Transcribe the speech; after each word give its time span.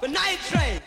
Good 0.00 0.12
night, 0.12 0.38
train. 0.48 0.80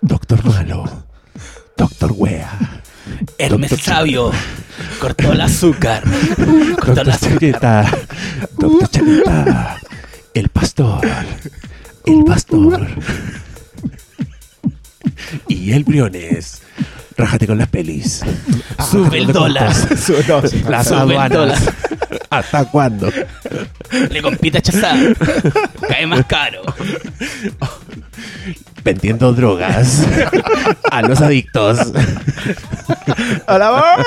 Doctor 0.00 0.42
Malo. 0.46 1.04
Doctor 1.76 2.12
Wea. 2.12 2.48
Hermes 3.36 3.70
Doctor 3.70 3.84
Sabio 3.84 4.32
cortó 4.98 5.32
el 5.32 5.40
azúcar. 5.42 6.02
Cortó 6.76 7.02
el 7.02 7.10
Doctor 7.10 7.10
azúcar. 7.10 7.32
Chaqueta. 7.34 7.98
Doctor 8.56 8.88
Chaqueta. 8.88 9.76
El 10.32 10.48
pastor. 10.48 11.06
El 12.06 12.24
pastor. 12.24 12.86
Y 15.48 15.72
el 15.72 15.84
Briones. 15.84 16.62
Rájate 17.16 17.46
con 17.46 17.58
las 17.58 17.68
pelis. 17.68 18.22
Sube 18.90 19.18
el 19.18 19.32
dólar. 19.32 19.70
No, 20.28 20.42
las 20.70 20.86
Sube 20.88 21.14
el 21.14 21.20
aduanas. 21.20 21.30
dólar. 21.30 21.58
¿Hasta 22.30 22.64
cuándo? 22.64 23.10
Le 24.10 24.22
compite 24.22 24.58
a 24.58 24.62
Chazá. 24.62 24.94
Cae 25.86 26.06
más 26.06 26.24
caro. 26.26 26.62
Vendiendo 28.82 29.32
drogas 29.34 30.06
a 30.90 31.02
los 31.02 31.20
adictos. 31.20 31.92
¡A 33.46 33.58
la 33.58 33.70
bar! 33.70 34.04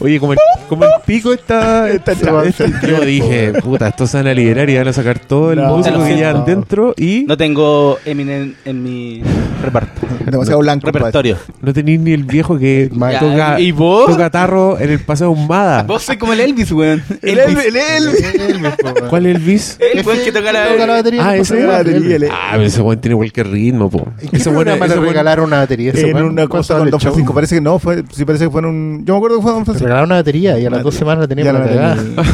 Oye, 0.00 0.18
como 0.18 0.32
el, 0.32 0.38
como 0.68 0.84
el 0.84 0.90
pico 1.06 1.32
está, 1.32 1.90
está 1.90 2.14
Yo 2.14 3.00
dije, 3.00 3.52
puta, 3.62 3.88
estos 3.88 4.10
se 4.10 4.16
van 4.18 4.26
a 4.28 4.34
liderar 4.34 4.68
y 4.70 4.76
van 4.76 4.88
a 4.88 4.92
sacar 4.92 5.18
todo 5.18 5.52
el 5.52 5.60
No, 5.60 5.76
músico 5.76 6.02
que 6.04 6.14
llevan 6.16 6.44
dentro 6.44 6.94
y 6.96 7.24
No 7.26 7.36
tengo 7.36 7.98
Eminem 8.04 8.54
en 8.64 8.82
mi 8.82 9.22
reparto. 9.62 10.00
Demasiado 10.24 10.60
blanco. 10.60 10.86
repertorio. 10.86 11.36
no 11.60 11.72
tenéis 11.72 12.00
ni 12.00 12.12
el 12.12 12.24
viejo 12.24 12.58
que 12.58 12.90
Ya, 12.92 13.20
toca, 13.20 13.60
¿y 13.60 13.72
vos? 13.72 14.06
toca 14.10 14.30
tarro 14.30 14.78
en 14.78 14.90
el 14.90 14.98
paseo 15.00 15.30
Humada. 15.30 15.82
Vos 15.82 16.02
sois 16.02 16.18
como 16.18 16.32
el 16.32 16.40
Elvis, 16.40 16.70
weón. 16.72 17.02
El 17.22 17.38
Elvis, 17.38 17.66
el 17.66 17.76
Elvis. 17.76 18.70
¿Cuál 19.10 19.26
Elvis? 19.26 19.78
El 19.80 20.04
weón 20.06 20.18
que 20.24 20.32
toca 20.32 20.52
la, 20.52 20.68
Toca 20.68 20.86
la 20.86 20.92
batería. 20.94 21.20
Ah, 21.26 21.36
ese 21.36 21.60
la 21.62 21.72
batería, 21.78 22.28
Ah, 22.32 22.50
pero 22.52 22.64
ese 22.64 22.80
buen 22.82 23.00
tiene 23.00 23.16
cualquier 23.16 23.48
ritmo, 23.48 23.90
po. 23.90 24.06
¿En 24.20 24.28
qué 24.28 24.36
Ese 24.38 24.50
le 24.50 24.56
buen- 24.56 24.66
regalaron 25.02 25.46
una 25.46 25.58
batería? 25.58 25.92
En 25.94 26.14
weón? 26.14 26.30
una 26.30 26.46
cosa 26.46 26.76
¿Cuánto 26.76 26.98
show? 27.04 27.34
Parece 27.34 27.54
que 27.56 27.60
no, 27.60 27.78
fue, 27.78 28.02
sí 28.12 28.24
parece 28.24 28.44
que 28.46 28.50
fue 28.50 28.60
en 28.60 28.66
un... 28.66 29.04
Yo 29.04 29.14
me 29.14 29.18
acuerdo 29.18 29.36
que 29.38 29.42
fue 29.42 29.50
Don 29.52 29.60
Le 29.60 29.64
Francisco. 29.64 29.84
regalaron 29.86 30.08
una 30.08 30.16
batería 30.16 30.58
y 30.58 30.66
a 30.66 30.70
las 30.70 30.82
dos 30.82 30.94
semanas 30.94 31.22
la 31.22 31.28
tenía 31.28 31.44
Ya 31.44 31.52
para 31.52 31.64
no 31.66 31.70
la 31.70 31.76
cagada. 31.76 32.24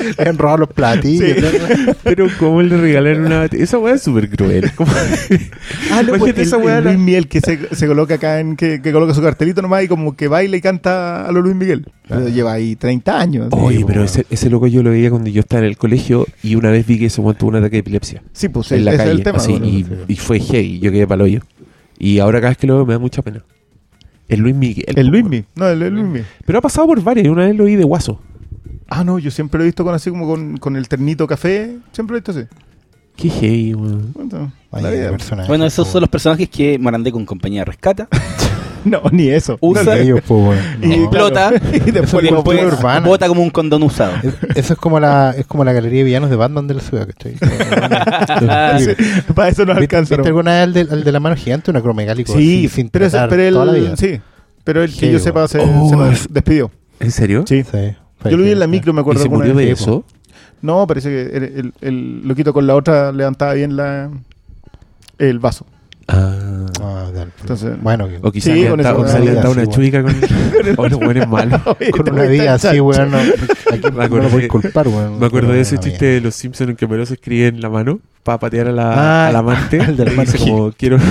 Le 0.00 0.14
habían 0.18 0.36
robado 0.38 0.58
los 0.58 0.68
platillos. 0.70 1.38
Pero 2.02 2.26
¿cómo 2.38 2.60
le 2.62 2.76
regalaron 2.76 3.24
una 3.26 3.38
batería? 3.40 3.64
Esa 3.64 3.78
weá 3.78 3.94
es 3.94 4.02
súper 4.02 4.28
cruel. 4.28 4.70
¿Cómo? 4.74 4.90
Ah, 5.92 6.02
no, 6.02 6.14
pues 6.18 6.34
el, 6.36 6.42
esa 6.42 6.58
weá. 6.58 6.80
Luis 6.80 6.98
Miguel 6.98 7.28
que 7.28 7.40
se, 7.40 7.74
se 7.74 7.86
coloca 7.86 8.14
acá 8.14 8.40
en 8.40 8.56
que, 8.56 8.82
que 8.82 8.92
coloca 8.92 9.14
su 9.14 9.22
cartelito 9.22 9.62
nomás 9.62 9.84
y 9.84 9.88
como 9.88 10.14
que 10.16 10.28
baila 10.28 10.56
y 10.56 10.60
canta 10.60 11.26
a 11.26 11.32
lo 11.32 11.40
Luis 11.40 11.54
Miguel. 11.56 11.86
Pero 12.08 12.28
lleva 12.28 12.52
ahí 12.52 12.76
30 12.76 13.18
años. 13.18 13.48
Oye, 13.52 13.78
Sí, 13.78 13.84
pero 13.86 14.04
ese, 14.04 14.26
ese 14.28 14.50
loco 14.50 14.66
yo 14.66 14.82
lo 14.82 14.90
veía 14.90 15.10
cuando 15.10 15.30
yo 15.30 15.40
estaba 15.40 15.60
en 15.60 15.68
el 15.68 15.76
colegio 15.78 16.26
y 16.42 16.56
una 16.56 16.70
vez 16.70 16.86
vi 16.86 16.98
que 16.98 17.06
ese 17.06 17.20
weón 17.20 17.36
tuvo 17.36 17.50
un 17.50 17.56
ataque 17.56 17.76
de 17.76 17.80
epilepsia. 17.80 18.22
Sí, 18.32 18.48
pues 18.48 18.72
en 18.72 18.84
la 18.84 18.92
es 18.92 18.96
calle. 18.98 19.10
el 19.12 19.22
tema. 19.22 19.38
así, 19.38 19.52
bueno. 19.52 19.66
y, 19.66 19.86
y 20.08 20.16
fue 20.16 20.38
hey, 20.40 20.80
yo 20.82 20.90
quedé 20.90 21.06
palo 21.06 21.26
yo. 21.26 21.40
Y 21.98 22.18
ahora 22.18 22.40
cada 22.40 22.50
vez 22.50 22.58
que 22.58 22.66
lo 22.66 22.76
veo 22.76 22.86
me 22.86 22.92
da 22.94 22.98
mucha 22.98 23.22
pena. 23.22 23.42
El 24.28 24.40
Luis 24.40 24.54
Miguel. 24.54 24.84
El 24.98 25.06
Luis. 25.08 25.24
Miguel. 25.24 25.44
No, 25.54 25.68
el, 25.68 25.82
el 25.82 25.92
Luis 25.94 26.06
Miguel. 26.06 26.26
Pero 26.46 26.58
ha 26.58 26.62
pasado 26.62 26.86
por 26.86 27.02
varias. 27.02 27.26
y 27.26 27.28
Una 27.28 27.46
vez 27.46 27.54
lo 27.56 27.64
vi 27.64 27.76
de 27.76 27.84
guaso. 27.84 28.20
Ah, 28.88 29.04
no, 29.04 29.18
yo 29.18 29.30
siempre 29.30 29.58
lo 29.58 29.64
he 29.64 29.66
visto 29.66 29.84
con 29.84 29.94
así 29.94 30.10
como 30.10 30.26
con, 30.26 30.56
con 30.58 30.76
el 30.76 30.88
ternito 30.88 31.26
café. 31.26 31.76
Siempre 31.92 32.14
lo 32.14 32.18
he 32.18 32.20
visto 32.20 32.30
así. 32.32 32.42
Qué 33.16 33.28
hey, 33.28 33.74
weón. 33.74 34.12
Bueno, 34.12 34.52
Vaya 34.72 34.90
la 34.90 34.94
vida. 34.96 35.10
personaje, 35.10 35.48
Bueno, 35.48 35.64
esos 35.66 35.86
son 35.88 36.00
los 36.00 36.10
personajes 36.10 36.48
que 36.48 36.78
Morandé 36.78 37.12
con 37.12 37.24
compañía 37.24 37.64
rescata, 37.64 38.08
No, 38.90 39.02
ni 39.12 39.28
eso. 39.28 39.56
usa, 39.60 39.98
ellos, 39.98 40.20
weón. 40.28 40.58
Y- 40.82 40.86
No. 40.88 40.94
explota 40.94 41.52
y 41.72 41.90
después 41.90 42.24
y 42.24 42.28
lo 42.28 42.36
después 42.36 42.62
urbana. 42.64 43.06
bota 43.06 43.28
como 43.28 43.42
un 43.42 43.50
condón 43.50 43.82
usado. 43.82 44.12
Es- 44.22 44.56
Eso 44.56 44.72
es 44.74 44.78
como 44.78 45.00
la 45.00 45.34
es 45.36 45.46
como 45.46 45.64
la 45.64 45.72
galería 45.72 45.98
de 46.00 46.04
villanos 46.04 46.30
de 46.30 46.36
Batman 46.36 46.66
de 46.66 46.74
la 46.74 46.80
ciudad, 46.80 47.06
¿cachai? 47.06 47.36
Sí, 48.78 49.32
Para 49.34 49.48
eso 49.48 49.64
nos 49.64 49.78
¿Viste, 49.78 49.96
alcanza. 49.96 50.16
¿viste 50.16 50.16
¿no? 50.22 50.26
alguna 50.36 50.66
vez 50.66 50.88
el 50.90 51.04
de, 51.04 51.12
la 51.12 51.20
mano 51.20 51.36
gigante, 51.36 51.70
un 51.70 51.76
acromegálico 51.78 52.32
Sí, 52.32 52.66
así, 52.66 52.76
sin 52.76 52.88
pero, 52.90 53.08
tratar 53.08 53.28
pero 53.30 53.42
él, 53.42 53.54
toda 53.54 53.66
la 53.66 53.72
vida? 53.72 53.96
sí, 53.96 54.20
pero 54.64 54.82
el 54.82 54.92
que 54.92 55.06
Sí, 55.06 55.12
yo 55.12 55.18
sepa 55.18 55.46
se, 55.48 55.58
Oh, 55.60 55.88
se 55.88 55.96
nos 55.96 56.32
despidió. 56.32 56.70
¿En 57.00 57.10
serio? 57.10 57.44
Sí. 57.46 57.62
Sí, 57.64 58.30
Yo 58.30 58.36
lo 58.36 58.44
vi 58.44 58.52
en 58.52 58.58
la 58.58 58.66
micro, 58.66 58.92
me 58.92 59.00
¿Y 59.00 59.02
acuerdo. 59.02 59.20
se 59.20 59.24
alguna 59.26 59.44
murió 59.44 59.54
vez. 59.54 59.66
de 59.66 59.72
eso? 59.72 60.04
No, 60.62 60.86
parece 60.86 61.08
que 61.10 61.36
el, 61.36 61.42
el, 61.44 61.72
el 61.82 62.28
loquito 62.28 62.52
con 62.54 62.66
la 62.66 62.74
otra 62.74 63.12
levantaba 63.12 63.52
bien 63.54 63.76
la 63.76 64.10
el 65.18 65.38
vaso. 65.38 65.66
Ah. 66.08 66.66
Ah, 66.82 67.10
dale. 67.14 67.30
Entonces- 67.40 67.80
bueno, 67.82 68.08
que- 68.08 68.18
O 68.22 68.30
quizás 68.32 68.52
Sí, 68.54 68.62
le 68.62 68.70
con 68.70 68.80
han 68.80 68.84
dado- 68.84 69.08
Sí, 69.08 69.16
una 69.28 69.42
bueno. 69.42 69.66
chuica 69.66 70.02
con... 70.02 70.14
o 70.76 70.88
los 70.88 70.98
buenos 71.00 71.28
malos. 71.28 71.60
con 71.92 72.10
una 72.12 72.22
vida 72.24 72.54
así, 72.54 72.80
weón, 72.80 73.10
no, 73.10 73.18
aquí 73.18 73.80
no 73.92 74.02
acordé- 74.02 74.22
lo 74.24 74.28
puedes 74.28 74.48
culpar, 74.48 74.88
weón. 74.88 75.18
Me 75.18 75.26
acuerdo 75.26 75.52
de 75.52 75.60
ese 75.60 75.76
Una 75.76 75.84
chiste 75.84 76.04
de 76.06 76.20
los 76.20 76.34
Simpsons 76.34 76.70
en 76.70 76.76
que 76.76 76.86
Melo 76.86 77.06
se 77.06 77.14
escribe 77.14 77.46
en 77.48 77.60
la 77.60 77.70
mano 77.70 78.00
para 78.24 78.38
patear 78.38 78.68
a 78.68 78.72
la, 78.72 78.92
Ah, 78.92 79.28
a 79.28 79.32
la 79.32 79.38
amante. 79.40 79.76
el 79.76 79.96
de 79.96 80.04
la 80.06 80.12
y 80.12 80.16
mano 80.16 80.32
dice 80.32 80.38
como, 80.44 80.72
quiero... 80.72 80.98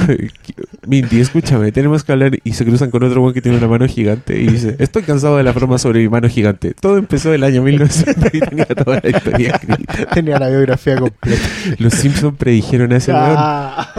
Mindy, 0.85 1.21
escúchame, 1.21 1.71
tenemos 1.71 2.03
que 2.03 2.11
hablar. 2.11 2.37
Y 2.43 2.53
se 2.53 2.65
cruzan 2.65 2.91
con 2.91 3.03
otro 3.03 3.21
weón 3.21 3.33
que 3.33 3.41
tiene 3.41 3.57
una 3.57 3.67
mano 3.69 3.87
gigante. 3.87 4.37
Y 4.37 4.47
dice, 4.47 4.75
estoy 4.79 5.03
cansado 5.03 5.37
de 5.37 5.43
la 5.43 5.53
broma 5.53 5.77
sobre 5.77 6.01
mi 6.01 6.09
mano 6.09 6.27
gigante. 6.27 6.73
Todo 6.73 6.97
empezó 6.97 7.33
el 7.33 7.43
año 7.45 7.63
1900 7.63 8.33
y 8.33 8.39
tenía 8.41 8.65
toda 8.65 8.99
la 9.01 9.09
historia 9.09 9.49
escrita. 9.51 10.05
Tenía 10.13 10.39
la 10.39 10.49
biografía 10.49 10.97
completa. 10.97 11.41
Los 11.77 11.93
Simpsons 11.93 12.35
predijeron 12.37 12.91
a 12.91 12.97
ese 12.97 13.13
weón. 13.13 13.35
Ah, 13.37 13.93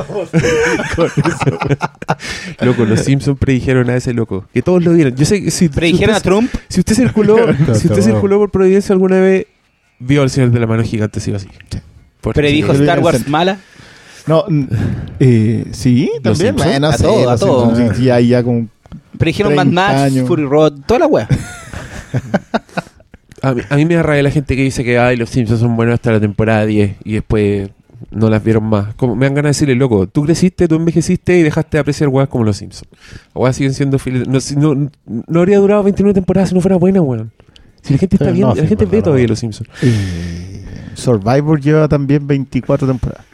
Loco, 2.60 2.84
los 2.84 3.00
Simpsons 3.00 3.38
predijeron 3.38 3.88
a 3.90 3.96
ese 3.96 4.12
loco. 4.12 4.46
Que 4.52 4.62
todos 4.62 4.84
lo 4.84 4.92
vieron. 4.92 5.14
Yo 5.16 5.24
sé 5.24 5.42
que 5.42 5.50
si, 5.50 5.68
Predijeron 5.68 6.14
a 6.14 6.18
si 6.18 6.18
usted, 6.18 6.30
Trump, 6.30 6.50
si 6.68 6.80
usted 6.80 6.94
circuló, 6.94 7.36
si 7.74 7.88
usted 7.88 8.02
circuló 8.02 8.38
por 8.38 8.50
Providencia 8.50 8.92
alguna 8.92 9.20
vez, 9.20 9.46
vio 9.98 10.22
al 10.22 10.30
señor 10.30 10.50
de 10.50 10.60
la 10.60 10.66
mano 10.66 10.82
gigante, 10.82 11.20
sí 11.20 11.32
o 11.32 11.38
sí. 11.38 11.48
Porque 12.24 12.40
predijo 12.40 12.74
sí. 12.74 12.80
Star 12.80 12.98
Wars 13.00 13.28
mala. 13.28 13.58
no, 14.26 14.44
eh, 15.20 15.66
sí, 15.72 16.10
también. 16.22 16.56
Bueno, 16.56 16.88
A 16.88 16.96
todo, 16.96 17.30
a 17.30 17.36
todo. 17.38 17.76
Sí, 17.94 18.04
ya, 18.04 18.18
ya 18.20 18.42
con 18.42 18.68
Predijeron 19.18 19.54
Mad 19.54 19.64
30 19.64 19.80
Max, 19.82 20.00
años. 20.00 20.26
Fury 20.26 20.44
Road, 20.44 20.72
toda 20.86 21.00
la 21.00 21.06
wea. 21.06 21.28
A 23.42 23.52
mí, 23.52 23.60
a 23.68 23.76
mí 23.76 23.84
me 23.84 23.94
da 23.94 24.02
rabia 24.02 24.22
la 24.22 24.30
gente 24.30 24.56
que 24.56 24.62
dice 24.62 24.82
que 24.84 24.98
ay, 24.98 25.16
los 25.16 25.28
Simpsons 25.28 25.60
son 25.60 25.76
buenos 25.76 25.94
hasta 25.94 26.12
la 26.12 26.20
temporada 26.20 26.64
10 26.64 26.96
y 27.04 27.12
después 27.14 27.68
no 28.10 28.30
las 28.30 28.42
vieron 28.42 28.64
más. 28.64 28.94
Como, 28.94 29.14
me 29.14 29.26
dan 29.26 29.34
ganas 29.34 29.48
de 29.48 29.50
decirle, 29.66 29.74
loco, 29.74 30.06
tú 30.06 30.22
creciste, 30.24 30.66
tú 30.66 30.76
envejeciste 30.76 31.36
y 31.38 31.42
dejaste 31.42 31.76
de 31.76 31.80
apreciar 31.82 32.08
weas 32.08 32.28
como 32.28 32.44
los 32.44 32.56
Simpsons. 32.56 32.88
Las 33.34 33.34
weas 33.34 33.56
siguen 33.56 33.74
siendo 33.74 33.98
fieles. 33.98 34.26
No, 34.28 34.40
si- 34.40 34.56
no, 34.56 34.74
no 34.74 35.38
habría 35.40 35.58
durado 35.58 35.82
29 35.82 36.14
temporadas 36.14 36.48
si 36.50 36.54
no 36.54 36.60
fuera 36.62 36.76
buena, 36.76 37.02
weón. 37.02 37.32
Si 37.82 37.92
la 37.92 37.98
gente 37.98 38.16
está 38.16 38.26
Sí, 38.28 38.32
viendo, 38.32 38.48
no, 38.48 38.54
la 38.54 38.62
sí, 38.62 38.68
gente 38.68 38.86
ve 38.86 39.02
todavía 39.02 39.26
los 39.28 39.38
Simpsons. 39.38 39.68
eh, 39.82 40.63
Survivor 40.96 41.60
lleva 41.60 41.88
también 41.88 42.26
24 42.26 42.86
temporadas. 42.86 43.24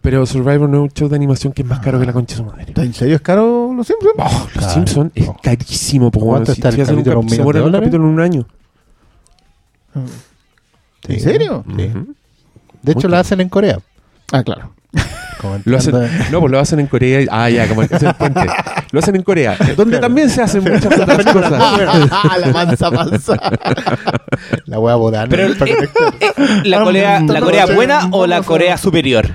Pero 0.00 0.24
Survivor 0.26 0.68
no 0.68 0.78
es 0.78 0.82
un 0.84 0.88
show 0.90 1.08
de 1.08 1.16
animación 1.16 1.52
que 1.52 1.62
es 1.62 1.68
más 1.68 1.80
caro 1.80 1.98
que 2.00 2.06
la 2.06 2.12
concha 2.12 2.34
de 2.34 2.38
su 2.38 2.44
madre. 2.44 2.72
¿En 2.76 2.94
serio 2.94 3.16
es 3.16 3.20
caro 3.20 3.72
los 3.74 3.86
Simpsons? 3.86 4.14
Oh, 4.18 4.48
los. 4.54 4.72
Simpsons 4.72 5.12
es 5.14 5.28
carísimo, 5.42 6.10
po, 6.10 6.20
¿Cuánto 6.20 6.52
weón. 6.52 6.56
está 6.56 6.68
el 6.70 6.80
hacen 6.80 6.96
un 6.96 7.02
capítulo? 7.02 7.20
cap- 7.20 7.30
¿Un 7.30 7.36
se 7.36 7.42
mueren 7.42 7.62
un 7.64 7.72
capítulo 7.72 8.04
en 8.04 8.10
un 8.10 8.20
año. 8.20 8.46
¿En 11.08 11.20
serio? 11.20 11.64
Sí. 11.68 11.74
De 12.82 12.92
hecho, 12.92 13.08
Muy 13.08 13.10
la 13.12 13.20
hacen 13.20 13.40
en 13.40 13.48
Corea. 13.48 13.78
Ah, 14.32 14.42
claro. 14.42 14.72
Lo 15.64 15.76
hacen, 15.76 15.94
no, 16.32 16.40
pues 16.40 16.50
lo 16.52 16.58
hacen 16.58 16.80
en 16.80 16.86
Corea. 16.86 17.20
y- 17.22 17.26
Ah, 17.30 17.48
ya, 17.50 17.68
como 17.68 17.82
el, 17.82 17.88
es 17.90 18.02
el 18.02 18.14
puente. 18.14 18.40
Lo 18.90 18.98
hacen 19.00 19.16
en 19.16 19.22
Corea, 19.22 19.56
donde 19.76 19.98
también 19.98 20.30
se 20.30 20.42
hacen 20.42 20.62
muchas 20.62 20.86
otras 21.00 21.24
cosas. 21.26 21.50
la 22.40 22.46
mansa 22.52 22.90
mansa. 22.90 23.36
La 24.66 24.78
wea 24.80 24.94
botana. 24.96 25.28
Pero 25.28 25.46
eh, 25.48 25.56
eh, 26.20 26.32
¿la, 26.64 26.82
Corea, 26.82 27.20
¿la 27.20 27.40
Corea 27.40 27.66
buena 27.66 28.08
o 28.10 28.26
la 28.26 28.42
Corea 28.42 28.76
superior? 28.76 29.26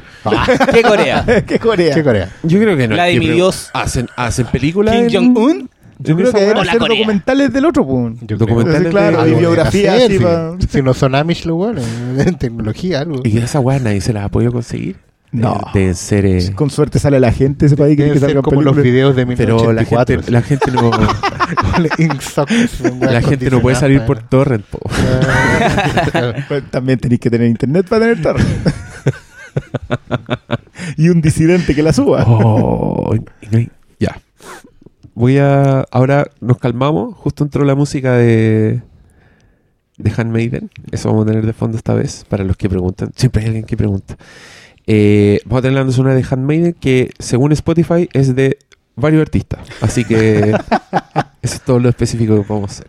¿Qué 0.74 0.82
Corea? 0.84 1.26
¿Qué 1.48 1.60
Corea? 1.60 1.94
¿Qué 1.96 2.04
Corea? 2.04 2.30
Yo 2.44 2.60
creo 2.60 2.78
que 2.78 2.88
no. 2.88 2.96
La 2.96 3.06
de 3.06 3.16
Yo 3.16 3.20
mi 3.22 3.30
Dios. 3.30 3.70
Hacen, 3.74 4.08
hacen 4.16 4.46
películas. 4.48 4.96
¿Kim 4.96 5.34
Jong-un? 5.34 5.70
Yo 6.00 6.12
en 6.14 6.18
creo 6.18 6.32
que 6.34 6.40
deben 6.42 6.58
hacer 6.58 6.78
Corea. 6.80 6.98
documentales 6.98 7.54
del 7.54 7.66
otro, 7.66 7.86
pues. 7.86 8.14
Yo 8.22 8.38
Documentales 8.38 8.90
claro, 8.90 9.18
de- 9.24 9.30
y 9.30 9.34
Algo 9.34 9.40
biografía 9.40 9.94
deben 9.94 10.06
así 10.06 10.16
hacer, 10.16 10.24
pa- 10.24 10.56
sí. 10.60 10.68
Si 10.72 10.82
no 10.82 10.94
son 10.96 11.16
Amish, 11.16 11.46
lo 11.46 11.56
bueno, 11.56 11.82
en 12.18 12.36
tecnología, 12.38 13.00
algo. 13.02 13.22
Y 13.24 13.38
esa 13.38 13.60
weá 13.60 13.80
nadie 13.80 14.02
se 14.02 14.12
las 14.14 14.26
ha 14.26 14.30
podido 14.30 14.52
conseguir. 14.52 14.96
No. 15.32 15.60
Deben 15.74 15.96
ser. 15.96 16.26
eh, 16.26 16.52
Con 16.56 16.70
suerte 16.70 17.00
sale 17.00 17.20
la 17.20 17.32
gente 17.32 17.60
de 17.60 17.68
ese 17.68 17.78
país 17.78 17.96
que, 17.96 18.04
que 18.06 18.20
ser 18.20 18.22
salgan 18.22 18.44
como 18.44 18.62
los 18.62 18.76
videos 18.76 19.16
de 19.16 19.26
pero 19.26 19.72
la 19.72 19.84
1984. 19.84 20.16
gente, 20.18 20.32
la 20.32 20.42
gente 20.42 20.72
no. 20.72 20.92
la 23.12 23.22
gente 23.22 23.50
no 23.50 23.62
puede 23.62 23.76
salir 23.78 24.02
por 24.06 24.22
torrent, 24.24 24.66
po. 24.66 24.80
Pues 26.48 26.70
También 26.70 27.00
tenéis 27.00 27.22
que 27.22 27.30
tener 27.30 27.48
internet 27.48 27.88
para 27.88 28.06
tener 28.08 28.22
torre. 28.22 28.44
y 30.98 31.10
un 31.10 31.22
disidente 31.22 31.76
que 31.76 31.84
la 31.84 31.94
suba. 31.94 32.24
Oh, 32.28 33.14
ya. 34.00 34.20
Voy 35.14 35.38
a. 35.38 35.82
Ahora 35.92 36.26
nos 36.40 36.58
calmamos. 36.58 37.16
Justo 37.16 37.44
entró 37.44 37.64
la 37.66 37.76
música 37.76 38.14
de. 38.14 38.82
De 39.98 40.12
Handmaiden. 40.16 40.70
Eso 40.92 41.10
vamos 41.10 41.26
a 41.26 41.30
tener 41.30 41.46
de 41.46 41.54
fondo 41.54 41.78
esta 41.78 41.94
vez. 41.94 42.26
Para 42.28 42.44
los 42.44 42.58
que 42.58 42.70
preguntan. 42.70 43.12
Siempre 43.16 43.42
hay 43.44 43.48
alguien 43.48 43.66
que 43.66 43.78
pregunta. 43.78 44.18
Eh, 44.94 45.40
vamos 45.46 45.60
a 45.60 45.62
tener 45.62 45.76
la 45.76 45.82
banda 45.82 45.94
sonora 45.96 46.16
de 46.16 46.26
Handmaiden. 46.30 46.74
Que 46.74 47.12
según 47.20 47.52
Spotify 47.54 48.10
es 48.14 48.36
de 48.36 48.58
varios 48.96 49.22
artistas. 49.22 49.62
Así 49.80 50.04
que 50.04 50.40
eso 51.42 51.56
es 51.56 51.62
todo 51.62 51.80
lo 51.80 51.88
específico 51.90 52.36
que 52.36 52.42
podemos 52.44 52.72
hacer. 52.72 52.88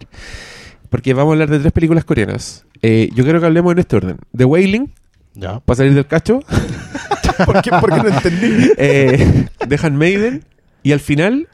Porque 0.90 1.14
vamos 1.14 1.30
a 1.30 1.34
hablar 1.34 1.50
de 1.50 1.60
tres 1.60 1.72
películas 1.72 2.04
coreanas. 2.04 2.64
Eh, 2.82 3.08
yo 3.14 3.22
quiero 3.24 3.38
que 3.40 3.46
hablemos 3.46 3.72
en 3.72 3.78
este 3.78 3.96
orden. 3.96 4.16
The 4.36 4.44
Wailing, 4.44 4.92
Ya. 5.34 5.60
para 5.60 5.76
salir 5.76 5.94
del 5.94 6.06
cacho. 6.06 6.40
¿Por 7.46 7.62
qué, 7.62 7.70
por 7.70 7.90
qué 7.90 7.96
no 8.02 8.08
entendí? 8.08 8.70
eh, 8.76 9.46
The 9.68 9.78
Handmaiden. 9.80 10.44
Y 10.82 10.90
al 10.92 11.00
final, 11.00 11.48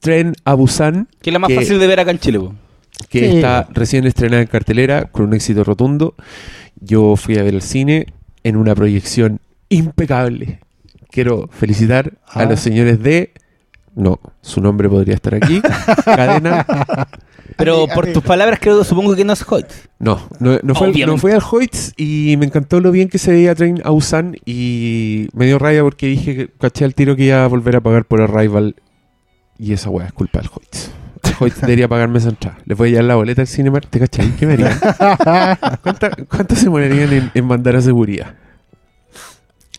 Tren 0.00 0.34
a 0.44 0.52
Busan, 0.54 1.08
Que 1.22 1.30
es 1.30 1.32
la 1.32 1.38
más 1.38 1.48
Que- 1.48 1.54
fácil 1.56 1.78
de 1.78 1.86
ver 1.86 2.00
acá 2.00 2.10
en 2.10 2.18
Chile. 2.18 2.38
po. 2.40 2.54
que 3.08 3.20
Sí. 3.30 3.36
está 3.36 3.66
recién 3.72 4.06
estrenada 4.06 4.42
en 4.42 4.48
cartelera 4.48 5.04
con 5.06 5.24
un 5.26 5.34
éxito 5.34 5.62
rotundo. 5.64 6.14
Yo 6.80 7.16
fui 7.16 7.38
a 7.38 7.42
ver 7.42 7.54
el 7.54 7.62
cine 7.62 8.06
en 8.48 8.56
una 8.56 8.74
proyección 8.74 9.40
impecable. 9.68 10.60
Quiero 11.10 11.48
felicitar 11.52 12.14
a 12.26 12.40
Ah. 12.40 12.44
los 12.46 12.60
señores 12.60 13.02
de... 13.02 13.32
No, 13.94 14.20
su 14.42 14.60
nombre 14.60 14.88
podría 14.88 15.14
estar 15.14 15.34
aquí. 15.34 15.60
Cadena. 16.04 16.64
Pero 17.56 17.86
por 17.92 18.06
tus 18.12 18.22
palabras 18.22 18.60
creo, 18.62 18.84
supongo 18.84 19.16
que 19.16 19.24
no 19.24 19.32
es 19.32 19.44
Hoyt. 19.48 19.66
No, 19.98 20.20
no, 20.38 20.58
no, 20.62 20.74
fue, 20.76 20.92
no 21.06 21.18
fue 21.18 21.32
al 21.32 21.42
Hoyts 21.42 21.94
y 21.96 22.36
me 22.38 22.46
encantó 22.46 22.78
lo 22.80 22.92
bien 22.92 23.08
que 23.08 23.18
se 23.18 23.32
veía 23.32 23.54
Train 23.56 23.80
a 23.84 23.90
Busan 23.90 24.36
y 24.44 25.28
me 25.32 25.46
dio 25.46 25.58
raya 25.58 25.82
porque 25.82 26.06
dije 26.06 26.36
que 26.36 26.48
caché 26.48 26.84
al 26.84 26.94
tiro 26.94 27.16
que 27.16 27.24
iba 27.24 27.42
a 27.42 27.48
volver 27.48 27.74
a 27.76 27.80
pagar 27.80 28.04
por 28.04 28.20
Arrival 28.20 28.76
y 29.58 29.72
esa 29.72 29.90
weá 29.90 30.06
es 30.06 30.12
culpa 30.12 30.38
del 30.40 30.50
Hoyts. 30.54 30.92
Hoyts 31.40 31.60
debería 31.60 31.88
pagarme 31.88 32.18
esa 32.18 32.30
entrada. 32.30 32.58
Les 32.66 32.76
voy 32.76 32.88
a 32.88 32.90
llevar 32.92 33.04
la 33.06 33.14
boleta 33.16 33.42
al 33.42 33.48
Cinemark, 33.48 33.88
¿te 33.88 33.98
cachai? 34.00 34.30
¿Qué 34.36 34.46
me 34.46 34.54
harían? 34.54 34.78
¿Cuánta- 35.82 36.10
¿Cuánto 36.28 36.54
se 36.56 36.68
morerían 36.70 37.12
en, 37.12 37.30
en 37.34 37.44
mandar 37.44 37.76
a 37.76 37.80
seguridad? 37.80 38.34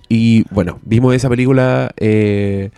Y 0.08 0.44
bueno, 0.52 0.80
vimos 0.84 1.14
esa 1.16 1.30
película 1.30 1.92
eh, 1.98 2.72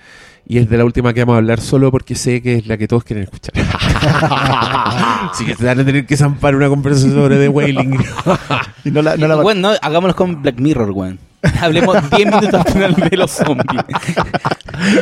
y 0.47 0.57
es 0.57 0.69
de 0.69 0.77
la 0.77 0.85
última 0.85 1.13
que 1.13 1.21
vamos 1.21 1.35
a 1.35 1.37
hablar 1.37 1.61
solo 1.61 1.91
porque 1.91 2.15
sé 2.15 2.41
que 2.41 2.55
es 2.55 2.67
la 2.67 2.77
que 2.77 2.87
todos 2.87 3.03
quieren 3.03 3.23
escuchar. 3.23 3.53
Así 5.31 5.45
que 5.45 5.55
te 5.55 5.63
van 5.65 5.79
a 5.79 5.85
tener 5.85 6.05
que 6.05 6.17
zampar 6.17 6.55
una 6.55 6.67
conversación 6.69 7.13
sobre 7.13 7.37
The 7.37 7.49
Wailing. 7.49 7.97
Y 8.83 8.89
no 8.91 9.01
la, 9.03 9.15
no 9.15 9.27
la 9.27 9.35
bueno, 9.35 9.69
no, 9.71 9.75
hagámoslo 9.81 10.15
con 10.15 10.41
Black 10.41 10.57
Mirror, 10.59 10.89
weón. 10.91 11.19
Hablemos 11.61 11.97
10 12.11 12.25
minutos 12.25 12.53
al 12.53 12.71
final 12.73 12.95
de 12.95 13.17
los 13.17 13.31
zombies. 13.31 13.83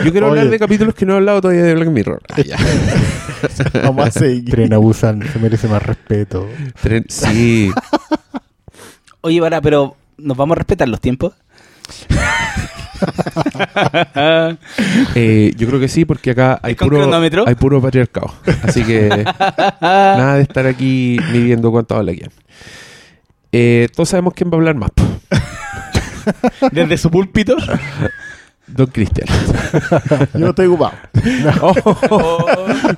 Yo 0.03 0.11
quiero 0.11 0.27
Oye. 0.29 0.39
hablar 0.39 0.49
de 0.51 0.59
capítulos 0.59 0.93
que 0.95 1.05
no 1.05 1.13
he 1.13 1.15
hablado 1.17 1.41
todavía 1.41 1.63
de 1.63 1.75
Black 1.75 1.89
Mirror. 1.89 2.21
Ah, 2.29 2.41
vamos 3.83 4.07
a 4.07 4.11
seguir. 4.11 4.49
Tren 4.49 4.73
abusan, 4.73 5.23
se 5.31 5.39
merece 5.39 5.67
más 5.69 5.81
respeto. 5.81 6.47
Tren- 6.83 7.05
Sí. 7.07 7.71
Oye, 9.21 9.39
para, 9.41 9.61
pero 9.61 9.95
¿nos 10.17 10.35
vamos 10.37 10.55
a 10.55 10.59
respetar 10.59 10.87
los 10.89 10.99
tiempos? 11.01 11.33
Eh, 15.15 15.53
yo 15.57 15.67
creo 15.67 15.79
que 15.79 15.87
sí, 15.87 16.05
porque 16.05 16.31
acá 16.31 16.59
hay 16.61 16.73
¿Es 16.73 16.77
con 16.77 16.87
puro, 16.89 17.01
cronómetro? 17.01 17.45
hay 17.47 17.55
puro 17.55 17.81
patriarcado. 17.81 18.33
Así 18.63 18.83
que 18.83 19.07
nada 19.81 20.35
de 20.35 20.41
estar 20.43 20.65
aquí 20.65 21.17
midiendo 21.31 21.71
cuánto 21.71 21.95
habla 21.95 22.13
quién. 22.13 22.31
Eh, 23.51 23.87
todos 23.95 24.09
sabemos 24.09 24.33
quién 24.33 24.49
va 24.49 24.55
a 24.55 24.57
hablar 24.57 24.75
más. 24.75 24.91
Desde 26.71 26.97
su 26.97 27.09
púlpito. 27.09 27.55
Don 28.75 28.87
Cristian. 28.87 29.27
Yo 30.33 30.39
no 30.39 30.49
estoy 30.49 30.67
ocupado. 30.67 30.91
Oh, 32.11 32.45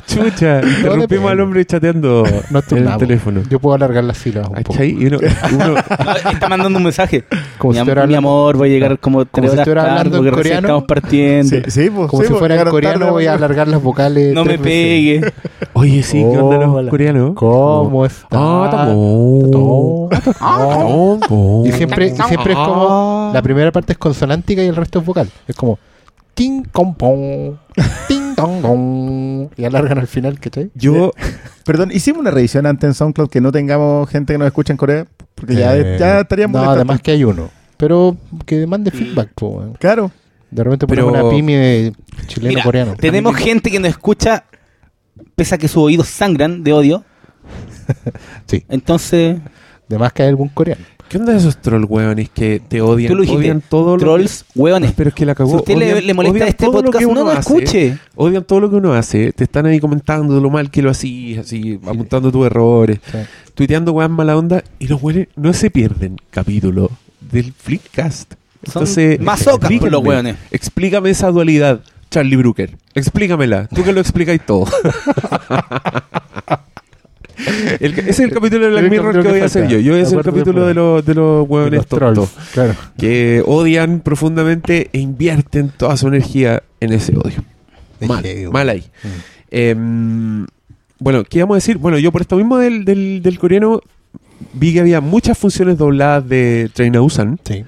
chucha, 0.08 0.62
interrumpimos 0.62 1.32
al 1.32 1.40
hombre 1.40 1.66
chateando 1.66 2.24
No 2.52 2.62
en 2.72 2.88
el 2.88 2.98
teléfono. 2.98 3.42
Yo 3.50 3.60
puedo 3.60 3.76
alargar 3.76 4.04
las 4.04 4.18
filas 4.18 4.48
un 4.48 4.62
poco. 4.64 4.80
Uno- 4.82 5.18
uno- 5.52 5.74
No, 5.74 5.78
está 6.32 6.48
mandando 6.50 6.78
un 6.78 6.84
mensaje. 6.84 7.24
Como 7.58 7.72
mi, 7.72 7.76
si 7.76 7.80
am- 7.82 7.88
estuviera 7.88 8.02
mi 8.08 8.14
hablando- 8.14 8.18
amor, 8.30 8.58
voy 8.58 8.70
a 8.70 8.72
llegar 8.74 9.00
como 9.00 9.26
tres 9.26 9.32
Como 9.32 9.48
si 9.48 9.52
horas 9.54 9.60
estuviera 9.60 9.82
tarde 9.84 9.98
hablando 9.98 10.18
en 10.18 10.24
porque 10.24 10.38
recién 10.38 10.56
coreano. 10.58 10.68
estamos 10.68 10.84
partiendo. 10.88 11.50
Sí, 11.50 11.62
sí, 11.68 11.90
pues, 11.90 12.08
Como 12.10 12.22
sí, 12.24 12.28
si 12.28 12.34
fuera 12.36 12.56
en 12.62 12.70
coreano, 12.70 13.00
tarde, 13.00 13.12
voy 13.12 13.26
a 13.26 13.34
alargar 13.34 13.68
las 13.68 13.82
vocales. 13.82 14.34
No 14.36 14.46
me 14.46 14.58
tres 14.58 14.62
veces. 14.62 15.32
pegue. 15.32 15.34
Oye, 15.74 16.04
sí, 16.04 16.18
¿qué 16.20 16.38
onda 16.38 16.58
los 16.66 16.90
coreanos? 16.90 17.34
¿Cómo 17.36 18.06
está? 18.06 18.28
Ah. 18.32 18.70
Tamo. 19.52 20.10
Y 21.66 21.72
siempre, 21.72 22.08
y 22.08 22.12
siempre 22.16 22.54
es 22.54 22.60
como. 22.60 23.32
La 23.34 23.42
primera 23.42 23.72
parte 23.72 23.94
es 23.94 23.98
consonántica 23.98 24.62
y 24.64 24.68
el 24.68 24.76
resto 24.76 25.00
es 25.00 25.06
vocal. 25.06 25.30
Es 25.48 25.56
como. 25.62 25.80
Ting, 26.34 26.64
com, 26.72 26.96
pong. 26.96 27.56
Ting, 28.08 28.36
tong, 28.36 28.62
gong. 28.62 29.50
Y 29.58 29.66
alargan 29.66 29.98
al 30.00 30.08
final, 30.08 30.40
¿cachai? 30.40 30.72
Yo, 30.76 31.12
Perdón, 31.66 31.92
hicimos 31.94 32.22
una 32.22 32.32
revisión 32.32 32.66
antes 32.66 32.88
en 32.88 32.94
SoundCloud 32.94 33.30
que 33.30 33.42
no 33.42 33.52
tengamos 33.52 34.10
gente 34.10 34.34
que 34.34 34.38
nos 34.40 34.48
escuche 34.48 34.72
en 34.74 34.78
Corea. 34.78 35.06
Porque 35.36 35.56
ya, 35.56 35.76
Eh, 35.76 35.98
ya 36.00 36.22
estaríamos 36.22 36.62
No, 36.62 36.70
además 36.72 37.02
que 37.02 37.12
hay 37.12 37.24
uno. 37.24 37.50
Pero 37.78 38.16
que 38.46 38.66
mande 38.68 38.92
feedback, 38.92 39.30
po. 39.36 39.74
Claro. 39.80 40.12
De 40.50 40.64
repente 40.64 40.88
Pero- 40.88 41.06
ponemos 41.08 41.26
una 41.26 41.36
pyme 41.36 41.56
de 41.58 41.94
Mira, 42.12 42.28
chileno-coreano. 42.28 42.96
tenemos 42.96 43.36
gente 43.36 43.70
que 43.72 43.80
nos 43.80 43.90
escucha, 43.90 44.44
pese 45.36 45.56
a 45.56 45.58
que 45.58 45.68
sus 45.68 45.84
oídos 45.84 46.08
sangran 46.08 46.64
de 46.64 46.74
odio. 46.74 47.04
Sí. 48.48 48.64
Entonces, 48.70 49.38
De 49.88 49.98
más 49.98 50.14
que 50.14 50.24
hay 50.24 50.30
algún 50.30 50.48
coreano. 50.50 50.84
¿Qué 51.12 51.18
onda 51.18 51.36
esos 51.36 51.58
troll 51.58 51.84
weones 51.84 52.30
que 52.30 52.62
te 52.66 52.82
odian? 52.82 53.10
tú 53.10 53.16
lo 53.16 53.22
dijiste. 53.24 53.42
odian 53.44 53.60
todo 53.62 53.98
lo 53.98 54.02
trolls, 54.02 54.46
hueones. 54.56 54.94
Pero 54.96 55.10
es 55.10 55.14
que 55.16 55.26
la 55.26 55.36
cagó. 55.36 55.50
Si 55.52 55.56
usted 55.58 55.76
le, 55.76 55.94
Odian- 55.98 56.06
le 56.06 56.14
molesta 56.14 56.48
este 56.48 56.66
podcast, 56.68 57.06
no 57.06 57.14
lo 57.26 57.34
escuche. 57.34 57.98
Odian 58.16 58.46
todo 58.46 58.62
lo 58.62 58.70
que 58.70 58.78
uno 58.78 58.94
hace. 58.94 59.34
Te 59.34 59.44
están 59.44 59.66
ahí 59.66 59.82
comentando 59.82 60.40
lo 60.40 60.50
mal 60.50 60.72
que 60.72 60.82
lo 60.82 60.90
hacís, 60.90 61.40
así, 61.40 61.78
apuntando 61.86 62.32
tus 62.32 62.46
errores, 62.46 63.00
Sí. 63.12 63.18
tuiteando 63.54 63.92
weas 63.92 64.10
mala 64.10 64.38
onda. 64.38 64.64
Y 64.80 64.88
los 64.88 65.04
weones 65.04 65.28
no 65.36 65.52
se 65.52 65.70
pierden 65.70 66.16
capítulo 66.30 66.90
del 67.20 67.52
Flickcast. 67.52 68.32
Son 68.64 68.84
Entonces, 68.84 69.20
masocas, 69.20 69.56
explíquenme, 69.70 69.92
los 69.92 70.04
weones. 70.06 70.36
Explícame 70.52 71.10
esa 71.10 71.30
dualidad, 71.32 71.82
Charlie 72.10 72.38
Brooker. 72.38 72.78
Explícamela. 72.94 73.68
Tú 73.68 73.84
que 73.84 73.92
lo 73.92 74.00
explicáis 74.00 74.40
todo. 74.46 74.66
El- 77.80 77.94
ese 78.00 78.10
es 78.10 78.20
el 78.20 78.32
capítulo 78.32 78.66
de 78.66 78.72
Black 78.72 78.90
Mirror 78.90 79.16
que 79.18 79.22
que 79.24 79.28
voy 79.30 79.40
a 79.42 79.46
hacer 79.46 79.68
yo. 79.68 79.80
Yo 79.80 79.92
voy 79.94 80.02
a 80.02 80.04
hacer 80.04 80.18
el 80.20 80.24
capítulo 80.24 80.66
de 80.66 80.74
los, 80.74 81.06
de 81.06 81.14
los 81.16 81.48
De 81.48 81.54
hueones 81.54 81.74
los 81.80 81.88
tontos 81.88 82.30
trolls. 82.30 82.52
Claro. 82.54 82.76
que 82.98 83.44
odian 83.46 84.00
profundamente 84.02 84.90
e 84.94 85.00
invierten 85.00 85.70
toda 85.70 85.96
su 85.98 86.08
energía 86.08 86.64
en 86.80 86.94
ese 86.94 87.16
odio. 87.18 87.44
Mal, 88.08 88.24
mal 88.52 88.70
ahí. 88.70 88.84
Mm. 89.04 89.08
Em, 89.52 90.48
bueno, 91.00 91.24
¿qué 91.24 91.40
íbamos 91.40 91.56
a 91.56 91.58
decir? 91.58 91.78
Bueno, 91.78 91.98
yo 92.00 92.12
por 92.12 92.22
esto 92.22 92.36
mismo 92.36 92.58
del, 92.58 92.86
del, 92.86 93.22
del 93.22 93.38
coreano 93.40 93.82
vi 94.54 94.74
que 94.74 94.80
había 94.80 95.02
muchas 95.02 95.38
funciones 95.38 95.78
dobladas 95.78 96.28
de 96.28 96.70
Train 96.74 96.96
a 96.96 97.00
Busan 97.02 97.40
Sí. 97.44 97.64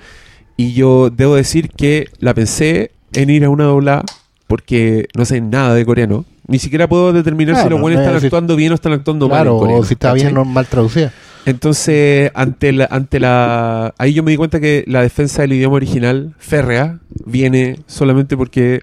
y 0.57 0.73
yo 0.73 1.09
debo 1.09 1.35
decir 1.35 1.69
que 1.69 2.07
la 2.19 2.33
pensé 2.33 2.91
en 3.13 3.29
ir 3.29 3.45
a 3.45 3.49
una 3.49 3.65
doblada 3.65 4.03
porque 4.47 5.07
no 5.15 5.25
sé 5.25 5.39
nada 5.41 5.73
de 5.75 5.85
coreano. 5.85 6.25
Ni 6.47 6.59
siquiera 6.59 6.87
puedo 6.89 7.13
determinar 7.13 7.55
si 7.63 7.69
los 7.69 7.79
buenos 7.79 7.97
no 7.97 8.01
están 8.01 8.15
es 8.17 8.21
decir- 8.21 8.27
actuando 8.27 8.55
bien 8.55 8.71
o 8.71 8.75
están 8.75 8.93
actuando 8.93 9.29
mal. 9.29 9.37
Claro, 9.43 9.57
o 9.57 9.83
si 9.83 9.93
está 9.93 10.13
bien 10.13 10.37
o 10.37 10.43
mal 10.45 10.65
traducida. 10.67 11.13
Entonces, 11.45 12.31
ante 12.35 12.71
la, 12.71 12.87
ante 12.89 13.19
la. 13.19 13.93
Ahí 13.97 14.13
yo 14.13 14.23
me 14.23 14.31
di 14.31 14.37
cuenta 14.37 14.59
que 14.59 14.83
la 14.87 15.01
defensa 15.01 15.41
del 15.41 15.53
idioma 15.53 15.75
original, 15.75 16.33
férrea, 16.37 16.99
viene 17.25 17.79
solamente 17.85 18.37
porque 18.37 18.81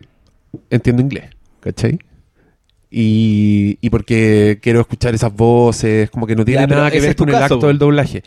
entiendo 0.68 1.02
inglés, 1.02 1.30
¿cachai? 1.60 1.98
Y, 2.92 3.78
y 3.80 3.88
porque 3.90 4.59
quiero 4.61 4.80
escuchar 4.80 5.14
esas 5.14 5.32
voces, 5.32 6.11
como 6.11 6.26
que 6.26 6.35
no 6.35 6.44
tiene 6.44 6.62
Ya, 6.62 6.66
nada 6.66 6.90
que 6.90 7.00
ver 7.00 7.14
con 7.14 7.28
el 7.28 7.37
caso, 7.37 7.54
acto 7.54 7.68
del 7.68 7.78
doblaje. 7.78 8.25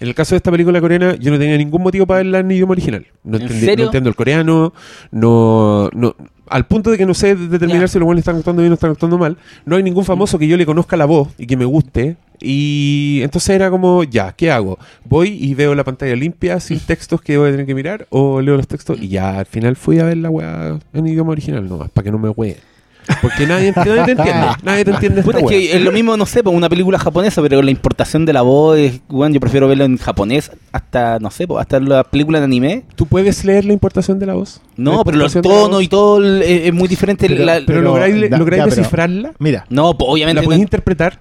En 0.00 0.08
el 0.08 0.14
caso 0.14 0.34
de 0.34 0.36
esta 0.36 0.50
película 0.50 0.80
coreana, 0.82 1.16
yo 1.16 1.30
no 1.30 1.38
tenía 1.38 1.56
ningún 1.56 1.82
motivo 1.82 2.06
para 2.06 2.18
verla 2.18 2.40
en 2.40 2.50
idioma 2.50 2.72
original. 2.72 3.06
No, 3.24 3.38
¿En 3.38 3.44
entendí- 3.48 3.60
serio? 3.60 3.76
no 3.78 3.84
entiendo 3.84 4.10
el 4.10 4.14
coreano, 4.16 4.74
no, 5.10 5.88
no, 5.94 6.14
al 6.48 6.66
punto 6.66 6.90
de 6.90 6.98
que 6.98 7.06
no 7.06 7.14
sé 7.14 7.34
determinar 7.36 7.82
Ya. 7.84 7.88
si 7.88 7.98
los 7.98 8.04
buenos 8.04 8.20
están 8.20 8.36
actuando 8.36 8.60
bien 8.60 8.72
o 8.72 8.74
están 8.74 8.90
actuando 8.90 9.16
mal. 9.16 9.38
No 9.64 9.76
hay 9.76 9.82
ningún 9.82 10.04
famoso 10.04 10.38
que 10.38 10.46
yo 10.46 10.58
le 10.58 10.66
conozca 10.66 10.98
la 10.98 11.06
voz 11.06 11.28
y 11.38 11.46
que 11.46 11.56
me 11.56 11.64
guste. 11.64 12.16
Y 12.38 13.20
entonces 13.22 13.48
era 13.54 13.70
como, 13.70 14.04
ya, 14.04 14.32
¿qué 14.32 14.50
hago? 14.50 14.78
¿Voy 15.06 15.28
y 15.40 15.54
veo 15.54 15.74
la 15.74 15.84
pantalla 15.84 16.14
limpia 16.16 16.60
sin 16.60 16.80
textos 16.86 17.22
que 17.22 17.38
voy 17.38 17.48
a 17.48 17.52
tener 17.52 17.64
que 17.66 17.74
mirar? 17.74 18.06
¿O 18.10 18.42
leo 18.42 18.56
los 18.58 18.68
textos? 18.68 19.00
Y 19.00 19.08
ya, 19.08 19.38
al 19.38 19.46
final 19.46 19.76
fui 19.76 20.00
a 20.00 20.04
ver 20.04 20.18
la 20.18 20.28
weá 20.28 20.78
en 20.92 21.06
idioma 21.06 21.30
original 21.32 21.66
nomás, 21.66 21.88
para 21.90 22.04
que 22.04 22.10
no 22.10 22.18
me 22.18 22.28
ween. 22.28 22.56
Porque 23.20 23.46
nadie, 23.46 23.72
nadie 23.74 24.04
te 24.04 24.10
entiende. 24.12 24.46
Nadie 24.62 24.84
te 24.84 24.90
entiende 24.92 25.22
Puta, 25.22 25.38
es 25.38 25.44
weá. 25.44 25.50
que 25.58 25.76
es 25.76 25.82
lo 25.82 25.90
mismo, 25.92 26.16
no 26.16 26.24
sé, 26.24 26.42
pues 26.42 26.54
una 26.54 26.68
película 26.68 26.98
japonesa, 26.98 27.42
pero 27.42 27.56
con 27.56 27.64
la 27.64 27.70
importación 27.72 28.24
de 28.24 28.32
la 28.32 28.42
voz, 28.42 28.78
es, 28.78 29.00
weón, 29.10 29.32
yo 29.32 29.40
prefiero 29.40 29.66
verlo 29.66 29.84
en 29.84 29.96
japonés 29.98 30.52
hasta, 30.70 31.18
no 31.18 31.30
sé, 31.30 31.46
pues, 31.48 31.60
hasta 31.60 31.80
la 31.80 32.04
película 32.04 32.38
de 32.38 32.44
anime. 32.44 32.84
¿Tú 32.94 33.06
puedes 33.06 33.44
leer 33.44 33.64
la 33.64 33.72
importación 33.72 34.18
de 34.20 34.26
la 34.26 34.34
voz? 34.34 34.60
No, 34.76 34.98
La 34.98 35.04
pero 35.04 35.16
los 35.18 35.32
tonos 35.32 35.82
y 35.82 35.88
todo 35.88 36.24
es, 36.42 36.66
es 36.66 36.72
muy 36.72 36.86
diferente. 36.88 37.26
Pero- 37.28 37.44
la- 37.44 37.54
Pero, 37.54 37.66
Pero, 37.66 37.80
lográis, 37.82 38.30
da- 38.30 38.38
lográis 38.38 38.60
ya, 38.60 38.64
pero- 38.64 38.76
descifrarla. 38.76 39.32
Mira, 39.38 39.66
no, 39.68 39.98
pues 39.98 40.08
obviamente. 40.10 40.40
¿La 40.40 40.44
podéis 40.44 40.60
no- 40.60 40.64
interpretar? 40.64 41.20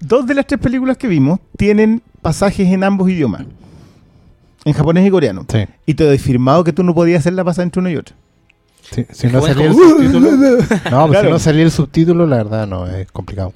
dos 0.00 0.26
de 0.26 0.34
las 0.34 0.46
tres 0.46 0.60
películas 0.60 0.96
que 0.96 1.06
vimos 1.08 1.38
tienen 1.56 2.02
pasajes 2.22 2.66
en 2.68 2.82
ambos 2.84 3.08
idiomas. 3.08 3.42
En 4.64 4.72
japonés 4.72 5.06
y 5.06 5.10
coreano. 5.10 5.46
Sí. 5.50 5.64
Y 5.86 5.94
te 5.94 6.04
doy 6.04 6.18
firmado 6.18 6.64
que 6.64 6.72
tú 6.72 6.82
no 6.82 6.94
podías 6.94 7.20
hacer 7.20 7.32
la 7.34 7.44
pasada 7.44 7.62
entre 7.64 7.80
uno 7.80 7.88
y 7.90 7.96
otro. 7.96 8.14
Si 9.12 9.26
no 9.28 9.40
salía 9.40 9.66
el 9.66 9.74
subtítulo. 9.74 10.30
No, 10.30 10.36
pues 10.38 10.80
Claro. 10.82 11.20
si 11.22 11.30
no 11.30 11.38
salía 11.38 11.62
el 11.64 11.70
subtítulo, 11.70 12.26
la 12.26 12.36
verdad 12.38 12.66
no, 12.66 12.86
es 12.86 13.10
complicado. 13.12 13.52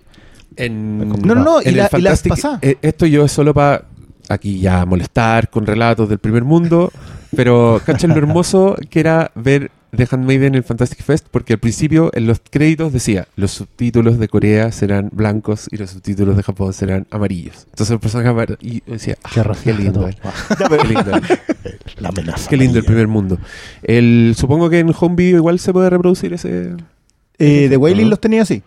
En, 0.57 0.99
No, 1.09 1.35
no, 1.35 1.35
no, 1.35 1.61
en 1.61 1.67
y, 1.67 1.69
el 1.71 1.77
la, 1.77 1.91
y 1.97 2.01
las 2.03 2.23
Fantastic- 2.25 2.29
pasadas. 2.29 2.59
eh, 2.63 2.77
esto 2.83 3.07
yo 3.07 3.25
es 3.25 3.33
solo 3.33 3.53
para 3.53 3.85
aquí 4.29 4.61
ya 4.61 4.87
molestar 4.87 5.51
con 5.51 5.67
relatos 5.67 6.09
del 6.09 6.19
primer 6.19 6.45
mundo, 6.45 6.93
pero 7.35 7.81
cachen 7.85 8.11
lo 8.11 8.17
hermoso 8.19 8.77
que 8.89 9.01
era 9.01 9.31
ver 9.35 9.71
The 9.97 10.09
Handmaiden 10.11 10.49
en 10.49 10.55
el 10.57 10.65
Fantastic 10.65 11.03
Fest 11.03 11.27
porque 11.31 11.55
al 11.55 11.59
principio 11.59 12.11
en 12.15 12.27
los 12.27 12.41
créditos 12.51 12.93
decía 12.93 13.29
los 13.37 13.51
subtítulos 13.53 14.19
de 14.19 14.29
Corea 14.29 14.73
serán 14.73 15.11
blancos 15.13 15.69
y 15.71 15.77
los 15.77 15.91
subtítulos 15.91 16.37
de 16.37 16.43
Japón 16.43 16.73
serán 16.73 17.07
amarillos. 17.11 17.67
Entonces 17.71 17.91
el 17.93 18.01
personaje 18.01 18.57
y 18.61 18.81
decía, 18.87 19.17
ah, 19.25 19.53
Qué 19.63 19.73
lindo, 19.73 20.09
eh. 20.09 20.17
qué 20.59 20.89
lindo, 20.89 21.17
eh. 21.17 21.79
La 21.99 22.09
amenaza. 22.09 22.49
Qué 22.49 22.57
lindo 22.57 22.79
el 22.79 22.85
primer 22.85 23.09
mundo. 23.09 23.39
El, 23.83 24.35
supongo 24.37 24.69
que 24.71 24.79
en 24.81 24.93
home 24.99 25.15
video 25.17 25.37
igual 25.39 25.59
se 25.59 25.73
puede 25.73 25.91
reproducir 25.91 26.33
ese... 26.33 26.75
Eh, 27.39 27.69
de 27.69 27.77
Wailing 27.77 28.11
los 28.11 28.21
tenía 28.21 28.43
así. 28.43 28.63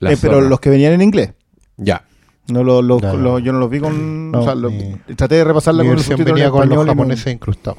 Eh, 0.00 0.16
pero 0.20 0.40
los 0.40 0.60
que 0.60 0.70
venían 0.70 0.92
en 0.92 1.02
inglés. 1.02 1.30
Ya. 1.76 2.04
No, 2.48 2.62
lo- 2.62 2.82
lo- 2.82 3.00
No, 3.00 3.12
no. 3.14 3.18
lo- 3.18 3.38
yo 3.38 3.52
no 3.52 3.58
los 3.58 3.70
vi 3.70 3.80
con. 3.80 4.30
No, 4.30 4.40
o 4.40 4.44
sea, 4.44 4.54
traté 5.16 5.36
de 5.36 5.44
repasarla 5.44 5.82
con 5.82 5.90
el 5.90 5.96
versión 5.96 6.18
subtítulo 6.18 6.36
en 6.36 6.42
venía 6.44 6.50
con 6.50 6.68
los 6.68 6.86
japoneses 6.86 7.32
incrustados. 7.32 7.78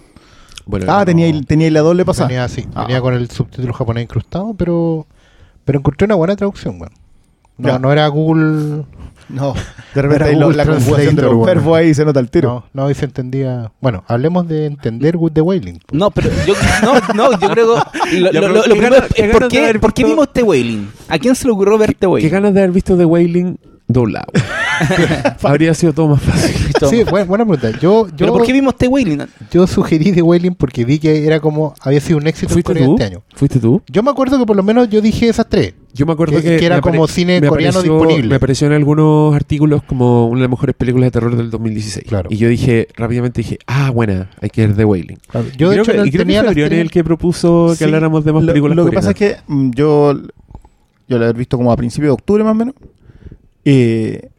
Bueno, 0.66 0.86
Ah, 0.90 1.00
no. 1.00 1.06
tenía, 1.06 1.42
tenía 1.44 1.70
la 1.72 1.82
doble 1.82 2.06
pasada. 2.06 2.28
Venía 2.28 2.44
así, 2.44 2.66
Ah. 2.74 2.84
venía 2.84 3.02
con 3.02 3.14
el 3.14 3.30
subtítulo 3.30 3.74
japonés 3.74 4.04
incrustado, 4.04 4.54
pero 4.56 5.06
pero 5.64 5.80
encontré 5.80 6.06
una 6.06 6.16
buena 6.16 6.36
traducción, 6.36 6.80
weón. 6.80 6.94
No, 7.58 7.70
Ya. 7.70 7.80
no 7.80 7.92
era 7.92 8.08
Google. 8.08 8.84
No, 9.30 9.54
de 9.96 10.02
repente 10.04 10.16
Era 10.16 10.26
ahí 10.48 10.54
la 10.56 10.66
conjugación 10.66 11.16
de 11.16 11.22
los 11.24 11.34
bueno. 11.34 11.46
verbos 11.46 11.78
ahí 11.80 11.94
se 11.96 12.06
nota 12.06 12.20
el 12.20 12.30
tiro. 12.30 12.66
No, 12.74 12.84
no, 12.84 12.88
ahí 12.88 12.94
se 12.94 13.06
entendía. 13.06 13.72
Bueno, 13.82 14.04
hablemos 14.08 14.48
de 14.48 14.66
entender 14.68 15.18
with 15.18 15.32
the 15.32 15.42
wailing. 15.42 15.80
po. 15.80 15.96
No, 15.96 16.12
pero 16.12 16.30
yo, 16.46 16.54
no, 16.84 17.00
no, 17.16 17.40
yo 17.40 17.50
creo 17.50 17.76
que 18.12 18.20
lo, 18.20 18.32
qué 18.32 18.70
primero 18.70 18.96
ganas- 18.98 19.10
es 19.10 19.14
qué 19.16 19.28
¿por 19.30 19.48
qué, 19.48 19.80
por 19.80 19.94
qué 19.94 20.04
vimos 20.04 20.32
The 20.32 20.44
Wailing? 20.44 20.90
¿A 21.08 21.18
quién 21.18 21.34
se 21.34 21.48
le 21.48 21.54
ocurrió 21.54 21.78
ver 21.80 21.94
The 21.94 22.00
Qué 22.02 22.08
Wailing? 22.08 22.30
ganas 22.32 22.54
de 22.54 22.60
haber 22.60 22.72
visto 22.72 22.96
The 22.98 23.06
Wailing 23.06 23.58
doblado. 23.88 24.28
Habría 25.44 25.74
sido 25.74 25.94
todo 25.94 26.08
más 26.10 26.22
fácil. 26.22 26.56
Sí, 26.90 27.04
buena, 27.04 27.26
buena 27.26 27.46
pregunta. 27.46 27.72
Yo, 27.80 28.08
yo, 28.10 28.14
¿Pero 28.18 28.34
por 28.34 28.46
qué 28.46 28.54
vimos 28.54 28.76
The 28.76 28.88
Wailing? 28.88 29.22
yo 29.52 29.66
sugerí 29.68 30.12
The 30.12 30.22
Wailing 30.22 30.56
porque 30.56 30.84
vi 30.86 31.00
que 31.00 31.26
era 31.26 31.40
como 31.40 31.74
había 31.82 32.00
sido 32.02 32.18
un 32.18 32.28
éxito 32.28 32.48
en 32.48 32.54
¿Fuiste 32.54 32.68
Corea 32.74 32.86
tú? 32.86 32.92
este 32.94 33.04
año. 33.06 33.24
¿Fuiste 33.36 33.60
tú? 33.60 33.82
Yo 33.88 34.04
me 34.04 34.12
acuerdo 34.12 34.38
que 34.40 34.46
por 34.46 34.56
lo 34.56 34.64
menos 34.64 34.90
yo 34.90 35.02
dije 35.02 35.30
esas 35.30 35.48
tres. 35.48 35.74
Yo 35.94 36.06
me 36.06 36.12
acuerdo 36.12 36.36
Que- 36.38 36.44
que, 36.44 36.58
que 36.58 36.66
era 36.66 36.82
como 36.82 37.08
cine 37.08 37.40
coreano 37.48 37.80
apareció- 37.80 37.94
disponible. 38.00 38.30
Me 38.30 38.36
apareció 38.36 38.68
en 38.68 38.74
algunos 38.74 39.34
artículos 39.34 39.82
como 39.84 40.28
una 40.28 40.40
de 40.40 40.42
las 40.42 40.50
mejores 40.50 40.76
películas 40.76 41.08
de 41.08 41.12
terror 41.12 41.36
del 41.38 41.50
2016. 41.50 42.06
Claro. 42.08 42.30
Y 42.32 42.36
yo 42.38 42.50
dije, 42.50 42.88
rápidamente 42.98 43.42
dije, 43.42 43.60
ah, 43.68 43.92
buena, 43.92 44.30
hay 44.42 44.50
que 44.50 44.68
ver 44.68 44.76
The 44.76 44.84
Wailing. 44.86 45.18
Yo 45.58 45.70
de 45.70 45.76
creo 45.76 45.84
hecho 45.84 45.92
que, 45.94 45.98
no 46.00 46.06
y 46.06 46.12
creo 46.12 46.26
que 46.26 46.26
tenía 46.26 46.44
tres- 46.44 46.72
el 46.82 46.92
que 46.92 47.04
propuso 47.06 47.68
que 47.72 47.76
Sí, 47.78 47.84
habláramos 47.86 48.26
de 48.26 48.34
más 48.34 48.44
lo, 48.44 48.52
películas 48.52 48.76
lo 48.76 48.86
que 48.86 48.92
pasa 48.92 49.12
es 49.12 49.16
que 49.16 49.38
mm, 49.48 49.72
yo, 49.72 50.14
yo 51.08 51.18
la 51.18 51.30
he 51.30 51.34
visto 51.34 51.56
como 51.56 51.72
a 51.72 51.78
principios 51.78 52.10
de 52.10 52.14
octubre 52.14 52.44
más 52.44 52.52
o 52.52 52.56
menos. 52.56 52.76
Eh, 53.64 54.30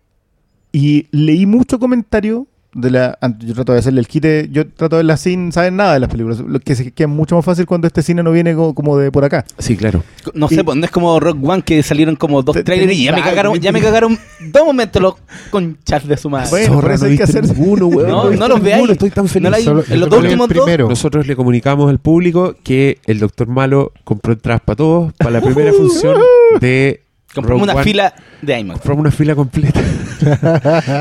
y 0.79 1.07
leí 1.11 1.47
mucho 1.47 1.79
comentario 1.79 2.47
de 2.75 2.91
la. 2.91 3.19
Yo 3.39 3.55
trato 3.55 3.73
de 3.73 3.79
hacerle 3.79 4.01
el 4.01 4.07
quite. 4.07 4.51
Yo 4.53 4.67
trato 4.69 4.97
de 4.97 4.99
verla 4.99 5.17
sin 5.17 5.51
saber 5.51 5.73
nada 5.73 5.95
de 5.95 6.01
las 6.01 6.11
películas. 6.11 6.41
Lo 6.41 6.61
que, 6.61 6.75
se- 6.77 6.91
que 6.93 7.05
es 7.05 7.09
mucho 7.09 7.35
más 7.35 7.43
fácil 7.43 7.65
cuando 7.65 7.87
este 7.87 8.03
cine 8.03 8.23
no 8.23 8.31
viene 8.33 8.55
co- 8.55 8.75
como, 8.75 8.99
de 8.99 9.11
por 9.11 9.25
acá. 9.25 9.47
Sí, 9.57 9.75
claro. 9.79 10.03
No 10.35 10.49
Y- 10.51 10.55
sé, 10.57 10.63
pues 10.65 10.77
no 10.77 10.85
es 10.85 10.91
como 10.91 11.19
Rock 11.19 11.39
One 11.43 11.63
que 11.63 11.83
salieron 11.83 12.17
como 12.17 12.43
dos 12.43 12.63
trailers 12.63 12.93
y 12.93 13.05
ya 13.05 13.13
me 13.13 13.23
cagaron, 13.23 13.59
ya 13.59 13.73
me 13.73 13.81
cagaron 13.81 14.19
dos 14.53 14.67
momentos 14.67 15.01
los 15.01 15.15
conchas 15.51 16.07
de 16.07 16.19
su 16.19 16.29
madre. 16.29 16.51
Bueno, 16.51 16.75
Zorra, 16.75 16.95
eso 16.95 17.05
no 17.07 17.11
hay 17.13 17.17
que 17.17 17.23
hacer- 17.23 17.45
ninguno, 17.49 17.87
weón. 17.89 18.09
No, 18.11 18.23
viste 18.29 18.39
no 18.39 18.49
los 18.49 18.63
veáis. 18.63 18.91
Estoy 18.91 19.11
tan 19.11 19.27
feliz. 19.29 19.45
No 19.45 19.51
la 19.51 19.57
hay- 19.57 19.65
Solo- 19.65 19.85
en 19.89 20.01
los 20.01 20.11
dos 20.11 20.21
últimos 20.23 20.49
dos. 20.51 20.89
Nosotros 20.91 21.27
le 21.27 21.35
comunicamos 21.35 21.89
al 21.89 21.99
público 22.01 22.55
que 22.63 22.99
el 23.07 23.19
Doctor 23.21 23.47
Malo 23.49 23.93
compró 24.05 24.35
entradas 24.35 24.61
para 24.63 24.77
todos 24.77 25.15
para 25.15 25.31
la 25.31 25.41
primera 25.41 25.73
función 25.79 26.19
de 26.61 27.01
Compramos 27.35 27.61
Rogue 27.63 27.71
una 27.73 27.75
One. 27.81 27.85
fila 27.85 28.15
de 28.43 28.61
IMAX. 28.61 28.81
Compramos 28.81 29.01
una 29.01 29.11
fila 29.11 29.35
completa. 29.35 29.81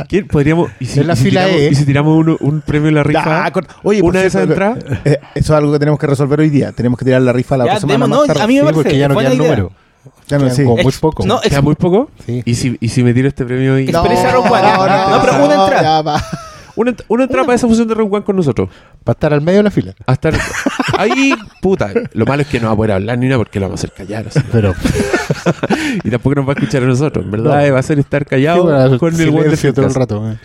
¿Quién 0.09 0.27
podríamos? 0.27 0.69
¿Y 0.79 0.85
si, 0.85 0.99
En 0.99 1.07
la 1.07 1.13
y 1.13 1.17
si 1.17 1.23
fila 1.25 1.41
tiramos, 1.45 1.61
E. 1.61 1.69
¿Y 1.71 1.75
si 1.75 1.85
tiramos 1.85 2.17
uno- 2.17 2.37
un 2.39 2.61
premio 2.61 2.89
en 2.89 2.95
la 2.95 3.03
rifa? 3.03 3.43
Ya, 3.45 3.51
con- 3.51 3.67
oye, 3.83 4.01
por 4.01 4.09
una 4.11 4.21
de 4.21 4.27
esas 4.27 4.45
cierto, 4.45 4.53
entradas. 4.65 4.99
eh, 5.05 5.19
eso 5.35 5.53
es 5.53 5.57
algo 5.57 5.71
que 5.73 5.79
tenemos 5.79 5.99
que 5.99 6.07
resolver 6.07 6.39
hoy 6.39 6.49
día. 6.49 6.71
Tenemos 6.71 6.97
que 6.99 7.05
tirar 7.05 7.21
la 7.21 7.33
rifa 7.33 7.57
la 7.57 7.65
Ya, 7.65 7.79
semana. 7.79 7.93
demos, 8.05 8.09
más 8.09 8.19
no, 8.19 8.25
tarde. 8.25 8.41
a 8.41 8.47
mí 8.47 8.53
me 8.55 8.59
Sí, 8.59 8.63
parece. 8.65 8.83
porque 8.83 8.97
ya 8.97 9.07
no 9.07 9.13
buena 9.13 9.29
queda 9.29 9.35
el 9.35 9.41
idea. 9.41 9.55
número. 9.57 9.71
Ya 10.27 10.37
no, 10.37 10.43
Quedan 10.45 10.55
sí. 10.55 10.63
como 10.63 10.75
muy 10.77 10.85
Ex- 10.85 10.99
poco. 10.99 11.25
no, 11.25 11.39
¿Queda 11.41 11.61
muy 11.61 11.75
poco? 11.75 12.09
Sí. 12.25 12.41
¿Y 12.45 12.55
si, 12.55 12.77
¿Y 12.79 12.89
si 12.89 13.03
me 13.03 13.13
tiro 13.13 13.27
este 13.27 13.45
premio 13.45 13.79
y 13.79 13.89
Experiencia 13.89 14.31
Rogue 14.31 14.49
One. 14.49 14.61
no, 14.61 15.09
No, 15.17 15.21
pero 15.21 15.45
una 15.45 15.53
entrada. 15.63 15.81
ya 15.81 16.01
va. 16.01 16.23
Una, 16.75 16.91
ent- 16.91 17.03
una 17.07 17.23
entrada 17.23 17.45
para 17.45 17.55
esa 17.55 17.67
función 17.67 17.87
de 17.87 17.93
Rogue 17.93 18.15
One 18.17 18.25
con 18.25 18.35
nosotros? 18.35 18.69
Va 18.69 18.73
a 19.07 19.11
estar 19.11 19.33
al 19.33 19.41
medio 19.41 19.59
de 19.59 19.63
la 19.63 19.71
fila. 19.71 19.93
Hasta 20.05 20.31
ahí, 20.97 21.33
puta. 21.61 21.91
Lo 22.13 22.25
malo 22.25 22.41
es 22.41 22.47
que 22.47 22.59
no 22.59 22.67
va 22.67 22.73
a 22.73 22.75
poder 22.75 22.91
hablar 22.93 23.17
ni 23.17 23.25
nada 23.27 23.37
porque 23.37 23.59
lo 23.59 23.67
vamos 23.67 23.79
a 23.83 23.87
hacer 23.87 23.91
callar. 23.95 24.27
así. 24.27 24.39
Pero 24.51 24.73
Y 26.03 26.09
tampoco 26.09 26.35
nos 26.35 26.47
va 26.47 26.51
a 26.51 26.55
escuchar 26.55 26.83
a 26.83 26.87
nosotros. 26.87 27.25
En 27.25 27.31
verdad, 27.31 27.67
No. 27.67 27.73
va 27.73 27.79
a 27.79 27.83
ser 27.83 27.99
estar 27.99 28.25
callado 28.25 28.57
Sí, 28.57 28.63
bueno, 28.63 28.99
con 28.99 29.19
el 29.21 29.29
buen 29.31 29.49
de 29.51 29.73
todo 29.73 29.85
el 29.87 29.93
rato. 29.95 30.31
eh. 30.31 30.37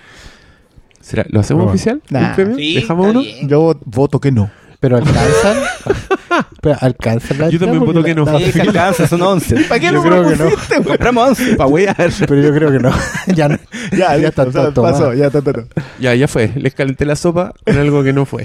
¿Será? 1.01 1.25
¿Lo 1.31 1.41
hacemos 1.41 1.65
Bueno. 1.65 1.75
oficial? 1.75 2.03
Nah. 2.11 2.29
¿Un 2.31 2.35
premio? 2.37 2.57
Sí, 2.57 2.75
¿Dejamos 2.75 3.07
uno? 3.09 3.21
bien. 3.21 3.49
Yo 3.49 3.75
voto 3.85 4.21
que 4.21 4.31
no. 4.31 4.51
Pero 4.81 4.97
alcanzan. 4.97 5.57
pero 6.61 6.77
alcanzan 6.81 7.39
la 7.39 7.51
Yo 7.51 7.59
también 7.59 7.85
voto 7.85 8.03
que 8.03 8.15
no. 8.15 8.27
Sí, 8.39 8.53
fila- 8.53 8.65
alcanza, 8.65 9.07
son 9.07 9.23
11. 9.23 9.65
¿Para 9.69 9.81
qué 9.81 9.93
Yo 9.93 10.03
creo 10.03 10.29
que 10.29 10.37
no. 10.37 10.85
Compramos 10.85 11.29
11. 11.41 11.57
Pa' 11.57 11.67
wear. 11.67 11.97
Pero 12.29 12.41
yo 12.41 12.55
creo 12.55 12.71
que 12.71 12.79
no. 12.79 12.91
ya 13.35 13.49
no. 13.49 13.59
Ya, 13.93 14.17
Ya 14.17 14.29
está 14.29 14.43
o 14.45 14.53
sea, 14.53 14.73
todo 14.73 14.85
pasó, 14.85 15.15
ya 15.15 15.27
está 15.27 15.43
todo. 15.43 15.67
Ya, 15.99 16.15
ya 16.15 16.29
fue. 16.29 16.53
Les 16.57 16.75
calenté 16.75 17.05
la 17.05 17.17
sopa 17.17 17.53
con 17.65 17.77
algo 17.77 18.03
que 18.03 18.13
no 18.13 18.27
fue. 18.27 18.45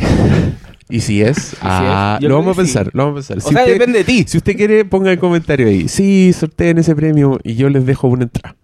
Y 0.89 1.01
si 1.01 1.21
es, 1.21 1.55
ah, 1.61 2.19
es, 2.21 2.27
lo 2.27 2.35
vamos 2.35 2.55
a 2.57 2.61
que 2.61 2.67
sí. 2.67 2.73
pensar, 2.73 2.91
lo 2.93 3.05
vamos 3.05 3.25
a 3.25 3.33
pensar. 3.33 3.37
O 3.37 3.41
sea, 3.41 3.61
usted, 3.61 3.73
depende 3.73 3.99
de 3.99 4.05
ti. 4.05 4.25
si 4.27 4.37
usted 4.37 4.55
quiere, 4.55 4.85
ponga 4.85 5.11
el 5.11 5.17
comentario 5.17 5.67
ahí. 5.67 5.87
Sí, 5.87 6.31
sorteen 6.31 6.77
ese 6.77 6.95
premio 6.95 7.39
y 7.43 7.55
yo 7.55 7.69
les 7.69 7.85
dejo 7.85 8.07
una 8.07 8.23
entrada. 8.23 8.55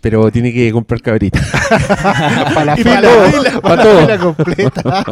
Pero 0.00 0.30
tiene 0.30 0.52
que 0.52 0.72
comprar 0.72 1.02
cabrita. 1.02 1.40
Para 2.54 2.64
la 2.64 2.76
fila. 2.76 3.02
para 3.02 3.02
la 3.02 3.30
fila, 3.30 3.60
Para 3.60 3.84
la 3.84 4.00
fila 4.00 4.18
completa. 4.18 5.04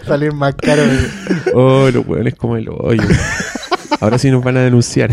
Salir 0.06 0.32
más 0.32 0.54
caro. 0.54 0.82
Oh, 1.54 1.88
los 1.90 2.06
hueones 2.06 2.34
como 2.34 2.56
el 2.56 2.68
hoyo. 2.68 3.02
Ahora 4.00 4.18
sí 4.18 4.30
nos 4.30 4.42
van 4.42 4.56
a 4.56 4.60
denunciar 4.60 5.10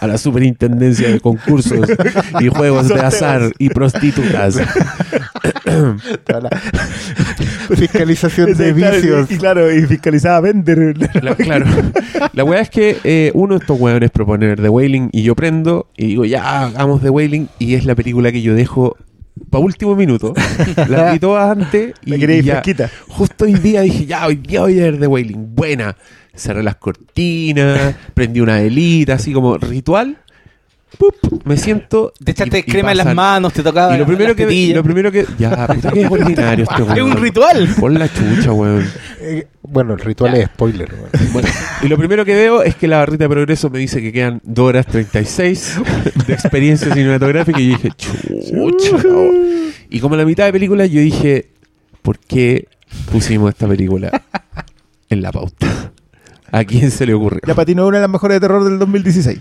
a 0.00 0.06
la 0.06 0.16
superintendencia 0.18 1.08
de 1.08 1.20
concursos 1.20 1.88
y 2.40 2.48
juegos 2.48 2.88
de 2.88 3.00
azar 3.00 3.52
y 3.58 3.68
prostitutas. 3.68 4.58
La 6.28 6.50
Fiscalización 7.76 8.54
de 8.54 8.72
vicios. 8.72 9.30
Y, 9.30 9.34
y 9.34 9.38
claro, 9.38 9.72
y 9.74 9.82
fiscalizaba 9.86 10.40
vender. 10.40 10.96
La- 11.22 11.34
claro. 11.34 11.66
La 12.32 12.44
weá 12.44 12.60
es 12.60 12.70
que 12.70 12.98
eh, 13.04 13.30
uno 13.34 13.54
de 13.54 13.60
estos 13.60 13.78
weones 13.80 14.10
propone 14.10 14.56
The 14.56 14.68
Wailing 14.68 15.08
y 15.12 15.22
yo 15.22 15.34
prendo 15.34 15.88
y 15.96 16.06
digo, 16.08 16.24
ya, 16.24 16.64
hagamos 16.66 17.02
The 17.02 17.10
Wailing 17.10 17.48
y 17.58 17.74
es 17.74 17.84
la 17.86 17.94
película 17.94 18.30
que 18.32 18.42
yo 18.42 18.54
dejo 18.54 18.96
para 19.50 19.64
último 19.64 19.96
minuto. 19.96 20.34
La 20.88 21.12
vi 21.12 21.18
todas 21.18 21.50
antes 21.56 21.94
y, 22.04 22.14
ir 22.14 22.42
ya, 22.44 22.54
fresquita. 22.62 22.90
justo 23.08 23.44
hoy 23.44 23.54
día 23.54 23.80
dije, 23.82 24.06
ya, 24.06 24.26
hoy 24.26 24.36
día 24.36 24.60
voy 24.60 24.78
a 24.80 24.82
ver 24.84 24.98
The 25.00 25.06
Wailing. 25.06 25.54
Buena. 25.54 25.96
Cerré 26.36 26.64
las 26.64 26.74
cortinas, 26.76 27.94
prendí 28.12 28.40
una 28.40 28.56
velita, 28.56 29.14
así 29.14 29.32
como 29.32 29.56
ritual. 29.56 30.18
Pup, 30.98 31.42
me 31.44 31.56
siento. 31.56 32.12
Te 32.22 32.30
echaste 32.32 32.58
y- 32.58 32.60
y 32.60 32.62
crema 32.64 32.92
en 32.92 32.98
las 32.98 33.14
manos, 33.14 33.52
te 33.52 33.62
tocaba 33.62 33.94
Y 33.94 33.98
lo 33.98 34.06
primero 34.06 34.28
las 34.28 34.36
que. 34.36 34.44
tetillas. 34.44 34.76
Lo 34.76 34.82
primero 34.84 35.10
que. 35.12 35.26
Ya, 35.38 35.66
puta, 35.74 35.90
que 35.90 36.02
es 36.02 36.10
ordinario 36.10 36.64
este 36.68 36.82
Es 36.82 36.88
weón. 36.88 37.10
un 37.12 37.16
ritual. 37.16 37.68
Pon 37.80 37.94
la 37.98 38.08
chucha, 38.08 38.52
weón. 38.52 38.86
Eh, 39.20 39.46
Bueno, 39.62 39.94
el 39.94 40.00
ritual 40.00 40.34
es 40.34 40.46
spoiler. 40.46 40.92
weón. 40.92 41.32
Bueno, 41.32 41.48
y 41.82 41.88
lo 41.88 41.96
primero 41.98 42.24
que 42.24 42.34
veo 42.34 42.62
es 42.62 42.74
que 42.76 42.86
la 42.88 42.98
barrita 42.98 43.24
de 43.24 43.30
progreso 43.30 43.70
me 43.70 43.78
dice 43.78 44.00
que 44.02 44.12
quedan 44.12 44.40
2 44.44 44.68
horas 44.68 44.86
36 44.86 45.76
de 46.26 46.32
experiencia 46.34 46.92
cinematográfica 46.94 47.60
y 47.60 47.70
yo 47.70 47.76
dije, 47.76 47.90
chucha. 47.96 48.96
cabrón". 48.96 49.34
Y 49.90 50.00
como 50.00 50.14
a 50.14 50.18
la 50.18 50.24
mitad 50.24 50.44
de 50.46 50.52
película 50.52 50.86
yo 50.86 51.00
dije, 51.00 51.50
¿por 52.02 52.18
qué 52.18 52.68
pusimos 53.10 53.50
esta 53.50 53.66
película 53.68 54.22
en 55.10 55.22
la 55.22 55.32
pauta? 55.32 55.92
¿A 56.52 56.64
quién 56.64 56.90
se 56.90 57.04
le 57.06 57.14
ocurrió? 57.14 57.40
Ya 57.46 57.54
para 57.54 57.66
ti 57.66 57.74
no 57.74 57.82
es 57.82 57.88
una 57.88 57.98
de 57.98 58.02
las 58.02 58.10
mejores 58.10 58.36
de 58.36 58.40
terror 58.40 58.62
del 58.64 58.78
2016. 58.78 59.38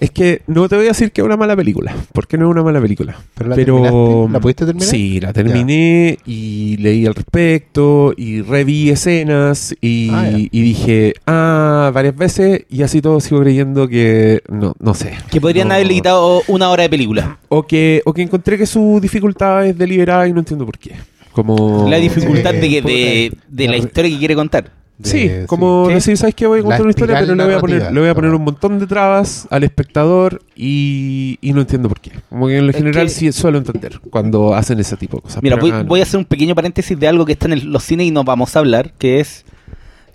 Es 0.00 0.10
que 0.10 0.40
no 0.46 0.66
te 0.66 0.76
voy 0.76 0.86
a 0.86 0.88
decir 0.88 1.12
que 1.12 1.20
es 1.20 1.24
una 1.26 1.36
mala 1.36 1.54
película, 1.54 1.94
porque 2.12 2.38
no 2.38 2.46
es 2.46 2.50
una 2.52 2.62
mala 2.62 2.80
película. 2.80 3.18
¿Pero 3.34 3.50
la 3.50 3.56
terminaste? 3.56 4.32
¿La 4.32 4.40
pudiste 4.40 4.64
terminar? 4.64 4.88
Sí, 4.88 5.20
la 5.20 5.32
terminé 5.34 6.18
y 6.26 6.78
leí 6.78 7.04
al 7.06 7.14
respecto 7.14 8.14
y 8.16 8.40
reví 8.40 8.88
escenas 8.88 9.74
y, 9.80 10.08
Ah, 10.10 10.30
y 10.34 10.48
dije, 10.62 11.12
ah, 11.26 11.90
varias 11.92 12.16
veces 12.16 12.62
y 12.70 12.82
así 12.82 13.02
todo 13.02 13.20
sigo 13.20 13.42
creyendo 13.42 13.88
que, 13.88 14.40
no, 14.48 14.74
no 14.80 14.94
sé. 14.94 15.12
Que 15.30 15.38
podrían 15.40 15.68
No. 15.68 15.74
haberle 15.74 15.92
quitado 15.94 16.42
una 16.48 16.70
hora 16.70 16.84
de 16.84 16.88
película. 16.88 17.38
O 17.50 17.66
que, 17.66 18.00
o 18.06 18.14
que 18.14 18.22
encontré 18.22 18.56
que 18.56 18.64
su 18.66 19.00
dificultad 19.02 19.66
es 19.66 19.76
deliberada 19.76 20.26
y 20.26 20.32
no 20.32 20.38
entiendo 20.38 20.64
por 20.64 20.78
qué. 20.78 20.92
Como... 21.32 21.86
La 21.90 21.98
dificultad 21.98 22.54
de, 22.54 22.68
que- 22.68 22.82
de, 22.82 23.32
de 23.48 23.64
la 23.66 23.72
la- 23.72 23.76
historia 23.76 24.10
que 24.10 24.18
quiere 24.18 24.34
contar. 24.34 24.79
Sí, 25.02 25.30
como 25.46 25.86
sí. 25.88 25.94
decir, 25.94 26.16
¿sabes 26.16 26.34
qué? 26.34 26.46
Voy 26.46 26.60
a 26.60 26.62
contar 26.62 26.82
una 26.82 26.90
historia, 26.90 27.18
pero 27.20 27.34
le 27.34 27.44
voy 27.44 27.54
a 27.54 27.58
poner, 27.60 27.76
narrativa. 27.78 27.94
le 27.94 28.00
voy 28.00 28.08
a 28.10 28.14
poner 28.14 28.30
Ah. 28.32 28.36
un 28.36 28.44
montón 28.44 28.78
de 28.78 28.86
trabas 28.86 29.46
al 29.50 29.64
espectador 29.64 30.42
y, 30.56 31.38
y 31.40 31.52
no 31.52 31.60
entiendo 31.62 31.88
por 31.88 32.00
qué. 32.00 32.12
Como 32.28 32.46
que 32.48 32.58
en 32.58 32.64
lo 32.66 32.70
Es 32.70 32.76
general 32.76 33.06
que- 33.06 33.12
sí 33.12 33.32
suelo 33.32 33.58
entender 33.58 34.00
cuando 34.10 34.54
hacen 34.54 34.78
ese 34.80 34.96
tipo 34.96 35.16
de 35.18 35.22
cosas. 35.22 35.42
Mira, 35.42 35.56
voy, 35.56 35.70
no. 35.72 35.84
voy 35.84 36.00
a 36.00 36.02
hacer 36.02 36.18
un 36.18 36.24
pequeño 36.26 36.54
paréntesis 36.54 36.98
de 36.98 37.08
algo 37.08 37.24
que 37.24 37.32
está 37.32 37.46
en 37.46 37.52
el- 37.54 37.64
los 37.72 37.82
cines 37.82 38.06
y 38.06 38.10
nos 38.10 38.24
vamos 38.24 38.54
a 38.56 38.58
hablar, 38.58 38.92
que 38.94 39.20
es 39.20 39.44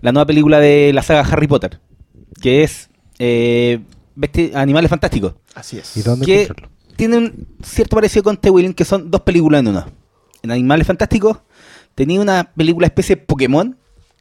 la 0.01 0.11
nueva 0.11 0.25
película 0.27 0.59
de 0.59 0.91
la 0.93 1.01
saga 1.01 1.21
Harry 1.21 1.47
Potter, 1.47 1.79
que 2.41 2.63
es 2.63 2.89
eh, 3.19 3.79
Animales 4.53 4.89
Fantásticos. 4.89 5.33
Así 5.55 5.77
es. 5.77 5.97
¿Y 5.97 6.01
dónde 6.01 6.25
que 6.25 6.49
tiene 6.95 7.17
un 7.17 7.47
cierto 7.63 7.95
parecido 7.95 8.23
con 8.23 8.37
The 8.37 8.49
Wailing, 8.49 8.73
que 8.73 8.85
son 8.85 9.09
dos 9.09 9.21
películas 9.21 9.59
en 9.61 9.67
una. 9.69 9.87
En 10.43 10.51
Animales 10.51 10.85
Fantásticos 10.87 11.37
tenía 11.95 12.21
una 12.21 12.51
película 12.55 12.87
especie 12.87 13.15
de 13.15 13.21
Pokémon 13.23 13.77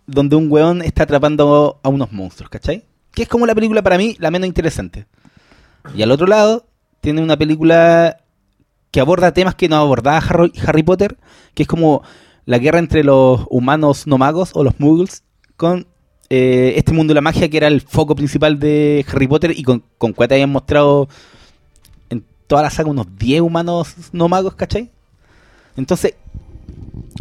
donde 0.07 0.37
un 0.37 0.51
weón 0.51 0.83
está 0.83 1.05
atrapando 1.05 1.81
a 1.83 1.89
unos 1.89 2.13
monstruos, 2.13 2.51
¿cachai? 2.51 2.85
Que 3.13 3.23
es 3.23 3.29
como 3.29 3.47
la 3.47 3.55
película 3.55 3.83
para 3.83 3.99
mí 3.99 4.17
la 4.19 4.31
menos 4.31 4.49
interesante. 4.49 5.07
Y 5.95 6.03
al 6.03 6.11
otro 6.11 6.27
lado, 6.27 6.67
tiene 7.01 7.23
una 7.23 7.37
película 7.37 8.19
que 8.91 9.01
aborda 9.01 9.35
temas 9.35 9.55
que 9.55 9.69
no 9.69 9.77
abordaba 9.77 10.19
Harry, 10.19 10.83
Potter, 10.83 11.17
que 11.55 11.65
es 11.65 11.69
como 11.69 12.03
la 12.47 12.59
guerra 12.59 12.79
entre 12.79 13.05
los 13.05 13.47
humanos 13.51 14.07
no 14.07 14.19
magos 14.19 14.53
o 14.55 14.65
los 14.65 14.79
muggles 14.79 15.25
con 15.57 15.87
eh, 16.31 16.75
este 16.77 16.93
mundo 16.93 17.11
de 17.11 17.17
la 17.17 17.21
magia 17.21 17.49
que 17.49 17.57
era 17.57 17.69
el 17.69 17.81
foco 17.81 18.15
principal 18.15 18.59
de 18.59 19.05
Harry 19.11 19.27
Potter 19.27 19.53
y 19.57 19.63
con, 19.63 19.83
con 19.99 20.13
cuál 20.13 20.29
te 20.29 20.35
habían 20.35 20.51
mostrado 20.51 21.09
en 22.09 22.25
toda 22.47 22.63
la 22.63 22.71
saga 22.71 22.91
unos 22.91 23.07
10 23.19 23.43
humanos 23.43 23.95
no 24.13 24.29
magos, 24.29 24.55
¿cachai? 24.55 24.91
Entonces, 25.77 26.15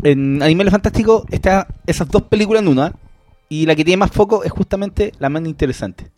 en 0.03 0.41
Animales 0.41 0.71
Fantásticos 0.71 1.23
está 1.31 1.67
esas 1.87 2.07
dos 2.09 2.23
películas 2.23 2.61
en 2.63 2.67
una 2.69 2.93
y 3.49 3.65
la 3.65 3.75
que 3.75 3.83
tiene 3.85 3.97
más 3.97 4.11
foco 4.11 4.43
es 4.43 4.51
justamente 4.51 5.11
la 5.19 5.29
más 5.29 5.45
interesante. 5.45 6.11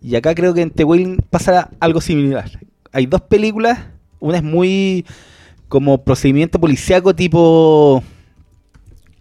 Y 0.00 0.16
acá 0.16 0.34
creo 0.34 0.52
que 0.54 0.62
en 0.62 0.70
The 0.70 0.84
Wailing 0.84 1.18
pasa 1.30 1.70
algo 1.78 2.00
similar. 2.00 2.50
Hay 2.92 3.06
dos 3.06 3.20
películas, 3.22 3.78
una 4.20 4.38
es 4.38 4.42
muy 4.42 5.04
como 5.68 6.02
procedimiento 6.04 6.60
policíaco 6.60 7.14
tipo... 7.14 8.02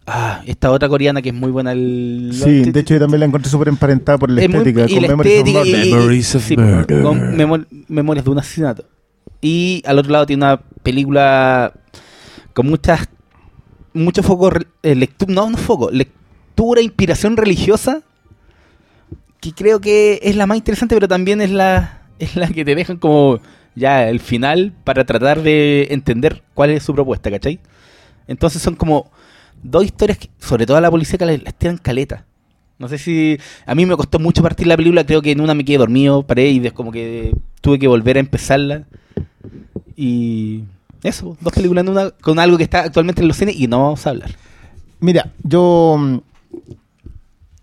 Ah, 0.08 0.42
esta 0.48 0.72
otra 0.72 0.90
coreana 0.90 1.22
que 1.22 1.30
es 1.30 1.36
muy 1.36 1.52
buena. 1.52 1.72
El, 1.74 2.32
Sí, 2.34 2.64
de 2.72 2.80
hecho 2.80 2.96
yo 2.96 3.00
también 3.00 3.20
la 3.20 3.28
encontré 3.28 3.50
súper 3.50 3.68
emparentada 3.68 4.18
por 4.18 4.32
la 4.32 4.42
es 4.42 4.50
muy- 4.50 4.58
estética. 4.58 4.86
y 4.90 4.94
con 4.96 5.02
la 5.04 5.08
Memories 5.10 5.32
of 5.34 5.38
estética 5.38 5.60
Murder. 5.60 5.86
y- 5.88 5.94
Memories 5.94 6.36
of 6.36 6.44
sí, 6.44 6.58
Murder. 6.58 7.04
con 7.04 7.38
memo- 7.38 7.66
memorias 7.88 8.26
de 8.26 8.32
un 8.32 8.40
asesinato. 8.40 8.86
Y 9.42 9.84
al 9.86 10.00
otro 10.00 10.12
lado 10.12 10.26
tiene 10.26 10.44
una 10.44 10.58
película 10.84 11.72
con 12.54 12.66
muchas 12.68 13.08
mucho 13.94 14.24
foco 14.24 14.52
lectura, 14.82 15.34
no, 15.34 15.50
no 15.50 15.58
foco, 15.58 15.90
lectura, 15.92 16.82
inspiración 16.82 17.38
religiosa 17.38 18.04
que 19.40 19.54
creo 19.54 19.82
que 19.82 20.20
es 20.22 20.36
la 20.36 20.46
más 20.46 20.58
interesante, 20.58 20.96
pero 20.96 21.08
también 21.08 21.42
es 21.42 21.50
la 21.50 22.02
es 22.20 22.36
la 22.36 22.48
que 22.48 22.64
te 22.64 22.76
dejan 22.76 22.98
como 22.98 23.40
ya 23.76 24.08
el 24.08 24.20
final 24.20 24.74
para 24.84 25.06
tratar 25.06 25.42
de 25.42 25.88
entender 25.90 26.44
cuál 26.54 26.70
es 26.70 26.84
su 26.84 26.94
propuesta, 26.94 27.32
¿cachai? 27.32 27.60
Entonces 28.28 28.62
son 28.62 28.76
como 28.76 29.12
dos 29.64 29.84
historias 29.84 30.18
que, 30.18 30.30
sobre 30.40 30.66
todo 30.66 30.78
a 30.78 30.82
la 30.82 30.92
policía, 30.92 31.18
que 31.18 31.26
las, 31.26 31.54
tiran 31.56 31.78
caleta. 31.78 32.26
No 32.78 32.88
sé 32.88 32.98
si. 32.98 33.38
A 33.66 33.76
mí 33.76 33.86
me 33.86 33.96
costó 33.96 34.20
mucho 34.20 34.42
partir 34.42 34.68
la 34.68 34.78
película. 34.78 35.06
Creo 35.06 35.22
que 35.22 35.32
en 35.32 35.42
una 35.42 35.54
me 35.54 35.66
quedé 35.66 35.78
dormido, 35.78 36.24
paré 36.24 36.50
y 36.50 36.72
como 36.72 36.92
que 36.92 37.36
tuve 37.62 37.80
que 37.80 37.88
volver 37.88 38.18
a 38.18 38.20
empezarla. 38.20 38.86
Y. 39.96 40.64
Eso, 41.04 41.38
dos 41.42 41.54
películas 41.54 41.84
en 41.84 41.90
una 41.90 42.12
con 42.12 42.40
algo 42.40 42.58
que 42.58 42.64
está 42.64 42.82
actualmente 42.82 43.22
en 43.22 43.28
los 43.28 43.38
cines 43.38 43.56
y 43.56 43.68
no 43.68 43.82
vamos 43.84 44.06
a 44.06 44.12
hablar. 44.12 44.32
Mira, 45.00 45.32
yo 45.44 46.22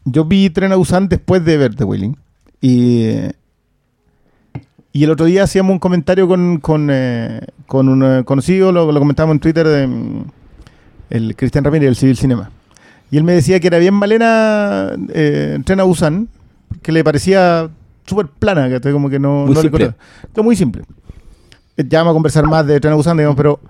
yo 0.05 0.25
vi 0.25 0.51
Tren 0.51 0.73
a 0.73 0.77
Busan 0.77 1.09
después 1.09 1.45
de 1.45 1.57
ver 1.57 1.75
The 1.75 1.85
Wailing 1.85 2.17
y 2.61 3.13
y 4.99 5.05
el 5.05 5.11
otro 5.11 5.27
día 5.27 5.45
hacíamos 5.45 5.73
un 5.73 5.79
comentario 5.79 6.27
con, 6.27 6.59
con, 6.59 6.89
eh, 6.91 7.41
con 7.67 7.89
un 7.89 8.03
eh, 8.03 8.25
conocido, 8.25 8.73
lo, 8.73 8.91
lo 8.91 8.99
comentábamos 8.99 9.35
en 9.35 9.41
Twitter, 9.41 9.65
de, 9.65 9.87
mm, 9.87 10.25
el 11.11 11.37
Cristian 11.37 11.63
Ramírez 11.63 11.87
del 11.87 11.97
Civil 11.97 12.17
Cinema. 12.17 12.51
Y 13.11 13.17
él 13.17 13.23
me 13.23 13.33
decía 13.33 13.61
que 13.61 13.69
era 13.69 13.79
bien 13.79 13.95
malena 13.95 14.91
eh, 15.11 15.59
Tren 15.65 15.79
a 15.79 15.85
Busan, 15.85 16.29
que 16.83 16.91
le 16.91 17.05
parecía 17.05 17.71
súper 18.07 18.27
plana, 18.27 18.69
que 18.69 18.93
como 18.93 19.09
que 19.09 19.19
no, 19.19 19.45
Muy 19.45 19.55
no 19.55 19.63
le 19.63 19.69
simple. 19.69 19.95
Claro, 20.33 20.43
muy 20.43 20.57
simple. 20.57 20.83
Ya 21.87 22.01
vamos 22.01 22.13
a 22.13 22.15
conversar 22.15 22.47
más 22.47 22.67
de 22.67 22.81
Tren 22.81 22.93
a 22.93 22.97
Busan, 22.97 23.17
digamos, 23.17 23.37
pero 23.37 23.61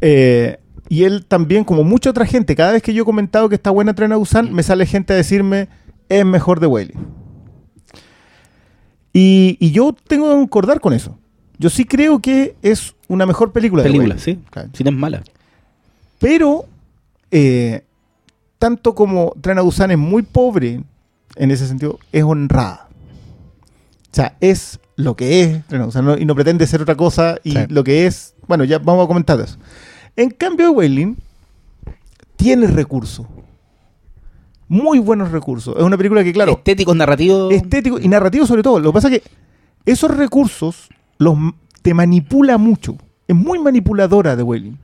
eh, 0.00 0.58
y 0.88 1.04
él 1.04 1.26
también, 1.26 1.64
como 1.64 1.84
mucha 1.84 2.10
otra 2.10 2.24
gente, 2.24 2.54
cada 2.54 2.72
vez 2.72 2.82
que 2.82 2.94
yo 2.94 3.02
he 3.02 3.06
comentado 3.06 3.48
que 3.48 3.56
está 3.56 3.70
buena 3.70 3.94
Tren 3.94 4.12
a 4.12 4.16
Busan, 4.16 4.52
me 4.52 4.62
sale 4.62 4.86
gente 4.86 5.12
a 5.12 5.16
decirme 5.16 5.68
es 6.08 6.24
mejor 6.24 6.60
de 6.60 6.66
Wailing. 6.66 7.06
Y, 9.12 9.56
y 9.60 9.72
yo 9.72 9.94
tengo 10.06 10.28
que 10.28 10.34
concordar 10.34 10.80
con 10.80 10.92
eso. 10.92 11.18
Yo 11.58 11.70
sí 11.70 11.84
creo 11.84 12.20
que 12.20 12.54
es 12.62 12.94
una 13.08 13.26
mejor 13.26 13.52
película. 13.52 13.82
de 13.82 13.88
Película, 13.88 14.14
Wailing. 14.14 14.36
sí. 14.36 14.40
Claro. 14.50 14.70
Si 14.72 14.84
no 14.84 14.90
es 14.90 14.96
mala. 14.96 15.22
Pero, 16.18 16.66
eh, 17.30 17.82
tanto 18.58 18.94
como 18.94 19.34
Tren 19.40 19.58
a 19.58 19.62
Busan 19.62 19.90
es 19.90 19.98
muy 19.98 20.22
pobre 20.22 20.82
en 21.36 21.50
ese 21.50 21.66
sentido, 21.66 21.98
es 22.12 22.22
honrada. 22.22 22.88
O 24.10 24.14
sea, 24.14 24.36
es 24.40 24.80
lo 24.98 25.14
que 25.16 25.42
es 25.42 25.64
Tren 25.66 25.80
a 25.82 25.84
Busan, 25.86 26.04
no- 26.04 26.18
y 26.18 26.24
no 26.24 26.34
pretende 26.34 26.66
ser 26.66 26.82
otra 26.82 26.96
cosa. 26.96 27.38
Y 27.44 27.52
Sí. 27.52 27.58
lo 27.68 27.82
que 27.84 28.06
es, 28.06 28.34
bueno, 28.46 28.64
ya 28.64 28.78
vamos 28.78 29.04
a 29.04 29.08
comentar 29.08 29.40
eso. 29.40 29.56
En 30.16 30.30
cambio, 30.30 30.72
Wailing 30.72 31.16
tiene 32.36 32.66
recursos. 32.66 33.26
Muy 34.68 34.98
buenos 34.98 35.30
recursos. 35.30 35.74
Es 35.78 35.82
una 35.82 35.96
película 35.96 36.22
que, 36.22 36.32
claro, 36.32 36.52
Estéticos, 36.52 36.94
narrativos. 36.94 37.52
estético 37.54 37.98
y 37.98 38.08
narrativo 38.08 38.46
sobre 38.46 38.62
todo. 38.62 38.78
Lo 38.80 38.90
que 38.90 38.94
pasa 38.94 39.08
es 39.08 39.20
que 39.22 39.30
esos 39.86 40.14
recursos 40.14 40.88
los 41.18 41.36
te 41.82 41.94
manipula 41.94 42.58
mucho. 42.58 42.96
Es 43.26 43.34
muy 43.36 43.58
manipuladora 43.58 44.36
de 44.36 44.42
Wailing. 44.42 44.78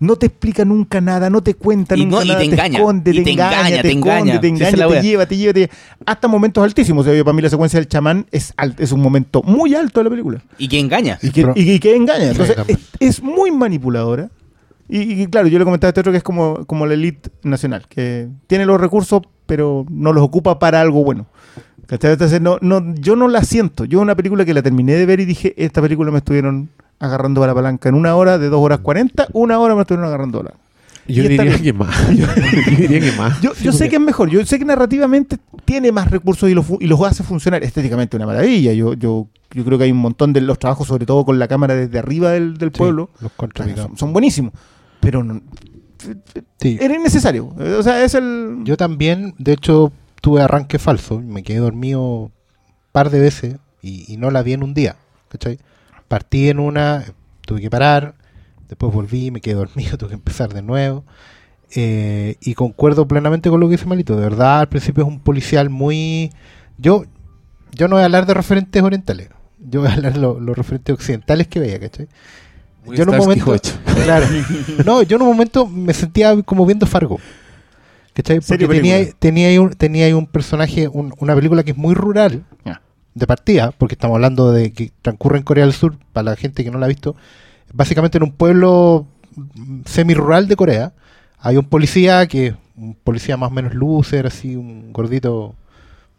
No 0.00 0.16
te 0.16 0.26
explica 0.26 0.64
nunca 0.64 1.00
nada, 1.00 1.28
no 1.30 1.42
te 1.42 1.54
cuenta 1.54 1.94
Y 1.96 2.04
nunca 2.06 2.16
no- 2.20 2.24
y 2.24 2.28
nada, 2.28 2.40
te 2.40 2.46
engaña, 2.46 2.78
esconde, 2.78 3.10
y 3.10 3.14
te, 3.18 3.22
te 3.22 3.30
engaña, 3.32 3.58
engaña, 3.58 3.76
te 3.76 3.82
te 3.82 3.88
esconde, 3.88 4.10
engaña. 4.10 4.40
te 4.40 4.48
engaña, 4.48 4.70
te 4.72 4.86
wea. 4.86 5.02
lleva, 5.02 5.26
te 5.26 5.36
lleva, 5.36 5.52
te 5.52 5.60
lleva. 5.60 5.72
Hasta 6.06 6.26
momentos 6.26 6.64
altísimos. 6.64 7.06
O 7.06 7.10
sea, 7.12 7.22
para 7.24 7.34
mí 7.36 7.42
la 7.42 7.50
secuencia 7.50 7.78
del 7.78 7.86
chamán 7.86 8.26
es, 8.32 8.52
al- 8.56 8.74
es 8.78 8.92
un 8.92 9.00
momento 9.00 9.42
muy 9.42 9.74
alto 9.74 10.00
de 10.00 10.04
la 10.04 10.10
película. 10.10 10.42
Y 10.58 10.68
que 10.68 10.78
engaña. 10.80 11.18
Y 11.22 11.30
que, 11.30 11.42
Pro- 11.42 11.52
y 11.54 11.78
que 11.78 11.94
engaña. 11.94 12.30
Entonces, 12.30 12.56
es, 12.66 12.78
es 12.98 13.22
muy 13.22 13.50
manipuladora. 13.50 14.30
Y, 14.88 15.22
y 15.22 15.26
claro, 15.26 15.48
yo 15.48 15.58
le 15.58 15.64
comentaba 15.64 15.88
a 15.88 15.90
este 15.90 16.00
otro 16.00 16.12
que 16.12 16.18
es 16.18 16.24
como, 16.24 16.64
como 16.66 16.86
la 16.86 16.94
elite 16.94 17.30
nacional, 17.44 17.84
que 17.88 18.26
tiene 18.48 18.64
los 18.66 18.80
recursos, 18.80 19.20
pero 19.46 19.84
no 19.90 20.12
los 20.12 20.24
ocupa 20.24 20.58
para 20.58 20.80
algo 20.80 21.04
bueno. 21.04 21.26
Entonces, 21.88 22.40
no, 22.40 22.58
no, 22.60 22.94
yo 22.94 23.16
no 23.16 23.28
la 23.28 23.42
siento. 23.44 23.84
Yo 23.84 24.00
una 24.00 24.14
película 24.14 24.44
que 24.44 24.54
la 24.54 24.62
terminé 24.62 24.94
de 24.94 25.06
ver 25.06 25.20
y 25.20 25.24
dije, 25.24 25.54
esta 25.56 25.82
película 25.82 26.10
me 26.10 26.18
estuvieron 26.18 26.70
agarrando 27.00 27.44
la 27.46 27.54
palanca 27.54 27.88
en 27.88 27.94
una 27.96 28.14
hora, 28.14 28.38
de 28.38 28.48
dos 28.48 28.60
horas 28.60 28.78
cuarenta, 28.80 29.26
una 29.32 29.58
hora 29.58 29.74
me 29.74 29.80
estuvieron 29.82 30.06
agarrando 30.06 30.42
la 30.42 30.52
Yo 31.08 31.22
diría 31.24 31.58
que 31.58 31.72
más. 31.72 32.08
Yo, 32.16 32.26
diría 32.78 33.00
que 33.00 33.12
más. 33.16 33.40
Yo, 33.40 33.52
yo 33.54 33.72
sé 33.72 33.88
que 33.88 33.96
es 33.96 34.02
mejor, 34.02 34.28
yo 34.30 34.44
sé 34.46 34.58
que 34.58 34.64
narrativamente 34.64 35.38
tiene 35.64 35.90
más 35.92 36.10
recursos 36.10 36.48
y 36.48 36.54
los, 36.54 36.66
fu- 36.66 36.78
y 36.80 36.86
los 36.86 37.00
hace 37.02 37.22
funcionar 37.24 37.64
estéticamente 37.64 38.16
una 38.16 38.26
maravilla. 38.26 38.72
Yo, 38.74 38.92
yo, 38.94 39.28
yo 39.52 39.64
creo 39.64 39.78
que 39.78 39.84
hay 39.84 39.92
un 39.92 39.98
montón 39.98 40.32
de 40.32 40.40
los 40.42 40.58
trabajos, 40.58 40.86
sobre 40.86 41.06
todo 41.06 41.24
con 41.24 41.38
la 41.38 41.48
cámara 41.48 41.74
desde 41.74 41.98
arriba 41.98 42.30
del, 42.30 42.56
del 42.58 42.70
Sí, 42.70 42.78
pueblo, 42.78 43.10
los 43.20 43.32
contrapicados. 43.32 43.88
son, 43.88 43.96
son 43.98 44.12
buenísimos. 44.12 44.52
Pero 45.00 45.24
no- 45.24 45.40
Sí. 46.60 46.78
era 46.80 46.94
innecesario. 46.94 47.54
O 47.78 47.82
sea, 47.82 48.02
es 48.04 48.14
el. 48.14 48.60
Yo 48.64 48.76
también, 48.78 49.34
de 49.38 49.52
hecho, 49.52 49.92
tuve 50.22 50.40
arranque 50.42 50.78
falso. 50.78 51.20
Me 51.20 51.42
quedé 51.42 51.58
dormido 51.58 52.00
un 52.02 52.32
par 52.92 53.10
de 53.10 53.20
veces 53.20 53.56
y, 53.82 54.10
y 54.12 54.16
no 54.16 54.30
la 54.30 54.42
vi 54.42 54.54
en 54.54 54.62
un 54.62 54.72
día. 54.74 54.96
¿cachai? 55.28 55.58
Partí 56.10 56.48
en 56.48 56.58
una, 56.58 57.04
tuve 57.42 57.60
que 57.60 57.70
parar, 57.70 58.14
después 58.68 58.92
volví, 58.92 59.30
me 59.30 59.40
quedé 59.40 59.54
dormido, 59.54 59.96
tuve 59.96 60.08
que 60.08 60.14
empezar 60.16 60.52
de 60.52 60.60
nuevo. 60.60 61.04
Eh, 61.76 62.34
y 62.40 62.54
concuerdo 62.54 63.06
plenamente 63.06 63.48
con 63.48 63.60
lo 63.60 63.68
que 63.68 63.76
dice 63.76 63.86
Malito. 63.86 64.16
De 64.16 64.22
verdad, 64.22 64.58
al 64.58 64.68
principio 64.68 65.04
es 65.04 65.08
un 65.08 65.20
policial 65.20 65.70
muy... 65.70 66.32
Yo, 66.78 67.04
yo 67.72 67.86
no 67.86 67.94
voy 67.94 68.02
a 68.02 68.06
hablar 68.06 68.26
de 68.26 68.34
referentes 68.34 68.82
orientales. 68.82 69.28
Yo 69.60 69.82
voy 69.82 69.88
a 69.90 69.92
hablar 69.94 70.14
de 70.14 70.18
lo- 70.18 70.40
los 70.40 70.58
referentes 70.58 70.92
occidentales 70.92 71.46
que 71.46 71.60
veía, 71.60 71.78
¿cachai? 71.78 72.08
Muy 72.84 72.96
yo 72.96 73.04
en 73.04 73.10
un 73.10 73.14
momento, 73.28 73.44
claro, 74.04 74.26
no, 74.84 75.02
yo 75.02 75.14
en 75.16 75.22
un 75.22 75.28
momento 75.28 75.66
me 75.68 75.94
sentía 75.94 76.42
como 76.42 76.66
viendo 76.66 76.86
Fargo. 76.86 77.20
¿Cachai? 78.14 78.40
Porque 78.40 78.66
tenía, 78.80 78.96
tenía, 79.20 79.46
ahí 79.48 79.58
un, 79.58 79.70
tenía 79.74 80.06
ahí 80.06 80.12
un 80.12 80.26
personaje, 80.26 80.88
un- 80.88 81.14
una 81.18 81.36
película 81.36 81.62
que 81.62 81.70
es 81.70 81.76
muy 81.76 81.94
rural. 81.94 82.44
De 83.14 83.26
partida, 83.26 83.72
porque 83.76 83.94
estamos 83.94 84.14
hablando 84.16 84.52
de 84.52 84.72
que 84.72 84.92
transcurre 85.02 85.38
en 85.38 85.44
Corea 85.44 85.64
del 85.64 85.74
Sur, 85.74 85.96
para 86.12 86.30
la 86.30 86.36
gente 86.36 86.62
que 86.64 86.70
no 86.70 86.78
la 86.78 86.86
ha 86.86 86.88
visto, 86.88 87.16
básicamente 87.72 88.18
en 88.18 88.24
un 88.24 88.32
pueblo 88.32 89.06
semi-rural 89.84 90.48
de 90.48 90.56
Corea. 90.56 90.92
Hay 91.38 91.56
un 91.56 91.64
policía 91.64 92.26
que 92.26 92.48
es 92.48 92.54
un 92.76 92.94
policía 92.94 93.36
más 93.36 93.50
o 93.50 93.54
menos 93.54 93.74
loser, 93.74 94.26
así, 94.26 94.56
un 94.56 94.92
gordito 94.92 95.54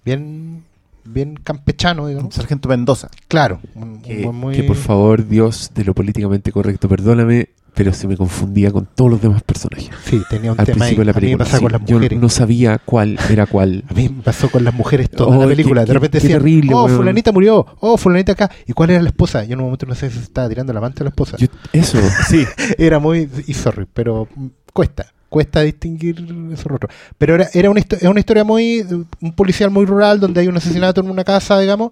bien 0.05 0.63
bien 1.03 1.35
campechano, 1.35 2.05
digamos. 2.07 2.35
Sargento 2.35 2.69
Mendoza. 2.69 3.09
Claro, 3.27 3.59
un- 3.73 4.01
Que, 4.03 4.23
un 4.27 4.35
muy- 4.35 4.55
que 4.55 4.63
por 4.63 4.75
favor, 4.75 5.27
Dios, 5.27 5.71
de 5.73 5.83
lo 5.83 5.95
políticamente 5.95 6.51
correcto, 6.51 6.87
perdóname, 6.87 7.49
pero 7.73 7.93
se 7.93 8.07
me 8.07 8.17
confundía 8.17 8.69
con 8.71 8.85
todos 8.85 9.11
los 9.11 9.21
demás 9.21 9.41
personajes. 9.43 9.89
Sí, 10.03 10.21
tenía 10.29 10.51
un 10.51 10.59
Al 10.59 10.65
tema 10.65 10.85
ahí. 10.85 10.95
principio 10.95 11.01
de 11.01 11.05
la 11.05 11.11
A 11.11 11.13
mí 11.15 11.27
me 11.31 11.37
película. 11.37 11.45
sí. 11.57 11.63
con 11.63 11.71
las 11.71 11.85
Yo 11.85 11.95
mujeres. 11.95 12.19
no 12.19 12.29
sabía 12.29 12.77
cuál 12.79 13.17
era 13.29 13.45
cuál. 13.45 13.83
A 13.89 13.93
mí 13.93 14.09
me 14.09 14.21
pasó 14.23 14.49
con 14.49 14.63
las 14.63 14.73
mujeres 14.73 15.09
toda 15.09 15.37
Oh, 15.37 15.41
la 15.41 15.47
película. 15.47 15.81
qué- 15.81 15.87
de 15.87 15.93
repente 15.93 16.17
qué 16.19 16.23
decían, 16.23 16.39
terrible, 16.39 16.71
oh, 16.75 16.87
fulanita 16.87 17.31
murió, 17.31 17.65
oh, 17.79 17.97
fulanita 17.97 18.33
acá. 18.33 18.51
¿Y 18.67 18.73
cuál 18.73 18.89
era 18.91 19.01
la 19.01 19.09
esposa? 19.09 19.43
Yo 19.45 19.53
en 19.53 19.59
un 19.59 19.65
momento 19.65 19.85
no 19.85 19.95
sé 19.95 20.09
si 20.09 20.17
se 20.17 20.23
estaba 20.23 20.49
tirando 20.49 20.73
la 20.73 20.79
amante 20.79 21.01
a 21.01 21.05
la 21.05 21.09
esposa. 21.09 21.37
Yo- 21.37 21.47
eso. 21.73 21.97
Sí. 22.29 22.45
Era 22.77 22.99
muy, 22.99 23.29
y 23.47 23.53
sorry, 23.53 23.85
pero 23.93 24.27
mm, 24.35 24.47
cuesta, 24.73 25.05
cuesta 25.29 25.61
distinguir 25.61 26.17
esos 26.51 26.65
rostros. 26.65 26.93
Pero 27.17 27.35
era, 27.35 27.47
era 27.53 27.69
una, 27.69 27.79
es 27.79 28.03
una 28.03 28.19
historia 28.19 28.43
muy, 28.43 28.85
un 29.21 29.31
policial 29.33 29.69
muy 29.71 29.85
rural 29.85 30.19
donde 30.19 30.41
hay 30.41 30.47
un 30.47 30.57
asesinato 30.57 31.01
en 31.01 31.09
una 31.09 31.23
casa, 31.23 31.57
digamos, 31.59 31.91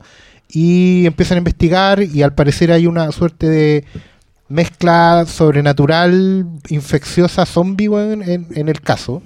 y 0.52 1.06
empiezan 1.06 1.36
a 1.36 1.40
investigar 1.40 2.02
y 2.04 2.22
al 2.22 2.34
parecer 2.34 2.72
hay 2.72 2.86
una 2.88 3.12
suerte 3.12 3.48
de 3.48 3.86
mezcla 4.50 5.26
sobrenatural, 5.28 6.46
infecciosa, 6.70 7.46
zombie, 7.46 7.88
weón, 7.88 8.24
en, 8.24 8.48
en 8.56 8.68
el 8.70 8.82
caso. 8.82 9.22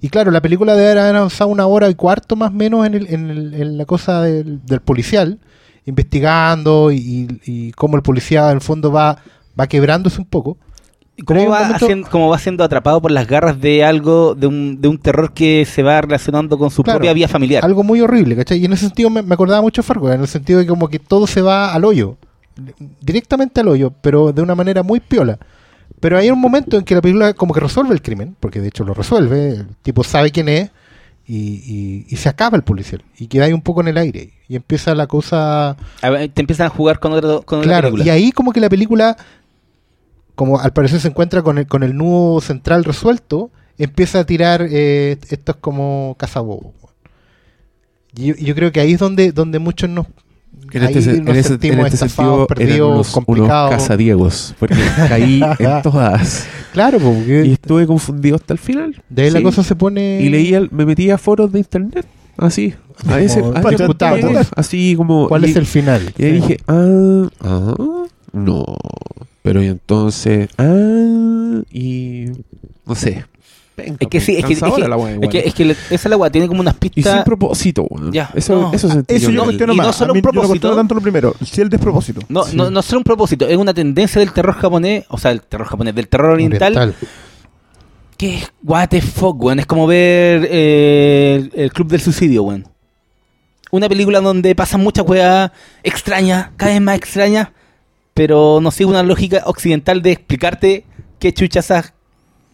Y 0.00 0.08
claro, 0.10 0.30
la 0.30 0.42
película 0.42 0.74
debe 0.74 1.00
haber 1.00 1.16
avanzado 1.16 1.48
una 1.50 1.66
hora 1.66 1.88
y 1.88 1.94
cuarto 1.94 2.36
más 2.36 2.50
o 2.50 2.54
menos 2.54 2.86
en, 2.86 2.94
el- 2.94 3.06
en 3.12 3.30
el- 3.30 3.54
en 3.54 3.78
la 3.78 3.86
cosa 3.86 4.22
del, 4.22 4.64
del 4.66 4.80
policial, 4.80 5.38
investigando 5.86 6.92
y, 6.92 7.40
y 7.46 7.72
cómo 7.72 7.96
el 7.96 8.02
policía 8.02 8.46
en 8.50 8.56
el 8.56 8.60
fondo 8.60 8.92
va, 8.92 9.18
va 9.58 9.66
quebrándose 9.66 10.20
un 10.20 10.26
poco. 10.26 10.58
¿Cómo 11.24 11.48
va, 11.48 11.62
momento- 11.62 11.86
haciendo- 11.86 12.08
cómo 12.10 12.28
va 12.28 12.38
siendo 12.38 12.62
atrapado 12.62 13.00
por 13.00 13.10
las 13.10 13.26
garras 13.26 13.58
de 13.58 13.82
algo, 13.84 14.34
de 14.34 14.46
un, 14.46 14.80
de 14.82 14.88
un 14.88 14.98
terror 14.98 15.32
que 15.32 15.64
se 15.64 15.82
va 15.82 15.98
relacionando 16.02 16.58
con 16.58 16.70
su 16.70 16.82
Claro, 16.82 16.98
propia 16.98 17.14
vía 17.14 17.26
familiar? 17.26 17.64
Algo 17.64 17.82
muy 17.82 18.02
horrible, 18.02 18.36
¿cachai? 18.36 18.58
Y 18.58 18.66
en 18.66 18.74
ese 18.74 18.84
sentido 18.86 19.08
me, 19.08 19.22
me 19.22 19.32
acordaba 19.32 19.62
mucho 19.62 19.82
Fargo, 19.82 20.12
en 20.12 20.20
el 20.20 20.28
sentido 20.28 20.58
de 20.58 20.66
como 20.66 20.88
que 20.88 20.98
todo 20.98 21.26
se 21.26 21.40
va 21.40 21.72
al 21.72 21.86
hoyo, 21.86 22.18
directamente 23.00 23.60
al 23.60 23.68
hoyo, 23.68 23.92
pero 24.00 24.32
de 24.32 24.42
una 24.42 24.54
manera 24.54 24.82
muy 24.82 25.00
piola. 25.00 25.38
Pero 26.00 26.18
hay 26.18 26.30
un 26.30 26.40
momento 26.40 26.76
en 26.76 26.84
que 26.84 26.94
la 26.94 27.00
película 27.00 27.32
como 27.34 27.54
que 27.54 27.60
resuelve 27.60 27.94
el 27.94 28.02
crimen, 28.02 28.36
porque 28.40 28.60
de 28.60 28.68
hecho 28.68 28.84
lo 28.84 28.94
resuelve, 28.94 29.48
el 29.50 29.66
tipo 29.82 30.04
sabe 30.04 30.30
quién 30.30 30.48
es 30.48 30.70
y, 31.26 31.36
y- 31.36 32.06
y 32.08 32.16
se 32.16 32.28
acaba 32.28 32.56
el 32.56 32.64
policial 32.64 33.02
y 33.18 33.26
queda 33.28 33.44
ahí 33.46 33.52
un 33.52 33.62
poco 33.62 33.80
en 33.80 33.88
el 33.88 33.96
aire 33.98 34.32
y 34.48 34.56
empieza 34.56 34.94
la 34.94 35.06
cosa... 35.06 35.76
A 36.02 36.10
ver, 36.10 36.30
te 36.30 36.40
empiezan 36.40 36.66
a 36.66 36.70
jugar 36.70 36.98
con, 37.00 37.12
otro, 37.12 37.42
con 37.42 37.62
Claro, 37.62 37.88
película. 37.88 38.04
y 38.04 38.10
ahí 38.10 38.32
como 38.32 38.52
que 38.52 38.60
la 38.60 38.68
película, 38.68 39.16
como 40.34 40.60
al 40.60 40.72
parecer 40.72 41.00
se 41.00 41.08
encuentra 41.08 41.42
con 41.42 41.58
el, 41.58 41.66
con 41.66 41.82
el 41.82 41.96
nudo 41.96 42.40
central 42.40 42.84
resuelto, 42.84 43.50
empieza 43.78 44.20
a 44.20 44.24
tirar 44.26 44.66
eh, 44.70 45.18
estos 45.30 45.56
como 45.56 46.14
cazabobos. 46.18 46.74
Y 48.14 48.44
yo, 48.44 48.54
creo 48.54 48.72
que 48.72 48.80
ahí 48.80 48.92
es 48.92 48.98
donde, 48.98 49.32
donde 49.32 49.58
muchos 49.58 49.90
nos, 49.90 50.06
en 50.72 50.82
este, 50.84 50.98
ahí 50.98 51.04
se- 51.04 51.10
nos 51.20 51.28
en 51.30 51.36
ese- 51.36 51.48
sentimos 51.50 51.78
en 51.80 51.84
este 51.86 51.94
estafados, 52.06 52.38
sentido 52.38 52.46
perdidos, 52.46 52.80
unos, 52.90 52.94
unos 53.16 53.24
complicados. 53.26 53.70
cazadiegos, 53.70 54.54
porque 54.58 54.74
caí 55.08 55.40
en 55.58 55.82
todas. 55.82 56.46
Claro, 56.72 56.98
porque 56.98 57.44
Y 57.46 57.52
estuve 57.52 57.86
confundido 57.86 58.36
hasta 58.36 58.52
el 58.52 58.58
final. 58.58 59.02
de 59.08 59.22
ahí 59.22 59.30
la 59.30 59.38
Sí. 59.38 59.44
cosa 59.44 59.62
se 59.62 59.74
pone... 59.76 60.20
Y 60.22 60.28
leía, 60.28 60.62
me 60.70 60.84
metía 60.86 61.14
a 61.14 61.18
foros 61.18 61.50
de 61.52 61.58
internet, 61.60 62.06
así. 62.36 62.74
A 63.08 63.20
ese, 63.20 63.40
Como 63.40 63.56
a 63.56 63.72
ese 63.72 63.86
punto, 63.86 64.06
así 64.56 64.94
como... 64.96 65.28
¿Cuál 65.28 65.44
y- 65.46 65.50
es 65.50 65.56
el 65.56 65.66
final? 65.66 66.12
Y 66.18 66.24
ahí 66.24 66.32
dije, 66.32 66.56
ah, 66.68 67.28
ah, 67.40 67.74
no. 68.32 68.64
Pero 69.42 69.62
y 69.62 69.66
entonces, 69.68 70.48
ah, 70.58 71.60
y 71.72 72.26
no 72.84 72.94
sé. 72.94 73.24
Es 73.76 74.08
que 74.08 74.20
sí, 74.20 74.36
es 74.36 74.44
que, 74.46 74.54
es 74.54 74.60
que- 74.62 74.66
es 75.22 75.28
que, 75.28 75.38
es 75.48 75.54
que 75.54 75.64
le- 75.66 75.76
esa 75.90 76.08
la 76.08 76.16
weá 76.16 76.30
tiene 76.30 76.48
como 76.48 76.60
unas 76.60 76.74
Y 76.76 76.78
sin 76.86 76.90
pistas. 76.92 77.24
propósito, 77.24 77.86
weón. 77.90 78.10
Ya, 78.12 78.30
Eso, 78.34 78.54
no. 78.60 78.72
eso 78.72 78.88
sentí 78.88 79.14
Eso 79.14 79.30
yo 79.30 79.38
no, 79.40 79.44
cuestiono 79.44 79.72
y 79.74 79.76
no 79.76 79.92
solo 79.92 80.12
un 80.12 80.18
no 80.18 80.22
propósito. 80.22 80.48
cuestiono 80.48 80.76
tanto 80.76 80.94
lo 80.94 81.00
primero, 81.02 81.34
sí 81.44 81.60
el 81.60 81.68
despropósito. 81.68 82.20
No, 82.28 82.44
Sí. 82.44 82.56
no, 82.56 82.70
no 82.70 82.80
solo 82.82 82.98
un 83.00 83.04
propósito, 83.04 83.46
es 83.46 83.56
una 83.56 83.74
tendencia 83.74 84.18
del 84.20 84.32
terror 84.32 84.54
japonés, 84.54 85.04
o 85.08 85.18
sea, 85.18 85.30
el 85.32 85.42
terror 85.42 85.66
japonés, 85.66 85.94
del 85.94 86.08
terror 86.08 86.30
oriental, 86.30 86.74
Oriental. 86.76 86.94
que 88.16 88.36
es 88.38 88.52
what 88.64 88.88
the 88.88 89.00
fuck, 89.02 89.42
weón. 89.42 89.58
Es 89.58 89.66
como 89.66 89.86
ver 89.86 90.48
eh, 90.50 91.50
el, 91.54 91.60
el 91.60 91.72
Club 91.72 91.88
del 91.88 92.00
Suicidio, 92.00 92.44
weón. 92.44 92.66
Una 93.70 93.88
película 93.88 94.20
donde 94.20 94.54
pasan 94.54 94.80
muchas 94.82 95.06
weas 95.06 95.50
extrañas, 95.82 96.50
cada 96.56 96.72
vez 96.72 96.80
más 96.80 96.96
extrañas, 96.96 97.48
pero 98.14 98.60
no 98.62 98.70
sigue 98.70 98.86
una 98.88 99.02
lógica 99.02 99.42
occidental 99.44 100.00
de 100.00 100.12
explicarte 100.12 100.84
qué 101.18 101.34
chuchas 101.34 101.70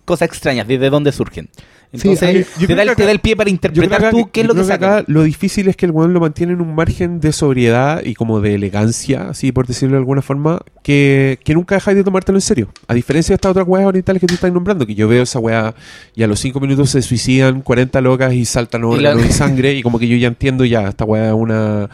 cosas 0.05 0.29
extrañas, 0.29 0.67
desde 0.69 0.91
dónde 0.91 1.13
surgen. 1.13 1.49
Entonces, 1.95 2.49
yo 2.59 2.67
te, 2.67 2.75
da 2.75 2.85
el, 2.85 2.89
que 2.89 2.95
te 2.95 3.03
acá- 3.03 3.07
da 3.07 3.13
el 3.13 3.19
pie 3.19 3.37
para 3.37 3.51
interpretar 3.51 4.01
tú 4.11 4.31
qué 4.33 4.41
es 4.41 4.47
lo 4.47 4.55
que 4.55 4.61
que 4.67 4.73
acá 4.73 5.05
lo 5.09 5.23
difícil 5.25 5.69
es 5.69 5.77
que 5.77 5.85
el 5.85 5.93
weón 5.93 6.15
lo 6.15 6.21
mantiene 6.21 6.55
en 6.55 6.63
un 6.63 6.75
margen 6.75 7.21
de 7.21 7.33
sobriedad 7.33 8.03
y 8.03 8.15
como 8.15 8.41
de 8.41 8.55
elegancia, 8.55 9.29
así 9.29 9.53
por 9.53 9.67
decirlo 9.67 9.97
de 9.97 9.99
alguna 9.99 10.23
forma, 10.23 10.63
que, 10.83 11.39
que 11.45 11.53
nunca 11.53 11.75
dejáis 11.75 11.99
de 11.99 12.03
tomártelo 12.05 12.39
en 12.39 12.43
serio. 12.43 12.69
A 12.89 12.95
diferencia 12.95 13.33
de 13.33 13.35
estas 13.35 13.51
otras 13.51 13.69
weas 13.69 13.85
orientales 13.87 14.21
que 14.21 14.27
tú 14.27 14.33
estás 14.33 14.51
nombrando, 14.51 14.87
que 14.87 14.95
yo 14.95 15.07
veo 15.07 15.23
esa 15.25 15.39
wea 15.39 15.75
y 16.15 16.23
a 16.23 16.27
los 16.27 16.41
5 16.41 16.59
minutos 16.61 16.89
se 16.89 17.03
suicidan 17.03 17.61
40 17.61 18.01
locas 18.01 18.33
y 18.33 18.47
saltan 18.47 18.85
órganos 18.85 19.21
la- 19.21 19.29
y 19.29 19.33
sangre 19.33 19.75
y 19.75 19.83
como 19.83 19.99
que 19.99 20.09
yo 20.09 20.17
ya 20.17 20.29
entiendo 20.29 20.65
ya, 20.65 20.89
esta 20.89 21.05
wea 21.05 21.27
es 21.29 21.35
una, 21.35 21.91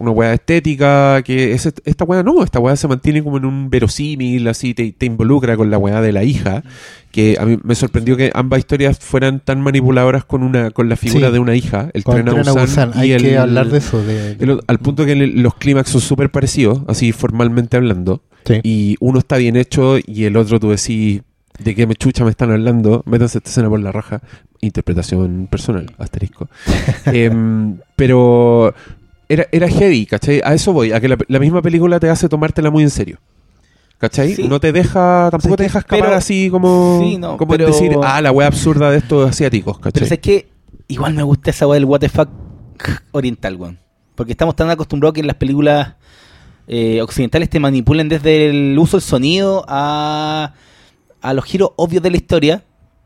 una 0.00 0.10
wea 0.10 0.32
estética, 0.34 1.22
que 1.22 1.52
es, 1.52 1.66
esta 1.84 2.04
wea 2.04 2.22
no, 2.22 2.42
esta 2.42 2.58
wea 2.58 2.74
se 2.74 2.88
mantiene 2.88 3.22
como 3.22 3.36
en 3.36 3.44
un 3.44 3.70
verosímil, 3.70 4.48
así 4.48 4.74
te, 4.74 4.90
te 4.92 5.06
involucra 5.06 5.56
con 5.56 5.70
la 5.70 5.78
wea 5.78 6.00
de 6.00 6.10
la 6.12 6.24
hija, 6.24 6.62
que 7.12 7.36
a 7.38 7.44
mí 7.44 7.58
me 7.62 7.74
sorprendió 7.74 8.16
que 8.16 8.30
ambas 8.34 8.60
historias 8.60 8.98
fueran 8.98 9.40
tan 9.40 9.60
manipuladoras 9.60 10.24
con 10.24 10.42
una 10.42 10.70
con 10.70 10.88
la 10.88 10.96
figura 10.96 11.28
Sí. 11.28 11.32
de 11.34 11.38
una 11.38 11.54
hija, 11.54 11.90
el 11.92 12.02
tren 12.04 12.28
a 12.28 12.32
Tren 12.32 12.48
a 12.48 12.52
Busan 12.52 12.90
Hay 12.94 13.12
el- 13.12 13.22
que 13.22 13.38
hablar 13.38 13.68
de 13.68 13.78
eso. 13.78 14.02
De, 14.02 14.32
el- 14.40 14.60
al 14.66 14.78
punto 14.78 15.04
que 15.04 15.12
el- 15.12 15.42
los 15.42 15.54
clímax 15.54 15.90
son 15.90 16.00
súper 16.00 16.30
parecidos, 16.30 16.80
así 16.88 17.12
formalmente 17.12 17.76
hablando, 17.76 18.22
Sí. 18.46 18.60
y 18.62 18.96
uno 19.00 19.18
está 19.18 19.36
bien 19.36 19.56
hecho 19.56 19.98
y 20.04 20.24
el 20.24 20.36
otro 20.36 20.58
tú 20.58 20.70
decís, 20.70 21.20
¿de 21.58 21.74
qué 21.74 21.86
me 21.86 21.94
chucha 21.94 22.24
me 22.24 22.30
están 22.30 22.50
hablando? 22.50 23.02
Métanse 23.06 23.36
esta 23.38 23.50
escena 23.50 23.68
por 23.68 23.80
la 23.80 23.92
raja. 23.92 24.22
Interpretación 24.62 25.46
personal, 25.50 25.86
asterisco. 25.98 26.48
Em, 27.06 27.76
pero 27.96 28.74
era, 29.30 29.46
era 29.52 29.68
heavy, 29.68 30.04
¿cachai? 30.06 30.42
A 30.44 30.52
eso 30.54 30.72
voy, 30.74 30.92
a 30.92 31.00
que 31.00 31.08
la, 31.08 31.16
la 31.28 31.38
misma 31.38 31.62
película 31.62 31.98
te 31.98 32.10
hace 32.10 32.28
tomártela 32.28 32.70
muy 32.70 32.82
en 32.82 32.90
serio. 32.90 33.18
¿Cachai? 33.98 34.34
Sí. 34.34 34.48
No 34.48 34.60
te 34.60 34.72
deja, 34.72 35.28
tampoco 35.30 35.56
te 35.56 35.62
deja 35.64 35.78
escapar 35.80 36.04
pero- 36.06 36.16
así 36.16 36.48
como, 36.50 37.00
Sí, 37.02 37.16
no, 37.18 37.36
como 37.36 37.52
pero- 37.52 37.66
decir, 37.66 37.92
ah, 38.02 38.20
la 38.20 38.32
wea 38.32 38.46
absurda 38.46 38.90
de 38.90 38.98
estos 38.98 39.28
asiáticos, 39.28 39.78
Pero 39.78 39.92
¿cachai? 39.92 40.08
es 40.12 40.18
que 40.20 40.48
igual 40.88 41.14
me 41.14 41.22
gusta 41.22 41.50
esa 41.50 41.66
weá 41.66 41.74
del 41.74 41.84
what 41.84 42.00
the 42.00 42.08
fuck 42.08 42.28
oriental, 43.12 43.56
weón. 43.56 43.78
Porque 44.14 44.32
estamos 44.32 44.56
tan 44.56 44.68
acostumbrados 44.70 45.14
que 45.14 45.20
en 45.20 45.26
las 45.26 45.36
películas 45.36 45.94
eh, 46.66 47.00
occidentales 47.02 47.48
te 47.50 47.60
manipulen 47.60 48.08
desde 48.08 48.48
el 48.48 48.78
uso 48.78 48.96
del 48.96 49.02
sonido 49.04 49.64
a, 49.68 50.54
a 51.20 51.34
los 51.34 51.44
giros 51.44 51.70
obvios 51.76 52.02
de 52.02 52.10
la 52.10 52.16
historia. 52.16 52.64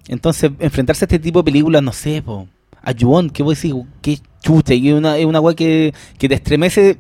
Entonces, 0.09 0.51
enfrentarse 0.59 1.05
a 1.05 1.07
este 1.07 1.19
tipo 1.19 1.41
de 1.41 1.45
películas, 1.45 1.83
no 1.83 1.93
sé, 1.93 2.21
po, 2.23 2.47
a 2.83 2.93
Yuon, 2.93 3.31
¿qué 3.31 3.43
voy 3.43 3.55
a 3.55 3.57
decir? 3.57 3.75
Qué 4.03 4.19
chucha, 4.45 4.75
y 4.75 4.89
es 4.91 4.95
una, 4.95 5.17
es 5.17 5.25
una 5.25 5.41
weá 5.41 5.55
que, 5.57 5.95
que 6.19 6.29
te 6.29 6.35
estremece 6.35 6.99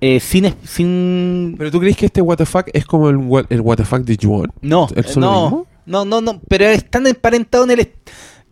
eh, 0.00 0.20
sin, 0.20 0.54
sin 0.64 1.54
Pero 1.56 1.70
tú 1.70 1.80
crees 1.80 1.96
que 1.96 2.06
este 2.06 2.22
fuck 2.22 2.68
es 2.72 2.84
como 2.84 3.08
el, 3.08 3.16
what- 3.16 3.84
fuck 3.84 4.00
de 4.00 4.18
Juon? 4.20 4.52
No, 4.60 4.86
¿Es 4.94 5.16
eh, 5.16 5.20
lo 5.20 5.20
no, 5.20 5.66
no, 5.86 6.04
no, 6.04 6.20
no, 6.20 6.40
pero 6.48 6.66
es 6.66 6.88
tan 6.90 7.06
emparentado 7.06 7.64
en 7.64 7.70
el 7.70 7.88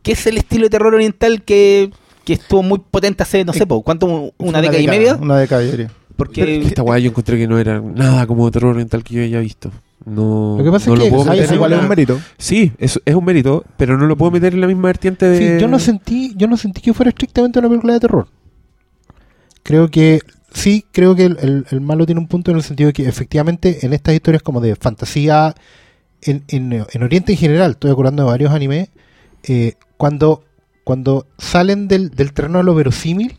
que 0.02 0.12
es 0.12 0.26
el 0.26 0.38
estilo 0.38 0.64
de 0.64 0.70
terror 0.70 0.94
oriental 0.94 1.42
que, 1.42 1.90
que 2.24 2.34
estuvo 2.34 2.62
muy 2.62 2.78
potente 2.78 3.22
hace, 3.22 3.44
no 3.44 3.52
sé, 3.52 3.66
¿cuánto? 3.66 4.32
¿Una, 4.38 4.60
década 4.60 4.80
y 4.80 4.88
media? 4.88 5.16
Una 5.16 5.38
década 5.38 5.64
y 5.64 5.70
media. 5.70 5.90
Porque 6.16 6.62
Esta 6.62 6.82
weá 6.82 6.98
yo 6.98 7.10
encontré 7.10 7.36
que 7.38 7.46
no 7.48 7.58
era 7.58 7.80
nada 7.80 8.26
como 8.26 8.50
terror 8.50 8.72
oriental 8.72 9.02
que 9.02 9.14
yo 9.14 9.22
haya 9.22 9.40
visto. 9.40 9.70
No, 10.06 10.56
Lo 10.58 10.64
que 10.64 10.70
pasa 10.70 10.88
no 10.90 10.94
es 10.94 10.98
lo 10.98 11.04
que 11.06 11.10
puedo 11.10 11.30
hay- 11.30 11.40
meter 11.40 11.54
igual 11.54 11.72
es 11.72 11.80
un 11.80 11.88
mérito. 11.88 12.20
Sí, 12.36 12.72
es, 12.78 13.00
es 13.04 13.14
un 13.14 13.24
mérito, 13.24 13.64
pero 13.78 13.96
no 13.96 14.06
lo 14.06 14.16
puedo 14.16 14.30
meter 14.30 14.52
en 14.52 14.60
la 14.60 14.66
misma 14.66 14.88
vertiente 14.88 15.24
de... 15.26 15.56
Sí, 15.56 15.60
yo 15.62 15.66
no 15.68 15.78
sentí, 15.78 16.34
yo 16.36 16.46
no 16.46 16.56
sentí 16.58 16.80
que 16.82 16.92
fuera 16.92 17.08
estrictamente 17.08 17.58
una 17.58 17.68
película 17.68 17.94
de 17.94 18.00
terror. 18.00 18.28
Creo 19.62 19.90
que 19.90 20.20
sí, 20.52 20.84
creo 20.92 21.14
que 21.14 21.24
el, 21.24 21.38
el- 21.40 21.66
el 21.70 21.80
malo 21.80 22.04
tiene 22.06 22.20
un 22.20 22.28
punto 22.28 22.50
en 22.50 22.58
el 22.58 22.62
sentido 22.62 22.88
de 22.88 22.92
que 22.92 23.08
efectivamente 23.08 23.86
en 23.86 23.92
estas 23.94 24.14
historias 24.14 24.42
como 24.42 24.60
de 24.60 24.76
fantasía 24.76 25.54
en, 26.22 26.44
en- 26.48 26.84
en 26.92 27.02
Oriente 27.02 27.32
en 27.32 27.38
general, 27.38 27.72
estoy 27.72 27.90
acordando 27.90 28.24
de 28.24 28.28
varios 28.30 28.52
animes, 28.52 28.88
eh, 29.44 29.74
cuando, 29.96 30.44
cuando 30.84 31.26
salen 31.38 31.88
del, 31.88 32.10
del 32.10 32.32
terreno 32.32 32.58
de 32.58 32.64
lo 32.64 32.74
verosímil, 32.74 33.36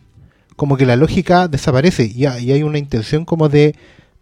como 0.56 0.78
que 0.78 0.86
la 0.86 0.96
lógica 0.96 1.48
desaparece 1.48 2.06
y 2.06 2.26
hay 2.26 2.64
una 2.64 2.78
intención 2.80 3.26
como 3.26 3.50
de, 3.50 3.76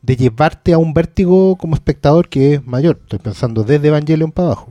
de 0.03 0.15
llevarte 0.17 0.73
a 0.73 0.77
un 0.77 0.93
vértigo 0.93 1.55
como 1.55 1.73
espectador 1.75 2.29
que 2.29 2.53
es 2.55 2.65
mayor. 2.67 2.99
Estoy 3.01 3.17
pensando 3.19 3.63
desde 3.63 3.87
Evangelion 3.87 4.31
para 4.31 4.49
abajo. 4.49 4.67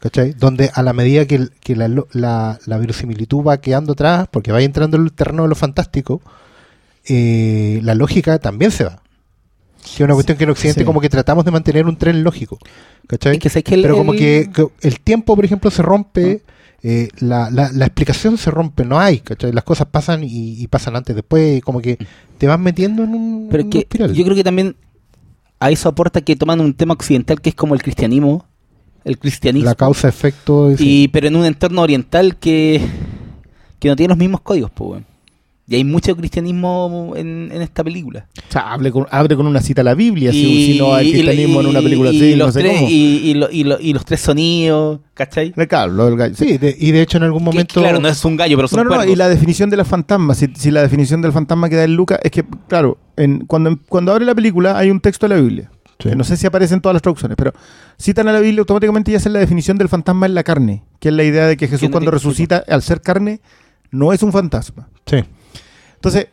¿Cachai? 0.00 0.32
Donde 0.32 0.70
a 0.74 0.82
la 0.82 0.92
medida 0.92 1.24
que, 1.26 1.34
el- 1.36 1.50
que 1.60 1.74
la, 1.74 1.88
la, 2.12 2.58
la 2.66 2.76
verosimilitud 2.78 3.42
va 3.44 3.60
quedando 3.60 3.94
atrás, 3.94 4.28
porque 4.30 4.52
va 4.52 4.60
entrando 4.60 4.96
en 4.96 5.04
el 5.04 5.12
terreno 5.12 5.42
de 5.44 5.48
lo 5.48 5.54
fantástico, 5.56 6.20
eh, 7.06 7.80
la 7.82 7.94
lógica 7.94 8.38
también 8.38 8.70
se 8.70 8.84
va. 8.84 9.02
Que 9.82 9.90
es 9.94 10.00
una 10.00 10.14
cuestión 10.14 10.36
que 10.38 10.44
en 10.44 10.50
Occidente 10.50 10.80
Sí. 10.80 10.84
como 10.84 11.00
que 11.00 11.08
tratamos 11.08 11.44
de 11.44 11.50
mantener 11.50 11.86
un 11.86 11.96
tren 11.96 12.22
lógico. 12.22 12.58
¿Cachai? 13.06 13.34
Es 13.36 13.38
que 13.42 13.48
sé 13.48 13.62
que 13.62 13.74
el- 13.74 13.82
Pero 13.82 13.96
como 13.96 14.12
el- 14.12 14.18
que, 14.18 14.50
que 14.52 14.66
el 14.86 15.00
tiempo, 15.00 15.34
por 15.34 15.44
ejemplo, 15.44 15.70
se 15.70 15.82
rompe, 15.82 16.42
eh, 16.82 17.08
la, 17.18 17.50
la, 17.50 17.70
la 17.72 17.86
explicación 17.86 18.38
se 18.38 18.50
rompe, 18.50 18.84
no 18.84 19.00
hay, 19.00 19.18
¿cachai? 19.20 19.52
Las 19.52 19.64
cosas 19.64 19.88
pasan 19.88 20.22
y, 20.24 20.60
y 20.62 20.66
pasan 20.68 20.94
antes, 20.96 21.14
después, 21.16 21.58
y 21.58 21.60
como 21.60 21.80
que 21.80 21.98
te 22.38 22.46
vas 22.46 22.58
metiendo 22.58 23.02
en 23.02 23.14
un, 23.14 23.48
pero 23.50 23.62
en 23.62 23.68
es 23.68 23.70
una 23.70 23.70
que 23.70 23.78
espiral. 23.80 24.12
yo 24.14 24.24
creo 24.24 24.36
que 24.36 24.44
también 24.44 24.76
a 25.60 25.70
eso 25.70 25.88
aporta 25.88 26.20
que 26.20 26.36
toman 26.36 26.60
un 26.60 26.74
tema 26.74 26.94
occidental 26.94 27.40
que 27.40 27.50
es 27.50 27.54
como 27.56 27.74
el 27.74 27.82
cristianismo, 27.82 28.46
el 29.04 29.18
cristianismo, 29.18 29.68
la 29.68 29.74
causa-efecto. 29.74 30.76
sí. 30.76 31.02
y, 31.04 31.08
pero 31.08 31.26
en 31.26 31.36
un 31.36 31.44
entorno 31.44 31.82
oriental 31.82 32.36
que, 32.36 32.80
que 33.80 33.88
no 33.88 33.96
tiene 33.96 34.10
los 34.10 34.18
mismos 34.18 34.40
códigos, 34.42 34.70
pues. 34.70 35.02
Y 35.70 35.74
hay 35.74 35.84
mucho 35.84 36.16
cristianismo 36.16 37.12
en, 37.14 37.50
en 37.52 37.60
esta 37.60 37.84
película. 37.84 38.26
O 38.48 38.52
sea, 38.52 38.72
abre 38.72 38.90
con, 38.90 39.06
abre 39.10 39.36
con 39.36 39.46
una 39.46 39.60
cita 39.60 39.82
a 39.82 39.84
la 39.84 39.94
Biblia, 39.94 40.32
si, 40.32 40.38
Y- 40.38 40.72
si 40.72 40.78
no 40.78 40.94
hay 40.94 41.08
y- 41.08 41.12
cristianismo 41.12 41.60
en 41.60 41.66
una 41.66 41.82
película 41.82 42.10
y 42.10 42.16
así, 42.16 42.36
no 42.36 42.46
los 42.46 42.54
sé 42.54 42.60
tres, 42.60 42.76
cómo. 42.76 42.88
Y, 42.88 42.94
y 42.94 43.34
lo- 43.34 43.50
y 43.50 43.64
lo- 43.64 43.78
y 43.78 43.92
los 43.92 44.04
tres 44.06 44.20
sonidos, 44.20 45.00
¿cachai? 45.12 45.52
Claro, 45.52 45.92
lo 45.92 46.06
del 46.06 46.16
gallo. 46.16 46.34
Sí, 46.34 46.56
de- 46.56 46.74
y 46.78 46.90
de 46.92 47.02
hecho 47.02 47.18
en 47.18 47.24
algún 47.24 47.40
Que, 47.40 47.44
momento... 47.44 47.80
claro, 47.82 48.00
no 48.00 48.08
es 48.08 48.24
un 48.24 48.36
gallo, 48.38 48.56
pero 48.56 48.66
son 48.68 48.88
No, 48.88 48.96
no, 48.96 49.04
y 49.04 49.14
la 49.14 49.28
definición 49.28 49.68
de 49.68 49.76
la 49.76 49.84
fantasma, 49.84 50.34
si, 50.34 50.46
si 50.56 50.70
la 50.70 50.80
definición 50.80 51.20
del 51.20 51.32
fantasma 51.32 51.68
que 51.68 51.76
da 51.76 51.84
el 51.84 51.94
Lucas, 51.94 52.18
es 52.22 52.30
que, 52.30 52.44
claro, 52.66 52.96
en, 53.16 53.40
cuando, 53.44 53.78
cuando 53.90 54.12
abre 54.12 54.24
la 54.24 54.34
película 54.34 54.78
hay 54.78 54.90
un 54.90 55.00
texto 55.00 55.28
de 55.28 55.34
la 55.34 55.40
Biblia. 55.40 55.70
Sí. 56.00 56.10
no 56.16 56.22
sé 56.22 56.36
si 56.36 56.46
aparece 56.46 56.74
en 56.74 56.80
todas 56.80 56.94
las 56.94 57.02
traducciones, 57.02 57.36
pero 57.36 57.52
citan 58.00 58.28
a 58.28 58.32
la 58.32 58.38
Biblia 58.38 58.60
automáticamente 58.60 59.10
y 59.10 59.16
hacen 59.16 59.32
la 59.32 59.40
definición 59.40 59.76
del 59.78 59.88
fantasma 59.88 60.26
en 60.26 60.34
la 60.36 60.44
carne, 60.44 60.84
que 61.00 61.08
es 61.08 61.14
la 61.14 61.24
idea 61.24 61.46
de 61.48 61.56
que 61.56 61.66
Jesús 61.66 61.88
cuando 61.90 62.10
resucita, 62.12 62.62
al 62.68 62.82
ser 62.82 63.00
carne, 63.02 63.40
no 63.90 64.12
es 64.12 64.22
un 64.22 64.30
fantasma. 64.32 64.88
Sí. 65.06 65.24
Entonces, 65.98 66.28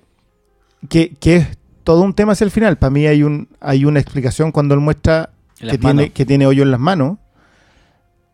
que, 0.89 1.15
que 1.19 1.35
es 1.37 1.47
todo 1.83 2.01
un 2.01 2.13
tema 2.13 2.33
hacia 2.33 2.45
el 2.45 2.51
final. 2.51 2.77
Para 2.77 2.89
mí 2.91 3.05
hay 3.07 3.23
un 3.23 3.47
hay 3.59 3.85
una 3.85 3.99
explicación 3.99 4.51
cuando 4.51 4.73
él 4.75 4.79
muestra 4.81 5.31
que 5.59 5.77
tiene, 5.77 6.11
que 6.11 6.25
tiene 6.25 6.45
hoyo 6.47 6.63
en 6.63 6.71
las 6.71 6.79
manos. 6.79 7.17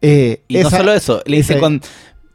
Eh, 0.02 0.42
Y 0.48 0.58
no 0.60 0.70
solo 0.70 0.94
eso, 0.94 1.22
le 1.26 1.38
dice 1.38 1.60
con... 1.60 1.82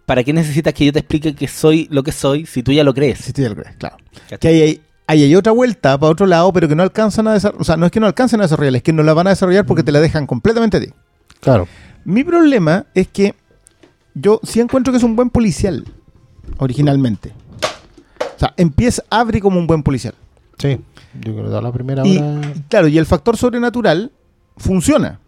¿Para 0.06 0.22
qué 0.22 0.32
necesitas 0.32 0.72
que 0.72 0.84
yo 0.86 0.92
te 0.92 1.00
explique 1.00 1.34
que 1.34 1.48
soy 1.48 1.88
lo 1.90 2.04
que 2.04 2.12
soy 2.12 2.46
si 2.46 2.62
tú 2.62 2.70
ya 2.70 2.84
lo 2.84 2.94
crees? 2.94 3.18
Sí, 3.18 3.32
sí, 3.34 3.42
ya 3.42 3.48
lo 3.48 3.56
crees, 3.56 3.74
claro. 3.76 3.96
¿Cachai? 4.28 4.38
Que 4.38 4.48
hay, 4.48 4.62
hay, 4.62 4.80
hay- 5.08 5.24
hay 5.24 5.34
otra 5.34 5.50
vuelta 5.52 5.98
para 5.98 6.12
otro 6.12 6.26
lado, 6.26 6.52
pero 6.52 6.68
que 6.68 6.76
no 6.76 6.84
alcanzan 6.84 7.26
a 7.26 7.32
desarrollar. 7.32 7.60
O 7.60 7.64
sea, 7.64 7.76
no 7.76 7.86
es 7.86 7.90
que 7.92 7.98
no 7.98 8.06
alcancen 8.06 8.38
a 8.40 8.44
desarrollar, 8.44 8.76
es 8.76 8.82
que 8.84 8.92
no 8.92 9.02
la 9.02 9.14
van 9.14 9.26
a 9.26 9.30
desarrollar 9.30 9.66
porque 9.66 9.82
te 9.82 9.90
la 9.90 9.98
dejan 10.00 10.26
completamente 10.28 10.76
a 10.76 10.80
ti. 10.80 10.90
Claro. 11.40 11.66
Mi 12.04 12.22
problema 12.22 12.86
es 12.94 13.08
que 13.08 13.34
yo 14.14 14.38
sí 14.44 14.60
encuentro 14.60 14.92
que 14.92 14.98
es 14.98 15.02
un 15.02 15.16
buen 15.16 15.30
policial, 15.30 15.84
originalmente. 16.58 17.32
O 18.36 18.38
sea, 18.38 18.54
empieza, 18.56 19.02
abre 19.10 19.40
como 19.40 19.58
un 19.58 19.66
buen 19.66 19.82
policial. 19.82 20.14
Sí. 20.58 20.78
Yo 21.20 21.34
creo 21.34 21.44
que 21.44 21.60
la 21.62 21.72
primera 21.72 22.06
Y, 22.06 22.18
hora. 22.18 22.52
y 22.54 22.60
claro, 22.68 22.88
y 22.88 22.98
el 22.98 23.06
factor 23.06 23.36
sobrenatural 23.36 24.12
funciona 24.56 25.18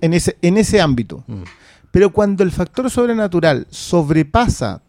en 0.00 0.12
ese, 0.14 0.36
en 0.42 0.56
ese 0.58 0.80
ámbito. 0.80 1.24
Mm. 1.26 1.42
Pero 1.90 2.10
cuando 2.10 2.42
el 2.44 2.52
factor 2.52 2.88
sobrenatural 2.90 3.66
sobrepasa 3.70 4.82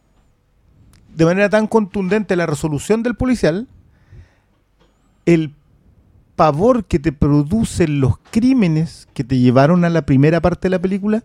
de 1.16 1.26
manera 1.26 1.50
tan 1.50 1.68
contundente 1.68 2.36
la 2.36 2.46
resolución 2.46 3.04
del 3.04 3.16
policial, 3.16 3.68
el 5.26 5.54
pavor 6.36 6.86
que 6.86 7.00
te 7.00 7.12
producen 7.12 8.00
los 8.00 8.18
crímenes 8.32 9.08
que 9.14 9.24
te 9.24 9.38
llevaron 9.38 9.84
a 9.86 9.90
la 9.90 10.06
primera 10.06 10.42
parte 10.42 10.68
de 10.68 10.72
la 10.72 10.80
película 10.82 11.24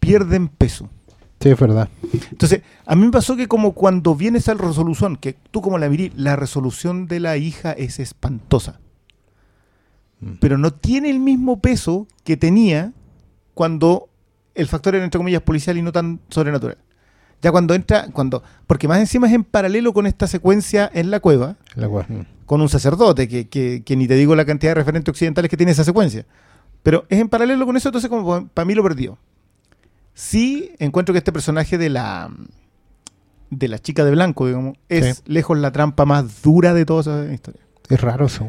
pierden 0.00 0.48
peso. 0.48 0.88
Sí, 1.40 1.50
es 1.50 1.58
verdad. 1.58 1.88
Entonces, 2.32 2.62
a 2.84 2.96
mí 2.96 3.04
me 3.04 3.12
pasó 3.12 3.36
que 3.36 3.46
como 3.46 3.72
cuando 3.72 4.16
viene 4.16 4.38
esa 4.38 4.54
resolución, 4.54 5.16
que 5.16 5.34
tú 5.50 5.60
como 5.62 5.78
la 5.78 5.88
mirí, 5.88 6.12
la 6.16 6.34
resolución 6.36 7.06
de 7.06 7.20
la 7.20 7.36
hija 7.36 7.72
es 7.72 8.00
espantosa. 8.00 8.80
Mm. 10.20 10.32
Pero 10.40 10.58
no 10.58 10.72
tiene 10.72 11.10
el 11.10 11.20
mismo 11.20 11.60
peso 11.60 12.06
que 12.24 12.36
tenía 12.36 12.92
cuando 13.54 14.08
el 14.54 14.66
factor 14.66 14.96
era, 14.96 15.04
entre 15.04 15.18
comillas, 15.18 15.42
policial 15.42 15.78
y 15.78 15.82
no 15.82 15.92
tan 15.92 16.20
sobrenatural. 16.28 16.78
Ya 17.40 17.52
cuando 17.52 17.74
entra, 17.74 18.08
cuando, 18.12 18.42
porque 18.66 18.88
más 18.88 18.98
encima 18.98 19.28
es 19.28 19.32
en 19.32 19.44
paralelo 19.44 19.92
con 19.92 20.06
esta 20.06 20.26
secuencia 20.26 20.90
en 20.92 21.12
la 21.12 21.20
cueva, 21.20 21.56
La 21.76 21.86
mm. 21.88 22.26
con 22.46 22.60
un 22.60 22.68
sacerdote, 22.68 23.28
que, 23.28 23.46
que- 23.48 23.82
que 23.84 23.94
ni 23.96 24.08
te 24.08 24.14
digo 24.14 24.34
la 24.34 24.44
cantidad 24.44 24.72
de 24.72 24.74
referentes 24.80 25.12
occidentales 25.12 25.48
que 25.48 25.56
tiene 25.56 25.70
esa 25.70 25.84
secuencia. 25.84 26.26
Pero 26.82 27.04
es 27.08 27.20
en 27.20 27.28
paralelo 27.28 27.64
con 27.64 27.76
eso, 27.76 27.90
entonces 27.90 28.10
como 28.10 28.48
para 28.48 28.64
mí 28.66 28.74
lo 28.74 28.82
perdió. 28.82 29.18
Sí 30.20 30.72
encuentro 30.80 31.12
que 31.12 31.18
este 31.18 31.30
personaje 31.32 31.78
de 31.78 31.90
la 31.90 32.28
de 33.50 33.68
la 33.68 33.78
chica 33.78 34.04
de 34.04 34.10
blanco, 34.10 34.46
digamos, 34.48 34.76
es 34.88 35.18
Sí. 35.18 35.22
lejos 35.26 35.56
la 35.56 35.70
trampa 35.70 36.04
más 36.04 36.42
dura 36.42 36.74
de 36.74 36.84
toda 36.84 37.02
esa 37.22 37.32
historia. 37.32 37.60
Es 37.88 38.00
raro 38.00 38.26
eso. 38.26 38.44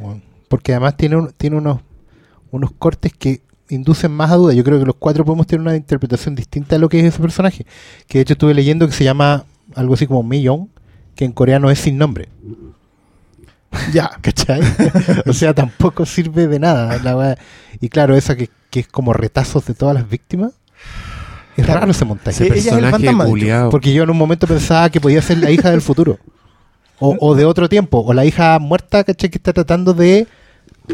Porque 0.47 0.71
además 0.73 0.97
tiene, 0.97 1.15
un- 1.15 1.31
tiene 1.37 1.57
unos, 1.57 1.79
unos 2.49 2.71
cortes 2.71 3.13
que 3.13 3.41
inducen 3.69 4.11
más 4.11 4.31
a 4.31 4.35
duda. 4.35 4.53
Yo 4.55 4.63
creo 4.63 4.79
que 4.79 4.85
los 4.85 4.95
cuatro 4.95 5.23
podemos 5.23 5.45
tener 5.45 5.61
una 5.61 5.75
interpretación 5.75 6.33
distinta 6.33 6.75
de 6.75 6.79
lo 6.79 6.89
que 6.89 6.99
es 6.99 7.05
ese 7.05 7.19
personaje. 7.21 7.67
Que 8.07 8.17
de 8.17 8.21
hecho 8.23 8.33
estuve 8.33 8.55
leyendo 8.55 8.87
que 8.87 8.93
se 8.93 9.03
llama 9.03 9.45
algo 9.75 9.93
así 9.93 10.07
como 10.07 10.23
Millón, 10.23 10.69
que 11.15 11.23
en 11.23 11.33
coreano 11.33 11.69
es 11.69 11.77
sin 11.77 11.99
nombre. 11.99 12.27
Ya. 13.93 14.09
¿Cachai? 14.21 14.61
o 15.27 15.33
sea, 15.33 15.53
tampoco 15.53 16.05
sirve 16.07 16.47
de 16.47 16.59
nada. 16.59 16.97
la. 17.03 17.37
Y 17.79 17.89
claro, 17.89 18.15
esa 18.15 18.35
que, 18.35 18.49
que 18.69 18.81
es 18.81 18.87
como 18.87 19.13
retazos 19.13 19.65
de 19.65 19.75
todas 19.75 19.93
las 19.95 20.09
víctimas. 20.09 20.53
Es 21.59 21.65
Claro. 21.65 21.79
raro 21.81 21.91
ese 21.91 22.05
montaje. 22.05 22.37
Sí, 22.37 22.43
ella 22.45 22.53
es 22.55 22.65
el 22.65 22.71
Personaje 22.79 23.05
fantasma, 23.05 23.37
hecho. 23.37 23.69
Porque 23.71 23.93
yo 23.93 24.03
en 24.03 24.09
un 24.09 24.17
momento 24.17 24.47
pensaba 24.47 24.89
que 24.89 24.99
podía 25.01 25.21
ser 25.21 25.37
la 25.39 25.51
hija 25.51 25.71
del 25.71 25.81
futuro. 25.81 26.17
O, 26.99 27.15
o 27.19 27.35
de 27.35 27.45
otro 27.45 27.69
tiempo. 27.69 27.99
O 28.05 28.13
la 28.13 28.25
hija 28.25 28.59
muerta, 28.59 29.03
¿cachai? 29.03 29.29
Que 29.29 29.37
está 29.37 29.53
tratando 29.53 29.93
de 29.93 30.27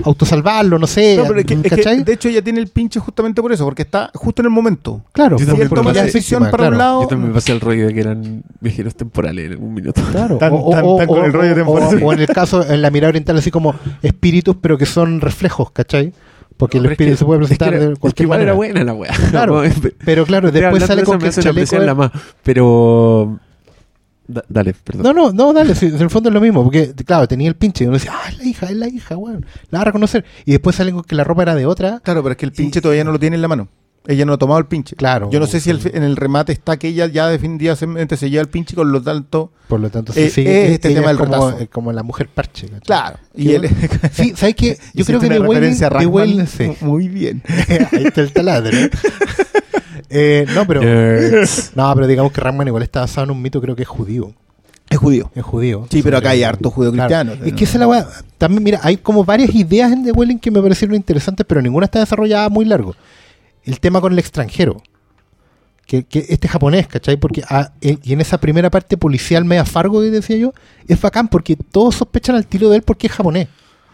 autosalvarlo, 0.04 0.78
no 0.78 0.88
sé. 0.88 1.16
No, 1.18 1.24
pero 1.26 1.40
es 1.40 1.46
que, 1.46 1.54
es 1.54 1.62
que, 1.74 2.04
de 2.04 2.14
hecho 2.14 2.28
ella 2.30 2.42
tiene 2.42 2.60
el 2.60 2.68
pinche 2.68 3.00
justamente 3.00 3.42
por 3.42 3.52
eso, 3.54 3.64
porque 3.64 3.82
está 3.84 4.12
justo 4.14 4.42
en 4.42 4.48
el 4.48 4.52
momento. 4.52 5.02
claro, 5.14 5.38
Yo 5.38 5.46
también 5.46 5.70
toma 5.70 5.94
la 5.94 6.04
víctima, 6.04 6.52
para 6.52 6.64
un 6.64 6.70
claro. 6.70 6.78
lado, 6.78 7.02
Yo 7.04 7.08
también 7.08 7.30
me 7.30 7.34
pasé 7.36 7.52
el 7.54 7.62
rollo 7.62 7.88
de 7.88 7.94
que 7.94 8.00
eran 8.02 8.44
viajeros 8.60 8.96
temporales 8.96 9.46
en 9.46 9.52
algún 9.54 9.74
minuto. 9.74 10.02
Claro. 10.12 10.38
Tan- 10.38 10.52
o, 10.54 10.70
tan- 10.70 10.84
o- 10.86 10.98
tan 10.98 11.08
con 11.08 11.24
el 11.26 11.34
rollo 11.34 11.52
o- 11.52 11.56
temporal. 11.56 12.04
o 12.04 12.14
en 12.14 12.20
el 12.20 12.28
caso, 12.28 12.66
en 12.70 12.82
la 12.82 12.92
mirada 12.92 13.10
oriental, 13.10 13.38
así 13.38 13.52
como 13.52 13.74
espíritus, 14.02 14.58
pero 14.62 14.78
que 14.78 14.86
son 14.86 15.22
reflejos, 15.22 15.72
¿cachai? 15.72 16.14
Porque 16.58 16.78
el 16.78 16.84
Pero 16.84 16.92
es 16.92 16.94
espíritu 16.94 17.14
que- 17.16 17.18
se 17.20 17.26
puede 17.26 17.42
es 17.44 17.50
que 17.50 17.56
presentar 17.56 17.74
era- 17.74 17.80
de 17.86 17.92
es 17.92 17.94
que 17.96 18.00
cualquier 18.00 18.26
igual 18.26 18.40
manera. 18.40 18.52
era 18.52 18.56
buena 18.58 18.84
la 18.84 18.94
weá. 18.94 19.12
Claro. 19.32 19.64
Pero 20.06 20.26
claro, 20.26 20.52
después 20.52 20.84
sale 20.86 21.04
con 21.04 21.20
que 21.20 21.28
el 21.28 21.34
chaleco... 21.34 21.50
apreciarla 21.50 21.96
más. 21.96 22.12
Pero... 22.44 23.40
Da- 24.28 24.44
dale, 24.50 24.74
perdón. 24.84 25.04
No, 25.04 25.14
no, 25.14 25.32
no, 25.34 25.54
dale, 25.54 25.76
si, 25.76 25.86
en 25.88 26.02
el 26.02 26.10
fondo 26.10 26.30
es 26.30 26.34
lo 26.34 26.42
mismo, 26.42 26.64
porque 26.64 26.94
claro, 27.06 27.28
tenía 27.28 27.48
el 27.48 27.56
pinche, 27.56 27.84
y 27.84 27.88
uno 27.88 27.98
decía, 27.98 28.12
ah, 28.16 28.30
es 28.30 28.38
la 28.40 28.44
hija, 28.46 28.66
es 28.68 28.76
la 28.76 28.88
hija, 28.88 29.16
weón, 29.18 29.46
la 29.70 29.78
va 29.80 29.82
a 29.84 29.86
reconocer. 29.86 30.26
Y 30.46 30.52
después 30.54 30.76
salen 30.76 30.96
con 30.96 31.04
que 31.04 31.14
la 31.14 31.24
ropa 31.24 31.44
era 31.44 31.54
de 31.54 31.66
otra, 31.68 32.00
Claro, 32.04 32.24
pero 32.24 32.32
es 32.32 32.38
que 32.38 32.46
el 32.48 32.52
pinche 32.52 32.80
Y- 32.80 32.82
todavía 32.82 33.04
no 33.04 33.12
lo 33.12 33.20
tiene 33.20 33.36
en 33.36 33.42
la 33.44 33.48
mano. 33.48 33.68
Ella 34.08 34.26
no 34.26 34.34
ha 34.34 34.38
tomado 34.38 34.60
el 34.60 34.66
pinche. 34.68 34.96
Claro. 34.96 35.30
Yo 35.32 35.40
no 35.40 35.48
sé 35.48 35.60
si 35.60 35.70
el- 35.72 35.82
en 35.94 36.04
el 36.04 36.16
remate 36.16 36.52
está 36.54 36.78
que 36.78 36.90
ella 36.90 37.08
ya 37.08 37.28
definitivamente 37.28 38.18
se 38.18 38.30
lleva 38.30 38.42
el 38.42 38.50
pinche 38.50 38.76
con 38.76 38.92
lo 38.92 39.02
tanto. 39.02 39.52
por 39.68 39.80
lo 39.80 39.90
tanto, 39.90 40.12
Eh, 40.16 40.30
sí, 40.30 40.44
sí, 40.44 40.48
es 40.48 40.72
este 40.74 40.94
tema 40.94 41.08
del 41.08 41.18
como, 41.18 41.50
retazo. 41.50 41.70
como 41.72 41.92
la 41.92 42.04
mujer 42.04 42.30
parche. 42.34 42.68
¿cachai? 42.68 42.82
Claro. 42.82 43.18
Y 43.36 43.52
él. 43.54 43.68
Sí, 44.14 44.34
¿sabes 44.36 44.54
qué? 44.56 44.78
Yo 44.94 45.06
creo 45.06 45.20
que 45.20 45.28
de 45.30 45.40
Wayne, 45.40 46.46
sí. 46.48 46.72
Muy 46.82 47.08
bien. 47.08 47.42
Ahí 47.92 48.04
está 48.06 48.22
el 48.22 48.32
taladro. 48.32 48.78
¿eh? 50.10 50.46
No, 50.54 50.66
pero 50.68 50.82
no, 51.76 51.96
pero 51.96 52.08
digamos 52.08 52.32
que 52.32 52.42
Rackman 52.42 52.68
igual 52.68 52.84
está 52.84 53.02
basado 53.02 53.26
en 53.26 53.32
un 53.32 53.42
mito, 53.42 53.62
creo 53.62 53.76
que 53.76 53.84
es 53.84 53.88
judío. 53.90 54.34
Es 54.90 55.00
judío. 55.00 55.32
Es 55.34 55.44
judío. 55.44 55.88
Sí, 55.90 56.02
pero 56.04 56.18
acá 56.18 56.30
hay 56.30 56.44
harto 56.44 56.70
judío 56.70 56.92
Claro. 56.92 57.08
cristiano. 57.32 57.46
Es 57.46 57.54
que 57.54 57.64
esa 57.64 57.74
es 57.74 57.80
la 57.80 57.88
weá. 57.88 58.08
También, 58.38 58.64
mira, 58.64 58.80
hay 58.84 58.98
como 58.98 59.26
varias 59.26 59.54
ideas 59.56 59.92
en 59.92 60.04
The 60.04 60.12
Welling 60.12 60.38
que 60.40 60.52
me 60.52 60.62
parecieron 60.62 60.96
interesantes, 60.96 61.44
pero 61.50 61.60
ninguna 61.62 61.86
está 61.86 62.00
desarrollada 62.00 62.50
muy 62.50 62.66
largo. 62.66 62.96
El 63.66 63.80
tema 63.80 64.00
con 64.02 64.14
el 64.14 64.20
extranjero. 64.20 64.82
Que, 65.86 66.04
que 66.04 66.26
este 66.30 66.48
japonés, 66.48 66.88
¿cachai? 66.88 67.16
Porque 67.18 67.44
ah, 67.48 67.72
eh, 67.80 67.98
y 68.02 68.14
en 68.14 68.22
esa 68.22 68.40
primera 68.40 68.72
parte 68.72 68.98
policial 68.98 69.46
media 69.46 69.66
fargo 69.66 70.02
que 70.02 70.10
decía 70.10 70.36
yo, 70.38 70.52
es 70.88 71.00
bacán 71.00 71.28
porque 71.28 71.56
todos 71.56 71.94
sospechan 71.96 72.36
al 72.36 72.48
tiro 72.48 72.70
de 72.70 72.78
él 72.78 72.82
porque 72.82 73.06
es 73.06 73.14
japonés. 73.14 73.50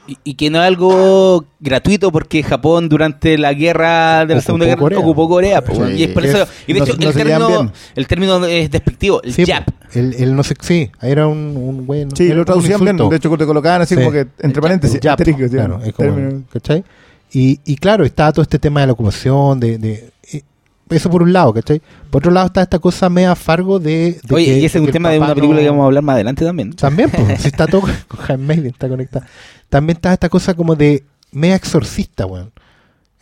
Y, 0.07 0.17
y 0.23 0.34
que 0.36 0.49
no 0.49 0.60
es 0.62 0.67
algo 0.67 1.45
gratuito 1.60 2.10
porque 2.12 2.43
Japón 2.43 2.88
durante 2.88 3.38
la 3.38 3.53
guerra 3.53 4.25
de 4.25 4.36
la 4.36 4.39
Ocupó 4.39 4.41
Segunda 4.45 4.65
Guerra 4.67 4.79
Corea. 4.79 4.99
ocupó 4.99 5.27
Corea. 5.29 5.63
Sí, 5.67 5.81
y 5.97 6.03
es 6.03 6.10
por 6.12 6.25
eso. 6.25 6.43
es- 6.43 6.49
Y 6.65 6.73
de 6.73 6.79
no 6.79 6.86
hecho, 6.86 6.95
no 6.97 7.10
el, 7.10 7.13
término, 7.13 7.73
el 7.95 8.07
término 8.07 8.45
es 8.45 8.71
despectivo, 8.71 9.21
el 9.21 9.34
Sí, 9.34 9.45
jap. 9.45 9.67
Él, 9.93 10.15
él 10.17 10.34
no 10.36 10.43
sé, 10.43 10.55
sí, 10.62 10.89
era 11.01 11.27
un, 11.27 11.55
un 11.57 11.86
güey. 11.86 12.05
no- 12.05 12.15
Sí, 12.15 12.25
era 12.25 12.36
lo 12.36 12.41
un 12.41 12.45
traducían 12.45 12.79
bien. 12.86 12.95
De 12.97 13.15
hecho, 13.17 13.38
te 13.38 13.45
colocaban 13.45 13.81
así 13.81 13.95
Sí. 13.95 13.99
como 14.01 14.13
que 14.13 14.27
entre 14.39 14.62
paréntesis. 14.62 14.95
El 14.95 15.01
jap, 15.01 15.19
asterisco, 15.19 15.43
sí, 15.43 15.49
claro, 15.49 15.81
es 15.84 15.93
como. 15.93 16.43
¿cachai? 16.53 16.84
Y, 17.34 17.60
y 17.65 17.76
claro, 17.78 18.04
está 18.04 18.32
todo 18.32 18.41
este 18.44 18.60
tema 18.60 18.82
de 18.82 18.88
la 18.88 18.94
ocupación, 18.94 19.60
de, 19.60 19.78
de 19.78 20.10
eh, 20.34 20.41
eso 20.89 21.10
por 21.10 21.24
un 21.24 21.32
lado, 21.32 21.54
¿cachai? 21.54 21.82
Por 22.10 22.20
otro 22.22 22.32
lado 22.32 22.48
está 22.48 22.62
esta 22.62 22.80
cosa 22.80 23.10
media 23.10 23.36
fargo 23.36 23.80
de... 23.80 24.20
de 24.24 24.36
Oye, 24.36 24.46
que- 24.46 24.60
y 24.60 24.65
ese 24.65 24.78
es 24.78 24.82
un 24.82 24.88
el 24.88 24.91
tema 24.94 25.10
de 25.12 25.17
una 25.20 25.34
película 25.34 25.60
no- 25.60 25.63
que 25.63 25.70
vamos 25.70 25.84
a 25.84 25.86
hablar 25.86 26.04
más 26.04 26.13
adelante 26.15 26.44
también. 26.44 26.74
También, 26.74 27.10
pues, 27.10 27.41
si 27.41 27.48
está 27.48 27.67
todo 27.67 27.82
con 27.82 28.20
Jaime 28.20 28.46
Maiden, 28.46 28.65
está 28.67 28.89
conectado. 28.89 29.26
También 29.70 29.96
está 29.98 30.12
esta 30.12 30.28
cosa 30.28 30.54
como 30.54 30.76
de 30.76 31.04
media 31.32 31.56
exorcista, 31.56 32.26
weón. 32.26 32.52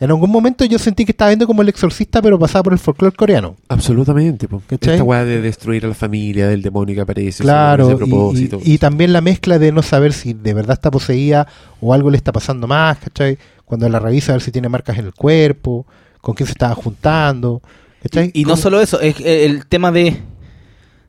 En 0.00 0.08
algún 0.10 0.30
momento 0.30 0.64
yo 0.64 0.78
sentí 0.78 1.04
que 1.04 1.12
estaba 1.12 1.28
viendo 1.28 1.46
como 1.46 1.60
el 1.60 1.68
exorcista, 1.68 2.22
pero 2.22 2.38
pasaba 2.38 2.62
por 2.62 2.72
el 2.72 2.78
folclore 2.78 3.14
coreano. 3.14 3.56
Absolutamente. 3.68 4.48
po. 4.48 4.62
¿Cachai? 4.66 4.94
Esta 4.94 5.04
weá 5.04 5.26
de 5.26 5.42
destruir 5.42 5.84
a 5.84 5.88
la 5.88 5.94
familia, 5.94 6.48
del 6.48 6.62
demonio 6.62 6.94
que 6.94 7.02
aparece. 7.02 7.42
Claro, 7.42 7.84
ese 7.84 7.92
y, 7.92 7.96
propósito. 7.96 8.58
y- 8.64 8.72
y 8.72 8.78
también 8.78 9.12
la 9.12 9.20
mezcla 9.20 9.58
de 9.58 9.70
no 9.72 9.82
saber 9.82 10.14
si 10.14 10.32
de 10.32 10.54
verdad 10.54 10.72
está 10.72 10.90
poseída 10.90 11.46
o 11.82 11.92
algo 11.92 12.10
le 12.10 12.16
está 12.16 12.32
pasando 12.32 12.66
más, 12.66 12.96
¿cachai? 12.98 13.36
Cuando 13.70 13.88
la 13.88 14.00
revisa 14.00 14.32
a 14.32 14.34
ver 14.34 14.42
si 14.42 14.50
tiene 14.50 14.68
marcas 14.68 14.98
en 14.98 15.04
el 15.04 15.14
cuerpo, 15.14 15.86
con 16.20 16.34
quién 16.34 16.48
se 16.48 16.54
estaba 16.54 16.74
juntando, 16.74 17.62
¿cachai? 18.02 18.32
Y 18.34 18.44
no 18.44 18.56
solo 18.56 18.80
eso, 18.80 19.00
es 19.00 19.20
eh, 19.20 19.46
el 19.46 19.64
tema 19.66 19.92
de. 19.92 20.20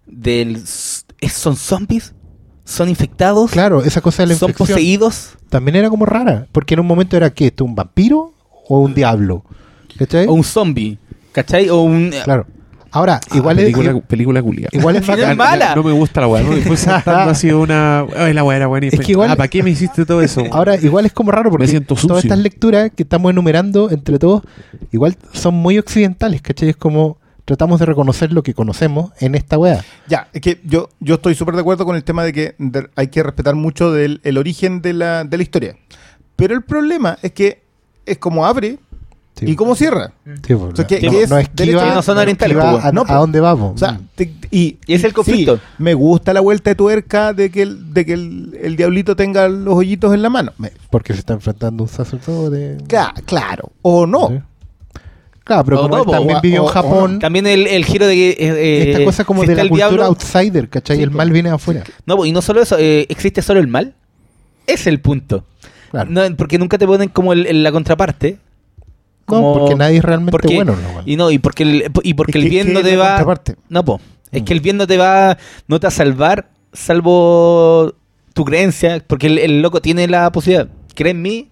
del 0.05 0.63
¿Son 0.67 1.55
zombies? 1.55 2.13
¿Son 2.63 2.87
infectados? 2.87 3.49
Claro, 3.49 3.81
esa 3.81 3.99
cosa 4.01 4.21
de 4.21 4.27
la 4.27 4.35
¿Son 4.35 4.51
infección 4.51 4.77
poseídos? 4.77 5.29
también 5.49 5.75
era 5.75 5.89
como 5.89 6.05
rara, 6.05 6.45
porque 6.51 6.75
en 6.75 6.81
un 6.81 6.85
momento 6.85 7.17
era 7.17 7.31
que 7.31 7.51
un 7.61 7.73
vampiro 7.73 8.31
o 8.67 8.79
un 8.81 8.93
diablo, 8.93 9.43
¿cachai? 9.97 10.27
¿O 10.27 10.33
un 10.33 10.43
zombie? 10.43 10.99
¿Cachai? 11.31 11.67
O 11.71 11.81
un. 11.81 12.11
Claro. 12.23 12.45
Ahora, 12.91 13.19
Ah, 13.29 13.35
igual 13.37 13.57
es 13.59 13.65
película, 13.73 14.01
película 14.01 14.41
culia. 14.43 14.67
igual 14.71 14.95
es 14.97 15.07
bacán. 15.07 15.37
mala. 15.37 15.75
No 15.75 15.83
me 15.83 15.91
gusta 15.93 16.21
la 16.21 16.27
weá. 16.27 16.43
¿no? 16.43 16.51
Después 16.55 16.87
ha 16.87 17.33
sido 17.35 17.61
una. 17.61 18.05
Ay, 18.17 18.33
la 18.33 18.43
weá 18.43 18.57
era 18.57 18.67
buena. 18.67 18.87
y 18.87 18.89
Es 18.89 18.99
que 18.99 19.11
igual- 19.13 19.31
Ah, 19.31 19.35
¿para 19.35 19.47
qué 19.49 19.63
me 19.63 19.69
hiciste 19.69 20.05
todo 20.05 20.21
eso? 20.21 20.43
Ahora, 20.51 20.75
igual 20.75 21.05
es 21.05 21.13
como 21.13 21.31
raro 21.31 21.49
porque 21.51 21.67
siento 21.67 21.95
todas 21.95 22.23
estas 22.23 22.39
lecturas 22.39 22.91
que 22.95 23.03
estamos 23.03 23.29
enumerando 23.31 23.89
entre 23.89 24.19
todos, 24.19 24.43
igual 24.91 25.15
son 25.33 25.55
muy 25.55 25.77
occidentales, 25.77 26.41
¿cachai? 26.41 26.69
Es 26.69 26.75
como 26.77 27.17
tratamos 27.45 27.79
de 27.79 27.85
reconocer 27.85 28.31
lo 28.31 28.43
que 28.43 28.53
conocemos 28.53 29.11
en 29.19 29.35
esta 29.35 29.57
wea. 29.57 29.83
Ya, 30.07 30.27
es 30.31 30.41
que 30.41 30.59
yo, 30.63 30.89
yo 30.99 31.15
estoy 31.15 31.33
súper 31.35 31.55
de 31.55 31.61
acuerdo 31.61 31.85
con 31.85 31.95
el 31.95 32.03
tema 32.03 32.23
de 32.23 32.33
que 32.33 32.55
de- 32.59 32.87
hay 32.95 33.07
que 33.07 33.23
respetar 33.23 33.55
mucho 33.55 33.91
del 33.91 34.21
el 34.23 34.37
origen 34.37 34.81
de 34.81 34.93
la, 34.93 35.23
de 35.23 35.37
la 35.37 35.43
historia. 35.43 35.75
Pero 36.35 36.53
el 36.55 36.61
problema 36.61 37.17
es 37.21 37.31
que 37.31 37.61
es 38.05 38.17
como 38.19 38.45
abre 38.45 38.79
Sí. 39.33 39.45
y 39.49 39.55
cómo 39.55 39.75
cierra. 39.75 40.11
Sí, 40.45 40.53
pues, 40.55 40.73
O 40.73 40.75
sea, 40.75 40.85
que- 40.85 40.99
no, 41.01 41.11
que 41.11 41.23
es 41.23 41.29
no 41.29 41.37
esquiva, 41.39 41.95
no 41.95 42.01
son 42.01 42.15
no 42.15 42.21
orientales, 42.21 42.55
esquiva 42.57 42.87
a, 42.87 42.91
no, 42.91 43.01
a 43.01 43.05
pues. 43.05 43.17
dónde 43.17 43.39
vamos. 43.39 43.73
O 43.75 43.77
sea, 43.77 43.99
te- 44.15 44.31
y, 44.51 44.77
Y 44.85 44.93
es 44.93 45.03
el 45.03 45.13
conflicto. 45.13 45.55
sí, 45.55 45.61
me 45.79 45.93
gusta 45.93 46.33
la 46.33 46.41
vuelta 46.41 46.69
de 46.69 46.75
tuerca 46.75 47.33
de 47.33 47.49
que 47.49 47.61
el, 47.63 47.93
de 47.93 48.05
que 48.05 48.13
el, 48.13 48.59
el 48.61 48.75
diablito 48.75 49.15
tenga 49.15 49.47
los 49.47 49.73
hoyitos 49.75 50.13
en 50.13 50.21
la 50.21 50.29
mano. 50.29 50.51
Me- 50.57 50.71
porque 50.89 51.13
se 51.13 51.19
está 51.19 51.33
enfrentando 51.33 51.83
un 51.83 51.89
sacerdote. 51.89 52.77
Cla- 52.87 53.13
claro. 53.25 53.71
O 53.81 54.05
no. 54.05 54.27
Sí. 54.27 54.39
Claro, 55.43 55.63
pero 55.65 55.77
como 55.77 55.89
no, 55.89 55.97
él 55.97 56.05
po, 56.05 56.11
también 56.11 56.37
o- 56.37 56.41
vivió 56.41 56.61
en 56.61 56.67
Japón, 56.67 57.19
También 57.19 57.47
el, 57.47 57.65
el 57.67 57.83
giro 57.85 58.05
de 58.05 58.13
que. 58.15 58.29
eh, 58.31 58.35
eh, 58.39 58.91
esta 58.91 59.03
cosa 59.05 59.23
como 59.25 59.41
si 59.41 59.47
de 59.47 59.55
la 59.55 59.61
cultura 59.63 59.87
diablo- 59.87 60.05
outsider, 60.05 60.69
¿cachai? 60.69 60.97
Sí, 60.97 61.03
el 61.03 61.11
mal 61.11 61.31
viene 61.31 61.49
afuera. 61.49 61.83
No, 62.05 62.23
y 62.25 62.31
no 62.31 62.41
solo 62.43 62.61
eso, 62.61 62.77
eh, 62.77 63.07
existe 63.09 63.41
solo 63.41 63.59
el 63.59 63.67
mal. 63.67 63.95
Es 64.67 64.85
el 64.85 64.99
punto. 65.01 65.45
Claro. 65.89 66.09
No, 66.11 66.21
porque 66.37 66.57
nunca 66.59 66.77
te 66.77 66.85
ponen 66.85 67.09
como 67.09 67.33
el- 67.33 67.47
el- 67.47 67.63
la 67.63 67.71
contraparte. 67.71 68.37
No, 69.39 69.53
porque 69.53 69.75
nadie 69.75 69.97
es 69.97 70.03
realmente 70.03 70.31
porque- 70.31 70.55
bueno. 70.55 70.75
Y 71.05 71.15
no, 71.15 71.31
y 71.31 71.37
porque 71.39 71.63
el, 71.63 71.91
y 72.03 72.13
porque 72.15 72.37
el 72.39 72.43
que- 72.45 72.49
bien 72.49 72.73
no 72.73 72.81
te 72.81 72.97
va. 72.97 73.23
No, 73.69 73.85
po. 73.85 74.01
Es 74.31 74.41
Mm. 74.41 74.45
que 74.45 74.53
el 74.53 74.59
bien 74.61 74.77
no 74.77 74.87
te 74.87 74.97
va. 74.97 75.37
No 75.67 75.79
te 75.79 75.85
va 75.85 75.89
a 75.89 75.91
salvar, 75.91 76.49
salvo 76.73 77.93
tu 78.33 78.45
creencia. 78.45 79.03
Porque 79.05 79.27
el, 79.27 79.37
el 79.37 79.61
loco 79.61 79.81
tiene 79.81 80.07
la 80.07 80.31
posibilidad. 80.31 80.67
¿Cree 80.95 81.11
en 81.11 81.21
mí? 81.21 81.49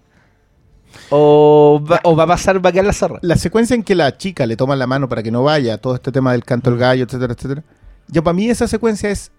O 1.10 1.82
va, 1.90 2.00
o 2.04 2.14
va 2.16 2.24
a 2.24 2.26
pasar, 2.26 2.64
va 2.64 2.70
a 2.70 2.72
quedar 2.72 2.84
la 2.86 2.92
zorra. 2.92 3.18
La 3.22 3.36
secuencia 3.36 3.74
en 3.74 3.82
que 3.82 3.94
la 3.94 4.16
chica 4.16 4.46
le 4.46 4.56
toma 4.56 4.76
la 4.76 4.86
mano 4.86 5.08
para 5.08 5.22
que 5.22 5.30
no 5.30 5.42
vaya, 5.42 5.78
todo 5.78 5.94
este 5.94 6.12
tema 6.12 6.32
del 6.32 6.44
canto 6.44 6.70
del 6.70 6.78
gallo, 6.78 7.04
etcétera, 7.04 7.32
etcétera. 7.34 7.62
Ya 8.08 8.22
para 8.22 8.34
mí 8.34 8.48
esa 8.48 8.66
secuencia 8.66 9.10
es 9.10 9.30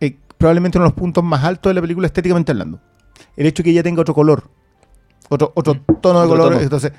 eh, 0.00 0.16
probablemente 0.36 0.78
uno 0.78 0.84
de 0.86 0.90
los 0.90 0.98
puntos 0.98 1.24
más 1.24 1.44
altos 1.44 1.70
de 1.70 1.74
la 1.74 1.80
película 1.80 2.06
estéticamente 2.06 2.52
hablando. 2.52 2.78
El 3.36 3.46
hecho 3.46 3.62
que 3.62 3.70
ella 3.70 3.82
tenga 3.82 4.00
otro 4.02 4.14
color, 4.14 4.44
otro, 5.28 5.52
otro 5.54 5.80
tono 6.00 6.20
de 6.20 6.26
Otro 6.26 6.36
color, 6.36 6.48
tono. 6.52 6.60
entonces, 6.62 6.92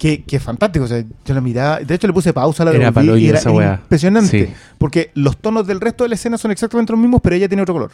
que, 0.00 0.22
que 0.24 0.36
es 0.36 0.42
fantástico. 0.42 0.86
O 0.86 0.88
sea, 0.88 1.04
yo 1.24 1.34
la 1.34 1.40
miraba, 1.42 1.78
de 1.80 1.94
hecho 1.94 2.06
le 2.06 2.12
puse 2.14 2.32
pausa, 2.32 2.64
la 2.64 2.70
Era 2.70 2.78
devolví 2.86 2.94
paloyo 2.94 3.16
y 3.24 3.28
era 3.28 3.38
esa 3.38 3.50
weá. 3.50 3.74
impresionante. 3.82 4.46
Sí. 4.46 4.52
Porque 4.78 5.10
los 5.14 5.36
tonos 5.36 5.66
del 5.66 5.78
resto 5.80 6.04
de 6.04 6.08
la 6.08 6.14
escena 6.14 6.38
son 6.38 6.50
exactamente 6.50 6.90
los 6.92 6.98
mismos, 7.00 7.20
pero 7.22 7.36
ella 7.36 7.46
tiene 7.48 7.62
otro 7.62 7.74
color. 7.74 7.90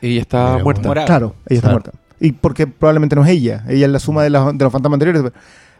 Ella 0.00 0.20
está 0.22 0.52
Mira, 0.52 0.64
muerta. 0.64 0.88
Morado. 0.88 1.06
Claro, 1.06 1.34
ella 1.48 1.58
está 1.58 1.68
Claro. 1.68 1.82
muerta. 1.84 1.98
Y 2.20 2.32
porque 2.32 2.66
probablemente 2.66 3.14
no 3.14 3.24
es 3.24 3.30
ella, 3.30 3.64
ella 3.68 3.86
es 3.86 3.92
la 3.92 3.98
suma 4.00 4.22
de, 4.22 4.30
las- 4.30 4.56
de 4.56 4.64
los 4.64 4.72
fantasmas 4.72 4.96
anteriores. 4.96 5.30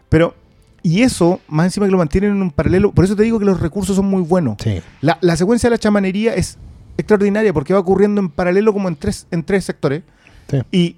Pero, 0.09 0.35
y 0.83 1.03
eso, 1.03 1.41
más 1.49 1.65
encima 1.67 1.87
que 1.87 1.93
lo 1.93 1.99
mantienen 1.99 2.33
en 2.33 2.43
un 2.43 2.51
paralelo, 2.51 2.93
por 2.93 3.05
eso 3.05 3.17
te 3.17 3.23
digo 3.23 3.39
que 3.39 3.45
los 3.47 3.59
recursos 3.61 3.97
son 3.97 4.07
muy 4.07 4.23
buenos. 4.23 4.57
Sí. 4.63 4.81
La, 5.01 5.19
la 5.23 5.35
secuencia 5.37 5.69
de 5.69 5.75
la 5.75 5.79
chamanería 5.79 6.35
es 6.35 6.59
extraordinaria 6.99 7.53
porque 7.53 7.73
va 7.73 7.81
ocurriendo 7.81 8.21
en 8.21 8.29
paralelo 8.29 8.73
como 8.73 8.89
en 8.89 8.97
tres, 8.97 9.27
en 9.31 9.43
tres 9.45 9.65
sectores. 9.65 10.03
Sí. 10.51 10.59
Y, 10.73 10.97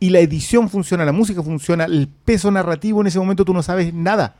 y 0.00 0.10
la 0.10 0.20
edición 0.20 0.68
funciona, 0.68 1.04
la 1.04 1.12
música 1.12 1.42
funciona, 1.42 1.84
el 1.84 2.08
peso 2.24 2.50
narrativo 2.50 3.00
en 3.00 3.08
ese 3.08 3.18
momento 3.18 3.44
tú 3.44 3.52
no 3.54 3.62
sabes 3.62 3.92
nada. 3.92 4.36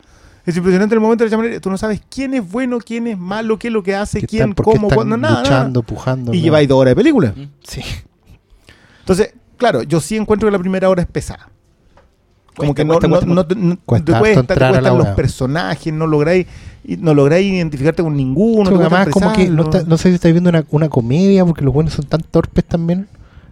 Es 0.47 0.57
impresionante 0.57 0.94
el 0.94 1.01
momento 1.01 1.25
de 1.25 1.29
la 1.29 1.31
chamanería, 1.33 1.61
tú 1.61 1.68
no 1.68 1.77
sabes 1.77 2.01
quién 2.09 2.33
es 2.33 2.49
bueno, 2.51 2.79
quién 2.79 3.07
es 3.07 3.18
malo, 3.18 3.59
qué 3.59 3.68
es 3.68 3.73
lo 3.75 3.83
que 3.83 3.94
hace, 3.94 4.21
Que 4.21 4.27
quién, 4.27 4.51
están- 4.51 4.64
cómo, 4.64 4.88
cuándo, 4.88 5.16
nada, 5.16 5.35
nada. 5.35 5.42
luchando, 5.44 5.83
pujando. 5.83 6.33
Y 6.33 6.38
¿no? 6.38 6.42
lleváis 6.44 6.68
dos 6.68 6.79
horas 6.81 6.92
de 6.92 6.97
película. 6.97 7.35
Sí. 7.64 7.83
Entonces, 9.01 9.35
claro, 9.57 9.83
yo 9.83 10.01
sí 10.01 10.16
encuentro 10.16 10.47
que 10.49 10.53
la 10.53 10.59
primera 10.59 10.88
hora 10.88 11.03
es 11.03 11.09
pesada. 11.09 11.51
Como 12.57 12.75
Cuesta, 12.75 12.83
que 12.83 12.85
no, 12.85 12.88
cuesta, 12.94 13.07
no- 13.09 13.14
cuesta, 13.14 13.57
no 13.61 13.75
te, 13.75 13.81
Cuesta 13.85 14.40
te 14.42 14.47
te 14.47 14.53
entrar 14.55 14.62
a 14.71 14.73
la 14.73 14.90
cuestan 14.90 14.99
los 14.99 15.09
personajes, 15.16 15.92
no 15.92 16.07
lográis, 16.07 16.47
y 16.85 16.97
no 16.97 17.14
lográis 17.14 17.53
identificarte 17.53 18.03
con 18.03 18.16
ninguno. 18.16 18.71
Además 18.81 19.09
como 19.11 19.33
que 19.33 19.49
no, 19.49 19.64
está- 19.64 19.83
no 19.85 19.97
sé 19.99 20.09
si 20.09 20.14
estáis 20.16 20.33
viendo 20.35 20.51
una, 20.51 20.64
una 20.71 20.88
comedia 20.88 21.44
porque 21.44 21.62
los 21.64 21.73
buenos 21.75 21.92
son 21.94 22.07
tan 22.07 22.21
torpes 22.23 22.64
también. 22.64 23.07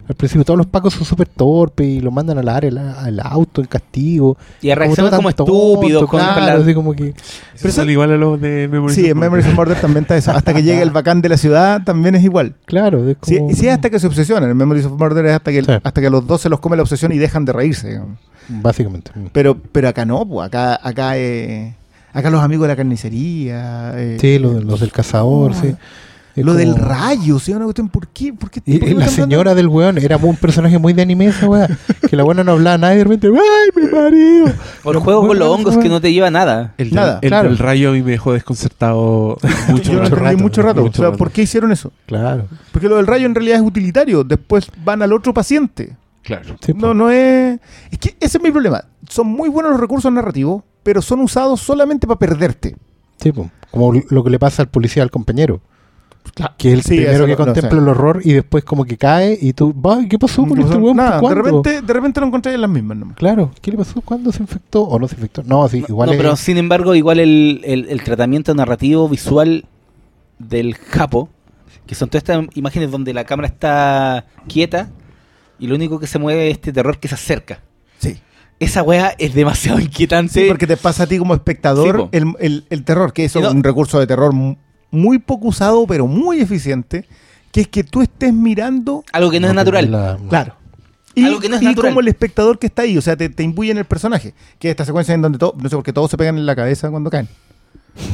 Al 0.09 0.15
principio 0.15 0.45
todos 0.45 0.57
los 0.57 0.67
pacos 0.67 0.93
son 0.93 1.03
súper 1.05 1.27
torpes 1.27 1.85
y 1.85 1.99
lo 1.99 2.11
mandan 2.11 2.37
al 2.37 2.47
área, 2.47 2.69
al, 2.69 2.77
al 2.77 3.19
auto, 3.19 3.59
el 3.59 3.67
castigo. 3.67 4.37
Y 4.61 4.73
reaccionan 4.73 5.11
como 5.15 5.31
tonto, 5.33 5.53
estúpidos. 5.53 6.09
claro, 6.09 6.41
la- 6.45 6.53
así 6.63 6.73
como 6.73 6.93
que... 6.93 7.13
Pero 7.61 7.73
son 7.73 7.89
igual 7.89 8.11
a 8.11 8.17
los 8.17 8.39
de 8.39 8.69
Memories 8.71 8.95
Sí, 8.95 9.09
en. 9.09 9.17
Memories 9.19 9.47
of 9.47 9.53
Murder 9.55 9.79
también 9.81 10.03
está 10.03 10.15
eso. 10.15 10.31
Hasta 10.31 10.53
que 10.53 10.63
llegue 10.63 10.81
el 10.81 10.91
bacán 10.91 11.21
de 11.21 11.27
la 11.29 11.37
ciudad 11.37 11.81
también 11.83 12.15
es 12.15 12.23
igual. 12.23 12.55
Claro, 12.65 13.07
es 13.09 13.17
Sí, 13.23 13.37
como... 13.37 13.53
sí, 13.53 13.67
hasta 13.67 13.89
que 13.89 13.99
se 13.99 14.07
obsesionan. 14.07 14.49
En 14.49 14.55
Memories 14.55 14.85
of 14.85 14.93
Murder 14.99 15.25
es 15.25 15.33
hasta 15.33 15.51
que, 15.51 15.61
Sí. 15.63 15.71
hasta 15.83 15.99
que 16.01 16.07
a 16.07 16.09
los 16.09 16.25
dos 16.25 16.39
se 16.39 16.47
los 16.49 16.59
come 16.61 16.77
la 16.77 16.83
obsesión 16.83 17.11
y 17.11 17.17
dejan 17.17 17.43
de 17.43 17.51
reírse. 17.53 17.89
digamos. 17.89 18.17
Básicamente. 18.47 19.11
Pero, 19.33 19.57
pero 19.73 19.89
acá 19.89 20.05
no, 20.05 20.25
pues 20.25 20.47
acá, 20.47 20.79
acá, 20.81 21.17
eh, 21.17 21.75
acá 22.13 22.29
los 22.29 22.41
amigos 22.41 22.63
de 22.63 22.67
la 22.69 22.75
carnicería. 22.77 23.91
eh, 23.95 24.17
Sí, 24.21 24.39
los, 24.39 24.63
los 24.63 24.79
del 24.79 24.91
cazador, 24.93 25.51
Ah. 25.53 25.59
sí. 25.61 25.75
Es 26.37 26.45
Lo 26.45 26.53
del 26.53 26.75
rayo, 26.75 27.39
¿sí? 27.39 27.51
Una 27.51 27.63
cuestión, 27.65 27.89
¿por 27.89 28.07
qué? 28.09 28.31
¿Por 28.31 28.51
qué, 28.51 28.61
Y, 28.63 28.77
por 28.77 28.87
qué 28.87 28.93
la 28.93 29.07
señora 29.07 29.55
del 29.55 29.67
weón 29.67 29.97
era 29.97 30.17
un 30.17 30.35
personaje 30.35 30.77
muy 30.77 30.93
de 30.93 31.01
anime 31.01 31.25
esa 31.25 31.49
weá. 31.49 31.67
Que 32.07 32.15
la 32.15 32.21
buena 32.23 32.43
no 32.43 32.51
hablaba 32.51 32.77
nada 32.77 32.93
y 32.93 32.97
de 32.99 33.03
repente, 33.05 33.27
¡ay, 33.27 33.69
mi 33.75 33.91
marido! 33.91 34.45
O 34.83 34.91
el 34.91 34.99
juego 34.99 35.27
con 35.27 35.39
los 35.39 35.47
hongos 35.49 35.77
que 35.79 35.89
no 35.89 35.99
te 35.99 36.13
lleva 36.13 36.27
a 36.27 36.31
nada. 36.31 36.75
El, 36.77 36.93
Nada, 36.93 37.17
el 37.23 37.29
claro. 37.29 37.55
rayo 37.55 37.89
a 37.89 37.93
mí 37.93 38.03
me 38.03 38.11
dejó 38.11 38.33
desconcertado 38.33 39.37
mucho, 39.69 39.91
Yo 39.93 40.03
rato, 40.03 40.37
mucho 40.37 40.61
rato. 40.61 40.81
mucho 40.83 40.91
o 40.91 40.95
sea, 41.01 41.05
rato. 41.07 41.17
¿por 41.17 41.31
qué 41.31 41.41
hicieron 41.41 41.71
eso? 41.71 41.91
Claro. 42.05 42.45
Porque 42.71 42.87
lo 42.87 42.97
del 42.97 43.07
rayo 43.07 43.25
en 43.25 43.33
realidad 43.33 43.57
es 43.57 43.63
utilitario. 43.65 44.23
Después 44.23 44.69
van 44.85 45.01
al 45.01 45.13
otro 45.13 45.33
paciente. 45.33 45.95
Claro. 46.21 46.55
Sí, 46.63 46.71
No, 46.75 46.93
no 46.93 47.09
es. 47.09 47.59
Es 47.89 47.97
que 47.97 48.15
ese 48.19 48.37
es 48.37 48.43
mi 48.43 48.51
problema. 48.51 48.83
Son 49.09 49.25
muy 49.25 49.49
buenos 49.49 49.71
los 49.71 49.81
recursos 49.81 50.11
narrativos, 50.11 50.61
pero 50.83 51.01
son 51.01 51.21
usados 51.21 51.61
solamente 51.61 52.05
para 52.05 52.19
perderte. 52.19 52.75
Sí, 53.19 53.31
como 53.71 53.93
lo 54.09 54.23
que 54.23 54.29
le 54.29 54.37
pasa 54.37 54.61
al 54.61 54.69
policía 54.69 55.01
al 55.01 55.09
compañero. 55.09 55.61
Que 56.57 56.69
es 56.69 56.73
el 56.75 56.81
Sí, 56.83 56.95
primero 56.97 57.25
que 57.25 57.31
lo- 57.33 57.37
lo 57.39 57.45
contempla 57.45 57.79
el 57.79 57.87
horror 57.87 58.21
y 58.23 58.33
después 58.33 58.63
como 58.63 58.85
que 58.85 58.97
cae 58.97 59.37
y 59.41 59.53
tú, 59.53 59.73
"Ay, 59.89 60.07
¿qué 60.07 60.17
pasó 60.19 60.45
con 60.45 60.57
No 60.59 60.65
este 60.65 60.77
weón? 60.77 60.97
nada, 60.97 61.15
de 61.15 61.21
¿Cuándo?" 61.21 61.41
repente, 61.41 61.81
de 61.81 61.93
repente 61.93 62.19
lo 62.19 62.27
encontré 62.27 62.53
en 62.53 62.61
las 62.61 62.69
mismas 62.69 62.97
nomás. 62.97 63.17
Claro, 63.17 63.51
¿qué 63.61 63.71
le 63.71 63.77
pasó? 63.77 64.01
¿Cuándo 64.01 64.31
se 64.31 64.41
infectó? 64.43 64.83
¿O 64.83 64.99
no 64.99 65.07
se 65.07 65.15
infectó? 65.15 65.43
No, 65.43 65.67
sí, 65.67 65.83
igual 65.87 66.07
no, 66.07 66.13
es- 66.13 66.17
pero 66.17 66.35
sin 66.35 66.57
embargo, 66.57 66.93
igual 66.95 67.19
el, 67.19 67.61
el- 67.63 67.87
el 67.89 68.03
tratamiento 68.03 68.53
narrativo 68.53 69.07
visual 69.09 69.65
del 70.39 70.75
Japo, 70.75 71.29
que 71.85 71.95
son 71.95 72.09
todas 72.09 72.21
estas 72.23 72.45
imágenes 72.55 72.91
donde 72.91 73.13
la 73.13 73.23
cámara 73.23 73.47
está 73.47 74.25
quieta 74.47 74.89
y 75.59 75.67
lo 75.67 75.75
único 75.75 75.99
que 75.99 76.07
se 76.07 76.19
mueve 76.19 76.47
es 76.49 76.53
este 76.57 76.71
terror 76.73 76.99
que 76.99 77.07
se 77.07 77.15
acerca. 77.15 77.61
Sí. 77.97 78.17
Esa 78.59 78.83
wea 78.83 79.13
es 79.17 79.33
demasiado 79.33 79.79
inquietante. 79.79 80.33
Sí, 80.41 80.45
porque 80.47 80.67
te 80.67 80.77
pasa 80.77 81.03
a 81.03 81.07
ti 81.07 81.17
como 81.17 81.33
Sí, 81.33 81.37
espectador 81.39 81.97
po. 81.97 82.09
el, 82.11 82.33
el- 82.39 82.65
el 82.69 82.83
terror, 82.83 83.13
que 83.13 83.23
no- 83.33 83.47
es 83.47 83.53
un 83.53 83.63
recurso 83.63 83.99
de 83.99 84.07
terror 84.07 84.33
muy 84.91 85.19
poco 85.19 85.47
usado, 85.47 85.85
pero 85.87 86.07
muy 86.07 86.39
eficiente, 86.39 87.05
que 87.51 87.61
es 87.61 87.67
que 87.67 87.83
tú 87.83 88.01
estés 88.01 88.33
mirando 88.33 89.03
Algo 89.11 89.31
que 89.31 89.39
no, 89.39 89.47
es 89.47 89.53
natural. 89.53 89.91
la- 89.91 90.17
Claro. 90.29 90.55
Y, 91.15 91.23
Algo 91.25 91.39
que 91.39 91.49
no 91.49 91.55
es 91.55 91.61
y 91.63 91.65
natural. 91.65 91.91
como 91.91 92.01
el 92.01 92.07
espectador 92.09 92.59
que 92.59 92.67
está 92.67 92.83
ahí, 92.83 92.95
o 92.97 93.01
sea, 93.01 93.15
te, 93.17 93.27
te 93.29 93.41
imbuye 93.41 93.71
en 93.71 93.79
el 93.79 93.85
personaje. 93.85 94.35
Que 94.59 94.67
es 94.67 94.71
esta 94.71 94.85
secuencia 94.85 95.15
en 95.15 95.21
donde 95.23 95.39
todo, 95.39 95.55
no 95.59 95.67
sé 95.67 95.75
por 95.75 95.83
qué 95.83 95.91
todos 95.91 96.11
se 96.11 96.17
pegan 96.17 96.37
en 96.37 96.45
la 96.45 96.55
cabeza 96.55 96.91
cuando 96.91 97.09
caen. 97.09 97.27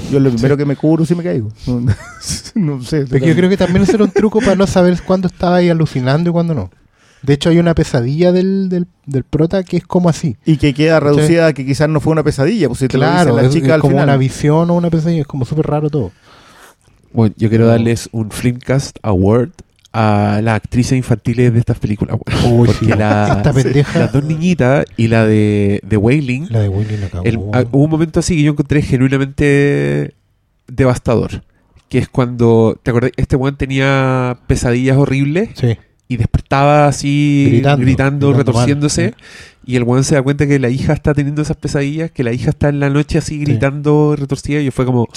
Yo 0.09 0.21
lo 0.21 0.29
primero 0.31 0.55
que 0.55 0.63
me 0.65 0.77
cubro 0.77 1.05
si 1.05 1.13
me 1.13 1.23
caigo. 1.23 1.49
No, 1.67 1.81
no 2.55 2.81
sé. 2.83 3.05
Porque 3.05 3.27
yo 3.27 3.35
creo 3.35 3.49
que 3.49 3.57
también 3.57 3.83
ese 3.83 3.95
era 3.95 4.05
un 4.05 4.11
truco 4.11 4.39
para 4.39 4.55
no 4.55 4.65
saber 4.67 5.01
cuándo 5.05 5.27
estaba 5.27 5.57
ahí 5.57 5.67
alucinando 5.69 6.29
y 6.29 6.33
cuándo 6.33 6.53
no. 6.53 6.71
De 7.21 7.33
hecho, 7.33 7.49
hay 7.49 7.57
una 7.59 7.73
pesadilla 7.75 8.31
del, 8.31 8.69
del, 8.69 8.87
del 9.05 9.23
prota 9.25 9.63
que 9.63 9.75
es 9.77 9.85
como 9.85 10.07
así. 10.07 10.37
Y 10.45 10.55
que 10.55 10.73
queda 10.73 11.01
reducida 11.01 11.47
a 11.47 11.53
que 11.53 11.65
quizás 11.65 11.89
no 11.89 11.99
fue 11.99 12.11
una 12.13 12.23
pesadilla, 12.23 12.67
pues 12.67 12.79
si 12.79 12.87
te 12.87 12.97
lo 12.97 13.03
Claro, 13.03 13.31
dice 13.31 13.41
la 13.41 13.47
es, 13.49 13.53
chica 13.53 13.67
es 13.67 13.73
al 13.73 13.81
como 13.81 13.91
final. 13.91 14.07
una 14.09 14.17
visión 14.17 14.69
o 14.69 14.73
una 14.75 14.89
pesadilla, 14.89 15.21
es 15.21 15.27
como 15.27 15.43
súper 15.43 15.65
raro 15.67 15.89
todo. 15.89 16.11
Bueno, 17.13 17.33
yo 17.37 17.49
quiero 17.49 17.67
darles 17.67 18.09
un 18.11 18.31
Filmcast 18.31 18.97
Award 19.03 19.51
a 19.95 20.39
las 20.43 20.55
actrices 20.55 20.97
infantiles 20.97 21.53
de 21.53 21.59
estas 21.59 21.77
películas. 21.77 22.17
Uy, 22.49 22.65
Porque 22.67 22.85
sí. 22.85 22.91
la- 22.97 23.35
Esta 23.37 23.53
pendeja, 23.63 23.99
las 23.99 24.11
dos 24.11 24.23
niñitas 24.23 24.85
y 24.97 25.07
la 25.07 25.25
de, 25.25 25.79
de 25.83 25.97
Wailing, 25.97 26.47
la 26.49 26.61
de 26.61 26.67
ah, 27.53 27.63
hubo 27.71 27.83
un 27.83 27.89
momento 27.91 28.19
así 28.19 28.35
que 28.35 28.41
yo 28.43 28.51
encontré 28.51 28.81
genuinamente 28.81 30.15
devastador. 30.67 31.43
Que 31.89 31.99
es 31.99 32.09
cuando, 32.09 32.79
¿te 32.81 32.89
acordás? 32.89 33.11
Este 33.17 33.35
weón 33.35 33.55
tenía 33.55 34.39
pesadillas 34.47 34.97
horribles 34.97 35.49
Sí, 35.53 35.77
y 36.07 36.17
despertaba 36.17 36.87
así 36.87 37.45
Gritando, 37.51 37.85
gritando, 37.85 38.27
gritando 38.29 38.33
retorciéndose. 38.33 39.03
mal, 39.11 39.15
Y 39.63 39.75
el 39.75 39.83
weón 39.83 40.03
se 40.03 40.15
da 40.15 40.23
cuenta 40.23 40.47
que 40.47 40.57
la 40.57 40.69
hija 40.69 40.93
está 40.93 41.13
teniendo 41.13 41.43
esas 41.43 41.57
pesadillas, 41.57 42.09
que 42.09 42.23
la 42.23 42.33
hija 42.33 42.49
está 42.49 42.69
en 42.69 42.79
la 42.79 42.89
noche 42.89 43.19
así 43.19 43.37
gritando, 43.37 44.15
retorcida. 44.17 44.59
Y 44.59 44.71
fue 44.71 44.85
como. 44.85 45.07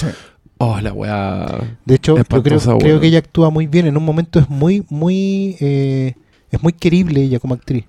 Oh, 0.58 0.80
la 0.80 0.92
weá. 0.92 1.46
De 1.84 1.94
hecho, 1.94 2.16
yo 2.38 2.42
creo, 2.42 2.58
creo 2.78 3.00
que 3.00 3.06
ella 3.08 3.18
actúa 3.18 3.50
muy 3.50 3.66
bien. 3.66 3.86
En 3.86 3.96
un 3.96 4.04
momento 4.04 4.38
es 4.38 4.48
muy, 4.48 4.84
muy, 4.88 5.56
eh, 5.60 6.14
es 6.50 6.62
muy 6.62 6.72
querible 6.72 7.22
ella 7.22 7.38
como 7.38 7.54
actriz. 7.54 7.84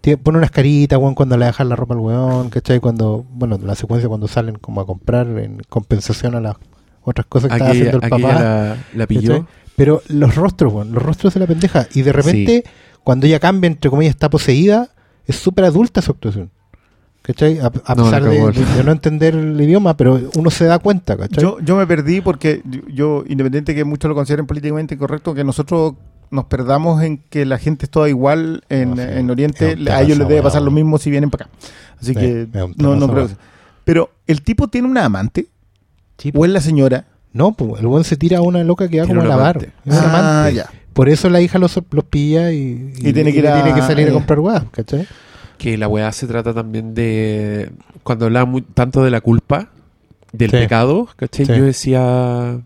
Tiene- 0.00 0.16
pone 0.18 0.38
unas 0.38 0.50
caritas, 0.50 0.98
weón, 0.98 1.14
cuando 1.14 1.36
le 1.36 1.46
dejan 1.46 1.68
la 1.68 1.76
ropa 1.76 1.94
al 1.94 2.00
weón, 2.00 2.50
¿cachai? 2.50 2.80
Cuando, 2.80 3.24
bueno, 3.32 3.58
la 3.62 3.74
secuencia 3.74 4.08
cuando 4.08 4.28
salen 4.28 4.56
como 4.56 4.80
a 4.80 4.86
comprar 4.86 5.26
en 5.38 5.58
compensación 5.68 6.34
a 6.34 6.40
las 6.40 6.56
otras 7.02 7.26
cosas 7.26 7.48
que 7.50 7.54
estaba 7.56 7.70
haciendo 7.72 7.98
el 8.02 8.10
papá. 8.10 8.40
la, 8.42 8.76
la 8.94 9.06
pilló. 9.06 9.32
¿cachai? 9.40 9.46
Pero 9.76 10.02
los 10.08 10.34
rostros, 10.34 10.72
weón, 10.72 10.92
los 10.92 11.02
rostros 11.02 11.34
de 11.34 11.40
la 11.40 11.46
pendeja. 11.46 11.86
Y 11.94 12.02
de 12.02 12.12
repente, 12.12 12.64
cuando 13.04 13.26
ella 13.26 13.38
cambia, 13.40 13.68
entre 13.68 13.90
comillas, 13.90 14.10
está 14.14 14.28
poseída, 14.30 14.90
es 15.26 15.36
súper 15.36 15.64
adulta 15.64 16.02
su 16.02 16.10
actuación. 16.12 16.50
¿Cachai? 17.28 17.58
A, 17.60 17.66
a 17.84 17.94
No, 17.94 18.04
pesar 18.04 18.24
de, 18.24 18.82
no 18.84 18.90
entender 18.90 19.34
el 19.34 19.60
idioma, 19.60 19.96
pero 19.96 20.18
uno 20.34 20.48
se 20.50 20.64
da 20.64 20.78
cuenta, 20.78 21.16
¿cachai? 21.16 21.42
Yo, 21.42 21.58
yo 21.60 21.76
me 21.76 21.86
perdí 21.86 22.20
porque 22.22 22.62
yo- 22.88 23.22
independiente 23.28 23.74
que 23.74 23.84
muchos 23.84 24.08
lo 24.08 24.14
consideren 24.14 24.46
políticamente 24.46 24.94
incorrecto, 24.94 25.34
que 25.34 25.44
nosotros 25.44 25.92
nos 26.30 26.46
perdamos 26.46 27.02
en 27.02 27.18
que 27.28 27.44
la 27.44 27.58
gente 27.58 27.84
es 27.84 27.90
toda 27.90 28.08
igual 28.08 28.62
en, 28.70 28.90
No, 28.90 28.96
sí. 28.96 29.02
en 29.02 29.30
Oriente, 29.30 29.76
a 29.90 30.00
ellos 30.02 30.16
les 30.18 30.26
debe 30.28 30.42
pasar 30.42 30.62
lo 30.62 30.70
mismo 30.70 30.96
si 30.98 31.10
vienen 31.10 31.28
para 31.30 31.44
acá. 31.44 31.54
Así 32.00 32.14
Sí, 32.14 32.14
que 32.14 32.48
no, 32.78 32.96
no 32.96 33.08
creo 33.10 33.28
Pero 33.84 34.10
el 34.26 34.40
tipo 34.42 34.68
tiene 34.68 34.88
una 34.88 35.04
amante, 35.04 35.48
Sí, 36.16 36.32
o 36.34 36.44
es 36.46 36.50
la 36.50 36.60
señora. 36.62 37.04
No, 37.34 37.52
pues 37.52 37.80
el 37.80 37.86
buen 37.86 38.04
se 38.04 38.16
tira 38.16 38.38
a 38.38 38.40
una 38.40 38.64
loca 38.64 38.88
que 38.88 39.00
va 39.00 39.06
como 39.06 39.20
a 39.20 39.24
lavar. 39.26 39.56
amante. 39.58 39.72
Es 39.84 39.92
un 39.98 40.04
Ah, 40.04 40.40
amante. 40.40 40.54
ya. 40.54 40.70
Por 40.94 41.08
eso 41.10 41.28
la 41.28 41.40
hija 41.42 41.58
los, 41.58 41.78
los 41.90 42.04
pilla 42.04 42.50
y, 42.52 42.92
Y 42.98 43.12
tiene 43.12 43.32
que 43.32 43.38
ir 43.38 43.46
a- 43.48 43.62
tiene 43.62 43.78
que 43.78 43.86
salir 43.86 44.06
a 44.06 44.10
eh. 44.10 44.14
comprar 44.14 44.40
weas, 44.40 44.64
¿cachai? 44.72 45.06
Que 45.58 45.76
la 45.76 45.88
weá 45.88 46.10
se 46.12 46.26
trata 46.26 46.54
también 46.54 46.94
de. 46.94 47.70
Cuando 48.02 48.26
hablaba 48.26 48.50
tanto 48.74 49.02
de 49.04 49.10
la 49.10 49.20
culpa, 49.20 49.70
del 50.32 50.50
Sí. 50.50 50.56
pecado, 50.56 51.08
¿cachai? 51.16 51.46
Sí. 51.46 51.52
Yo 51.56 51.64
decía. 51.64 52.60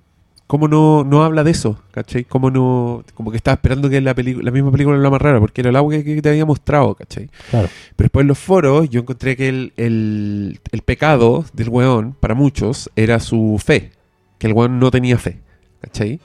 ¿Cómo 0.47 0.69
no, 0.69 1.03
no 1.03 1.25
habla 1.25 1.45
de 1.45 1.51
eso? 1.53 1.81
¿Cachai? 1.93 2.25
¿Cómo 2.25 2.51
no.? 2.51 3.03
Como 3.15 3.31
que 3.31 3.39
estaba 3.39 3.55
esperando 3.55 3.89
que 3.89 4.03
la, 4.03 4.15
la 4.15 4.51
misma 4.51 4.71
película 4.71 4.99
lo 4.99 5.09
amarrara, 5.09 5.41
porque 5.41 5.63
era 5.63 5.71
el 5.71 5.77
agua 5.77 5.95
que, 5.95 6.05
que 6.05 6.21
te 6.21 6.29
había 6.29 6.45
mostrado, 6.45 6.95
¿cachai? 6.95 7.31
Claro. 7.51 7.69
Pero 7.97 8.05
después 8.07 8.25
en 8.25 8.29
los 8.29 8.39
foros 8.39 8.91
yo 8.91 9.01
encontré 9.01 9.35
que 9.35 9.49
el, 9.49 9.73
el, 9.79 10.61
el 10.71 10.83
pecado 10.83 11.47
del 11.55 11.71
weón, 11.71 12.15
para 12.21 12.35
muchos, 12.35 12.91
era 12.97 13.19
su 13.19 13.59
fe. 13.65 13.93
Que 14.37 14.49
el 14.49 14.53
weón 14.53 14.79
no 14.79 14.91
tenía 14.91 15.17
fe. 15.17 15.39
¿Cachai? 15.81 16.21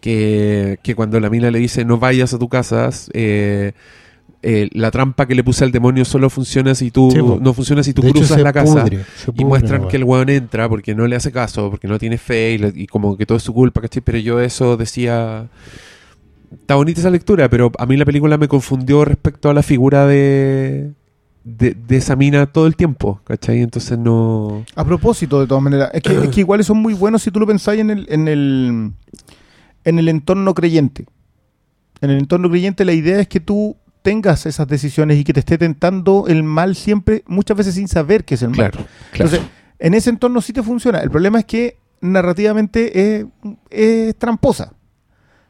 Que, 0.00 0.78
que 0.84 0.94
cuando 0.94 1.18
la 1.18 1.28
mina 1.30 1.50
le 1.50 1.58
dice 1.58 1.84
no 1.84 1.98
vayas 1.98 2.32
a 2.34 2.38
tu 2.38 2.48
casa, 2.48 2.90
eh, 3.14 3.72
eh, 4.48 4.68
la 4.72 4.90
trampa 4.90 5.26
que 5.26 5.34
le 5.34 5.42
puse 5.42 5.64
al 5.64 5.72
demonio 5.72 6.04
solo 6.04 6.30
funciona 6.30 6.74
si 6.74 6.90
tú 6.92 7.10
Sí, 7.10 7.18
no 7.18 7.52
funciona 7.52 7.82
si 7.82 7.92
tú 7.92 8.02
De 8.02 8.12
cruzas 8.12 8.40
la 8.40 8.52
casa. 8.52 8.84
pudre, 8.84 9.04
Y 9.36 9.44
muestran 9.44 9.88
que 9.88 9.96
el 9.96 10.04
weón 10.04 10.28
entra 10.28 10.68
porque 10.68 10.94
no 10.94 11.06
le 11.06 11.16
hace 11.16 11.32
caso, 11.32 11.70
porque 11.70 11.88
no 11.88 11.98
tiene 11.98 12.16
fe 12.18 12.52
y, 12.52 12.58
le- 12.58 12.72
y 12.74 12.86
como 12.86 13.16
que 13.16 13.26
todo 13.26 13.38
es 13.38 13.42
su 13.44 13.52
culpa, 13.52 13.80
¿cachai? 13.80 14.02
Pero 14.02 14.18
yo 14.18 14.40
eso 14.40 14.76
decía... 14.76 15.48
Está 16.52 16.76
bonita 16.76 17.00
esa 17.00 17.10
lectura, 17.10 17.48
pero 17.50 17.72
a 17.76 17.86
mí 17.86 17.96
la 17.96 18.04
película 18.04 18.38
me 18.38 18.46
confundió 18.46 19.04
respecto 19.04 19.50
a 19.50 19.54
la 19.54 19.62
figura 19.64 20.06
de, 20.06 20.92
de, 21.42 21.74
de 21.74 21.96
esa 21.96 22.14
mina 22.14 22.46
todo 22.46 22.68
el 22.68 22.76
tiempo, 22.76 23.20
¿cachai? 23.24 23.60
Entonces 23.62 23.98
no... 23.98 24.64
A 24.76 24.84
propósito, 24.84 25.40
de 25.40 25.48
todas 25.48 25.62
maneras, 25.62 25.90
es 25.92 26.02
que, 26.02 26.12
es 26.14 26.28
que 26.28 26.40
igual 26.40 26.62
son 26.64 26.78
muy 26.78 26.94
buenos 26.94 27.22
si 27.22 27.32
tú 27.32 27.40
lo 27.40 27.46
pensáis 27.48 27.80
en 27.80 27.90
el, 27.90 28.06
en 28.08 28.28
el 28.28 28.92
en 29.84 29.98
el 29.98 30.08
entorno 30.08 30.54
creyente. 30.54 31.06
En 32.00 32.10
el 32.10 32.18
entorno 32.18 32.48
creyente 32.48 32.84
la 32.84 32.92
idea 32.92 33.20
es 33.20 33.26
que 33.28 33.40
tú 33.40 33.76
tengas 34.06 34.46
esas 34.46 34.68
decisiones 34.68 35.18
y 35.18 35.24
que 35.24 35.32
te 35.32 35.40
esté 35.40 35.58
tentando 35.58 36.26
el 36.28 36.44
mal 36.44 36.76
siempre, 36.76 37.24
muchas 37.26 37.56
veces 37.56 37.74
sin 37.74 37.88
saber 37.88 38.24
que 38.24 38.36
es 38.36 38.42
el 38.42 38.50
mal. 38.50 38.70
Claro, 38.70 38.76
claro. 39.10 39.24
Entonces, 39.24 39.40
en 39.80 39.94
ese 39.94 40.10
entorno 40.10 40.40
sí 40.40 40.52
te 40.52 40.62
funciona. 40.62 41.00
El 41.00 41.10
problema 41.10 41.40
es 41.40 41.44
que 41.44 41.78
narrativamente 42.00 43.16
es, 43.16 43.26
es 43.68 44.16
tramposa. 44.16 44.74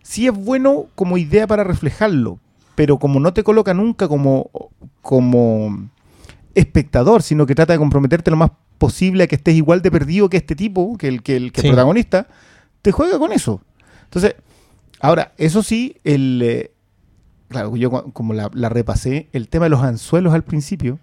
Sí 0.03 0.27
es 0.27 0.33
bueno 0.33 0.87
como 0.95 1.19
idea 1.19 1.47
para 1.47 1.65
reflejarlo, 1.65 2.41
pero 2.77 2.99
como 2.99 3.21
no 3.21 3.35
te 3.35 3.45
coloca 3.45 3.75
nunca 3.75 4.09
como, 4.09 4.49
como 5.03 5.91
espectador, 6.55 7.23
sino 7.23 7.45
que 7.45 7.55
trata 7.55 7.75
de 7.75 7.79
comprometerte 7.79 8.31
lo 8.31 8.39
más 8.39 8.53
posible 8.79 9.25
a 9.25 9.27
que 9.27 9.35
estés 9.35 9.55
igual 9.55 9.83
de 9.83 9.91
perdido 9.91 10.31
que 10.31 10.39
este 10.39 10.57
tipo, 10.57 10.97
que 10.97 11.09
el, 11.09 11.23
que 11.23 11.37
el, 11.37 11.53
que 11.53 11.61
el 11.61 11.67
protagonista, 11.67 12.27
te 12.81 12.91
juega 12.91 13.19
con 13.19 13.33
eso. 13.33 13.61
Entonces, 14.05 14.35
ahora, 14.99 15.35
eso 15.37 15.63
sí, 15.63 15.99
el... 16.05 16.71
claro, 17.49 17.77
yo 17.77 17.91
como 17.91 18.33
la, 18.35 18.51
la 18.55 18.69
repasé, 18.69 19.29
el 19.33 19.49
tema 19.49 19.67
de 19.67 19.71
los 19.71 19.83
anzuelos 19.83 20.35
al 20.35 20.45
principio, 20.45 20.99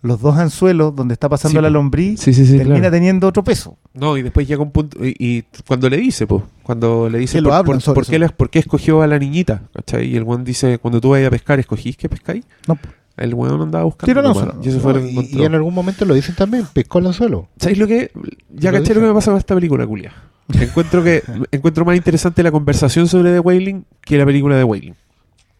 los 0.00 0.20
dos 0.20 0.36
anzuelos 0.38 0.94
donde 0.94 1.14
está 1.14 1.28
pasando 1.28 1.58
Sí, 1.58 1.62
la 1.62 1.70
lombriz, 1.70 2.20
Sí, 2.20 2.32
sí, 2.32 2.46
sí, 2.46 2.56
termina 2.56 2.76
claro. 2.78 2.92
teniendo 2.92 3.26
otro 3.26 3.42
peso. 3.42 3.76
No, 3.94 4.16
y 4.16 4.22
después 4.22 4.46
llega 4.46 4.62
un 4.62 4.70
punto... 4.70 5.04
Y, 5.04 5.14
y 5.18 5.44
cuando 5.66 5.90
le 5.90 5.96
dice, 5.96 6.24
pues, 6.26 6.44
cuando 6.62 7.08
le 7.10 7.18
dice 7.18 7.38
Que 7.38 7.42
lo 7.42 7.50
por, 7.64 7.82
por- 7.82 7.94
por 7.94 8.06
qué, 8.06 8.18
la- 8.20 8.28
por 8.28 8.48
qué 8.48 8.60
escogió 8.60 9.02
a 9.02 9.08
la 9.08 9.18
niñita, 9.18 9.62
¿cachai? 9.74 10.06
Y 10.06 10.16
el 10.16 10.22
weón 10.22 10.44
dice, 10.44 10.78
cuando 10.78 11.00
tú 11.00 11.10
vayas 11.10 11.26
a 11.28 11.30
pescar, 11.30 11.58
¿escogís 11.58 11.96
que 11.96 12.08
pescáis? 12.08 12.44
No. 12.68 12.78
El 13.16 13.34
weón 13.34 13.60
andaba 13.60 13.82
buscando. 13.82 14.20
Anzuelo. 14.20 14.54
y 14.62 14.68
eso 14.68 14.78
fue 14.78 15.10
y, 15.10 15.42
en 15.42 15.52
algún 15.56 15.74
momento 15.74 16.04
lo 16.04 16.14
dicen 16.14 16.36
también, 16.36 16.64
pescó 16.72 17.00
el 17.00 17.08
anzuelo. 17.08 17.48
¿Sabéis 17.58 17.78
lo 17.80 17.88
que? 17.88 18.12
Ya 18.54 18.70
caché 18.70 18.94
lo 18.94 19.00
que 19.00 19.06
me 19.08 19.12
pasa 19.14 19.32
con 19.32 19.38
esta 19.38 19.56
película, 19.56 19.84
culia. 19.84 20.12
Encuentro 20.54 21.02
que 21.02 21.24
encuentro 21.50 21.84
más 21.84 21.96
interesante 21.96 22.44
la 22.44 22.52
conversación 22.52 23.08
sobre 23.08 23.32
The 23.32 23.40
Wailing 23.40 23.84
que 24.02 24.16
la 24.18 24.24
película 24.24 24.56
de 24.56 24.62
Wailing. 24.62 24.94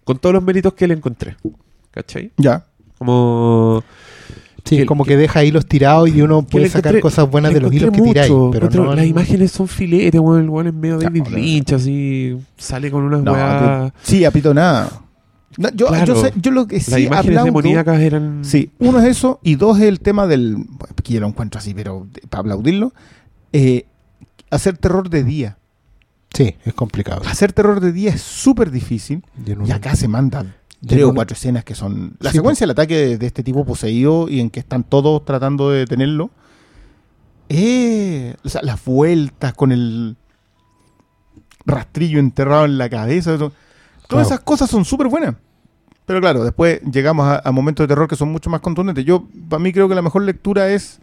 Con 0.09 0.19
todos 0.19 0.33
los 0.33 0.43
méritos 0.43 0.73
que 0.73 0.89
le 0.89 0.95
encontré. 0.95 1.37
¿Cachai? 1.91 2.33
Ya. 2.39 2.65
Como. 2.97 3.85
Sí, 4.65 4.79
Que- 4.79 4.87
como 4.87 5.05
que- 5.05 5.11
que, 5.11 5.17
deja 5.19 5.45
hilos 5.45 5.67
tirados 5.67 6.09
y 6.09 6.23
uno 6.23 6.43
puede 6.43 6.71
sacar 6.71 6.93
encontré- 6.95 7.01
cosas 7.03 7.31
buenas 7.31 7.53
de 7.53 7.61
los 7.61 7.71
hilos 7.73 7.91
que 7.91 8.01
tiráis. 8.01 8.33
Pero 8.53 8.71
no 8.71 8.95
las 8.95 9.05
en- 9.05 9.11
imágenes 9.11 9.53
son 9.53 9.69
filetes, 9.69 10.19
weón. 10.19 10.43
El 10.45 10.49
weón 10.49 10.67
en 10.69 10.81
medio 10.81 10.97
de 10.99 11.05
David 11.05 11.25
no. 11.25 11.37
Lynch, 11.37 11.73
así. 11.75 12.39
Sale 12.57 12.91
con 12.91 13.05
unas 13.05 13.23
No, 13.23 13.33
weas. 13.35 13.93
sí, 14.03 14.25
apito 14.25 14.55
nada. 14.55 14.91
No, 15.59 15.69
yo, 15.75 15.89
Claro. 15.89 16.15
yo, 16.15 16.23
sé- 16.23 16.33
yo 16.37 16.51
lo 16.53 16.67
que 16.67 16.77
Las 16.77 16.85
sí 16.87 17.03
imágenes 17.05 17.39
aplaudo- 17.39 17.45
demoníacas 17.45 18.01
eran. 18.01 18.45
Sí, 18.47 18.71
uno 18.79 18.99
es 19.01 19.05
eso, 19.07 19.41
y 19.43 19.57
dos 19.57 19.77
es 19.79 19.85
el 19.85 20.01
tema 20.01 20.27
del. 20.27 20.55
Bueno, 20.57 20.95
que 21.03 21.13
yo 21.13 21.21
lo 21.21 21.27
encuentro 21.27 21.59
así, 21.59 21.75
pero 21.75 22.07
de- 22.11 22.23
para 22.29 22.41
aplaudirlo. 22.41 22.93
eh, 23.53 23.85
hacer 24.51 24.77
terror 24.79 25.09
de 25.11 25.25
día. 25.25 25.57
Sí, 26.35 26.55
es 26.65 26.75
complicado. 26.75 27.23
Hacer 27.27 27.53
terror 27.53 27.81
de 27.81 27.93
día 27.93 28.11
es 28.11 28.21
súper 28.23 28.71
difícil. 28.71 29.25
Y 29.67 29.71
acá 29.73 29.97
se 29.97 30.09
mandan 30.09 30.55
tres 30.87 31.03
o 31.05 31.15
cuatro 31.15 31.35
escenas 31.35 31.65
que 31.65 31.75
son. 31.75 32.17
La 32.21 32.31
Sí, 32.31 32.37
secuencia 32.37 32.65
del 32.65 32.73
ataque 32.73 32.95
de, 32.97 33.19
de 33.19 33.27
este 33.27 33.43
tipo 33.43 33.65
poseído 33.65 34.29
y 34.29 34.41
en 34.41 34.51
que 34.51 34.61
están 34.61 34.85
todos 34.85 35.25
tratando 35.25 35.71
de 35.71 35.81
detenerlo. 35.81 36.31
Eh, 37.49 38.35
o 38.45 38.49
sea, 38.49 38.61
las 38.63 38.85
vueltas 38.85 39.55
con 39.55 39.73
el 39.73 40.17
rastrillo 41.65 42.19
enterrado 42.19 42.65
en 42.65 42.79
la 42.79 42.89
cabeza. 42.89 43.35
eso- 43.35 43.53
Todas 44.07 44.27
Claro. 44.27 44.27
esas 44.27 44.41
cosas 44.41 44.71
son 44.71 44.85
súper 44.85 45.09
buenas. 45.09 45.35
Pero 46.07 46.21
claro, 46.21 46.43
después 46.43 46.81
llegamos 46.91 47.27
a, 47.27 47.43
a 47.47 47.53
momentos 47.53 47.85
de 47.85 47.89
terror 47.89 48.09
que 48.09 48.17
son 48.17 48.31
mucho 48.33 48.49
más 48.49 48.61
contundentes. 48.63 49.05
Yo, 49.05 49.27
para 49.51 49.61
mí, 49.63 49.73
creo 49.73 49.89
que 49.89 49.95
la 49.95 50.01
mejor 50.03 50.23
lectura 50.23 50.71
es, 50.71 51.01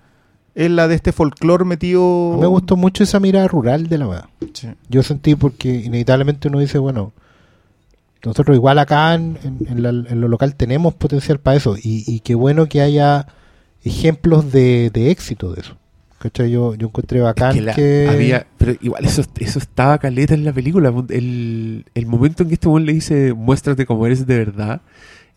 es 0.55 0.71
la 0.71 0.87
de 0.87 0.95
este 0.95 1.11
folclore 1.11 1.65
metido. 1.65 2.37
Me 2.39 2.47
gustó 2.47 2.75
mucho 2.77 3.03
esa 3.03 3.19
mirada 3.19 3.47
rural 3.47 3.87
de 3.87 3.97
la 3.97 4.07
weá. 4.07 4.29
Sí. 4.53 4.69
Yo 4.89 5.03
sentí 5.03 5.35
porque 5.35 5.75
inevitablemente 5.85 6.47
uno 6.47 6.59
dice, 6.59 6.77
bueno, 6.79 7.11
nosotros 8.23 8.55
igual 8.55 8.79
acá 8.79 9.13
en, 9.13 9.37
en- 9.43 9.67
en 9.69 9.83
la- 9.83 9.89
en 9.89 10.21
lo 10.21 10.27
local 10.27 10.55
tenemos 10.55 10.93
potencial 10.95 11.39
para 11.39 11.57
eso. 11.57 11.75
Y, 11.77 12.03
y 12.07 12.21
qué 12.21 12.33
bueno 12.35 12.67
que 12.67 12.81
haya 12.81 13.27
ejemplos 13.83 14.51
de, 14.51 14.89
de 14.91 15.11
éxito 15.11 15.51
de 15.53 15.61
eso. 15.61 15.75
¿Cachai? 16.17 16.49
Yo, 16.49 16.73
yo 16.73 16.87
encontré 16.87 17.19
bacán 17.21 17.53
que 17.53 17.65
que... 17.73 18.05
la- 18.07 18.11
había, 18.13 18.47
pero 18.57 18.73
igual 18.81 19.05
eso, 19.05 19.21
eso 19.39 19.59
estaba 19.59 19.97
caleta 19.99 20.33
en 20.33 20.43
la 20.45 20.53
película. 20.53 20.91
El, 21.09 21.85
el 21.93 22.05
momento 22.07 22.41
en 22.43 22.49
que 22.49 22.55
este 22.55 22.67
weón 22.67 22.85
le 22.85 22.93
dice 22.93 23.33
muéstrate 23.33 23.85
como 23.85 24.05
eres 24.07 24.25
de 24.25 24.37
verdad, 24.37 24.81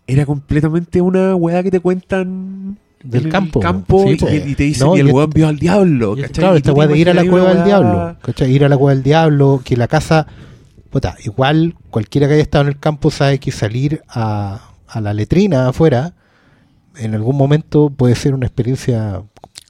era 0.06 0.24
completamente 0.24 1.02
una 1.02 1.34
weá 1.34 1.62
que 1.62 1.70
te 1.70 1.80
cuentan 1.80 2.78
Del 3.02 3.26
el 3.26 3.32
campo. 3.32 3.60
campo 3.60 4.04
Sí, 4.06 4.18
y, 4.46 4.54
te 4.54 4.64
dicen 4.64 4.86
No, 4.86 4.96
y 4.96 5.00
el 5.00 5.12
weón 5.12 5.30
vio 5.30 5.48
al 5.48 5.58
diablo. 5.58 6.16
¿cachai? 6.16 6.30
claro, 6.32 6.56
esta 6.56 6.72
weá 6.72 6.88
de 6.88 6.98
ir 6.98 7.08
a 7.10 7.14
la 7.14 7.24
cueva 7.24 7.54
del 7.54 7.64
diablo. 7.64 8.16
¿cachai? 8.22 8.50
Ir 8.50 8.64
a 8.64 8.68
la 8.68 8.76
cueva 8.76 8.94
del 8.94 9.02
diablo, 9.02 9.62
que 9.64 9.76
la 9.76 9.88
casa. 9.88 10.26
Puta, 10.90 11.16
igual 11.24 11.74
cualquiera 11.90 12.26
que 12.26 12.34
haya 12.34 12.42
estado 12.42 12.62
en 12.62 12.68
el 12.68 12.78
campo 12.78 13.10
sabe 13.10 13.38
que 13.38 13.52
salir 13.52 14.02
a, 14.08 14.70
a 14.86 15.00
la 15.00 15.12
letrina 15.12 15.68
afuera 15.68 16.14
en 16.98 17.14
algún 17.14 17.36
momento 17.36 17.90
puede 17.90 18.14
ser 18.14 18.34
una 18.34 18.46
experiencia. 18.46 19.22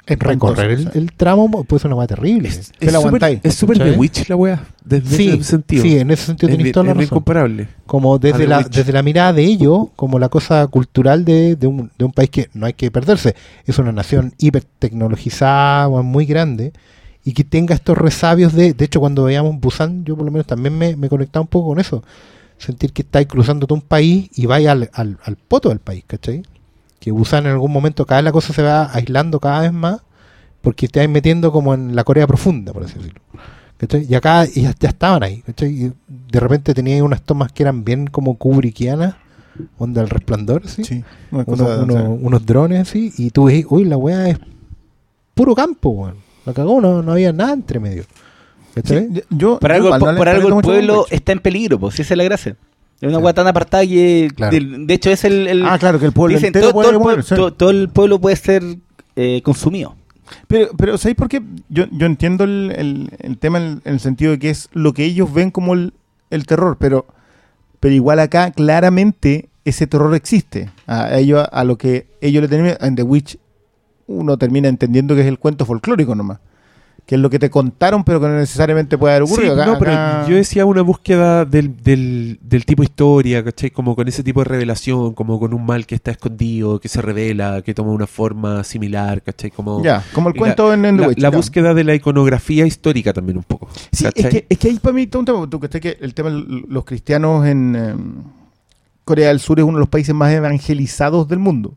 Recorrer 0.09 0.71
el, 0.73 0.91
el 0.95 1.13
tramo 1.13 1.51
puede 1.65 1.81
ser 1.81 1.89
una 1.89 1.97
weá 1.97 2.07
terrible. 2.07 2.49
Es 2.49 2.73
la 2.93 3.01
súper- 3.01 3.79
de 3.79 3.93
Witch 3.99 4.29
la 4.29 4.37
weá. 4.37 4.65
Desde 4.85 5.17
sí, 5.17 5.29
ese 5.29 5.45
sentido. 5.45 5.83
sí, 5.83 5.99
en 5.99 6.11
ese 6.11 6.27
sentido 6.27 6.51
tenéis 6.51 6.73
toda 6.73 6.87
la 6.87 6.95
razón. 6.95 7.09
como 7.87 8.19
desde 8.19 8.47
la, 8.47 8.59
Witch. 8.59 8.69
desde 8.71 8.93
la 8.93 9.03
mirada 9.03 9.33
de 9.35 9.45
ellos, 9.45 9.89
como 9.97 10.19
la 10.19 10.29
cosa 10.31 10.67
cultural 10.69 11.25
de, 11.25 11.57
de 11.57 11.67
un, 11.67 11.91
de 11.99 12.05
un 12.07 12.13
país 12.13 12.31
que 12.31 12.49
no 12.55 12.65
hay 12.67 12.73
que 12.73 12.91
perderse. 12.91 13.35
Es 13.67 13.79
una 13.79 13.93
nación 13.93 14.33
hiper 14.39 14.65
tecnologizada, 14.79 15.89
weón, 15.89 16.07
muy 16.07 16.27
grande, 16.27 16.73
y 17.25 17.33
que 17.33 17.45
tenga 17.45 17.75
estos 17.75 17.99
resabios 17.99 18.53
de. 18.55 18.73
De 18.73 18.85
hecho, 18.85 19.01
cuando 19.01 19.25
veíamos 19.25 19.61
Busan, 19.61 20.05
yo 20.05 20.17
por 20.17 20.25
lo 20.25 20.31
menos 20.33 20.47
también 20.47 20.77
me, 20.77 20.97
me 20.97 21.09
conectaba 21.09 21.43
un 21.43 21.49
poco 21.49 21.69
con 21.69 21.81
eso. 21.81 22.03
Sentir 22.57 22.93
que 22.93 23.03
estáis 23.03 23.27
cruzando 23.29 23.67
todo 23.67 23.77
un 23.77 23.83
país 23.83 24.31
y 24.35 24.47
vais 24.47 24.67
al, 24.67 24.91
al, 24.93 25.19
al 25.23 25.37
poto 25.37 25.69
del 25.69 25.79
país, 25.79 26.03
¿cachai? 26.07 26.43
Que 27.01 27.11
Busan 27.13 27.47
en 27.47 27.53
algún 27.53 27.73
momento, 27.73 28.07
cada 28.07 28.21
vez 28.21 28.25
la 28.25 28.33
cosa 28.33 28.53
se 28.53 28.63
va 28.63 28.91
aislando 28.93 29.41
cada 29.41 29.61
vez 29.61 29.73
más, 29.73 30.01
porque 30.61 30.87
estáis 30.87 31.09
metiendo 31.09 31.53
como 31.53 31.75
en 31.75 31.95
la 31.95 32.05
Corea 32.05 32.27
profunda, 32.27 32.73
por 32.73 32.85
así 32.85 32.95
decirlo. 32.95 33.21
¿cachai? 33.77 34.07
Y 34.09 34.15
acá 34.15 34.45
y 34.47 34.63
ya, 34.63 34.75
ya 34.79 34.89
estaban 34.89 35.23
ahí. 35.23 35.43
¿cachai? 35.43 35.71
Y 35.71 35.93
de 36.09 36.41
repente 36.41 36.75
tenía 36.75 37.03
unas 37.03 37.23
tomas 37.23 37.53
que 37.53 37.63
eran 37.63 37.85
bien 37.85 38.09
como 38.09 38.37
kubrickianas, 38.37 39.15
onda 39.79 40.03
el 40.03 40.11
resplandor, 40.11 40.69
¿sí? 40.69 40.85
Sí, 40.85 41.05
Unos, 41.31 42.47
drones 42.47 42.89
así, 42.89 43.13
y 43.17 43.31
tú 43.31 43.45
ves, 43.45 43.65
uy, 43.69 43.85
la 43.85 43.97
weá 43.97 44.29
es 44.29 44.39
puro 45.35 45.55
campo, 45.55 45.91
weón. 45.91 46.17
La 46.45 46.53
cagó, 46.53 46.81
no, 46.81 47.03
no 47.03 47.13
había 47.13 47.33
nada 47.33 47.53
entre 47.53 47.79
medio. 47.79 48.05
Sí, 48.85 49.09
yo, 49.31 49.59
Por 49.59 49.71
yo 49.71 49.75
algo, 49.75 49.99
por, 49.99 50.17
por 50.17 50.29
algo 50.29 50.49
el 50.49 50.63
pueblo 50.63 51.07
está 51.11 51.33
en 51.33 51.41
peligro, 51.41 51.79
pues, 51.79 51.97
si 51.97 52.03
esa 52.03 52.15
es 52.15 52.19
la 52.19 52.25
gracia. 52.25 52.57
Es 53.01 53.09
una 53.09 53.19
hueá 53.19 53.33
tan 53.33 53.47
apartada 53.47 53.87
que, 53.87 54.29
Claro. 54.35 54.57
de 54.61 54.95
hecho, 54.95 55.11
es 55.11 55.25
el... 55.25 55.47
el- 55.47 55.65
Ah, 55.67 55.79
claro, 55.79 55.99
que 56.01 56.07
el 56.07 56.13
pueblo 56.13 56.35
dicen, 56.37 56.49
entero 56.49 56.67
todo, 56.67 56.75
puede 56.75 56.89
todo 56.89 56.97
el 56.97 57.03
pueblo, 57.03 57.25
todo- 57.25 57.53
todo 57.53 57.71
el 57.71 57.89
pueblo 57.89 58.21
puede 58.21 58.37
ser 58.37 58.63
eh, 59.17 59.41
consumido. 59.43 59.95
Pero, 60.47 60.69
pero 60.77 60.99
¿sabéis 60.99 61.17
por 61.17 61.29
qué? 61.29 61.41
Yo, 61.69 61.85
yo 61.93 62.07
entiendo 62.07 62.45
el, 62.45 62.73
el- 62.77 63.11
el 63.21 63.39
tema 63.39 63.59
en, 63.59 63.81
en 63.85 63.95
el 63.95 64.01
sentido 64.01 64.33
de 64.33 64.39
que 64.39 64.51
es 64.51 64.69
lo 64.73 64.93
que 64.93 65.05
ellos 65.05 65.33
ven 65.33 65.51
como 65.51 65.75
el, 65.75 65.93
terror, 66.47 66.77
pero 66.79 67.07
Pero 67.81 67.95
igual 67.95 68.19
acá, 68.19 68.51
claramente, 68.51 69.49
ese 69.65 69.87
terror 69.87 70.15
existe. 70.15 70.69
A 70.87 71.17
ellos, 71.19 71.47
a 71.53 71.63
lo 71.65 71.79
que 71.79 72.07
ellos 72.21 72.43
le 72.43 72.49
tenían 72.49 72.77
en 72.81 72.97
The 72.97 73.03
Witch, 73.05 73.39
uno 74.09 74.37
termina 74.39 74.69
entendiendo 74.69 75.15
que 75.15 75.21
es 75.21 75.27
el 75.29 75.39
cuento 75.39 75.65
folclórico 75.65 76.15
nomás. 76.15 76.41
Que 77.09 77.15
es 77.15 77.21
lo 77.23 77.31
que 77.31 77.39
te 77.39 77.49
contaron, 77.49 78.05
pero 78.05 78.21
que 78.21 78.27
no 78.29 78.35
necesariamente 78.37 78.99
puede 78.99 79.15
haber 79.17 79.27
Sí, 79.27 79.33
ocurrido. 79.33 79.55
Acá- 79.55 79.65
no, 79.65 79.79
pero 79.79 79.93
acá- 79.93 80.27
yo 80.29 80.37
decía 80.37 80.67
una 80.67 80.83
búsqueda 80.83 81.47
del, 81.47 81.75
del, 81.83 82.39
del 82.43 82.67
tipo 82.67 82.83
historia, 82.83 83.43
¿cachai? 83.43 83.71
Como 83.71 83.97
con 83.97 84.07
ese 84.09 84.23
tipo 84.23 84.41
de 84.41 84.45
revelación, 84.45 85.15
como 85.15 85.41
con 85.41 85.55
un 85.55 85.65
mal 85.65 85.87
que 85.87 85.95
está 85.95 86.11
escondido, 86.11 86.79
que 86.81 86.91
se 86.91 87.01
revela, 87.01 87.63
que 87.63 87.73
toma 87.73 87.93
una 87.93 88.07
forma 88.07 88.63
similar, 88.63 89.23
¿cachai? 89.23 89.51
Como 89.51 89.83
Ya, 89.83 90.05
como 90.13 90.29
el 90.29 90.35
cuento 90.37 90.69
la, 90.69 90.75
en, 90.75 90.83
la- 91.01 91.09
Witch. 91.09 91.17
la 91.17 91.31
claro. 91.31 91.37
búsqueda 91.39 91.73
de 91.73 91.85
la 91.85 91.95
iconografía 91.95 92.67
histórica 92.67 93.15
también 93.15 93.39
un 93.39 93.45
poco. 93.45 93.71
Sí, 93.91 94.05
es 94.15 94.27
que, 94.27 94.47
es 94.47 94.59
que 94.59 94.69
ahí 94.69 94.79
para 94.79 94.93
mí 94.93 95.07
todo 95.07 95.21
un 95.21 95.25
tema, 95.27 95.49
tú 95.49 95.59
que 95.61 95.81
que 95.81 95.97
el 96.03 96.13
tema 96.13 96.29
de 96.29 96.45
los 96.69 96.85
cristianos 96.85 97.47
en 97.47 97.75
eh, 97.75 97.95
Corea 99.05 99.29
del 99.29 99.41
Sur 99.41 99.59
es 99.61 99.65
uno 99.65 99.79
de 99.79 99.81
los 99.81 99.89
países 99.89 100.15
más 100.15 100.31
evangelizados 100.33 101.27
del 101.27 101.39
mundo. 101.39 101.71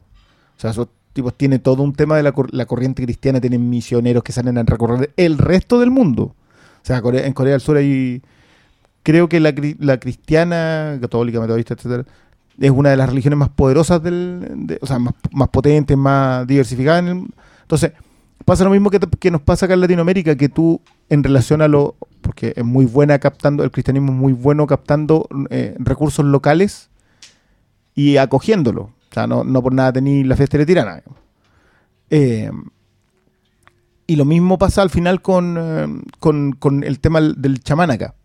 O 0.58 0.60
sea, 0.60 0.74
tipos 1.14 1.34
tiene 1.36 1.60
todo 1.60 1.84
un 1.84 1.94
tema 1.94 2.16
de 2.18 2.24
la, 2.24 2.34
la 2.52 2.66
corriente 2.66 3.04
cristiana, 3.04 3.40
tienen 3.42 3.70
misioneros 3.70 4.24
que 4.24 4.32
salen 4.32 4.58
a 4.58 4.64
recorrer 4.64 5.12
el 5.18 5.38
resto 5.38 5.80
del 5.80 5.92
mundo. 5.92 6.24
O 6.24 6.84
sea, 6.84 6.98
en 6.98 7.34
Corea 7.34 7.52
del 7.52 7.62
Sur 7.62 7.78
hay, 7.78 8.22
creo 9.04 9.30
que 9.30 9.40
la, 9.40 9.52
cri- 9.52 9.78
la 9.80 10.00
cristiana, 10.00 10.98
católica, 11.02 11.40
metodista, 11.40 11.74
etcétera, 11.74 12.06
es 12.60 12.72
una 12.72 12.90
de 12.90 12.98
las 12.98 13.10
religiones 13.10 13.38
más 13.38 13.50
poderosas 13.50 14.02
del, 14.04 14.46
de- 14.68 14.80
o 14.82 14.86
sea, 14.88 15.00
más, 15.00 15.14
más 15.32 15.50
potentes, 15.50 15.98
más 15.98 16.46
diversificadas. 16.48 17.02
en 17.04 17.08
el- 17.08 17.26
entonces, 17.62 17.92
pasa 18.46 18.64
lo 18.64 18.70
mismo 18.72 18.90
que 18.90 19.32
nos 19.32 19.42
pasa 19.42 19.66
acá 19.66 19.74
en 19.76 19.82
Latinoamérica, 19.82 20.36
que 20.36 20.50
tú, 20.50 20.82
en 21.10 21.24
relación 21.24 21.62
a 21.62 21.68
lo, 21.68 21.96
porque 22.22 22.54
es 22.56 22.66
muy 22.66 22.86
buena 22.86 23.20
captando, 23.20 23.64
el 23.64 23.72
cristianismo 23.72 24.12
es 24.12 24.18
muy 24.18 24.34
bueno 24.34 24.68
captando 24.68 25.28
eh, 25.50 25.76
recursos 25.80 26.26
locales 26.26 26.90
y 27.96 28.18
acogiéndolo. 28.18 28.92
O 29.12 29.14
sea, 29.14 29.28
no, 29.28 29.44
no 29.44 29.62
por 29.62 29.74
nada 29.74 29.92
tení 29.92 30.24
la 30.24 30.38
fiesta 30.38 30.58
de 30.58 30.66
tirana. 30.66 31.04
Eh, 32.10 32.50
y 34.08 34.16
lo 34.16 34.24
mismo 34.24 34.58
pasa 34.58 34.82
al 34.82 34.90
final 34.90 35.22
con, 35.22 35.58
eh, 35.60 36.02
con, 36.20 36.54
con 36.54 36.84
el 36.84 37.00
tema 37.00 37.20
del 37.20 37.62
chamán 37.62 37.92
acá. 37.92 38.16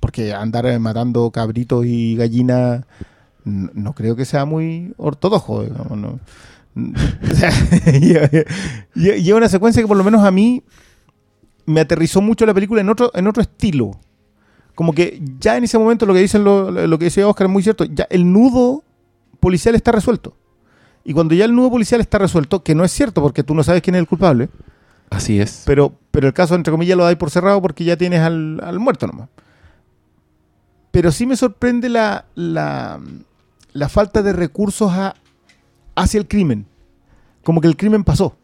Porque 0.00 0.32
andar 0.32 0.64
eh, 0.66 0.78
matando 0.78 1.30
cabritos 1.30 1.84
y 1.84 2.16
gallinas 2.16 2.84
no 3.44 3.92
creo 3.94 4.16
que 4.16 4.24
sea 4.24 4.44
muy 4.44 4.94
ortodoxo. 4.96 5.64
O 6.74 7.34
sea, 7.34 7.50
lleva, 8.94 9.36
una 9.36 9.50
secuencia 9.50 9.82
que 9.82 9.86
por 9.86 9.98
lo 9.98 10.04
menos 10.04 10.24
a 10.24 10.30
mí 10.30 10.62
me 11.66 11.80
aterrizó 11.80 12.22
mucho 12.22 12.46
la 12.46 12.54
película 12.54 12.80
en 12.80 12.88
otro, 12.88 13.10
en 13.14 13.26
otro 13.26 13.42
estilo. 13.42 13.90
Como 14.74 14.94
que 14.94 15.20
ya 15.38 15.58
en 15.58 15.64
ese 15.64 15.76
momento 15.76 16.06
lo 16.06 16.14
que 16.14 16.20
dicen 16.20 16.44
lo, 16.44 16.70
lo 16.70 16.98
que 16.98 17.04
dice 17.06 17.24
Oscar 17.24 17.46
es 17.46 17.52
muy 17.52 17.62
cierto. 17.62 17.84
Ya 17.84 18.06
el 18.08 18.32
nudo 18.32 18.84
policial 19.42 19.74
está 19.74 19.92
resuelto. 19.92 20.34
Y 21.04 21.12
cuando 21.12 21.34
ya 21.34 21.44
el 21.44 21.54
nudo 21.54 21.68
policial 21.70 22.00
está 22.00 22.16
resuelto, 22.18 22.62
que 22.62 22.74
no 22.76 22.84
es 22.84 22.92
cierto 22.92 23.20
porque 23.20 23.42
tú 23.42 23.54
no 23.54 23.62
sabes 23.64 23.82
quién 23.82 23.96
es 23.96 24.00
el 24.00 24.06
culpable, 24.06 24.48
Así 25.10 25.40
es. 25.40 25.64
pero, 25.66 25.92
pero 26.12 26.28
el 26.28 26.32
caso, 26.32 26.54
entre 26.54 26.70
comillas, 26.70 26.96
lo 26.96 27.04
dais 27.04 27.16
por 27.18 27.28
cerrado 27.30 27.60
porque 27.60 27.82
ya 27.84 27.96
tienes 27.96 28.20
al, 28.20 28.60
al 28.62 28.78
muerto 28.78 29.06
nomás. 29.08 29.28
Pero 30.92 31.10
sí 31.10 31.26
me 31.26 31.36
sorprende 31.36 31.88
la, 31.88 32.26
la, 32.34 33.00
la 33.72 33.88
falta 33.88 34.22
de 34.22 34.32
recursos 34.32 34.92
a- 34.92 35.14
hacia 35.96 36.18
el 36.20 36.28
crimen. 36.28 36.66
Como 37.42 37.60
que 37.60 37.66
el 37.68 37.76
crimen 37.76 38.04
pasó. 38.04 38.36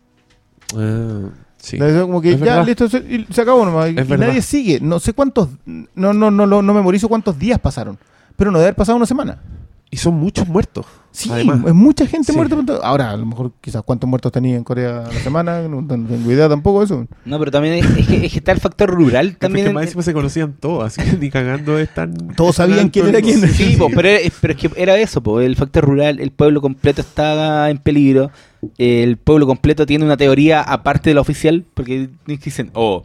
Ah, 0.77 1.29
sí. 1.59 1.79
Como 1.79 2.21
que 2.21 2.33
Es 2.33 2.41
ya, 2.41 2.57
verdad. 2.57 2.67
listo, 2.67 2.89
se, 2.89 3.43
acabó 3.43 3.65
nomás. 3.65 3.91
Y, 3.91 3.99
Es 3.99 4.07
y 4.07 4.09
verdad. 4.11 4.27
nadie 4.29 4.43
sigue. 4.43 4.81
No 4.81 4.99
sé 4.99 5.13
cuántos. 5.13 5.51
No, 5.67 6.13
no, 6.13 6.31
no, 6.31 6.47
no, 6.47 6.63
no 6.63 6.75
memorizo 6.75 7.09
cuántos 7.09 7.39
días 7.39 7.59
pasaron. 7.61 7.99
Pero 8.37 8.51
no 8.51 8.59
debe 8.59 8.69
haber 8.69 8.77
pasado 8.77 8.97
una 8.97 9.07
semana. 9.07 9.41
Y 9.91 9.97
son 9.97 10.15
muchos 10.15 10.47
muertos. 10.47 10.85
Sí, 11.13 11.31
Además. 11.33 11.61
es 11.67 11.73
mucha 11.75 12.07
gente 12.07 12.31
Sí. 12.33 12.37
muerta. 12.37 12.57
Ahora, 12.83 13.11
a 13.11 13.17
lo 13.17 13.25
mejor, 13.25 13.53
quizás 13.61 13.83
cuántos 13.83 14.09
muertos 14.09 14.31
tenía 14.31 14.55
en 14.57 14.63
Corea 14.63 15.07
a 15.07 15.13
la 15.13 15.21
semana. 15.21 15.63
No, 15.63 15.81
no 15.81 15.89
tengo 15.89 16.31
idea 16.31 16.47
tampoco 16.49 16.81
de 16.81 16.85
eso. 16.85 17.07
No, 17.25 17.39
pero 17.39 17.51
también 17.51 17.75
es, 17.77 17.87
es 17.97 18.07
que, 18.07 18.27
es 18.27 18.33
que 18.33 18.39
está 18.39 18.53
el 18.53 18.61
factor 18.61 18.91
rural 18.91 19.37
También 19.39 19.39
también. 19.39 19.67
que 19.69 19.73
más 19.73 19.85
encima 19.85 20.03
se 20.03 20.13
conocían 20.13 20.53
todos, 20.61 20.85
así 20.85 21.03
que 21.03 21.17
ni 21.17 21.31
cagando 21.31 21.79
están. 21.79 22.15
Todos 22.37 22.57
sabían 22.57 22.91
quién 22.91 23.09
era 23.09 23.23
quién. 23.23 23.41
Sí, 23.49 23.77
po, 23.79 23.89
pero, 23.95 24.09
es, 24.09 24.31
pero 24.41 24.53
es 24.53 24.61
que 24.61 24.71
era 24.77 24.97
eso, 24.99 25.23
po, 25.23 25.41
el 25.41 25.57
factor 25.57 25.85
rural, 25.87 26.21
el 26.21 26.31
pueblo 26.33 26.61
completo 26.61 27.01
está 27.01 27.71
en 27.71 27.79
peligro, 27.79 28.31
el 28.77 29.17
pueblo 29.17 29.47
completo 29.47 29.87
tiene 29.87 30.05
una 30.05 30.19
teoría 30.19 30.61
aparte 30.61 31.09
de 31.11 31.15
la 31.15 31.23
oficial, 31.23 31.65
porque 31.73 32.11
dicen, 32.27 32.71
oh, 32.75 33.05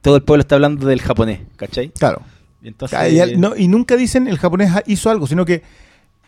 todo 0.00 0.16
el 0.16 0.22
pueblo 0.22 0.40
está 0.40 0.54
hablando 0.54 0.86
del 0.88 1.02
japonés, 1.02 1.40
¿cachai? 1.56 1.90
Claro. 1.90 2.22
Entonces, 2.62 2.98
Ah, 2.98 3.08
y, 3.08 3.18
al- 3.20 3.40
no- 3.40 3.56
y 3.56 3.68
nunca 3.68 3.96
dicen 3.96 4.28
el 4.28 4.38
japonés 4.38 4.70
hizo 4.86 5.10
algo, 5.10 5.26
sino 5.26 5.44
que, 5.44 5.62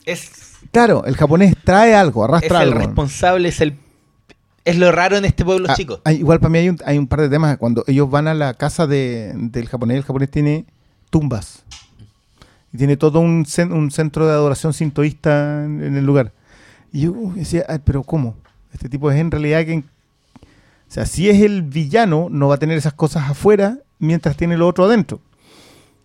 es, 0.04 0.30
claro, 0.72 1.04
el 1.06 1.16
japonés 1.16 1.54
trae 1.64 1.94
algo, 1.94 2.24
es 2.24 2.28
arrastra 2.28 2.62
el 2.62 2.68
algo. 2.72 2.80
responsable, 2.80 3.48
es 3.48 3.60
el 3.60 3.74
es 4.66 4.78
lo 4.78 4.90
raro 4.92 5.18
en 5.18 5.26
este 5.26 5.44
pueblo 5.44 5.66
Ah, 5.70 5.74
chico. 5.74 6.00
hay- 6.04 6.16
igual 6.16 6.40
para 6.40 6.48
mí 6.48 6.58
hay 6.58 6.70
un, 6.70 6.78
hay 6.86 6.96
un 6.96 7.06
par 7.06 7.20
de 7.20 7.28
temas. 7.28 7.58
Cuando 7.58 7.84
ellos 7.86 8.10
van 8.10 8.28
a 8.28 8.32
la 8.34 8.54
casa 8.54 8.86
de- 8.86 9.32
del 9.34 9.68
japonés, 9.68 9.98
el 9.98 10.04
japonés 10.04 10.30
tiene 10.30 10.64
tumbas. 11.10 11.64
Y 12.72 12.78
tiene 12.78 12.96
todo 12.96 13.20
un, 13.20 13.46
un 13.70 13.90
centro 13.90 14.26
de 14.26 14.32
adoración 14.32 14.72
sintoísta 14.72 15.64
en, 15.64 15.82
en 15.84 15.96
el 15.98 16.06
lugar. 16.06 16.32
Y 16.92 17.02
yo 17.02 17.12
uh, 17.12 17.34
decía, 17.34 17.64
"Ay, 17.68 17.80
pero 17.84 18.02
¿cómo? 18.04 18.36
Este 18.72 18.88
tipo 18.88 19.10
es 19.10 19.18
en 19.20 19.30
realidad 19.30 19.64
que... 19.66 19.78
O 20.40 20.92
sea, 20.94 21.04
si 21.06 21.28
es 21.28 21.42
el 21.42 21.60
villano, 21.62 22.28
no 22.30 22.48
va 22.48 22.54
a 22.54 22.58
tener 22.58 22.78
esas 22.78 22.94
cosas 22.94 23.28
afuera 23.30 23.78
mientras 23.98 24.34
tiene 24.36 24.56
lo 24.56 24.66
otro 24.66 24.84
adentro. 24.86 25.20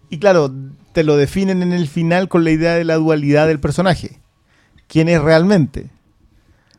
Y 0.10 0.18
claro, 0.20 0.52
te 0.94 1.04
lo 1.04 1.18
definen 1.18 1.62
en 1.62 1.72
el 1.74 1.88
final 1.88 2.28
con 2.30 2.44
la 2.44 2.52
idea 2.52 2.74
de 2.76 2.84
la 2.84 2.96
dualidad 2.96 3.48
del 3.48 3.60
personaje. 3.60 4.20
¿Quién 4.88 5.08
es 5.10 5.22
realmente? 5.22 5.90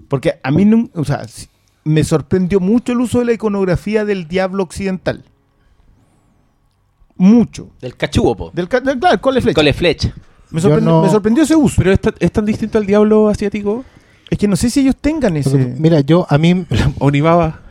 Porque 0.09 0.41
a 0.43 0.51
mí 0.51 0.91
o 0.95 1.05
sea, 1.05 1.25
me 1.85 2.03
sorprendió 2.03 2.59
mucho 2.61 2.93
el 2.93 3.01
uso 3.01 3.21
de 3.21 3.27
la 3.27 3.33
iconografía 3.33 4.05
del 4.05 4.27
diablo 4.27 4.65
occidental. 4.65 5.25
Mucho. 7.17 7.71
Del 7.81 7.97
cachugo, 7.97 8.37
po. 8.37 8.51
Del, 8.55 8.69
ca- 8.69 8.81
del- 8.81 8.99
claro, 8.99 9.15
el 9.15 9.21
cole 9.21 9.41
flecha. 9.41 9.55
Cole 9.55 9.73
flecha. 9.73 10.15
Me, 10.51 10.61
sorprendió, 10.61 10.91
no- 10.93 11.03
me 11.03 11.11
sorprendió 11.11 11.45
ese 11.45 11.55
uso. 11.55 11.75
Pero 11.79 11.93
es, 11.93 12.01
tan- 12.01 12.15
es 12.19 12.33
tan 12.33 12.45
distinto 12.47 12.79
al 12.79 12.87
diablo 12.87 13.29
asiático. 13.29 13.85
es 14.31 14.39
que 14.39 14.49
no 14.49 14.57
sé 14.57 14.71
si 14.71 14.81
ellos 14.81 14.97
tengan 15.01 15.37
ese. 15.37 15.75
Mira, 15.79 16.01
yo 16.01 16.27
a 16.29 16.39
mí 16.39 16.67
Onibaba. 16.99 17.61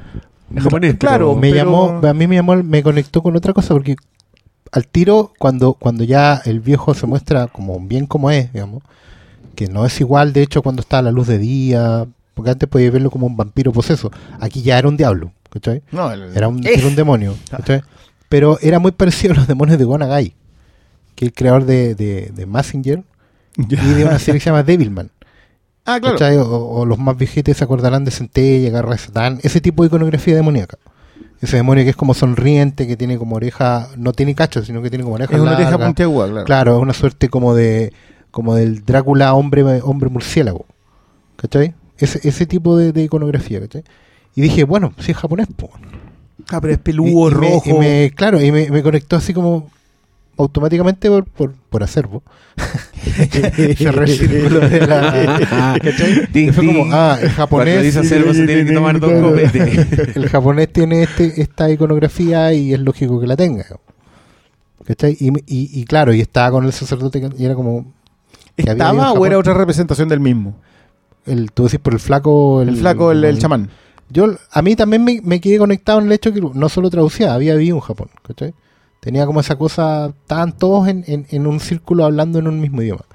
En 0.51 0.63
japonés. 0.63 0.95
Claro, 0.97 1.29
pero- 1.29 1.41
me 1.41 1.51
pero- 1.51 1.63
llamó, 1.65 2.07
a 2.07 2.13
mí 2.13 2.25
me 2.27 2.35
llamó, 2.35 2.55
me 2.55 2.81
conectó 2.81 3.21
con 3.21 3.35
otra 3.35 3.53
cosa 3.53 3.73
porque 3.75 3.95
al 4.71 4.87
tiro 4.87 5.33
cuando 5.39 5.73
cuando 5.73 6.03
ya 6.03 6.41
el 6.45 6.59
viejo 6.59 6.93
se 6.93 7.07
muestra 7.07 7.47
como 7.47 7.79
bien 7.79 8.05
como 8.05 8.29
es, 8.31 8.51
digamos, 8.53 8.83
que 9.55 9.67
no 9.67 9.85
es 9.85 9.99
igual 9.99 10.33
de 10.33 10.41
hecho 10.43 10.61
cuando 10.61 10.81
está 10.81 10.99
a 10.99 11.01
la 11.01 11.11
luz 11.11 11.27
de 11.27 11.37
día, 11.37 12.05
porque 12.33 12.51
antes 12.51 12.69
podías 12.69 12.93
verlo 12.93 13.09
como 13.11 13.27
un 13.27 13.35
vampiro 13.37 13.71
poseso, 13.73 14.11
aquí 14.39 14.61
ya 14.61 14.77
era 14.79 14.87
un 14.87 14.95
diablo, 14.97 15.31
¿cachai? 15.49 15.81
No, 15.91 16.11
el- 16.11 16.35
Era 16.35 16.47
un, 16.47 16.65
era 16.65 16.87
un 16.87 16.95
demonio, 16.95 17.35
¿cachai? 17.49 17.81
Pero 18.29 18.57
era 18.61 18.79
muy 18.79 18.91
parecido 18.91 19.33
a 19.33 19.37
los 19.37 19.47
demonios 19.47 19.77
de 19.79 19.85
Gonagai, 19.85 20.33
que 21.15 21.25
es 21.25 21.29
el 21.29 21.33
creador 21.33 21.65
de, 21.65 21.95
de, 21.95 22.31
de 22.33 22.45
Massinger 22.45 23.03
y 23.57 23.65
de 23.65 24.05
una 24.05 24.19
serie 24.19 24.35
que 24.39 24.43
se 24.43 24.49
llama 24.51 24.63
Devilman. 24.63 25.09
Ah, 25.85 25.99
claro. 25.99 26.15
O, 26.37 26.81
o 26.81 26.85
los 26.85 26.99
más 26.99 27.17
viejitos 27.17 27.57
se 27.57 27.63
acordarán 27.63 28.05
de 28.05 28.11
Centella, 28.11 28.69
Garra 28.69 28.91
de 28.91 28.97
Satán, 28.99 29.39
ese 29.41 29.59
tipo 29.59 29.81
de 29.83 29.87
iconografía 29.87 30.35
demoníaca. 30.35 30.77
Ese 31.41 31.55
demonio 31.57 31.83
que 31.85 31.91
es 31.91 31.95
como 31.95 32.13
sonriente, 32.13 32.85
que 32.85 32.97
tiene 32.97 33.17
como 33.17 33.37
oreja, 33.37 33.87
no 33.97 34.11
tiene 34.13 34.35
cacho, 34.35 34.63
sino 34.63 34.81
que 34.81 34.89
tiene 34.89 35.03
como 35.03 35.15
oreja 35.15 35.33
Es 35.35 35.41
una 35.41 35.53
oreja 35.55 35.77
puntiaguda, 35.77 36.27
claro. 36.27 36.45
Claro, 36.45 36.75
es 36.77 36.81
una 36.81 36.93
suerte 36.93 37.29
como 37.29 37.55
de 37.55 37.93
como 38.31 38.55
del 38.55 38.83
Drácula 38.85 39.33
hombre 39.33 39.63
hombre 39.81 40.09
murciélago. 40.09 40.65
¿Cachai? 41.37 41.73
Ese, 41.97 42.19
ese 42.27 42.45
tipo 42.45 42.77
de, 42.77 42.91
de 42.91 43.03
iconografía, 43.03 43.61
¿cachai? 43.61 43.83
Y 44.35 44.41
dije, 44.41 44.63
bueno, 44.65 44.93
si 44.99 45.11
es 45.11 45.17
japonés, 45.17 45.47
pues. 45.55 45.71
Ah, 46.51 46.59
pero 46.61 46.73
es 46.73 46.79
peludo, 46.79 47.07
Y- 47.09 47.11
y 47.11 47.35
me- 47.35 47.49
rojo. 47.49 47.63
y 47.69 47.73
me- 47.73 48.11
claro, 48.15 48.41
y 48.41 48.51
me, 48.51 48.69
me 48.69 48.83
conectó 48.83 49.15
así 49.15 49.33
como 49.33 49.69
automáticamente 50.39 51.09
por, 51.09 51.25
por, 51.25 51.53
por 51.69 51.83
acervo. 51.83 52.23
Cerré 53.77 54.03
el 54.05 54.09
círculo 54.09 54.59
de 54.61 54.87
la. 54.87 55.77
¿cachai? 55.83 56.51
Fue 56.53 56.65
como, 56.65 56.85
ah, 56.91 57.15
el 57.15 57.19
Cuando 57.19 57.35
japonés. 57.35 57.83
dice 57.83 57.99
acervo 57.99 58.33
se 58.33 58.45
tiene 58.47 58.65
que 58.65 58.71
tomar 58.71 58.99
dos 58.99 59.11
Claro. 59.11 59.29
copetes. 59.29 60.15
el 60.15 60.29
japonés 60.29 60.71
tiene 60.71 61.03
este, 61.03 61.41
esta 61.41 61.69
iconografía 61.69 62.53
y 62.53 62.73
es 62.73 62.79
lógico 62.79 63.19
que 63.19 63.27
la 63.27 63.35
tenga. 63.35 63.65
¿Cachai? 64.85 65.17
Y, 65.19 65.27
y, 65.45 65.81
y 65.81 65.85
claro, 65.85 66.13
y 66.13 66.21
estaba 66.21 66.51
con 66.51 66.65
el 66.65 66.71
sacerdote 66.73 67.21
y 67.37 67.45
era 67.45 67.53
como. 67.53 67.93
¿Estaba 68.55 69.11
o 69.13 69.25
era 69.25 69.37
otra 69.37 69.53
representación 69.53 70.09
del 70.09 70.19
mismo? 70.19 70.55
El, 71.25 71.51
tú 71.51 71.65
decís 71.65 71.79
por 71.79 71.93
el 71.93 71.99
flaco. 71.99 72.61
El, 72.61 72.75
flaco, 72.77 73.11
el, 73.11 73.23
el 73.23 73.39
chamán. 73.39 73.69
Yo, 74.09 74.35
a 74.51 74.61
mí 74.61 74.75
también 74.75 75.03
me, 75.03 75.21
me 75.23 75.39
quedé 75.39 75.59
conectado 75.59 75.99
en 75.99 76.05
el 76.07 76.11
hecho 76.13 76.33
que 76.33 76.41
no 76.41 76.69
solo 76.69 76.89
traducía, 76.89 77.33
había 77.33 77.55
vivido 77.55 77.75
en 77.75 77.81
Japón. 77.81 78.09
¿cachai? 78.25 78.53
Tenía 78.99 79.25
como 79.25 79.39
esa 79.39 79.55
cosa, 79.57 80.07
estaban 80.07 80.51
todos 80.57 80.87
en, 80.87 81.03
en, 81.07 81.25
en 81.29 81.47
un 81.47 81.59
círculo 81.59 82.05
hablando 82.05 82.39
en 82.39 82.47
un 82.47 82.59
mismo 82.59 82.81
idioma. 82.81 83.05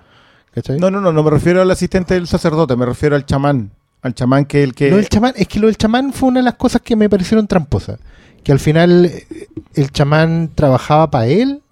¿cachai? 0.53 0.79
No, 0.79 0.91
no, 0.91 1.01
no, 1.01 1.13
no 1.13 1.23
me 1.23 1.31
refiero 1.31 1.61
al 1.63 1.71
asistente 1.71 2.15
del 2.15 2.27
sacerdote, 2.27 2.77
me 2.77 2.87
refiero 2.87 3.17
al 3.17 3.27
chamán. 3.27 3.71
Al 4.03 4.15
chamán 4.15 4.45
que 4.45 4.63
el 4.63 4.75
que. 4.75 4.91
Lo 4.91 4.97
del 4.97 5.09
chamán, 5.09 5.33
es 5.37 5.49
que 5.49 5.59
lo 5.59 5.67
del 5.67 5.77
chamán 5.77 6.13
fue 6.13 6.29
una 6.29 6.41
de 6.41 6.45
las 6.45 6.55
cosas 6.55 6.81
que 6.83 6.95
me 6.97 7.09
parecieron 7.09 7.47
tramposas. 7.47 7.99
Que 8.43 8.53
al 8.53 8.59
final 8.61 9.07
eh, 9.07 9.27
el 9.75 9.91
chamán 9.91 10.51
trabajaba 10.55 11.11
para 11.11 11.27
él 11.27 11.63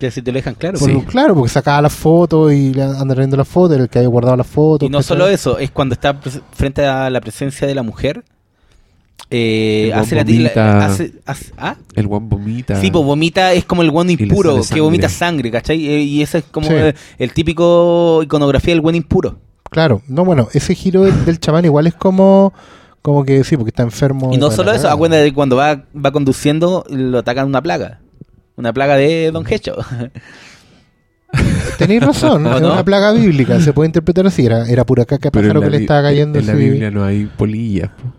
Ya 0.00 0.10
si 0.10 0.22
te 0.22 0.32
lo 0.32 0.36
dejan 0.36 0.54
claro. 0.54 0.78
Por- 0.78 0.88
Sí. 0.90 1.00
Claro, 1.06 1.34
porque 1.34 1.50
sacaba 1.50 1.82
las 1.82 1.92
fotos 1.92 2.52
y 2.52 2.72
le 2.72 2.82
anda 2.82 3.14
viendo 3.14 3.36
las 3.36 3.46
fotos, 3.48 3.74
era 3.74 3.84
el 3.84 3.90
que 3.90 3.98
había 3.98 4.08
guardado 4.08 4.36
las 4.36 4.46
fotos. 4.46 4.86
Y 4.88 4.90
no 4.90 5.02
solo 5.02 5.28
eso, 5.28 5.58
es 5.58 5.70
cuando 5.70 5.92
está 5.94 6.18
frente 6.52 6.84
a 6.86 7.08
la 7.10 7.20
presencia 7.20 7.66
de 7.66 7.74
la 7.74 7.82
mujer. 7.82 8.24
Eh, 9.30 9.86
El 9.86 9.92
hace 9.94 10.14
la, 10.16 10.24
vomita. 10.24 10.86
hace- 10.86 11.12
hace- 11.24 11.52
¿ah? 11.56 11.76
El 11.94 12.06
one 12.06 12.26
vomita. 12.28 12.80
Sí, 12.80 12.90
pues 12.90 13.04
vomita 13.04 13.52
es 13.54 13.64
como 13.64 13.82
el 13.82 13.90
le 13.90 14.10
impuro, 14.10 14.60
que 14.72 14.80
vomita 14.80 15.08
sangre, 15.08 15.50
¿cachai? 15.50 15.86
Eh, 15.86 16.00
Y 16.02 16.22
ese 16.22 16.38
es 16.38 16.44
como 16.50 16.68
Sí. 16.68 16.74
el 17.18 17.32
típico 17.32 18.20
iconografía 18.22 18.74
del 18.74 18.82
buen 18.82 18.94
impuro. 18.94 19.38
Claro, 19.70 20.02
no, 20.06 20.24
bueno, 20.26 20.48
ese 20.52 20.74
giro 20.74 21.04
del, 21.04 21.24
del 21.24 21.40
chamán 21.40 21.64
igual 21.64 21.86
es 21.86 21.94
como, 21.94 22.52
como 23.00 23.24
que 23.24 23.42
sí, 23.42 23.56
porque 23.56 23.70
está 23.70 23.82
enfermo. 23.82 24.30
Y 24.34 24.36
no 24.36 24.50
solo 24.50 24.70
eso, 24.72 24.90
acuérdate 24.90 25.22
de 25.22 25.32
cuando 25.32 25.56
va, 25.56 25.84
va 25.96 26.12
conduciendo, 26.12 26.84
lo 26.90 27.18
atacan 27.20 27.46
una 27.46 27.62
plaga. 27.62 28.00
Una 28.56 28.74
plaga 28.74 28.96
de 28.96 29.30
Don 29.32 29.46
Hecho. 29.50 29.76
Tenéis 31.78 32.02
razón, 32.02 32.44
¿O 32.46 32.56
es 32.56 32.60
no? 32.60 32.74
una 32.74 32.84
plaga 32.84 33.12
bíblica, 33.12 33.58
se 33.60 33.72
puede 33.72 33.86
interpretar 33.88 34.26
así, 34.26 34.44
era, 34.44 34.68
era 34.68 34.84
pura 34.84 35.06
caca 35.06 35.30
pájaro 35.30 35.60
que 35.60 35.66
la 35.70 35.76
le 35.76 35.78
estaba 35.78 36.02
cayendo. 36.02 36.38
En 36.38 36.46
la. 36.46 36.52
Biblia 36.52 36.90
no 36.90 37.02
hay 37.04 37.24
polillas. 37.24 37.88
po. 37.90 38.12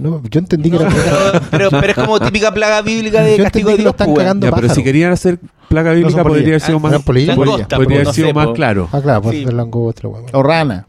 No, 0.00 0.22
yo 0.30 0.38
entendí 0.40 0.70
que 0.70 0.76
No, 0.78 0.82
era 0.82 0.90
pero, 1.50 1.50
pero- 1.50 1.70
pero 1.70 1.86
es 1.88 1.94
como 1.94 2.18
típica 2.20 2.52
plaga 2.52 2.82
bíblica 2.82 3.22
de 3.22 3.36
Yo 3.36 3.44
castigo 3.44 3.70
de 3.70 3.76
Dios. 3.78 3.90
están 3.90 4.06
pues, 4.08 4.18
cagando. 4.18 4.46
Ya, 4.46 4.50
pero 4.50 4.62
pájaro. 4.66 4.74
si 4.74 4.82
querían 4.84 5.12
hacer 5.12 5.38
plaga 5.68 5.92
bíblica 5.92 6.22
podría 6.22 6.46
haber 6.48 6.60
sido 6.60 6.78
Ah, 6.78 6.80
más, 6.80 6.92
eran 6.92 7.02
polillas. 7.02 7.36
podría- 7.36 7.66
pues, 7.68 7.86
haber 7.86 8.04
no 8.04 8.12
sido 8.12 8.28
sé, 8.28 8.34
más 8.34 8.46
po. 8.46 8.52
claro. 8.54 8.88
Ah, 8.92 9.00
claro, 9.00 9.22
por 9.22 9.32
Sí. 9.32 9.44
ser 9.44 9.52
langosta, 9.52 10.08
weón. 10.08 10.24
O 10.32 10.42
rana. 10.42 10.86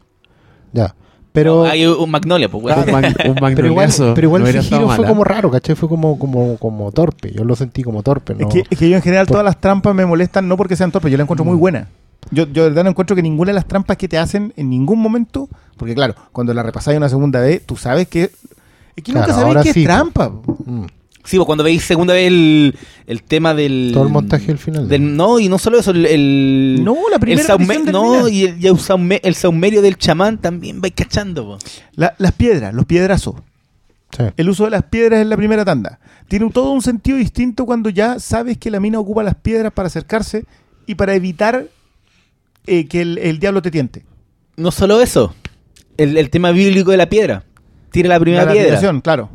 Ya. 0.72 0.94
Pero, 1.32 1.64
Hay 1.64 1.86
un 1.86 2.10
magnolia, 2.10 2.50
pues, 2.50 2.62
weón. 2.64 2.78
Un, 2.80 2.86
mag- 2.86 3.14
un 3.28 3.34
pero 3.54 3.66
igual, 3.68 3.90
pero 4.14 4.26
igual 4.26 4.42
no 4.42 4.48
ese 4.48 4.62
giro 4.62 4.88
fue 4.90 5.06
como 5.06 5.24
raro, 5.24 5.50
¿cachai? 5.50 5.74
Fue 5.76 5.88
como, 5.88 6.18
como, 6.18 6.56
como 6.58 6.92
torpe. 6.92 7.32
Yo 7.32 7.44
lo 7.44 7.56
sentí 7.56 7.82
como 7.82 8.02
torpe, 8.02 8.34
¿no? 8.34 8.48
Es, 8.48 8.52
que, 8.54 8.64
es 8.68 8.78
que 8.78 8.88
yo 8.90 8.96
en 8.96 9.02
general 9.02 9.26
Por- 9.26 9.32
todas 9.34 9.44
las 9.44 9.60
trampas 9.60 9.94
me 9.94 10.04
molestan 10.04 10.46
no 10.48 10.56
porque 10.58 10.76
sean 10.76 10.90
torpes, 10.92 11.10
yo 11.10 11.16
las 11.16 11.24
encuentro 11.24 11.44
muy 11.44 11.56
Mm. 11.56 11.60
buenas. 11.60 11.88
Yo, 12.30 12.46
yo 12.46 12.62
de 12.64 12.68
verdad 12.68 12.84
no 12.84 12.90
encuentro 12.90 13.16
que 13.16 13.22
ninguna 13.22 13.50
de 13.50 13.54
las 13.54 13.66
trampas 13.66 13.96
que 13.96 14.08
te 14.08 14.16
hacen 14.18 14.52
en 14.56 14.70
ningún 14.70 15.00
momento, 15.00 15.48
porque 15.76 15.94
claro, 15.94 16.14
cuando 16.32 16.52
la 16.54 16.62
repasáis 16.62 16.96
una 16.96 17.08
segunda 17.08 17.40
vez, 17.40 17.62
tú 17.66 17.76
sabes 17.76 18.06
que... 18.08 18.30
Es 18.96 19.02
que 19.04 19.12
Claro, 19.12 19.26
nunca 19.28 19.40
sabéis 19.40 19.66
que 19.66 19.72
sí, 19.72 19.80
es 19.80 19.86
trampa. 19.86 20.28
Mm. 20.28 20.86
Sí, 21.24 21.36
pues 21.36 21.46
cuando 21.46 21.62
veis 21.62 21.84
segunda 21.84 22.14
vez 22.14 22.26
el, 22.26 22.76
el 23.06 23.22
tema 23.22 23.54
del. 23.54 23.90
Todo 23.94 24.04
el 24.04 24.10
montaje 24.12 24.50
al 24.50 24.58
final. 24.58 24.88
del- 24.88 25.16
no, 25.16 25.38
y 25.38 25.48
no 25.48 25.58
solo 25.58 25.78
eso, 25.78 25.92
el. 25.92 26.04
el 26.06 26.80
No, 26.82 26.96
la 27.10 27.18
primera 27.20 27.40
el 27.42 27.46
saume- 27.48 27.84
del 27.84 27.92
No, 27.92 28.26
y 28.28 28.44
el, 28.44 28.60
y 28.62 28.66
el, 28.66 28.74
saume- 28.74 29.20
el 29.22 29.34
saumerio 29.36 29.82
del 29.82 29.96
chamán 29.98 30.38
también 30.38 30.80
vais 30.80 30.94
cachando. 30.96 31.58
La- 31.94 32.14
las 32.18 32.32
piedras, 32.32 32.74
los 32.74 32.86
piedrazos. 32.86 33.36
Sí. 34.16 34.24
El 34.36 34.48
uso 34.50 34.64
de 34.64 34.70
las 34.70 34.82
piedras 34.82 35.22
en 35.22 35.30
la 35.30 35.36
primera 35.36 35.64
tanda. 35.64 35.98
Tiene 36.28 36.50
todo 36.50 36.70
un 36.72 36.82
sentido 36.82 37.16
distinto 37.16 37.64
cuando 37.66 37.88
ya 37.88 38.18
sabes 38.18 38.58
que 38.58 38.70
la 38.70 38.80
mina 38.80 38.98
ocupa 38.98 39.22
las 39.22 39.36
piedras 39.36 39.72
para 39.72 39.86
acercarse 39.86 40.44
y 40.86 40.96
para 40.96 41.14
evitar 41.14 41.66
eh, 42.66 42.86
que 42.88 43.00
el, 43.00 43.18
el 43.18 43.38
diablo 43.38 43.62
te 43.62 43.70
tiente. 43.70 44.04
No 44.56 44.70
solo 44.70 45.00
eso, 45.00 45.34
el, 45.96 46.16
el 46.18 46.28
tema 46.30 46.50
bíblico 46.50 46.90
de 46.90 46.96
la 46.98 47.08
piedra. 47.08 47.44
Tira 47.92 48.08
la 48.08 48.18
primera 48.20 48.44
La 48.44 48.52
piedra. 48.52 49.00
claro. 49.02 49.30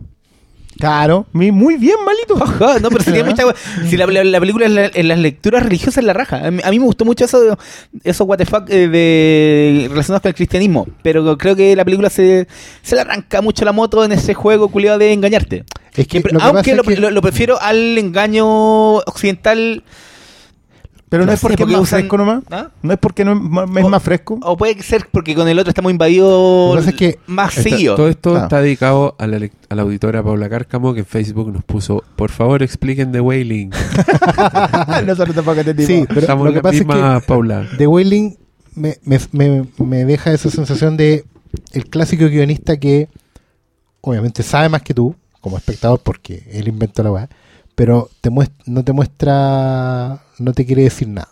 Claro, 0.80 1.26
muy 1.34 1.76
bien, 1.78 1.96
malito. 2.06 2.36
No, 2.82 2.90
pero 2.90 3.04
sería 3.04 3.24
mucha 3.24 3.44
Si 3.90 3.98
la, 3.98 4.06
la- 4.06 4.24
la 4.24 4.40
película 4.40 4.68
es 4.68 4.72
la- 4.72 4.92
en 4.94 5.08
las 5.08 5.18
lecturas 5.18 5.64
religiosas 5.64 6.04
la 6.04 6.14
raja. 6.14 6.46
A 6.46 6.52
mí, 6.52 6.62
a 6.64 6.70
mí 6.70 6.78
me 6.78 6.86
gustó 6.86 7.04
mucho 7.04 7.26
eso, 7.26 7.58
eso 8.04 8.24
what 8.26 8.38
the 8.38 8.46
fuck, 8.46 8.70
eh, 8.70 8.88
de, 8.88 9.88
relacionados 9.90 10.22
con 10.22 10.30
el 10.30 10.36
cristianismo. 10.36 10.88
Pero 11.02 11.36
creo 11.36 11.56
que 11.56 11.76
la 11.76 11.84
película 11.84 12.12
se, 12.12 12.48
se 12.84 12.94
le 12.94 13.02
arranca 13.02 13.42
mucho 13.42 13.66
la 13.66 13.72
moto 13.72 14.06
en 14.06 14.12
ese 14.12 14.36
juego 14.36 14.68
culiado 14.70 15.00
de 15.00 15.14
engañarte. 15.14 15.64
Es 15.96 16.08
que 16.08 16.22
Que- 16.22 16.30
lo 16.32 16.38
que 16.40 16.46
aunque 16.46 16.60
pasa 16.72 16.76
lo, 16.76 16.82
es 16.84 16.88
que- 16.96 17.02
lo- 17.02 17.10
lo 17.10 17.22
prefiero 17.24 17.60
al 17.60 17.98
engaño 17.98 18.98
occidental. 18.98 19.84
Pero 21.10 21.24
no, 21.24 21.28
No 21.28 21.32
es 21.34 21.40
porque 21.40 21.64
es 21.64 21.70
más 21.70 21.80
usan- 21.82 22.00
fresco 22.02 22.18
nomás. 22.18 22.44
¿Ah? 22.52 22.70
No 22.82 22.92
es 22.92 23.00
porque 23.00 23.24
no 23.24 23.32
es 23.32 23.40
más, 23.40 23.70
es 23.78 23.84
O- 23.86 23.90
más 23.90 24.04
fresco. 24.04 24.40
O 24.42 24.58
puede 24.58 24.82
ser 24.84 25.08
porque 25.10 25.36
con 25.36 25.48
el 25.48 25.58
otro 25.58 25.70
estamos 25.70 25.90
invadidos 25.92 26.76
Lo 26.76 26.82
que 26.82 26.86
pasa 26.86 26.90
es 26.90 26.96
que 26.98 27.20
más 27.28 27.54
seguido. 27.54 27.96
todo 27.96 28.10
esto 28.10 28.32
Claro. 28.32 28.46
está 28.46 28.62
dedicado 28.62 29.16
a 29.18 29.26
la, 29.26 29.50
a 29.70 29.76
la 29.76 29.82
auditora 29.84 30.22
Paula 30.22 30.50
Cárcamo 30.50 30.94
que 30.94 31.00
en 31.00 31.06
Facebook 31.06 31.52
nos 31.54 31.64
puso, 31.64 32.04
por 32.18 32.30
favor 32.30 32.62
expliquen 32.62 33.14
The 33.14 33.22
Wailing. 33.22 33.70
Nosotros 35.06 35.36
tampoco 35.36 35.60
entendimos. 35.60 35.88
Sí, 35.88 36.06
pero 36.08 36.20
Estamos 36.22 36.46
lo 36.46 36.52
que 36.52 36.56
la 36.58 36.62
pasa 36.62 36.76
es 36.76 36.82
que 37.22 37.28
Paula. 37.28 37.66
The 37.78 37.88
Wailing 37.88 38.38
me, 38.76 38.98
me, 39.04 39.20
me, 39.32 39.66
me 39.80 40.06
deja 40.06 40.32
esa 40.34 40.50
sensación 40.50 40.98
de 40.98 41.24
el 41.72 41.86
clásico 41.90 42.26
guionista 42.28 42.78
que 42.78 43.08
obviamente 44.02 44.44
sabe 44.44 44.70
más 44.70 44.82
que 44.82 44.94
tú 44.94 45.16
como 45.42 45.58
espectador 45.58 46.00
porque 46.04 46.44
él 46.52 46.68
inventó 46.68 47.02
la 47.04 47.12
weá, 47.12 47.30
pero 47.78 48.10
te 48.22 48.32
muest- 48.32 48.64
no 48.66 48.84
te 48.84 48.92
muestra, 48.92 50.20
no 50.40 50.52
te 50.54 50.66
quiere 50.66 50.82
decir 50.82 51.08
nada. 51.08 51.30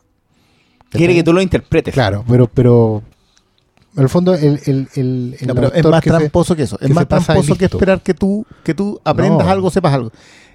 Quiere 0.91 1.15
que 1.15 1.23
tú 1.23 1.33
lo 1.33 1.41
interpretes. 1.41 1.91
Claro, 1.91 2.23
pero, 2.29 2.45
pero 2.45 3.01
en 3.97 4.03
el 4.03 4.09
fondo 4.09 4.35
el, 4.35 4.59
el, 4.67 4.87
el, 4.95 5.35
el 5.41 5.47
No, 5.47 5.55
pero 5.55 5.73
es 5.73 5.83
más 5.85 6.01
que 6.03 6.11
se- 6.11 6.15
tramposo 6.17 6.55
que 6.55 6.61
eso. 6.63 6.77
Es 6.79 6.89
más 6.91 7.07
tramposo 7.07 7.55
que 7.55 7.65
esperar 7.65 8.01
que 8.01 8.13
tú, 8.13 8.45
que 8.63 8.75
tú 8.75 9.01
aprendas 9.03 9.47
No. 9.47 9.51
algo, 9.51 9.71
sepas 9.71 9.93
algo. 9.95 10.11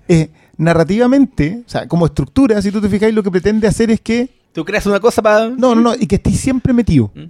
Eh, 0.06 0.30
narrativamente, 0.56 1.62
o 1.66 1.68
sea, 1.68 1.88
como 1.88 2.06
estructura, 2.06 2.62
si 2.62 2.70
tú 2.70 2.80
te 2.80 2.88
fijáis, 2.88 3.12
lo 3.12 3.22
que 3.24 3.30
pretende 3.32 3.66
hacer 3.66 3.90
es 3.90 4.00
que. 4.00 4.30
Tú 4.52 4.64
creas 4.64 4.86
una 4.86 5.00
cosa 5.00 5.20
para. 5.22 5.48
No, 5.48 5.74
no, 5.74 5.80
no, 5.80 5.94
y 5.98 6.06
que 6.06 6.14
estés 6.16 6.38
siempre 6.38 6.72
metido. 6.72 7.10
¿Mm? 7.14 7.24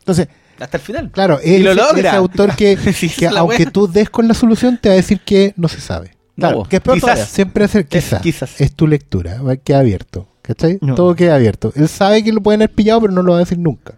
Entonces, 0.00 0.28
Hasta 0.58 0.76
el 0.78 0.82
final. 0.82 1.10
Claro, 1.12 1.38
es 1.42 1.60
lo 1.62 1.70
ese, 1.72 1.80
logra. 1.80 2.08
ese 2.10 2.16
autor 2.16 2.56
que, 2.56 2.76
Sí, 2.92 3.10
aunque 3.36 3.62
wea. 3.62 3.70
tú 3.70 3.86
des 3.86 4.10
con 4.10 4.26
la 4.28 4.34
solución 4.34 4.78
te 4.82 4.88
va 4.88 4.94
a 4.94 4.96
decir 4.96 5.20
que 5.24 5.54
no 5.56 5.68
se 5.68 5.80
sabe. 5.80 6.16
Claro, 6.40 6.58
No, 6.58 6.64
que 6.64 6.76
es 6.76 6.82
peor 6.82 6.96
quizás. 6.96 7.06
todavía. 7.10 7.26
Siempre 7.26 7.64
hacer 7.64 7.82
Es 7.82 7.86
quizás. 7.88 8.20
quizás. 8.22 8.60
Es 8.60 8.72
tu 8.74 8.86
lectura. 8.86 9.40
Queda 9.62 9.78
abierto. 9.80 10.26
¿Cachai? 10.42 10.78
No. 10.80 10.94
Todo 10.96 11.14
queda 11.14 11.36
abierto. 11.36 11.72
Él 11.76 11.88
sabe 11.88 12.24
que 12.24 12.32
lo 12.32 12.40
pueden 12.40 12.62
haber 12.62 12.74
pillado, 12.74 13.02
pero 13.02 13.12
no 13.12 13.22
lo 13.22 13.32
va 13.32 13.38
a 13.38 13.40
decir 13.40 13.58
nunca. 13.58 13.94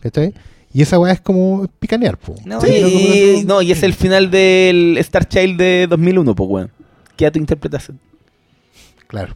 ¿Cachai? 0.00 0.32
Y 0.74 0.80
esa 0.82 0.98
weá 0.98 1.12
es 1.12 1.20
como 1.20 1.66
picanear, 1.80 2.16
po. 2.16 2.34
No, 2.44 2.60
Sí, 2.60 2.68
y, 3.40 3.44
no, 3.44 3.54
no, 3.56 3.62
y 3.62 3.72
es 3.72 3.82
el 3.82 3.92
final 3.94 4.30
del 4.30 4.96
Star 4.98 5.26
Child 5.28 5.58
de 5.58 5.86
2001, 5.90 6.34
pues, 6.34 6.48
weón. 6.48 6.70
Queda 7.16 7.30
tu 7.32 7.38
interpretación. 7.38 7.98
Claro. 9.06 9.34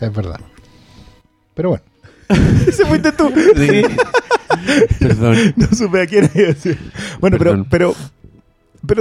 Es 0.00 0.12
verdad. 0.12 0.40
Pero 1.54 1.70
bueno. 1.70 1.84
Ese 2.68 2.84
fuiste 2.86 3.10
tú. 3.12 3.32
Sí. 3.56 3.82
Perdón. 5.00 5.36
No 5.56 5.66
supe 5.68 6.02
a 6.02 6.06
quién 6.06 6.30
iba 6.34 6.44
a 6.44 6.52
decir. 6.52 6.78
Bueno, 7.20 7.38
Perdón. 7.38 7.66
pero, 7.70 7.94
pero 7.94 8.10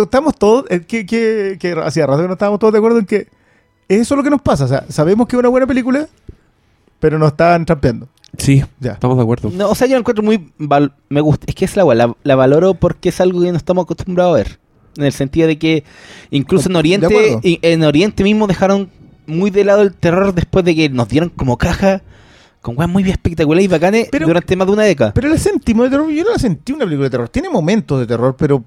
estamos 0.04 0.36
todos, 0.36 0.66
eh, 0.70 0.82
que, 0.82 1.06
que, 1.06 1.58
que 1.60 1.72
hacía 1.84 2.06
rato 2.06 2.22
que 2.22 2.28
no 2.28 2.34
estábamos 2.34 2.60
todos 2.60 2.74
de 2.74 2.80
acuerdo 2.80 3.00
en 3.00 3.06
que 3.06 3.28
es 3.88 4.02
eso 4.02 4.16
lo 4.16 4.24
que 4.24 4.30
nos 4.30 4.42
pasa. 4.42 4.66
O 4.66 4.68
sea, 4.68 4.86
sabemos 4.90 5.28
que 5.28 5.36
es 5.36 5.40
una 5.40 5.50
buena 5.50 5.66
película, 5.68 6.08
pero 7.00 7.18
nos 7.18 7.30
estaban 7.32 7.66
trampeando. 7.66 8.08
Sí, 8.38 8.64
Ya. 8.80 8.92
estamos 8.92 9.18
de 9.18 9.24
acuerdo. 9.24 9.50
No, 9.54 9.70
o 9.70 9.76
sea, 9.76 9.88
yo 9.88 9.94
la 9.96 10.00
encuentro 10.00 10.24
muy. 10.24 10.52
val- 10.60 10.94
me 11.10 11.20
gusta. 11.22 11.46
Es 11.48 11.56
que 11.56 11.66
es 11.66 11.76
la. 11.76 11.84
La, 11.96 12.16
la 12.24 12.36
valoro 12.36 12.76
porque 12.76 13.10
es 13.10 13.20
algo 13.22 13.42
que 13.42 13.52
no 13.52 13.58
estamos 13.58 13.84
acostumbrados 13.84 14.34
a 14.34 14.38
ver. 14.38 14.60
En 14.98 15.04
el 15.06 15.14
sentido 15.14 15.48
de 15.48 15.58
que 15.58 15.84
incluso 16.30 16.70
en 16.70 16.76
Oriente, 16.76 17.40
en 17.44 17.84
Oriente 17.84 18.24
mismo 18.24 18.48
dejaron 18.48 18.90
muy 19.26 19.50
de 19.50 19.64
lado 19.64 19.82
el 19.82 19.94
terror 19.94 20.34
después 20.34 20.64
de 20.66 20.76
que 20.76 20.90
nos 20.90 21.08
dieron 21.08 21.30
como 21.30 21.58
caja 21.58 22.02
con 22.62 22.78
weas 22.78 22.90
muy 22.90 23.10
espectaculares 23.10 23.66
y 23.66 23.68
bacanes 23.68 24.10
Pero- 24.12 24.28
durante 24.28 24.56
más 24.56 24.68
de 24.68 24.74
una 24.74 24.84
década. 24.84 25.14
Pero 25.14 25.30
le 25.30 25.38
sentimos 25.38 25.86
de 25.86 25.90
terror. 25.92 26.12
Yo 26.12 26.24
no 26.24 26.32
la 26.32 26.40
sentí 26.40 26.72
una 26.74 26.86
película 26.86 27.06
de 27.06 27.10
terror. 27.12 27.30
Tiene 27.30 27.50
momentos 27.50 28.00
de 28.00 28.06
terror, 28.08 28.36
pero 28.38 28.64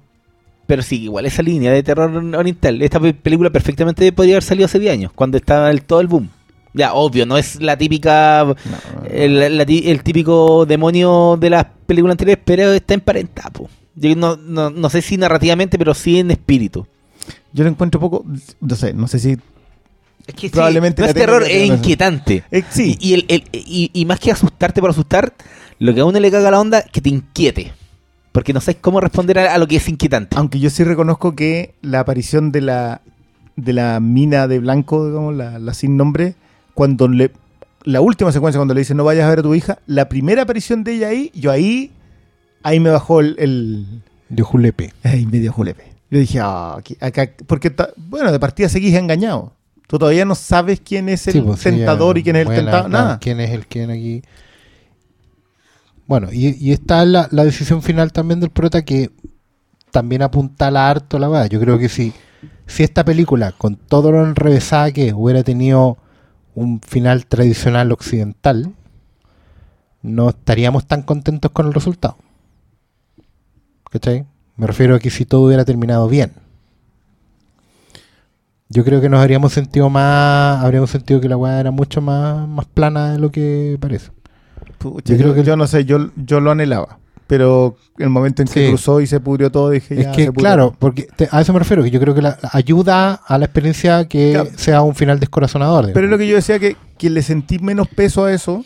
Pero 0.65 0.81
sí, 0.81 1.03
igual 1.03 1.25
esa 1.25 1.41
línea 1.43 1.71
de 1.71 1.83
terror 1.83 2.09
oriental. 2.35 2.81
Esta 2.81 2.99
pe- 2.99 3.13
película 3.13 3.49
perfectamente 3.49 4.11
podría 4.13 4.35
haber 4.35 4.43
salido 4.43 4.65
hace 4.65 4.79
10 4.79 4.93
años, 4.93 5.11
cuando 5.13 5.37
estaba 5.37 5.69
el, 5.71 5.83
todo 5.83 5.99
el 5.99 6.07
boom. 6.07 6.29
Ya, 6.73 6.93
obvio, 6.93 7.25
no 7.25 7.37
es 7.37 7.61
la 7.61 7.77
típica. 7.77 8.45
El, 9.11 9.57
la 9.57 9.65
ti- 9.65 9.83
el 9.85 10.01
típico 10.03 10.65
demonio 10.65 11.37
de 11.39 11.49
las 11.51 11.65
películas 11.85 12.13
anteriores, 12.13 12.41
pero 12.45 12.71
está 12.71 12.93
emparentado. 12.93 13.51
po. 13.51 13.69
Yo 13.95 14.15
no, 14.15 14.37
no, 14.37 14.69
no 14.71 14.89
sé 14.89 15.01
si 15.03 15.17
narrativamente, 15.17 15.77
pero 15.77 15.93
sí 15.93 16.17
en 16.19 16.31
espíritu. 16.31 16.87
yo 17.51 17.63
lo 17.63 17.69
encuentro 17.69 17.99
poco. 17.99 18.25
No 18.59 18.75
sé, 18.75 18.93
no 18.93 19.07
sé 19.07 19.19
si. 19.19 19.31
Es 20.25 20.33
que 20.35 20.47
sí, 20.47 20.49
Probablemente 20.49 21.01
no 21.01 21.05
la 21.05 21.09
es 21.11 21.15
terror, 21.15 21.43
es 21.47 21.67
no 21.69 21.75
inquietante. 21.75 22.43
eh, 22.49 22.63
sí, 22.69 22.97
Y, 22.99 23.09
y 23.09 23.13
el- 23.15 23.25
el- 23.27 23.43
y- 23.51 23.91
y 23.93 24.05
más 24.05 24.19
que 24.19 24.31
asustarte 24.31 24.79
por 24.81 24.89
asustar, 24.89 25.33
lo 25.79 25.93
que 25.93 25.99
a 25.99 26.05
uno 26.05 26.19
le 26.19 26.31
caga 26.31 26.49
la 26.49 26.59
onda 26.61 26.79
es 26.79 26.89
que 26.91 27.01
te 27.01 27.09
inquiete. 27.09 27.73
Porque 28.33 28.51
no 28.51 28.59
sabes 28.59 28.79
cómo 28.81 28.99
responder 28.99 29.39
a, 29.39 29.53
a 29.53 29.57
lo 29.57 29.67
que 29.67 29.77
es 29.77 29.87
inquietante. 29.87 30.35
aunque 30.37 30.59
yo 30.59 30.69
sí 30.69 30.83
reconozco 30.83 31.35
que 31.35 31.75
la 31.81 32.01
aparición 32.01 32.51
de 32.51 32.59
la 32.61 33.01
de 33.55 33.71
la 33.73 33.99
mina 34.01 34.47
de 34.47 34.59
blanco, 34.59 35.07
digamos, 35.07 35.35
la, 35.35 35.59
la 35.59 35.73
sin 35.73 35.95
nombre, 35.95 36.35
cuando 36.73 37.07
le. 37.07 37.31
La 37.85 38.01
última 38.01 38.31
secuencia, 38.31 38.57
cuando 38.59 38.73
le 38.73 38.81
dice 38.81 38.95
no 38.95 39.03
vayas 39.03 39.25
a 39.25 39.29
ver 39.29 39.39
a 39.39 39.43
tu 39.43 39.53
hija, 39.55 39.77
la 39.87 40.09
primera 40.09 40.41
aparición 40.43 40.83
de 40.83 40.93
ella 40.95 41.07
ahí, 41.09 41.31
yo 41.33 41.51
ahí. 41.51 41.91
Ahí 42.63 42.79
me 42.79 42.89
bajó 42.89 43.19
el. 43.21 43.35
el 43.39 43.85
De 44.29 44.41
Julepe. 44.43 44.93
ay, 45.03 45.25
medio 45.25 45.51
julepe. 45.53 45.83
Yo 46.09 46.19
dije, 46.19 46.39
ah, 46.41 46.75
aquí- 46.77 46.97
acá. 47.01 47.29
Porque, 47.45 47.69
ta- 47.71 47.89
bueno, 47.97 48.31
de 48.31 48.39
partida 48.39 48.69
seguís 48.69 48.93
engañado. 48.95 49.53
Tú 49.87 49.99
todavía 49.99 50.25
no 50.25 50.33
sabes 50.33 50.79
quién 50.79 51.09
es 51.09 51.27
el 51.27 51.33
Sí, 51.33 51.41
pues, 51.41 51.59
sí, 51.59 51.65
tentador 51.65 52.15
ya, 52.15 52.19
y 52.21 52.23
quién 52.23 52.35
es 52.37 52.47
el 52.47 52.55
tentado. 52.55 52.87
Nada. 52.87 53.19
¿Quién 53.19 53.39
es 53.41 53.51
el 53.51 53.67
quién 53.67 53.91
aquí? 53.91 54.21
Bueno, 56.07 56.29
y, 56.31 56.57
y 56.59 56.71
está 56.71 57.05
la, 57.05 57.27
decisión 57.27 57.81
final 57.81 58.11
también 58.11 58.39
del 58.39 58.49
prota 58.49 58.83
que 58.83 59.11
también 59.91 60.21
apuntala 60.21 60.89
harto 60.89 61.19
la 61.19 61.27
verdad. 61.29 61.49
Yo 61.49 61.59
creo 61.59 61.77
que 61.77 61.89
si, 61.89 62.13
si 62.67 62.83
esta 62.83 63.05
película, 63.05 63.53
con 63.53 63.75
todo 63.75 64.11
lo 64.11 64.25
enrevesada 64.25 64.91
que 64.91 65.13
hubiera 65.13 65.43
tenido 65.43 65.97
un 66.55 66.81
final 66.81 67.25
tradicional 67.25 67.91
occidental, 67.91 68.73
no 70.01 70.29
estaríamos 70.29 70.85
tan 70.85 71.03
contentos 71.03 71.51
con 71.51 71.67
el 71.67 71.73
resultado. 71.73 72.17
¿Cachai? 73.89 74.25
Me 74.57 74.67
refiero 74.67 74.95
a 74.95 74.99
que 74.99 75.09
si 75.09 75.25
todo 75.25 75.41
hubiera 75.41 75.65
terminado 75.65 76.07
bien. 76.07 76.33
Yo 78.69 78.83
creo 78.83 79.01
que 79.01 79.09
nos 79.09 79.21
habríamos 79.21 79.53
sentido 79.53 79.89
más, 79.89 80.63
habríamos 80.63 80.89
sentido 80.89 81.21
que 81.21 81.29
la 81.29 81.37
weá 81.37 81.59
era 81.59 81.71
mucho 81.71 82.01
más, 82.01 82.47
más 82.47 82.65
plana 82.65 83.13
de 83.13 83.19
lo 83.19 83.31
que 83.31 83.77
parece. 83.79 84.11
Pucha, 84.91 85.13
Yo 85.13 85.17
creo 85.19 85.33
que- 85.33 85.43
yo 85.43 85.55
no 85.55 85.65
sé, 85.67 85.85
yo, 85.85 86.09
yo 86.15 86.39
lo 86.39 86.51
anhelaba. 86.51 86.99
Pero 87.25 87.77
el 87.97 88.09
momento 88.09 88.41
en 88.41 88.47
que 88.49 88.65
Sí. 88.65 88.69
cruzó 88.69 88.99
y 89.01 89.07
se 89.07 89.19
pudrió 89.19 89.49
todo, 89.51 89.69
dije 89.69 89.93
Es 89.97 90.05
ya, 90.05 90.11
que, 90.11 90.25
se 90.25 90.31
pudrió. 90.31 90.41
claro, 90.43 90.75
porque 90.77 91.07
te- 91.15 91.29
a 91.31 91.41
eso 91.41 91.53
me 91.53 91.59
refiero, 91.59 91.81
que 91.81 91.89
yo 91.89 91.99
creo 91.99 92.13
que 92.13 92.21
la, 92.21 92.37
la 92.41 92.49
ayuda 92.53 93.13
a 93.25 93.37
la 93.37 93.45
experiencia 93.45 94.07
que 94.07 94.33
Claro. 94.33 94.49
sea 94.57 94.81
un 94.81 94.93
final 94.93 95.19
descorazonador. 95.19 95.91
Pero 95.93 96.05
es 96.07 96.11
lo 96.11 96.17
que 96.17 96.27
yo 96.27 96.35
decía 96.35 96.59
que, 96.59 96.75
que 96.97 97.09
le 97.09 97.21
sentí 97.21 97.59
menos 97.59 97.87
peso 97.87 98.25
a 98.25 98.33
eso 98.33 98.65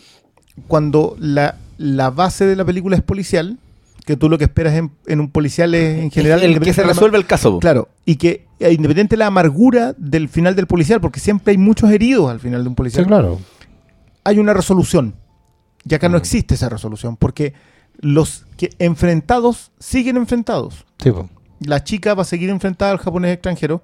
cuando 0.66 1.16
la, 1.20 1.54
la 1.78 2.10
base 2.10 2.46
de 2.46 2.56
la 2.56 2.64
película 2.64 2.96
es 2.96 3.02
policial, 3.02 3.58
que 4.04 4.16
tú 4.16 4.28
lo 4.28 4.38
que 4.38 4.44
esperas 4.44 4.74
en, 4.74 4.90
en 5.06 5.20
un 5.20 5.30
policial 5.30 5.74
es 5.74 5.98
en 5.98 6.10
general... 6.10 6.42
el 6.42 6.58
que 6.60 6.72
se 6.74 6.82
resuelve 6.82 7.16
el 7.18 7.26
caso. 7.26 7.58
Claro, 7.60 7.88
y 8.04 8.16
que 8.16 8.44
eh, 8.58 8.72
independiente 8.72 9.14
de 9.14 9.18
la 9.20 9.26
amargura 9.26 9.94
del 9.98 10.28
final 10.28 10.56
del 10.56 10.66
policial, 10.66 11.00
porque 11.00 11.20
siempre 11.20 11.52
hay 11.52 11.58
muchos 11.58 11.90
heridos 11.92 12.30
al 12.30 12.40
final 12.40 12.62
de 12.64 12.68
un 12.68 12.74
Sí, 12.74 12.76
policial, 12.76 13.06
claro. 13.06 13.38
hay 14.24 14.38
una 14.38 14.52
resolución. 14.52 15.14
Y 15.88 15.94
acá 15.94 16.08
no 16.08 16.16
Mm. 16.16 16.20
existe 16.20 16.54
esa 16.54 16.68
resolución, 16.68 17.16
porque 17.16 17.54
los 18.00 18.46
que 18.56 18.70
enfrentados 18.78 19.72
siguen 19.78 20.16
enfrentados. 20.16 20.84
Sí. 21.02 21.10
La 21.60 21.82
chica 21.82 22.14
va 22.14 22.22
a 22.22 22.24
seguir 22.26 22.50
enfrentada 22.50 22.92
al 22.92 22.98
japonés 22.98 23.32
extranjero 23.34 23.82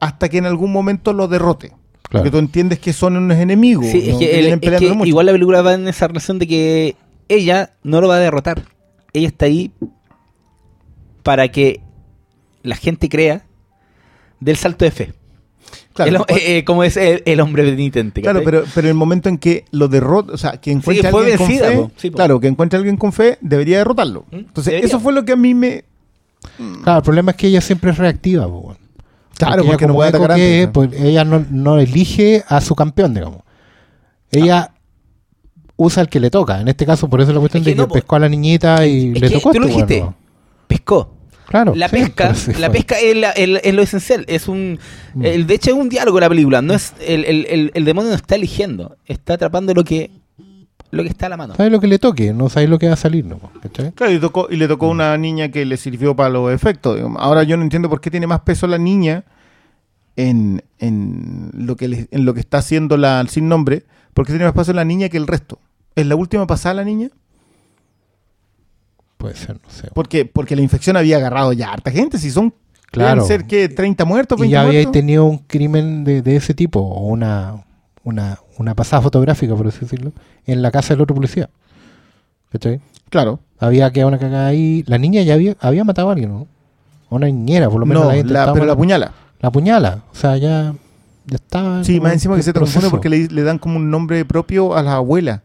hasta 0.00 0.28
que 0.28 0.38
en 0.38 0.46
algún 0.46 0.72
momento 0.72 1.12
lo 1.12 1.28
derrote. 1.28 1.68
claro. 1.68 2.24
Porque 2.24 2.30
tú 2.30 2.38
entiendes 2.38 2.78
que 2.78 2.92
son 2.92 3.16
unos 3.16 3.38
enemigos. 3.38 3.86
Sí, 3.86 3.98
es 4.06 4.12
¿no? 4.14 4.18
que, 4.18 4.30
el- 4.34 4.40
vienen 4.40 4.54
es 4.54 4.60
peleando 4.60 4.88
que 4.88 4.94
mucho. 4.94 5.08
igual 5.08 5.26
la 5.26 5.32
película 5.32 5.62
va 5.62 5.72
en 5.74 5.88
esa 5.88 6.08
relación 6.08 6.38
de 6.38 6.46
que 6.46 6.96
ella 7.28 7.72
no 7.82 8.00
lo 8.02 8.08
va 8.08 8.16
a 8.16 8.18
derrotar. 8.18 8.64
Ella 9.14 9.28
está 9.28 9.46
ahí 9.46 9.72
para 11.22 11.48
que 11.50 11.80
la 12.62 12.76
gente 12.76 13.08
crea 13.08 13.44
del 14.40 14.56
salto 14.56 14.84
de 14.84 14.90
fe. 14.90 15.14
Claro, 15.94 16.24
El- 16.28 16.36
eh, 16.36 16.58
eh, 16.58 16.64
como 16.64 16.84
es 16.84 16.96
el, 16.96 17.22
el 17.26 17.40
hombre 17.40 17.64
penitente. 17.64 18.22
Claro, 18.22 18.40
pero, 18.44 18.64
pero 18.74 18.88
el 18.88 18.94
momento 18.94 19.28
en 19.28 19.38
que 19.38 19.64
lo 19.70 19.88
derrota, 19.88 20.32
o 20.32 20.36
sea, 20.38 20.52
que 20.58 20.70
encuentre 20.72 21.10
fue 21.10 21.20
alguien 21.22 21.38
vencida, 21.38 21.74
con 21.74 21.88
fe. 21.90 21.94
Sí, 21.98 22.10
claro, 22.10 22.40
que 22.40 22.46
encuentre 22.48 22.76
alguien 22.78 22.96
con 22.96 23.12
fe, 23.12 23.38
debería 23.40 23.78
derrotarlo. 23.78 24.24
¿Mm? 24.30 24.36
Entonces, 24.36 24.64
Debería. 24.72 24.86
eso 24.88 25.00
fue 25.00 25.12
lo 25.12 25.24
que 25.24 25.32
a 25.32 25.36
mí 25.36 25.54
me... 25.54 25.84
Claro, 26.82 26.98
el 26.98 27.04
problema 27.04 27.30
es 27.32 27.36
que 27.36 27.46
ella 27.46 27.60
siempre 27.60 27.90
es 27.90 27.98
reactiva. 27.98 28.46
po. 28.46 28.76
Claro, 29.38 29.64
porque 29.64 29.86
no 29.86 29.94
puede 29.94 30.08
atacar 30.10 30.28
que 30.28 30.32
antes, 30.34 30.60
es, 30.60 30.66
¿no? 30.66 30.72
pues, 30.72 30.90
ella 31.00 31.24
no, 31.24 31.44
no 31.50 31.78
elige 31.78 32.42
a 32.48 32.60
su 32.60 32.74
campeón, 32.74 33.14
digamos. 33.14 33.42
Ella 34.30 34.72
usa 35.76 36.02
el 36.02 36.08
que 36.08 36.20
le 36.20 36.30
toca. 36.30 36.60
En 36.60 36.68
este 36.68 36.84
caso, 36.86 37.08
por 37.08 37.20
eso 37.20 37.32
la 37.32 37.40
cuestión 37.40 37.60
Es 37.62 37.64
que 37.66 37.70
de 37.70 37.74
que 37.76 37.80
no, 37.82 37.88
po. 37.88 37.94
pescó 37.94 38.16
a 38.16 38.18
la 38.20 38.28
niñita 38.28 38.86
y 38.86 39.12
Es 39.14 39.20
le 39.20 39.28
que 39.28 39.34
tocó. 39.34 39.52
tú 39.52 39.60
lo 39.60 39.66
este 39.68 39.84
dijiste. 39.86 40.14
Pescó. 40.66 41.14
Claro. 41.48 41.74
La 41.74 41.88
sí, 41.88 41.96
pesca, 41.96 42.34
sí 42.34 42.52
la 42.54 42.68
fue. 42.68 42.76
pesca 42.78 42.96
es, 42.98 43.16
la- 43.16 43.30
el- 43.32 43.60
es 43.62 43.74
lo 43.74 43.82
esencial. 43.82 44.24
Es 44.28 44.48
un, 44.48 44.78
Mm. 45.14 45.24
el- 45.24 45.46
de 45.46 45.54
hecho, 45.54 45.70
es 45.70 45.76
un 45.76 45.88
diálogo 45.88 46.18
la 46.20 46.28
película. 46.28 46.62
No 46.62 46.72
es 46.74 46.94
el, 47.06 47.24
el- 47.24 47.46
el- 47.50 47.70
el 47.74 47.84
demonio 47.84 48.10
no 48.10 48.16
está 48.16 48.34
eligiendo, 48.36 48.96
está 49.06 49.34
atrapando 49.34 49.74
lo 49.74 49.84
que, 49.84 50.10
lo 50.90 51.02
que 51.02 51.08
está 51.08 51.26
a 51.26 51.28
la 51.30 51.36
mano. 51.36 51.54
Sabes 51.54 51.72
lo 51.72 51.80
que 51.80 51.86
le 51.86 51.98
toque, 51.98 52.32
no 52.32 52.48
sabes 52.48 52.68
lo 52.68 52.78
que 52.78 52.86
va 52.86 52.94
a 52.94 52.96
salir, 52.96 53.24
¿no? 53.24 53.38
¿Cachai? 53.62 53.92
Claro, 53.92 54.12
y, 54.12 54.18
tocó, 54.18 54.48
y 54.50 54.56
le 54.56 54.68
tocó 54.68 54.86
a 54.86 54.90
una 54.90 55.16
niña 55.18 55.48
que 55.50 55.64
le 55.64 55.76
sirvió 55.76 56.14
para 56.16 56.28
los 56.30 56.52
efectos. 56.52 56.98
Ahora 57.18 57.42
yo 57.42 57.56
no 57.56 57.62
entiendo 57.62 57.88
por 57.90 58.00
qué 58.00 58.10
tiene 58.10 58.26
más 58.26 58.40
peso 58.40 58.66
la 58.66 58.78
niña 58.78 59.24
en, 60.16 60.62
en 60.78 61.50
lo 61.54 61.76
que 61.76 61.88
le- 61.88 62.08
en 62.10 62.24
lo 62.24 62.34
que 62.34 62.40
está 62.40 62.58
haciendo 62.58 62.96
la 62.96 63.24
sin 63.28 63.48
nombre. 63.48 63.84
¿Por 64.14 64.26
qué 64.26 64.32
tiene 64.32 64.44
más 64.44 64.54
peso 64.54 64.72
la 64.74 64.84
niña 64.84 65.08
que 65.08 65.16
el 65.16 65.26
resto? 65.26 65.58
¿Es 65.96 66.06
la 66.06 66.16
última 66.16 66.46
pasada 66.46 66.74
la 66.76 66.84
niña? 66.84 67.08
Puede 69.22 69.36
ser, 69.36 69.54
no 69.62 69.70
sé. 69.70 69.88
Porque, 69.94 70.24
porque 70.24 70.56
la 70.56 70.62
infección 70.62 70.96
había 70.96 71.16
agarrado 71.18 71.52
ya 71.52 71.72
harta 71.72 71.90
gente. 71.92 72.18
Si 72.18 72.30
son, 72.30 72.52
Claro. 72.90 73.24
ser 73.24 73.46
que 73.46 73.68
30 73.68 74.04
muertos, 74.04 74.36
Y 74.38 74.42
20 74.42 74.52
ya 74.52 74.60
había 74.62 74.90
tenido 74.90 75.24
un 75.24 75.38
crimen 75.38 76.02
de, 76.04 76.22
de 76.22 76.36
ese 76.36 76.54
tipo, 76.54 76.80
o 76.80 77.06
una, 77.06 77.64
una, 78.04 78.38
una 78.58 78.74
pasada 78.74 79.00
fotográfica, 79.00 79.54
por 79.54 79.68
así 79.68 79.78
decirlo, 79.80 80.12
en 80.44 80.60
la 80.60 80.70
casa 80.72 80.92
del 80.94 81.02
otro 81.02 81.14
policía. 81.14 81.48
¿Cachai? 82.50 82.80
Claro. 83.08 83.38
Había 83.58 83.90
quedado 83.92 84.08
una 84.08 84.18
cagada 84.18 84.48
ahí. 84.48 84.82
La 84.86 84.98
niña 84.98 85.22
ya 85.22 85.34
había, 85.34 85.56
había 85.60 85.84
matado 85.84 86.08
a 86.08 86.12
alguien, 86.12 86.30
¿no? 86.30 86.46
Una 87.10 87.26
niñera, 87.26 87.70
por 87.70 87.78
lo 87.80 87.86
menos 87.86 88.04
No, 88.04 88.10
la 88.12 88.46
la- 88.46 88.52
pero 88.52 88.64
la 88.66 88.76
puñala. 88.76 89.12
La 89.40 89.50
puñala. 89.50 90.02
O 90.12 90.14
sea, 90.16 90.36
ya, 90.36 90.74
ya 91.26 91.36
estaba. 91.36 91.84
Sí, 91.84 92.00
más 92.00 92.12
encima 92.14 92.34
en 92.34 92.40
que 92.40 92.42
se 92.42 92.52
confunde 92.52 92.90
porque 92.90 93.08
le, 93.08 93.28
le 93.28 93.42
dan 93.42 93.58
como 93.58 93.76
un 93.76 93.90
nombre 93.90 94.24
propio 94.24 94.74
a 94.74 94.82
la 94.82 94.94
abuela. 94.94 95.42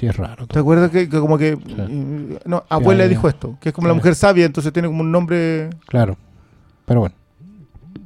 Sí, 0.00 0.06
es 0.06 0.16
raro. 0.16 0.46
¿Te 0.46 0.58
acuerdas 0.58 0.90
que, 0.90 1.10
que 1.10 1.20
como 1.20 1.36
que... 1.36 1.58
eh, 1.58 2.38
No, 2.46 2.64
abuela 2.70 3.06
dijo 3.06 3.28
esto, 3.28 3.58
que 3.60 3.68
es 3.68 3.74
como 3.74 3.86
la 3.86 3.92
mujer 3.92 4.14
sabia, 4.14 4.46
entonces 4.46 4.72
tiene 4.72 4.88
como 4.88 5.02
un 5.02 5.12
nombre... 5.12 5.68
Claro. 5.86 6.16
Pero 6.86 7.00
bueno. 7.00 7.14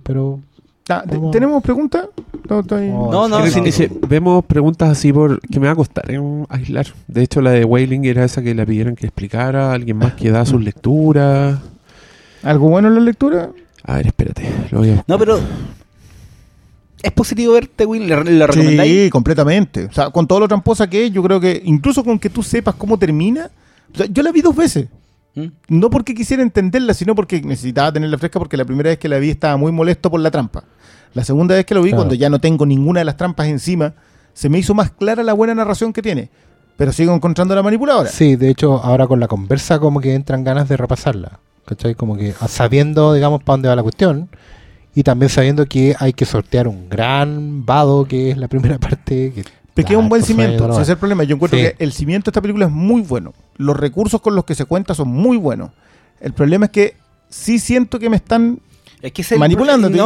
Pero. 0.03 0.41
Ah. 0.89 1.05
¿Tenemos 1.33 1.63
preguntas? 1.63 2.09
No, 2.51 2.61
estoy- 2.61 2.91
Oh, 2.93 3.11
No, 3.11 3.29
no, 3.29 3.47
sí, 3.47 3.61
dice, 3.61 3.91
vemos 4.09 4.45
preguntas 4.45 4.91
así 4.91 5.13
por 5.13 5.41
que 5.41 5.59
me 5.61 5.67
va 5.67 5.73
a 5.73 5.77
costar 5.77 6.11
eh, 6.11 6.21
aislar. 6.51 6.87
De 7.07 7.23
hecho, 7.23 7.41
la 7.41 7.53
de 7.53 7.65
Wailing 7.65 8.05
era 8.05 8.25
esa 8.25 8.43
que 8.43 8.55
le 8.55 8.67
pidieron 8.67 8.95
que 8.97 9.07
explicara, 9.07 9.73
alguien 9.73 9.97
más 9.97 10.13
que 10.15 10.31
da 10.31 10.45
sus 10.45 10.63
lecturas. 10.63 11.59
¿Algo 12.43 12.69
bueno 12.69 12.89
en 12.89 12.95
la 12.97 13.01
lectura? 13.01 13.49
A 13.85 13.95
ver, 13.97 14.09
espérate, 14.09 14.43
lo 14.73 14.81
voy 14.81 14.89
a 14.89 14.93
buscar. 14.97 15.09
No, 15.09 15.19
pero 15.19 15.39
es 17.05 17.13
positivo 17.13 17.53
verte, 17.55 17.87
Will. 17.87 18.07
¿Le, 18.09 18.25
le 18.25 18.47
recomendáis? 18.47 19.05
Sí, 19.05 19.11
completamente. 19.11 19.85
O 19.87 19.93
sea, 19.93 20.11
con 20.11 20.27
todo 20.27 20.41
lo 20.41 20.49
tramposa 20.49 20.89
que 20.89 21.07
es, 21.07 21.13
yo 21.13 21.23
creo 21.23 21.41
que 21.41 21.61
incluso 21.65 22.03
con 22.05 22.19
que 22.19 22.31
tú 22.31 22.43
sepas 22.43 22.75
cómo 22.75 22.99
termina... 22.99 23.51
o 23.93 23.97
sea, 23.97 24.07
yo 24.07 24.23
la 24.23 24.33
vi 24.33 24.41
dos 24.41 24.57
veces. 24.57 24.89
¿Mm? 25.35 25.47
No 25.69 25.91
porque 25.91 26.15
quisiera 26.15 26.43
entenderla, 26.43 26.95
sino 26.95 27.15
porque 27.15 27.41
necesitaba 27.43 27.93
tenerla 27.93 28.19
fresca 28.19 28.39
porque 28.39 28.57
la 28.57 28.65
primera 28.65 28.91
vez 28.91 28.99
que 28.99 29.09
la 29.09 29.19
vi 29.19 29.31
estaba 29.31 29.57
muy 29.57 29.73
molesto 29.73 30.11
por 30.11 30.21
la 30.21 30.31
trampa. 30.31 30.65
La 31.13 31.25
segunda 31.25 31.55
vez 31.55 31.65
que 31.65 31.75
lo 31.75 31.83
vi, 31.83 31.91
Claro. 31.91 32.03
cuando 32.03 32.15
ya 32.15 32.29
no 32.31 32.41
tengo 32.41 32.67
ninguna 32.67 33.01
de 33.01 33.05
las 33.05 33.17
trampas 33.17 33.47
encima, 33.49 33.95
se 34.33 34.49
me 34.49 34.59
hizo 34.59 34.75
más 34.75 34.91
clara 34.91 35.23
la 35.23 35.33
buena 35.33 35.55
narración 35.55 35.93
que 35.93 36.03
tiene. 36.03 36.29
Pero 36.77 36.93
sigo 36.93 37.15
encontrando 37.15 37.55
la 37.55 37.63
manipuladora. 37.63 38.11
Sí, 38.11 38.35
de 38.35 38.51
hecho, 38.51 38.83
ahora 38.83 39.07
con 39.07 39.21
la 39.21 39.29
conversa, 39.29 39.79
como 39.79 40.01
que 40.01 40.15
entran 40.15 40.43
ganas 40.43 40.69
de 40.69 40.77
repasarla. 40.77 41.39
¿Cachai? 41.67 41.95
Como 41.95 42.17
que 42.17 42.35
ah, 42.41 42.49
sabiendo, 42.49 43.13
digamos, 43.15 43.43
para 43.43 43.55
dónde 43.55 43.69
va 43.69 43.77
la 43.77 43.83
cuestión. 43.83 44.29
Y 44.95 45.03
también 45.03 45.29
sabiendo 45.29 45.67
que 45.67 45.95
hay 45.99 46.13
que 46.13 46.25
sortear 46.25 46.69
un 46.69 46.89
gran 46.89 47.65
vado, 47.67 48.05
que 48.07 48.31
es 48.31 48.39
la 48.39 48.49
primera 48.49 48.79
parte. 48.81 49.33
Que 49.35 49.45
Pero 49.75 49.89
que 49.89 49.95
es 49.95 49.99
un 49.99 50.09
buen 50.09 50.23
Ah, 50.23 50.25
cosa 50.25 50.27
cimiento. 50.33 50.73
Ese 50.73 50.83
es 50.83 50.89
el 50.91 50.97
problema. 50.99 51.25
Yo 51.25 51.35
encuentro 51.35 51.59
Sí. 51.59 51.65
que 51.65 51.77
el 51.85 51.93
cimiento 51.93 52.27
de 52.27 52.31
esta 52.31 52.41
película 52.41 52.67
es 52.67 52.73
muy 52.73 53.03
bueno. 53.03 53.33
Los 53.57 53.77
recursos 53.77 54.21
con 54.21 54.35
los 54.37 54.45
que 54.45 54.55
se 54.55 54.65
cuenta 54.67 54.95
son 54.95 55.09
muy 55.09 55.37
buenos. 55.37 55.71
El 56.21 56.33
problema 56.33 56.67
es 56.67 56.71
que 56.71 56.97
sí 57.29 57.59
siento 57.59 57.99
que 57.99 58.09
me 58.09 58.17
están 58.17 58.61
Es 59.03 59.13
que 59.13 59.23
es 59.23 59.33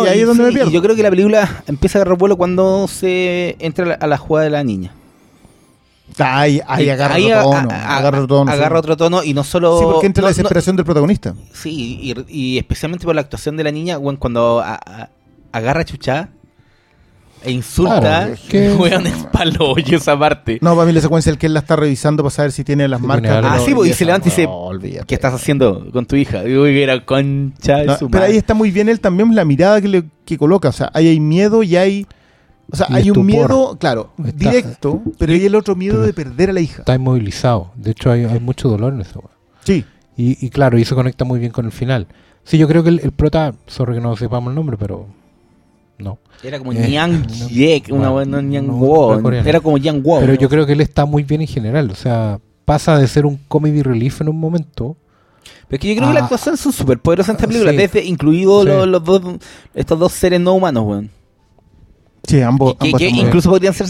y 0.06 0.08
ahí 0.08 0.20
es 0.20 0.26
donde 0.26 0.42
me 0.44 0.52
pierdo. 0.52 0.70
Y 0.70 0.74
yo 0.74 0.82
creo 0.82 0.96
que 0.96 1.02
la 1.02 1.10
película 1.10 1.62
empieza 1.66 1.98
a 1.98 2.02
agarrar 2.02 2.18
vuelo 2.18 2.36
cuando 2.36 2.88
se 2.88 3.56
entra 3.58 3.84
a 3.84 3.88
la, 3.88 3.94
a 3.94 4.06
la 4.06 4.16
jugada 4.16 4.44
de 4.44 4.50
la 4.50 4.64
niña. 4.64 4.92
Ahí, 6.18 6.60
ahí 6.66 6.88
agarra 6.90 7.14
Ahí 7.14 7.30
otro 7.32 7.42
tono. 7.50 7.68
a- 7.70 7.74
a- 7.74 7.96
agarra 7.98 8.18
otro 8.18 8.26
tono. 8.26 8.50
agarra 8.50 8.76
sí. 8.76 8.78
otro 8.78 8.96
tono 8.96 9.22
y 9.24 9.34
no 9.34 9.44
solo. 9.44 9.78
Sí, 9.78 9.84
porque 9.84 10.06
entra 10.06 10.22
no- 10.22 10.26
la 10.26 10.30
no- 10.30 10.36
desesperación 10.36 10.76
del 10.76 10.84
protagonista. 10.84 11.34
sí, 11.52 12.00
y, 12.02 12.14
y 12.54 12.58
especialmente 12.58 13.04
por 13.06 13.14
la 13.14 13.20
actuación 13.20 13.56
de 13.56 13.64
la 13.64 13.70
niña, 13.70 13.98
weón, 13.98 14.16
cuando 14.16 14.60
a- 14.60 14.74
a- 14.74 15.10
agarra 15.52 15.82
a 15.82 15.84
chuchá 15.84 16.28
e 17.44 17.52
insulta, 17.52 18.00
Claro, 18.00 18.32
es 18.32 18.40
que- 18.40 18.72
weón, 18.74 19.06
es 19.06 19.14
palo 19.32 19.74
y 19.76 19.94
esa 19.94 20.18
parte. 20.18 20.58
No, 20.60 20.74
para 20.74 20.86
mí 20.86 20.92
la 20.92 21.00
secuencia 21.00 21.30
es 21.30 21.34
el 21.34 21.38
que 21.38 21.46
él 21.46 21.54
la 21.54 21.60
está 21.60 21.76
revisando 21.76 22.24
para 22.24 22.34
saber 22.34 22.50
si 22.50 22.64
tiene 22.64 22.88
las 22.88 23.00
Sí, 23.00 23.06
marcas. 23.06 23.44
Ah, 23.44 23.58
sí, 23.64 23.74
pues, 23.74 23.90
y 23.90 23.92
se 23.92 24.02
esa- 24.02 24.04
levanta 24.06 24.26
y 24.28 24.30
dice, 24.30 24.44
no. 24.46 24.70
¿Qué 25.06 25.14
estás 25.14 25.34
haciendo 25.34 25.86
con 25.92 26.04
tu 26.06 26.16
hija? 26.16 26.42
Digo 26.42 26.64
que 26.64 26.82
era 26.82 27.04
concha 27.04 27.76
de 27.76 27.86
No, 27.86 27.96
su 27.96 28.10
pero 28.10 28.22
madre. 28.22 28.32
ahí 28.32 28.38
está 28.38 28.54
muy 28.54 28.72
bien 28.72 28.88
él 28.88 28.98
también 28.98 29.32
la 29.36 29.44
mirada 29.44 29.80
que, 29.80 29.86
le, 29.88 30.04
que 30.24 30.36
coloca. 30.36 30.70
O 30.70 30.72
sea, 30.72 30.90
ahí 30.94 31.06
hay 31.06 31.20
miedo 31.20 31.62
y 31.62 31.76
hay. 31.76 32.06
O 32.70 32.76
sea, 32.76 32.86
hay 32.90 33.10
un 33.10 33.24
miedo, 33.24 33.76
claro, 33.80 34.10
Está- 34.18 34.50
directo, 34.50 35.02
pero 35.18 35.32
hay 35.32 35.44
el 35.46 35.54
otro 35.54 35.74
miedo 35.74 36.02
de 36.02 36.12
perder 36.12 36.50
a 36.50 36.52
la 36.52 36.60
hija. 36.60 36.80
Está 36.82 36.94
inmovilizado. 36.94 37.70
De 37.76 37.92
hecho, 37.92 38.10
hay, 38.10 38.24
hay 38.24 38.40
mucho 38.40 38.68
dolor 38.68 38.92
en 38.92 39.00
eso. 39.00 39.22
Sí. 39.64 39.84
Y, 40.16 40.44
y 40.44 40.50
claro, 40.50 40.78
y 40.78 40.82
eso 40.82 40.94
conecta 40.94 41.24
muy 41.24 41.40
bien 41.40 41.50
con 41.52 41.64
el 41.64 41.72
final. 41.72 42.06
Sí, 42.44 42.58
yo 42.58 42.68
creo 42.68 42.82
que 42.82 42.90
el, 42.90 43.00
el 43.00 43.12
prota, 43.12 43.54
sorry 43.66 43.94
que 43.94 44.00
no 44.00 44.16
sepamos 44.16 44.50
el 44.50 44.54
nombre, 44.54 44.76
pero 44.78 45.06
no. 45.98 46.18
Era 46.42 46.58
como 46.58 46.72
Eh, 46.72 46.88
Nyang 46.88 47.26
no, 47.26 47.48
Yek, 47.48 47.88
una 47.90 48.10
bueno, 48.10 48.40
no, 48.42 48.62
Wo. 48.74 49.16
no 49.16 49.22
coreano. 49.22 49.48
Era 49.48 49.60
como 49.60 49.78
Yang 49.78 50.02
Wo. 50.02 50.20
Pero 50.20 50.32
¿no? 50.34 50.38
yo 50.38 50.48
creo 50.48 50.66
que 50.66 50.72
él 50.72 50.80
está 50.80 51.04
muy 51.06 51.22
bien 51.22 51.40
en 51.40 51.46
general. 51.46 51.90
O 51.90 51.94
sea, 51.94 52.38
pasa 52.64 52.98
de 52.98 53.06
ser 53.08 53.26
un 53.26 53.38
comedy 53.48 53.82
relief 53.82 54.20
en 54.20 54.28
un 54.28 54.38
momento. 54.38 54.96
Pero 55.68 55.76
es 55.76 55.80
que 55.80 55.88
yo 55.88 55.94
creo 55.96 56.06
que 56.08 56.10
Ah. 56.10 56.14
las 56.14 56.22
actuaciones 56.24 56.60
son 56.60 56.72
súper 56.72 56.98
poderosas 56.98 57.30
en 57.30 57.36
esta 57.36 57.46
película, 57.46 57.70
Sí. 57.72 57.76
desde 57.78 58.04
incluidos 58.04 58.62
Sí. 58.64 58.68
los, 58.68 58.86
los 58.88 59.04
dos, 59.04 59.22
estos 59.74 59.98
dos 59.98 60.12
seres 60.12 60.40
no 60.40 60.52
humanos, 60.54 60.84
weón. 60.86 61.10
Sí, 62.28 62.40
ambos. 62.40 62.74
Que, 62.76 62.86
ambos 62.86 62.98
que 63.00 63.06
están 63.06 63.10
muy 63.10 63.18
bien. 63.18 63.26
incluso 63.26 63.50
podrían 63.50 63.74
ser 63.74 63.86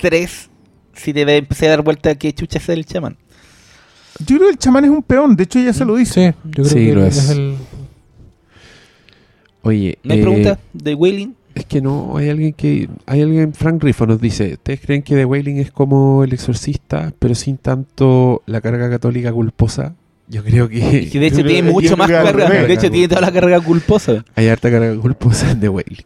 tres 0.00 0.48
si 0.94 1.12
te 1.12 1.36
empecé 1.36 1.66
a 1.66 1.70
dar 1.70 1.82
vuelta 1.82 2.14
que 2.14 2.32
chucha 2.32 2.58
es 2.58 2.68
el 2.68 2.84
chamán. 2.86 3.16
Yo 4.20 4.36
creo 4.36 4.40
que 4.48 4.50
el 4.52 4.58
chamán 4.58 4.84
es 4.84 4.90
un 4.90 5.02
peón, 5.02 5.36
de 5.36 5.44
hecho 5.44 5.58
ella 5.58 5.72
se 5.72 5.84
lo 5.84 5.96
dice. 5.96 6.32
Sí, 6.32 6.38
yo 6.44 6.50
creo 6.52 6.64
Sí, 6.66 6.74
que 6.74 6.94
lo 6.94 7.06
es. 7.06 7.30
el. 7.30 7.54
Oye, 9.62 9.98
¿No 10.02 10.12
hay 10.14 10.20
eh, 10.20 10.22
pregunta 10.22 10.58
de 10.72 10.94
Wailing? 10.94 11.34
Es 11.54 11.66
que 11.66 11.80
no, 11.80 12.16
hay 12.16 12.28
alguien 12.30 12.52
que. 12.52 12.88
Hay 13.06 13.22
alguien, 13.22 13.54
Frank 13.54 13.82
Riffo 13.82 14.06
nos 14.06 14.20
dice: 14.20 14.54
¿Ustedes 14.54 14.80
creen 14.80 15.02
que 15.02 15.14
The 15.14 15.24
Wailing 15.24 15.58
es 15.58 15.70
como 15.70 16.24
El 16.24 16.32
Exorcista, 16.32 17.12
pero 17.18 17.34
sin 17.34 17.58
tanto 17.58 18.42
la 18.46 18.60
carga 18.60 18.88
católica 18.90 19.32
culposa? 19.32 19.94
Yo 20.28 20.42
creo 20.42 20.68
que. 20.68 21.08
Que 21.10 21.18
de 21.20 21.26
hecho 21.26 21.44
tiene 21.44 21.70
mucho 21.70 21.96
más 21.96 22.10
carga. 22.10 22.48
De 22.48 22.72
hecho 22.72 22.90
tiene 22.90 23.08
toda 23.08 23.20
la 23.20 23.32
carga 23.32 23.60
culposa. 23.60 24.24
Hay 24.34 24.48
harta 24.48 24.70
carga 24.70 24.94
culposa 24.96 25.50
en 25.50 25.60
The 25.60 25.68
Wailing. 25.68 26.04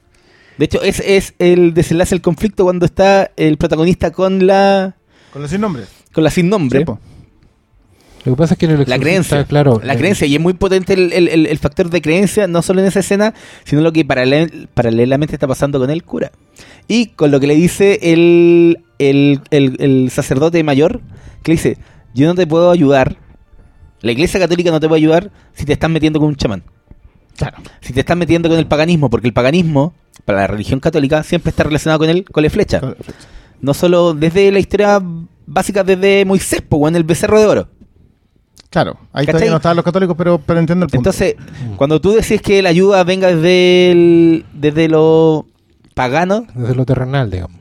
De 0.58 0.64
hecho, 0.64 0.82
es, 0.82 1.00
es 1.00 1.34
el 1.38 1.74
desenlace 1.74 2.14
del 2.14 2.22
conflicto 2.22 2.64
cuando 2.64 2.86
está 2.86 3.30
el 3.36 3.56
protagonista 3.58 4.10
con 4.10 4.46
la 4.46 4.96
Con 5.32 5.42
los 5.42 5.50
sin 5.50 5.60
nombres. 5.60 5.88
con 6.12 6.24
la 6.24 6.30
sin 6.30 6.48
nombre. 6.48 6.80
Sí. 6.86 6.92
Lo 8.24 8.32
que 8.32 8.36
pasa 8.38 8.54
es 8.54 8.58
que 8.58 8.66
en 8.66 8.72
el 8.72 8.84
La 8.88 8.98
creencia, 8.98 9.44
claro. 9.44 9.80
la 9.84 9.92
el- 9.92 9.98
creencia, 10.00 10.26
y 10.26 10.34
es 10.34 10.40
muy 10.40 10.54
potente 10.54 10.94
el, 10.94 11.12
el- 11.12 11.28
el- 11.28 11.46
el 11.46 11.58
factor 11.58 11.90
de 11.90 12.02
creencia, 12.02 12.48
no 12.48 12.60
solo 12.62 12.80
en 12.80 12.86
esa 12.86 12.98
escena, 13.00 13.34
sino 13.64 13.82
lo 13.82 13.92
que 13.92 14.04
paralel- 14.04 14.68
paralelamente 14.74 15.34
está 15.36 15.46
pasando 15.46 15.78
con 15.78 15.90
el 15.90 16.02
cura. 16.02 16.32
Y 16.88 17.06
con 17.08 17.30
lo 17.30 17.38
que 17.38 17.46
le 17.46 17.54
dice 17.54 18.00
el, 18.02 18.78
el, 18.98 19.40
el- 19.50 19.76
el 19.78 20.10
sacerdote 20.10 20.64
mayor, 20.64 21.02
que 21.44 21.52
le 21.52 21.56
dice, 21.56 21.78
yo 22.14 22.26
no 22.26 22.34
te 22.34 22.46
puedo 22.48 22.72
ayudar, 22.72 23.16
la 24.00 24.10
iglesia 24.10 24.40
católica 24.40 24.70
no 24.72 24.80
te 24.80 24.88
puede 24.88 24.98
ayudar 25.02 25.30
si 25.54 25.64
te 25.64 25.72
estás 25.74 25.90
metiendo 25.90 26.18
con 26.18 26.28
un 26.30 26.36
chamán. 26.36 26.64
Claro. 27.36 27.58
Si 27.80 27.92
te 27.92 28.00
estás 28.00 28.16
metiendo 28.16 28.48
con 28.48 28.58
el 28.58 28.66
paganismo, 28.66 29.10
porque 29.10 29.26
el 29.26 29.32
paganismo, 29.34 29.92
para 30.24 30.40
la 30.40 30.46
religión 30.46 30.80
católica, 30.80 31.22
siempre 31.22 31.50
está 31.50 31.64
relacionado 31.64 31.98
con 32.00 32.08
el 32.10 32.24
con 32.24 32.42
la 32.42 32.50
flecha. 32.50 32.80
Con 32.80 32.90
la 32.90 32.94
flecha. 32.96 33.20
No 33.60 33.74
solo 33.74 34.14
desde 34.14 34.50
la 34.52 34.58
historia 34.58 35.00
básica 35.46 35.82
desde 35.84 36.24
Moisés, 36.24 36.62
pues, 36.68 36.88
en 36.90 36.96
el 36.96 37.04
becerro 37.04 37.38
de 37.40 37.46
oro. 37.46 37.68
Claro, 38.70 38.98
ahí 39.12 39.24
¿Cachai? 39.24 39.32
todavía 39.32 39.50
no 39.50 39.56
estaban 39.56 39.76
los 39.76 39.84
católicos, 39.84 40.16
pero, 40.18 40.38
pero 40.38 40.58
entiendo 40.60 40.84
el 40.84 40.90
punto. 40.90 41.10
Entonces, 41.10 41.36
cuando 41.76 42.00
tú 42.00 42.12
decís 42.12 42.42
que 42.42 42.60
la 42.62 42.68
ayuda 42.70 43.04
venga 43.04 43.28
desde, 43.28 43.92
el- 43.92 44.44
desde 44.52 44.88
lo 44.88 45.46
pagano, 45.94 46.46
Desde 46.54 46.74
lo 46.74 46.84
terrenal, 46.84 47.30
digamos. 47.30 47.56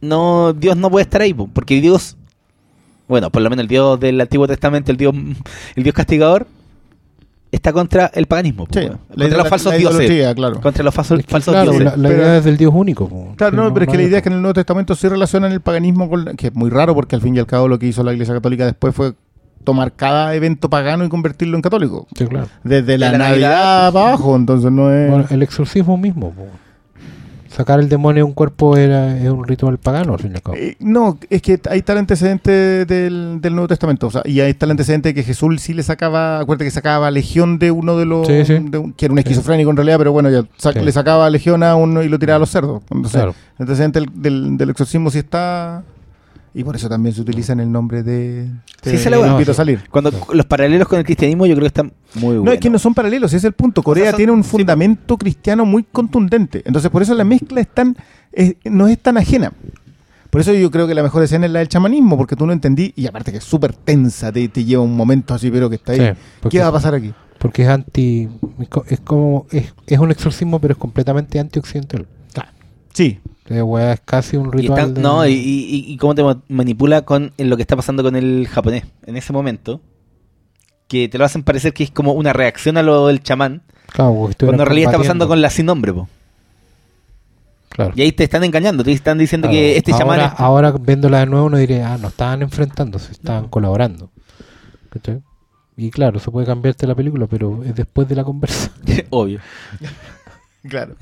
no 0.00 0.52
Dios 0.52 0.76
no 0.76 0.90
puede 0.90 1.04
estar 1.04 1.20
ahí, 1.22 1.32
po, 1.34 1.48
porque 1.52 1.80
Dios, 1.80 2.16
bueno, 3.08 3.30
por 3.30 3.42
lo 3.42 3.50
menos 3.50 3.62
el 3.62 3.68
Dios 3.68 4.00
del 4.00 4.20
Antiguo 4.20 4.48
Testamento, 4.48 4.90
el 4.90 4.96
Dios, 4.96 5.14
el 5.76 5.82
Dios 5.82 5.94
castigador, 5.94 6.46
está 7.52 7.72
contra 7.72 8.10
el 8.14 8.26
paganismo, 8.26 8.66
Sí, 8.72 8.80
la 8.80 8.88
contra 9.14 9.38
los 9.38 9.48
falsos 9.48 9.72
la 9.72 9.78
dioses, 9.78 10.34
claro. 10.34 10.60
contra 10.60 10.82
los 10.82 10.94
falsos, 10.94 11.20
Es 11.20 11.26
que, 11.26 11.30
falsos 11.30 11.52
claro, 11.54 11.70
dioses. 11.70 11.84
la, 11.84 11.96
la 11.96 12.08
Pero- 12.08 12.22
idea 12.22 12.36
es 12.38 12.44
del 12.44 12.56
Dios 12.56 12.72
único. 12.74 13.08
po. 13.08 13.34
Claro, 13.36 13.56
no, 13.56 13.72
pero 13.74 13.84
es 13.84 13.90
que 13.92 13.96
la 13.98 14.02
idea 14.04 14.16
es 14.18 14.22
que 14.22 14.30
en 14.30 14.34
el 14.36 14.42
Nuevo 14.42 14.54
Testamento 14.54 14.94
sí 14.96 15.06
relacionan 15.06 15.52
el 15.52 15.60
paganismo 15.60 16.08
con... 16.10 16.24
que 16.36 16.48
es 16.48 16.54
muy 16.54 16.70
raro 16.70 16.94
porque 16.94 17.14
al 17.14 17.22
fin 17.22 17.36
y 17.36 17.38
al 17.38 17.46
cabo 17.46 17.68
lo 17.68 17.78
que 17.78 17.86
hizo 17.86 18.02
la 18.02 18.12
Iglesia 18.12 18.34
Católica 18.34 18.64
después 18.64 18.94
fue 18.94 19.12
tomar 19.64 19.92
cada 19.92 20.34
evento 20.34 20.68
pagano 20.70 21.04
y 21.04 21.08
convertirlo 21.08 21.56
en 21.56 21.62
católico. 21.62 22.08
Sí, 22.16 22.26
claro. 22.26 22.48
Desde 22.64 22.98
la, 22.98 23.12
la 23.12 23.18
Navidad, 23.18 23.50
Navidad, 23.50 23.92
para 23.92 24.08
abajo, 24.08 24.34
entonces 24.34 24.72
no 24.72 24.90
es... 24.92 25.08
Bueno, 25.10 25.26
el 25.30 25.42
exorcismo 25.42 25.96
mismo. 25.96 26.30
po. 26.32 26.46
Sacar 27.56 27.80
el 27.80 27.88
demonio 27.88 28.20
de 28.20 28.28
un 28.28 28.32
cuerpo 28.32 28.76
era, 28.76 29.16
es 29.18 29.28
un 29.28 29.46
ritual 29.46 29.78
pagano, 29.78 30.14
al 30.14 30.20
fin 30.20 30.32
y 30.32 30.36
al 30.36 30.42
cabo. 30.42 30.56
Eh, 30.56 30.76
no, 30.80 31.18
es 31.28 31.42
que 31.42 31.60
ahí 31.70 31.80
está 31.80 31.92
el 31.92 31.98
antecedente 31.98 32.84
del, 32.86 33.40
del 33.40 33.52
Nuevo 33.54 33.68
Testamento. 33.68 34.06
O 34.06 34.10
sea, 34.10 34.22
y 34.24 34.40
ahí 34.40 34.50
está 34.52 34.64
el 34.64 34.70
antecedente 34.72 35.10
de 35.10 35.14
que 35.14 35.22
Jesús 35.22 35.60
sí 35.60 35.74
le 35.74 35.82
sacaba, 35.82 36.40
acuérdate 36.40 36.64
que 36.64 36.70
sacaba 36.70 37.10
legión 37.10 37.58
de 37.58 37.70
uno 37.70 37.96
de 37.96 38.06
los. 38.06 38.26
Sí, 38.26 38.44
sí. 38.46 38.58
de 38.58 38.78
un- 38.78 38.92
que 38.92 39.04
era 39.06 39.12
un 39.12 39.18
esquizofrénico 39.18 39.70
en 39.70 39.76
realidad, 39.76 39.98
pero 39.98 40.12
bueno, 40.12 40.30
ya 40.30 40.44
sa- 40.56 40.72
Sí. 40.72 40.80
le 40.80 40.92
sacaba 40.92 41.28
legión 41.30 41.62
a 41.62 41.76
uno 41.76 42.02
y 42.02 42.08
lo 42.08 42.18
tiraba 42.18 42.36
a 42.36 42.40
los 42.40 42.50
cerdos. 42.50 42.82
Entonces, 42.90 43.12
Claro. 43.12 43.34
el 43.58 43.62
antecedente 43.62 44.00
del, 44.00 44.08
del, 44.22 44.56
del 44.56 44.70
exorcismo 44.70 45.10
sí 45.10 45.18
está. 45.18 45.82
Y 46.54 46.64
por 46.64 46.76
eso 46.76 46.86
también 46.88 47.14
se 47.14 47.22
utiliza 47.22 47.54
en 47.54 47.60
el 47.60 47.72
nombre 47.72 48.02
de. 48.02 48.46
Sí, 48.82 48.90
de 48.90 48.98
se 48.98 49.08
la 49.08 49.16
va. 49.18 49.26
invito 49.28 49.52
a 49.52 49.54
Sí. 49.54 49.56
salir. 49.56 49.80
Cuando 49.90 50.10
los 50.34 50.44
paralelos 50.46 50.86
con 50.86 50.98
el 50.98 51.04
cristianismo 51.04 51.46
yo 51.46 51.54
creo 51.54 51.62
que 51.62 51.68
están 51.68 51.92
muy 52.14 52.24
buenos. 52.36 52.44
No, 52.44 52.52
es 52.52 52.60
que 52.60 52.68
no 52.68 52.78
son 52.78 52.92
paralelos, 52.92 53.30
ese 53.30 53.38
es 53.38 53.44
el 53.44 53.52
punto. 53.54 53.82
Corea 53.82 54.10
son- 54.10 54.16
tiene 54.18 54.32
un 54.32 54.44
sí, 54.44 54.50
fundamento 54.50 55.16
cristiano 55.16 55.64
muy 55.64 55.82
contundente. 55.84 56.62
Entonces, 56.66 56.90
por 56.90 57.00
eso 57.02 57.14
la 57.14 57.24
mezcla 57.24 57.60
es 57.60 57.68
tan, 57.68 57.96
es- 58.32 58.56
no 58.64 58.86
es 58.88 58.98
tan 58.98 59.16
ajena. 59.16 59.52
Por 60.28 60.40
eso 60.42 60.52
yo 60.52 60.70
creo 60.70 60.86
que 60.86 60.94
la 60.94 61.02
mejor 61.02 61.22
escena 61.22 61.46
es 61.46 61.52
la 61.52 61.58
del 61.60 61.68
chamanismo, 61.68 62.16
porque 62.18 62.36
tú 62.36 62.46
no 62.46 62.52
entendí, 62.52 62.92
y 62.96 63.06
aparte 63.06 63.32
que 63.32 63.38
es 63.38 63.44
súper 63.44 63.74
tensa, 63.74 64.30
te, 64.32 64.46
te 64.48 64.64
lleva 64.64 64.82
un 64.82 64.96
momento 64.96 65.32
así, 65.34 65.50
pero 65.50 65.68
que 65.70 65.76
está 65.76 65.92
ahí. 65.92 65.98
Sí, 66.00 66.20
porque- 66.40 66.56
¿Qué 66.58 66.62
va 66.62 66.68
a 66.68 66.72
pasar 66.72 66.94
aquí? 66.94 67.12
Porque 67.38 67.62
es 67.62 67.68
anti. 67.68 68.28
Es, 68.60 68.68
co- 68.68 68.84
es 68.88 69.00
como. 69.00 69.46
Es, 69.50 69.72
es 69.86 69.98
un 69.98 70.10
exorcismo, 70.10 70.58
pero 70.60 70.72
es 70.72 70.78
completamente 70.78 71.38
antioccidental. 71.40 72.06
Sí, 72.94 73.20
La 73.46 73.64
weá 73.64 73.92
es 73.94 74.00
casi 74.00 74.36
un 74.36 74.48
Y 74.48 74.62
ritual. 74.62 74.78
están- 74.78 74.94
de- 74.94 75.00
No, 75.02 75.26
y, 75.26 75.32
y, 75.32 75.84
y 75.92 75.96
cómo 75.96 76.14
te 76.14 76.22
manipula 76.48 77.02
con 77.02 77.32
lo 77.38 77.56
que 77.56 77.62
está 77.62 77.76
pasando 77.76 78.02
con 78.02 78.14
el 78.16 78.46
japonés 78.48 78.84
en 79.06 79.16
ese 79.16 79.32
momento. 79.32 79.80
Que 80.88 81.08
te 81.08 81.18
lo 81.18 81.24
hacen 81.24 81.42
parecer 81.42 81.72
que 81.72 81.84
es 81.84 81.90
como 81.90 82.12
una 82.12 82.32
reacción 82.32 82.76
a 82.76 82.82
lo 82.82 83.06
del 83.08 83.22
chamán. 83.22 83.62
Claro, 83.92 84.12
Cuando 84.38 84.62
en 84.62 84.66
realidad 84.68 84.90
está 84.90 84.98
pasando 85.02 85.26
con 85.28 85.40
la 85.40 85.50
sin 85.50 85.66
nombre, 85.66 85.92
po. 85.92 86.08
Claro. 87.70 87.92
Y 87.96 88.02
ahí 88.02 88.12
te 88.12 88.24
están 88.24 88.44
engañando, 88.44 88.84
te 88.84 88.92
están 88.92 89.16
diciendo 89.18 89.48
Claro. 89.48 89.58
que 89.58 89.76
este 89.78 89.92
ahora, 89.92 90.04
chamán. 90.04 90.20
es- 90.20 90.32
ahora 90.40 90.72
viéndola 90.72 91.20
de 91.20 91.26
nuevo 91.26 91.46
uno 91.46 91.56
diría, 91.56 91.94
ah, 91.94 91.98
no 91.98 92.08
estaban 92.08 92.42
enfrentándose, 92.42 93.12
estaban 93.12 93.48
colaborando. 93.48 94.10
¿Cachai? 94.90 95.22
Y 95.76 95.90
claro, 95.90 96.20
se 96.20 96.30
puede 96.30 96.46
cambiarte 96.46 96.86
la 96.86 96.94
película, 96.94 97.26
pero 97.26 97.64
es 97.64 97.74
después 97.74 98.06
de 98.08 98.14
la 98.14 98.24
conversa. 98.24 98.70
Obvio. 99.10 99.40
claro. 100.68 100.94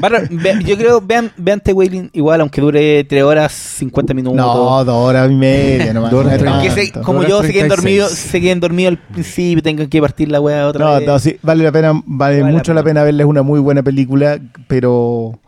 Barra, 0.00 0.22
ve- 0.30 0.60
yo 0.64 0.76
creo, 0.76 1.00
vean, 1.00 1.30
vean 1.36 1.60
The 1.60 1.72
Wailing 1.72 2.10
igual, 2.12 2.40
aunque 2.40 2.60
dure 2.60 3.04
3 3.04 3.22
horas 3.22 3.52
50 3.52 4.14
minutos. 4.14 4.36
No, 4.36 4.84
dos 4.84 4.94
horas 4.94 5.30
y 5.30 5.34
media 5.34 5.92
nomás. 5.92 6.10
Dos 6.10 6.24
no 6.24 6.30
es 6.32 6.72
se- 6.74 6.90
tanto. 6.92 7.02
como 7.02 7.22
yo 7.24 7.42
se 7.42 7.52
queden 7.52 7.68
36. 7.68 7.76
dormidos, 7.76 8.12
se 8.12 8.40
queden 8.40 8.60
dormidos 8.60 8.90
al 8.92 8.98
principio, 8.98 9.62
tengan 9.62 9.88
que 9.88 10.00
partir 10.00 10.30
la 10.30 10.40
weá 10.40 10.66
otra 10.66 10.84
No, 10.84 10.98
vez. 10.98 11.06
no, 11.06 11.18
sí, 11.18 11.36
vale 11.42 11.64
la 11.64 11.72
pena, 11.72 11.92
vale, 11.92 12.40
Vale 12.40 12.52
la 12.52 12.58
mucho 12.58 12.74
la 12.74 12.82
pena. 12.82 12.90
pena 13.00 13.04
verla, 13.04 13.22
es 13.22 13.28
una 13.28 13.42
muy 13.42 13.60
buena 13.60 13.82
película, 13.82 14.38
pero 14.68 15.38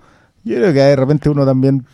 yo 0.45 0.55
creo 0.57 0.73
que 0.73 0.81
de 0.81 0.97
repente 0.97 1.29
uno 1.31 1.45
también 1.47 1.85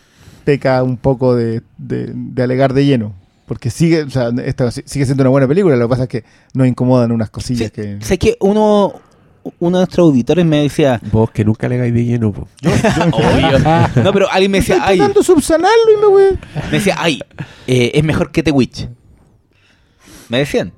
peca 0.45 0.83
un 0.83 0.97
poco 0.97 1.35
de, 1.37 1.63
de- 1.77 2.13
de 2.15 2.43
alegar 2.43 2.73
de 2.73 2.87
lleno. 2.87 3.13
Porque 3.47 3.71
sigue, 3.71 4.03
o 4.03 4.11
sea, 4.11 4.31
esta 4.45 4.71
sigue 4.71 5.07
siendo 5.07 5.23
una 5.23 5.31
buena 5.31 5.49
película, 5.49 5.75
lo 5.75 5.87
que 5.87 5.91
pasa 5.91 6.03
es 6.03 6.09
que 6.11 6.25
nos 6.53 6.67
incomodan 6.67 7.13
unas 7.13 7.31
cosillas 7.31 7.71
Sí, 7.75 7.81
que. 7.83 7.97
sé 8.01 8.19
que 8.19 8.37
uno, 8.41 8.93
uno 9.61 9.79
de 9.79 9.83
nuestros 9.83 10.05
auditores 10.07 10.45
me 10.45 10.63
decía, 10.63 11.01
Vos 11.13 11.31
que 11.31 11.45
nunca 11.45 11.69
le 11.69 11.77
hagáis 11.77 11.95
de 11.95 12.05
lleno, 12.05 12.33
po. 12.33 12.49
obvio. 13.13 14.03
No, 14.05 14.13
pero 14.13 14.31
alguien 14.31 14.51
me 14.51 14.59
decía, 14.59 14.77
Estoy 14.77 14.91
ay, 14.93 14.97
tratando 14.99 15.23
subsanarlo 15.23 15.93
y 15.97 16.01
me 16.01 16.07
voy. 16.07 16.39
me 16.67 16.71
decía, 16.79 16.97
ay, 16.99 17.21
eh, 17.67 17.93
es 17.95 18.05
mejor 18.05 18.31
que 18.31 18.43
The 18.43 18.51
Witch. 18.51 18.89
Me 20.29 20.39
decían. 20.39 20.73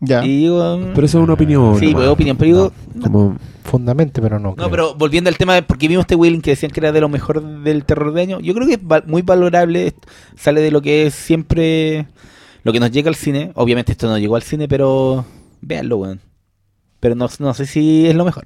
Ya. 0.00 0.24
Y 0.24 0.38
digo, 0.42 0.80
Pero 0.94 1.06
eso 1.06 1.18
es 1.18 1.24
una 1.24 1.32
opinión. 1.34 1.78
Sí, 1.78 1.92
pues, 1.94 2.08
opinión, 2.08 2.36
pero 2.36 2.46
digo, 2.46 2.72
Como, 3.02 3.36
Fundamente, 3.64 4.20
pero 4.20 4.38
no. 4.38 4.50
No, 4.50 4.54
creo. 4.56 4.70
pero 4.70 4.94
volviendo 4.94 5.28
al 5.30 5.38
tema, 5.38 5.54
de- 5.54 5.62
porque 5.62 5.88
vimos 5.88 6.02
este 6.02 6.14
Wailing 6.14 6.42
que 6.42 6.50
decían 6.50 6.70
que 6.70 6.80
era 6.80 6.92
de 6.92 7.00
lo 7.00 7.08
mejor 7.08 7.42
del 7.62 7.84
terror 7.86 8.12
de 8.12 8.20
año, 8.20 8.40
yo 8.40 8.52
creo 8.54 8.66
que 8.66 8.74
es 8.74 8.78
va- 8.80 9.02
muy 9.06 9.22
valorable, 9.22 9.94
sale 10.36 10.60
de 10.60 10.70
lo 10.70 10.82
que 10.82 11.06
es 11.06 11.14
siempre 11.14 12.06
lo 12.62 12.72
que 12.72 12.80
nos 12.80 12.90
llega 12.90 13.08
al 13.08 13.14
cine. 13.14 13.52
Obviamente 13.54 13.92
esto 13.92 14.06
no 14.06 14.18
llegó 14.18 14.36
al 14.36 14.42
cine, 14.42 14.68
pero 14.68 15.24
véanlo, 15.62 15.96
weón. 15.96 16.20
Pero 17.04 17.16
no, 17.16 17.28
no 17.38 17.52
sé 17.52 17.66
si 17.66 18.06
es 18.06 18.14
lo 18.14 18.24
mejor. 18.24 18.44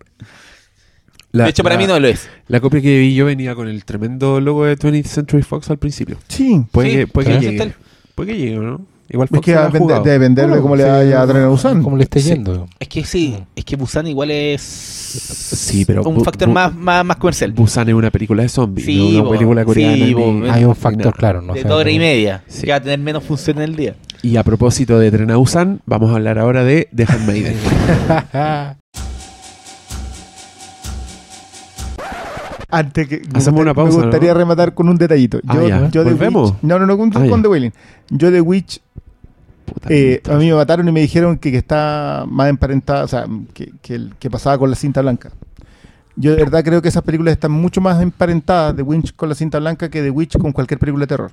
la- 1.30 1.44
de 1.44 1.50
hecho, 1.50 1.62
para 1.62 1.76
la- 1.76 1.80
mí 1.80 1.86
no 1.86 2.00
lo 2.00 2.08
es. 2.08 2.28
La 2.48 2.58
copia 2.58 2.80
que 2.80 2.98
vi 2.98 3.14
yo 3.14 3.24
venía 3.26 3.54
con 3.54 3.68
el 3.68 3.84
tremendo 3.84 4.40
logo 4.40 4.64
de 4.64 4.76
20th 4.76 5.06
Century 5.06 5.44
Fox 5.44 5.70
al 5.70 5.78
principio. 5.78 6.18
Sí. 6.26 6.64
Puede 6.72 6.90
Sí, 6.90 6.96
que, 6.96 7.06
puede 7.06 7.26
sí, 7.28 7.32
que 7.34 7.38
sí, 7.50 7.56
llegue. 7.58 7.74
Puede 8.16 8.32
que 8.32 8.36
llegue, 8.38 8.56
¿no? 8.56 8.84
Igual 9.10 9.28
Es 9.32 9.40
que 9.40 9.54
a 9.54 9.62
vender- 9.62 9.80
jugado. 9.80 10.02
debe 10.02 10.18
venderle 10.18 10.50
Bueno, 10.50 10.62
como 10.62 10.76
le 10.76 10.84
vaya 10.84 11.22
a 11.22 11.26
Tren 11.26 11.42
a 11.44 11.48
Busan. 11.48 11.82
Como 11.82 11.96
le 11.96 12.04
esté 12.04 12.20
Sí. 12.20 12.28
yendo. 12.28 12.68
Es 12.78 12.88
que 12.88 13.04
sí, 13.04 13.38
es 13.56 13.64
que 13.64 13.76
Busan 13.76 14.06
igual 14.06 14.30
es 14.30 14.60
Sí, 14.60 15.86
pero 15.86 16.02
un 16.02 16.16
Bu- 16.18 16.24
factor 16.24 16.48
Bu- 16.48 16.52
más, 16.52 16.74
más, 16.74 17.04
más 17.04 17.16
comercial. 17.16 17.52
Busan 17.52 17.88
es 17.88 17.94
una 17.94 18.10
película 18.10 18.42
de 18.42 18.50
zombies, 18.50 18.84
Sí, 18.86 18.98
no 18.98 19.08
una 19.20 19.22
bo, 19.22 19.30
película 19.30 19.64
coreana. 19.64 19.94
sí, 19.94 20.02
ni- 20.02 20.12
bo, 20.14 20.32
ni 20.32 20.48
Hay 20.50 20.64
un 20.64 20.76
factor, 20.76 21.14
claro. 21.16 21.40
No 21.40 21.54
de 21.54 21.62
sé, 21.62 21.68
dos 21.68 21.80
horas 21.80 21.92
y 21.92 21.96
no- 21.96 22.02
media, 22.04 22.44
Sí. 22.48 22.62
que 22.66 22.70
va 22.72 22.76
a 22.76 22.80
tener 22.82 22.98
menos 22.98 23.24
función 23.24 23.56
en 23.56 23.62
el 23.64 23.76
día. 23.76 23.94
Y 24.22 24.36
a 24.36 24.42
propósito 24.42 24.98
de 24.98 25.10
Tren 25.10 25.30
a 25.30 25.36
Busan, 25.36 25.80
vamos 25.86 26.10
a 26.10 26.16
hablar 26.16 26.38
ahora 26.38 26.62
de 26.64 26.88
The 26.94 27.04
Handmaiden. 27.08 27.54
Antes 32.70 33.08
que 33.08 33.22
me 33.32 33.38
Hacemos 33.38 33.60
una 33.62 33.72
pausa, 33.74 33.96
Me 33.98 34.02
gustaría 34.04 34.32
¿no? 34.32 34.38
rematar 34.38 34.74
con 34.74 34.88
un 34.88 34.96
detallito. 34.96 35.40
Ah, 35.46 35.54
Yo, 35.54 35.68
ya. 35.68 35.88
yo 35.90 36.04
de 36.04 36.10
¿Volvemos? 36.12 36.50
Witch, 36.52 36.62
no, 36.62 36.78
no, 36.78 36.86
no, 36.86 36.98
con, 36.98 37.10
Ah, 37.16 37.26
con. 37.28 37.40
The 37.42 37.48
Wailing. 37.48 37.72
Yo 38.10 38.30
de 38.30 38.40
Witch 38.40 38.80
Puta, 39.64 39.88
Eh, 39.90 40.20
puta. 40.22 40.36
a 40.36 40.38
mí 40.38 40.46
me 40.48 40.54
mataron 40.54 40.88
y 40.88 40.92
me 40.92 41.00
dijeron 41.00 41.38
que, 41.38 41.50
que 41.50 41.58
está 41.58 42.24
más 42.28 42.48
emparentada, 42.48 43.04
o 43.04 43.08
sea, 43.08 43.26
que, 43.54 43.72
que, 43.82 44.08
que 44.18 44.30
pasaba 44.30 44.58
con 44.58 44.70
la 44.70 44.76
cinta 44.76 45.00
blanca. 45.02 45.30
Yo 46.16 46.32
de 46.32 46.38
verdad 46.38 46.64
creo 46.64 46.82
que 46.82 46.88
esas 46.88 47.02
películas 47.02 47.32
están 47.32 47.52
mucho 47.52 47.80
más 47.80 48.02
emparentadas 48.02 48.74
de 48.76 48.82
Winch 48.82 49.14
con 49.14 49.28
la 49.28 49.34
cinta 49.34 49.58
blanca 49.58 49.88
que 49.88 50.02
de 50.02 50.10
Witch 50.10 50.36
con 50.38 50.52
cualquier 50.52 50.78
película 50.80 51.02
de 51.04 51.06
terror. 51.08 51.30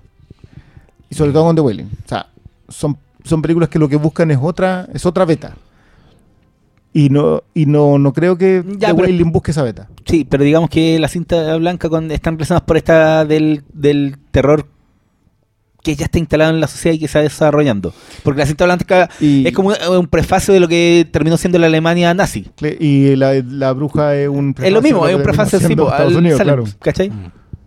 Y 1.09 1.15
sobre 1.15 1.31
todo 1.31 1.43
con 1.45 1.55
The 1.55 1.61
Wailing. 1.61 1.85
O 2.05 2.07
sea, 2.09 2.27
son, 2.69 2.97
son 3.23 3.41
películas 3.41 3.69
que 3.69 3.79
lo 3.79 3.89
que 3.89 3.95
buscan 3.95 4.29
es 4.31 4.37
otra, 4.41 4.87
es 4.93 5.05
otra 5.05 5.25
beta. 5.25 5.53
Y 6.97 7.09
no, 7.09 7.43
y 7.53 7.65
no, 7.65 7.97
no 7.99 8.13
creo 8.13 8.37
que 8.37 8.63
Ya, 8.77 8.87
The 8.87 8.95
pero- 8.95 9.07
Wailing 9.09 9.29
busque 9.33 9.51
esa 9.51 9.63
beta. 9.63 9.89
Sí, 10.05 10.25
pero 10.29 10.45
digamos 10.45 10.69
que 10.69 10.97
la 10.97 11.09
cinta 11.09 11.57
blanca 11.57 11.89
con, 11.89 12.09
están 12.09 12.35
relacionadas 12.35 12.63
por 12.65 12.77
esta 12.77 13.25
del, 13.25 13.63
del 13.73 14.15
terror 14.31 14.65
que 15.83 15.93
ya 15.95 16.05
está 16.05 16.19
instalado 16.19 16.51
en 16.51 16.61
la 16.61 16.67
sociedad 16.67 16.95
y 16.95 16.99
que 16.99 17.09
se 17.09 17.17
va 17.19 17.23
desarrollando. 17.23 17.93
Porque 18.23 18.39
la 18.39 18.45
cinta 18.47 18.63
blanca 18.63 19.09
Y- 19.19 19.45
es 19.45 19.53
como 19.53 19.69
un, 19.69 19.75
un 19.97 20.07
prefacio 20.07 20.53
de 20.53 20.61
lo 20.61 20.69
que 20.69 21.05
terminó 21.11 21.35
siendo 21.35 21.59
la 21.59 21.67
Alemania 21.67 22.13
nazi. 22.13 22.47
Y 22.79 23.15
la, 23.17 23.33
la 23.45 23.73
bruja 23.73 24.15
es 24.15 24.29
un 24.29 24.55
Es 24.63 24.71
lo 24.71 24.81
mismo, 24.81 25.05
de 25.05 25.11
es 25.11 25.17
un 25.17 25.23
prefacio 25.23 25.59
sí, 25.59 25.65
siendo 25.65 25.83
po, 25.87 25.91
Estados 25.91 26.13
al 26.13 26.17
Unidos, 26.19 26.37
Salem, 26.37 26.55
claro. 26.55 26.71
¿cachai? 26.79 27.11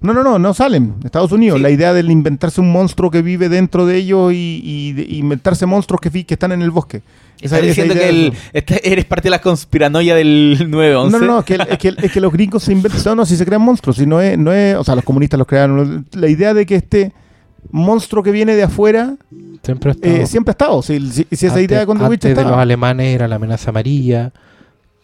No, 0.01 0.15
no, 0.15 0.23
no, 0.23 0.39
no 0.39 0.55
Salem, 0.55 0.95
Estados 1.05 1.33
Unidos. 1.33 1.59
Sí. 1.59 1.63
La 1.63 1.71
idea 1.71 1.93
del 1.93 2.11
inventarse 2.11 2.61
un 2.63 2.73
monstruo 2.73 3.11
que 3.11 3.21
vive 3.21 3.49
dentro 3.51 3.85
de 3.85 3.97
ellos 3.99 4.33
y, 4.33 4.63
y 4.65 4.93
de- 4.95 5.03
inventarse 5.17 5.67
monstruos 5.67 6.01
que, 6.01 6.11
fi- 6.11 6.25
que 6.25 6.35
están 6.35 6.53
en 6.53 6.63
el 6.63 6.71
bosque. 6.71 7.03
Estás 7.41 7.59
esa 7.59 7.67
diciendo 7.67 7.95
que 7.95 8.01
de 8.01 8.09
el- 8.09 8.33
este- 8.53 8.93
eres 8.93 9.05
parte 9.05 9.25
de 9.25 9.31
la 9.31 9.41
conspiranoia 9.41 10.15
del 10.15 10.57
9-11. 10.71 11.11
No, 11.11 11.19
no, 11.21 11.27
no, 11.27 11.39
es 11.41 11.45
que, 11.45 11.55
es, 11.55 11.79
que, 11.79 11.95
es 11.97 12.13
que 12.13 12.21
los 12.21 12.33
gringos 12.33 12.63
se 12.65 12.73
inventan, 12.73 13.01
no, 13.05 13.15
no, 13.17 13.27
si 13.27 13.37
se 13.37 13.45
crean 13.47 13.63
monstruos, 13.63 13.97
si 13.97 14.07
no 14.07 14.21
es, 14.21 14.37
no 14.39 14.53
es, 14.53 14.75
o 14.77 14.85
sea, 14.85 14.95
los 14.95 15.05
comunistas 15.05 15.39
los 15.39 15.47
crearon. 15.47 16.07
La 16.13 16.29
idea 16.29 16.53
de 16.55 16.67
que 16.67 16.75
este 16.77 17.13
monstruo 17.71 18.23
que 18.23 18.31
viene 18.31 18.55
de 18.57 18.63
afuera 18.65 19.17
Siempre 19.63 19.91
ha 19.91 19.95
estado. 19.95 20.15
eh, 20.15 20.27
siempre 20.27 20.51
ha 20.51 20.53
estado. 20.53 20.83
Si, 20.83 20.99
si- 21.11 21.27
si 21.31 21.47
esa 21.47 21.55
Antes- 21.57 21.65
idea 21.65 21.85
Witch 21.85 22.01
antes 22.25 22.37
de 22.37 22.43
los 22.45 22.53
alemanes 22.57 23.15
era 23.15 23.29
la 23.29 23.37
amenaza 23.37 23.71
amarilla, 23.71 24.33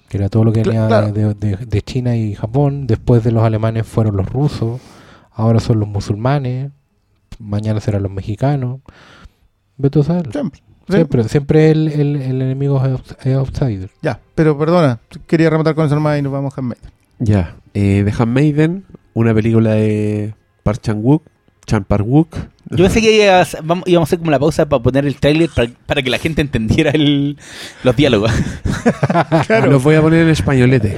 que 0.09 0.17
era 0.17 0.29
todo 0.29 0.45
lo 0.45 0.53
que 0.53 0.63
venía 0.63 0.87
claro. 0.87 1.13
de, 1.13 1.35
de- 1.35 1.57
de 1.67 1.83
China 1.83 2.17
y 2.17 2.35
Japón. 2.35 2.87
Después 2.87 3.23
de 3.25 3.33
los 3.33 3.43
alemanes 3.45 3.87
fueron 3.87 4.17
los 4.17 4.27
rusos, 4.29 4.81
ahora 5.33 5.59
son 5.61 5.81
los 5.81 5.89
musulmanes, 5.89 6.71
mañana 7.39 7.81
serán 7.81 8.03
los 8.05 8.13
mexicanos. 8.13 8.81
Vete 9.77 10.01
a 10.01 10.03
saber. 10.05 10.31
Siempre. 10.33 10.61
Sí. 10.89 10.95
Siempre, 10.97 11.25
siempre 11.29 11.71
el, 11.71 11.89
el- 11.89 12.17
el 12.23 12.43
enemigo 12.43 12.77
es, 12.85 12.93
outs- 12.93 13.17
es 13.25 13.35
outsider. 13.35 13.89
Ya, 14.03 14.21
pero 14.35 14.59
perdona, 14.59 14.99
quería 15.27 15.49
rematar 15.51 15.75
con 15.75 15.87
eso 15.87 15.95
nomás 15.95 16.19
y 16.19 16.23
nos 16.23 16.33
vamos 16.33 16.53
a 16.53 16.61
Handmaiden. 16.61 16.91
Ya. 17.19 17.55
Eh, 17.73 18.03
The 18.05 18.13
Handmaiden, 18.23 18.85
una 19.15 19.33
película 19.35 19.73
de 19.73 20.35
Park 20.63 20.81
Chan-wook, 20.83 21.23
Chan 21.67 21.85
Park-wook. 21.85 22.37
Yo 22.71 22.85
pensé 22.85 23.01
que 23.01 23.17
íbamos 23.27 23.85
a 23.87 24.03
hacer 24.03 24.19
como 24.19 24.31
la 24.31 24.39
pausa 24.39 24.67
para 24.69 24.83
poner 24.83 25.07
el 25.07 25.17
tráiler 25.17 25.49
para, 25.55 25.71
para 25.87 26.03
que 26.03 26.11
la 26.11 26.19
gente 26.19 26.41
entendiera 26.43 26.91
el- 26.91 27.39
los 27.83 27.97
diálogos. 27.97 28.31
Los 29.69 29.83
voy 29.83 29.95
a 29.95 30.03
poner 30.03 30.23
en 30.25 30.29
españolete. 30.31 30.97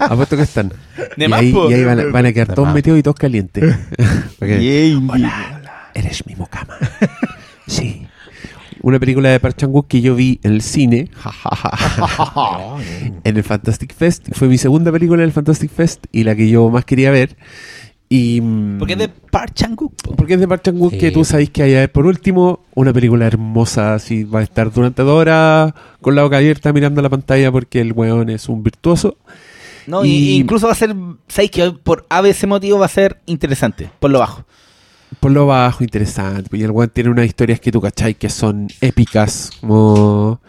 Apuesto 0.00 0.36
que 0.36 0.42
están. 0.42 0.72
De 1.16 1.24
y, 1.24 1.28
más, 1.28 1.40
ahí, 1.40 1.52
po. 1.52 1.70
y 1.70 1.74
ahí 1.74 1.84
van, 1.84 2.00
a- 2.00 2.04
van 2.06 2.26
a 2.26 2.32
quedar 2.32 2.48
De 2.48 2.54
todos 2.54 2.66
más. 2.68 2.74
metidos 2.74 2.98
y 2.98 3.02
todos 3.02 3.16
calientes. 3.16 3.76
Porque- 4.38 4.62
Yay. 4.64 5.00
Eres 5.94 6.26
mi 6.26 6.34
mucama. 6.36 6.74
Sí. 7.66 8.06
Una 8.82 8.98
película 8.98 9.28
de 9.30 9.40
Park 9.40 9.56
Chan-wook 9.56 9.86
que 9.86 10.00
yo 10.00 10.14
vi 10.14 10.40
en 10.42 10.52
el 10.52 10.62
cine. 10.62 11.10
en 13.24 13.36
el 13.36 13.42
Fantastic 13.44 13.94
Fest. 13.94 14.28
Fue 14.32 14.48
mi 14.48 14.58
segunda 14.58 14.92
película 14.92 15.22
en 15.22 15.26
el 15.28 15.32
Fantastic 15.32 15.70
Fest 15.70 16.06
y 16.12 16.24
la 16.24 16.34
que 16.34 16.48
yo 16.48 16.68
más 16.70 16.84
quería 16.84 17.10
ver. 17.10 17.36
Y, 18.08 18.40
mm, 18.42 18.78
Porque 18.78 18.92
es 18.94 18.98
de 18.98 19.08
Park 19.08 19.52
Chan-wook. 19.54 19.92
po. 20.02 20.16
porque 20.16 20.34
es 20.34 20.40
de 20.40 20.48
Park 20.48 20.62
Chan-wook 20.64 20.92
Sí. 20.92 20.98
que 20.98 21.10
tú 21.10 21.24
sabes 21.24 21.50
que 21.50 21.62
hay. 21.62 21.86
Por 21.88 22.06
último, 22.06 22.60
una 22.74 22.92
película 22.92 23.26
hermosa. 23.26 23.94
Así 23.94 24.24
va 24.24 24.40
a 24.40 24.42
estar 24.42 24.70
durante 24.72 25.02
dos 25.02 25.18
horas 25.20 25.72
con 26.00 26.14
la 26.14 26.22
boca 26.22 26.36
abierta 26.38 26.72
mirando 26.72 27.00
la 27.00 27.08
pantalla 27.08 27.50
porque 27.50 27.80
el 27.80 27.92
weón 27.92 28.28
es 28.30 28.48
un 28.48 28.62
virtuoso. 28.62 29.16
No, 29.86 30.04
Y- 30.04 30.10
y, 30.10 30.36
incluso 30.36 30.66
va 30.66 30.72
a 30.72 30.76
ser, 30.76 30.94
¿sabéis 31.26 31.50
que 31.50 31.72
por 31.82 32.06
ABC 32.08 32.46
motivo 32.46 32.78
va 32.78 32.86
a 32.86 32.88
ser 32.88 33.18
interesante? 33.26 33.90
Por 33.98 34.10
lo 34.10 34.20
bajo. 34.20 34.44
Por 35.20 35.32
lo 35.32 35.46
bajo, 35.46 35.84
interesante. 35.84 36.56
Y 36.56 36.62
el 36.62 36.70
weón 36.70 36.90
tiene 36.90 37.10
unas 37.10 37.26
historias 37.26 37.60
que 37.60 37.72
tú 37.72 37.80
cachai 37.80 38.14
que 38.14 38.28
son 38.28 38.68
épicas. 38.80 39.50
Como. 39.60 40.40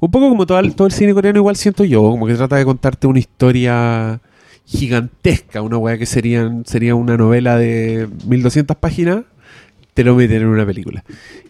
Un 0.00 0.10
poco 0.10 0.28
como 0.28 0.46
todo 0.46 0.58
el, 0.58 0.74
todo 0.74 0.86
el 0.86 0.92
cine 0.92 1.14
coreano, 1.14 1.38
igual 1.38 1.56
siento 1.56 1.84
yo. 1.84 2.02
Como 2.02 2.26
que 2.26 2.34
trata 2.34 2.56
de 2.56 2.64
contarte 2.64 3.06
una 3.06 3.18
historia 3.18 4.20
gigantesca. 4.64 5.62
Una 5.62 5.78
weá 5.78 5.98
que 5.98 6.06
serían, 6.06 6.64
sería 6.66 6.94
una 6.94 7.16
novela 7.16 7.56
de 7.56 8.08
1200 8.26 8.76
páginas. 8.76 9.24
Te 9.94 10.04
lo 10.04 10.14
meten 10.14 10.42
en 10.42 10.48
una 10.48 10.66
película. 10.66 11.04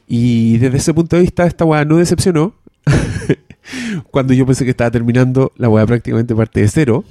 Y 0.06 0.58
desde 0.58 0.78
ese 0.78 0.94
punto 0.94 1.16
de 1.16 1.22
vista, 1.22 1.46
esta 1.46 1.64
weá 1.64 1.84
no 1.84 1.96
decepcionó. 1.96 2.54
Cuando 4.10 4.32
yo 4.32 4.46
pensé 4.46 4.64
que 4.64 4.70
estaba 4.70 4.90
terminando, 4.90 5.52
la 5.56 5.68
weá 5.68 5.86
prácticamente 5.86 6.34
parte 6.34 6.60
de 6.60 6.68
cero. 6.68 7.04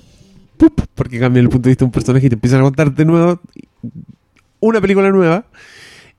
Porque 0.95 1.19
cambia 1.19 1.41
el 1.41 1.49
punto 1.49 1.65
de 1.65 1.71
vista 1.71 1.85
de 1.85 1.87
un 1.87 1.91
personaje 1.91 2.25
y 2.25 2.29
te 2.29 2.35
empiezan 2.35 2.61
a 2.61 2.63
contar 2.63 2.91
de 2.93 3.05
nuevo 3.05 3.39
una 4.59 4.81
película 4.81 5.09
nueva. 5.11 5.45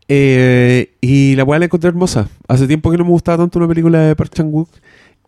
Eh, 0.09 0.95
y 1.01 1.36
la 1.36 1.45
weá 1.45 1.59
la 1.59 1.66
encontré 1.66 1.89
hermosa. 1.89 2.28
Hace 2.49 2.66
tiempo 2.66 2.91
que 2.91 2.99
no 2.99 3.05
me 3.05 3.11
gustaba 3.11 3.39
tanto 3.39 3.59
una 3.59 3.68
película 3.68 4.01
de 4.01 4.16
Park 4.16 4.32
Chan-wook. 4.34 4.68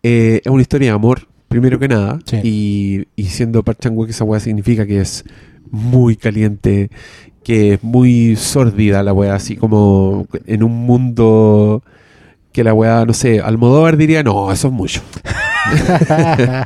Eh, 0.03 0.41
es 0.43 0.51
una 0.51 0.61
historia 0.61 0.89
de 0.89 0.95
amor, 0.95 1.27
primero 1.47 1.77
que 1.77 1.87
nada. 1.87 2.19
Sí. 2.25 2.37
Y, 2.43 3.07
y 3.15 3.25
siendo 3.25 3.63
Park 3.63 3.79
Chan-wook, 3.81 4.09
esa 4.09 4.23
weá 4.23 4.39
significa 4.39 4.85
que 4.85 5.01
es 5.01 5.23
muy 5.69 6.15
caliente, 6.15 6.89
que 7.43 7.73
es 7.73 7.83
muy 7.83 8.35
sórdida 8.35 9.03
la 9.03 9.13
weá, 9.13 9.35
así 9.35 9.55
como 9.55 10.27
en 10.45 10.63
un 10.63 10.85
mundo 10.85 11.83
que 12.51 12.63
la 12.63 12.73
weá, 12.73 13.05
no 13.05 13.13
sé, 13.13 13.39
Almodóvar 13.39 13.97
diría, 13.97 14.23
no, 14.23 14.51
eso 14.51 14.67
es 14.67 14.73
mucho. 14.73 15.01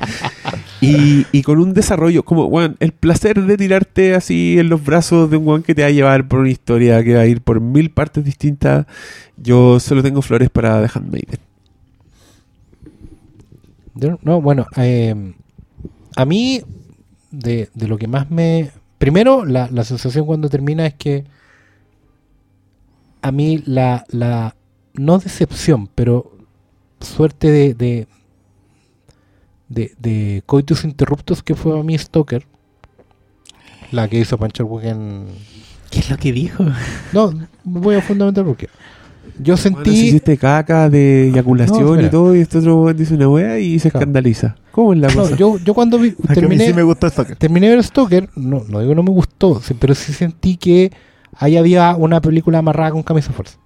y, 0.82 1.42
con 1.44 1.60
un 1.60 1.74
desarrollo, 1.74 2.24
como, 2.24 2.46
weón, 2.46 2.78
el 2.80 2.92
placer 2.92 3.42
de 3.42 3.58
tirarte 3.58 4.16
así 4.16 4.58
en 4.60 4.70
los 4.70 4.84
brazos 4.84 5.30
de 5.30 5.38
un 5.38 5.48
weón 5.48 5.64
que 5.64 5.76
te 5.76 5.82
va 5.82 5.88
a 5.90 5.92
llevar 5.92 6.28
por 6.28 6.40
una 6.40 6.50
historia 6.50 7.04
que 7.04 7.16
va 7.16 7.22
a 7.22 7.26
ir 7.26 7.42
por 7.42 7.60
mil 7.62 7.92
partes 7.92 8.24
distintas. 8.24 8.86
Yo 9.38 9.80
solo 9.80 10.02
tengo 10.04 10.22
flores 10.22 10.50
para 10.50 10.82
The 10.86 10.92
Handmaiden. 10.94 11.40
No, 14.24 14.42
bueno, 14.42 14.66
eh, 14.78 15.34
a 16.16 16.26
mí, 16.26 16.62
de, 17.32 17.70
lo 17.76 17.98
que 17.98 18.08
más 18.08 18.30
me... 18.30 18.72
Primero, 18.98 19.46
la, 19.46 19.70
la 19.72 19.84
sensación 19.84 20.26
cuando 20.26 20.50
termina 20.50 20.86
es 20.86 20.94
que 20.96 21.26
a 23.26 23.32
mí 23.32 23.64
la, 23.66 24.06
no 24.94 25.18
decepción, 25.18 25.88
pero 25.88 26.32
suerte 27.00 27.74
de, 27.74 28.08
de, 29.70 29.94
de 30.00 30.44
coitus 30.46 30.84
interruptus 30.84 31.42
que 31.44 31.56
fue 31.56 31.80
a 31.80 31.84
mí 31.84 31.98
Stoker, 31.98 32.46
la 33.92 34.08
que 34.08 34.20
hizo 34.20 34.38
Pancho 34.38 34.68
en... 34.82 35.26
¿Qué 35.90 36.00
es 36.00 36.10
lo 36.10 36.18
que 36.18 36.32
dijo? 36.32 36.66
No, 37.14 37.32
voy 37.64 37.96
a 37.96 38.02
fundamentar 38.02 38.44
porque 38.44 38.68
yo 39.40 39.56
Bueno, 39.56 39.58
si 39.58 39.64
sentí... 39.64 39.90
hiciste 39.92 40.38
caca 40.38 40.90
de 40.90 41.30
eyaculación 41.30 42.00
No, 42.00 42.02
y 42.06 42.10
todo, 42.10 42.36
y 42.36 42.40
este 42.42 42.58
otro 42.60 42.94
dice 42.94 43.16
una 43.16 43.30
wea 43.30 43.60
y 43.60 43.80
se 43.80 43.90
Claro. 43.92 44.04
escandaliza. 44.04 44.56
¿Cómo 44.72 44.94
es 44.94 45.00
la 45.00 45.08
no, 45.10 45.14
cosa? 45.16 45.36
yo, 45.36 45.58
yo 45.60 45.74
cuando 45.74 45.98
vi, 46.00 46.12
terminé, 46.34 46.68
sí 46.68 46.74
me 46.74 46.84
gustó 46.84 47.10
que- 47.26 47.36
terminé 47.36 47.70
de 47.70 47.76
ver 47.76 47.84
Stoker, 47.84 48.30
no, 48.36 48.64
no 48.68 48.82
digo 48.82 48.94
no 48.96 49.04
me 49.04 49.12
gustó, 49.12 49.62
pero 49.80 49.96
sí 49.96 50.12
sentí 50.14 50.58
que 50.58 50.92
ahí 51.38 51.56
había 51.58 51.96
una 51.96 52.22
película 52.22 52.60
amarrada 52.60 52.92
con 52.92 53.04
camisa 53.04 53.32
fuerza. 53.32 53.58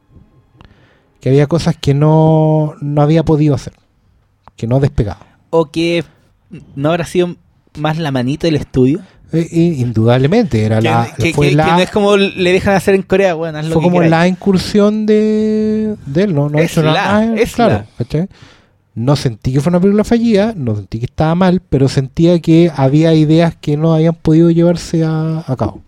Que 1.19 1.29
había 1.29 1.47
cosas 1.47 1.75
que 1.77 1.93
no, 1.93 2.75
no 2.81 3.01
había 3.01 3.23
podido 3.23 3.53
hacer. 3.53 3.73
Que 4.55 4.67
no 4.67 4.79
despegaba. 4.79 5.25
¿O 5.49 5.65
que 5.71 6.03
no 6.75 6.89
habrá 6.89 7.05
sido 7.05 7.35
más 7.77 7.97
la 7.97 8.11
manita 8.11 8.47
del 8.47 8.55
estudio? 8.55 8.99
Eh, 9.31 9.47
indudablemente, 9.77 10.63
era 10.63 10.77
Que, 10.79 10.89
la, 10.89 11.13
que- 11.17 11.33
fue 11.33 11.49
que- 11.49 11.55
la, 11.55 11.65
que 11.65 11.71
no 11.73 11.79
es 11.79 11.89
como 11.91 12.17
le 12.17 12.51
dejan 12.51 12.75
hacer 12.75 12.95
en 12.95 13.03
Corea, 13.03 13.35
bueno, 13.35 13.61
fue 13.63 13.73
como 13.81 13.91
queráis. 13.97 14.09
la 14.11 14.27
incursión 14.27 15.05
de, 15.05 15.95
de 16.05 16.23
él, 16.23 16.33
no, 16.33 16.49
no 16.49 16.57
hecho 16.59 16.81
la, 16.81 16.93
nada 16.93 17.35
es 17.35 17.53
claro. 17.53 17.85
No 18.95 19.15
sentí 19.15 19.53
que 19.53 19.61
fue 19.61 19.69
una 19.69 19.79
película 19.79 20.03
fallida, 20.03 20.53
no 20.57 20.75
sentí 20.75 20.99
que 20.99 21.05
estaba 21.05 21.33
mal, 21.35 21.61
pero 21.69 21.87
sentía 21.87 22.39
que 22.39 22.71
había 22.75 23.13
ideas 23.13 23.55
que 23.55 23.77
no 23.77 23.93
habían 23.93 24.15
podido 24.15 24.49
llevarse 24.49 25.03
a, 25.05 25.43
a 25.47 25.55
cabo. 25.55 25.81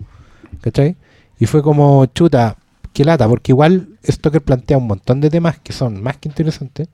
¿Cachai? 0.62 0.96
Y 1.40 1.48
fue 1.48 1.64
como, 1.64 2.06
chuta, 2.06 2.56
qué 2.94 3.04
lata, 3.04 3.28
porque 3.28 3.52
igual 3.52 3.90
esto 4.04 4.32
que 4.32 4.40
plantea 4.40 4.78
un 4.78 4.88
montón 4.88 5.20
de 5.20 5.30
temas 5.32 5.58
que 5.60 5.74
son 5.74 6.02
más 6.02 6.18
que 6.18 6.30
interesantes, 6.30 6.88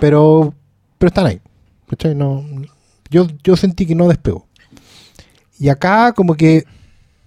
pero, 0.00 0.54
pero 0.98 1.08
están 1.08 1.26
ahí. 1.26 1.40
¿Cachai? 1.88 2.14
No, 2.14 2.44
yo, 3.10 3.26
yo 3.44 3.56
sentí 3.56 3.86
que 3.86 3.94
no 3.94 4.08
despegó. 4.08 4.46
Y 5.58 5.68
acá 5.68 6.12
como 6.12 6.34
que 6.34 6.64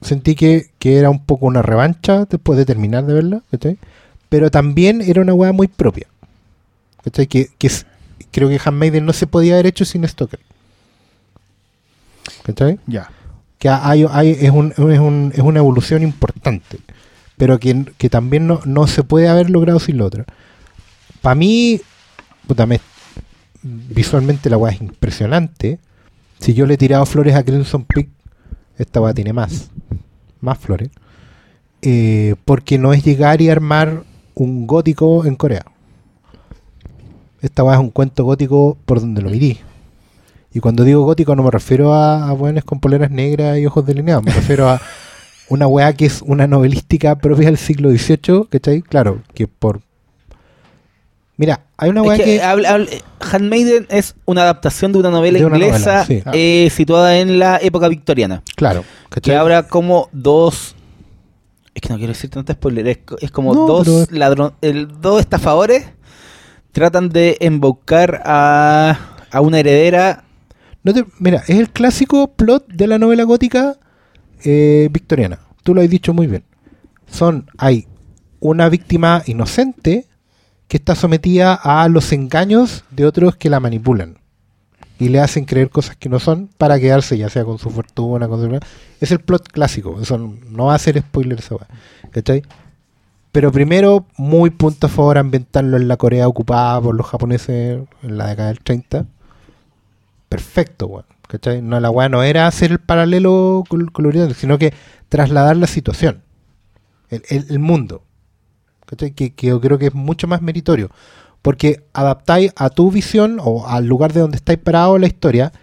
sentí 0.01 0.35
que, 0.35 0.69
que 0.79 0.97
era 0.97 1.09
un 1.09 1.25
poco 1.25 1.45
una 1.45 1.61
revancha 1.61 2.25
después 2.25 2.57
de 2.57 2.65
terminar 2.65 3.05
de 3.05 3.13
verla, 3.13 3.41
¿cachai? 3.51 3.77
Pero 4.29 4.51
también 4.51 5.01
era 5.01 5.21
una 5.21 5.33
weá 5.33 5.51
muy 5.51 5.67
propia. 5.67 6.07
¿Cachai? 7.03 7.27
Que, 7.27 7.49
que 7.57 7.67
es- 7.67 7.85
creo 8.31 8.49
que 8.49 8.59
Handmaiden 8.63 9.05
no 9.05 9.13
se 9.13 9.27
podía 9.27 9.53
haber 9.53 9.67
hecho 9.67 9.85
sin 9.85 10.07
Stoker. 10.07 10.39
¿Cachai? 12.43 12.79
Ya. 12.87 13.09
Que 13.57 13.69
hay, 13.69 14.05
hay- 14.11 14.37
es, 14.39 14.51
un- 14.51 14.71
es, 14.71 14.99
un- 14.99 15.31
es 15.33 15.39
una 15.41 15.59
evolución 15.59 16.03
importante. 16.03 16.77
Pero 17.37 17.59
que, 17.59 17.85
que 17.97 18.09
también 18.09 18.47
no, 18.47 18.59
no 18.65 18.85
se 18.87 19.03
puede 19.03 19.27
haber 19.29 19.49
logrado 19.49 19.79
sin 19.79 19.97
la 19.97 20.05
otra. 20.05 20.25
Para 21.21 21.35
mí, 21.35 21.81
puta, 22.49 22.65
me- 22.65 22.81
visualmente 23.61 24.49
la 24.49 24.57
weá 24.57 24.73
es 24.73 24.81
impresionante. 24.81 25.79
Si 26.39 26.53
yo 26.53 26.65
le 26.65 26.73
he 26.73 26.77
tirado 26.77 27.05
flores 27.05 27.35
a 27.35 27.43
Crimson 27.43 27.85
Peak, 27.85 28.09
esta 28.77 28.99
weá 28.99 29.13
tiene 29.13 29.33
más. 29.33 29.69
Más 30.41 30.57
flores. 30.57 30.89
Eh, 31.81 32.35
porque 32.43 32.77
no 32.77 32.91
es 32.91 33.03
llegar 33.03 33.41
y 33.41 33.49
armar 33.49 34.03
un 34.33 34.65
gótico 34.65 35.25
en 35.25 35.35
Corea. 35.35 35.65
Esta 37.41 37.63
weá 37.63 37.75
es 37.75 37.81
un 37.81 37.91
cuento 37.91 38.23
gótico 38.23 38.77
por 38.85 38.99
donde 38.99 39.21
lo 39.21 39.29
mirí. 39.29 39.59
Y 40.51 40.59
cuando 40.59 40.83
digo 40.83 41.03
gótico 41.03 41.35
no 41.35 41.43
me 41.43 41.51
refiero 41.51 41.93
a, 41.93 42.27
a 42.27 42.33
weones 42.33 42.63
con 42.63 42.79
poleras 42.79 43.11
negras 43.11 43.59
y 43.59 43.65
ojos 43.67 43.85
delineados. 43.85 44.23
Me 44.23 44.33
refiero 44.33 44.69
a, 44.69 44.81
una 45.49 45.67
weá 45.67 45.93
que 45.93 46.05
es 46.07 46.21
una 46.23 46.47
novelística 46.47 47.15
propia 47.19 47.45
del 47.47 47.57
siglo 47.57 47.91
XVIII, 47.91 48.47
¿cachai? 48.49 48.81
Claro, 48.81 49.21
que 49.35 49.47
por... 49.47 49.81
Mira, 51.39 51.61
hay 51.77 51.89
una 51.89 52.01
Es 52.01 52.07
weá 52.07 52.17
que, 52.17 52.23
que... 52.25 52.41
habla- 52.43 52.69
habla- 52.71 52.89
Handmaiden 53.21 53.87
es 53.89 54.13
una 54.25 54.41
adaptación 54.41 54.91
de 54.91 54.99
una 54.99 55.09
novela 55.09 55.39
De 55.39 55.45
una 55.45 55.55
inglesa 55.57 56.03
novela, 56.03 56.05
sí. 56.05 56.21
eh, 56.33 56.69
situada 56.69 57.17
en 57.19 57.39
la 57.39 57.57
época 57.61 57.87
victoriana. 57.87 58.43
Claro, 58.57 58.83
Que 59.21 59.35
habla 59.37 59.63
como 59.63 60.09
dos. 60.11 60.75
Es 61.73 61.81
que 61.81 61.87
no 61.89 61.97
quiero 61.97 62.11
decir 62.11 62.29
tanto 62.29 62.51
spoiler. 62.51 62.85
Es, 62.89 62.97
co- 63.05 63.15
es 63.21 63.31
como 63.31 63.53
No, 63.53 63.65
dos 63.67 63.87
pero- 64.09 64.19
ladrones. 64.19 64.53
Dos 64.99 65.21
estafadores 65.21 65.85
tratan 66.73 67.07
de 67.07 67.37
embaucar 67.39 68.21
a, 68.25 68.99
a 69.31 69.39
una 69.39 69.59
heredera. 69.61 70.25
No 70.83 70.93
te- 70.93 71.05
mira, 71.19 71.41
es 71.47 71.57
el 71.57 71.69
clásico 71.69 72.27
plot 72.33 72.67
de 72.67 72.85
la 72.87 72.97
novela 72.99 73.23
gótica 73.23 73.77
eh, 74.43 74.89
victoriana. 74.91 75.39
Tú 75.63 75.73
lo 75.73 75.79
has 75.81 75.89
dicho 75.89 76.13
muy 76.13 76.27
bien. 76.27 76.43
Son, 77.09 77.49
hay 77.57 77.87
una 78.41 78.67
víctima 78.67 79.23
inocente 79.25 80.05
que 80.69 80.77
está 80.77 80.95
sometida 80.95 81.55
a 81.55 81.89
los 81.89 82.13
engaños 82.13 82.85
de 82.91 83.05
otros 83.05 83.35
que 83.35 83.49
la 83.49 83.59
manipulan 83.59 84.19
y 84.99 85.09
le 85.09 85.19
hacen 85.19 85.45
creer 85.45 85.71
cosas 85.71 85.95
que 85.95 86.09
no 86.09 86.19
son 86.19 86.47
para 86.57 86.79
quedarse, 86.79 87.17
ya 87.17 87.27
sea 87.27 87.43
con 87.43 87.57
su 87.57 87.71
fortuna, 87.71 88.27
con 88.27 88.39
su... 88.39 88.59
Es 89.01 89.11
el 89.11 89.19
plot 89.19 89.47
clásico. 89.47 89.99
Eso 89.99 90.17
no 90.17 90.65
va 90.65 90.75
a 90.75 90.79
ser 90.79 90.99
spoiler 90.99 91.39
esa 91.39 91.55
¿Cachai? 92.11 92.43
Pero 93.31 93.51
primero, 93.51 94.05
muy 94.15 94.51
punto 94.51 94.87
a 94.87 94.89
favor 94.89 95.17
ambientarlo 95.17 95.75
en 95.75 95.87
la 95.87 95.97
Corea 95.97 96.27
ocupada 96.27 96.79
por 96.79 96.95
los 96.95 97.07
japoneses 97.07 97.81
en 98.03 98.17
la 98.17 98.27
década 98.27 98.49
del 98.49 98.59
30 98.59 99.05
perfecto, 100.29 100.85
weón. 100.85 101.05
¿Cachai? 101.27 101.63
No, 101.63 101.79
la 101.79 101.89
weá 101.89 102.09
no 102.09 102.21
era 102.21 102.45
hacer 102.45 102.71
el 102.71 102.79
paralelo 102.79 103.63
con, 103.67 103.87
con 103.87 104.05
lo 104.05 104.33
sino 104.33 104.57
que 104.59 104.73
trasladar 105.09 105.57
la 105.57 105.67
situación, 105.67 106.21
el 107.09 107.59
mundo. 107.59 108.03
¿Cachai? 108.89 109.11
Que, 109.11 109.31
yo 109.37 109.61
creo 109.61 109.77
que 109.77 109.87
es 109.87 109.93
mucho 109.93 110.27
más 110.27 110.41
meritorio. 110.41 110.89
Porque 111.43 111.83
adaptáis 111.93 112.51
a 112.55 112.71
tu 112.71 112.91
visión 112.91 113.37
o 113.39 113.67
al 113.67 113.85
lugar 113.85 114.13
de 114.13 114.21
donde 114.21 114.37
estáis 114.37 114.57
parado 114.57 114.97
la 114.97 115.05
historia 115.05 115.53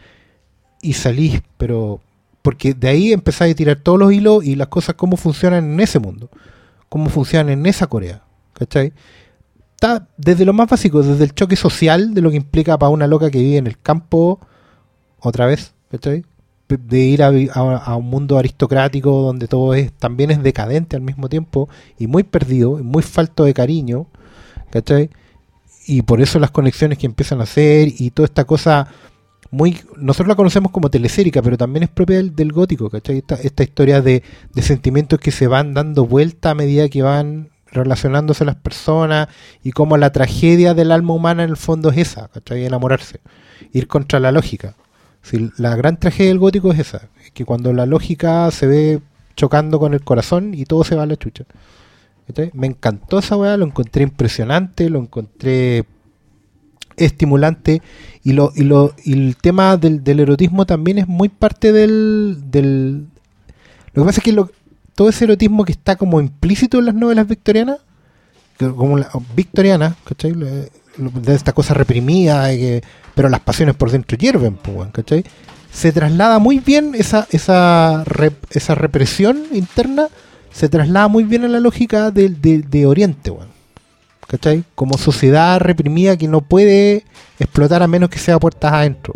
y 0.80 0.92
salís, 0.92 1.42
pero. 1.58 2.00
Porque 2.42 2.72
de 2.74 2.88
ahí 2.88 3.12
empezáis 3.12 3.54
a 3.54 3.56
tirar 3.56 3.76
todos 3.76 3.98
los 3.98 4.12
hilos 4.12 4.44
y 4.44 4.54
las 4.54 4.68
cosas, 4.68 4.94
cómo 4.94 5.16
funcionan 5.16 5.64
en 5.64 5.80
ese 5.80 5.98
mundo, 5.98 6.30
cómo 6.88 7.10
funcionan 7.10 7.50
en 7.50 7.66
esa 7.66 7.88
Corea. 7.88 8.22
¿Cachai? 8.52 8.92
Está 9.74 10.06
desde 10.16 10.44
lo 10.44 10.52
más 10.52 10.68
básico, 10.68 11.02
desde 11.02 11.24
el 11.24 11.34
choque 11.34 11.56
social 11.56 12.14
de 12.14 12.22
lo 12.22 12.30
que 12.30 12.36
implica 12.36 12.78
para 12.78 12.90
una 12.90 13.08
loca 13.08 13.30
que 13.30 13.40
vive 13.40 13.56
en 13.56 13.66
el 13.66 13.78
campo 13.78 14.40
otra 15.18 15.46
vez, 15.46 15.74
¿cachai? 15.90 16.24
De- 16.68 16.98
ir 16.98 17.22
a, 17.22 17.30
un 17.30 18.06
mundo 18.10 18.38
aristocrático 18.38 19.10
donde 19.22 19.46
todo 19.46 19.74
es 19.74 19.92
también 19.92 20.30
es 20.32 20.42
decadente 20.42 20.96
al 20.96 21.02
mismo 21.02 21.28
tiempo 21.28 21.68
y 21.98 22.08
muy 22.08 22.24
perdido, 22.24 22.78
muy 22.82 23.02
falto 23.02 23.44
de 23.44 23.54
cariño, 23.54 24.06
¿cachai? 24.70 25.10
Y 25.86 26.02
por 26.02 26.20
eso 26.20 26.40
las 26.40 26.50
conexiones 26.50 26.98
que 26.98 27.06
empiezan 27.06 27.40
a 27.40 27.44
hacer 27.44 27.88
y 27.98 28.10
toda 28.10 28.26
esta 28.26 28.44
cosa 28.44 28.88
muy... 29.52 29.80
Nosotros 29.96 30.28
la 30.28 30.34
conocemos 30.34 30.72
como 30.72 30.90
telesérica, 30.90 31.40
pero 31.42 31.56
también 31.56 31.84
es 31.84 31.88
propia 31.88 32.16
del, 32.16 32.34
del 32.34 32.52
gótico, 32.52 32.90
¿cachai? 32.90 33.18
Esta, 33.18 33.36
esta 33.36 33.62
historia 33.62 34.02
de, 34.02 34.22
de 34.52 34.62
sentimientos 34.62 35.20
que 35.20 35.30
se 35.30 35.46
van 35.46 35.74
dando 35.74 36.04
vuelta 36.06 36.50
a 36.50 36.54
medida 36.54 36.88
que 36.88 37.02
van 37.02 37.50
relacionándose 37.70 38.44
las 38.44 38.56
personas 38.56 39.28
y 39.62 39.72
cómo 39.72 39.96
la 39.96 40.10
tragedia 40.10 40.74
del 40.74 40.90
alma 40.92 41.14
humana 41.14 41.44
en 41.44 41.50
el 41.50 41.56
fondo 41.56 41.90
es 41.90 41.98
esa, 41.98 42.28
¿cachai? 42.28 42.64
Enamorarse, 42.64 43.20
ir 43.72 43.86
contra 43.86 44.18
la 44.20 44.32
lógica. 44.32 44.74
Si 45.28 45.50
la 45.58 45.74
gran 45.76 45.98
tragedia 45.98 46.28
del 46.30 46.38
gótico 46.38 46.70
es 46.72 46.78
esa, 46.78 47.08
es 47.24 47.30
que 47.32 47.44
cuando 47.44 47.72
la 47.72 47.84
lógica 47.86 48.48
se 48.50 48.66
ve 48.66 49.00
chocando 49.34 49.78
con 49.80 49.92
el 49.92 50.02
corazón 50.04 50.54
y 50.54 50.64
todo 50.64 50.84
se 50.84 50.94
va 50.94 51.02
a 51.02 51.06
la 51.06 51.16
chucha. 51.16 51.44
¿Cachai? 52.28 52.50
Me 52.54 52.66
encantó 52.68 53.18
esa 53.18 53.36
weá, 53.36 53.56
lo 53.56 53.64
encontré 53.66 54.02
impresionante, 54.04 54.88
lo 54.90 54.98
encontré 55.00 55.84
estimulante 56.96 57.82
y 58.24 58.32
lo 58.32 58.52
y 58.54 58.62
lo 58.62 58.94
y 59.04 59.12
el 59.12 59.36
tema 59.36 59.76
del, 59.76 60.02
del 60.02 60.20
erotismo 60.20 60.64
también 60.64 60.98
es 60.98 61.06
muy 61.06 61.28
parte 61.28 61.72
del, 61.72 62.38
del 62.50 63.06
lo 63.92 64.02
que 64.02 64.06
pasa 64.06 64.20
es 64.20 64.24
que 64.24 64.32
lo- 64.32 64.50
todo 64.94 65.10
ese 65.10 65.24
erotismo 65.24 65.64
que 65.66 65.72
está 65.72 65.96
como 65.96 66.20
implícito 66.20 66.78
en 66.78 66.86
las 66.86 66.94
novelas 66.94 67.28
victorianas 67.28 67.78
como 68.58 68.96
la, 68.98 69.10
victorianas 69.34 69.94
¿cachai? 70.04 70.32
De 70.32 71.34
esta 71.34 71.52
cosa 71.52 71.74
reprimida 71.74 72.46
de 72.46 72.58
que- 72.58 72.82
pero 73.16 73.28
las 73.28 73.40
pasiones 73.40 73.74
por 73.74 73.90
dentro 73.90 74.16
hierven 74.16 74.56
¿cachai? 74.92 75.24
se 75.72 75.90
traslada 75.90 76.38
muy 76.38 76.60
bien 76.60 76.92
esa 76.94 77.26
esa 77.32 78.04
rep- 78.04 78.46
esa 78.50 78.74
represión 78.76 79.42
interna 79.52 80.06
se 80.52 80.68
traslada 80.68 81.08
muy 81.08 81.24
bien 81.24 81.44
a 81.44 81.48
la 81.48 81.58
lógica 81.60 82.10
del- 82.12 82.40
de, 82.40 82.58
de 82.62 82.86
Oriente 82.86 83.30
weón. 83.30 83.48
¿cachai? 84.28 84.64
Como 84.74 84.96
sociedad 84.98 85.60
reprimida 85.60 86.16
que 86.16 86.28
no 86.28 86.40
puede 86.40 87.04
explotar 87.38 87.82
a 87.82 87.86
menos 87.86 88.08
que 88.10 88.18
sea 88.18 88.38
puertas 88.38 88.72
adentro. 88.72 89.14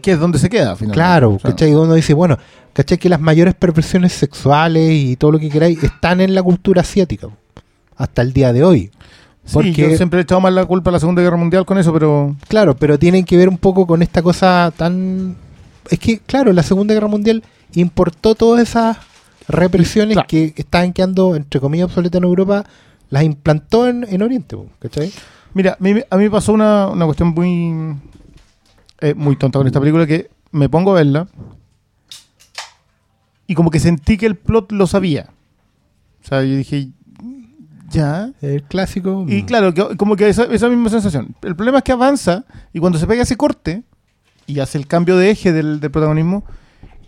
Que 0.00 0.12
es 0.12 0.18
donde 0.18 0.38
se 0.38 0.48
queda, 0.48 0.76
finalmente. 0.76 0.94
Claro, 0.94 1.38
¿cachai? 1.42 1.74
Uno 1.74 1.94
dice, 1.94 2.14
bueno, 2.14 2.38
¿cachai? 2.72 2.98
Que 2.98 3.08
las 3.08 3.20
mayores 3.20 3.54
perversiones 3.54 4.12
sexuales 4.12 4.90
y 4.92 5.16
todo 5.16 5.32
lo 5.32 5.38
que 5.38 5.48
queráis 5.50 5.82
están 5.82 6.20
en 6.20 6.34
la 6.34 6.42
cultura 6.42 6.82
asiática, 6.82 7.28
hasta 7.96 8.22
el 8.22 8.32
día 8.32 8.52
de 8.52 8.62
hoy. 8.64 8.90
Sí, 9.44 9.52
Porque, 9.54 9.72
yo 9.72 9.96
siempre 9.96 10.20
he 10.20 10.22
echado 10.22 10.40
más 10.40 10.52
la 10.52 10.64
culpa 10.64 10.90
a 10.90 10.92
la 10.92 11.00
Segunda 11.00 11.22
Guerra 11.22 11.36
Mundial 11.36 11.64
con 11.64 11.78
eso, 11.78 11.92
pero 11.92 12.36
claro, 12.48 12.76
pero 12.76 12.98
tienen 12.98 13.24
que 13.24 13.36
ver 13.36 13.48
un 13.48 13.58
poco 13.58 13.86
con 13.86 14.02
esta 14.02 14.22
cosa 14.22 14.72
tan... 14.76 15.36
Es 15.90 15.98
que, 15.98 16.20
claro, 16.20 16.52
la 16.52 16.62
Segunda 16.62 16.94
Guerra 16.94 17.08
Mundial 17.08 17.42
importó 17.74 18.34
todas 18.34 18.62
esas 18.62 18.98
represiones 19.48 20.14
Claro. 20.14 20.28
que 20.28 20.52
estaban 20.56 20.92
quedando, 20.92 21.34
entre 21.34 21.60
comillas, 21.60 21.86
obsoletas 21.86 22.18
en 22.18 22.24
Europa, 22.24 22.64
las 23.10 23.24
implantó 23.24 23.88
en, 23.88 24.06
en 24.08 24.22
Oriente, 24.22 24.56
¿cachai? 24.78 25.12
Mira, 25.54 25.72
a 25.72 25.82
mí, 25.82 25.94
a 26.08 26.16
mí 26.16 26.24
me 26.24 26.30
pasó 26.30 26.52
una, 26.52 26.88
una 26.88 27.04
cuestión 27.04 27.28
muy 27.28 27.96
eh, 29.00 29.14
muy 29.14 29.34
tonta 29.36 29.58
con 29.58 29.66
esta 29.66 29.80
película 29.80 30.06
que 30.06 30.30
me 30.52 30.68
pongo 30.68 30.92
a 30.92 30.94
verla 30.94 31.26
y 33.46 33.54
como 33.54 33.70
que 33.70 33.80
sentí 33.80 34.16
que 34.16 34.26
el 34.26 34.36
plot 34.36 34.70
lo 34.72 34.86
sabía. 34.86 35.30
O 36.24 36.28
sea, 36.28 36.42
yo 36.42 36.56
dije, 36.56 36.88
ya. 37.92 38.30
El 38.40 38.62
clásico... 38.64 39.24
Y 39.28 39.42
mm, 39.42 39.46
claro, 39.46 39.72
que- 39.74 39.96
como 39.96 40.16
que 40.16 40.28
esa, 40.28 40.44
esa 40.44 40.68
misma 40.68 40.88
sensación. 40.90 41.34
El 41.42 41.54
problema 41.56 41.78
es 41.78 41.84
que 41.84 41.92
avanza 41.92 42.44
y 42.72 42.78
cuando 42.80 42.98
se 42.98 43.06
pega 43.06 43.22
ese 43.22 43.36
corte 43.36 43.82
y 44.46 44.58
hace 44.60 44.78
el 44.78 44.86
cambio 44.86 45.16
de 45.16 45.30
eje 45.30 45.52
del, 45.52 45.78
del 45.80 45.90
protagonismo, 45.90 46.44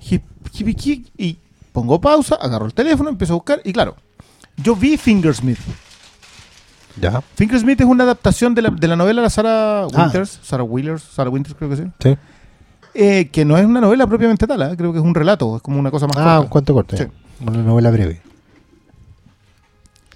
dije, 0.01 0.23
"¿Qué- 0.53 0.75
qué?". 0.77 1.03
y 1.19 1.39
pongo 1.73 2.01
pausa, 2.01 2.37
agarro 2.37 2.67
el 2.67 2.75
teléfono, 2.75 3.11
empiezo 3.11 3.33
a 3.33 3.37
buscar 3.37 3.61
y 3.65 3.73
claro, 3.73 3.97
yo 4.57 4.77
vi 4.77 4.97
Fingersmith. 4.97 5.59
Ya, 7.01 7.21
Fingersmith 7.35 7.81
es 7.81 7.87
una 7.87 8.05
adaptación 8.05 8.55
de 8.55 8.63
la, 8.63 8.71
de 8.71 8.87
la 8.87 8.95
novela 8.95 9.23
de 9.23 9.31
Sarah 9.31 9.83
Ah. 9.83 9.89
Winters, 9.93 10.39
Sarah 10.45 10.63
Wheelers, 10.63 11.03
Sarah 11.03 11.29
Winters 11.31 11.57
creo 11.57 11.69
que 11.71 11.77
sí, 11.77 11.83
sí. 12.01 12.17
eh, 12.95 13.29
que 13.33 13.45
no 13.45 13.59
es 13.59 13.65
una 13.67 13.81
novela 13.81 14.07
propiamente 14.07 14.47
tal, 14.47 14.63
¿eh? 14.63 14.77
creo 14.77 14.93
que 14.93 14.99
es 15.01 15.05
un 15.05 15.13
relato, 15.15 15.57
es 15.57 15.63
como 15.63 15.81
una 15.81 15.91
cosa 15.91 16.07
más 16.07 16.17
Ah, 16.19 16.35
un 16.39 16.47
corta. 16.47 16.51
cuento 16.51 16.75
corto. 16.75 16.97
Sí. 16.97 17.05
Una 17.41 17.59
novela 17.65 17.91
breve. 17.91 18.23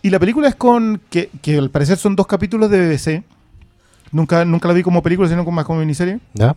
Y 0.03 0.11
la 0.11 0.19
película 0.19 0.49
es 0.49 0.55
con, 0.55 1.01
que, 1.11 1.31
que 1.43 1.59
al 1.59 1.71
parecer 1.71 1.99
son 1.99 2.15
dos 2.17 2.27
capítulos 2.27 2.71
de 2.71 2.79
BBC, 2.89 3.23
nunca, 4.13 4.45
nunca 4.45 4.69
la 4.69 4.75
vi 4.75 4.83
como 4.83 5.03
película, 5.03 5.29
sino 5.29 5.45
como 5.45 5.57
más 5.57 5.65
como 5.65 5.81
miniserie, 5.81 6.21
¿Ya? 6.35 6.55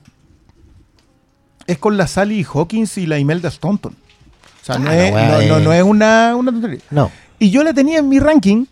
es 1.68 1.78
con 1.78 1.98
la 1.98 2.07
Sally 2.07 2.44
Hawkins 2.44 2.98
y 2.98 3.06
la 3.06 3.18
Imelda 3.20 3.49
Staunton. 3.49 3.94
O 3.94 4.66
sea, 4.66 4.78
no, 4.78 4.90
Ah, 4.90 4.98
es, 4.98 5.14
la 5.14 5.22
no, 5.22 5.32
no- 5.32 5.40
es- 5.57 5.64
no 5.64 5.74
es 5.74 5.84
una, 5.84 6.36
una 6.36 6.52
tontería. 6.52 6.80
No. 6.91 7.11
Y 7.40 7.49
yo 7.49 7.64
la 7.64 7.74
tenía 7.74 7.99
en 7.99 8.10
mi 8.10 8.20
ranking 8.20 8.66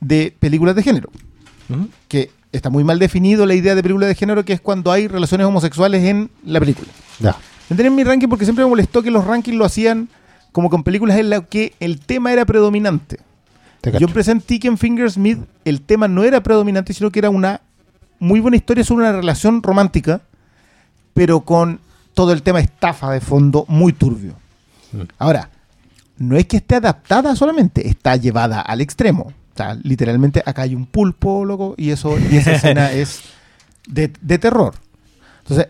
de 0.00 0.34
películas 0.38 0.74
de 0.76 0.82
género. 0.82 1.10
Que 2.08 2.30
está 2.52 2.70
muy 2.70 2.82
mal 2.84 2.98
definido 2.98 3.44
la 3.46 3.54
idea 3.54 3.74
de 3.74 3.82
película 3.82 4.06
de 4.06 4.14
género, 4.14 4.44
que 4.44 4.54
es 4.54 4.60
cuando 4.60 4.90
hay 4.90 5.06
relaciones 5.06 5.46
homosexuales 5.46 6.02
en 6.04 6.30
la 6.44 6.60
película. 6.60 6.88
Ya. 7.20 7.36
Me 7.68 7.76
tenía 7.76 7.88
en 7.90 7.96
mi 7.96 8.04
ranking 8.04 8.28
porque 8.28 8.44
siempre 8.46 8.64
me 8.64 8.70
molestó 8.70 9.02
que 9.02 9.10
los 9.10 9.24
rankings 9.26 9.56
lo 9.56 9.64
hacían 9.66 10.08
como 10.52 10.70
con 10.70 10.82
películas 10.82 11.18
en 11.18 11.28
las 11.30 11.42
que 11.46 11.74
el 11.80 12.00
tema 12.00 12.32
era 12.32 12.44
predominante. 12.46 13.20
Yo 13.98 14.08
presentí 14.08 14.58
que 14.58 14.68
en 14.68 14.76
Fingersmith 14.76 15.38
el 15.64 15.80
tema 15.80 16.08
no 16.08 16.24
era 16.24 16.42
predominante, 16.42 16.92
sino 16.92 17.10
que 17.10 17.20
era 17.20 17.30
una 17.30 17.60
muy 18.18 18.40
buena 18.40 18.56
historia 18.56 18.84
sobre 18.84 19.06
una 19.06 19.12
relación 19.12 19.62
romántica, 19.62 20.20
pero 21.14 21.40
con 21.40 21.80
todo 22.14 22.32
el 22.32 22.42
tema 22.42 22.60
estafa 22.60 23.12
de 23.12 23.20
fondo 23.20 23.64
muy 23.68 23.92
turbio. 23.92 24.34
Mm. 24.92 25.02
Ahora, 25.18 25.50
no 26.18 26.36
es 26.36 26.46
que 26.46 26.56
esté 26.56 26.76
adaptada 26.76 27.36
solamente, 27.36 27.88
está 27.88 28.16
llevada 28.16 28.60
al 28.60 28.80
extremo. 28.80 29.32
O 29.54 29.56
sea, 29.56 29.74
literalmente 29.74 30.42
acá 30.44 30.62
hay 30.62 30.74
un 30.74 30.86
pulpo, 30.86 31.44
loco, 31.44 31.74
y 31.76 31.90
eso, 31.90 32.16
y 32.18 32.36
esa 32.36 32.52
escena 32.52 32.92
es 32.92 33.22
de, 33.86 34.12
de 34.20 34.38
terror. 34.38 34.74
Entonces, 35.40 35.68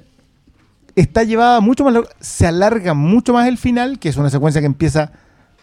está 0.96 1.22
llevada 1.24 1.60
mucho 1.60 1.84
más, 1.84 1.94
se 2.20 2.46
alarga 2.46 2.94
mucho 2.94 3.32
más 3.32 3.46
el 3.46 3.58
final, 3.58 3.98
que 3.98 4.08
es 4.08 4.16
una 4.16 4.30
secuencia 4.30 4.60
que 4.60 4.66
empieza, 4.66 5.12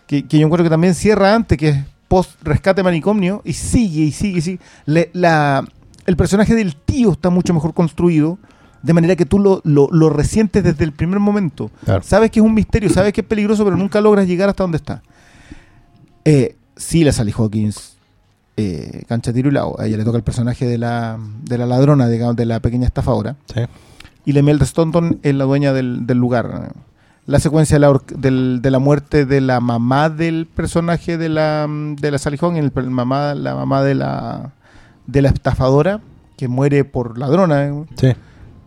que, 0.07 0.27
que 0.27 0.39
yo 0.39 0.45
encuentro 0.45 0.63
que 0.63 0.69
también 0.69 0.93
cierra 0.93 1.33
antes, 1.33 1.57
que 1.57 1.69
es 1.69 1.77
post 2.15 2.31
rescate 2.43 2.81
manicomio, 2.83 3.41
y 3.43 3.53
sigue 3.53 4.03
y 4.03 4.11
sigue 4.11 4.37
y 4.39 4.41
sigue. 4.41 4.59
Le- 4.85 5.09
la, 5.13 5.63
el 6.05 6.15
personaje 6.15 6.53
del 6.55 6.75
tío 6.75 7.11
está 7.11 7.29
mucho 7.29 7.53
mejor 7.53 7.73
construido, 7.73 8.37
De 8.85 8.93
manera 8.93 9.15
que 9.15 9.25
tú 9.25 9.39
lo, 9.39 9.61
lo, 9.63 9.87
lo 9.91 10.09
resientes 10.11 10.63
desde 10.63 10.83
el 10.85 10.91
primer 10.91 11.19
momento. 11.19 11.71
Claro. 11.85 12.03
Sabes 12.03 12.29
que 12.29 12.39
es 12.39 12.45
un 12.45 12.53
misterio, 12.53 12.87
sabes 12.89 13.11
que 13.13 13.21
es 13.21 13.27
peligroso, 13.27 13.63
pero 13.65 13.75
nunca 13.75 13.99
logras 13.99 14.27
llegar 14.27 14.47
hasta 14.47 14.63
donde 14.63 14.77
está. 14.77 15.01
Eh, 16.23 16.55
sí, 16.75 17.03
la 17.03 17.11
Sally 17.11 17.33
Hawkins, 17.35 17.97
eh, 18.57 19.01
cancha 19.07 19.33
tiro 19.33 19.49
y 19.49 19.53
lado. 19.53 19.75
A 19.79 19.87
ella 19.87 19.97
le 19.97 20.03
toca 20.03 20.17
el 20.17 20.23
personaje 20.23 20.67
de 20.67 20.77
la, 20.77 21.17
de 21.49 21.57
la 21.57 21.65
ladrona, 21.65 22.07
digamos, 22.07 22.35
de 22.35 22.45
la 22.45 22.59
pequeña 22.59 22.85
estafadora. 22.85 23.35
Sí. 23.53 23.61
Y 24.25 24.33
la 24.33 24.39
Imelda 24.41 24.65
Staunton 24.65 25.19
es 25.23 25.33
la 25.33 25.45
dueña 25.45 25.73
del, 25.73 26.05
del 26.05 26.17
lugar. 26.19 26.73
La 27.27 27.39
secuencia 27.39 27.75
de 27.75 27.79
la, 27.79 27.89
or- 27.89 28.05
del- 28.05 28.61
de 28.61 28.69
la 28.71 28.77
muerte 28.79 29.25
de 29.25 29.41
la 29.41 29.59
mamá 29.59 30.09
del 30.09 30.45
personaje 30.45 31.17
de 31.17 31.29
la, 31.29 31.67
de 31.69 32.11
la 32.11 32.17
Hawkins, 32.23 32.59
el, 32.63 32.71
per- 32.71 32.85
mamá, 32.85 33.33
la 33.33 33.55
mamá 33.55 33.81
de 33.83 33.95
la, 33.95 34.51
de 35.07 35.21
la 35.23 35.29
estafadora, 35.29 36.01
que 36.37 36.47
muere 36.47 36.83
por 36.85 37.17
ladrona, 37.17 37.65
eh, 37.65 37.85
Sí. 37.97 38.07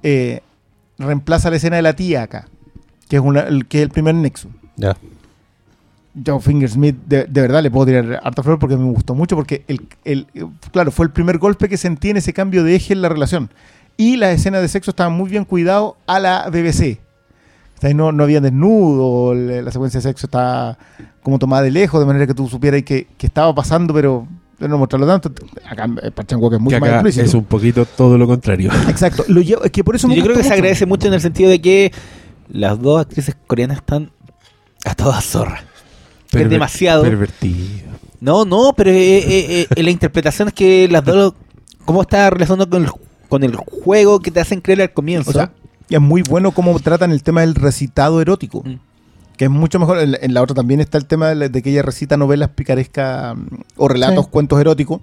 eh, 0.03 0.41
reemplaza 0.99 1.51
la 1.51 1.57
escena 1.57 1.77
de 1.77 1.83
la 1.83 1.95
tía 1.95 2.23
acá, 2.23 2.49
que 3.09 3.17
es, 3.17 3.23
una, 3.23 3.43
el, 3.43 3.67
que 3.67 3.79
es 3.79 3.83
el 3.85 3.91
primer 3.91 4.17
nexo. 4.17 4.49
Ya. 4.77 4.97
Joe 6.27 6.41
Fingersmith, 6.41 6.97
de, 7.07 7.27
de 7.27 7.41
verdad 7.41 7.63
le 7.63 7.71
puedo 7.71 7.87
tirar 7.87 8.21
harta 8.25 8.43
flor 8.43 8.59
porque 8.59 8.77
me 8.77 8.85
gustó 8.91 9.15
mucho, 9.15 9.37
porque 9.37 9.63
el, 9.69 9.87
el- 10.05 10.27
claro, 10.73 10.91
fue 10.91 11.07
el 11.07 11.13
primer 11.13 11.39
golpe 11.39 11.69
que 11.69 11.77
sentí 11.77 12.11
en 12.11 12.17
ese 12.17 12.33
cambio 12.33 12.65
de 12.65 12.75
eje 12.75 12.93
en 12.93 13.03
la 13.03 13.09
relación. 13.09 13.51
Y 13.97 14.17
las 14.17 14.31
escenas 14.35 14.63
de 14.63 14.69
sexo 14.69 14.91
estaban 14.91 15.13
muy 15.13 15.31
bien 15.31 15.45
cuidados 15.45 15.95
a 16.09 16.19
la 16.19 16.49
BBC. 16.51 16.99
O 17.79 17.81
sea, 17.81 17.95
no, 17.95 18.11
no 18.11 18.25
había 18.25 18.41
desnudo, 18.41 19.35
la 19.35 19.71
secuencia 19.71 19.99
de 19.99 20.03
sexo 20.03 20.27
estaba 20.27 20.77
como 21.23 21.39
tomada 21.39 21.63
de 21.63 21.71
lejos, 21.71 22.01
de 22.01 22.07
manera 22.07 22.27
que 22.27 22.35
tú 22.35 22.49
supieras 22.49 22.83
que, 22.83 23.07
que 23.17 23.27
estaba 23.29 23.55
pasando, 23.55 23.95
pero 23.95 24.27
no 24.59 24.79
mostrarlo 24.79 25.07
tanto. 25.07 25.31
Acá 25.65 25.89
eh, 26.03 26.11
Chan-wook 26.27 26.55
es 26.55 26.61
mucho 26.61 26.81
más 26.81 26.91
explícito. 26.91 27.25
es 27.25 27.35
un 27.35 27.45
poquito 27.45 27.85
todo 27.87 28.19
lo 28.19 28.27
contrario. 28.27 28.71
Exacto. 28.89 29.25
Lo 29.29 29.41
llevo- 29.43 29.63
es 29.65 29.71
que 29.71 29.85
por 29.85 29.95
eso 29.95 30.09
me 30.09 30.17
Yo 30.17 30.25
creo 30.25 30.37
que 30.37 30.43
se 30.43 30.53
agradece 30.53 30.87
mucho 30.87 31.07
en 31.07 31.15
el 31.15 31.21
sentido 31.21 31.51
de 31.51 31.61
que 31.61 31.93
las 32.49 32.81
dos 32.81 33.01
actrices 33.01 33.37
coreanas 33.47 33.77
están 33.77 34.11
a 34.85 34.95
todas 34.97 35.25
zorras. 35.25 35.63
Es 35.63 36.33
Perver- 36.33 36.49
demasiado. 36.49 37.03
Pervertido. 37.05 37.87
No, 38.21 38.45
no, 38.45 38.73
pero 38.77 38.91
eh, 38.91 39.19
eh, 39.19 39.67
eh, 39.77 39.83
la 39.85 39.91
interpretación 39.93 40.49
es 40.49 40.55
que 40.55 40.89
las 40.91 41.05
dos, 41.05 41.35
cómo 41.85 42.03
está 42.03 42.29
relacionando 42.29 42.69
con 42.69 42.83
el, 42.85 42.91
con 43.29 43.45
el 43.45 43.55
juego 43.55 44.19
que 44.19 44.33
te 44.33 44.41
hacen 44.41 44.61
creer 44.61 44.83
al 44.83 44.93
comienzo. 44.93 45.31
O 45.31 45.33
sea, 45.33 45.53
y 45.89 45.95
es 45.95 46.01
muy 46.01 46.23
bueno 46.23 46.51
cómo 46.53 46.79
tratan 46.81 47.11
el 47.13 47.23
tema 47.23 47.41
del 47.43 47.55
recitado 47.55 48.21
erótico. 48.21 48.63
Mm. 48.65 48.75
Que 49.37 49.45
es 49.45 49.51
mucho 49.51 49.79
mejor. 49.79 49.99
En, 49.99 50.13
la- 50.13 50.19
en 50.21 50.35
la 50.35 50.43
otra 50.43 50.55
también 50.55 50.81
está 50.81 50.99
el 50.99 51.07
tema 51.07 51.29
de, 51.29 51.35
la- 51.37 51.49
de 51.49 51.63
que 51.63 51.71
ella 51.71 51.83
recita 51.83 52.17
novelas 52.17 52.51
picarescas 52.51 53.37
mm, 53.37 53.41
o 53.77 53.89
relatos, 53.89 54.25
Sí. 54.25 54.31
cuentos 54.33 54.61
eróticos. 54.61 55.01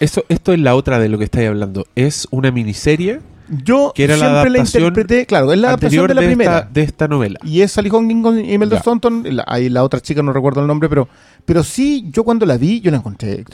Eso, 0.00 0.24
esto 0.28 0.52
es 0.52 0.58
la 0.60 0.74
otra 0.74 0.98
de 0.98 1.08
lo 1.08 1.18
que 1.18 1.24
estáis 1.24 1.48
hablando. 1.48 1.86
Es 1.94 2.26
una 2.30 2.50
miniserie 2.50 3.20
Yo 3.62 3.92
Que 3.94 4.04
era 4.04 4.16
la 4.16 4.20
siempre 4.30 4.50
la, 4.50 4.58
adaptación 4.60 4.84
interpreté. 4.88 5.26
Claro, 5.26 5.52
es 5.52 5.58
la 5.58 5.68
adaptación 5.68 6.06
de 6.08 6.14
la 6.14 6.20
de, 6.22 6.26
primera. 6.28 6.58
esta, 6.60 6.70
de 6.72 6.82
esta 6.82 7.08
novela. 7.08 7.38
Y 7.44 7.60
es 7.60 7.72
Sally 7.72 7.90
Hawkins 7.90 8.22
con 8.22 8.42
Imelda. 8.42 8.78
Staunton. 8.80 9.22
La, 9.36 9.44
ahí 9.46 9.68
la 9.68 9.84
otra 9.84 10.00
chica 10.00 10.22
no 10.22 10.32
recuerdo 10.32 10.62
el 10.62 10.66
nombre, 10.66 10.88
pero 10.88 11.06
pero 11.44 11.62
sí, 11.62 12.08
yo 12.10 12.24
cuando 12.24 12.46
la 12.46 12.56
vi, 12.56 12.80
yo 12.80 12.90
la 12.90 12.96
encontré. 12.96 13.44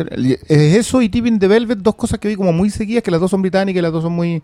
Es 0.49 0.77
eso 0.77 1.03
y 1.03 1.09
Tipping 1.09 1.41
the 1.41 1.49
Velvet, 1.49 1.81
dos 1.81 1.97
cosas 1.97 2.21
que 2.21 2.29
vi 2.29 2.37
como 2.37 2.53
muy 2.53 2.71
seguidas, 2.71 3.03
que 3.03 3.11
las 3.11 3.21
dos 3.21 3.33
son 3.33 3.43
británicas 3.43 3.81
y 3.81 3.83
las 3.83 3.91
dos 3.93 4.05
son 4.05 4.13
muy. 4.13 4.41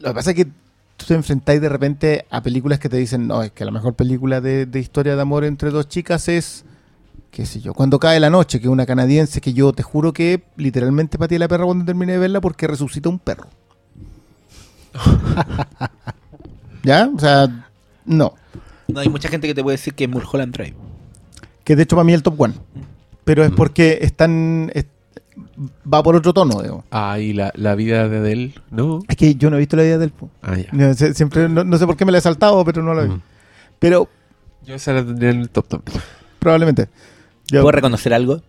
Lo 0.00 0.08
que 0.08 0.14
pasa 0.14 0.30
es 0.30 0.36
que 0.36 0.44
tú 0.44 1.06
te 1.06 1.14
enfrentáis 1.14 1.60
de 1.60 1.68
repente 1.68 2.26
a 2.30 2.42
películas 2.42 2.78
que 2.78 2.88
te 2.88 2.96
dicen, 2.96 3.26
no, 3.26 3.42
es 3.42 3.52
que 3.52 3.64
la 3.64 3.70
mejor 3.70 3.94
película 3.94 4.40
de, 4.40 4.66
de 4.66 4.80
historia 4.80 5.14
de 5.16 5.22
amor 5.22 5.44
entre 5.44 5.70
dos 5.70 5.88
chicas 5.88 6.28
es. 6.28 6.64
qué 7.30 7.46
sé 7.46 7.60
yo, 7.60 7.74
Cuando 7.74 7.98
cae 8.00 8.18
la 8.20 8.30
noche, 8.30 8.60
que 8.60 8.66
es 8.66 8.70
una 8.72 8.86
canadiense 8.86 9.40
que 9.40 9.52
yo 9.52 9.72
te 9.72 9.82
juro 9.82 10.12
que 10.12 10.42
literalmente 10.56 11.18
pateé 11.18 11.38
la 11.38 11.48
perra 11.48 11.64
cuando 11.64 11.84
terminé 11.84 12.12
de 12.12 12.18
verla 12.18 12.40
porque 12.40 12.66
resucita 12.66 13.08
un 13.08 13.18
perro. 13.18 13.46
¿Ya? 16.82 17.10
O 17.14 17.18
sea, 17.18 17.66
no. 18.04 18.34
No, 18.88 19.00
hay 19.00 19.08
mucha 19.08 19.28
gente 19.28 19.46
que 19.46 19.54
te 19.54 19.62
puede 19.62 19.76
decir 19.76 19.94
que 19.94 20.04
es 20.04 20.10
Mulholland 20.10 20.52
Drive. 20.54 20.74
Que 21.64 21.76
de 21.76 21.82
hecho 21.84 21.96
para 21.96 22.04
mí 22.04 22.12
es 22.12 22.16
el 22.18 22.22
top 22.22 22.40
one. 22.40 22.54
Pero 23.24 23.44
es 23.44 23.52
porque 23.52 23.98
están. 24.02 24.70
es- 24.74 24.86
va 25.92 26.02
por 26.02 26.16
otro 26.16 26.32
tono, 26.32 26.62
digo. 26.62 26.84
Ah, 26.90 27.18
y 27.18 27.32
la, 27.32 27.52
la 27.54 27.74
vida 27.74 28.08
de 28.08 28.18
Adele, 28.18 28.54
¿no? 28.70 29.00
Es 29.08 29.16
que 29.16 29.34
yo 29.34 29.50
no 29.50 29.56
he 29.56 29.58
visto 29.60 29.76
la 29.76 29.82
vida 29.82 29.98
del. 29.98 30.10
po. 30.10 30.30
Ah, 30.42 30.56
ya. 30.56 30.68
No 30.72 30.92
sé, 30.94 31.14
siempre, 31.14 31.48
no, 31.48 31.64
no 31.64 31.78
sé 31.78 31.86
por 31.86 31.96
qué 31.96 32.04
me 32.04 32.12
la 32.12 32.18
he 32.18 32.20
saltado, 32.22 32.64
pero 32.64 32.82
no 32.82 32.94
la 32.94 33.02
vi. 33.02 33.08
Mm. 33.10 33.22
Pero 33.78 34.08
Yo 34.64 34.74
esa 34.74 34.92
la 34.92 35.04
tendría 35.04 35.30
en 35.30 35.40
el 35.40 35.50
top 35.50 35.66
también. 35.68 35.98
probablemente. 36.38 36.88
Yo- 37.48 37.62
¿Puedo 37.62 37.72
reconocer 37.72 38.14
algo? 38.14 38.42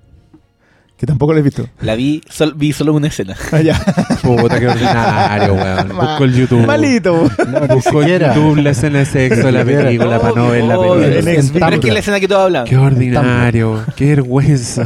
Que 1.01 1.07
tampoco 1.07 1.33
la 1.33 1.39
he 1.39 1.41
visto. 1.41 1.67
La 1.81 1.95
vi, 1.95 2.21
sol- 2.29 2.53
vi 2.55 2.73
solo 2.73 2.93
una 2.93 3.07
escena. 3.07 3.35
Ah, 3.51 3.59
ya. 3.59 3.73
Puta, 4.21 4.59
qué 4.59 4.67
ordinario, 4.67 5.55
weón. 5.55 5.89
Busco 5.97 6.23
el 6.25 6.35
YouTube. 6.35 6.65
Malito. 6.67 7.23
Busco 7.69 8.03
en 8.03 8.07
siquiera. 8.07 8.35
YouTube 8.35 8.57
la 8.61 8.69
escena 8.69 8.99
de 8.99 9.05
sexo 9.05 9.47
de 9.47 9.51
la 9.51 9.65
película 9.65 10.19
para 10.21 10.35
no 10.35 10.49
ver 10.51 10.63
la 10.63 10.77
película. 10.79 11.07
En 11.07 11.49
Pero 11.53 11.67
es 11.75 11.79
que 11.79 11.87
es 11.87 11.93
la 11.95 11.99
escena 12.01 12.19
que 12.19 12.27
todos 12.27 12.43
hablan. 12.45 12.65
Qué 12.65 12.77
ordinario, 12.77 13.83
qué 13.95 14.05
vergüenza. 14.09 14.85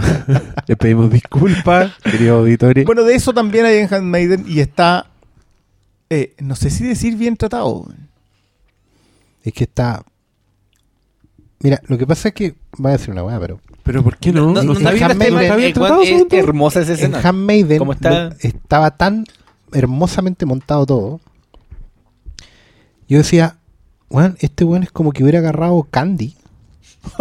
Le 0.67 0.77
pedimos 0.77 1.11
disculpas, 1.11 1.91
querido 2.01 2.37
auditorio. 2.37 2.85
Bueno, 2.85 3.03
de 3.03 3.13
eso 3.15 3.33
también 3.33 3.65
hay 3.65 3.79
en 3.79 3.93
Handmaiden 3.93 4.45
y 4.47 4.61
está. 4.61 5.07
eh, 6.09 6.33
no 6.39 6.55
sé 6.55 6.69
si 6.69 6.85
decir 6.85 7.17
bien 7.17 7.35
tratado. 7.35 7.87
Es 9.43 9.51
que 9.53 9.65
está. 9.65 10.01
Mira, 11.59 11.81
lo 11.87 11.97
que 11.97 12.07
pasa 12.07 12.29
es 12.29 12.33
que. 12.33 12.55
Voy 12.77 12.89
a 12.89 12.93
decir 12.93 13.11
una 13.11 13.23
weá, 13.23 13.37
pero. 13.37 13.59
Pero 13.85 14.03
¿por 14.03 14.17
qué 14.17 14.33
no? 14.33 14.47
No, 14.47 14.53
no, 14.55 14.63
no 14.63 14.73
está 14.73 14.91
bien 14.91 15.73
tratado, 15.73 16.01
es 16.01 16.11
asunto. 16.11 16.35
hermosa 16.35 16.81
esa 16.81 16.93
En 16.93 16.97
escena. 16.97 17.21
Handmaiden 17.23 17.77
¿Cómo 17.77 17.93
está? 17.93 18.35
estaba 18.41 18.91
tan 18.97 19.25
hermosamente 19.71 20.45
montado 20.45 20.85
todo. 20.87 21.19
Yo 23.07 23.19
decía, 23.19 23.57
weón, 24.09 24.35
este 24.39 24.63
weón 24.65 24.81
es 24.83 24.91
como 24.91 25.11
que 25.11 25.21
hubiera 25.21 25.37
agarrado 25.39 25.87
Candy. 25.89 26.33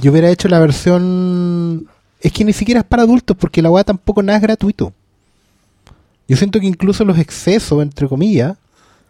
Yo 0.00 0.10
hubiera 0.10 0.30
hecho 0.30 0.48
la 0.48 0.58
versión. 0.58 1.86
Es 2.20 2.32
que 2.32 2.44
ni 2.44 2.52
siquiera 2.52 2.80
es 2.80 2.86
para 2.86 3.04
adultos, 3.04 3.36
porque 3.38 3.62
la 3.62 3.70
weá 3.70 3.84
tampoco 3.84 4.22
nada 4.22 4.38
es 4.38 4.42
gratuito. 4.42 4.92
Yo 6.28 6.36
siento 6.36 6.58
que 6.58 6.66
incluso 6.66 7.04
los 7.04 7.18
excesos, 7.18 7.80
entre 7.82 8.08
comillas, 8.08 8.56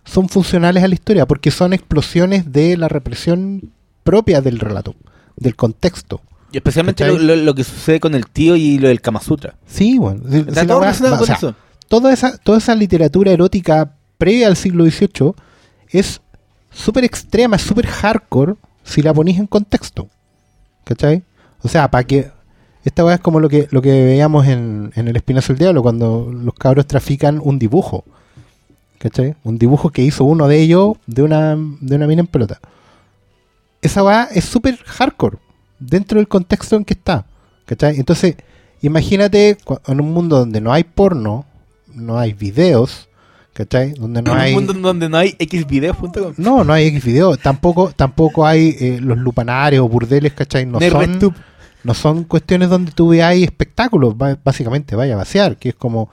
son 0.05 0.29
funcionales 0.29 0.85
a 0.85 0.89
la 0.89 0.95
historia, 0.95 1.25
porque 1.25 1.51
son 1.51 1.73
explosiones 1.73 2.53
de 2.53 2.77
la 2.77 2.89
represión 2.89 3.71
propia 4.05 4.43
del 4.43 4.59
relato, 4.61 4.95
del 5.37 5.55
contexto. 5.57 6.21
Y 6.53 6.59
especialmente 6.59 7.05
lo, 7.07 7.15
¿Cachai? 7.15 7.27
lo- 7.27 7.37
lo 7.37 7.55
que 7.55 7.65
sucede 7.65 8.01
con 8.01 8.15
el 8.15 8.27
tío 8.29 8.57
y 8.57 8.79
lo 8.79 8.89
del 8.89 9.01
Kama 9.01 9.21
Sutra. 9.21 9.57
Sí, 9.67 9.99
bueno. 9.99 10.23
si- 10.31 10.43
todo 10.67 10.79
o 10.79 11.27
sea, 11.27 11.35
eso. 11.37 11.55
toda 11.89 12.13
esa, 12.13 12.39
toda 12.39 12.59
esa 12.59 12.75
literatura 12.75 13.33
erótica 13.33 13.93
previa 14.19 14.47
al 14.47 14.57
siglo 14.57 14.85
XVIII 14.85 15.33
es 15.91 16.21
súper 16.71 17.05
extrema, 17.05 17.57
es 17.57 17.63
súper 17.63 17.87
hardcore 17.87 18.55
si 18.85 19.03
la 19.03 19.13
ponís 19.13 19.39
en 19.39 19.47
contexto. 19.47 20.09
¿Cachai? 20.85 21.23
O 21.63 21.69
sea, 21.69 21.91
para 21.91 22.05
que. 22.05 22.31
Esta 22.85 23.05
weá 23.05 23.17
es 23.17 23.21
como 23.21 23.41
lo 23.41 23.49
que, 23.49 23.67
lo 23.73 23.83
que 23.83 23.91
veíamos 24.05 24.47
en, 24.47 24.93
en 24.95 25.09
El 25.09 25.17
Espinazo 25.17 25.49
del 25.53 25.59
Diablo, 25.59 25.83
cuando 25.83 26.31
los 26.33 26.55
cabros 26.55 26.87
trafican 26.87 27.41
un 27.43 27.59
dibujo. 27.59 28.05
¿Cachai? 28.99 29.35
Un 29.43 29.59
dibujo 29.59 29.91
que 29.91 30.03
hizo 30.03 30.23
uno 30.25 30.47
de 30.49 30.61
ellos 30.61 30.93
de 31.07 31.23
una, 31.23 31.57
de 31.81 31.97
una 31.97 32.07
mina 32.07 32.21
en 32.21 32.29
pelota. 32.29 32.61
Esa 33.87 34.03
weá 34.03 34.29
es 34.35 34.45
súper 34.45 34.79
hardcore 34.85 35.39
dentro 35.79 36.19
del 36.19 36.27
contexto 36.27 36.75
en 36.75 36.85
que 36.85 36.95
está. 36.95 37.25
¿Cachai? 37.67 37.97
Entonces, 38.01 38.35
imagínate 38.83 39.59
en 39.87 40.01
un 40.01 40.13
mundo 40.13 40.41
donde 40.41 40.61
no 40.61 40.73
hay 40.73 40.83
porno, 40.83 41.47
no 41.95 42.19
hay 42.19 42.33
videos, 42.33 43.09
¿cachai? 43.53 43.93
Donde 43.93 44.23
no 44.23 44.33
en 44.33 44.39
hay... 44.39 44.55
un 44.55 44.67
mundo 44.67 44.89
donde 44.89 45.09
no 45.09 45.19
hay 45.19 45.37
xvideos.com. 45.39 46.35
No, 46.37 46.65
no 46.65 46.73
hay 46.73 46.89
X 46.89 47.05
video, 47.05 47.37
tampoco, 47.37 47.93
tampoco 47.95 48.45
hay 48.45 48.77
eh, 48.81 48.99
los 49.01 49.19
lupanarios 49.19 49.85
o 49.85 49.89
burdeles, 49.89 50.33
¿cachai? 50.33 50.67
No 50.67 50.81
son, 50.81 51.35
no 51.85 51.95
son 51.95 52.25
cuestiones 52.25 52.69
donde 52.69 52.91
tú 52.91 53.11
veas 53.11 53.37
espectáculos, 53.37 54.17
básicamente 54.43 54.97
vaya 54.97 55.15
a 55.15 55.19
vaciar, 55.19 55.59
que 55.59 55.69
es 55.69 55.75
como, 55.77 56.11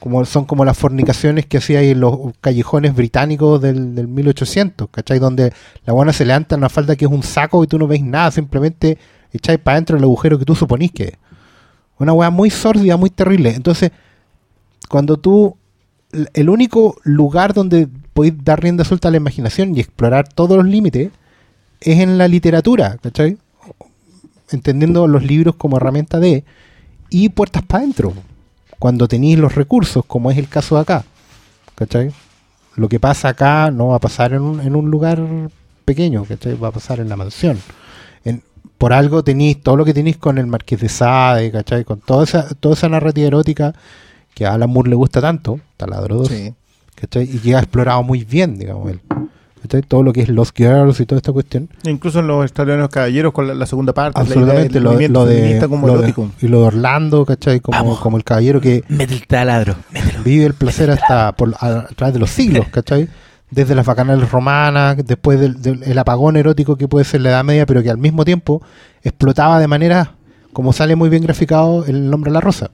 como 0.00 0.24
son 0.24 0.44
como 0.44 0.64
las 0.64 0.76
fornicaciones 0.76 1.46
que 1.46 1.58
hacía 1.58 1.80
ahí 1.80 1.90
en 1.90 2.00
los 2.00 2.18
callejones 2.40 2.94
británicos 2.94 3.60
del, 3.60 3.94
del 3.94 4.08
1800, 4.08 4.88
¿cachai? 4.90 5.18
Donde 5.18 5.52
la 5.84 5.92
buena 5.92 6.12
se 6.12 6.24
levanta 6.24 6.54
en 6.54 6.60
una 6.60 6.68
falda 6.68 6.96
que 6.96 7.06
es 7.06 7.10
un 7.10 7.22
saco 7.22 7.64
y 7.64 7.66
tú 7.66 7.78
no 7.78 7.86
ves 7.86 8.02
nada, 8.02 8.30
simplemente 8.30 8.98
echáis 9.32 9.58
para 9.58 9.76
adentro 9.76 9.96
el 9.96 10.02
agujero 10.02 10.38
que 10.38 10.44
tú 10.44 10.54
suponís 10.54 10.92
que 10.92 11.04
es. 11.04 11.12
Una 11.98 12.12
weá 12.12 12.30
muy 12.30 12.50
sórdida, 12.50 12.96
muy 12.96 13.10
terrible. 13.10 13.54
Entonces, 13.54 13.90
cuando 14.88 15.16
tú 15.16 15.56
el 16.34 16.48
único 16.48 16.96
lugar 17.02 17.52
donde 17.52 17.88
podéis 18.12 18.34
dar 18.42 18.62
rienda 18.62 18.84
suelta 18.84 19.08
a 19.08 19.10
la 19.10 19.16
imaginación 19.16 19.76
y 19.76 19.80
explorar 19.80 20.28
todos 20.28 20.56
los 20.56 20.66
límites 20.66 21.10
es 21.80 22.00
en 22.00 22.18
la 22.18 22.28
literatura, 22.28 22.96
¿cachai? 23.02 23.38
Entendiendo 24.50 25.06
los 25.06 25.24
libros 25.24 25.56
como 25.56 25.76
herramienta 25.76 26.18
de 26.20 26.44
y 27.10 27.28
puertas 27.28 27.62
para 27.62 27.82
adentro. 27.82 28.14
Cuando 28.78 29.08
tenéis 29.08 29.38
los 29.38 29.54
recursos, 29.54 30.04
como 30.06 30.30
es 30.30 30.38
el 30.38 30.48
caso 30.48 30.74
de 30.76 30.82
acá, 30.82 31.04
¿cachai? 31.74 32.12
Lo 32.76 32.88
que 32.88 33.00
pasa 33.00 33.28
acá 33.28 33.70
no 33.70 33.88
va 33.88 33.96
a 33.96 34.00
pasar 34.00 34.32
en 34.34 34.42
un, 34.42 34.60
en 34.60 34.76
un 34.76 34.90
lugar 34.90 35.22
pequeño, 35.84 36.24
¿cachai? 36.24 36.54
Va 36.56 36.68
a 36.68 36.72
pasar 36.72 37.00
en 37.00 37.08
la 37.08 37.16
mansión. 37.16 37.58
En- 38.24 38.42
por 38.76 38.92
algo 38.92 39.24
tenéis 39.24 39.62
todo 39.62 39.76
lo 39.76 39.84
que 39.86 39.94
tenéis 39.94 40.18
con 40.18 40.36
el 40.36 40.46
Marqués 40.46 40.80
de 40.80 40.88
Sade, 40.90 41.50
¿cachai? 41.50 41.84
Con 41.84 42.00
toda 42.00 42.24
esa, 42.24 42.48
toda 42.54 42.74
esa 42.74 42.88
narrativa 42.90 43.26
erótica 43.28 43.74
que 44.34 44.44
a 44.44 44.52
Alan 44.52 44.68
Moore 44.68 44.90
le 44.90 44.96
gusta 44.96 45.20
tanto, 45.22 45.58
Taladro 45.78 46.16
2, 46.16 46.28
Sí. 46.28 46.54
¿cachai? 46.94 47.24
Y 47.24 47.38
que 47.38 47.54
ha 47.56 47.60
explorado 47.60 48.02
muy 48.02 48.24
bien, 48.24 48.58
digamos, 48.58 48.90
él. 48.90 49.00
Todo 49.66 50.02
lo 50.02 50.12
que 50.12 50.22
es 50.22 50.28
Los 50.28 50.52
Girls 50.52 51.00
y 51.00 51.06
toda 51.06 51.18
esta 51.18 51.32
cuestión. 51.32 51.68
Incluso 51.84 52.20
en 52.20 52.26
los 52.28 52.44
extraordinarios 52.44 52.88
caballeros 52.90 53.32
con 53.32 53.46
la, 53.48 53.54
la 53.54 53.66
segunda 53.66 53.92
parte. 53.92 54.18
la 54.18 54.24
idea 54.24 54.34
Absolutamente, 54.34 54.80
lo, 54.80 54.90
de, 55.26 55.34
feminista 55.36 55.68
como 55.68 55.86
lo 55.86 55.92
de- 55.94 55.98
erótico. 56.00 56.30
y 56.40 56.48
lo 56.48 56.60
de 56.60 56.66
Orlando, 56.66 57.24
¿cachai? 57.24 57.60
Como, 57.60 57.76
Vamos. 57.78 58.00
como 58.00 58.16
el 58.16 58.24
caballero 58.24 58.60
que 58.60 58.84
Mete 58.88 59.14
el 59.14 59.26
taladro. 59.26 59.74
mételo. 59.92 60.22
vive 60.24 60.44
el 60.46 60.54
placer 60.54 60.90
hasta 60.90 61.32
por, 61.32 61.54
a, 61.60 61.66
a 61.80 61.86
través 61.88 62.14
de 62.14 62.20
los 62.20 62.30
siglos, 62.30 62.66
¿cachai? 62.70 63.08
Desde 63.50 63.74
las 63.74 63.86
bacanales 63.86 64.30
romanas, 64.30 64.96
después 65.04 65.38
del, 65.38 65.62
del- 65.62 65.82
el 65.84 65.98
apagón 65.98 66.36
erótico 66.36 66.76
que 66.76 66.88
puede 66.88 67.04
ser 67.04 67.20
la 67.20 67.28
Edad 67.30 67.44
Media, 67.44 67.64
pero 67.66 67.82
que 67.82 67.90
al 67.90 67.98
mismo 67.98 68.24
tiempo 68.24 68.60
explotaba 69.02 69.60
de 69.60 69.68
manera, 69.68 70.14
como 70.52 70.72
sale 70.72 70.96
muy 70.96 71.08
bien 71.08 71.22
graficado, 71.22 71.84
el 71.86 72.10
nombre 72.10 72.30
de 72.30 72.34
la 72.34 72.40
rosa. 72.40 72.70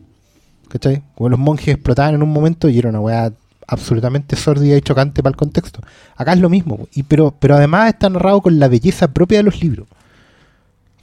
¿Cachai? 0.69 1.03
Como 1.15 1.29
los 1.29 1.39
monjes 1.39 1.75
explotaban 1.75 2.15
en 2.15 2.23
un 2.23 2.31
momento 2.33 2.69
y 2.71 2.79
era 2.79 2.89
una 2.89 3.01
weá 3.01 3.31
absolutamente 3.73 4.37
sórdida 4.37 4.77
y 4.77 4.83
chocante 4.83 5.23
para 5.23 5.33
el 5.33 5.37
contexto. 5.37 5.81
Acá 6.15 6.35
es 6.35 6.41
lo 6.41 6.51
mismo, 6.51 6.89
y 6.93 7.05
pero, 7.05 7.35
pero 7.39 7.57
además 7.57 7.89
está 7.89 8.11
narrado 8.11 8.43
con 8.43 8.59
la 8.59 8.69
belleza 8.69 9.09
propia 9.09 9.39
de 9.39 9.45
los 9.45 9.63
libros. 9.63 9.89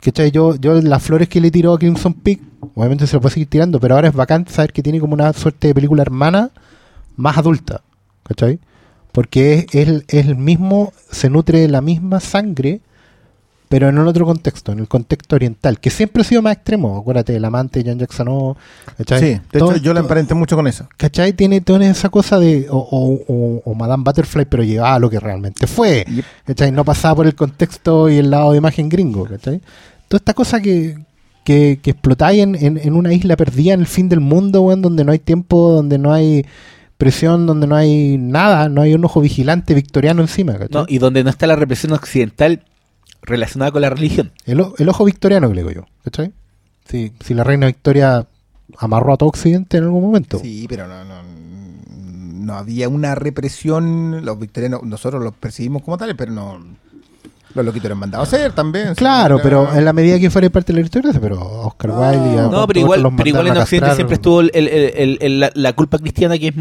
¿Cachai? 0.01 0.31
Yo, 0.31 0.55
yo 0.55 0.79
las 0.81 1.03
flores 1.03 1.27
que 1.27 1.41
le 1.41 1.51
tiró 1.51 1.73
a 1.73 1.79
Crimson 1.79 2.13
Peak, 2.13 2.39
obviamente 2.75 3.07
se 3.07 3.15
lo 3.15 3.21
puedo 3.21 3.33
seguir 3.33 3.49
tirando, 3.49 3.79
pero 3.79 3.95
ahora 3.95 4.07
es 4.07 4.13
bacán 4.13 4.47
saber 4.47 4.71
que 4.71 4.83
tiene 4.83 4.99
como 4.99 5.13
una 5.13 5.33
suerte 5.33 5.67
de 5.67 5.73
película 5.73 6.03
hermana 6.03 6.51
más 7.15 7.37
adulta. 7.37 7.81
¿Cachai? 8.23 8.59
Porque 9.11 9.65
es, 9.71 9.87
es 9.87 10.03
es 10.07 10.27
el 10.27 10.35
mismo, 10.35 10.93
se 11.09 11.29
nutre 11.29 11.59
de 11.59 11.67
la 11.67 11.81
misma 11.81 12.19
sangre, 12.19 12.81
pero 13.69 13.87
en 13.87 13.99
un 13.99 14.07
otro 14.07 14.25
contexto, 14.25 14.71
en 14.71 14.79
el 14.79 14.87
contexto 14.87 15.35
oriental, 15.35 15.79
que 15.79 15.91
siempre 15.91 16.21
ha 16.21 16.25
sido 16.25 16.41
más 16.41 16.53
extremo. 16.55 16.97
Acuérdate, 16.97 17.35
el 17.35 17.45
amante 17.45 17.83
de 17.83 17.89
Jan 17.91 17.99
Jackson, 17.99 18.27
O, 18.29 18.57
¿cachai? 18.97 19.19
Sí, 19.19 19.25
de 19.51 19.59
Todo- 19.59 19.71
hecho 19.73 19.81
yo 19.83 19.93
la 19.93 19.99
emparenté 19.99 20.33
mucho 20.33 20.55
con 20.55 20.65
eso. 20.67 20.87
¿Cachai? 20.97 21.33
Tiene 21.33 21.61
toda 21.61 21.85
esa 21.85 22.09
cosa 22.09 22.39
de. 22.39 22.67
O, 22.69 22.77
o- 22.77 23.21
o- 23.27 23.61
o 23.63 23.75
Madame 23.75 24.03
Butterfly, 24.03 24.45
pero 24.45 24.63
llevaba 24.63 24.95
a 24.95 24.99
lo 24.99 25.09
que 25.09 25.19
realmente 25.19 25.67
fue. 25.67 26.03
Yep. 26.09 26.25
¿Cachai? 26.47 26.71
No 26.71 26.83
pasaba 26.83 27.15
por 27.15 27.27
el 27.27 27.35
contexto 27.35 28.09
y 28.09 28.17
el 28.17 28.31
lado 28.31 28.51
de 28.53 28.57
imagen 28.57 28.89
gringo. 28.89 29.25
¿Cachai? 29.25 29.61
Toda 30.07 30.17
esta 30.17 30.33
cosa 30.33 30.59
que, 30.59 30.97
que, 31.43 31.79
que 31.81 31.91
explotáis 31.91 32.41
en, 32.41 32.55
en, 32.55 32.77
en 32.79 32.93
una 32.95 33.13
isla 33.13 33.35
perdida 33.37 33.75
en 33.75 33.81
el 33.81 33.87
fin 33.87 34.09
del 34.09 34.19
mundo, 34.19 34.63
weón, 34.63 34.81
donde 34.81 35.03
no 35.05 35.11
hay 35.11 35.19
tiempo, 35.19 35.71
donde 35.73 35.99
no 35.99 36.11
hay 36.11 36.43
presión, 36.97 37.45
donde 37.45 37.67
no 37.67 37.75
hay 37.75 38.17
nada, 38.17 38.67
no 38.67 38.81
hay 38.81 38.93
un 38.95 39.05
ojo 39.05 39.21
vigilante 39.21 39.75
victoriano 39.75 40.21
encima. 40.23 40.53
¿cachai? 40.53 40.69
No, 40.73 40.85
y 40.89 40.97
donde 40.97 41.23
no 41.23 41.29
está 41.29 41.45
la 41.45 41.55
represión 41.55 41.93
occidental 41.93 42.63
relacionada 43.29 43.71
con 43.71 43.81
la 43.81 43.89
religión. 43.89 44.31
el, 44.45 44.59
ojo 44.89 45.05
victoriano 45.05 45.47
que 45.49 45.55
le 45.55 45.61
digo 45.61 45.71
yo. 45.71 45.85
¿Cachai? 46.03 46.31
Si, 46.85 47.13
si 47.23 47.33
la 47.33 47.43
reina 47.43 47.67
Victoria 47.67 48.25
amarró 48.77 49.13
a 49.13 49.17
todo 49.17 49.29
Occidente 49.29 49.77
en 49.77 49.83
algún 49.85 50.01
momento. 50.03 50.39
Sí, 50.39 50.65
pero 50.67 50.87
no, 50.87 51.03
no, 51.05 51.21
no 51.23 52.53
había 52.55 52.89
una 52.89 53.15
represión. 53.15 54.25
Los 54.25 54.39
victorianos, 54.39 54.83
nosotros 54.83 55.23
los 55.23 55.33
percibimos 55.33 55.83
como 55.83 55.97
tales, 55.97 56.15
pero 56.17 56.31
no. 56.31 56.59
Los 57.55 57.65
loquitos 57.65 57.85
eran 57.87 57.97
mandados 57.97 58.31
a 58.31 58.35
hacer 58.35 58.51
también. 58.53 58.93
Claro, 58.93 59.37
Sí, 59.37 59.41
pero 59.43 59.73
en 59.73 59.83
la 59.83 59.91
medida 59.91 60.19
que 60.19 60.29
fuera 60.29 60.47
parte 60.51 60.71
de 60.71 60.79
la 60.81 60.85
historia, 60.85 61.11
pero 61.19 61.39
Oscar 61.41 61.89
Wilde 61.91 62.35
y 62.35 62.37
a 62.37 62.41
No, 62.43 62.67
pero 62.67 62.79
igual, 62.79 63.11
pero 63.17 63.29
igual 63.29 63.47
en 63.47 63.57
Occidente 63.57 63.95
siempre 63.95 64.15
estuvo 64.15 64.41
el- 64.41 64.51
el- 64.53 64.67
el- 64.67 65.17
el- 65.19 65.39
la, 65.39 65.51
la 65.55 65.73
culpa 65.73 65.97
cristiana 65.97 66.37
que 66.37 66.49
es, 66.49 66.53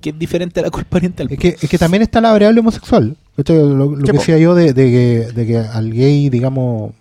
que 0.00 0.10
es 0.10 0.18
diferente 0.18 0.60
a 0.60 0.64
la 0.64 0.70
culpa 0.70 0.96
oriental. 0.96 1.28
Es 1.30 1.38
que, 1.38 1.56
es 1.60 1.68
que 1.68 1.78
también 1.78 2.02
está 2.02 2.20
la 2.20 2.32
variable 2.32 2.60
homosexual. 2.60 3.16
¿cachai? 3.36 3.56
Lo, 3.56 3.96
lo 3.96 3.96
Sí, 3.96 4.02
que 4.04 4.12
po. 4.12 4.18
decía 4.18 4.38
yo 4.38 4.54
de, 4.54 4.72
de 4.72 4.84
que, 4.90 5.32
de 5.32 5.46
que 5.46 5.58
al 5.58 5.92
gay, 5.92 6.28
digamos, 6.30 6.92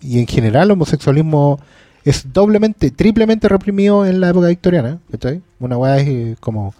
y 0.00 0.18
en 0.18 0.26
general 0.26 0.64
el 0.68 0.72
homosexualismo 0.72 1.60
es 2.04 2.32
doblemente, 2.32 2.90
triplemente 2.90 3.48
reprimido 3.48 4.04
en 4.06 4.20
la 4.20 4.30
época 4.30 4.48
victoriana. 4.48 4.98
¿cachai? 5.10 5.40
Una 5.60 5.76
weá 5.78 5.98
es 5.98 6.08
eh, 6.08 6.36
como, 6.40 6.74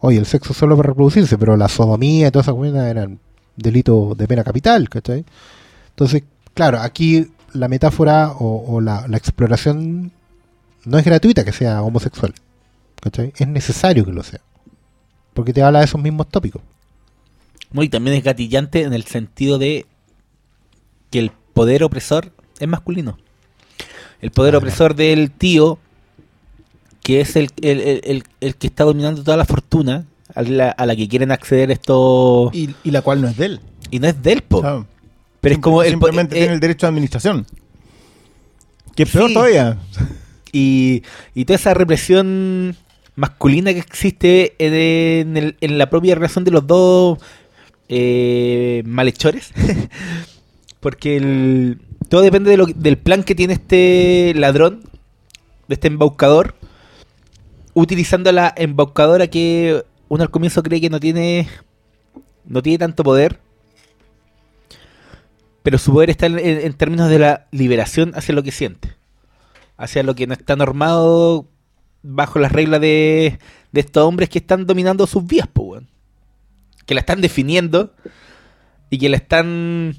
oye, 0.00 0.18
el 0.18 0.26
sexo 0.26 0.52
solo 0.54 0.76
para 0.76 0.88
reproducirse, 0.88 1.38
pero 1.38 1.56
la 1.56 1.68
sodomía 1.68 2.28
y 2.28 2.30
todas 2.30 2.46
esas 2.46 2.54
cosas 2.56 2.86
eran 2.90 3.18
delitos 3.56 4.16
de 4.16 4.26
pena 4.26 4.42
capital. 4.44 4.88
¿cachai? 4.88 5.24
Entonces, 5.90 6.22
claro, 6.54 6.80
aquí 6.80 7.28
la 7.52 7.68
metáfora 7.68 8.32
o, 8.32 8.64
o 8.66 8.80
la, 8.80 9.06
la 9.08 9.16
exploración 9.16 10.10
no 10.84 10.98
es 10.98 11.04
gratuita 11.04 11.44
que 11.44 11.52
sea 11.52 11.82
homosexual. 11.82 12.34
¿cachai? 13.00 13.32
Es 13.36 13.46
necesario 13.46 14.04
que 14.04 14.12
lo 14.12 14.22
sea. 14.22 14.40
Porque 15.34 15.52
te 15.52 15.62
habla 15.62 15.80
de 15.80 15.84
esos 15.86 16.00
mismos 16.00 16.28
tópicos. 16.28 16.62
No, 17.72 17.82
y 17.82 17.88
también 17.88 18.16
es 18.16 18.22
gatillante 18.24 18.82
en 18.82 18.94
el 18.94 19.02
sentido 19.04 19.58
de 19.58 19.84
que 21.10 21.18
el 21.18 21.32
poder 21.52 21.82
opresor 21.84 22.32
es 22.58 22.68
masculino. 22.68 23.18
El 24.20 24.30
poder 24.30 24.56
opresor 24.56 24.94
del 24.94 25.30
tío, 25.32 25.78
que 27.02 27.20
es 27.20 27.36
el, 27.36 27.50
el, 27.60 27.80
el- 27.80 28.00
el- 28.04 28.24
el 28.40 28.56
que 28.56 28.68
está 28.68 28.84
dominando 28.84 29.22
toda 29.22 29.36
la 29.36 29.44
fortuna, 29.44 30.06
a 30.34 30.42
la, 30.42 30.70
a 30.70 30.86
la 30.86 30.96
que 30.96 31.08
quieren 31.08 31.30
acceder 31.30 31.70
estos... 31.70 32.54
Y, 32.54 32.70
Y, 32.70 32.76
y 32.84 32.90
la 32.90 33.02
cual 33.02 33.20
no 33.20 33.28
es 33.28 33.36
de 33.36 33.46
él. 33.46 33.60
no 33.92 34.06
es 34.06 34.22
del 34.22 34.40
po. 34.42 34.60
Claro. 34.62 34.86
Pero 35.40 35.54
es 35.56 35.60
como 35.60 35.82
el 35.82 35.90
Simplemente 35.90 36.36
eh, 36.36 36.38
tiene 36.40 36.54
el 36.54 36.60
derecho 36.60 36.86
de 36.86 36.88
administración. 36.88 37.46
Que 38.96 39.02
es 39.02 39.10
peor 39.10 39.28
Sí. 39.28 39.34
todavía. 39.34 39.78
y, 40.52 41.02
y 41.34 41.44
toda 41.44 41.56
esa 41.56 41.74
represión 41.74 42.76
masculina 43.16 43.72
que 43.72 43.78
existe 43.78 44.54
en, 44.58 45.78
la 45.78 45.90
propia 45.90 46.14
relación 46.14 46.44
de 46.44 46.50
los 46.50 46.66
dos 46.66 47.18
eh, 47.88 48.82
malhechores. 48.86 49.52
Porque 50.80 51.16
el- 51.16 51.78
todo 52.08 52.22
depende 52.22 52.56
del 52.76 52.98
plan 52.98 53.22
que 53.22 53.34
tiene 53.34 53.54
este 53.54 54.32
ladrón, 54.36 54.82
de 55.68 55.74
este 55.74 55.88
embaucador, 55.88 56.54
utilizando 57.72 58.30
la 58.32 58.52
embaucadora 58.56 59.26
que 59.28 59.84
uno 60.08 60.22
al 60.22 60.30
comienzo 60.30 60.62
cree 60.62 60.80
que 60.80 60.90
no 60.90 61.00
tiene, 61.00 61.48
no 62.44 62.62
tiene 62.62 62.78
tanto 62.78 63.02
poder. 63.02 63.40
Pero 65.62 65.78
su 65.78 65.92
poder 65.92 66.10
está 66.10 66.26
en 66.26 66.74
términos 66.74 67.08
de 67.08 67.18
la 67.18 67.46
liberación 67.50 68.12
hacia 68.14 68.34
lo 68.34 68.42
que 68.42 68.52
siente. 68.52 68.94
Hacia 69.78 70.02
lo 70.02 70.14
que 70.14 70.26
no 70.26 70.34
está 70.34 70.56
normado 70.56 71.46
bajo 72.04 72.38
las 72.38 72.52
reglas 72.52 72.80
de, 72.80 73.38
de 73.72 73.80
estos 73.80 74.04
hombres 74.06 74.28
que 74.28 74.38
están 74.38 74.66
dominando 74.66 75.06
sus 75.06 75.26
vías, 75.26 75.48
weón. 75.56 75.88
Que 76.86 76.94
la 76.94 77.00
están 77.00 77.20
definiendo 77.20 77.92
y 78.90 78.98
que 78.98 79.08
la 79.08 79.16
están. 79.16 79.96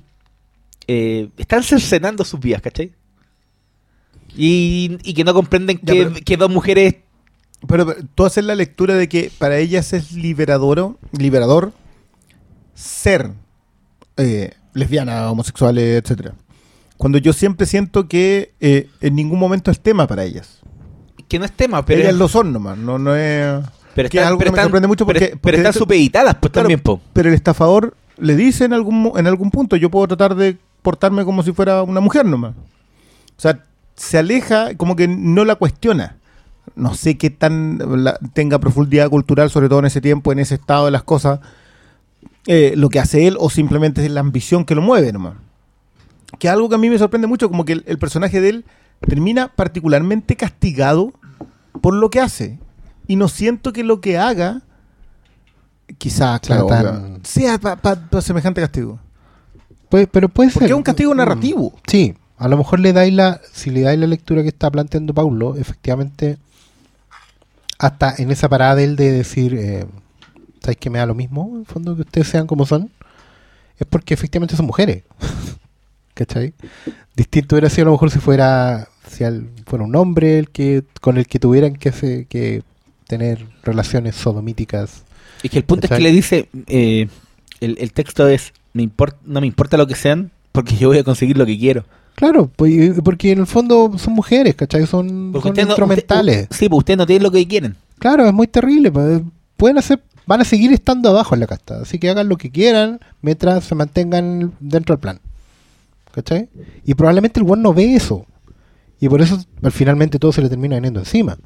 eh, 0.88 1.30
están 1.38 1.64
cercenando 1.64 2.23
sus 2.23 2.40
vías, 2.40 2.61
¿cachai? 2.61 2.94
Y, 4.38 4.98
y 5.03 5.14
que 5.14 5.23
no 5.23 5.34
comprenden 5.34 5.80
Ya, 5.82 5.94
que, 5.94 6.03
pero- 6.06 6.15
que 6.26 6.38
dos 6.38 6.49
mujeres. 6.49 6.95
Pero, 7.68 7.86
pero 7.88 7.99
tú 8.14 8.26
haces 8.26 8.44
la 8.45 8.53
lectura 8.53 8.94
de 8.95 9.10
que 9.10 9.32
para 9.38 9.57
ellas 9.57 9.91
es 9.94 10.11
liberador, 10.11 10.99
liberador 11.18 11.73
ser 12.76 13.32
eh, 14.18 14.52
lesbiana, 14.73 15.32
homosexuales, 15.32 16.03
etcétera. 16.03 16.36
Cuando 16.98 17.18
yo 17.18 17.34
siempre 17.34 17.65
siento 17.65 18.07
que 18.07 18.53
eh, 18.60 18.90
en 19.02 19.15
ningún 19.15 19.40
momento 19.40 19.72
es 19.72 19.80
tema 19.80 20.06
para 20.06 20.23
ellas. 20.26 20.60
Que 21.27 21.39
no 21.39 21.45
es 21.45 21.52
tema, 21.52 21.85
pero. 21.85 22.02
ellas 22.02 22.15
lo 22.15 22.27
son 22.27 22.53
nomás, 22.53 22.77
no, 22.77 22.97
no 22.99 23.15
es... 23.15 23.64
pero 23.95 24.10
que 24.10 24.19
es 24.19 24.26
algo 24.26 24.39
que 24.39 24.52
me 24.52 24.61
sorprende 24.61 24.88
mucho 24.88 25.06
pero- 25.06 25.19
porque- 25.19 25.38
pero, 25.41 25.57
están 25.57 25.73
supeditadas, 25.73 26.35
pues 26.35 26.52
Claro, 26.52 26.65
también, 26.65 26.80
po. 26.81 27.02
Pero 27.14 27.30
el 27.30 27.35
estafador 27.35 27.95
le 28.18 28.35
dice 28.35 28.65
en 28.65 28.73
algún, 28.73 29.11
en 29.18 29.27
algún 29.27 29.52
punto, 29.52 29.76
yo 29.76 29.89
puedo 29.89 30.07
tratar 30.07 30.35
de 30.35 30.57
portarme 30.81 31.26
como 31.26 31.41
si 31.43 31.52
fuera 31.52 31.81
una 31.84 31.99
mujer 31.99 32.26
nomás. 32.26 32.53
O 32.56 33.41
sea, 33.41 33.60
se 33.95 34.18
aleja, 34.18 34.76
como 34.76 34.95
que 34.95 35.07
no 35.07 35.43
la 35.45 35.56
cuestiona. 35.56 36.18
No 36.76 36.93
sé 36.93 37.18
qué 37.18 37.30
tan 37.30 38.03
la- 38.03 38.18
tenga 38.34 38.60
profundidad 38.60 39.10
cultural, 39.10 39.49
sobre 39.49 39.68
todo 39.69 39.80
en 39.80 39.85
ese 39.85 40.02
tiempo, 40.02 40.31
en 40.31 40.39
ese 40.39 40.56
estado 40.56 40.85
de 40.85 40.91
las 40.91 41.03
cosas, 41.03 41.39
eh, 42.47 42.73
lo 42.76 42.89
que 42.89 42.99
hace 42.99 43.27
él, 43.27 43.35
o 43.39 43.49
simplemente 43.49 44.03
es 44.06 44.11
la 44.11 44.19
ambición 44.19 44.65
que 44.65 44.76
lo 44.76 44.81
mueve 44.81 45.11
nomás. 45.11 45.34
Que 46.39 46.47
es 46.47 46.53
algo 46.53 46.69
que 46.69 46.76
a 46.76 46.77
mí 46.77 46.89
me 46.89 46.97
sorprende 46.97 47.27
mucho, 47.27 47.49
como 47.49 47.65
que 47.65 47.73
el, 47.73 47.84
el 47.88 47.97
personaje 47.97 48.39
de 48.41 48.49
él 48.49 48.65
termina 49.02 49.48
particularmente 49.50 50.36
castigado 50.36 51.14
por 51.82 51.94
lo 51.94 52.10
que 52.10 52.20
hace. 52.22 52.60
Y 53.08 53.16
no 53.18 53.28
siento 53.28 53.72
que 53.74 53.84
lo 53.84 54.02
que 54.02 54.18
haga, 54.18 54.62
quizás, 55.98 56.40
claro, 56.40 56.68
Sea 56.68 56.80
obvio, 56.80 56.92
tan- 56.92 57.26
sea 57.26 57.58
para 57.60 58.22
semejante 58.22 58.62
castigo. 58.62 59.00
Puede- 59.90 60.08
pero 60.08 60.30
puede 60.30 60.50
Porque 60.50 60.66
ser. 60.66 60.72
es 60.72 60.78
un 60.78 60.84
castigo 60.84 61.14
Mm, 61.14 61.18
narrativo. 61.18 61.74
Sí, 61.88 62.16
a 62.38 62.48
lo 62.48 62.58
mejor 62.58 62.80
le 62.80 62.92
dais 62.94 63.14
la, 63.14 63.40
si 63.54 63.70
le 63.70 63.82
dais 63.82 64.00
la 64.00 64.08
lectura 64.08 64.42
que 64.42 64.50
está 64.50 64.72
planteando 64.72 65.14
Paulo, 65.14 65.56
efectivamente, 65.56 66.38
hasta 67.78 68.16
en 68.18 68.32
esa 68.32 68.50
parada 68.50 68.76
de 68.76 68.84
él 68.86 68.96
de 68.96 69.12
decir, 69.12 69.54
eh, 69.54 69.86
¿sabes 70.62 70.78
que 70.78 70.90
me 70.90 70.98
da 71.00 71.06
lo 71.06 71.14
mismo? 71.14 71.50
En 71.54 71.60
el 71.62 71.66
fondo 71.66 71.96
que 71.96 72.02
ustedes 72.02 72.28
sean 72.28 72.48
como 72.48 72.66
son, 72.66 72.90
es 73.78 73.86
porque 73.88 74.14
efectivamente 74.14 74.56
son 74.56 74.66
mujeres. 74.66 75.04
¿Cachai? 76.16 76.54
Distinto 77.16 77.56
hubiera 77.56 77.70
sido 77.70 77.84
a 77.84 77.86
lo 77.86 77.92
mejor 77.92 78.10
si 78.10 78.20
fuera, 78.20 78.88
si 79.08 79.24
al- 79.24 79.50
fuera 79.68 79.86
un 79.86 79.96
hombre 79.96 80.40
el 80.40 80.50
que, 80.50 80.84
con 81.02 81.18
el 81.18 81.28
que 81.28 81.38
tuvieran 81.40 81.76
que, 81.76 81.92
se- 81.92 82.26
que 82.26 82.64
tener 83.08 83.46
relaciones 83.64 84.16
sodomíticas. 84.16 85.04
Es 85.44 85.52
que 85.52 85.58
el 85.60 85.64
punto 85.66 85.86
es 85.86 85.92
que 85.92 86.00
le 86.00 86.12
dice, 86.12 86.50
eh, 86.68 87.08
el, 87.60 87.78
el 87.80 87.92
texto 87.94 88.28
es, 88.28 88.54
me 88.74 88.82
import- 88.84 89.18
no 89.26 89.42
me 89.42 89.48
importa 89.48 89.78
lo 89.78 89.86
que 89.88 89.96
sean, 89.96 90.32
porque 90.52 90.76
yo 90.78 90.88
voy 90.88 90.98
a 90.98 91.04
conseguir 91.04 91.38
lo 91.38 91.46
que 91.46 91.60
quiero. 91.60 91.86
Claro, 92.16 92.50
pues, 92.56 92.94
porque 93.04 93.34
en 93.34 93.40
el 93.40 93.46
fondo 93.46 93.92
son 93.98 94.14
mujeres, 94.14 94.56
¿cachai? 94.56 94.88
Son, 94.88 95.32
Porque 95.34 95.44
son 95.48 95.52
ustedes 95.52 95.68
no- 95.68 95.74
instrumentales. 95.74 96.44
usted- 96.44 96.56
sí, 96.56 96.70
pues 96.70 96.78
ustedes 96.80 96.98
no 96.98 97.06
tienen 97.06 97.24
lo 97.24 97.32
que 97.32 97.46
quieren. 97.46 97.76
Claro, 98.00 98.26
es 98.26 98.34
muy 98.34 98.48
terrible. 98.48 98.90
pues, 98.92 99.22
Pueden 99.58 99.78
hacer 99.78 100.02
van 100.28 100.42
a 100.42 100.46
seguir 100.46 100.72
estando 100.74 101.10
abajo 101.10 101.36
en 101.36 101.42
la 101.42 101.48
casta. 101.48 101.82
Así 101.82 102.00
que 102.00 102.10
hagan 102.10 102.28
lo 102.30 102.38
que 102.38 102.50
quieran 102.50 103.00
mientras 103.22 103.64
se 103.66 103.76
mantengan 103.76 104.54
dentro 104.60 104.96
del 104.96 105.00
plan. 105.02 105.20
¿Cachai? 106.16 106.48
Y 106.86 106.94
probablemente 106.94 107.42
el 107.42 107.46
weón 107.46 107.62
no 107.62 107.74
ve 107.74 107.94
eso. 107.94 108.26
Y 109.02 109.10
por 109.10 109.22
eso 109.22 109.38
al 109.62 109.72
finalmente 109.74 110.18
todo 110.18 110.32
se 110.32 110.42
le 110.42 110.48
termina 110.48 110.78
viniendo 110.78 111.02
encima. 111.02 111.38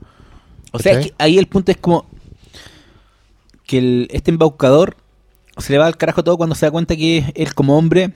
O 0.71 0.77
sea, 0.77 1.01
que 1.01 1.11
ahí 1.17 1.39
el 1.39 1.47
punto 1.47 1.71
es 1.71 1.77
como 1.77 2.05
que 3.65 3.79
el- 3.79 4.07
este 4.11 4.29
embaucador 4.29 4.95
se 5.57 5.73
le 5.73 5.79
va 5.79 5.87
al 5.87 5.97
carajo 5.97 6.23
todo 6.23 6.37
cuando 6.37 6.53
se 6.55 6.67
da 6.67 6.71
cuenta 6.71 6.95
que 6.95 7.31
él 7.35 7.53
como 7.55 7.77
hombre 7.77 8.13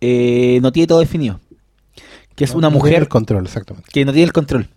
eh, 0.00 0.60
no 0.62 0.70
tiene 0.72 0.86
todo 0.86 1.00
definido. 1.00 1.40
Que 2.36 2.44
es 2.44 2.52
No- 2.52 2.58
una 2.58 2.68
no 2.68 2.74
tiene 2.74 2.84
mujer 2.90 3.02
el 3.02 3.08
control, 3.08 3.44
exactamente. 3.44 3.88
que 3.92 4.04
no 4.04 4.12
tiene 4.12 4.24
el 4.26 4.32
control. 4.32 4.68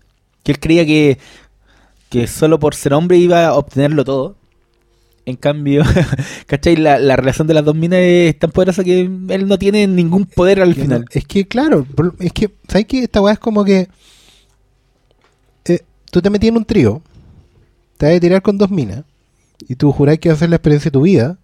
Que 0.44 0.52
él 0.52 0.60
creía 0.60 0.86
que, 0.86 1.20
que 2.10 2.26
solo 2.28 2.60
por 2.60 2.74
ser 2.76 2.94
hombre 2.96 3.18
iba 3.18 3.46
a 3.46 3.54
obtenerlo 3.54 4.04
todo. 4.04 4.36
En 5.26 5.38
cambio, 5.38 5.84
¿cachai? 6.48 6.76
La, 6.76 7.00
la 7.00 7.16
relación 7.16 7.48
de 7.48 7.54
las 7.54 7.64
dos 7.64 7.76
minas 7.76 8.00
es 8.02 8.38
tan 8.38 8.52
poderosa 8.52 8.84
que 8.84 9.02
él 9.02 9.48
no 9.48 9.58
tiene 9.58 9.88
ningún 9.88 10.26
poder 10.26 10.62
al 10.62 10.70
no- 10.70 10.76
final. 10.76 11.06
Es 11.12 11.26
que, 11.26 11.48
claro, 11.48 11.86
es 12.20 12.34
que, 12.34 12.54
¿sabes 12.68 12.86
qué? 12.88 13.04
Esta 13.04 13.22
weá 13.22 13.34
es 13.34 13.40
como 13.40 13.64
que 13.64 13.88
eh, 15.66 15.80
tú 16.12 16.22
te 16.22 16.30
metías 16.30 16.52
en 16.52 16.58
un 16.58 16.66
trío, 16.66 17.02
te 17.98 18.08
vas 18.08 18.16
a 18.16 18.20
tirar 18.20 18.42
con 18.42 18.58
dos 18.58 18.70
minas, 18.70 19.04
y 19.68 19.76
tú 19.76 19.92
jurás 19.94 20.20
que 20.20 20.30
vas 20.30 20.36
a 20.36 20.40
hacer 20.40 20.50
la 20.50 20.58
experiencia 20.58 20.90
de 20.90 20.94
tu 20.94 21.02
vida, 21.04 21.38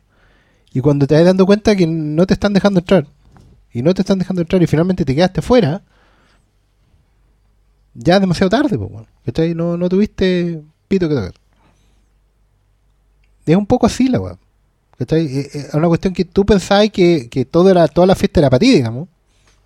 y 0.73 0.81
cuando 0.81 1.07
te 1.07 1.15
vas 1.15 1.23
dando 1.25 1.45
cuenta 1.45 1.75
que 1.75 1.87
no 1.87 2.25
te 2.27 2.33
están 2.33 2.53
dejando 2.53 2.79
entrar, 2.81 3.07
y 3.71 3.81
no 3.81 3.93
te 3.93 4.01
están 4.01 4.19
dejando 4.19 4.41
entrar, 4.41 4.61
y 4.61 4.67
finalmente 4.67 5.05
te 5.05 5.15
quedaste 5.15 5.41
fuera, 5.41 5.83
ya 7.93 8.15
es 8.15 8.21
demasiado 8.21 8.49
tarde, 8.49 8.77
pues, 8.77 8.91
weón, 8.91 9.07
¿cachai? 9.25 9.55
No, 9.55 9.77
no 9.77 9.87
tuviste 9.89 10.61
pito 10.87 11.07
que 11.07 11.15
tocar. 11.15 11.33
Es 13.51 13.57
un 13.57 13.65
poco 13.65 13.85
así 13.87 14.07
la 14.07 14.19
weá. 14.19 14.37
¿Cachai? 14.97 15.25
Eh, 15.25 15.39
eh, 15.53 15.65
Es 15.69 15.73
una 15.73 15.87
cuestión 15.87 16.13
que 16.13 16.25
tú 16.25 16.45
pensabas 16.45 16.89
que, 16.89 17.29
que 17.29 17.45
todo 17.45 17.69
era, 17.69 17.87
toda 17.87 18.05
la 18.07 18.15
fiesta 18.15 18.39
era 18.41 18.49
para 18.49 18.59
ti, 18.59 18.73
digamos. 18.73 19.07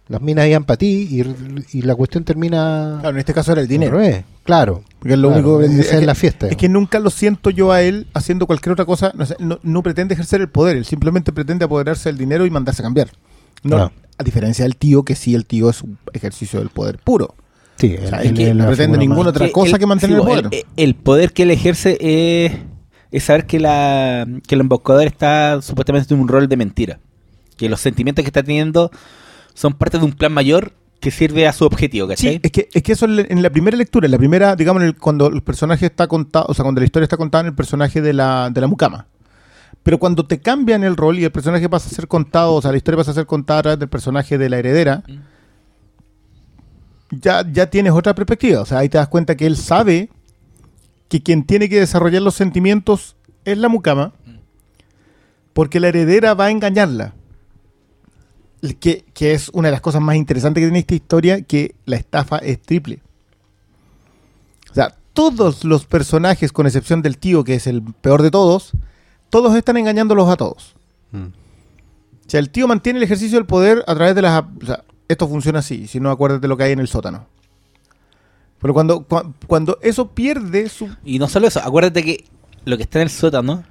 Las 0.08 0.22
minas 0.22 0.46
iban 0.48 0.64
para 0.66 0.78
ti 0.78 1.08
y, 1.10 1.78
y 1.78 1.82
la 1.82 1.96
cuestión 1.96 2.24
termina 2.24 2.98
Claro, 3.00 3.16
en 3.16 3.20
este 3.20 3.34
caso 3.34 3.54
era 3.54 3.62
el 3.62 3.68
dinero. 3.68 3.98
revés. 3.98 4.24
Claro. 4.44 4.84
Porque 5.00 5.14
es 5.14 5.20
lo 5.20 5.30
Claro, 5.30 5.56
único 5.58 5.82
esa 5.82 5.94
es 5.96 6.00
que- 6.02 6.06
la 6.06 6.14
fiesta, 6.16 6.48
Es 6.50 6.58
que 6.58 6.68
nunca 6.70 7.00
lo 7.00 7.10
siento 7.10 7.50
yo 7.50 7.72
a 7.72 7.82
él 7.82 8.08
haciendo 8.14 8.46
cualquier 8.46 8.74
otra 8.74 8.86
cosa. 8.86 9.12
No, 9.16 9.26
no- 9.40 9.60
no 9.64 9.82
pretende 9.82 10.14
ejercer 10.14 10.42
el 10.42 10.50
poder, 10.50 10.76
él 10.78 10.86
simplemente 10.86 11.32
pretende 11.32 11.66
apoderarse 11.66 12.10
del 12.10 12.18
dinero 12.18 12.46
y 12.46 12.50
mandarse 12.50 12.82
a 12.82 12.86
cambiar. 12.86 13.10
No. 13.64 13.92
A 14.18 14.24
diferencia 14.24 14.64
del 14.66 14.76
tío, 14.76 15.04
que 15.04 15.16
sí, 15.16 15.34
el 15.34 15.46
tío 15.46 15.70
es 15.70 15.82
un 15.82 15.98
ejercicio 16.14 16.60
del 16.60 16.70
poder 16.70 17.00
puro. 17.00 17.36
Sí, 17.78 17.96
O 17.96 18.08
sea, 18.08 18.22
él- 18.22 18.28
es 18.28 18.34
que 18.34 18.50
él 18.52 18.58
no 18.58 18.68
pretende 18.68 18.98
ninguna 18.98 19.20
más- 19.22 19.28
otra 19.30 19.46
Que 19.48 19.52
cosa 19.54 19.72
él- 19.72 19.80
que 19.80 19.86
mantener 19.88 20.18
sí, 20.18 20.22
el 20.22 20.30
el, 20.38 20.44
poder. 20.44 20.66
el 20.78 20.96
poder 20.96 21.32
que 21.34 21.44
él 21.44 21.52
ejerce 21.52 21.98
es, 22.02 22.52
es 23.14 23.24
saber 23.24 23.46
que, 23.46 23.60
la, 23.60 24.28
que 24.48 24.56
el 24.56 24.62
embaucador 24.62 25.06
está 25.06 25.62
supuestamente 25.62 26.14
en 26.14 26.20
un 26.20 26.28
rol 26.28 26.50
de 26.50 26.58
mentira. 26.58 27.00
Que 27.56 27.70
los 27.70 27.80
sentimientos 27.80 28.24
que 28.24 28.28
está 28.30 28.44
teniendo 28.44 28.92
son 29.54 29.74
parte 29.74 30.00
de 30.00 30.04
un 30.06 30.12
plan 30.14 30.34
mayor 30.34 30.74
que 31.00 31.12
sirve 31.12 31.48
a 31.48 31.54
su 31.54 31.64
objetivo, 31.66 32.08
¿cachai? 32.08 32.34
Sí, 32.36 32.40
es 32.44 32.52
que, 32.52 32.70
es 32.74 32.82
que 32.84 32.92
eso 32.94 33.06
en 33.06 33.16
la- 33.18 33.22
en 33.30 33.44
la 33.44 33.50
primera 33.50 33.78
lectura, 33.78 34.06
en 34.08 34.12
la 34.12 34.18
primera, 34.18 34.56
digamos, 34.56 34.82
en 34.82 34.88
el- 34.90 34.98
cuando 34.98 35.28
el 35.28 35.42
personaje 35.44 35.86
está 35.86 36.08
contado, 36.08 36.46
o 36.50 36.54
sea, 36.54 36.64
cuando 36.64 36.80
la 36.82 36.86
historia 36.86 37.04
está 37.04 37.18
contada 37.18 37.42
en 37.42 37.48
el 37.48 37.56
personaje 37.56 38.02
de 38.02 38.14
la, 38.14 38.50
de 38.50 38.62
la 38.62 38.68
mucama. 38.68 39.06
Pero 39.84 40.00
cuando 40.00 40.26
te 40.26 40.40
cambian 40.40 40.84
el 40.84 40.96
rol 40.96 41.20
y 41.20 41.26
el 41.26 41.32
personaje 41.32 41.70
pasa 41.70 41.90
a 41.90 41.94
ser 41.94 42.08
contado, 42.08 42.54
o 42.56 42.62
sea, 42.62 42.72
la 42.72 42.78
historia 42.78 42.98
pasa 42.98 43.12
a 43.12 43.16
ser 43.16 43.26
contada 43.26 43.60
a 43.60 43.64
través 43.64 43.80
del 43.80 43.90
personaje 43.90 44.38
de 44.38 44.50
la 44.50 44.58
heredera, 44.60 45.04
ya, 47.12 47.46
ya 47.52 47.70
tienes 47.70 47.94
otra 47.94 48.16
perspectiva. 48.16 48.62
O 48.62 48.66
sea, 48.66 48.80
ahí 48.80 48.90
te 48.90 48.98
das 48.98 49.08
cuenta 49.08 49.36
que 49.36 49.46
él 49.46 49.58
sabe 49.58 50.10
que 51.14 51.22
quien 51.22 51.44
tiene 51.44 51.70
que 51.70 51.80
desarrollar 51.80 52.24
los 52.24 52.34
sentimientos 52.34 53.16
es 53.46 53.56
la 53.60 53.70
mucama, 53.70 54.14
porque 55.54 55.80
la 55.80 55.90
heredera 55.90 56.34
va 56.34 56.46
a 56.46 56.50
engañarla. 56.50 57.14
Que, 58.80 59.06
que 59.14 59.36
es 59.36 59.50
una 59.50 59.68
de 59.68 59.74
las 59.74 59.82
cosas 59.82 60.02
más 60.02 60.16
interesantes 60.16 60.60
que 60.60 60.66
tiene 60.66 60.80
esta 60.80 60.96
historia, 60.96 61.44
que 61.44 61.76
la 61.86 61.98
estafa 61.98 62.40
es 62.40 62.60
triple. 62.60 63.00
O 64.72 64.74
sea, 64.74 64.96
todos 65.14 65.64
los 65.66 65.86
personajes, 65.86 66.52
con 66.52 66.66
excepción 66.66 67.04
del 67.04 67.20
tío, 67.20 67.44
que 67.44 67.54
es 67.54 67.68
el 67.68 67.84
peor 67.84 68.24
de 68.24 68.32
todos, 68.32 68.72
todos 69.30 69.56
están 69.56 69.78
engañándolos 69.78 70.28
a 70.30 70.36
todos. 70.36 70.74
Mm. 71.12 71.26
O 71.26 72.30
sea, 72.30 72.40
el 72.40 72.50
tío 72.50 72.68
mantiene 72.68 72.98
el 72.98 73.04
ejercicio 73.04 73.38
del 73.38 73.46
poder 73.46 73.84
a 73.86 73.94
través 73.94 74.16
de 74.16 74.24
las... 74.24 74.44
O 74.64 74.66
sea, 74.66 74.84
esto 75.08 75.28
funciona 75.28 75.60
así, 75.60 75.86
si 75.86 76.00
no 76.00 76.10
acuérdate 76.10 76.48
lo 76.48 76.58
que 76.58 76.64
hay 76.64 76.72
en 76.72 76.80
el 76.80 76.88
sótano. 76.88 77.28
Pero 78.64 78.74
cuando, 78.74 79.06
cua- 79.08 79.32
cuando 79.46 79.78
eso 79.82 80.08
pierde 80.12 80.70
su... 80.70 80.90
Y 81.04 81.20
no 81.20 81.28
solo 81.28 81.48
eso, 81.48 81.60
acuérdate 81.60 82.02
que 82.04 82.26
lo 82.66 82.78
que 82.78 82.84
está 82.84 83.00
en 83.00 83.04
el 83.04 83.10
sótano, 83.10 83.64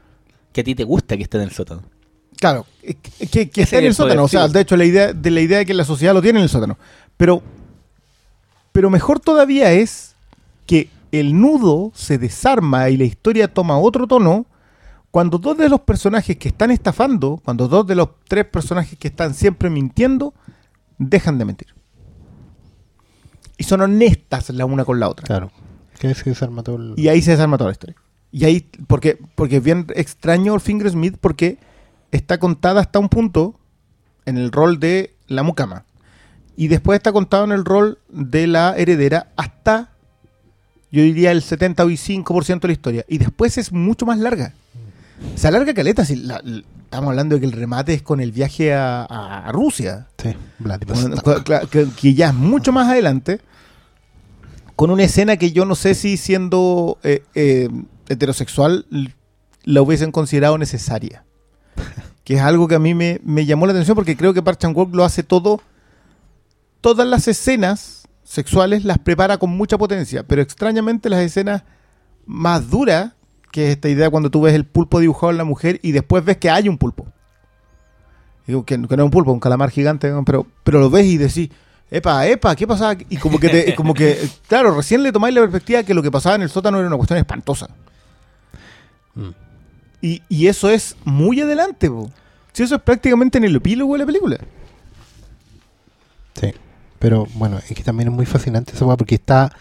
que 0.52 0.60
a 0.60 0.64
ti 0.64 0.74
te 0.74 0.84
gusta 0.84 1.16
que 1.16 1.22
esté 1.24 1.38
en 1.38 1.44
el 1.44 1.50
sótano. 1.50 1.82
Claro, 2.38 2.66
que, 3.32 3.48
que- 3.48 3.62
está 3.62 3.78
en 3.78 3.86
el 3.86 3.94
sótano. 3.94 4.24
O 4.24 4.28
sea, 4.28 4.46
sí. 4.46 4.52
de 4.52 4.60
hecho, 4.60 4.76
la 4.76 4.84
idea 4.84 5.12
de 5.14 5.30
la 5.30 5.40
idea 5.40 5.58
de 5.58 5.66
que 5.66 5.72
la 5.74 5.84
sociedad 5.86 6.12
lo 6.12 6.20
tiene 6.20 6.38
en 6.40 6.42
el 6.44 6.48
sótano. 6.50 6.76
Pero, 7.16 7.42
pero 8.72 8.90
mejor 8.90 9.18
todavía 9.18 9.72
es 9.72 10.14
que 10.66 10.90
el 11.10 11.40
nudo 11.40 11.90
se 11.94 12.18
desarma 12.18 12.90
y 12.90 12.96
la 12.98 13.04
historia 13.04 13.52
toma 13.52 13.78
otro 13.78 14.06
tono 14.06 14.46
cuando 15.10 15.38
dos 15.38 15.56
de 15.56 15.68
los 15.68 15.80
personajes 15.80 16.36
que 16.36 16.48
están 16.48 16.70
estafando, 16.70 17.40
cuando 17.44 17.66
dos 17.66 17.86
de 17.86 17.94
los 17.94 18.08
tres 18.28 18.44
personajes 18.44 18.98
que 18.98 19.08
están 19.08 19.34
siempre 19.34 19.70
mintiendo, 19.70 20.34
dejan 20.98 21.38
de 21.38 21.44
mentir. 21.44 21.74
Y 23.62 23.64
son 23.64 23.80
honestas 23.80 24.50
la 24.50 24.64
una 24.64 24.84
con 24.84 24.98
la 24.98 25.08
otra. 25.08 25.24
Claro. 25.24 25.52
Que 26.00 26.12
se 26.14 26.28
desarma 26.28 26.64
todo 26.64 26.74
el... 26.74 26.94
Y 26.96 27.06
ahí 27.06 27.22
se 27.22 27.30
desarma 27.30 27.56
toda 27.56 27.70
la 27.70 27.74
historia. 27.74 27.94
Y 28.32 28.44
ahí, 28.44 28.68
porque, 28.88 29.20
porque 29.36 29.58
es 29.58 29.62
bien 29.62 29.86
extraño 29.94 30.52
el 30.52 30.60
Finger 30.60 30.90
Smith 30.90 31.16
porque 31.20 31.58
está 32.10 32.38
contada 32.38 32.80
hasta 32.80 32.98
un 32.98 33.08
punto 33.08 33.54
en 34.26 34.36
el 34.36 34.50
rol 34.50 34.80
de 34.80 35.14
la 35.28 35.44
mucama. 35.44 35.84
Y 36.56 36.66
después 36.66 36.96
está 36.96 37.12
contado 37.12 37.44
en 37.44 37.52
el 37.52 37.64
rol 37.64 38.00
de 38.08 38.48
la 38.48 38.74
heredera 38.76 39.30
hasta, 39.36 39.92
yo 40.90 41.04
diría, 41.04 41.30
el 41.30 41.42
75% 41.42 42.62
de 42.62 42.66
la 42.66 42.72
historia. 42.72 43.04
Y 43.06 43.18
después 43.18 43.58
es 43.58 43.70
mucho 43.70 44.06
más 44.06 44.18
larga. 44.18 44.54
Se 45.34 45.48
alarga 45.48 45.74
caleta. 45.74 46.04
Si 46.04 46.16
la- 46.16 46.40
la- 46.44 46.62
estamos 46.84 47.10
hablando 47.10 47.34
de 47.36 47.40
que 47.40 47.46
el 47.46 47.52
remate 47.52 47.94
es 47.94 48.02
con 48.02 48.20
el 48.20 48.32
viaje 48.32 48.74
a, 48.74 49.02
a- 49.04 49.48
a 49.48 49.52
Rusia. 49.52 50.08
Sí, 50.18 50.30
Vladivostok. 50.58 51.68
Que, 51.70 51.88
que 52.00 52.14
ya 52.14 52.28
es 52.28 52.34
mucho 52.34 52.72
más 52.72 52.88
adelante, 52.88 53.40
con 54.76 54.90
una 54.90 55.04
escena 55.04 55.36
que 55.36 55.52
yo 55.52 55.64
no 55.64 55.74
sé 55.74 55.94
si 55.94 56.16
siendo 56.16 56.98
eh, 57.02 57.22
eh, 57.34 57.68
heterosexual 58.08 58.86
la 59.64 59.82
hubiesen 59.82 60.12
considerado 60.12 60.58
necesaria. 60.58 61.24
Que 62.24 62.34
es 62.34 62.40
algo 62.40 62.68
que 62.68 62.76
a 62.76 62.78
mí 62.78 62.94
me, 62.94 63.20
me 63.24 63.46
llamó 63.46 63.66
la 63.66 63.72
atención 63.72 63.96
porque 63.96 64.16
creo 64.16 64.32
que 64.32 64.42
Park 64.42 64.60
Chan 64.60 64.76
Wook 64.76 64.94
lo 64.94 65.04
hace 65.04 65.24
todo. 65.24 65.60
Todas 66.80 67.04
las 67.06 67.26
escenas 67.26 68.06
sexuales 68.22 68.84
las 68.84 68.98
prepara 68.98 69.38
con 69.38 69.50
mucha 69.50 69.76
potencia, 69.76 70.22
pero 70.22 70.40
extrañamente 70.40 71.10
las 71.10 71.20
escenas 71.20 71.64
más 72.24 72.70
duras, 72.70 73.14
que 73.52 73.66
es 73.66 73.70
esta 73.76 73.88
idea 73.88 74.10
cuando 74.10 74.30
tú 74.30 74.40
ves 74.40 74.54
el 74.54 74.64
pulpo 74.64 74.98
dibujado 74.98 75.30
en 75.30 75.36
la 75.38 75.44
mujer 75.44 75.78
y 75.82 75.92
después 75.92 76.24
ves 76.24 76.38
que 76.38 76.50
hay 76.50 76.68
un 76.68 76.78
pulpo. 76.78 77.06
Digo, 78.46 78.64
que, 78.66 78.74
que 78.74 78.96
no 78.96 79.02
es 79.04 79.06
un 79.06 79.10
pulpo, 79.12 79.30
un 79.30 79.38
calamar 79.38 79.70
gigante, 79.70 80.12
pero, 80.26 80.46
pero 80.64 80.80
lo 80.80 80.90
ves 80.90 81.06
y 81.06 81.16
decís, 81.18 81.48
epa, 81.90 82.26
epa, 82.26 82.56
¿qué 82.56 82.66
pasaba? 82.66 82.96
Y 83.08 83.16
como 83.18 83.38
que, 83.38 83.48
te- 83.48 83.74
como 83.76 83.94
que, 83.94 84.18
claro, 84.48 84.74
recién 84.74 85.02
le 85.04 85.12
tomáis 85.12 85.32
la 85.34 85.42
perspectiva 85.42 85.84
que 85.84 85.94
lo 85.94 86.02
que 86.02 86.10
pasaba 86.10 86.34
en 86.34 86.42
el 86.42 86.50
sótano 86.50 86.78
era 86.78 86.88
una 86.88 86.96
cuestión 86.96 87.18
espantosa. 87.20 87.68
Mm. 89.14 89.28
Y, 90.00 90.22
y 90.28 90.46
eso 90.48 90.68
es 90.68 90.96
muy 91.04 91.40
adelante, 91.40 91.88
po. 91.88 92.10
Si 92.52 92.64
eso 92.64 92.74
es 92.74 92.82
prácticamente 92.82 93.38
en 93.38 93.44
el 93.44 93.54
epílogo 93.56 93.92
de 93.92 93.98
la 94.00 94.06
película. 94.06 94.38
Sí. 96.40 96.52
Pero 96.98 97.26
bueno, 97.34 97.58
es 97.58 97.64
que 97.76 97.82
también 97.84 98.08
es 98.08 98.14
muy 98.14 98.26
fascinante 98.26 98.72
esa 98.74 98.84
porque 98.96 99.14
está. 99.14 99.52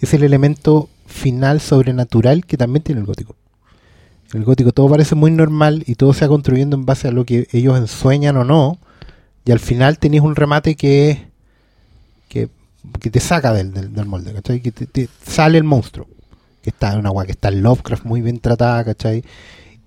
Es 0.00 0.14
el 0.14 0.22
elemento 0.22 0.88
final 1.10 1.60
sobrenatural 1.60 2.46
que 2.46 2.56
también 2.56 2.82
tiene 2.82 3.00
el 3.00 3.06
gótico. 3.06 3.36
En 4.32 4.38
el 4.40 4.44
gótico 4.44 4.72
todo 4.72 4.88
parece 4.88 5.14
muy 5.14 5.30
normal 5.30 5.82
y 5.86 5.96
todo 5.96 6.12
se 6.12 6.24
va 6.24 6.28
construyendo 6.28 6.76
en 6.76 6.86
base 6.86 7.08
a 7.08 7.10
lo 7.10 7.24
que 7.26 7.48
ellos 7.52 7.76
ensueñan 7.76 8.36
o 8.36 8.44
no. 8.44 8.78
Y 9.44 9.52
al 9.52 9.58
final 9.58 9.98
tenéis 9.98 10.22
un 10.22 10.36
remate 10.36 10.76
que, 10.76 11.26
que, 12.28 12.48
que 13.00 13.10
te 13.10 13.18
saca 13.20 13.52
del, 13.52 13.72
del, 13.72 13.92
del 13.92 14.06
molde, 14.06 14.32
¿cachai? 14.32 14.60
Que 14.60 14.70
te, 14.70 14.86
te 14.86 15.08
sale 15.26 15.58
el 15.58 15.64
monstruo. 15.64 16.06
Que 16.62 16.70
está 16.70 16.92
en 16.92 16.98
una 17.00 17.10
weá 17.10 17.24
que 17.26 17.32
está 17.32 17.48
en 17.48 17.62
Lovecraft 17.62 18.04
muy 18.04 18.20
bien 18.20 18.38
tratada, 18.38 18.84
¿cachai? 18.84 19.24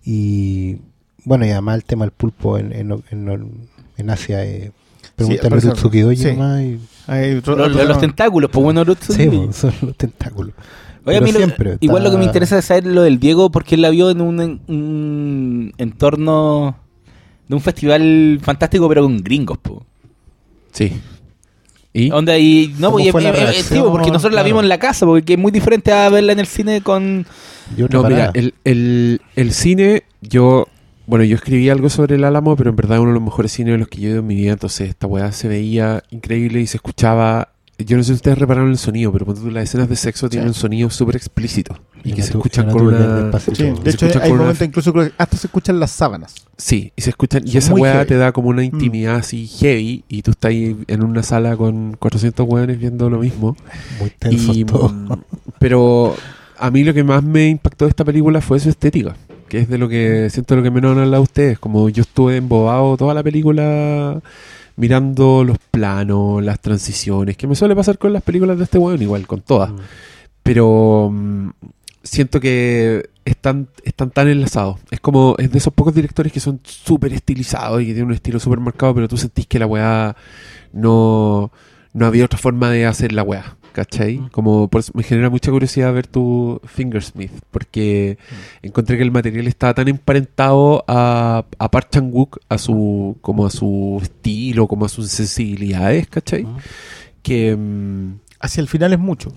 Y 0.04 0.78
bueno, 1.24 1.46
y 1.46 1.52
además 1.52 1.76
el 1.76 1.84
tema 1.86 2.04
del 2.06 2.12
pulpo 2.12 2.58
en, 2.58 2.74
en, 2.74 2.92
en, 3.12 3.70
en 3.98 4.10
Asia. 4.10 4.44
Eh, 4.44 4.72
Pregúntale 5.16 5.48
aparece- 5.50 5.70
a 5.70 5.74
Tsukidoji 5.74 6.16
sí. 6.18 6.28
y 6.30 6.80
Hay 7.08 7.36
otro- 7.36 7.56
Los, 7.56 7.68
otro 7.68 7.78
los 7.84 7.88
tema. 7.88 8.00
tentáculos, 8.00 8.50
pues 8.52 8.64
bueno. 8.64 8.84
Sí, 9.00 9.28
pues, 9.30 9.56
son 9.56 9.74
los 9.84 9.96
tentáculos. 9.96 10.54
Oye, 11.06 11.18
a 11.18 11.22
lo- 11.22 11.28
siempre 11.28 11.78
igual 11.82 12.04
lo 12.04 12.12
que 12.12 12.18
me 12.18 12.24
está- 12.24 12.30
interesa 12.30 12.58
es 12.60 12.66
saber 12.66 12.86
lo 12.88 13.02
del 13.04 13.20
Diego 13.20 13.52
porque 13.52 13.76
él 13.76 13.82
la 13.82 13.90
vio 13.90 14.10
en 14.10 14.22
un, 14.22 14.40
en 14.42 14.62
un 14.68 15.74
entorno 15.78 16.78
de 17.48 17.56
un 17.56 17.62
festival 17.62 18.40
fantástico 18.42 18.88
pero 18.88 19.04
con 19.04 19.18
gringos, 19.18 19.58
po. 19.58 19.86
Sí. 20.72 20.94
¿Y? 21.96 22.10
Onda 22.12 22.38
y 22.40 22.74
no, 22.80 22.92
¿Cómo 22.92 23.06
fue 23.12 23.22
eh, 23.22 23.24
la 23.26 23.32
reacción? 23.34 23.84
sí, 23.84 23.90
porque 23.92 24.10
nosotros 24.10 24.34
la 24.34 24.42
vimos 24.44 24.64
en 24.64 24.70
la 24.70 24.80
casa, 24.80 25.06
porque 25.06 25.34
es 25.34 25.40
muy 25.40 25.52
diferente 25.52 25.92
a 25.92 26.10
verla 26.10 26.32
en 26.32 26.40
el 26.40 26.48
cine 26.48 26.82
con 26.82 27.28
No, 27.78 28.04
mira, 28.04 28.32
el, 28.34 28.56
el, 28.64 29.22
el 29.36 29.52
cine 29.54 30.04
yo, 30.22 30.68
bueno, 31.06 31.24
yo 31.26 31.36
escribí 31.36 31.70
algo 31.70 31.90
sobre 31.90 32.16
el 32.16 32.24
Álamo, 32.24 32.56
pero 32.56 32.72
en 32.72 32.76
verdad 32.78 32.98
es 32.98 33.02
uno 33.02 33.10
de 33.12 33.16
los 33.16 33.24
mejores 33.24 33.52
cines 33.52 33.74
de 33.74 33.78
los 33.78 33.88
que 33.90 34.00
yo 34.02 34.08
he 34.08 34.12
ido 34.12 34.20
en 34.22 34.28
mi 34.28 34.34
vida. 34.36 34.54
Entonces, 34.54 34.90
esta 34.90 35.06
weá 35.06 35.32
se 35.34 35.48
veía 35.48 36.02
increíble 36.10 36.62
y 36.62 36.66
se 36.68 36.78
escuchaba. 36.78 37.50
Yo 37.80 37.98
no 37.98 38.04
sé 38.04 38.08
si 38.10 38.14
ustedes 38.14 38.38
repararon 38.38 38.70
el 38.70 38.78
sonido, 38.78 39.12
pero 39.12 39.26
cuando 39.26 39.42
tú 39.44 39.50
las 39.52 39.64
escenas 39.64 39.90
de 39.90 39.96
sexo 39.96 40.30
tienen 40.30 40.50
un 40.50 40.54
sonido 40.54 40.90
súper 40.92 41.16
explícito 41.16 41.76
y 42.04 42.12
Yo 42.12 42.16
que 42.16 42.22
se 42.22 42.32
tu- 42.32 42.38
escuchan 42.38 42.70
con 42.70 42.84
una. 42.88 43.32
Sí, 43.40 43.54
Se 43.56 43.64
de 43.74 43.90
hecho, 43.90 44.06
hay 44.22 44.32
una- 44.32 44.42
momentos 44.44 44.68
incluso 44.68 44.94
creo 44.94 45.06
que 45.08 45.14
hasta 45.18 45.38
se 45.38 45.48
escuchan 45.48 45.80
las 45.80 45.90
sábanas. 45.90 46.36
Sí, 46.56 46.94
y 46.96 47.02
se 47.02 47.10
escuchan. 47.10 47.42
Y 47.48 47.58
esa 47.58 47.74
weá 47.74 47.94
heavy. 47.94 48.08
te 48.08 48.16
da 48.18 48.32
como 48.32 48.50
una 48.50 48.64
intimidad 48.64 49.16
así 49.16 49.48
heavy 49.48 50.04
y 50.08 50.22
tú 50.22 50.32
estás 50.32 50.50
ahí 50.50 50.78
en 50.88 51.04
una 51.04 51.24
sala 51.24 51.58
con 51.58 51.96
400 51.98 52.48
weones 52.48 52.78
viendo 52.78 53.10
lo 53.10 53.20
mismo. 53.20 53.58
Muy 54.00 54.12
tenso 54.12 54.54
Y, 54.54 54.66
todo. 54.66 54.90
mm, 54.90 55.10
pero 55.60 56.16
a 56.60 56.70
mí 56.70 56.84
lo 56.84 56.94
que 56.94 57.04
más 57.04 57.24
me 57.24 57.48
impactó 57.50 57.86
de 57.86 57.90
esta 57.90 58.06
película 58.06 58.40
fue 58.40 58.60
su 58.60 58.70
estética, 58.70 59.16
que 59.50 59.60
es 59.62 59.68
de 59.68 59.80
lo 59.80 59.90
que 59.90 60.30
siento 60.30 60.56
lo 60.56 60.62
que 60.62 60.70
menos 60.72 60.92
han 60.96 61.04
hablado 61.04 61.24
ustedes. 61.24 61.58
Como 61.58 61.90
yo 61.90 62.04
estuve 62.04 62.38
embobado 62.38 62.96
toda 62.98 63.16
la 63.16 63.24
película 63.24 64.22
mirando 64.76 65.44
los 65.44 65.58
planos, 65.72 66.44
las 66.44 66.60
transiciones, 66.60 67.38
que 67.38 67.48
me 67.48 67.56
suele 67.56 67.76
pasar 67.76 67.98
con 67.98 68.14
las 68.14 68.24
películas 68.24 68.58
de 68.58 68.64
este 68.64 68.78
weón, 68.78 69.02
igual, 69.02 69.28
con 69.28 69.42
todas. 69.42 69.72
Mm. 69.72 69.78
Pero 70.44 71.10
mm, 71.12 71.50
siento 72.04 72.40
que 72.40 73.10
están, 73.26 73.70
están 73.84 74.12
tan 74.12 74.28
enlazados. 74.28 74.80
Es 74.92 75.00
como, 75.00 75.36
es 75.38 75.52
de 75.52 75.58
esos 75.58 75.74
pocos 75.74 75.94
directores 75.94 76.32
que 76.32 76.40
son 76.40 76.60
súper 76.64 77.14
estilizados 77.14 77.82
y 77.82 77.86
que 77.86 77.94
tienen 77.94 78.08
un 78.08 78.14
estilo 78.14 78.40
súper 78.40 78.60
marcado, 78.60 78.96
pero 78.96 79.08
tú 79.08 79.18
sentís 79.18 79.48
que 79.48 79.60
la 79.60 79.66
weá 79.68 80.16
no, 80.74 81.52
no 81.94 82.06
había 82.06 82.26
otra 82.26 82.40
forma 82.40 82.70
de 82.70 82.86
hacer 82.86 83.14
la 83.14 83.24
weá. 83.24 83.58
¿Cachai? 83.74 84.22
Como 84.32 84.68
por 84.68 84.80
eso 84.82 84.92
me 84.96 85.02
genera 85.04 85.30
mucha 85.32 85.50
curiosidad 85.52 85.92
ver 85.94 86.06
tu 86.08 86.62
Fingersmith, 86.64 87.32
porque 87.52 88.18
encontré 88.62 88.98
que 88.98 89.04
el 89.04 89.12
material 89.12 89.48
estaba 89.48 89.74
tan 89.74 89.88
emparentado 89.88 90.86
a, 90.88 91.44
a 91.58 91.72
Park 91.72 91.88
Chan-wook, 91.92 92.38
a 92.50 92.58
su, 92.60 93.18
como 93.22 93.46
a 93.46 93.50
su 93.50 94.00
estilo, 94.02 94.68
como 94.68 94.86
a 94.86 94.90
sus 94.90 95.10
sensibilidades, 95.10 96.08
¿cachai? 96.08 96.46
Que 97.24 97.56
mm, 97.56 98.20
Hacia 98.40 98.62
el 98.62 98.68
final 98.68 98.94
es 98.94 99.00
mucho. 99.00 99.32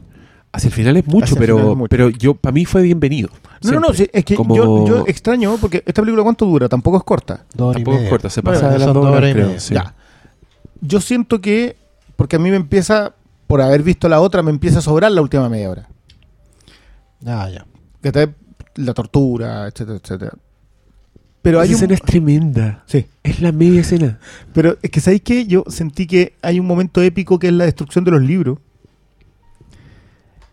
hacia 0.53 0.69
el 0.69 0.75
final 0.75 0.97
es 0.99 1.07
mucho, 1.07 1.35
pero, 1.37 1.57
final 1.57 1.71
es 1.73 1.77
mucho. 1.79 1.89
pero 1.89 2.09
yo, 2.11 2.35
para 2.35 2.53
mí 2.53 2.65
fue 2.67 2.83
bienvenido. 2.83 3.31
No, 3.63 3.73
no, 3.73 3.81
no, 3.81 3.95
sí, 3.95 4.07
es 4.13 4.25
que 4.25 4.35
Como- 4.37 4.55
yo, 4.55 4.87
yo 4.87 5.05
extraño, 5.07 5.57
porque 5.59 5.83
esta 5.87 6.03
película 6.03 6.23
¿cuánto 6.23 6.45
dura? 6.45 6.69
Tampoco 6.69 6.99
es 6.99 7.05
corta. 7.05 7.47
Dos 7.55 7.69
horas 7.69 7.81
y 7.81 7.85
Tampoco 7.85 8.05
es 8.05 8.11
corta, 8.11 8.29
se 8.31 8.41
Bueno, 8.43 8.61
pasa 8.61 8.73
de 8.73 8.79
las 8.81 8.93
dos 8.93 9.07
horas, 9.07 9.33
creo. 9.33 9.47
media. 9.47 9.61
sí. 9.61 9.73
Ya. 9.75 9.95
Yo 10.83 11.01
siento 11.01 11.41
que, 11.41 11.77
porque 12.17 12.37
a 12.37 12.39
mí 12.39 12.51
me 12.51 12.57
empieza, 12.57 13.15
por 13.47 13.61
haber 13.61 13.83
visto 13.83 14.09
la 14.09 14.21
otra, 14.21 14.43
me 14.43 14.51
empieza 14.51 14.79
a 14.81 14.83
sobrar 14.83 15.11
la 15.13 15.23
última 15.23 15.49
media 15.49 15.71
hora. 15.71 15.89
Ah, 17.25 17.49
ya. 17.51 17.67
Que 18.03 18.13
te- 18.13 18.35
la 18.77 18.93
tortura, 18.95 19.67
etcétera, 19.67 19.99
etcétera. 20.03 20.33
Pero 21.43 21.59
Esa 21.59 21.63
hay 21.65 21.69
un... 21.71 21.75
escena 21.77 21.95
es 21.95 22.03
tremenda. 22.03 22.83
Sí. 22.87 23.07
Es 23.23 23.41
la 23.41 23.53
media 23.53 23.81
escena. 23.81 24.19
Pero 24.53 24.77
es 24.83 24.91
que, 24.91 25.01
¿sabéis 25.01 25.23
qué? 25.23 25.47
Yo 25.47 25.65
sentí 25.69 26.07
que 26.07 26.35
hay 26.43 26.59
un 26.61 26.67
momento 26.67 27.01
épico 27.03 27.39
que 27.39 27.47
es 27.49 27.53
la 27.53 27.65
destrucción 27.65 28.05
de 28.05 28.11
los 28.11 28.23
libros. 28.23 28.59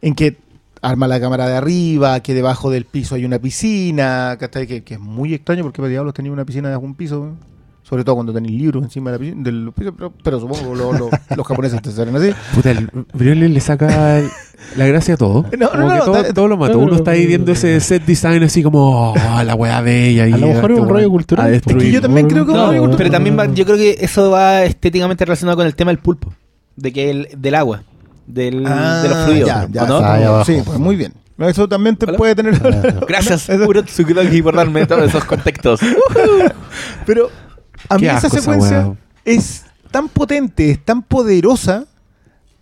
En 0.01 0.15
que 0.15 0.37
arma 0.81 1.07
la 1.07 1.19
cámara 1.19 1.47
de 1.47 1.55
arriba, 1.55 2.19
que 2.19 2.33
debajo 2.33 2.69
del 2.69 2.85
piso 2.85 3.15
hay 3.15 3.25
una 3.25 3.39
piscina, 3.39 4.35
¿cachai? 4.39 4.67
Que, 4.67 4.83
que 4.83 4.95
es 4.95 4.99
muy 4.99 5.33
extraño 5.33 5.63
porque 5.63 5.77
para 5.81 5.89
diablos 5.89 6.13
tenía 6.13 6.31
una 6.31 6.45
piscina 6.45 6.69
de 6.69 6.77
un 6.77 6.93
piso. 6.95 7.35
Sobre 7.83 8.03
todo 8.05 8.15
cuando 8.15 8.31
tenéis 8.33 8.57
libros 8.59 8.81
encima 8.83 9.11
de 9.11 9.17
la 9.17 9.19
piscina, 9.19 9.43
del 9.43 9.71
piso, 9.75 9.93
pero, 9.93 10.13
pero 10.23 10.39
supongo 10.39 10.71
que 10.71 10.77
lo- 10.77 10.93
lo- 10.93 11.09
los 11.35 11.45
japoneses 11.47 11.81
te 11.81 11.91
salen 11.91 12.15
así. 12.15 12.29
Puta, 12.55 12.71
el 12.71 12.89
Briones 13.13 13.51
le 13.51 13.59
saca 13.59 14.19
el- 14.19 14.29
la 14.77 14.85
gracia 14.87 15.15
a 15.15 15.17
todo. 15.17 15.45
No, 15.59 15.69
como 15.69 15.83
no, 15.83 15.89
que 15.89 15.97
no, 15.99 16.03
todo, 16.05 16.23
da- 16.23 16.33
todo 16.33 16.47
lo 16.47 16.57
mata. 16.57 16.73
no, 16.73 16.79
Uno 16.79 16.95
está 16.95 17.11
ahí 17.11 17.27
viendo 17.27 17.51
ese 17.51 17.79
set 17.81 18.05
design 18.05 18.41
así 18.43 18.63
como, 18.63 19.11
oh, 19.11 19.43
la 19.43 19.53
weá 19.55 19.81
bella. 19.81 20.27
y 20.27 20.31
A 20.33 20.37
lo 20.37 20.47
mejor 20.47 20.71
es 20.71 20.79
un 20.79 20.87
rollo 20.89 21.09
cultural. 21.09 21.45
a 21.45 21.49
Es 21.49 21.53
destruir. 21.55 21.83
que 21.87 21.91
yo 21.91 22.01
también 22.01 22.27
creo 22.27 22.45
que 22.45 22.53
es 22.53 22.57
un 22.57 22.65
rollo 22.67 22.79
cultural. 22.79 22.97
Pero 22.97 23.11
también 23.11 23.37
va- 23.37 23.53
yo 23.53 23.65
creo 23.65 23.77
que 23.77 23.97
eso 23.99 24.31
va 24.31 24.63
estéticamente 24.63 25.25
relacionado 25.25 25.57
con 25.57 25.65
el 25.67 25.75
tema 25.75 25.91
del 25.91 25.99
pulpo, 25.99 26.33
de 26.77 26.93
que 26.93 27.09
el, 27.09 27.27
del 27.37 27.55
agua, 27.55 27.83
del, 28.25 28.63
de 28.63 29.09
los 29.09 29.25
fluidos, 29.25 29.49
Ah, 29.51 29.67
ya, 29.69 29.69
ya, 29.69 29.83
¿o 29.83 29.87
no? 29.87 29.97
está. 30.39 30.45
Sí, 30.45 30.61
pues 30.65 30.79
muy 30.79 30.95
bien. 30.95 31.11
Eso 31.37 31.67
también 31.67 31.97
te 31.97 32.05
Hola. 32.05 32.17
puede 32.17 32.35
tener... 32.35 32.55
Ah, 32.63 33.01
Gracias, 33.07 33.49
Uro 33.49 33.83
Tsukudoki, 33.83 34.41
por 34.41 34.55
darme 34.55 34.85
todos 34.85 35.09
esos 35.09 35.25
contextos. 35.25 35.81
Pero 37.05 37.29
a 37.89 37.97
mí 37.97 38.05
esa 38.05 38.17
asco 38.17 38.27
esa 38.27 38.39
secuencia 38.39 38.97
es 39.25 39.65
tan 39.91 40.09
potente, 40.09 40.71
es 40.71 40.83
tan 40.83 41.03
poderosa 41.03 41.85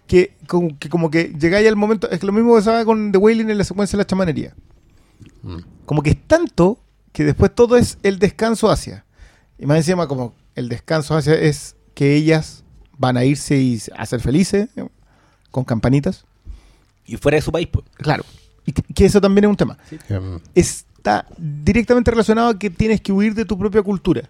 que 0.07 0.35
como 0.47 0.77
que, 0.77 0.89
como 0.89 1.09
que 1.09 1.33
llegáis 1.39 1.67
al 1.67 1.77
momento. 1.77 2.09
Es 2.09 2.19
que 2.19 2.25
lo 2.25 2.33
mismo 2.33 2.53
pasaba 2.53 2.83
con 2.83 3.11
The 3.11 3.17
Wailing 3.17 3.49
en 3.49 3.57
la 3.57 3.63
secuencia 3.63 3.95
de 3.97 4.03
la 4.03 4.07
chamanería. 4.07 4.53
Mm. 5.43 5.59
Como 5.85 6.03
que 6.03 6.09
es 6.11 6.27
tanto 6.27 6.79
que 7.13 7.23
después 7.23 7.55
todo 7.55 7.77
es 7.77 7.97
el 8.03 8.19
descanso 8.19 8.69
hacia. 8.69 9.05
Y 9.57 9.65
más 9.65 9.77
encima, 9.77 10.07
como 10.07 10.33
el 10.55 10.67
descanso 10.67 11.15
hacia 11.15 11.35
es 11.35 11.77
que 11.93 12.15
ellas 12.15 12.65
van 12.97 13.15
a 13.15 13.23
irse 13.23 13.57
y 13.57 13.81
a 13.95 14.05
ser 14.05 14.19
felices 14.19 14.69
¿no? 14.75 14.91
con 15.49 15.63
campanitas. 15.63 16.25
Y 17.05 17.17
fuera 17.17 17.37
de 17.37 17.41
su 17.41 17.51
país, 17.51 17.69
pues. 17.71 17.85
Claro. 17.95 18.25
Y 18.65 18.73
que, 18.73 18.81
que 18.81 19.05
eso 19.05 19.21
también 19.21 19.45
es 19.45 19.49
un 19.49 19.55
tema. 19.55 19.77
que, 19.89 20.39
Está 20.53 21.25
directamente 21.37 22.11
relacionado 22.11 22.49
a 22.49 22.59
que 22.59 22.69
tienes 22.69 23.01
que 23.01 23.11
huir 23.11 23.33
de 23.33 23.45
tu 23.45 23.57
propia 23.57 23.81
cultura. 23.81 24.29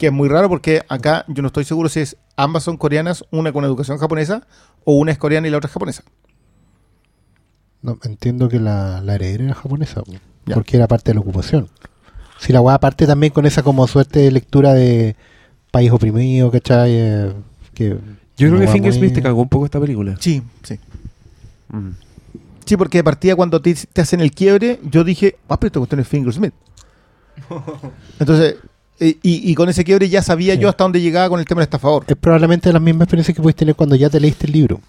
Que 0.00 0.06
es 0.06 0.12
muy 0.12 0.30
raro 0.30 0.48
porque 0.48 0.80
acá 0.88 1.26
yo 1.28 1.42
no 1.42 1.48
estoy 1.48 1.64
seguro 1.64 1.90
si 1.90 2.00
es 2.00 2.16
ambas 2.34 2.62
son 2.62 2.78
coreanas, 2.78 3.22
una 3.30 3.52
con 3.52 3.64
educación 3.66 3.98
japonesa 3.98 4.46
o 4.84 4.94
una 4.94 5.12
es 5.12 5.18
coreana 5.18 5.46
y 5.46 5.50
la 5.50 5.58
otra 5.58 5.68
es 5.68 5.72
japonesa. 5.74 6.04
no, 7.82 7.98
entiendo 8.04 8.48
que 8.48 8.58
la, 8.58 9.02
la 9.02 9.14
heredera 9.16 9.44
era 9.44 9.54
japonesa, 9.54 10.02
Ya. 10.46 10.54
porque 10.54 10.78
era 10.78 10.88
parte 10.88 11.10
de 11.10 11.16
la 11.16 11.20
ocupación. 11.20 11.68
Si 12.38 12.50
la 12.50 12.62
weá 12.62 12.78
parte 12.80 13.06
también 13.06 13.30
con 13.30 13.44
esa 13.44 13.62
como 13.62 13.86
suerte 13.86 14.20
de 14.20 14.30
lectura 14.30 14.72
de 14.72 15.16
país 15.70 15.90
oprimido, 15.90 16.50
¿cachai? 16.50 16.92
Eh, 16.94 17.32
que 17.74 17.98
Yo 18.38 18.48
creo 18.48 18.58
que 18.58 18.68
Fingersmith 18.68 19.12
te 19.12 19.20
cagó 19.22 19.42
un 19.42 19.48
poco 19.50 19.66
esta 19.66 19.78
película. 19.78 20.16
Sí, 20.18 20.42
sí. 20.62 20.78
Mm. 21.68 21.90
Sí, 22.64 22.76
porque 22.78 22.96
de 22.98 23.04
partida 23.04 23.36
cuando 23.36 23.60
te, 23.60 23.74
te 23.74 24.00
hacen 24.00 24.20
el 24.20 24.32
quiebre, 24.32 24.80
yo 24.82 25.04
dije, 25.04 25.36
ah, 25.50 25.60
pero 25.60 25.66
esta 25.68 25.80
cuestión 25.80 26.00
es 26.00 26.08
Fingersmith. 26.08 26.54
Entonces, 28.18 28.56
y, 29.00 29.50
y 29.50 29.54
con 29.54 29.68
ese 29.68 29.84
quiebre 29.84 30.08
ya 30.08 30.22
sabía 30.22 30.54
Sí. 30.54 30.60
yo 30.60 30.68
hasta 30.68 30.84
dónde 30.84 31.00
llegaba 31.00 31.28
con 31.28 31.40
el 31.40 31.46
tema 31.46 31.60
del 31.60 31.64
estafador. 31.66 32.04
Es 32.06 32.16
probablemente 32.16 32.72
la 32.72 32.80
misma 32.80 33.04
experiencia 33.04 33.34
que 33.34 33.40
puedes 33.42 33.56
tener 33.56 33.74
cuando 33.74 33.96
ya 33.96 34.10
te 34.10 34.20
leíste 34.20 34.46
el 34.46 34.52
libro 34.52 34.80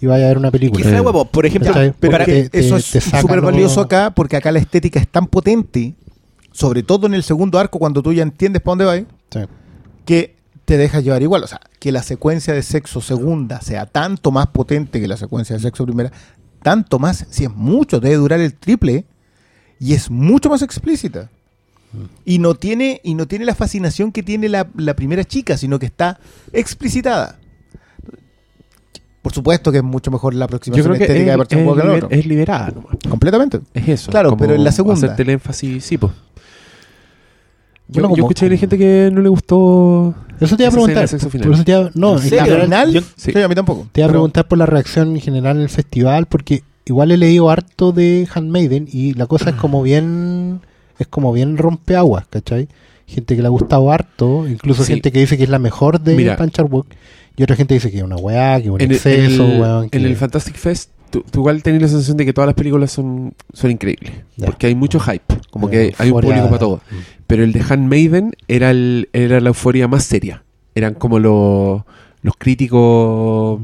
y 0.00 0.06
vaya 0.06 0.24
a 0.26 0.28
ver 0.28 0.38
una 0.38 0.50
película. 0.50 0.84
Quizá, 0.84 1.02
huevo, 1.02 1.24
por 1.24 1.46
ejemplo. 1.46 1.72
Pero 1.98 2.10
para- 2.12 2.24
que 2.24 2.48
eso 2.52 2.74
te- 2.76 2.80
es 2.80 2.90
te 2.90 3.00
súper 3.20 3.36
lo- 3.38 3.42
valioso 3.46 3.80
acá 3.80 4.12
porque 4.14 4.36
acá 4.36 4.50
la 4.52 4.58
estética 4.58 4.98
es 5.00 5.08
tan 5.08 5.26
potente, 5.26 5.94
sobre 6.52 6.82
todo 6.82 7.06
en 7.06 7.14
el 7.14 7.22
segundo 7.22 7.58
arco, 7.58 7.78
cuando 7.78 8.02
tú 8.02 8.12
ya 8.12 8.22
entiendes 8.22 8.62
para 8.62 8.72
dónde 8.72 8.84
va, 8.84 8.96
Sí. 9.30 9.40
que 10.04 10.36
te 10.64 10.76
dejas 10.76 11.02
llevar 11.04 11.22
igual. 11.22 11.42
O 11.44 11.46
sea, 11.46 11.60
que 11.78 11.92
la 11.92 12.02
secuencia 12.02 12.52
de 12.54 12.62
sexo 12.62 13.00
segunda 13.00 13.60
sea 13.60 13.86
tanto 13.86 14.30
más 14.30 14.48
potente 14.48 15.00
que 15.00 15.08
la 15.08 15.16
secuencia 15.16 15.56
de 15.56 15.62
sexo 15.62 15.84
primera, 15.86 16.12
tanto 16.62 16.98
más, 16.98 17.26
si 17.30 17.44
es 17.44 17.50
mucho, 17.54 18.00
debe 18.00 18.16
durar 18.16 18.40
el 18.40 18.52
triple 18.54 19.04
y 19.80 19.94
es 19.94 20.10
mucho 20.10 20.48
más 20.50 20.60
explícita. 20.62 21.30
Y 22.24 22.38
no 22.38 22.54
tiene, 22.54 23.00
y 23.02 23.14
no 23.14 23.26
tiene 23.26 23.44
la 23.44 23.54
fascinación 23.54 24.12
que 24.12 24.22
tiene 24.22 24.48
la, 24.48 24.68
la 24.76 24.94
primera 24.94 25.24
chica, 25.24 25.56
sino 25.56 25.78
que 25.78 25.86
está 25.86 26.18
explicitada. 26.52 27.38
Por 29.22 29.32
supuesto 29.32 29.72
que 29.72 29.78
es 29.78 29.84
mucho 29.84 30.10
mejor 30.10 30.32
la 30.34 30.40
Yo 30.40 30.44
aproximación 30.46 30.86
creo 30.86 30.96
que 30.98 31.04
es, 31.04 31.10
estética 31.10 31.36
de 31.36 31.42
es 31.42 31.48
que 31.48 31.56
la 31.56 31.62
liber- 31.72 32.04
otra. 32.04 32.16
es 32.18 32.26
liberada 32.26 32.70
nomás. 32.70 32.96
Completamente. 33.08 33.60
Es 33.74 33.88
eso. 33.88 34.10
Claro, 34.10 34.36
pero 34.36 34.54
en 34.54 34.64
la 34.64 34.72
segunda. 34.72 34.94
Hacerte 35.06 35.22
el 35.22 35.30
énfasis, 35.30 35.84
sí, 35.84 35.98
pues. 35.98 36.12
Yo 37.90 38.02
Yo, 38.02 38.08
no 38.08 38.14
yo 38.16 38.22
escuché 38.24 38.48
de 38.48 38.58
gente 38.58 38.76
que 38.78 39.10
no 39.12 39.20
le 39.22 39.28
gustó. 39.30 40.14
Eso 40.40 40.56
te 40.56 40.62
iba 40.64 40.68
a 40.68 40.72
preguntar. 40.72 41.02
de 41.02 41.08
sexo 41.08 41.30
final. 41.30 41.46
Por 41.46 41.54
eso 41.54 41.64
te 41.64 41.72
iba, 41.72 41.90
no, 41.94 42.12
¿En 42.16 42.20
general, 42.22 42.62
final? 42.62 42.92
yo- 42.92 43.00
sí. 43.16 43.32
sí. 43.32 43.38
a 43.42 43.48
mí 43.48 43.54
tampoco. 43.54 43.88
Te 43.92 44.02
iba 44.02 44.08
a 44.08 44.10
preguntar 44.10 44.46
por 44.46 44.58
la 44.58 44.66
reacción 44.66 45.14
en 45.16 45.20
general 45.20 45.56
en 45.56 45.62
el 45.62 45.68
festival, 45.70 46.26
porque 46.26 46.62
igual 46.84 47.10
he 47.12 47.16
leído 47.16 47.50
harto 47.50 47.92
de 47.92 48.28
Handmaiden 48.32 48.88
y 48.92 49.14
la 49.14 49.26
cosa 49.26 49.50
es 49.50 49.56
como 49.56 49.82
bien, 49.82 50.60
es 50.98 51.06
como 51.08 51.32
bien 51.32 51.56
rompeaguas, 51.58 52.26
¿cachai? 52.28 52.68
Gente 53.06 53.36
que 53.36 53.42
le 53.42 53.46
ha 53.48 53.50
gustado 53.50 53.90
harto, 53.90 54.46
incluso 54.48 54.84
Sí. 54.84 54.92
gente 54.92 55.12
que 55.12 55.20
dice 55.20 55.36
que 55.38 55.44
es 55.44 55.48
la 55.50 55.58
mejor 55.58 56.00
de 56.00 56.14
Mira. 56.14 56.36
Walk, 56.70 56.86
y 57.36 57.42
otra 57.42 57.56
gente 57.56 57.74
dice 57.74 57.90
que 57.90 57.98
es 57.98 58.02
una 58.02 58.16
weá, 58.16 58.58
que 58.58 58.64
es 58.64 58.70
un 58.70 58.80
En 58.80 58.92
exceso, 58.92 59.44
el- 59.46 59.60
weón, 59.60 59.90
que- 59.90 59.98
en 59.98 60.04
el 60.04 60.16
Fantastic 60.16 60.56
Fest, 60.56 60.90
tú, 61.10 61.24
tú 61.30 61.40
igual 61.40 61.62
tenés 61.62 61.80
la 61.80 61.88
sensación 61.88 62.16
de 62.16 62.26
que 62.26 62.32
todas 62.32 62.46
las 62.48 62.54
películas 62.54 62.90
son, 62.90 63.32
son 63.52 63.70
increíbles. 63.70 64.12
Ya. 64.36 64.46
Porque 64.46 64.66
hay 64.66 64.74
mucho 64.74 65.00
hype. 65.00 65.24
Como 65.50 65.70
que 65.70 65.94
hay 65.98 66.10
un 66.10 66.20
público 66.20 66.46
para 66.46 66.58
todo. 66.58 66.76
Mm. 66.90 66.94
Pero 67.26 67.44
el 67.44 67.52
de 67.52 67.62
Handmaiden 67.68 68.32
era, 68.48 68.70
el, 68.70 69.08
era 69.12 69.40
la 69.40 69.48
euforia 69.48 69.88
más 69.88 70.04
seria. 70.04 70.42
Eran 70.74 70.94
como 70.94 71.18
los, 71.18 71.82
los 72.22 72.34
críticos 72.36 73.60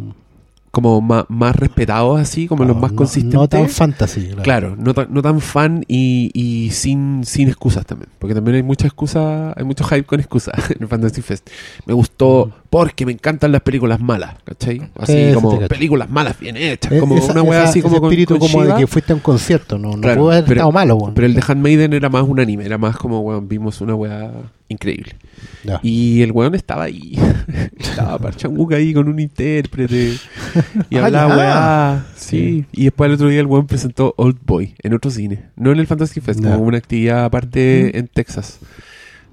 como 0.74 1.00
más, 1.00 1.24
más 1.28 1.56
respetados 1.56 2.20
así, 2.20 2.46
como 2.46 2.64
los 2.64 2.76
No, 2.76 2.82
más 2.82 2.90
no- 2.92 2.96
consistentes. 2.96 3.40
No 3.40 3.48
tan 3.48 3.68
fantasy. 3.70 4.26
Claro. 4.26 4.42
Claro, 4.42 4.76
no 4.78 4.92
tan, 4.92 5.06
no 5.14 5.22
tan 5.22 5.40
fan 5.40 5.84
y, 5.88 6.30
y 6.34 6.70
sin, 6.72 7.24
sin 7.24 7.48
excusas 7.48 7.86
también. 7.86 8.10
Porque 8.18 8.34
también 8.34 8.56
hay 8.56 8.62
mucha 8.62 8.86
excusa, 8.86 9.54
hay 9.56 9.64
mucho 9.64 9.84
hype 9.84 10.04
con 10.04 10.20
excusas 10.20 10.54
en 10.70 10.82
el 10.82 10.88
Fantasy 10.88 11.22
Fest. 11.22 11.48
Me 11.86 11.94
gustó 11.94 12.50
porque 12.68 13.06
me 13.06 13.12
encantan 13.12 13.52
las 13.52 13.62
películas 13.62 14.00
malas, 14.00 14.34
¿cachai? 14.44 14.90
Así 14.98 15.12
Sí, 15.12 15.28
sí 15.28 15.34
como 15.34 15.58
películas 15.68 16.10
malas 16.10 16.38
bien 16.38 16.56
hechas, 16.56 16.92
como 17.00 17.16
esa- 17.16 17.32
una 17.32 17.42
weá 17.42 17.62
así 17.64 17.80
como 17.80 17.96
ese 17.96 18.04
espíritu 18.06 18.38
con 18.38 18.48
como 18.50 18.64
de 18.64 18.74
que 18.74 18.86
fuiste 18.88 19.12
a 19.12 19.16
un 19.16 19.22
concierto, 19.22 19.78
no, 19.78 19.92
no 19.92 20.00
Claro, 20.00 20.20
pudo 20.22 20.30
haber 20.32 20.44
pero- 20.44 20.54
estado 20.56 20.72
malo, 20.72 20.96
weón. 20.96 21.14
Pero 21.14 21.26
el 21.26 21.34
de 21.34 21.42
Handmaiden 21.46 21.92
era 21.92 22.08
más 22.08 22.24
un 22.24 22.40
anime, 22.40 22.64
era 22.66 22.76
más 22.76 22.96
como, 22.96 23.20
weón, 23.20 23.48
vimos 23.48 23.80
una 23.80 23.94
weá 23.94 24.32
increíble. 24.74 25.16
Ya. 25.64 25.80
Y 25.82 26.20
el 26.22 26.32
weón 26.32 26.54
estaba 26.54 26.84
ahí. 26.84 27.18
estaba 27.78 28.18
Parchanguca 28.18 28.76
ahí 28.76 28.92
con 28.94 29.08
un 29.08 29.18
intérprete. 29.18 30.16
Y 30.90 30.96
Ah, 30.98 31.06
hablaba 31.06 31.36
weá. 31.36 32.06
Sí. 32.16 32.64
Y 32.72 32.84
después 32.84 33.08
el 33.08 33.14
otro 33.14 33.28
día 33.28 33.40
el 33.40 33.46
weón 33.46 33.66
presentó 33.66 34.14
Old 34.18 34.38
Boy 34.44 34.74
en 34.82 34.94
otro 34.94 35.10
cine. 35.10 35.46
No 35.56 35.72
en 35.72 35.78
el 35.78 35.86
Fantasy 35.86 36.20
Fest, 36.20 36.40
Ya. 36.40 36.52
como 36.52 36.64
una 36.64 36.78
actividad 36.78 37.24
aparte 37.24 37.98
en 37.98 38.08
Texas. 38.08 38.58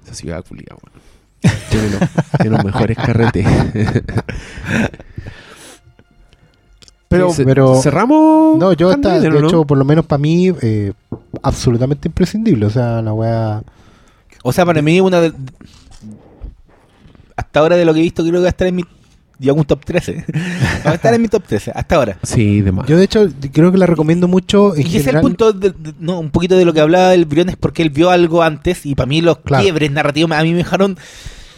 Esa 0.04 0.14
ciudad 0.14 0.44
culiada, 0.48 0.76
weón. 0.82 1.02
Tiene 2.38 2.50
los, 2.56 2.64
mejores 2.64 2.96
carretes. 2.96 3.46
Pero, 7.08 7.30
Ce- 7.32 7.44
pero- 7.44 7.80
cerramos. 7.82 8.58
No, 8.58 8.72
yo 8.72 8.90
está, 8.90 9.20
de 9.20 9.28
¿o 9.28 9.32
no? 9.40 9.46
hecho, 9.48 9.64
por 9.66 9.76
lo 9.76 9.84
menos 9.84 10.06
para 10.06 10.18
mí, 10.18 10.50
eh, 10.62 10.92
absolutamente 11.42 12.08
imprescindible. 12.08 12.64
O 12.66 12.70
sea, 12.70 13.02
la 13.02 13.12
weá. 13.12 13.62
O 14.42 14.52
sea, 14.52 14.64
para 14.66 14.82
mí 14.82 15.00
una 15.00 15.20
de... 15.20 15.32
Hasta 17.36 17.60
ahora 17.60 17.76
de 17.76 17.84
lo 17.84 17.94
que 17.94 18.00
he 18.00 18.02
visto 18.02 18.22
creo 18.22 18.34
que 18.34 18.40
va 18.40 18.46
a 18.46 18.50
estar 18.50 18.66
en 18.68 18.76
mi... 18.76 18.84
Yo 19.38 19.52
hago 19.52 19.60
un 19.60 19.66
top 19.66 19.84
13. 19.84 20.24
va 20.86 20.90
a 20.92 20.94
estar 20.94 21.12
en 21.14 21.22
mi 21.22 21.28
top 21.28 21.42
13, 21.44 21.72
hasta 21.74 21.96
ahora. 21.96 22.18
Sí, 22.22 22.60
de 22.60 22.70
más. 22.70 22.86
Yo, 22.86 22.96
de 22.96 23.04
hecho, 23.04 23.28
creo 23.52 23.72
que 23.72 23.78
la 23.78 23.86
recomiendo 23.86 24.28
mucho. 24.28 24.74
En 24.76 24.82
Y 24.82 24.84
ese 24.84 24.88
es 24.90 24.94
el 24.96 25.02
general, 25.02 25.22
punto, 25.22 25.52
de- 25.52 25.70
de- 25.70 25.94
no, 25.98 26.20
un 26.20 26.30
poquito 26.30 26.56
de 26.56 26.64
lo 26.64 26.72
que 26.72 26.80
hablaba 26.80 27.12
el 27.14 27.24
Briones, 27.24 27.56
porque 27.56 27.82
él 27.82 27.90
vio 27.90 28.10
algo 28.10 28.42
antes 28.42 28.86
y 28.86 28.94
para 28.94 29.06
mí 29.08 29.20
los 29.20 29.38
Claro. 29.38 29.64
quiebres 29.64 29.90
narrativos 29.90 30.30
a 30.30 30.42
mí 30.44 30.52
me 30.52 30.58
dejaron 30.58 30.96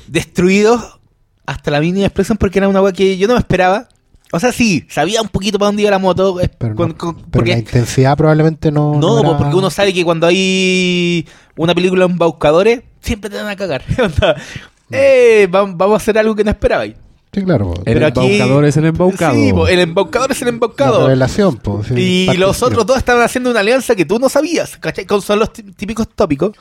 destruidos 0.06 0.98
hasta 1.47 1.70
la 1.70 1.81
mínima 1.81 2.06
expresión 2.06 2.39
porque 2.39 2.59
era 2.59 2.69
una 2.69 2.81
weá 2.81 2.93
que 2.93 3.19
yo 3.19 3.27
no 3.28 3.35
me 3.35 3.40
esperaba. 3.40 3.89
O 4.35 4.40
sea, 4.40 4.51
sí, 4.51 4.85
sabía 4.90 5.23
un 5.23 5.28
poquito 5.28 5.59
para 5.61 5.69
dónde 5.69 5.82
iba 5.82 5.90
la 5.93 5.98
moto. 6.01 6.40
eh, 6.40 6.51
Pero, 6.59 6.74
con- 6.74 6.89
no- 6.89 6.97
con- 6.98 7.15
pero 7.16 7.28
porque 7.31 7.51
la 7.52 7.59
intensidad 7.59 8.16
probablemente 8.16 8.73
no. 8.73 8.94
no, 8.98 9.20
era- 9.20 9.28
pues, 9.28 9.39
porque 9.43 9.56
uno 9.56 9.70
sabe 9.70 9.93
que 9.94 10.02
cuando 10.05 10.27
hay 10.27 11.24
una 11.56 11.73
película 11.74 12.05
en 12.06 12.11
embaucadores, 12.12 12.82
siempre 13.01 13.31
te 13.31 13.36
van 13.36 13.48
a 13.48 13.55
cagar. 13.56 13.85
Eh, 14.90 15.48
vam- 15.51 15.74
vamos 15.77 15.94
a 15.94 15.97
hacer 15.97 16.19
algo 16.19 16.35
que 16.35 16.44
no 16.44 16.51
esperabais. 16.51 16.94
Sí, 17.32 17.43
claro. 17.43 17.73
po. 17.73 17.81
El 17.85 17.94
Pero 17.94 18.06
aquí- 18.06 18.20
embaucador 18.20 18.65
es 18.66 18.77
el 18.77 18.85
embaucado. 18.86 19.35
Sí, 19.35 19.52
po, 19.52 19.66
el 19.66 19.81
embaucador 19.81 20.31
es 20.32 20.40
el 20.43 20.47
La 20.47 20.51
embaucado. 20.51 21.06
revelación, 21.06 21.56
po, 21.56 21.82
sí, 21.82 21.94
Y 21.97 22.27
parte- 22.27 22.39
los 22.40 22.62
otros 22.62 22.86
dos 22.86 22.98
estaban 22.98 23.23
haciendo 23.23 23.51
una 23.51 23.61
alianza 23.61 23.94
que 23.97 24.05
tú 24.05 24.19
no 24.19 24.28
sabías, 24.28 24.77
¿cachai? 24.77 25.05
Con 25.06 25.20
son 25.23 25.39
los 25.40 25.52
tí- 25.52 25.62
típicos 25.74 26.09
tópicos. 26.15 26.52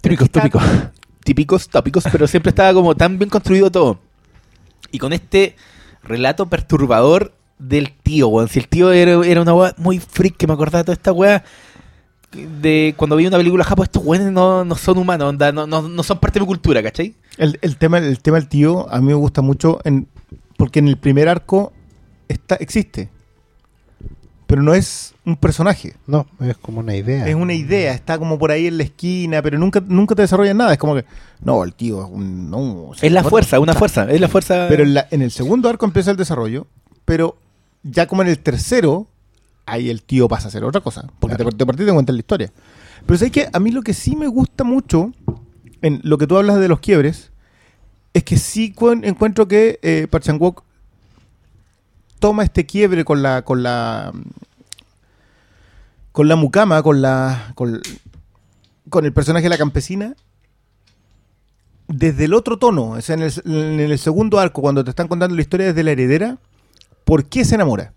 Típicos, 0.00 0.30
tópicos. 0.30 0.62
Típicos 1.24 1.68
tópicos, 1.68 2.04
pero 2.12 2.26
siempre 2.28 2.50
estaba 2.50 2.72
como 2.74 2.94
tan 2.94 3.18
bien 3.18 3.28
construido 3.30 3.70
todo. 3.70 3.98
Y 4.92 4.98
con 4.98 5.12
este 5.12 5.56
relato 6.08 6.46
perturbador 6.46 7.32
del 7.58 7.92
tío, 7.92 8.28
weón. 8.28 8.48
Si 8.48 8.58
el 8.58 8.68
tío 8.68 8.92
era, 8.92 9.24
era 9.26 9.42
una 9.42 9.54
weá 9.54 9.74
muy 9.76 9.98
freak 9.98 10.36
que 10.36 10.46
me 10.46 10.54
acordaba 10.54 10.78
de 10.78 10.84
toda 10.84 10.94
esta 10.94 11.12
weá. 11.12 11.44
De 12.32 12.94
cuando 12.96 13.16
vi 13.16 13.26
una 13.26 13.38
película 13.38 13.64
japo, 13.64 13.82
estos 13.82 14.04
weones 14.04 14.30
no, 14.30 14.64
no 14.64 14.74
son 14.74 14.98
humanos, 14.98 15.30
onda, 15.30 15.50
no, 15.50 15.66
no, 15.66 15.88
no 15.88 16.02
son 16.02 16.18
parte 16.18 16.38
de 16.38 16.44
mi 16.44 16.46
cultura, 16.46 16.82
¿cachai? 16.82 17.14
El, 17.38 17.58
el 17.62 17.78
tema, 17.78 17.98
el 17.98 18.20
tema 18.20 18.38
del 18.38 18.48
tío 18.48 18.86
a 18.92 19.00
mí 19.00 19.06
me 19.06 19.14
gusta 19.14 19.40
mucho 19.40 19.78
en, 19.84 20.08
porque 20.58 20.80
en 20.80 20.88
el 20.88 20.98
primer 20.98 21.28
arco 21.28 21.72
está, 22.28 22.56
existe. 22.56 23.08
Pero 24.48 24.62
no 24.62 24.72
es 24.72 25.14
un 25.26 25.36
personaje. 25.36 25.94
No, 26.06 26.26
es 26.40 26.56
como 26.56 26.80
una 26.80 26.96
idea. 26.96 27.28
Es 27.28 27.34
una 27.34 27.52
idea, 27.52 27.92
está 27.92 28.18
como 28.18 28.38
por 28.38 28.50
ahí 28.50 28.66
en 28.66 28.78
la 28.78 28.82
esquina, 28.84 29.42
pero 29.42 29.58
nunca, 29.58 29.80
nunca 29.86 30.14
te 30.14 30.22
desarrollan 30.22 30.56
nada. 30.56 30.72
Es 30.72 30.78
como 30.78 30.94
que, 30.94 31.04
no, 31.42 31.62
el 31.64 31.74
tío 31.74 32.02
es 32.02 32.10
un. 32.10 32.48
No, 32.50 32.92
Es 33.00 33.12
la 33.12 33.22
fuerza, 33.22 33.60
una 33.60 33.74
fuerza, 33.74 34.10
es 34.10 34.20
la 34.20 34.28
fuerza. 34.28 34.66
Pero 34.70 34.84
en, 34.84 34.94
la- 34.94 35.06
en 35.10 35.20
el 35.20 35.30
segundo 35.30 35.68
arco 35.68 35.84
empieza 35.84 36.10
el 36.10 36.16
desarrollo, 36.16 36.66
pero 37.04 37.36
ya 37.82 38.06
como 38.08 38.22
en 38.22 38.28
el 38.28 38.38
tercero, 38.38 39.06
ahí 39.66 39.90
el 39.90 40.02
tío 40.02 40.28
pasa 40.28 40.48
a 40.48 40.50
ser 40.50 40.64
otra 40.64 40.80
cosa. 40.80 41.06
Porque 41.20 41.36
Claro. 41.36 41.50
te, 41.52 41.64
te 41.66 41.92
cuentan 41.92 42.16
la 42.16 42.20
historia. 42.20 42.50
Pero 43.04 43.18
sabes 43.18 43.32
que 43.32 43.48
a 43.52 43.60
mí 43.60 43.70
lo 43.70 43.82
que 43.82 43.92
sí 43.92 44.16
me 44.16 44.28
gusta 44.28 44.64
mucho, 44.64 45.12
en 45.82 46.00
lo 46.04 46.16
que 46.16 46.26
tú 46.26 46.38
hablas 46.38 46.58
de 46.58 46.68
los 46.68 46.80
quiebres, 46.80 47.32
es 48.14 48.24
que 48.24 48.38
sí 48.38 48.72
cuen- 48.74 49.04
encuentro 49.06 49.46
que 49.46 49.78
eh, 49.82 50.08
toma 52.18 52.44
este 52.44 52.66
quiebre 52.66 53.04
con 53.04 53.22
la 53.22 53.42
con 53.42 53.62
la 53.62 54.12
con 56.12 56.28
la 56.28 56.36
mucama, 56.36 56.82
con 56.82 57.02
la 57.02 57.52
con, 57.54 57.80
con 58.88 59.04
el 59.04 59.12
personaje 59.12 59.44
de 59.44 59.50
la 59.50 59.58
campesina 59.58 60.14
desde 61.88 62.26
el 62.26 62.34
otro 62.34 62.58
tono, 62.58 62.90
o 62.90 63.00
sea, 63.00 63.14
en 63.14 63.22
el, 63.22 63.32
en 63.46 63.80
el 63.80 63.98
segundo 63.98 64.38
arco, 64.38 64.60
cuando 64.60 64.84
te 64.84 64.90
están 64.90 65.08
contando 65.08 65.34
la 65.34 65.40
historia 65.40 65.68
desde 65.68 65.82
la 65.82 65.92
heredera, 65.92 66.38
¿por 67.04 67.24
qué 67.24 67.44
se 67.44 67.54
enamora? 67.54 67.94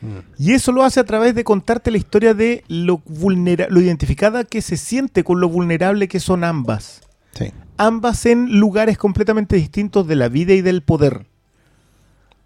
Mm. 0.00 0.18
Y 0.38 0.52
eso 0.54 0.72
lo 0.72 0.82
hace 0.82 0.98
a 1.00 1.04
través 1.04 1.34
de 1.34 1.44
contarte 1.44 1.90
la 1.90 1.98
historia 1.98 2.32
de 2.32 2.64
lo, 2.68 3.02
vulnera 3.04 3.66
lo 3.68 3.80
identificada 3.80 4.44
que 4.44 4.62
se 4.62 4.76
siente 4.76 5.24
con 5.24 5.40
lo 5.40 5.48
vulnerable 5.48 6.08
que 6.08 6.20
son 6.20 6.42
ambas. 6.42 7.02
Sí. 7.34 7.52
Ambas 7.76 8.24
en 8.26 8.58
lugares 8.58 8.96
completamente 8.96 9.56
distintos 9.56 10.08
de 10.08 10.16
la 10.16 10.28
vida 10.28 10.54
y 10.54 10.62
del 10.62 10.82
poder. 10.82 11.26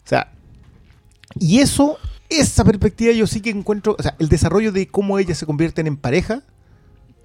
O 0.04 0.08
sea, 0.08 0.28
y 1.38 1.60
eso, 1.60 1.96
esa 2.28 2.64
perspectiva 2.64 3.12
yo 3.12 3.26
sí 3.26 3.40
que 3.40 3.50
encuentro, 3.50 3.96
o 3.98 4.02
sea, 4.02 4.14
el 4.18 4.28
desarrollo 4.28 4.72
de 4.72 4.86
cómo 4.88 5.18
ellas 5.18 5.38
se 5.38 5.46
convierten 5.46 5.86
en 5.86 5.96
pareja, 5.96 6.42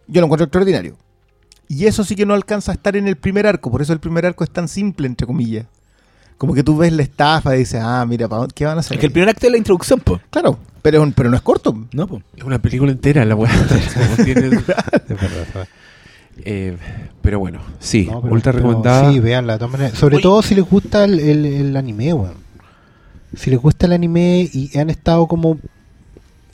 yo 0.07 0.21
lo 0.21 0.27
encuentro 0.27 0.45
extraordinario. 0.45 0.95
Y 1.67 1.85
eso 1.85 2.03
sí 2.05 2.15
que 2.15 2.25
no 2.25 2.33
alcanza 2.33 2.71
a 2.71 2.75
estar 2.75 2.95
en 2.95 3.07
el 3.07 3.17
primer 3.17 3.45
arco, 3.45 3.69
por 3.69 3.81
eso 3.81 3.91
el 3.93 3.99
primer 3.99 4.25
arco 4.25 4.43
es 4.43 4.49
tan 4.51 4.67
simple, 4.67 5.07
entre 5.07 5.27
comillas. 5.27 5.65
Como 6.37 6.53
que 6.53 6.63
tú 6.63 6.77
ves 6.77 6.93
la 6.93 7.01
estafa 7.01 7.55
y 7.55 7.59
dices, 7.59 7.81
ah, 7.83 8.05
mira, 8.07 8.27
¿pa' 8.29 8.37
dónde- 8.37 8.53
¿qué 8.53 8.65
van 8.65 8.77
a 8.77 8.81
hacer? 8.81 8.93
es 8.95 8.99
que 8.99 9.07
el 9.07 9.11
primer 9.11 9.29
acto 9.29 9.47
es 9.47 9.51
la 9.51 9.57
introducción, 9.57 9.99
po. 9.99 10.21
Claro, 10.29 10.59
pero, 10.83 11.11
pero 11.15 11.29
no 11.31 11.35
es 11.35 11.41
corto. 11.41 11.75
No, 11.91 12.05
po. 12.07 12.21
Es 12.35 12.43
una 12.43 12.61
película 12.61 12.91
entera 12.91 13.25
la 13.25 13.35
weá. 13.35 13.51
Eh, 16.45 16.77
pero 17.23 17.39
bueno, 17.39 17.59
sí, 17.79 18.07
No, 18.11 18.21
pero- 18.21 18.33
ultra 18.35 18.51
pero 18.53 18.67
recomendada. 18.67 19.11
Sí, 19.11 19.19
veanla. 19.19 19.57
Sobre 19.95 20.19
todo 20.19 20.43
si 20.43 20.53
les 20.53 20.69
gusta 20.69 21.03
el, 21.03 21.19
el- 21.19 21.45
el 21.47 21.75
anime, 21.75 22.13
weón. 22.13 22.35
Si 23.35 23.49
les 23.49 23.59
gusta 23.59 23.85
el 23.85 23.93
anime 23.93 24.49
y 24.51 24.77
han 24.77 24.89
estado 24.89 25.27
como 25.27 25.59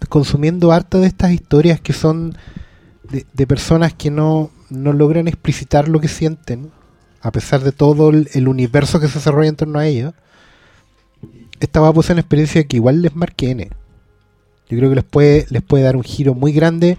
consumiendo 0.09 0.71
harta 0.71 0.99
de 0.99 1.07
estas 1.07 1.31
historias 1.31 1.79
que 1.81 1.93
son 1.93 2.35
de, 3.33 3.47
personas 3.47 3.93
que 3.93 4.09
no, 4.09 4.51
no 4.69 4.93
logran 4.93 5.27
explicitar 5.27 5.87
lo 5.87 5.99
que 5.99 6.07
sienten, 6.07 6.71
a 7.21 7.31
pesar 7.31 7.61
de 7.61 7.71
todo 7.71 8.09
el, 8.09 8.47
universo 8.47 8.99
que 8.99 9.07
se 9.07 9.15
desarrolla 9.15 9.49
en 9.49 9.55
torno 9.55 9.79
a 9.79 9.87
ellos, 9.87 10.13
esta 11.59 11.79
va 11.79 11.89
a 11.89 12.03
ser 12.03 12.13
una 12.13 12.21
experiencia 12.21 12.63
que 12.63 12.77
igual 12.77 13.01
les 13.01 13.15
marque 13.15 13.51
N. 13.51 13.69
Yo 14.69 14.77
creo 14.77 14.89
que 14.89 14.95
les 14.95 15.03
puede, 15.03 15.45
les 15.49 15.61
puede 15.61 15.83
dar 15.83 15.95
un 15.95 16.03
giro 16.03 16.33
muy 16.33 16.51
grande, 16.51 16.97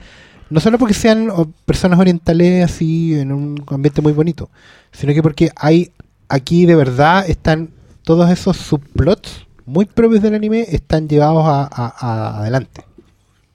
no 0.51 0.61
solo 0.61 0.79
porque 0.79 0.95
sean 0.95 1.29
personas 1.67 1.99
orientales 1.99 2.65
así 2.65 3.19
en 3.19 3.33
un 3.33 3.65
ambiente 3.67 4.01
muy 4.01 4.13
bonito, 4.13 4.51
sino 4.93 5.13
que 5.13 5.23
porque 5.23 5.51
hay 5.57 5.93
aquí 6.29 6.67
de 6.67 6.77
verdad 6.77 7.29
están 7.29 7.71
todos 8.03 8.31
esos 8.31 8.57
subplots 8.57 9.47
muy 9.67 9.85
propios 9.87 10.23
del 10.23 10.35
anime 10.35 10.67
están 10.69 11.09
llevados 11.09 11.45
a, 11.47 11.63
a- 11.65 11.95
a- 11.99 12.39
adelante. 12.41 12.83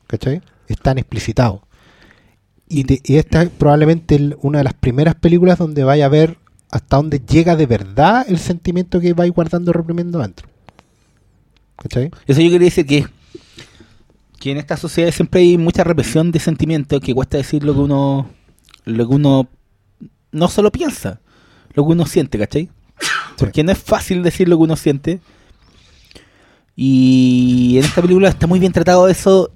¿Cachai? 0.07 0.41
Están 0.67 0.97
explicitados. 0.97 1.61
Y, 2.67 2.83
te- 2.83 3.01
y 3.03 3.17
esta 3.17 3.43
es 3.43 3.49
probablemente 3.49 4.15
el- 4.15 4.37
una 4.41 4.59
de 4.59 4.63
las 4.63 4.73
primeras 4.73 5.15
películas 5.15 5.57
donde 5.57 5.83
vaya 5.83 6.05
a 6.05 6.09
ver 6.09 6.37
hasta 6.71 6.97
dónde 6.97 7.19
llega 7.19 7.55
de 7.55 7.65
verdad 7.65 8.25
el 8.27 8.37
sentimiento 8.39 8.99
que 8.99 9.13
vais 9.13 9.31
guardando 9.31 9.73
reprimiendo 9.73 10.19
dentro. 10.19 10.47
¿Cachai? 11.77 12.11
Eso 12.27 12.41
yo 12.41 12.49
quería 12.49 12.65
decir 12.65 12.85
que, 12.85 13.05
que 14.39 14.51
en 14.51 14.57
esta 14.57 14.77
sociedad 14.77 15.11
siempre 15.11 15.41
hay 15.41 15.57
mucha 15.57 15.83
represión 15.83 16.31
de 16.31 16.39
sentimientos 16.39 16.99
que 17.01 17.13
cuesta 17.13 17.37
decir 17.37 17.63
lo 17.63 17.73
que 17.73 17.79
uno 17.79 18.29
lo 18.85 19.07
que 19.07 19.13
uno 19.15 19.47
no 20.31 20.47
solo 20.47 20.71
piensa, 20.71 21.21
lo 21.73 21.85
que 21.85 21.91
uno 21.91 22.05
siente, 22.05 22.37
¿cachai? 22.39 22.69
Porque 23.37 23.63
no 23.63 23.71
es 23.71 23.77
fácil 23.77 24.23
decir 24.23 24.47
lo 24.49 24.57
que 24.57 24.63
uno 24.63 24.75
siente. 24.75 25.19
Y 26.81 27.77
en 27.77 27.83
esta 27.83 28.01
película 28.01 28.29
está 28.29 28.47
muy 28.47 28.57
bien 28.57 28.71
tratado 28.71 29.09
eso 29.09 29.51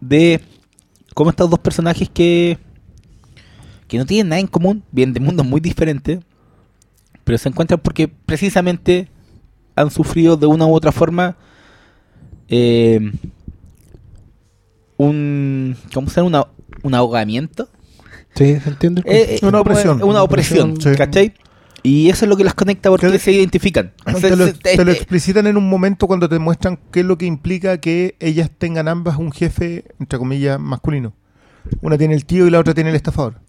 de 0.00 0.40
cómo 1.14 1.30
estos 1.30 1.48
dos 1.48 1.60
personajes 1.60 2.08
que 2.08 2.58
que 3.86 3.98
no 3.98 4.04
tienen 4.04 4.30
nada 4.30 4.40
en 4.40 4.48
común, 4.48 4.82
vienen 4.90 5.14
de 5.14 5.20
mundos 5.20 5.46
muy 5.46 5.60
diferentes, 5.60 6.18
pero 7.22 7.38
se 7.38 7.48
encuentran 7.48 7.78
porque 7.80 8.08
precisamente 8.08 9.08
han 9.76 9.92
sufrido 9.92 10.36
de 10.36 10.46
una 10.46 10.66
u 10.66 10.74
otra 10.74 10.90
forma 10.90 11.36
eh, 12.48 13.12
un 14.96 15.76
¿cómo 15.94 16.08
se 16.08 16.16
llama? 16.20 16.26
Una- 16.26 16.46
un 16.82 16.94
ahogamiento 16.94 17.68
Sí, 18.34 18.58
¿se 18.60 18.68
entiende? 18.70 19.02
Eh, 19.06 19.38
eh, 19.40 19.46
Una 19.46 19.60
opresión. 19.60 19.96
una 19.98 20.04
Una 20.06 20.22
opresión, 20.24 20.70
opresión, 20.72 20.92
sí. 20.94 20.98
¿cachai? 20.98 21.32
Y 21.86 22.08
eso 22.10 22.24
es 22.24 22.28
lo 22.28 22.36
que 22.36 22.44
las 22.44 22.54
conecta 22.54 22.90
porque 22.90 23.08
Te- 23.08 23.18
se 23.18 23.32
identifican. 23.32 23.92
Te 24.20 24.34
lo, 24.36 24.52
te 24.52 24.84
lo 24.84 24.90
eh, 24.90 24.94
explicitan 24.94 25.46
en 25.46 25.56
un 25.56 25.68
momento 25.68 26.06
cuando 26.06 26.28
te 26.28 26.38
muestran 26.38 26.78
qué 26.90 27.00
es 27.00 27.06
lo 27.06 27.16
que 27.16 27.26
implica 27.26 27.78
que 27.78 28.16
ellas 28.18 28.50
tengan 28.56 28.88
ambas 28.88 29.18
un 29.18 29.30
jefe, 29.30 29.84
entre 30.00 30.18
comillas, 30.18 30.58
masculino. 30.58 31.12
Una 31.82 31.96
tiene 31.98 32.14
el 32.14 32.24
tío 32.24 32.46
y 32.46 32.50
la 32.50 32.58
otra 32.58 32.74
tiene 32.74 32.90
el 32.90 32.96
estafador. 32.96 33.40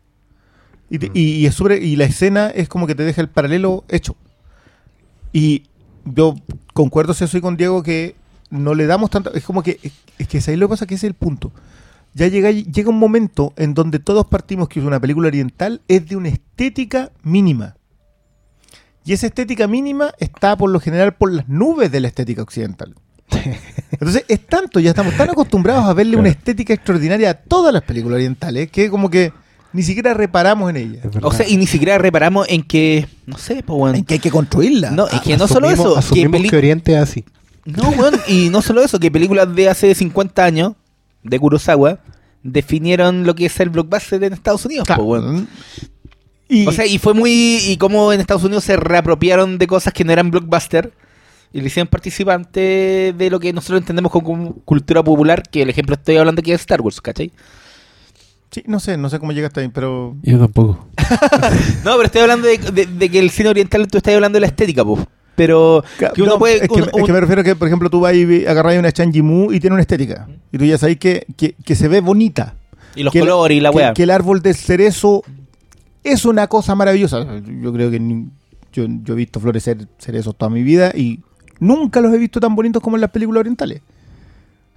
Y, 0.89 0.99
te- 0.99 1.09
Mm. 1.09 1.13
y, 1.15 1.21
y 1.35 1.45
es 1.47 1.55
sobre, 1.55 1.77
y 1.77 1.95
la 1.95 2.05
escena 2.05 2.49
es 2.49 2.69
como 2.69 2.85
que 2.85 2.95
te 2.95 3.03
deja 3.03 3.21
el 3.21 3.29
paralelo 3.29 3.83
hecho. 3.89 4.15
Y 5.33 5.63
yo 6.05 6.35
concuerdo 6.73 7.13
si 7.13 7.27
soy 7.27 7.41
con 7.41 7.57
Diego 7.57 7.83
que 7.83 8.15
no 8.49 8.73
le 8.75 8.85
damos 8.85 9.09
tanto. 9.09 9.33
Es 9.33 9.43
como 9.43 9.63
que. 9.63 9.79
Es 10.17 10.27
que 10.27 10.39
ahí 10.51 10.57
lo 10.57 10.67
que 10.67 10.71
pasa 10.71 10.85
que 10.85 10.95
ese 10.95 11.07
es 11.07 11.11
el 11.11 11.15
punto. 11.15 11.51
Ya 12.13 12.27
llega, 12.27 12.49
llega 12.51 12.89
un 12.89 12.97
momento 12.99 13.53
en 13.57 13.73
donde 13.73 13.99
todos 13.99 14.25
partimos 14.27 14.67
que 14.69 14.79
una 14.79 14.99
película 14.99 15.27
oriental 15.27 15.81
es 15.87 16.07
de 16.07 16.15
una 16.15 16.29
estética 16.29 17.11
mínima. 17.23 17.76
Y 19.07 19.13
esa 19.13 19.27
estética 19.27 19.67
mínima 19.67 20.11
está 20.19 20.57
por 20.57 20.69
lo 20.69 20.81
general 20.81 21.15
por 21.15 21.31
las 21.31 21.47
nubes 21.47 21.89
de 21.93 22.01
la 22.01 22.09
estética 22.09 22.41
occidental. 22.41 22.93
Entonces 23.91 24.25
es 24.27 24.45
tanto, 24.47 24.81
ya 24.81 24.89
estamos 24.89 25.15
tan 25.15 25.29
acostumbrados 25.29 25.85
a 25.85 25.93
verle 25.93 26.17
una 26.17 26.27
estética 26.27 26.73
extraordinaria 26.73 27.29
a 27.29 27.33
todas 27.33 27.73
las 27.73 27.83
películas 27.83 28.17
orientales 28.17 28.69
que 28.69 28.89
como 28.89 29.09
que 29.09 29.31
ni 29.71 29.83
siquiera 29.83 30.13
reparamos 30.13 30.75
en 30.75 30.93
verdad. 30.93 31.23
o 31.23 31.31
sea, 31.31 31.47
y 31.47 31.55
ni 31.55 31.67
siquiera 31.67 31.97
reparamos 31.97 32.47
en 32.49 32.63
que, 32.63 33.07
no 33.25 33.37
sé, 33.37 33.63
pues 33.63 33.77
bueno. 33.77 33.97
En 33.97 34.03
que 34.03 34.15
hay 34.15 34.19
que 34.19 34.29
construirla. 34.29 34.91
No, 34.91 35.07
es 35.07 35.21
que 35.21 35.37
no 35.37 35.47
solo 35.47 35.69
eso, 35.69 35.93
que, 35.93 35.99
Asumimos 35.99 36.41
que 36.49 36.57
Oriente 36.57 36.93
es 36.93 36.99
así. 36.99 37.23
No, 37.63 37.87
weón, 37.89 38.15
y 38.27 38.49
no 38.49 38.61
solo 38.61 38.83
eso, 38.83 38.99
que 38.99 39.09
películas 39.09 39.55
de 39.55 39.69
hace 39.69 39.95
50 39.95 40.43
años, 40.43 40.73
de 41.23 41.39
Kurosawa, 41.39 41.99
definieron 42.43 43.25
lo 43.25 43.35
que 43.35 43.45
es 43.45 43.59
el 43.61 43.69
blockbuster 43.69 44.21
en 44.23 44.33
Estados 44.33 44.65
Unidos, 44.65 44.85
Claro. 44.85 45.03
po, 45.03 45.09
weón. 45.11 45.47
Y, 46.49 46.65
O 46.67 46.71
sea, 46.71 46.85
y 46.85 46.97
fue 46.97 47.13
muy. 47.13 47.31
Y 47.67 47.77
como 47.77 48.13
en 48.13 48.21
Estados 48.21 48.43
Unidos 48.43 48.63
se 48.63 48.77
reapropiaron 48.77 49.57
de 49.57 49.67
cosas 49.67 49.93
que 49.93 50.03
no 50.05 50.13
eran 50.13 50.31
blockbuster 50.31 50.91
y 51.53 51.61
le 51.61 51.67
hicieron 51.67 51.87
participante 51.87 53.13
de 53.17 53.29
lo 53.29 53.39
que 53.39 53.51
nosotros 53.53 53.79
entendemos 53.81 54.11
como 54.11 54.53
cultura 54.65 55.03
popular, 55.03 55.43
que 55.43 55.61
el 55.63 55.69
ejemplo 55.69 55.95
estoy 55.95 56.17
hablando 56.17 56.39
aquí 56.41 56.51
es 56.51 56.61
Star 56.61 56.81
Wars, 56.81 57.01
¿cachai? 57.01 57.31
sí, 58.51 58.63
no 58.65 58.79
sé, 58.79 58.97
no 58.97 59.09
sé 59.09 59.19
cómo 59.19 59.31
llegaste 59.33 59.59
ahí, 59.61 59.67
pero 59.69 60.15
Yo 60.23 60.39
tampoco. 60.39 60.87
No, 61.83 61.91
pero 61.95 62.03
estoy 62.03 62.21
hablando 62.21 62.47
de, 62.47 62.57
de- 62.57 62.85
de 62.85 63.09
que 63.09 63.19
el 63.19 63.29
cine 63.29 63.49
oriental, 63.49 63.87
tú 63.87 63.97
estás 63.97 64.13
hablando 64.15 64.37
de 64.37 64.41
la 64.41 64.47
estética, 64.47 64.83
pues. 64.85 65.05
Pero 65.35 65.83
que 66.13 66.21
uno 66.23 66.33
No, 66.33 66.39
puede. 66.39 66.55
es, 66.55 66.61
que, 66.61 66.73
uno- 66.73 66.87
es 66.93 67.03
que 67.03 67.13
me 67.13 67.19
refiero 67.21 67.41
a 67.41 67.43
que, 67.43 67.55
por 67.55 67.67
ejemplo, 67.67 67.89
tú 67.89 67.99
vas 67.99 68.15
y 68.15 68.45
agarras 68.45 68.77
una 68.77 68.91
Changi 68.91 69.21
Mu 69.21 69.51
y 69.51 69.59
tiene 69.59 69.73
una 69.75 69.81
estética. 69.81 70.27
Y 70.51 70.57
tú 70.57 70.65
ya 70.65 70.77
sabes 70.77 70.97
que, 70.97 71.25
que, 71.37 71.55
que 71.63 71.75
se 71.75 71.87
ve 71.87 72.01
bonita. 72.01 72.55
y 72.95 73.03
los 73.03 73.13
colores 73.13 73.57
y 73.57 73.61
la 73.61 73.69
que, 73.71 73.75
weá. 73.77 73.93
que 73.93 74.03
el 74.03 74.09
árbol 74.11 74.41
del 74.41 74.55
cerezo 74.55 75.23
es 76.03 76.25
una 76.25 76.47
cosa 76.47 76.75
maravillosa. 76.75 77.25
Yo 77.61 77.73
creo 77.73 77.89
que 77.91 77.99
ni- 77.99 78.27
yo, 78.73 78.85
yo 79.03 79.13
he 79.13 79.17
visto 79.17 79.39
florecer 79.39 79.87
cerezos 79.97 80.35
toda 80.37 80.49
mi 80.49 80.63
vida 80.63 80.91
y 80.95 81.21
nunca 81.59 81.99
los 82.01 82.13
he 82.13 82.17
visto 82.17 82.39
tan 82.39 82.55
bonitos 82.55 82.81
como 82.81 82.95
en 82.97 83.01
las 83.01 83.11
películas 83.11 83.39
orientales. 83.41 83.81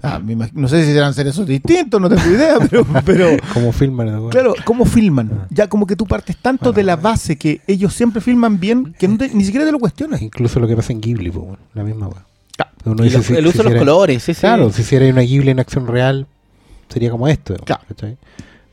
Ah, 0.02 0.18
me 0.18 0.34
no 0.34 0.66
sé 0.66 0.82
si 0.86 0.92
serán 0.94 1.12
cerezos 1.12 1.47
distintos, 1.47 2.01
no 2.01 2.09
tengo 2.09 2.24
idea, 2.26 2.55
pero, 2.70 2.86
pero 3.05 3.28
Como 3.52 3.70
filman. 3.70 4.06
¿no? 4.10 4.28
claro, 4.30 4.55
¿cómo 4.64 4.86
filman? 4.86 5.47
Ya 5.51 5.68
como 5.68 5.86
que 5.86 5.94
tú 5.94 6.06
partes 6.06 6.38
tanto 6.38 6.72
de 6.72 6.82
la 6.82 6.97
base 6.97 7.36
que 7.36 7.60
ellos 7.66 7.92
siempre 7.92 8.22
filman 8.22 8.59
bien 8.59 8.94
que 8.98 9.06
no 9.09 9.18
te- 9.18 9.28
ni 9.34 9.44
siquiera 9.44 9.66
te 9.66 9.72
lo 9.72 9.78
cuestionas. 9.78 10.22
Incluso 10.22 10.59
lo 10.59 10.66
que 10.66 10.74
pasa 10.74 10.92
en 10.94 11.02
Ghibli, 11.02 11.30
pues, 11.30 11.44
bueno, 11.44 11.59
la 11.74 11.84
misma 11.84 12.09
weá. 12.09 12.24
Uno 12.86 13.02
dice, 13.02 13.18
el 13.18 13.24
si 13.24 13.32
uso 13.48 13.62
de 13.62 13.70
los 13.70 13.78
colores, 13.78 14.22
sí, 14.22 14.32
sí. 14.32 14.40
Claro, 14.40 14.72
si 14.72 14.80
hiciera 14.80 15.06
una 15.06 15.20
Ghibli 15.20 15.51
en 15.51 15.60
acción 15.60 15.86
real, 15.86 16.26
sería 16.88 17.10
como 17.10 17.28
esto. 17.28 17.55
Claro. 17.56 17.82
¿cachai? 17.88 18.16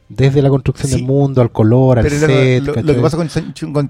Desde 0.10 0.42
la 0.42 0.50
construcción 0.50 0.90
Sí. 0.90 0.96
del 0.98 1.06
mundo, 1.06 1.42
al 1.42 1.52
color, 1.52 2.00
al 2.00 2.06
Pero 2.06 2.16
lo, 2.22 2.28
set. 2.28 2.64
lo- 2.64 2.74
que 2.96 3.02
pasa 3.02 3.18
con, 3.18 3.30
San, 3.30 3.54
con 3.74 3.90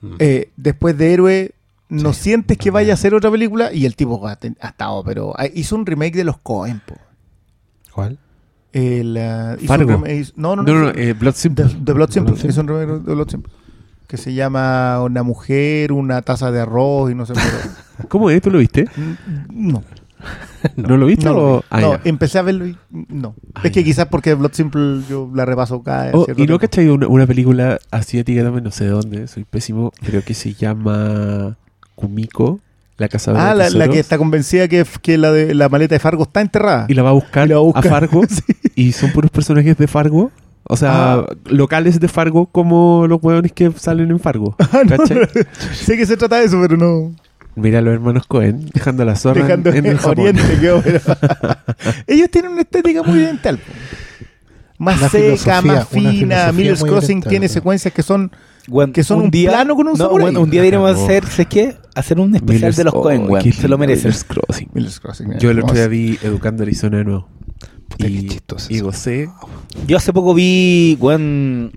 Mm. 0.00 0.14
eh, 0.18 0.50
después 0.56 0.98
de 0.98 1.12
Héroe, 1.14 1.52
no 1.88 2.12
Sí. 2.12 2.22
sientes 2.22 2.58
que 2.58 2.70
vaya 2.70 2.92
a 2.92 2.94
hacer 2.94 3.14
otra 3.14 3.30
película 3.30 3.72
y 3.72 3.86
el 3.86 3.94
tipo 3.94 4.26
ha, 4.26 4.34
ten- 4.36 4.56
ha 4.60 4.68
estado, 4.68 5.04
pero 5.04 5.32
ah, 5.38 5.46
hizo 5.54 5.76
un 5.76 5.86
remake 5.86 6.16
de 6.16 6.24
los 6.24 6.38
Coen, 6.38 6.80
po. 6.84 6.96
¿Cuál? 7.92 8.18
El, 8.72 9.16
ah, 9.18 9.56
hizo 9.58 9.66
Fargo. 9.68 9.84
un 9.96 10.02
remake- 10.04 10.20
hizo- 10.20 10.32
no, 10.36 10.56
no, 10.56 10.62
No, 10.62 10.72
no. 10.74 10.80
no, 10.80 10.92
no, 10.92 10.98
eh, 10.98 11.12
Blood 11.12 11.12
de 11.12 11.12
Blood 11.14 11.34
Simple. 11.34 11.64
Blood 11.94 12.10
Simple. 12.10 12.48
Hizo 12.48 12.60
un 12.62 12.68
remake 12.68 13.04
de 13.06 13.14
Blood 13.14 13.28
Simple. 13.30 13.52
Que 14.08 14.16
se 14.16 14.34
llama 14.34 15.00
Una 15.02 15.22
mujer, 15.22 15.92
una 15.92 16.20
taza 16.22 16.50
de 16.50 16.60
arroz 16.60 17.10
y 17.10 17.14
no 17.14 17.24
sé 17.24 17.34
¿Cómo 18.08 18.28
es? 18.30 18.42
¿Tú 18.42 18.50
lo 18.50 18.58
viste? 18.58 18.86
No. 19.50 19.82
¿No, 20.76 20.96
lo 20.96 21.06
viste? 21.06 21.24
No, 21.26 21.32
lo 21.34 21.52
o-. 21.58 21.64
Ah, 21.70 21.80
No, 21.80 21.98
empecé 22.04 22.38
a 22.38 22.42
verlo 22.42 22.66
y 22.66 22.76
no. 23.08 23.34
Ah, 23.54 23.60
es 23.64 23.72
que 23.72 23.80
ya. 23.80 23.84
quizás 23.84 24.06
porque 24.06 24.34
Blood 24.34 24.52
Simple 24.52 25.00
yo 25.08 25.30
la 25.34 25.44
repaso 25.44 25.82
cada 25.82 26.10
Oh, 26.14 26.26
y 26.36 26.46
no 26.46 26.58
cachai 26.58 26.88
una, 26.88 27.06
una 27.08 27.26
película 27.26 27.78
asiática 27.90 28.42
también, 28.42 28.64
no 28.64 28.70
sé 28.70 28.84
de 28.84 28.90
dónde, 28.90 29.26
soy 29.28 29.44
pésimo, 29.44 29.92
pero 30.04 30.22
que 30.22 30.34
se 30.34 30.54
llama 30.54 31.56
Kumiko, 31.94 32.60
la 32.98 33.08
casa 33.08 33.32
de 33.32 33.38
Ah, 33.38 33.54
la, 33.54 33.88
que 33.88 33.98
está 33.98 34.18
convencida 34.18 34.68
que, 34.68 34.84
que 35.02 35.18
la 35.18 35.32
de 35.32 35.54
la 35.54 35.68
maleta 35.68 35.94
de 35.94 35.98
Fargo 35.98 36.22
está 36.24 36.40
enterrada. 36.40 36.86
y 36.88 36.94
la 36.94 37.02
va 37.02 37.10
a 37.10 37.14
buscar, 37.14 37.50
va 37.50 37.56
a 37.56 37.60
buscar. 37.60 37.86
a 37.86 37.90
Fargo 37.90 38.22
y 38.74 38.92
son 38.92 39.10
puros 39.12 39.30
personajes 39.30 39.76
de 39.76 39.86
Fargo. 39.88 40.30
O 40.64 40.76
sea, 40.76 41.14
Ah. 41.14 41.26
locales 41.46 41.98
de 41.98 42.06
Fargo 42.06 42.46
como 42.46 43.06
los 43.08 43.18
hueones 43.20 43.50
que 43.52 43.72
salen 43.72 44.10
en 44.12 44.20
Fargo. 44.20 44.54
Ah, 44.60 44.82
no, 44.84 44.96
¿cachai? 44.96 45.16
no. 45.18 45.26
sé 45.74 45.96
que 45.96 46.06
se 46.06 46.16
trata 46.16 46.36
de 46.38 46.44
eso, 46.44 46.58
pero 46.62 46.76
no. 46.76 47.12
Mira 47.54 47.80
a 47.80 47.82
los 47.82 47.92
hermanos 47.94 48.26
Cohen 48.26 48.66
dejando 48.72 49.02
a 49.02 49.06
la 49.06 49.16
zorra 49.16 49.40
en- 49.40 49.46
Dejando 49.46 49.70
en, 49.70 49.86
el 49.86 49.98
Japón. 49.98 50.18
Oriente, 50.20 50.58
quedó, 50.60 50.82
pero- 50.82 51.00
Ellos 52.06 52.30
tienen 52.30 52.52
una 52.52 52.62
estética 52.62 53.02
muy 53.02 53.18
oriental. 53.18 53.60
Más 54.78 54.98
Una 54.98 55.08
seca, 55.10 55.62
más 55.62 55.88
fina. 55.88 56.50
Miller's 56.52 56.80
Crossing 56.82 57.18
oriental, 57.18 57.30
tiene 57.30 57.48
secuencias 57.48 57.92
que 57.94 58.02
son 58.02 58.32
que 58.94 59.02
son 59.04 59.22
un 59.22 59.30
plano 59.30 59.74
con 59.74 59.88
un 59.88 59.98
no, 59.98 60.08
weón, 60.10 60.36
un 60.36 60.48
día 60.48 60.60
deberíamos 60.62 60.92
Cagó. 60.92 61.04
hacer, 61.04 61.26
¿sabes 61.26 61.46
qué? 61.48 61.76
Hacer 61.94 62.18
un 62.20 62.34
especial 62.34 62.72
Miller's- 62.72 62.76
de 62.76 62.84
los 62.84 62.94
oh, 62.94 63.02
Cohen, 63.02 63.28
weón. 63.28 63.42
qué 63.44 63.52
Se 63.52 63.68
lo 63.68 63.76
merecen. 63.76 64.04
Miller's 64.10 64.24
Crossing. 64.24 64.70
Miller's 64.72 65.00
Crossing. 65.00 65.38
Yo 65.38 65.50
el 65.50 65.60
otro 65.60 65.74
día 65.74 65.88
vi 65.88 66.18
Educando 66.22 66.62
Arizona 66.62 66.98
de 66.98 67.04
nuevo. 67.04 67.28
Puta, 67.88 68.06
qué 68.06 68.10
Y, 68.12 68.28
chistoso 68.28 68.72
y 68.72 68.80
gocé. 68.80 69.28
Yo 69.86 69.96
hace 69.98 70.12
poco 70.12 70.32
vi, 70.34 70.96
weón. 71.00 71.72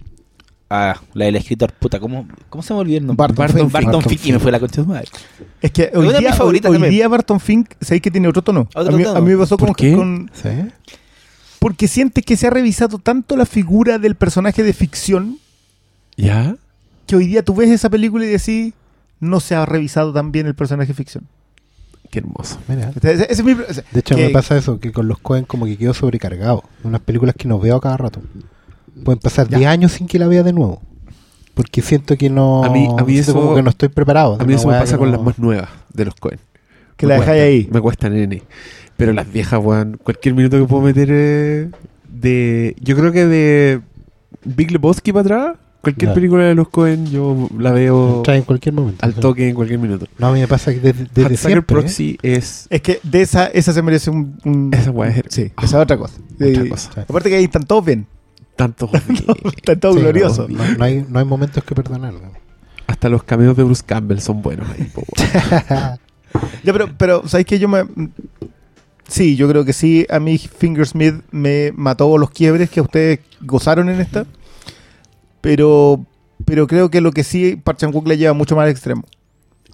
Ah, 0.70 1.00
la 1.14 1.26
del 1.26 1.36
escritor, 1.36 1.72
puta, 1.74 2.00
¿cómo, 2.00 2.28
cómo 2.50 2.64
se 2.64 2.74
me 2.74 2.80
olvidó 2.80 2.98
el 2.98 3.06
nombre? 3.06 3.22
Barton 3.22 3.36
Barton, 3.38 3.60
Fink. 3.62 3.72
Barton 3.74 3.92
Barton 3.92 4.10
Fink, 4.10 4.26
y 4.26 4.32
me 4.32 4.40
fue 4.40 4.52
la 4.52 4.60
concha 4.60 4.82
de 4.82 4.84
su 4.86 4.90
madre. 4.90 5.08
Es 5.62 5.72
que 5.72 5.92
hoy 5.94 6.08
de 6.08 6.18
día, 6.20 6.32
hoy, 6.32 6.38
favoritas 6.38 6.72
hoy 6.72 6.90
día 6.90 7.08
Barton 7.08 7.40
Fink, 7.40 7.74
¿sabéis 7.82 8.02
que 8.02 8.10
tiene 8.10 8.28
otro 8.28 8.42
tono? 8.42 8.68
Otro 8.74 8.94
a, 8.96 8.98
mí, 8.98 9.04
tono. 9.04 9.18
a 9.18 9.22
mí 9.22 9.32
me 9.32 9.38
pasó 9.38 9.58
¿Por 9.58 9.68
con, 9.70 9.76
qué? 9.76 9.94
con- 9.94 10.32
¿Sí? 10.34 10.50
Porque 11.60 11.88
sientes 11.88 12.26
que 12.26 12.36
se 12.36 12.48
ha 12.48 12.50
revisado 12.50 12.98
tanto 13.00 13.36
la 13.38 13.46
figura 13.46 14.00
del 14.00 14.16
personaje 14.16 14.64
de 14.64 14.74
ficción 14.74 15.38
¿Ya? 16.18 16.56
que 17.08 17.16
hoy 17.16 17.28
día 17.28 17.44
tú 17.44 17.56
ves 17.56 17.70
esa 17.70 17.90
película 17.90 18.26
y 18.26 18.30
decís, 18.30 18.74
no 19.20 19.40
se 19.40 19.54
ha 19.56 19.66
revisado 19.66 20.14
tan 20.14 20.32
bien 20.32 20.48
el 20.48 20.56
personaje 20.56 20.90
de 20.90 20.94
ficción. 20.96 21.26
Qué 22.10 22.20
hermoso. 22.20 22.58
Mira. 22.68 22.92
Ese- 22.96 23.14
ese 23.14 23.26
es 23.34 23.44
mi- 23.44 23.52
o 23.54 23.74
sea, 23.74 23.84
De 23.92 24.00
hecho, 24.00 24.16
que- 24.16 24.26
me 24.28 24.30
pasa 24.30 24.58
eso, 24.58 24.80
que 24.80 24.92
con 24.92 25.08
los 25.08 25.20
Cohen 25.20 25.46
como 25.46 25.66
que 25.66 25.78
quedo 25.78 25.94
sobrecargado. 25.94 26.64
Unas 26.84 27.02
películas 27.02 27.36
que 27.38 27.48
no 27.48 27.60
veo 27.60 27.76
a 27.76 27.82
cada 27.82 27.98
rato. 27.98 28.22
Pueden 29.04 29.20
pasar 29.20 29.48
Ya. 29.50 29.58
10 29.58 29.70
años 29.70 29.92
sin 29.94 30.08
que 30.08 30.18
la 30.20 30.28
vea 30.28 30.44
de 30.44 30.54
nuevo. 30.54 30.82
Porque 31.54 31.82
siento 31.82 32.18
que 32.18 32.30
no... 32.30 32.64
A 32.64 32.70
mí- 32.70 32.88
a 32.98 33.04
mí 33.04 33.18
eso- 33.18 33.34
como 33.34 33.56
que 33.56 33.62
no 33.64 33.70
estoy 33.70 33.90
preparado. 33.90 34.38
A 34.40 34.44
mí 34.44 34.54
eso 34.54 34.68
me 34.68 34.78
pasa 34.80 34.98
con 34.98 35.10
no- 35.12 35.18
las 35.18 35.26
más 35.26 35.40
nuevas 35.40 35.70
de 35.94 36.06
los 36.06 36.16
Cohen. 36.16 36.40
que 36.98 37.06
Me 37.08 37.14
la 37.14 37.20
dejáis 37.20 37.42
ahí. 37.42 37.70
Me 37.72 37.82
cuesta 37.82 38.10
nene. 38.10 38.44
Pero 38.98 39.12
las 39.14 39.32
viejas, 39.32 39.60
weón, 39.64 40.00
cualquier 40.02 40.36
minuto 40.36 40.58
que 40.58 40.66
puedo 40.66 40.82
meter 40.84 41.08
eh, 41.12 41.70
de. 42.10 42.76
Yo 42.80 42.96
creo 42.96 43.12
que 43.12 43.26
de 43.26 43.82
Big 44.46 44.72
Lebowski 44.72 45.12
para 45.12 45.22
atrás, 45.22 45.58
cualquier 45.82 46.14
película 46.14 46.46
de 46.46 46.56
los 46.56 46.70
Cohen, 46.70 47.06
yo 47.08 47.50
la 47.60 47.72
veo 47.72 48.22
Trae 48.24 48.38
en 48.38 48.44
cualquier 48.44 48.74
momento. 48.74 49.06
al 49.06 49.14
Sí. 49.14 49.20
toque 49.20 49.50
en 49.50 49.56
cualquier 49.56 49.80
minuto. 49.80 50.08
No, 50.18 50.28
a 50.28 50.32
mí 50.34 50.40
me 50.40 50.48
pasa 50.48 50.74
que 50.74 50.80
desde, 50.80 51.08
desde. 51.14 51.52
¿eh? 51.52 51.62
Proxy 51.62 52.18
es. 52.22 52.68
Es 52.70 52.82
que 52.82 53.00
de 53.04 53.22
esa, 53.22 53.48
esa 53.48 53.74
se 53.74 53.82
merece 53.82 54.10
un... 54.10 54.38
un- 54.46 54.72
Esa 54.74 54.92
weá 54.92 55.10
es- 55.10 55.24
Sí, 55.30 55.52
esa 55.58 55.66
es 55.66 55.74
otra 55.84 55.98
cosa. 55.98 56.16
Otra 56.40 56.70
cosa. 56.70 57.02
Aparte 57.02 57.30
que 57.30 57.36
ahí 57.36 57.44
están 57.44 57.64
todos 57.66 57.84
bien. 57.86 58.08
Todos 59.80 59.96
Sí, 59.96 60.02
gloriosos. 60.02 60.50
No, 60.50 60.64
no 60.78 60.84
hay, 60.84 61.06
no 61.08 61.20
hay 61.20 61.26
momentos 61.26 61.64
que 61.64 61.76
perdonar. 61.76 62.14
Hasta 62.88 63.10
los 63.10 63.24
cameos 63.24 63.56
de 63.58 63.64
Bruce 63.64 63.84
Campbell 63.86 64.20
son 64.20 64.42
buenos 64.42 64.68
ahí. 64.70 64.92
Ya, 66.64 66.74
pero, 66.74 66.90
pero 66.98 67.26
¿sabéis 67.30 67.48
que 67.48 67.60
yo 67.60 67.70
me... 67.70 67.84
Sí, 69.08 69.38
yo 69.38 69.48
creo 69.48 69.64
que 69.64 69.72
sí. 69.72 70.06
A 70.10 70.20
mí 70.20 70.38
Fingersmith 70.38 71.16
me 71.32 71.72
mató 71.76 72.18
los 72.18 72.30
quiebres 72.32 72.70
que 72.70 72.82
ustedes 72.82 73.20
gozaron 73.40 73.88
en 73.90 74.02
esta. 74.02 74.26
Pero 75.42 76.06
pero 76.44 76.68
creo 76.68 76.90
que 76.90 77.02
lo 77.02 77.12
que 77.12 77.24
sí 77.24 77.56
Park 77.56 77.78
Chan-wook 77.80 78.08
le 78.08 78.18
lleva 78.18 78.34
mucho 78.34 78.56
más 78.56 78.64
al 78.64 78.70
extremo. 78.72 79.04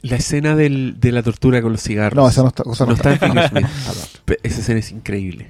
La 0.03 0.17
escena 0.17 0.55
del- 0.55 0.99
de 0.99 1.11
la 1.11 1.23
tortura 1.23 1.61
con 1.63 1.71
los 1.71 1.81
cigarros. 1.81 2.15
No, 2.23 2.29
esa 2.29 2.41
no 2.43 2.49
está. 2.49 2.63
esa 2.71 2.85
no 2.85 2.91
no 2.91 2.95
está 2.95 3.13
está. 3.13 3.25
en 3.25 3.31
Fingersmith. 3.33 3.67
Pe- 4.25 4.39
Esa 4.43 4.59
escena 4.61 4.79
es 4.79 4.91
increíble. 4.91 5.47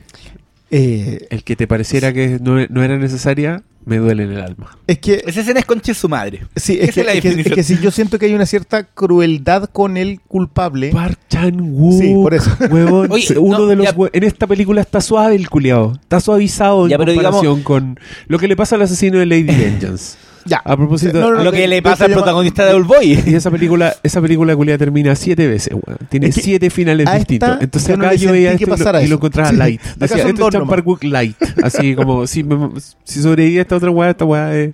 Eh, 0.72 1.28
El 1.30 1.44
que 1.44 1.56
te 1.56 1.68
pareciera 1.68 2.14
que 2.14 2.40
no, 2.42 2.66
no 2.70 2.84
era 2.84 2.98
necesaria, 2.98 3.62
me 3.86 3.98
duele 3.98 4.24
en 4.24 4.32
el 4.32 4.40
alma. 4.42 4.78
es 4.88 5.00
que 5.00 5.22
Esa 5.28 5.42
escena 5.42 5.60
es 5.60 5.66
conche 5.66 5.94
su 5.94 6.08
madre. 6.08 6.42
Sí, 6.56 6.78
es 6.80 6.94
que, 6.94 7.02
es 7.02 7.06
la 7.06 7.14
es 7.14 7.22
que- 7.22 7.30
es 7.42 7.52
que 7.52 7.64
sí, 7.64 7.78
yo 7.82 7.92
siento 7.92 8.18
que 8.18 8.28
hay 8.28 8.34
una 8.34 8.46
cierta 8.46 8.84
crueldad 8.84 9.66
con 9.66 9.98
el 9.98 10.22
culpable. 10.22 10.92
Park 10.92 11.20
Chan-wook. 11.30 12.02
Sí, 12.02 12.14
por 12.14 12.34
eso. 12.34 12.52
Huevón, 12.72 13.12
Oye, 13.12 13.38
uno 13.38 13.60
no, 13.60 13.66
de 13.66 13.76
los 13.76 13.86
ya. 13.88 13.96
en 14.14 14.24
esta 14.24 14.48
película 14.48 14.80
está 14.82 15.02
suave 15.02 15.36
el 15.36 15.50
culiao. 15.50 15.94
Está 16.02 16.20
suavizado 16.22 16.88
Ya, 16.88 16.96
en 16.96 17.06
comparación 17.06 17.64
con 17.64 18.00
lo 18.28 18.40
que 18.40 18.48
le 18.48 18.56
pasa 18.56 18.76
al 18.78 18.84
asesino 18.84 19.20
de 19.20 19.26
Lady 19.26 19.44
Vengeance. 19.44 20.16
Ya. 20.46 20.58
A 20.66 20.76
propósito, 20.78 21.20
No, 21.20 21.32
no, 21.32 21.38
no, 21.38 21.44
Lo 21.44 21.52
que 21.52 21.68
le 21.68 21.82
pasa 21.82 22.06
al 22.06 22.12
protagonista 22.14 22.66
de 22.66 22.74
Oldboy. 22.74 23.20
Y 23.26 23.36
esa 23.36 23.52
película, 23.52 23.96
esa 24.04 24.22
película 24.22 24.56
culia 24.56 24.78
termina 24.78 25.16
siete 25.16 25.48
veces, 25.48 25.74
weón. 25.74 25.98
Tiene 26.10 26.28
Es 26.28 26.36
que 26.36 26.42
siete 26.42 26.70
finales 26.70 27.06
a 27.08 27.12
esta 27.18 27.20
distintos. 27.20 27.58
Entonces 27.62 27.96
acá 27.96 28.14
yo 28.16 28.32
veía 28.32 28.52
esto 28.54 28.64
y 28.66 28.68
lo- 28.68 29.02
y 29.02 29.08
encontraba 29.18 29.50
Sí. 29.50 29.56
light. 29.58 29.82
Decía, 29.82 30.18
esto 30.18 30.48
es 30.48 31.04
light. 31.04 31.36
Así 31.64 31.96
como, 31.96 32.28
si, 32.28 32.44
me- 32.44 32.70
si 33.04 33.22
sobrevive 33.22 33.60
a 33.60 33.62
esta 33.62 33.76
otra 33.76 33.92
weá, 33.92 34.10
esta 34.12 34.26
weá 34.26 34.56
es 34.58 34.72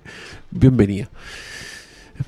bienvenida. 0.50 1.08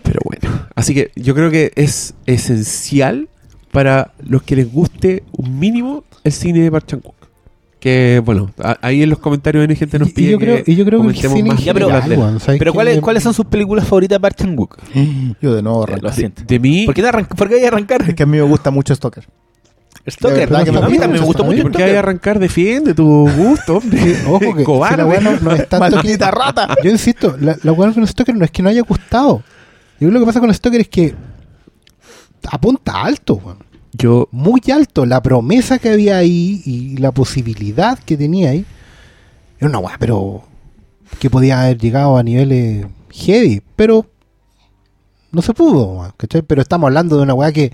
Pero 0.03 0.21
bueno, 0.25 0.67
así 0.77 0.95
que 0.95 1.11
yo 1.17 1.35
creo 1.35 1.51
que 1.51 1.73
es 1.75 2.15
esencial 2.27 3.29
para 3.73 4.12
los 4.25 4.43
que 4.43 4.55
les 4.57 4.71
guste 4.73 5.25
un 5.33 5.59
mínimo 5.59 6.05
el 6.25 6.33
cine 6.33 6.61
de 6.61 6.71
Park 6.71 6.87
Chan-wook. 6.87 7.15
Que 7.81 8.20
bueno, 8.23 8.51
a- 8.62 8.77
ahí 8.82 9.02
en 9.02 9.09
los 9.11 9.19
comentarios 9.19 9.66
de 9.66 9.74
gente 9.74 9.98
nos 9.98 10.09
Y- 10.09 10.11
y 10.11 10.15
pide 10.15 10.31
yo 10.32 10.39
creo- 10.39 10.62
que 10.65 10.70
y 10.70 10.77
yo 10.77 10.85
creo 10.85 11.01
que 11.01 11.07
el 11.09 11.15
comentemos 11.15 11.36
cine 11.36 11.48
en 11.48 11.55
más 11.57 11.65
Ya, 11.65 11.73
pero- 11.73 11.89
de. 11.89 12.73
¿cuáles, 12.73 13.01
¿cuáles 13.01 13.23
son 13.23 13.32
sus 13.32 13.47
películas 13.47 13.86
favoritas 13.89 14.16
de 14.16 14.20
Park 14.20 14.36
Chan-wook? 14.36 14.77
Yo 15.40 15.55
de 15.55 15.62
nuevo 15.62 15.78
Lo 15.78 15.85
arranco. 15.85 16.12
siento. 16.12 16.43
De 16.47 16.59
mí, 16.59 16.85
¿Por 16.85 16.94
qué, 16.94 17.02
arranca- 17.07 17.35
¿Por 17.35 17.48
qué 17.48 17.55
hay 17.55 17.61
que 17.62 17.66
arrancar? 17.69 18.02
Es 18.07 18.15
que 18.15 18.23
a 18.23 18.27
mí 18.27 18.36
me 18.36 18.43
gusta 18.43 18.70
mucho 18.70 18.94
Stalker. 18.94 19.24
Stalker. 20.07 20.40
de 20.40 20.47
verdad 20.47 20.65
que 20.65 20.70
a 20.70 20.73
mí 20.73 20.78
gusta 20.78 21.01
también 21.02 21.20
me 21.23 21.27
gustó 21.27 21.44
mucho, 21.44 21.62
¿por 21.62 21.73
qué 21.73 21.85
hay 21.85 21.94
arrancar? 21.97 22.39
Defiende 22.39 22.94
tu 22.94 23.28
gusto, 23.31 23.77
hombre. 23.78 24.16
Ojo 24.28 24.55
que 24.55 24.65
Cobarde. 24.65 24.97
si 24.97 24.98
la 25.02 25.07
weá 25.07 25.20
no, 25.20 25.40
no 25.40 25.52
es 25.52 25.69
tanto 25.69 25.86
que- 25.89 25.97
Maldita 25.97 26.31
rata. 26.31 26.77
Yo 26.85 26.90
insisto, 26.90 27.36
la, 27.40 27.57
la 27.62 27.73
weá 27.73 27.93
con 27.93 28.07
Stoker 28.07 28.35
no 28.36 28.44
es 28.44 28.51
que 28.51 28.62
no 28.62 28.69
haya 28.69 28.82
gustado. 28.82 29.43
Yo 29.98 30.09
creo 30.09 30.11
que 30.11 30.15
lo 30.15 30.20
que 30.20 30.27
pasa 30.27 30.40
con 30.40 30.52
Stoker 30.52 30.81
es 30.82 30.89
que 30.89 31.15
apunta 32.51 33.02
alto, 33.02 33.35
weón. 33.43 33.59
Yo 33.93 34.29
muy 34.31 34.61
alto. 34.73 35.05
La 35.07 35.23
promesa 35.23 35.79
que 35.79 35.91
había 35.91 36.17
ahí 36.19 36.62
y 36.65 36.97
la 36.99 37.12
posibilidad 37.12 37.99
que 37.99 38.17
tenía 38.17 38.51
ahí 38.51 38.65
era 39.59 39.69
una 39.69 39.79
weá, 39.79 39.97
pero 39.99 40.43
que 41.19 41.29
podía 41.29 41.62
haber 41.62 41.79
llegado 41.79 42.17
a 42.17 42.23
niveles 42.23 42.87
heavy, 43.11 43.62
pero 43.77 44.07
no 45.33 45.43
se 45.43 45.53
pudo, 45.55 46.12
¿cachai? 46.17 46.43
Pero 46.43 46.62
estamos 46.62 46.89
hablando 46.89 47.17
de 47.17 47.23
una 47.23 47.35
weá 47.35 47.53
que 47.53 47.73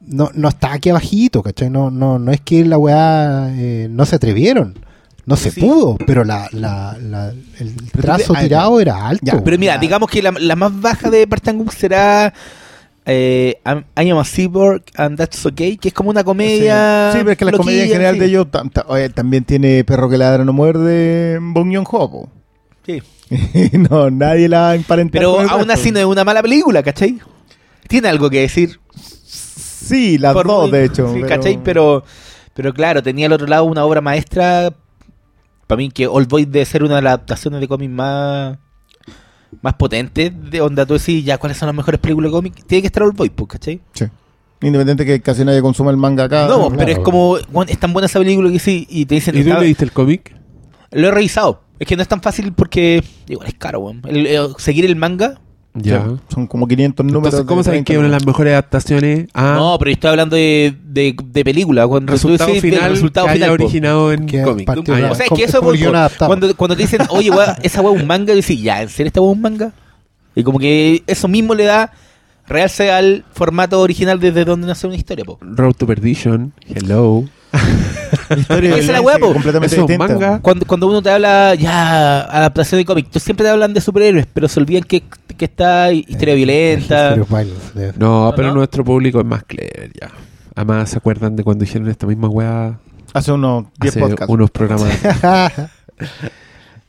no, 0.00 0.30
no 0.34 0.48
está 0.48 0.72
aquí 0.72 0.90
abajito, 0.90 1.42
¿cachai? 1.42 1.70
No, 1.70 1.90
no, 1.90 2.18
no 2.18 2.32
es 2.32 2.40
que 2.40 2.64
la 2.64 2.78
weá 2.78 3.48
eh, 3.52 3.88
no 3.90 4.04
se 4.06 4.16
atrevieron. 4.16 4.78
No 5.26 5.36
se 5.36 5.50
Sí. 5.50 5.60
pudo, 5.62 5.96
pero 6.06 6.22
la, 6.24 6.48
la, 6.52 6.98
la- 7.00 7.32
el 7.58 7.74
trazo 7.92 8.34
tirado 8.34 8.78
era 8.78 9.06
alto. 9.08 9.24
Ya, 9.24 9.42
Pero 9.42 9.58
mira, 9.58 9.78
digamos 9.78 10.10
que 10.10 10.20
la, 10.22 10.32
la 10.32 10.54
más 10.54 10.78
baja 10.78 11.08
de 11.08 11.26
Chan-wook 11.26 11.72
será 11.72 12.34
eh, 13.06 13.60
I'm- 13.64 13.84
I 14.02 14.10
Am 14.10 14.18
a 14.18 14.24
Cyborg 14.24 14.82
and 14.96 15.16
That's 15.18 15.44
Okay, 15.46 15.76
que 15.76 15.88
es 15.88 15.94
como 15.94 16.10
una 16.10 16.24
comedia. 16.24 17.10
Sí, 17.12 17.18
pero 17.18 17.32
es 17.32 17.38
que 17.38 17.44
la 17.44 17.52
comedia 17.52 17.82
en 17.84 17.88
general 17.90 18.14
sí. 18.14 18.20
de 18.20 18.26
ellos 18.26 18.46
tam- 18.50 18.72
ta- 18.72 18.84
oye, 18.88 19.08
también 19.10 19.44
tiene 19.44 19.84
Perro 19.84 20.08
que 20.08 20.16
ladra 20.18 20.44
no 20.44 20.52
muerde 20.52 21.38
Bong 21.40 21.72
Joon-ho, 21.74 22.10
po. 22.10 22.28
Sí. 22.86 23.02
no, 23.90 24.10
nadie 24.10 24.48
la 24.48 24.60
va 24.60 24.70
a 24.70 24.74
emparentar 24.74 25.20
Pero 25.20 25.40
aún 25.40 25.70
así 25.70 25.90
no 25.90 25.98
es 25.98 26.04
una 26.04 26.24
mala 26.24 26.42
película, 26.42 26.82
¿cachai? 26.82 27.18
Tiene 27.88 28.08
algo 28.08 28.30
que 28.30 28.40
decir. 28.40 28.80
Sí, 29.26 30.18
las 30.18 30.32
Por- 30.32 30.46
dos, 30.46 30.70
de 30.70 30.84
hecho. 30.84 31.12
sí, 31.12 31.22
¿cachai? 31.22 31.62
Pero, 31.62 32.04
pero 32.54 32.72
claro, 32.72 33.02
tenía 33.02 33.26
al 33.26 33.32
otro 33.32 33.46
lado 33.46 33.64
una 33.64 33.84
obra 33.84 34.00
maestra. 34.00 34.72
Para 35.66 35.76
mí, 35.78 35.90
que 35.90 36.06
Old 36.06 36.28
Boy 36.28 36.44
debe 36.44 36.64
ser 36.64 36.82
una 36.84 36.96
de 36.96 37.02
las 37.02 37.10
adaptaciones 37.14 37.60
de 37.60 37.68
cómics 37.68 37.92
más, 37.92 38.58
más 39.62 39.74
potentes. 39.74 40.32
De 40.50 40.60
onda, 40.60 40.84
tú 40.86 40.94
decís, 40.94 41.24
ya, 41.24 41.38
¿cuáles 41.38 41.56
son 41.58 41.66
las 41.66 41.74
mejores 41.76 42.00
películas 42.00 42.30
de 42.30 42.36
cómics? 42.36 42.64
Tiene 42.66 42.82
que 42.82 42.86
estar 42.88 43.02
Old 43.02 43.16
Boy, 43.16 43.30
pues, 43.30 43.48
¿cachai? 43.48 43.80
Sí. 43.92 44.04
Independiente 44.62 45.04
que 45.04 45.20
casi 45.20 45.44
nadie 45.44 45.60
consuma 45.60 45.90
el 45.90 45.96
manga 45.96 46.24
acá. 46.24 46.46
no, 46.48 46.68
claro. 46.68 46.74
pero 46.78 46.90
es 46.92 46.98
como, 47.00 47.36
bueno, 47.52 47.70
es 47.70 47.78
tan 47.78 47.92
buena 47.92 48.06
esa 48.06 48.18
película 48.18 48.50
que 48.50 48.58
sí, 48.58 48.86
y 48.88 49.04
te 49.06 49.16
dicen, 49.16 49.36
¿Y 49.36 49.42
tú 49.42 49.48
está- 49.50 49.60
leíste 49.60 49.84
el 49.84 49.92
cómic? 49.92 50.34
lo 50.92 51.08
he 51.08 51.10
revisado. 51.10 51.62
Es 51.78 51.88
que 51.88 51.96
no 51.96 52.02
es 52.02 52.08
tan 52.08 52.22
fácil 52.22 52.52
porque, 52.52 53.02
igual 53.28 53.48
es 53.48 53.54
caro, 53.54 53.80
weón. 53.80 54.00
El- 54.06 54.26
el- 54.28 54.54
seguir 54.58 54.84
el 54.86 54.94
manga. 54.96 55.40
Ya. 55.74 56.06
Son 56.32 56.46
como 56.46 56.68
500 56.68 57.04
números. 57.04 57.24
Entonces, 57.24 57.48
¿cómo 57.48 57.62
saben 57.64 57.84
30 57.84 57.92
que 57.92 57.98
una 57.98 58.06
de 58.06 58.12
las 58.12 58.24
mejores 58.24 58.52
adaptaciones 58.52 59.26
a 59.34 59.54
No, 59.54 59.76
pero 59.78 59.90
yo 59.90 59.94
estoy 59.94 60.10
hablando 60.10 60.36
de, 60.36 60.74
de, 60.84 61.16
de 61.24 61.44
película. 61.44 61.86
Cuando 61.88 62.12
resultado 62.12 62.52
tú 62.52 62.60
final 62.60 62.90
resultado 62.90 63.26
que 63.26 63.32
haya 63.32 63.46
final, 63.46 63.56
po. 63.56 63.64
originado 63.64 64.12
en 64.12 64.28
cómic? 64.44 64.68
Ah, 64.70 65.08
O 65.10 65.14
sea, 65.16 65.26
es 65.26 65.32
que 65.34 65.42
es 65.42 65.48
eso 65.50 65.58
como 65.58 65.70
voy, 65.70 65.76
el 65.78 65.80
guion 65.82 65.92
po. 65.92 65.98
adaptado. 65.98 66.28
cuando, 66.28 66.56
cuando 66.56 66.76
te 66.76 66.82
dicen, 66.82 67.00
oye, 67.08 67.30
esa 67.62 67.80
weá 67.82 67.94
es 67.96 68.00
un 68.02 68.06
manga, 68.06 68.32
y 68.32 68.36
decís, 68.36 68.62
ya, 68.62 68.82
¿en 68.82 68.88
serio 68.88 69.08
esta 69.08 69.20
weá 69.20 69.30
es 69.32 69.36
un 69.36 69.42
manga? 69.42 69.72
Y 70.36 70.44
como 70.44 70.60
que 70.60 71.02
eso 71.08 71.26
mismo 71.26 71.54
le 71.54 71.64
da 71.64 71.92
realce 72.46 72.92
al 72.92 73.24
formato 73.32 73.80
original 73.80 74.20
desde 74.20 74.44
donde 74.44 74.66
nace 74.68 74.86
una 74.86 74.96
historia, 74.96 75.24
po. 75.24 75.38
Road 75.40 75.74
to 75.74 75.86
Perdition, 75.86 76.52
Hello. 76.68 77.24
Historia 78.36 78.70
Esa 78.70 78.78
es 78.78 78.88
la 78.88 79.00
weá, 79.00 79.18
completamente 79.18 79.66
Eso 79.66 79.76
es 79.76 79.80
un 79.82 79.86
distinta. 79.86 80.12
manga. 80.14 80.40
Cuando, 80.40 80.66
cuando 80.66 80.86
uno 80.88 81.02
te 81.02 81.10
habla, 81.10 81.54
ya, 81.54 82.20
adaptación 82.22 82.80
de 82.80 82.84
cómic, 82.84 83.08
tú 83.10 83.18
siempre 83.20 83.44
te 83.44 83.50
hablan 83.50 83.72
de 83.74 83.80
superhéroes, 83.80 84.26
pero 84.32 84.48
se 84.48 84.60
olvidan 84.60 84.82
que, 84.84 85.02
que 85.36 85.44
está 85.44 85.92
historia 85.92 86.34
violenta. 86.34 87.14
Violence, 87.14 87.78
de- 87.78 87.92
No, 87.96 88.26
¿No, 88.26 88.32
pero 88.34 88.48
no? 88.48 88.54
nuestro 88.54 88.84
público 88.84 89.20
es 89.20 89.26
más 89.26 89.44
clever 89.44 89.92
ya. 90.00 90.10
Además, 90.54 90.90
¿se 90.90 90.98
acuerdan 90.98 91.36
de 91.36 91.42
cuando 91.44 91.64
hicieron 91.64 91.88
esta 91.88 92.06
misma 92.06 92.28
weá 92.28 92.78
Hace 93.12 93.32
unos 93.32 93.66
10 93.80 93.92
hace 93.96 94.00
podcasts. 94.00 94.32
unos 94.32 94.50
programas? 94.50 94.88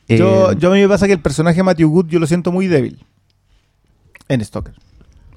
Yo, 0.08 0.52
Eh, 0.52 0.56
yo 0.58 0.70
a 0.70 0.74
mí 0.74 0.80
me 0.80 0.88
pasa 0.88 1.06
que 1.06 1.12
el 1.14 1.20
personaje 1.20 1.56
de 1.56 1.62
Matthew 1.64 1.90
Good 1.90 2.06
yo 2.08 2.18
lo 2.20 2.26
siento 2.28 2.52
muy 2.52 2.68
débil. 2.68 3.04
En 4.28 4.44
Stalker. 4.44 4.74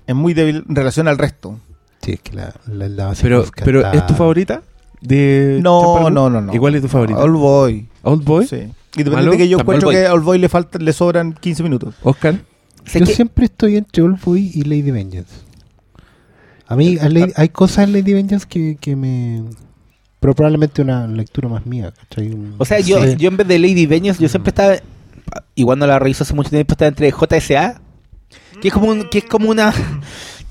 Es 0.06 0.14
muy 0.16 0.34
débil 0.34 0.64
en 0.68 0.76
relación 0.76 1.08
al 1.08 1.18
resto. 1.18 1.60
Sí, 2.02 2.14
es 2.14 2.22
que 2.22 2.34
la, 2.36 2.54
la, 2.68 2.88
la 2.88 2.96
pero, 2.96 3.08
Vasilevska 3.08 3.66
pero 3.66 3.80
está- 3.82 3.98
¿es 3.98 4.06
tu 4.08 4.14
favorita? 4.14 4.62
De 5.02 5.60
No, 5.62 6.10
no, 6.10 6.30
no, 6.30 6.42
no. 6.42 6.54
¿Y 6.54 6.58
cuál 6.58 6.76
es 6.76 6.82
tu 6.82 6.88
favorita? 6.88 7.20
All 7.20 7.32
Boy. 7.32 7.88
Old 8.04 8.24
Boy, 8.24 8.48
Sí. 8.48 8.70
Independiente 8.98 9.32
de 9.32 9.38
que 9.38 9.48
yo 9.50 9.60
encuentro 9.60 9.90
Old 9.90 9.98
que 9.98 10.06
a 10.08 10.14
All 10.14 10.22
Boy 10.22 10.40
le, 10.40 10.50
falta, 10.50 10.80
le 10.80 10.92
sobran 10.94 11.34
15 11.34 11.64
minutos. 11.64 11.96
Oscar. 12.04 12.40
Sé 12.86 13.00
Yo 13.00 13.06
que- 13.06 13.14
siempre 13.14 13.46
estoy 13.46 13.78
entre 13.78 14.02
Old 14.04 14.20
Boy 14.24 14.52
y 14.54 14.64
Lady 14.64 14.92
Vengeance. 14.92 15.32
A 16.68 16.76
mí 16.76 16.98
a 17.00 17.08
Lady- 17.10 17.34
hay 17.36 17.50
cosas 17.50 17.86
en 17.88 17.94
Lady 17.94 18.14
Vengeance 18.14 18.46
que, 18.48 18.78
que 18.80 18.96
me... 18.96 19.44
Pero 20.20 20.36
probablemente 20.36 20.82
una 20.82 21.08
lectura 21.08 21.48
más 21.48 21.66
mía, 21.66 21.94
O 22.58 22.66
sea, 22.66 22.80
yo, 22.82 23.02
Sí. 23.04 23.16
yo 23.18 23.30
en 23.30 23.38
vez 23.38 23.48
de 23.48 23.58
Lady 23.58 23.86
Vengeance, 23.86 24.22
yo 24.22 24.28
siempre 24.28 24.50
estaba, 24.50 24.76
igual 25.56 25.80
no 25.80 25.88
la 25.88 25.98
reviso 25.98 26.24
hace 26.24 26.34
mucho 26.34 26.50
tiempo, 26.50 26.74
estaba 26.74 26.90
entre 26.90 27.10
JSA, 27.12 27.80
que 28.62 28.68
es 28.68 28.74
como 28.74 28.88
un, 28.90 29.08
que 29.10 29.20
es 29.20 29.24
como 29.26 29.50
una, 29.50 29.74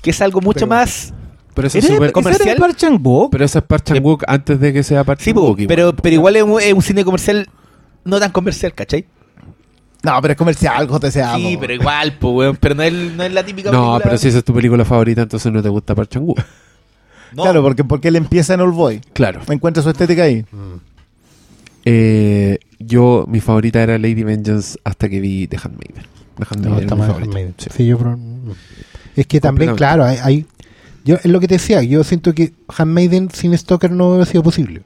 que 0.01 0.09
es 0.09 0.21
algo 0.21 0.41
mucho 0.41 0.61
Pero- 0.61 0.67
más, 0.69 1.13
Pero 1.59 1.67
eso 1.67 1.77
es 1.77 1.83
¿Eres 1.85 1.97
súper- 1.97 2.11
comercial? 2.13 2.41
¿Ese 2.41 2.51
era 2.51 2.59
Park 2.59 2.75
Chan-wook? 2.77 3.31
Pero 3.31 3.43
eso 3.45 3.59
es 3.59 3.65
Park 3.65 3.83
Chan-wook 3.83 4.23
antes 4.27 4.59
de 4.61 4.71
que 4.71 4.81
sea 4.83 5.03
Park 5.03 5.19
sí, 5.21 5.33
pero, 5.67 5.93
pero 5.93 6.13
igual 6.15 6.35
es 6.37 6.43
un, 6.43 6.61
es 6.61 6.73
un 6.73 6.81
cine 6.81 7.03
comercial 7.03 7.49
no 8.05 8.17
tan 8.19 8.31
comercial, 8.31 8.73
¿cachai? 8.73 9.05
No, 10.03 10.21
pero 10.21 10.31
es 10.31 10.37
comercial, 10.37 10.87
JCA. 10.87 11.35
sí, 11.35 11.55
po. 11.55 11.59
pero 11.59 11.73
igual, 11.73 12.17
weón, 12.21 12.55
pero 12.55 12.75
no 12.75 12.83
es, 12.83 12.93
no 12.93 13.23
es 13.23 13.33
la 13.33 13.43
típica 13.43 13.71
No, 13.71 13.79
película- 13.81 13.99
pero 14.03 14.17
si 14.17 14.29
esa 14.29 14.37
es 14.37 14.43
tu 14.45 14.53
película 14.53 14.85
favorita, 14.85 15.23
entonces 15.23 15.51
no 15.51 15.61
te 15.61 15.67
gusta 15.67 15.93
Park 15.95 16.09
Chan-wook. 16.11 16.39
No, 17.33 17.43
Claro, 17.43 17.61
porque, 17.61 17.83
porque 17.83 18.07
él 18.07 18.15
empieza 18.15 18.53
en 18.55 18.61
All 18.61 18.71
Boy. 18.71 19.01
Claro. 19.13 19.41
Encuentra 19.49 19.83
su 19.83 19.89
estética 19.91 20.23
ahí. 20.23 20.43
Mm. 20.51 20.75
Eh, 21.85 22.57
yo, 22.79 23.25
mi 23.27 23.39
favorita 23.39 23.81
era 23.83 23.97
Lady 23.97 24.23
Vengeance 24.23 24.79
hasta 24.83 25.09
que 25.09 25.19
vi 25.19 25.47
The 25.47 25.57
Handmaiden. 25.57 26.05
The 26.37 26.45
Handmaiden 26.49 26.69
No, 26.71 26.75
era 26.77 26.81
está 26.85 26.95
mi 26.95 27.01
favorita. 27.01 27.25
Handmaiden. 27.25 27.53
Sí. 27.57 27.69
Sí, 27.75 27.85
yo 27.85 27.97
pro- 27.97 28.17
no. 28.17 28.55
Es 29.15 29.27
que 29.27 29.39
también, 29.39 29.75
claro, 29.75 30.05
hay, 30.05 30.17
hay- 30.23 30.45
yo 31.05 31.15
es 31.15 31.25
lo 31.25 31.39
que 31.39 31.47
te 31.47 31.55
decía, 31.55 31.81
yo 31.83 32.03
siento 32.03 32.33
que 32.33 32.53
Handmaiden 32.67 33.29
sin 33.31 33.57
Stoker 33.57 33.91
no 33.91 34.09
hubiera 34.09 34.25
sido 34.25 34.43
posible. 34.43 34.83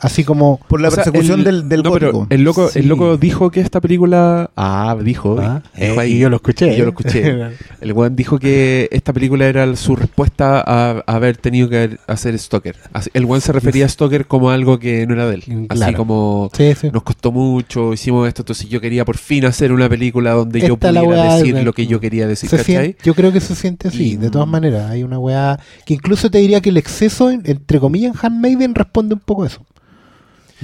Así 0.00 0.24
como 0.24 0.58
Por 0.68 0.80
la 0.80 0.90
sea, 0.90 1.04
persecución 1.04 1.40
el- 1.40 1.44
del, 1.44 1.68
del 1.68 1.82
no, 1.82 1.92
pero 1.92 2.12
gótico. 2.12 2.26
el 2.34 2.42
loco, 2.42 2.68
Sí. 2.68 2.78
el 2.80 2.88
loco 2.88 3.16
dijo 3.16 3.50
que 3.50 3.60
esta 3.60 3.80
película. 3.80 4.50
Ah, 4.56 4.96
dijo. 5.02 5.36
Ah, 5.40 5.62
dijo 5.76 5.94
eh, 5.94 6.00
ahí. 6.00 6.12
y 6.12 6.18
yo 6.18 6.28
lo 6.30 6.36
escuché, 6.36 6.74
y 6.74 6.76
Yo 6.78 6.84
lo 6.84 6.90
escuché. 6.90 7.34
el 7.80 7.92
weón 7.92 8.16
dijo 8.16 8.38
que 8.38 8.88
esta 8.92 9.12
película 9.12 9.46
era 9.46 9.74
su 9.76 9.96
respuesta 9.96 10.60
a, 10.60 11.02
a 11.06 11.14
haber 11.14 11.36
tenido 11.36 11.68
que 11.68 11.98
hacer 12.06 12.38
Stoker. 12.38 12.76
Así- 12.92 13.10
el 13.14 13.24
weón 13.24 13.40
se 13.40 13.52
refería 13.52 13.86
a 13.86 13.88
Stoker 13.88 14.26
como 14.26 14.50
algo 14.50 14.78
que 14.78 15.06
no 15.06 15.14
era 15.14 15.26
de 15.28 15.36
él. 15.36 15.66
Así 15.68 15.94
como. 15.94 16.50
Sí, 16.56 16.74
sí. 16.74 16.90
Nos 16.92 17.02
costó 17.02 17.32
mucho, 17.32 17.92
hicimos 17.92 18.28
esto, 18.28 18.42
entonces 18.42 18.68
yo 18.68 18.80
quería 18.80 19.04
por 19.04 19.16
fin 19.16 19.44
hacer 19.46 19.72
una 19.72 19.88
película 19.88 20.32
donde 20.32 20.60
yo 20.60 20.74
Esta 20.74 20.88
pudiera 20.90 21.02
weá, 21.08 21.36
decir 21.36 21.62
lo 21.62 21.72
que 21.72 21.86
yo 21.86 22.00
quería 22.00 22.26
decir, 22.26 22.48
siente- 22.50 22.96
yo 23.02 23.14
creo 23.14 23.32
que 23.32 23.40
se 23.40 23.54
siente 23.54 23.88
así, 23.88 24.12
Y- 24.12 24.16
de 24.16 24.30
todas 24.30 24.48
maneras. 24.48 24.90
Hay 24.90 25.02
una 25.02 25.18
weá 25.18 25.58
que 25.86 25.94
incluso 25.94 26.30
te 26.30 26.38
diría 26.38 26.60
que 26.60 26.70
el 26.70 26.76
exceso, 26.76 27.30
en- 27.30 27.42
entre 27.44 27.78
comillas, 27.80 28.12
en 28.14 28.18
Handmaiden 28.26 28.74
responde 28.74 29.14
un 29.14 29.20
poco 29.20 29.44
a 29.44 29.46
eso. 29.46 29.61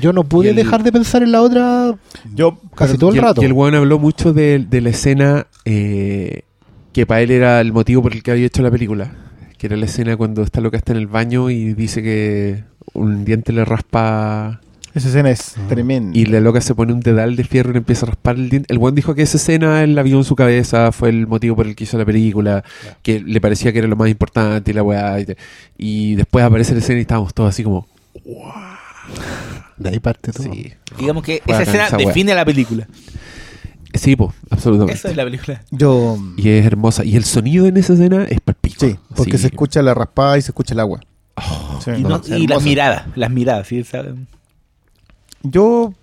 Yo 0.01 0.13
no 0.13 0.25
pude 0.25 0.51
el- 0.51 0.57
dejar 0.57 0.83
de 0.83 0.93
pensar 0.93 1.23
en 1.23 1.33
la 1.33 1.43
otra 1.43 1.95
Yo, 2.35 2.59
casi 2.75 2.93
pero- 2.93 2.99
todo 2.99 3.11
el 3.11 3.17
y 3.17 3.21
rato. 3.21 3.43
Y 3.43 3.47
el 3.47 3.53
weón 3.53 3.75
habló 3.75 3.99
mucho 3.99 4.33
de, 4.33 4.65
de 4.69 4.81
la 4.81 4.91
escena 4.91 5.47
eh, 5.65 6.43
que 6.93 7.07
para 7.07 7.21
él 7.23 7.31
era 7.31 7.61
el 7.61 7.73
motivo 7.73 8.03
por 8.03 8.13
el 8.13 8.23
que 8.23 8.31
había 8.31 8.47
hecho 8.47 8.63
la 8.63 8.71
película. 8.71 9.13
Que 9.59 9.67
era 9.67 9.77
la 9.77 9.87
escena 9.87 10.17
cuando 10.17 10.43
está 10.43 10.61
loca 10.61 10.77
está 10.77 10.93
en 10.93 10.99
el 10.99 11.07
baño 11.09 11.51
y 11.51 11.75
dice 11.75 12.03
que 12.03 12.63
un 12.95 13.25
diente 13.25 13.53
le 13.53 13.65
raspa 13.65 14.61
esa 14.95 15.09
escena 15.09 15.31
es 15.31 15.55
Ah. 15.59 15.61
tremenda. 15.69 16.19
y 16.19 16.25
la 16.27 16.41
loca 16.41 16.61
se 16.61 16.75
pone 16.75 16.93
un 16.93 17.01
dedal 17.01 17.37
de 17.37 17.45
fierro 17.45 17.71
y 17.71 17.73
le 17.75 17.79
empieza 17.79 18.07
a 18.07 18.09
raspar 18.09 18.37
el 18.37 18.49
diente. 18.49 18.73
El 18.73 18.79
weón 18.79 18.95
dijo 18.95 19.15
que 19.15 19.23
esa 19.23 19.37
escena 19.37 19.85
él 19.85 19.95
la 19.95 20.03
vio 20.03 20.17
en 20.17 20.25
su 20.25 20.35
cabeza, 20.35 20.91
fue 20.93 21.11
el 21.11 21.27
motivo 21.27 21.55
por 21.57 21.67
el 21.67 21.77
que 21.77 21.85
hizo 21.85 21.99
la 21.99 22.05
película, 22.05 22.65
que 23.03 23.21
le 23.21 23.41
parecía 23.41 23.73
que 23.73 23.79
era 23.81 23.87
lo 23.89 23.97
más 23.97 24.09
importante 24.09 24.71
y 24.71 24.75
la 24.75 24.83
weá. 24.83 25.21
Y, 25.21 25.27
y 25.77 26.15
después 26.17 26.45
aparece 26.45 26.73
la 26.73 26.79
escena 26.81 26.99
y 26.99 27.03
estábamos 27.03 27.35
todos 27.35 27.51
así 27.51 27.63
como, 27.63 27.87
De 29.79 29.91
ahí 29.91 30.01
parte 30.01 30.33
todo. 30.33 30.45
sí. 30.53 30.73
digamos 30.99 31.23
que 31.23 31.43
esa 31.47 31.63
escena 31.63 31.87
esa 31.87 31.97
define 31.97 32.35
la 32.35 32.45
película. 32.45 32.87
Sí, 33.95 34.17
po, 34.17 34.33
absolutamente. 34.51 34.93
Esa 34.99 35.11
es 35.11 35.17
la 35.17 35.25
película. 35.25 35.63
Yo. 35.71 36.19
Y 36.37 36.51
es 36.51 36.67
hermosa. 36.67 37.05
Y 37.05 37.17
el 37.17 37.25
sonido 37.25 37.67
en 37.67 37.77
esa 37.79 37.95
escena 37.95 38.25
es 38.25 38.41
palpico. 38.41 38.77
Sí, 38.87 38.97
porque 39.17 39.33
Sí. 39.33 39.39
se 39.39 39.47
escucha 39.49 39.83
la 39.83 39.95
raspada 39.95 40.37
y 40.39 40.43
se 40.43 40.51
escucha 40.51 40.75
el 40.75 40.81
agua. 40.81 41.01
Oh, 41.37 41.81
Sí, 41.83 41.93
Y, 41.97 42.03
no- 42.03 42.17
es 42.17 42.29
y 42.29 42.47
las 42.47 42.63
miradas, 42.63 43.07
las 43.17 43.31
miradas, 43.31 43.67
¿sí? 43.69 43.83
¿sabes? 43.85 44.15
Yo 45.43 45.95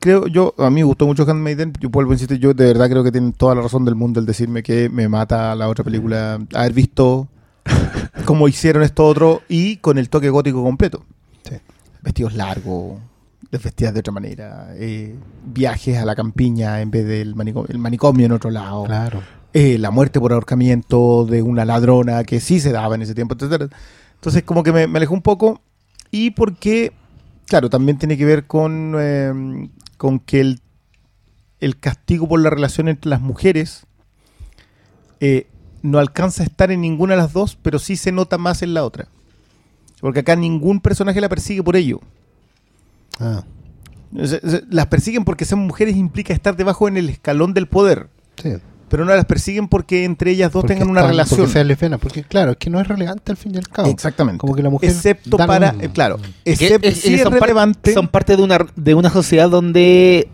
creo, 0.00 0.26
yo 0.26 0.54
a 0.58 0.68
mí 0.70 0.76
me 0.80 0.84
gustó 0.84 1.06
mucho 1.06 1.22
Handmaiden. 1.28 1.72
Yo 1.80 1.88
vuelvo 1.88 2.10
a 2.12 2.14
insistir, 2.14 2.38
yo 2.38 2.52
de 2.54 2.66
verdad 2.66 2.88
creo 2.90 3.02
que 3.04 3.12
tienen 3.12 3.32
toda 3.32 3.54
la 3.54 3.62
razón 3.62 3.84
del 3.84 3.94
mundo 3.94 4.20
el 4.20 4.26
decirme 4.26 4.62
que 4.62 4.88
me 4.88 5.08
mata 5.08 5.54
la 5.54 5.68
otra 5.68 5.84
película 5.84 6.38
haber 6.54 6.72
visto 6.72 7.28
cómo 8.24 8.48
hicieron 8.48 8.82
esto 8.82 9.06
otro 9.06 9.42
y 9.48 9.76
con 9.78 9.98
el 9.98 10.08
toque 10.10 10.30
gótico 10.30 10.62
completo. 10.62 11.04
Sí. 11.48 11.56
Vestidos 12.06 12.34
largos, 12.34 13.00
desvestidas 13.50 13.92
de 13.94 14.00
otra 14.00 14.12
manera, 14.12 14.68
eh, 14.76 15.16
viajes 15.44 15.98
a 15.98 16.04
la 16.04 16.14
campiña 16.14 16.80
en 16.80 16.92
vez 16.92 17.04
del 17.04 17.34
manicomio, 17.34 17.68
el 17.68 17.78
manicomio 17.78 18.26
en 18.26 18.32
otro 18.32 18.50
lado. 18.50 18.84
Claro. 18.84 19.22
eh, 19.52 19.76
la 19.78 19.90
muerte 19.90 20.20
por 20.20 20.32
ahorcamiento 20.32 21.24
de 21.26 21.42
una 21.42 21.64
ladrona 21.64 22.22
que 22.22 22.38
sí 22.38 22.60
se 22.60 22.70
daba 22.70 22.94
en 22.94 23.02
ese 23.02 23.14
tiempo, 23.14 23.34
etcétera. 23.34 23.68
Entonces, 24.14 24.44
como 24.44 24.62
que 24.62 24.70
me, 24.72 24.86
me 24.86 24.98
alejó 24.98 25.14
un 25.14 25.22
poco. 25.22 25.60
Y 26.12 26.30
porque, 26.30 26.92
claro, 27.46 27.68
también 27.70 27.98
tiene 27.98 28.16
que 28.16 28.24
ver 28.24 28.46
con, 28.46 28.94
eh, 28.98 29.68
con 29.96 30.20
que 30.20 30.40
el, 30.40 30.60
el 31.58 31.76
castigo 31.78 32.28
por 32.28 32.38
la 32.40 32.50
relación 32.50 32.88
entre 32.88 33.10
las 33.10 33.20
mujeres 33.20 33.84
eh, 35.20 35.48
no 35.82 35.98
alcanza 35.98 36.44
a 36.44 36.46
estar 36.46 36.70
en 36.70 36.82
ninguna 36.82 37.14
de 37.14 37.22
las 37.22 37.32
dos, 37.32 37.56
pero 37.60 37.78
sí 37.80 37.96
se 37.96 38.12
nota 38.12 38.38
más 38.38 38.62
en 38.62 38.74
la 38.74 38.84
otra. 38.84 39.08
Porque 40.00 40.20
acá 40.20 40.36
ningún 40.36 40.80
personaje 40.80 41.20
la 41.20 41.28
persigue 41.28 41.62
por 41.62 41.76
ello. 41.76 42.00
Ah, 43.18 43.44
Las 44.70 44.86
persiguen 44.86 45.24
porque 45.24 45.44
son 45.44 45.60
mujeres 45.60 45.96
implica 45.96 46.32
estar 46.32 46.56
debajo 46.56 46.86
en 46.88 46.96
el 46.96 47.08
escalón 47.08 47.54
del 47.54 47.66
poder. 47.66 48.08
sí. 48.42 48.50
Pero 48.88 49.04
no 49.04 49.12
las 49.16 49.24
persiguen 49.24 49.66
porque 49.66 50.04
entre 50.04 50.30
ellas 50.30 50.52
dos 50.52 50.60
Porque 50.62 50.74
tengan 50.74 50.88
una 50.90 51.00
están- 51.00 51.10
relación. 51.10 51.40
Porque 51.40 51.52
sean 51.54 51.66
lesbianas, 51.66 51.98
porque 51.98 52.22
claro, 52.22 52.52
es 52.52 52.56
que 52.56 52.70
no 52.70 52.80
es 52.80 52.86
relevante 52.86 53.32
al 53.32 53.36
fin 53.36 53.52
y 53.52 53.58
al 53.58 53.66
cabo. 53.68 53.88
Exactamente. 53.88 54.38
Como 54.38 54.54
que 54.54 54.62
la 54.62 54.70
mujer 54.70 54.88
Excepto 54.90 55.36
para, 55.38 55.74
eh, 55.80 55.90
claro, 55.92 56.20
excepto 56.44 56.86
es- 56.86 57.00
sí 57.00 57.14
es 57.14 57.22
son 57.22 57.32
par- 57.32 57.40
relevante. 57.40 57.92
son 57.92 58.06
parte 58.06 58.36
de 58.36 58.42
una, 58.44 58.64
de 58.76 58.94
una 58.94 59.10
sociedad 59.10 59.50
donde 59.50 60.28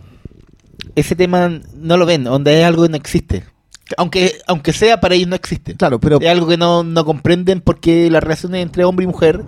ese 0.95 1.17
tema 1.17 1.61
no 1.81 1.97
lo 1.97 2.05
ven, 2.05 2.25
donde 2.25 2.61
es 2.61 2.67
algo 2.67 2.83
que 2.83 2.91
no 2.91 2.97
existe. 2.99 3.45
Aunque, 3.97 4.33
aunque 4.47 4.73
sea 4.73 5.01
para 5.01 5.15
ellos 5.15 5.29
no 5.29 5.37
existe. 5.37 5.75
Claro, 5.75 5.99
pero 6.01 6.19
Es 6.21 6.29
algo 6.29 6.47
que 6.47 6.57
no, 6.57 6.83
no 6.83 7.05
comprenden 7.05 7.61
porque 7.61 8.11
las 8.11 8.23
relaciones 8.23 8.63
entre 8.63 8.85
hombre 8.85 9.05
y 9.05 9.07
mujer, 9.07 9.43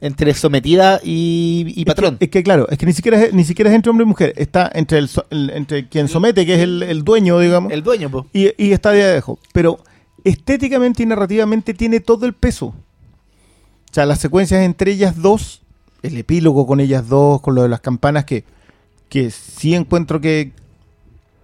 entre 0.00 0.34
sometida 0.34 1.00
y, 1.02 1.72
y 1.74 1.84
patrón. 1.84 2.14
Es 2.14 2.18
que, 2.18 2.24
es 2.26 2.30
que, 2.30 2.42
claro, 2.42 2.68
es 2.70 2.78
que 2.78 2.86
ni 2.86 2.92
siquiera 2.92 3.20
es, 3.22 3.32
ni 3.32 3.44
siquiera 3.44 3.70
es 3.70 3.76
entre 3.76 3.90
hombre 3.90 4.04
y 4.04 4.08
mujer, 4.08 4.34
está 4.36 4.70
entre 4.74 4.98
el, 4.98 5.10
el- 5.30 5.50
entre 5.50 5.88
quien 5.88 6.06
somete, 6.08 6.44
que 6.46 6.54
es 6.54 6.60
el, 6.60 6.82
el 6.82 7.02
dueño, 7.02 7.38
digamos, 7.40 7.72
el 7.72 7.82
dueño, 7.82 8.10
po. 8.10 8.26
y, 8.32 8.52
y 8.62 8.72
está 8.72 8.90
de 8.92 9.10
abajo. 9.12 9.38
Pero 9.52 9.78
estéticamente 10.22 11.02
y 11.02 11.06
narrativamente 11.06 11.72
tiene 11.74 12.00
todo 12.00 12.26
el 12.26 12.34
peso. 12.34 12.66
O 12.66 13.94
sea, 13.96 14.04
las 14.06 14.20
secuencias 14.20 14.60
entre 14.62 14.92
ellas 14.92 15.20
dos, 15.20 15.62
el 16.02 16.16
epílogo 16.18 16.66
con 16.66 16.80
ellas 16.80 17.08
dos, 17.08 17.40
con 17.40 17.54
lo 17.54 17.62
de 17.62 17.68
las 17.70 17.80
campanas, 17.80 18.26
que, 18.26 18.44
que 19.08 19.30
sí 19.30 19.74
encuentro 19.74 20.20
que, 20.20 20.52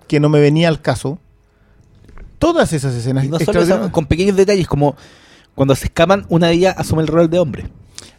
que 0.09 0.21
no 0.21 0.29
me 0.29 0.41
venía 0.41 0.69
al 0.69 0.83
caso. 0.83 1.19
Todas 2.43 2.73
esas 2.73 2.93
escenas 2.93 3.24
Y 3.24 3.28
no 3.28 3.39
solo 3.39 3.62
eso, 3.62 3.93
con 3.93 4.06
pequeños 4.06 4.36
detalles 4.36 4.66
como 4.66 4.97
cuando 5.55 5.77
se 5.77 5.86
escapan, 5.86 6.27
una 6.28 6.48
de 6.48 6.55
ellas 6.55 6.74
asume 6.77 7.02
el 7.02 7.09
rol 7.09 7.31
de 7.31 7.39
hombre. 7.39 7.69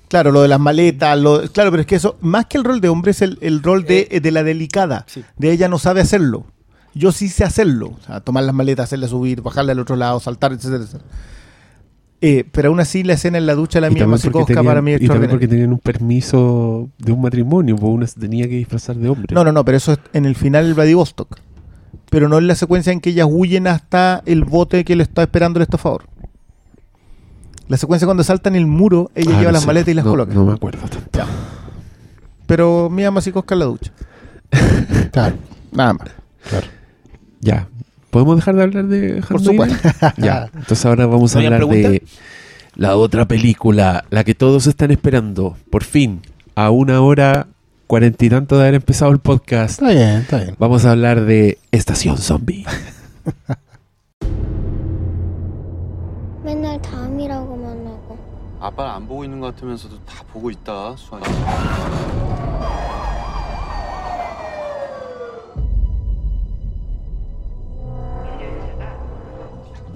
Claro, 0.08 0.32
lo 0.32 0.42
de 0.42 0.48
las 0.48 0.60
maletas, 0.60 1.18
lo, 1.20 1.42
claro, 1.52 1.72
pero 1.72 1.82
es 1.82 1.88
que 1.88 1.96
eso, 1.96 2.18
más 2.22 2.46
que 2.46 2.58
el 2.58 2.64
rol 2.64 2.80
de 2.80 2.88
hombre, 2.88 3.12
es 3.12 3.22
el, 3.22 3.38
el 3.42 3.62
rol 3.62 3.84
de, 3.84 4.20
de 4.22 4.32
la 4.32 4.44
delicada. 4.44 5.06
sí. 5.08 5.24
De 5.36 5.52
ella 5.52 5.68
no 5.68 5.78
sabe 5.78 6.02
hacerlo. 6.02 6.46
Yo 6.94 7.12
sí 7.12 7.28
sé 7.28 7.44
hacerlo. 7.44 7.98
O 8.00 8.06
sea, 8.06 8.22
tomar 8.22 8.44
las 8.44 8.54
maletas, 8.54 8.86
hacerla 8.86 9.08
subir, 9.08 9.42
bajarla 9.42 9.74
al 9.74 9.80
otro 9.80 9.96
lado, 9.96 10.20
saltar, 10.20 10.54
etcétera, 10.54 10.84
etcétera. 10.84 11.06
Eh, 12.26 12.46
pero 12.50 12.70
aún 12.70 12.80
así 12.80 13.04
la 13.04 13.16
escena 13.16 13.38
en 13.38 13.46
la 13.46 13.54
ducha 13.54 13.80
de 13.80 13.82
la 13.82 13.90
mía 13.90 14.06
porque 14.08 14.46
tenían, 14.46 14.66
para 14.66 14.82
mí 14.82 14.94
es 14.94 15.02
y 15.02 15.08
también 15.08 15.30
porque 15.30 15.46
tenían 15.46 15.74
un 15.74 15.80
permiso 15.80 16.90
de 16.98 17.12
un 17.12 17.22
matrimonio, 17.22 17.76
pues 17.76 17.92
una 17.92 18.08
se 18.08 18.18
tenía 18.18 18.48
que 18.48 18.56
disfrazar 18.56 18.96
de 18.96 19.10
hombre. 19.10 19.36
No, 19.36 19.44
no, 19.44 19.52
no, 19.52 19.66
pero 19.66 19.76
eso 19.76 19.92
es 19.92 20.00
en 20.14 20.26
el 20.26 20.36
final 20.36 20.64
del 20.64 20.74
Vladivostok. 20.74 21.38
Pero 22.14 22.30
no 22.30 22.38
en 22.38 22.46
la 22.46 22.54
secuencia 22.54 22.94
en 22.94 23.00
que 23.02 23.10
ellas 23.10 23.26
huyen 23.28 23.66
hasta 23.66 24.22
el 24.28 24.44
bote 24.44 24.86
que 24.86 24.96
le 24.96 25.02
está 25.02 25.24
esperando 25.24 25.58
el 25.58 25.64
estafador. 25.64 26.04
La 27.68 27.76
secuencia 27.78 28.06
cuando 28.06 28.24
saltan 28.24 28.56
el 28.56 28.68
muro, 28.68 29.10
ella 29.16 29.32
Ah, 29.34 29.40
lleva 29.40 29.46
no 29.46 29.52
las 29.54 29.62
sé. 29.62 29.68
maletas 29.68 29.90
y 29.90 29.94
las 29.96 30.06
No- 30.06 30.12
coloca. 30.12 30.32
No 30.32 30.46
me 30.46 30.54
acuerdo 30.54 30.88
tanto. 30.88 31.10
Ya. 31.12 31.26
Pero 32.46 32.88
Mía 32.92 33.10
Masikowska 33.10 33.56
en 33.56 33.60
la 33.60 33.66
ducha. 33.66 33.92
Claro, 35.12 35.38
Nada 35.72 35.94
más. 35.94 36.10
claro. 36.50 36.68
Ya. 37.42 37.68
¿Podemos 38.12 38.36
dejar 38.36 38.56
de 38.58 38.62
hablar 38.64 38.86
de 38.86 39.24
Por 39.28 39.42
supuesto. 39.42 39.90
Ya. 40.18 40.52
Entonces 40.54 40.86
ahora 40.86 41.08
vamos 41.08 41.36
a 41.36 41.40
¿No 41.40 41.40
hay 41.40 41.46
hablar 41.48 41.60
pregunta? 41.62 41.90
de 41.90 42.04
la 42.76 42.96
otra 42.96 43.28
película, 43.28 44.06
la 44.12 44.24
que 44.24 44.36
todos 44.36 44.68
están 44.68 44.92
esperando. 44.92 45.58
Por 45.72 45.84
fin, 45.84 46.22
a 46.54 46.70
una 46.70 47.02
hora 47.02 47.48
cuarenta 47.88 48.26
y 48.26 48.30
tanto 48.30 48.56
de 48.58 48.64
haber 48.64 48.76
empezado 48.76 49.12
el 49.12 49.20
podcast. 49.20 49.82
Está 49.82 49.90
bien, 49.90 50.18
está 50.22 50.38
bien. 50.38 50.56
Vamos 50.60 50.86
a 50.86 50.92
hablar 50.92 51.26
de 51.26 51.58
Estación 51.72 52.18
Zombie. 52.18 52.66
맨날 56.44 56.82
다음이라고만 56.82 57.88
하고 57.88 58.18
아빠를 58.60 58.92
안 58.92 59.08
보고 59.08 59.24
있는 59.24 59.40
것 59.40 59.54
같으면서도 59.56 59.98
다 60.06 60.24
보고 60.32 60.50
있다 60.52 60.96
수환이 60.98 61.24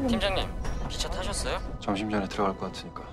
팀장님, 0.07 0.45
기차 0.89 1.09
타셨어요? 1.09 1.57
점심 1.79 2.09
전에 2.09 2.27
들어갈 2.27 2.55
것 2.57 2.67
같으니까 2.71 3.03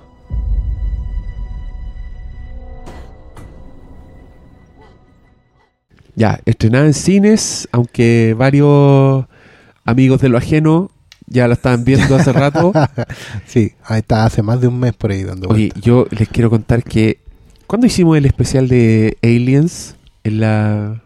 Ya, 6.16 6.40
estrenada 6.44 6.86
en 6.86 6.94
cines, 6.94 7.68
aunque 7.72 8.34
varios 8.38 9.24
amigos 9.84 10.20
de 10.20 10.28
lo 10.28 10.38
ajeno 10.38 10.90
ya 11.26 11.48
la 11.48 11.54
estaban 11.54 11.84
viendo 11.84 12.14
hace 12.16 12.32
rato. 12.32 12.72
Sí, 13.46 13.72
ahí 13.84 14.00
está, 14.00 14.24
hace 14.24 14.42
más 14.42 14.60
de 14.60 14.68
un 14.68 14.78
mes 14.78 14.92
por 14.94 15.10
ahí 15.10 15.22
dando 15.24 15.48
Oye, 15.48 15.70
yo 15.80 16.06
les 16.10 16.28
quiero 16.28 16.50
contar 16.50 16.82
que 16.82 17.18
cuando 17.66 17.86
hicimos 17.86 18.16
el 18.16 18.26
especial 18.26 18.68
de 18.68 19.16
Aliens 19.22 19.96
en 20.22 20.40
la 20.40 21.02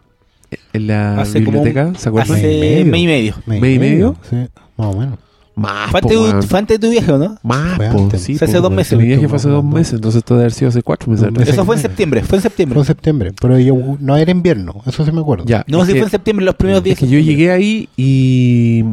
en 0.73 0.87
la 0.87 1.21
Hace 1.21 1.43
como 1.43 1.59
un- 1.59 1.65
biblioteca, 1.65 1.99
¿se 1.99 2.09
acuerdan? 2.09 2.37
Hace 2.37 2.47
Mes 2.47 2.81
y 2.81 2.85
medio. 2.85 2.91
mes 2.91 3.01
y 3.01 3.05
medio. 3.07 3.35
¿Mes 3.45 3.61
¿mes 3.61 3.75
y 3.75 3.79
medio? 3.79 4.15
Sí, 4.29 4.35
más 4.77 4.87
o 4.95 4.99
menos. 4.99 5.19
Más, 5.59 5.91
Fue 5.91 6.01
po, 6.01 6.07
antes, 6.09 6.19
de- 6.25 6.31
weón. 6.31 6.43
fue 6.43 6.59
antes 6.59 6.79
de 6.79 6.87
tu 6.87 6.91
viaje, 6.91 7.11
¿o 7.11 7.17
no? 7.17 7.37
Más, 7.43 7.75
Fue 7.75 7.87
antes. 7.87 8.21
sí, 8.21 8.37
Fue 8.37 8.47
hace 8.47 8.57
po, 8.57 8.63
dos 8.63 8.71
meses. 8.71 8.97
Mi 8.97 9.05
viaje 9.05 9.27
fue 9.27 9.35
hace 9.37 9.49
dos 9.49 9.63
meses, 9.63 9.93
entonces 9.93 10.19
esto 10.19 10.33
debe 10.35 10.43
haber 10.43 10.53
sido 10.53 10.69
hace 10.69 10.81
cuatro 10.83 11.11
meses. 11.11 11.27
Eso 11.47 11.65
fue 11.65 11.75
en 11.75 11.81
septiembre, 11.81 12.23
fue 12.23 12.37
en 12.37 12.41
septiembre. 12.41 12.73
Fue 12.75 12.81
en 12.83 12.87
septiembre, 12.87 13.31
pero 13.39 13.59
yo, 13.59 13.75
no 13.99 14.17
era 14.17 14.31
invierno, 14.31 14.81
eso 14.85 15.05
sí 15.05 15.11
me 15.11 15.21
acuerdo. 15.21 15.45
Ya, 15.45 15.63
No, 15.67 15.85
sí 15.85 15.93
que- 15.93 15.99
fue 15.99 16.05
en 16.07 16.11
septiembre, 16.11 16.45
los 16.45 16.55
primeros 16.55 16.83
días. 16.83 16.93
Es 16.95 16.99
que 16.99 17.07
yo 17.13 17.19
llegué 17.19 17.51
ahí 17.51 17.89
y, 17.97 18.83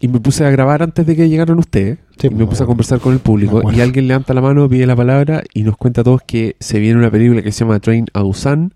y 0.00 0.08
me 0.08 0.20
puse 0.20 0.44
a 0.44 0.50
grabar 0.50 0.82
antes 0.82 1.06
de 1.06 1.14
que 1.16 1.28
llegaran 1.28 1.58
ustedes. 1.58 1.98
Sí, 2.18 2.28
y 2.28 2.30
me 2.34 2.46
puse 2.46 2.62
a 2.62 2.66
conversar 2.66 3.00
con 3.00 3.12
el 3.12 3.18
público. 3.18 3.62
Y 3.72 3.80
alguien 3.80 4.06
levanta 4.06 4.32
la 4.34 4.40
mano, 4.40 4.68
pide 4.68 4.86
la 4.86 4.94
palabra 4.94 5.42
y 5.54 5.62
nos 5.64 5.76
cuenta 5.76 6.02
a 6.02 6.04
todos 6.04 6.22
que 6.26 6.56
se 6.60 6.78
viene 6.78 6.98
una 6.98 7.10
película 7.10 7.42
que 7.42 7.50
se 7.50 7.60
llama 7.64 7.80
Train 7.80 8.06
a 8.12 8.22
Busan, 8.22 8.72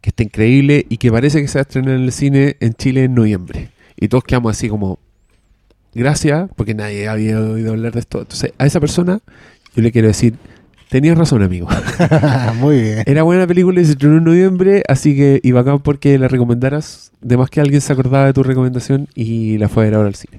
que 0.00 0.10
está 0.10 0.22
increíble 0.22 0.86
y 0.88 0.96
que 0.98 1.10
parece 1.10 1.40
que 1.42 1.48
se 1.48 1.58
va 1.58 1.60
a 1.60 1.62
estrenar 1.62 1.94
en 1.96 2.02
el 2.04 2.12
cine 2.12 2.56
en 2.60 2.74
Chile 2.74 3.04
en 3.04 3.14
noviembre. 3.14 3.70
Y 3.98 4.08
todos 4.08 4.24
quedamos 4.24 4.52
así 4.56 4.68
como, 4.68 4.98
gracias, 5.96 6.48
porque 6.56 6.74
nadie 6.74 7.08
había 7.08 7.40
oído 7.40 7.72
hablar 7.72 7.92
de 7.92 8.00
esto. 8.00 8.20
Entonces, 8.20 8.52
a 8.58 8.66
esa 8.66 8.80
persona 8.80 9.20
yo 9.74 9.82
le 9.82 9.92
quiero 9.92 10.08
decir, 10.08 10.34
tenías 10.88 11.18
razón, 11.18 11.42
amigo. 11.42 11.68
Muy 12.60 12.80
bien. 12.80 13.02
Era 13.06 13.22
buena 13.24 13.46
película 13.46 13.80
y 13.80 13.84
se 13.84 13.92
estrenó 13.92 14.18
en 14.18 14.24
noviembre, 14.24 14.82
así 14.88 15.16
que 15.16 15.40
y 15.42 15.52
bacán 15.52 15.80
porque 15.80 16.18
la 16.18 16.28
recomendaras. 16.28 17.10
De 17.22 17.36
más 17.36 17.50
que 17.50 17.60
alguien 17.60 17.80
se 17.80 17.92
acordaba 17.92 18.26
de 18.26 18.32
tu 18.32 18.42
recomendación 18.42 19.08
y 19.14 19.58
la 19.58 19.68
fue 19.68 19.82
a 19.82 19.86
ver 19.86 19.94
ahora 19.96 20.08
al 20.08 20.14
cine. 20.14 20.38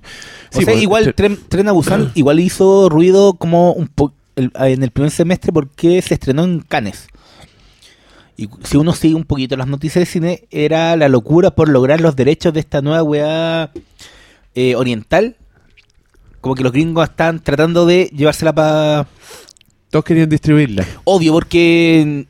O 0.53 0.57
sea, 0.57 0.65
pues, 0.65 0.81
igual 0.81 1.05
tre- 1.07 1.15
Tren, 1.15 1.37
Tren 1.49 1.67
a 1.67 1.71
Busan 1.73 2.11
igual 2.15 2.39
hizo 2.39 2.87
ruido 2.87 3.33
como 3.33 3.73
un 3.73 3.87
po- 3.87 4.13
el- 4.35 4.51
en 4.59 4.83
el 4.83 4.91
primer 4.91 5.11
semestre 5.11 5.51
porque 5.51 6.01
se 6.01 6.13
estrenó 6.13 6.45
en 6.45 6.59
Cannes. 6.61 7.07
Y 8.37 8.47
si 8.63 8.77
uno 8.77 8.93
sigue 8.93 9.15
un 9.15 9.23
poquito 9.23 9.57
las 9.57 9.67
noticias 9.67 10.01
de 10.03 10.05
cine, 10.05 10.43
era 10.51 10.95
la 10.95 11.09
locura 11.09 11.51
por 11.51 11.67
lograr 11.69 11.99
los 12.01 12.15
derechos 12.15 12.53
de 12.53 12.59
esta 12.59 12.81
nueva 12.83 13.01
weá 13.03 13.71
eh, 14.53 14.75
oriental. 14.75 15.35
Como 16.41 16.55
que 16.55 16.63
los 16.63 16.71
gringos 16.71 17.09
están 17.09 17.39
tratando 17.41 17.85
de 17.85 18.09
llevársela 18.15 18.53
para... 18.53 19.07
todos 19.89 20.05
querían 20.05 20.29
distribuirla. 20.29 20.85
Obvio, 21.03 21.33
porque... 21.33 22.25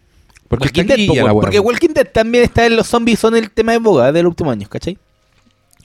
Porque 0.47 0.67
Walking 0.67 0.85
Dead, 0.85 1.07
po, 1.07 1.15
la 1.15 1.33
porque 1.33 1.59
Walking 1.59 1.93
Dead 1.93 2.07
también 2.07 2.45
está 2.45 2.65
en 2.65 2.77
los 2.77 2.87
zombies, 2.87 3.19
son 3.19 3.35
el 3.35 3.51
tema 3.51 3.73
de 3.73 3.79
boga 3.79 4.11
de 4.13 4.23
los 4.23 4.29
últimos 4.29 4.53
años, 4.53 4.69
¿cachai? 4.69 4.97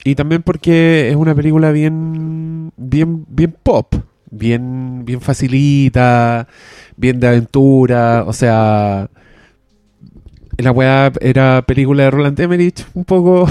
Y 0.04 0.14
también 0.14 0.42
porque 0.42 1.08
es 1.08 1.16
una 1.16 1.34
película 1.34 1.72
bien, 1.72 2.72
bien, 2.76 3.24
bien 3.28 3.56
pop, 3.60 3.94
bien, 4.30 5.04
bien 5.04 5.20
facilita, 5.20 6.46
bien 6.96 7.18
de 7.20 7.28
aventura, 7.28 8.24
o 8.26 8.32
sea, 8.32 9.10
la 10.58 10.70
weá 10.72 11.12
era 11.20 11.62
película 11.66 12.04
de 12.04 12.10
Roland 12.10 12.38
Emmerich, 12.40 12.84
un 12.94 13.04
poco 13.04 13.48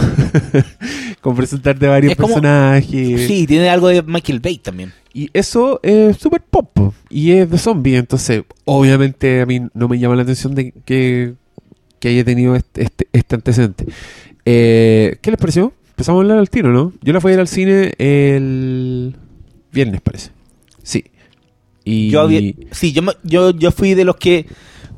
con 1.22 1.36
presentarte 1.36 1.88
varios 1.88 2.12
Es 2.12 2.18
como- 2.18 2.36
personajes. 2.36 3.28
Sí, 3.28 3.46
tiene 3.48 3.70
algo 3.70 3.88
de 3.88 4.02
Michael 4.04 4.40
Bay 4.40 4.58
también. 4.58 4.94
Y 5.14 5.30
eso 5.34 5.80
es 5.84 6.18
súper 6.18 6.42
pop 6.42 6.70
po, 6.74 6.94
y 7.10 7.32
es 7.32 7.50
de 7.50 7.58
zombie. 7.58 7.98
Entonces, 7.98 8.44
obviamente, 8.66 9.42
a 9.42 9.46
mí 9.46 9.62
no 9.74 9.88
me 9.90 10.00
llama 10.00 10.16
la 10.16 10.22
atención 10.24 10.56
de 10.56 10.72
que, 10.86 11.34
que 12.00 12.08
haya 12.10 12.24
tenido 12.24 12.56
este, 12.56 12.84
este, 12.84 13.08
este 13.12 13.36
antecedente. 13.36 13.86
Eh, 14.46 15.18
¿Qué 15.22 15.32
les 15.32 15.40
pareció? 15.40 15.74
Empezamos 15.90 16.20
a 16.20 16.22
hablar 16.24 16.38
al 16.38 16.50
tiro, 16.50 16.70
¿no? 16.72 16.94
Yo 17.02 17.12
la 17.14 17.20
fui 17.22 17.32
a 17.32 17.34
ir 17.36 17.40
al 17.42 17.48
cine 17.50 17.94
el 17.98 19.16
viernes, 19.74 20.02
parece. 20.02 20.32
Sí. 20.82 21.04
Y 21.84 22.10
Yo 22.10 22.22
había- 22.22 22.54
sí, 22.72 22.94
yo, 22.94 23.02
yo, 23.24 23.52
yo 23.52 23.72
fui 23.72 23.94
de 23.96 24.06
los 24.06 24.16
que 24.16 24.46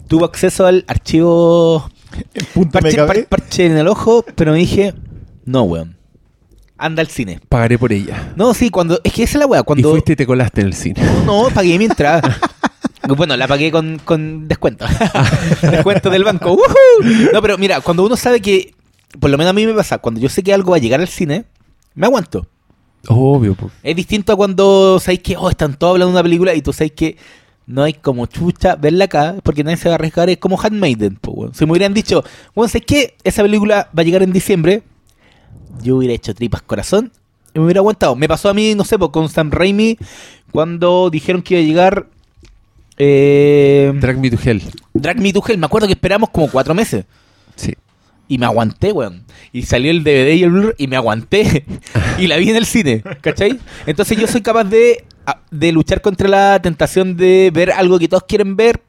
tuvo 0.07 0.25
acceso 0.25 0.65
al 0.67 0.85
archivo 0.87 1.89
punto 2.53 2.79
parche, 2.79 2.97
MKB. 3.01 3.07
par- 3.07 3.25
parche 3.27 3.65
en 3.65 3.77
el 3.77 3.87
ojo, 3.87 4.25
pero 4.35 4.51
me 4.51 4.59
dije, 4.59 4.93
no, 5.45 5.63
weón. 5.63 5.97
Anda 6.77 7.01
al 7.01 7.07
cine. 7.07 7.39
pagaré 7.49 7.77
por 7.77 7.93
ella. 7.93 8.33
No, 8.35 8.53
sí, 8.53 8.69
cuando. 8.69 8.99
Es 9.03 9.13
que 9.13 9.23
esa 9.23 9.37
es 9.37 9.39
la 9.39 9.45
weá. 9.47 9.63
Cuando. 9.63 9.87
Y 9.87 9.91
fuiste 9.91 10.13
y 10.13 10.15
te 10.15 10.25
colaste 10.25 10.61
en 10.61 10.67
el 10.67 10.73
cine. 10.73 11.01
No, 11.25 11.47
pagué 11.53 11.77
mi 11.77 11.85
entrada. 11.85 12.21
Bueno, 13.17 13.35
la 13.35 13.49
pagué 13.49 13.69
con, 13.69 13.99
con 14.05 14.47
descuento. 14.47 14.85
descuento 15.61 16.09
del 16.09 16.23
banco. 16.23 16.53
¡Woohoo! 16.53 17.31
No, 17.33 17.41
pero 17.41 17.57
mira, 17.57 17.81
cuando 17.81 18.05
uno 18.05 18.15
sabe 18.15 18.39
que, 18.41 18.73
por 19.19 19.29
lo 19.29 19.37
menos 19.37 19.51
a 19.51 19.53
mí 19.53 19.65
me 19.67 19.73
pasa, 19.73 19.97
cuando 19.97 20.21
yo 20.21 20.29
sé 20.29 20.41
que 20.41 20.53
algo 20.53 20.71
va 20.71 20.77
a 20.77 20.79
llegar 20.79 21.01
al 21.01 21.09
cine, 21.09 21.43
me 21.95 22.05
aguanto. 22.05 22.47
Obvio, 23.09 23.55
po. 23.55 23.69
Es 23.83 23.93
distinto 23.93 24.31
a 24.31 24.37
cuando 24.37 25.01
sabéis 25.01 25.19
que, 25.21 25.35
oh, 25.35 25.49
están 25.49 25.77
todos 25.77 25.91
hablando 25.95 26.11
de 26.13 26.19
una 26.19 26.23
película 26.23 26.55
y 26.55 26.61
tú 26.61 26.71
sabes 26.71 26.93
que 26.93 27.17
no 27.65 27.83
hay 27.83 27.93
como 27.93 28.25
chucha 28.25 28.75
verla 28.75 29.05
acá 29.05 29.35
porque 29.43 29.63
nadie 29.63 29.77
se 29.77 29.89
va 29.89 29.93
a 29.93 29.95
arriesgar. 29.95 30.29
Es 30.29 30.37
como 30.37 30.59
Handmaiden, 30.59 31.15
po, 31.15 31.31
weón. 31.31 31.53
Si 31.53 31.65
me 31.65 31.71
hubieran 31.71 31.93
dicho, 31.93 32.23
bueno, 32.55 32.67
¿sabes 32.67 32.85
qué? 32.85 33.15
Esa 33.23 33.41
película 33.41 33.89
va 33.97 34.01
a 34.01 34.05
llegar 34.05 34.23
en 34.23 34.33
diciembre, 34.33 34.83
yo 35.81 35.97
hubiera 35.97 36.13
hecho 36.13 36.33
tripas 36.33 36.61
corazón 36.61 37.11
y 37.53 37.59
me 37.59 37.65
hubiera 37.65 37.79
aguantado. 37.79 38.15
Me 38.15 38.27
pasó 38.27 38.49
a 38.49 38.53
mí, 38.53 38.75
no 38.75 38.83
sé, 38.83 38.97
po, 38.97 39.11
con 39.11 39.29
Sam 39.29 39.51
Raimi 39.51 39.97
cuando 40.51 41.09
dijeron 41.09 41.41
que 41.41 41.55
iba 41.55 41.63
a 41.63 41.67
llegar 41.67 42.07
eh, 42.97 43.91
Drag 43.99 44.17
Me 44.19 44.29
to 44.29 44.37
Hell. 44.43 44.61
Drag 44.93 45.19
Me 45.19 45.33
to 45.33 45.43
Hell. 45.45 45.57
Me 45.57 45.65
acuerdo 45.65 45.87
que 45.87 45.93
esperamos 45.93 46.29
como 46.29 46.49
cuatro 46.49 46.73
meses. 46.73 47.05
Sí. 47.55 47.73
Y 48.27 48.37
me 48.37 48.45
aguanté, 48.45 48.91
weón. 48.91 49.23
Y 49.51 49.63
salió 49.63 49.91
el 49.91 50.03
DVD 50.03 50.33
y 50.33 50.43
el 50.43 50.51
Blu-ray 50.51 50.73
y 50.77 50.87
me 50.87 50.95
aguanté. 50.95 51.65
y 52.17 52.27
la 52.27 52.37
vi 52.37 52.49
en 52.49 52.55
el 52.55 52.65
cine, 52.65 53.03
¿cachai? 53.21 53.59
Entonces 53.85 54.17
yo 54.17 54.27
soy 54.27 54.41
capaz 54.41 54.65
de, 54.65 55.05
de 55.51 55.71
luchar 55.71 56.01
contra 56.01 56.27
la 56.27 56.61
tentación 56.61 57.15
de 57.15 57.51
ver 57.53 57.71
algo 57.71 57.99
que 57.99 58.07
todos 58.07 58.23
quieren 58.23 58.55
ver 58.55 58.81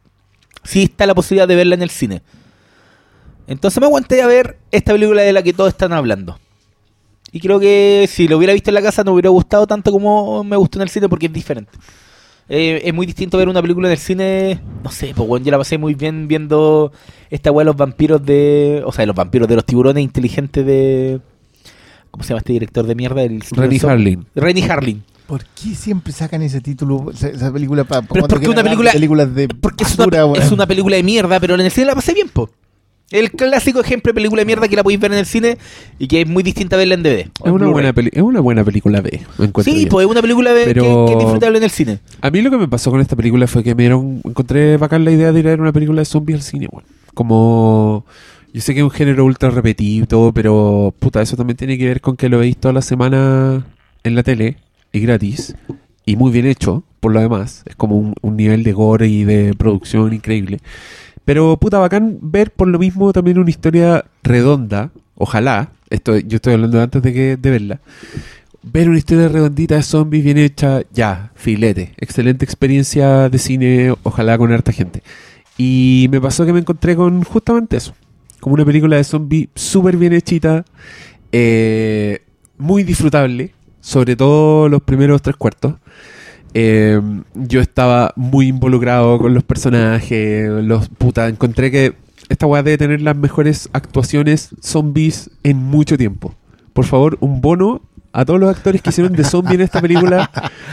si 0.62 0.84
está 0.84 1.06
la 1.06 1.14
posibilidad 1.14 1.46
de 1.46 1.56
verla 1.56 1.74
en 1.74 1.82
el 1.82 1.90
cine. 1.90 2.22
Entonces 3.46 3.80
me 3.80 3.86
aguanté 3.86 4.22
a 4.22 4.26
ver 4.26 4.58
esta 4.70 4.92
película 4.92 5.22
de 5.22 5.32
la 5.32 5.42
que 5.42 5.52
todos 5.52 5.70
están 5.70 5.92
hablando. 5.92 6.38
Y 7.30 7.40
creo 7.40 7.58
que 7.60 8.06
si 8.08 8.28
lo 8.28 8.38
hubiera 8.38 8.52
visto 8.52 8.70
en 8.70 8.74
la 8.74 8.82
casa 8.82 9.02
no 9.02 9.10
me 9.10 9.14
hubiera 9.14 9.30
gustado 9.30 9.66
tanto 9.66 9.90
como 9.90 10.44
me 10.44 10.56
gustó 10.56 10.78
en 10.78 10.82
el 10.82 10.88
cine 10.88 11.08
porque 11.08 11.26
es 11.26 11.32
diferente. 11.32 11.72
Eh, 12.48 12.82
es 12.84 12.94
muy 12.94 13.06
distinto 13.06 13.38
ver 13.38 13.48
una 13.48 13.62
película 13.62 13.88
en 13.88 13.92
el 13.92 13.98
cine. 13.98 14.60
No 14.82 14.90
sé, 14.90 15.12
pues 15.16 15.28
bueno, 15.28 15.44
yo 15.44 15.50
la 15.50 15.58
pasé 15.58 15.78
muy 15.78 15.94
bien 15.94 16.28
viendo 16.28 16.92
esta 17.30 17.50
weá 17.50 17.62
de 17.62 17.66
los 17.66 17.76
vampiros 17.76 18.24
de. 18.24 18.82
O 18.84 18.92
sea, 18.92 19.02
de 19.02 19.06
los 19.06 19.16
vampiros 19.16 19.48
de 19.48 19.56
los 19.56 19.64
tiburones 19.64 20.02
inteligentes 20.04 20.64
de. 20.64 21.20
¿Cómo 22.10 22.22
se 22.22 22.28
llama 22.28 22.38
este 22.38 22.52
director 22.52 22.86
de 22.86 22.94
mierda? 22.94 23.22
El 23.22 23.40
Renny 23.40 23.80
Harlin. 23.82 24.26
Renny 24.34 24.62
Harlin. 24.62 25.02
¿Por 25.26 25.44
qué 25.44 25.74
siempre 25.74 26.12
sacan 26.12 26.42
ese 26.42 26.60
título, 26.60 27.10
esa, 27.10 27.50
película 27.52 27.84
para 27.84 28.02
porque 28.02 28.48
una 28.48 28.62
película. 28.62 28.92
películas 28.92 29.34
de 29.34 29.48
porque 29.48 29.84
es 29.84 29.96
basura, 29.96 30.26
una, 30.26 30.42
es 30.42 30.52
una 30.52 30.66
película 30.66 30.96
de 30.96 31.02
mierda, 31.02 31.40
pero 31.40 31.54
en 31.54 31.62
el 31.62 31.70
cine 31.70 31.86
la 31.86 31.94
pasé 31.94 32.12
bien, 32.12 32.28
po. 32.28 32.50
El 33.10 33.30
clásico 33.30 33.80
ejemplo 33.80 34.10
de 34.10 34.14
película 34.14 34.40
de 34.40 34.46
mierda 34.46 34.66
que 34.66 34.76
la 34.76 34.82
podéis 34.82 34.98
ver 35.00 35.12
en 35.12 35.18
el 35.18 35.26
cine 35.26 35.56
y 35.98 36.08
que 36.08 36.22
es 36.22 36.26
muy 36.28 36.42
distinta 36.42 36.76
a 36.76 36.78
verla 36.78 36.94
en 36.94 37.02
DVD. 37.02 37.20
Es 37.44 37.52
una, 37.52 37.68
buena 37.68 37.92
peli- 37.92 38.10
es 38.12 38.22
una 38.22 38.40
buena 38.40 38.64
película 38.64 39.00
B. 39.02 39.20
Sí, 39.62 39.86
pues 39.88 40.04
es 40.04 40.10
una 40.10 40.20
película 40.20 40.52
de- 40.52 40.64
Pero- 40.64 40.82
que, 41.06 41.12
que 41.12 41.18
es 41.18 41.24
disfrutable 41.24 41.58
en 41.58 41.64
el 41.64 41.70
cine. 41.70 41.98
A 42.20 42.30
mí 42.30 42.42
lo 42.42 42.50
que 42.50 42.56
me 42.58 42.66
pasó 42.66 42.90
con 42.90 43.00
esta 43.00 43.14
película 43.14 43.46
fue 43.46 43.62
que 43.62 43.74
me 43.74 43.84
dieron, 43.84 44.20
encontré 44.24 44.76
bacán 44.78 45.04
la 45.04 45.10
idea 45.12 45.32
de 45.32 45.40
ir 45.40 45.46
a 45.46 45.50
ver 45.50 45.60
una 45.60 45.72
película 45.72 46.00
de 46.00 46.06
zombies 46.06 46.38
al 46.38 46.42
cine, 46.42 46.68
weón. 46.72 46.84
Como, 47.14 48.04
yo 48.52 48.60
sé 48.60 48.74
que 48.74 48.80
es 48.80 48.84
un 48.84 48.90
género 48.90 49.24
ultra 49.24 49.50
repetido 49.50 50.04
y 50.04 50.06
todo, 50.06 50.32
pero 50.32 50.92
puta, 50.98 51.22
eso 51.22 51.36
también 51.36 51.56
tiene 51.56 51.78
que 51.78 51.86
ver 51.86 52.00
con 52.00 52.16
que 52.16 52.28
lo 52.28 52.38
veis 52.38 52.56
toda 52.56 52.74
la 52.74 52.82
semana 52.82 53.64
en 54.02 54.14
la 54.14 54.22
tele 54.22 54.56
y 54.94 55.00
gratis 55.00 55.54
y 56.06 56.16
muy 56.16 56.30
bien 56.30 56.46
hecho, 56.46 56.84
por 57.00 57.12
lo 57.12 57.20
demás. 57.20 57.62
Es 57.66 57.76
como 57.76 58.14
un, 58.20 58.36
nivel 58.36 58.62
de 58.62 58.72
gore 58.72 59.08
y 59.08 59.24
de 59.24 59.54
producción 59.54 60.12
increíble. 60.12 60.60
Pero 61.24 61.56
puta, 61.58 61.78
bacán 61.78 62.18
ver 62.20 62.52
por 62.52 62.68
lo 62.68 62.78
mismo 62.78 63.12
también 63.12 63.38
una 63.38 63.50
historia 63.50 64.04
redonda, 64.22 64.90
ojalá, 65.16 65.72
esto 65.90 66.16
yo 66.18 66.36
estoy 66.36 66.54
hablando 66.54 66.80
antes 66.80 67.02
de 67.02 67.12
que 67.12 67.36
de 67.36 67.50
verla, 67.50 67.80
ver 68.62 68.88
una 68.88 68.98
historia 68.98 69.28
redondita 69.28 69.76
de 69.76 69.82
zombies 69.82 70.24
bien 70.24 70.38
hecha, 70.38 70.82
ya, 70.92 71.32
filete. 71.34 71.94
Excelente 71.96 72.44
experiencia 72.44 73.28
de 73.28 73.38
cine, 73.38 73.94
ojalá 74.02 74.38
con 74.38 74.52
harta 74.52 74.72
gente. 74.72 75.02
Y 75.56 76.08
me 76.10 76.20
pasó 76.20 76.44
que 76.44 76.52
me 76.52 76.60
encontré 76.60 76.94
con 76.94 77.22
justamente 77.22 77.78
eso. 77.78 77.94
Como 78.40 78.54
una 78.54 78.64
película 78.64 78.96
de 78.96 79.04
zombies 79.04 79.48
súper 79.54 79.96
bien 79.96 80.12
hechita, 80.12 80.64
eh, 81.32 82.22
muy 82.58 82.84
disfrutable, 82.84 83.52
sobre 83.84 84.16
todo 84.16 84.70
los 84.70 84.80
primeros 84.82 85.20
tres 85.20 85.36
cuartos. 85.36 85.74
Eh, 86.54 87.00
yo 87.34 87.60
estaba 87.60 88.14
muy 88.16 88.48
involucrado 88.48 89.18
con 89.18 89.34
los 89.34 89.42
personajes, 89.42 90.48
los 90.48 90.88
puta, 90.88 91.28
encontré 91.28 91.70
que 91.70 91.94
esta 92.30 92.46
weá 92.46 92.62
debe 92.62 92.78
tener 92.78 93.02
las 93.02 93.14
mejores 93.14 93.68
actuaciones 93.74 94.50
zombies 94.62 95.30
en 95.42 95.58
mucho 95.58 95.98
tiempo. 95.98 96.34
Por 96.72 96.86
favor, 96.86 97.18
un 97.20 97.42
bono 97.42 97.82
a 98.14 98.24
todos 98.24 98.40
los 98.40 98.48
actores 98.48 98.80
que 98.80 98.88
hicieron 98.88 99.12
de 99.12 99.24
zombie 99.24 99.56
en 99.56 99.60
esta 99.60 99.82
película, 99.82 100.30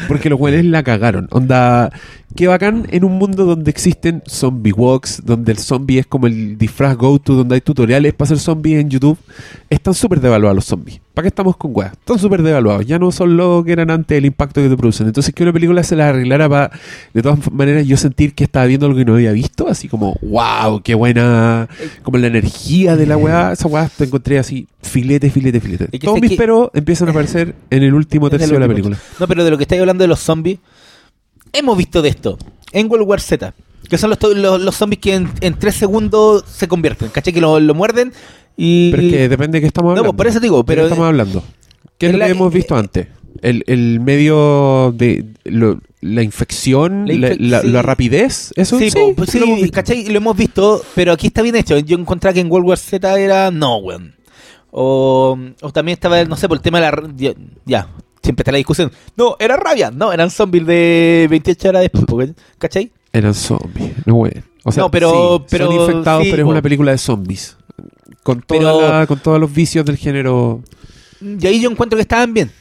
porque 0.07 0.29
los 0.29 0.39
weones 0.39 0.63
la 0.63 0.81
cagaron. 0.83 1.27
Onda, 1.31 1.91
qué 2.35 2.47
bacán 2.47 2.87
en 2.91 3.03
un 3.03 3.13
mundo 3.17 3.45
donde 3.45 3.69
existen 3.71 4.21
zombie 4.27 4.71
walks, 4.73 5.21
donde 5.25 5.51
el 5.51 5.57
zombie 5.57 5.99
es 5.99 6.07
como 6.07 6.27
el 6.27 6.57
disfraz 6.57 6.95
go-to, 6.97 7.33
donde 7.33 7.55
hay 7.55 7.61
tutoriales 7.61 8.13
para 8.13 8.27
hacer 8.27 8.39
zombies 8.39 8.79
en 8.79 8.89
YouTube. 8.89 9.17
Están 9.69 9.93
súper 9.93 10.19
devaluados 10.21 10.55
los 10.55 10.65
zombies. 10.65 10.99
¿Para 11.13 11.23
qué 11.23 11.27
estamos 11.27 11.57
con 11.57 11.71
weas? 11.73 11.91
Están 11.93 12.19
súper 12.19 12.41
devaluados. 12.41 12.85
Ya 12.85 12.97
no 12.97 13.11
son 13.11 13.35
lo 13.35 13.63
que 13.65 13.73
eran 13.73 13.89
antes 13.91 14.17
el 14.17 14.25
impacto 14.25 14.61
que 14.61 14.69
te 14.69 14.77
producen. 14.77 15.07
Entonces, 15.07 15.33
que 15.33 15.43
una 15.43 15.51
película 15.51 15.83
se 15.83 15.95
la 15.95 16.09
arreglara 16.09 16.47
para, 16.47 16.71
de 17.13 17.21
todas 17.21 17.51
maneras, 17.51 17.85
yo 17.85 17.97
sentir 17.97 18.33
que 18.33 18.45
estaba 18.45 18.65
viendo 18.65 18.85
algo 18.85 18.97
que 18.97 19.05
no 19.05 19.15
había 19.15 19.31
visto. 19.33 19.67
Así 19.67 19.87
como, 19.89 20.17
wow, 20.21 20.81
qué 20.81 20.95
buena. 20.95 21.67
Como 22.03 22.17
la 22.17 22.27
energía 22.27 22.95
de 22.95 23.05
la 23.05 23.17
weá. 23.17 23.51
Esa 23.53 23.67
weá 23.67 23.89
te 23.89 24.05
encontré 24.05 24.39
así, 24.39 24.67
filete, 24.81 25.29
filete, 25.29 25.59
filete. 25.59 25.87
Todos 25.99 26.21
mis 26.21 26.31
que- 26.31 26.37
peros 26.37 26.69
empiezan 26.73 27.09
a 27.09 27.11
aparecer 27.11 27.55
en 27.69 27.83
el 27.83 27.93
último 27.93 28.29
tercio 28.29 28.53
de 28.53 28.59
la 28.59 28.67
película. 28.67 28.97
No, 29.19 29.27
pero 29.27 29.43
de 29.43 29.51
lo 29.51 29.57
que 29.57 29.63
estáis 29.63 29.81
hablando 29.81 30.03
de 30.03 30.07
los 30.07 30.19
zombies, 30.21 30.59
hemos 31.53 31.77
visto 31.77 32.01
de 32.01 32.09
esto 32.09 32.37
en 32.71 32.89
World 32.89 33.07
War 33.07 33.21
Z. 33.21 33.53
Que 33.89 33.97
son 33.97 34.09
los, 34.09 34.19
to- 34.19 34.33
los, 34.33 34.61
los 34.61 34.75
zombies 34.75 34.99
que 35.01 35.15
en, 35.15 35.29
en 35.41 35.53
tres 35.59 35.75
segundos 35.75 36.45
se 36.47 36.67
convierten. 36.67 37.09
¿Cachai? 37.09 37.33
Que 37.33 37.41
lo, 37.41 37.59
lo 37.59 37.73
muerden 37.73 38.13
y. 38.55 38.91
Pero 38.91 39.03
es 39.03 39.09
que 39.11 39.29
depende 39.29 39.57
de 39.57 39.61
qué 39.61 39.67
estamos 39.67 39.87
No, 39.89 39.91
hablando. 39.91 40.11
pues, 40.13 40.17
por 40.17 40.27
eso 40.27 40.39
digo, 40.39 40.57
¿De 40.57 40.61
qué 40.63 40.67
pero- 40.67 40.83
estamos 40.83 41.05
hablando? 41.07 41.43
¿Qué 41.97 42.07
es 42.07 42.15
la- 42.15 42.27
hemos 42.29 42.53
visto 42.53 42.75
antes? 42.75 43.07
El, 43.41 43.63
el 43.67 43.99
medio 43.99 44.93
de 44.95 45.25
lo- 45.45 45.79
la 46.01 46.21
infección, 46.23 47.05
La 47.07 47.13
la, 47.15 47.29
infec- 47.33 47.37
la- 47.39 47.61
sí. 47.61 47.67
la 47.69 47.81
rapidez, 47.81 48.51
eso 48.55 48.77
Sí, 48.79 48.89
po, 48.91 49.13
pues 49.15 49.29
sí, 49.29 49.39
lo 49.39 49.45
hemos. 49.45 49.59
Lo 50.09 50.17
hemos 50.17 50.37
visto, 50.37 50.81
pero 50.95 51.11
aquí 51.11 51.27
está 51.27 51.41
bien 51.41 51.55
hecho. 51.55 51.77
Yo 51.79 51.97
encontré 51.97 52.33
que 52.33 52.39
en 52.39 52.51
World 52.51 52.67
War 52.69 52.77
Z 52.77 53.19
era 53.19 53.51
no, 53.51 53.77
weón. 53.77 54.15
O, 54.71 55.37
o 55.61 55.71
también 55.73 55.93
estaba, 55.95 56.23
no 56.23 56.37
sé, 56.37 56.47
por 56.47 56.57
el 56.57 56.63
tema 56.63 56.79
de 56.79 56.85
la. 56.91 57.35
ya, 57.65 57.87
siempre 58.23 58.41
está 58.43 58.51
la 58.51 58.57
discusión. 58.57 58.91
No, 59.15 59.35
era 59.39 59.57
rabia. 59.57 59.91
No, 59.91 60.11
eran 60.13 60.29
zombies 60.29 60.65
de 60.65 61.27
28 61.29 61.69
horas 61.69 61.81
después, 61.91 62.31
¿cachai? 62.57 62.91
Eran 63.13 63.33
zombies, 63.33 63.91
no 64.05 64.15
güey. 64.15 64.33
O 64.63 64.71
sea, 64.71 64.83
No, 64.83 64.91
pero- 64.91 65.39
sí, 65.39 65.45
pero- 65.49 65.67
son 65.67 65.75
infectados, 65.81 66.23
sí, 66.23 66.31
pero 66.31 66.43
es 66.43 66.49
una 66.49 66.61
película 66.61 66.91
de 66.91 66.97
zombies. 66.97 67.57
Con, 68.23 68.41
toda 68.41 68.59
Pero- 68.59 68.81
la- 68.99 69.07
con 69.07 69.19
todos 69.19 69.39
los 69.39 69.51
vicios 69.51 69.83
del 69.85 69.97
género. 69.97 70.61
Y 71.19 71.45
ahí 71.47 71.59
yo 71.61 71.69
encuentro 71.71 71.97
que 71.97 72.01
estaban 72.03 72.33
bien. 72.33 72.51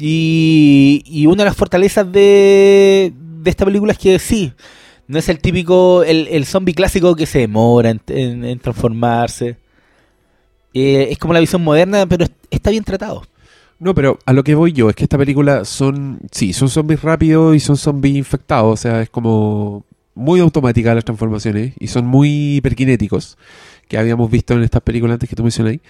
Y, 0.00 1.02
y 1.06 1.26
una 1.26 1.44
de 1.44 1.50
las 1.50 1.56
fortalezas 1.56 2.10
de, 2.10 3.12
de 3.14 3.50
esta 3.50 3.64
película 3.64 3.92
es 3.92 3.98
que 3.98 4.18
sí, 4.18 4.52
no 5.06 5.18
es 5.18 5.28
el 5.28 5.38
típico, 5.38 6.02
el, 6.02 6.26
el 6.28 6.44
zombie 6.46 6.74
clásico 6.74 7.14
que 7.14 7.26
se 7.26 7.40
demora 7.40 7.90
en, 7.90 8.00
en- 8.08 8.44
en 8.44 8.58
transformarse. 8.58 9.56
Eh, 10.72 11.08
es 11.10 11.18
como 11.18 11.32
la 11.34 11.40
visión 11.40 11.62
moderna, 11.62 12.06
pero 12.06 12.24
es- 12.24 12.32
está 12.50 12.70
bien 12.70 12.82
tratado. 12.84 13.22
No, 13.78 13.94
pero 13.94 14.18
a 14.24 14.32
lo 14.32 14.44
que 14.44 14.54
voy 14.54 14.72
yo 14.72 14.88
es 14.88 14.96
que 14.96 15.04
esta 15.04 15.18
película 15.18 15.64
son, 15.64 16.20
sí, 16.30 16.52
son 16.52 16.68
zombies 16.68 17.02
rápidos 17.02 17.56
y 17.56 17.60
son 17.60 17.76
zombies 17.76 18.16
infectados, 18.16 18.72
o 18.72 18.76
sea, 18.76 19.02
es 19.02 19.10
como 19.10 19.84
muy 20.14 20.40
automática 20.40 20.94
las 20.94 21.04
transformaciones 21.04 21.74
y 21.78 21.88
son 21.88 22.06
muy 22.06 22.56
hiperkinéticos, 22.56 23.36
que 23.88 23.98
habíamos 23.98 24.30
visto 24.30 24.54
en 24.54 24.62
estas 24.62 24.82
películas 24.82 25.14
antes 25.14 25.28
que 25.28 25.36
tú 25.36 25.42
mencionáis, 25.42 25.80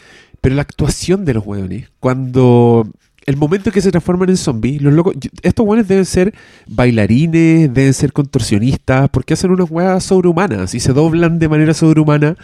pero 0.41 0.55
la 0.55 0.63
actuación 0.63 1.25
de 1.25 1.35
los 1.35 1.47
hueones, 1.47 1.91
cuando 2.01 2.89
el 3.27 3.37
momento 3.37 3.71
en 3.71 3.75
que 3.75 3.81
se 3.81 3.91
transforman 3.91 4.29
en 4.29 4.37
zombies, 4.37 4.83
los 4.83 4.93
locos, 4.93 5.15
estos 5.43 5.65
buenos 5.65 5.89
deben 5.89 6.05
ser 6.05 6.35
bailarines, 6.67 7.73
deben 7.73 7.95
ser 7.95 8.13
contorsionistas, 8.13 9.09
porque 9.11 9.35
hacen 9.35 9.51
unas 9.51 9.71
weas 9.71 10.05
sobrehumanas 10.05 10.75
y 10.75 10.81
se 10.81 10.93
doblan 10.93 11.39
de 11.39 11.49
manera 11.49 11.75
sobrehumana 11.75 12.37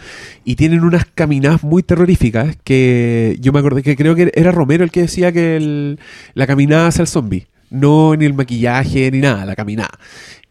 y 0.43 0.55
tienen 0.55 0.83
unas 0.83 1.05
caminadas 1.05 1.63
muy 1.63 1.83
terroríficas 1.83 2.57
que 2.63 3.37
yo 3.39 3.51
me 3.53 3.59
acordé 3.59 3.83
que 3.83 3.95
creo 3.95 4.15
que 4.15 4.31
era 4.33 4.51
Romero 4.51 4.83
el 4.83 4.91
que 4.91 5.01
decía 5.01 5.31
que 5.31 5.57
el- 5.57 5.99
la 6.33 6.47
caminada 6.47 6.87
hacia 6.87 7.01
el 7.03 7.07
zombie, 7.07 7.47
no 7.69 8.15
ni 8.15 8.25
el 8.25 8.33
maquillaje 8.33 9.11
ni 9.11 9.19
nada, 9.19 9.45
la 9.45 9.55
caminada. 9.55 9.91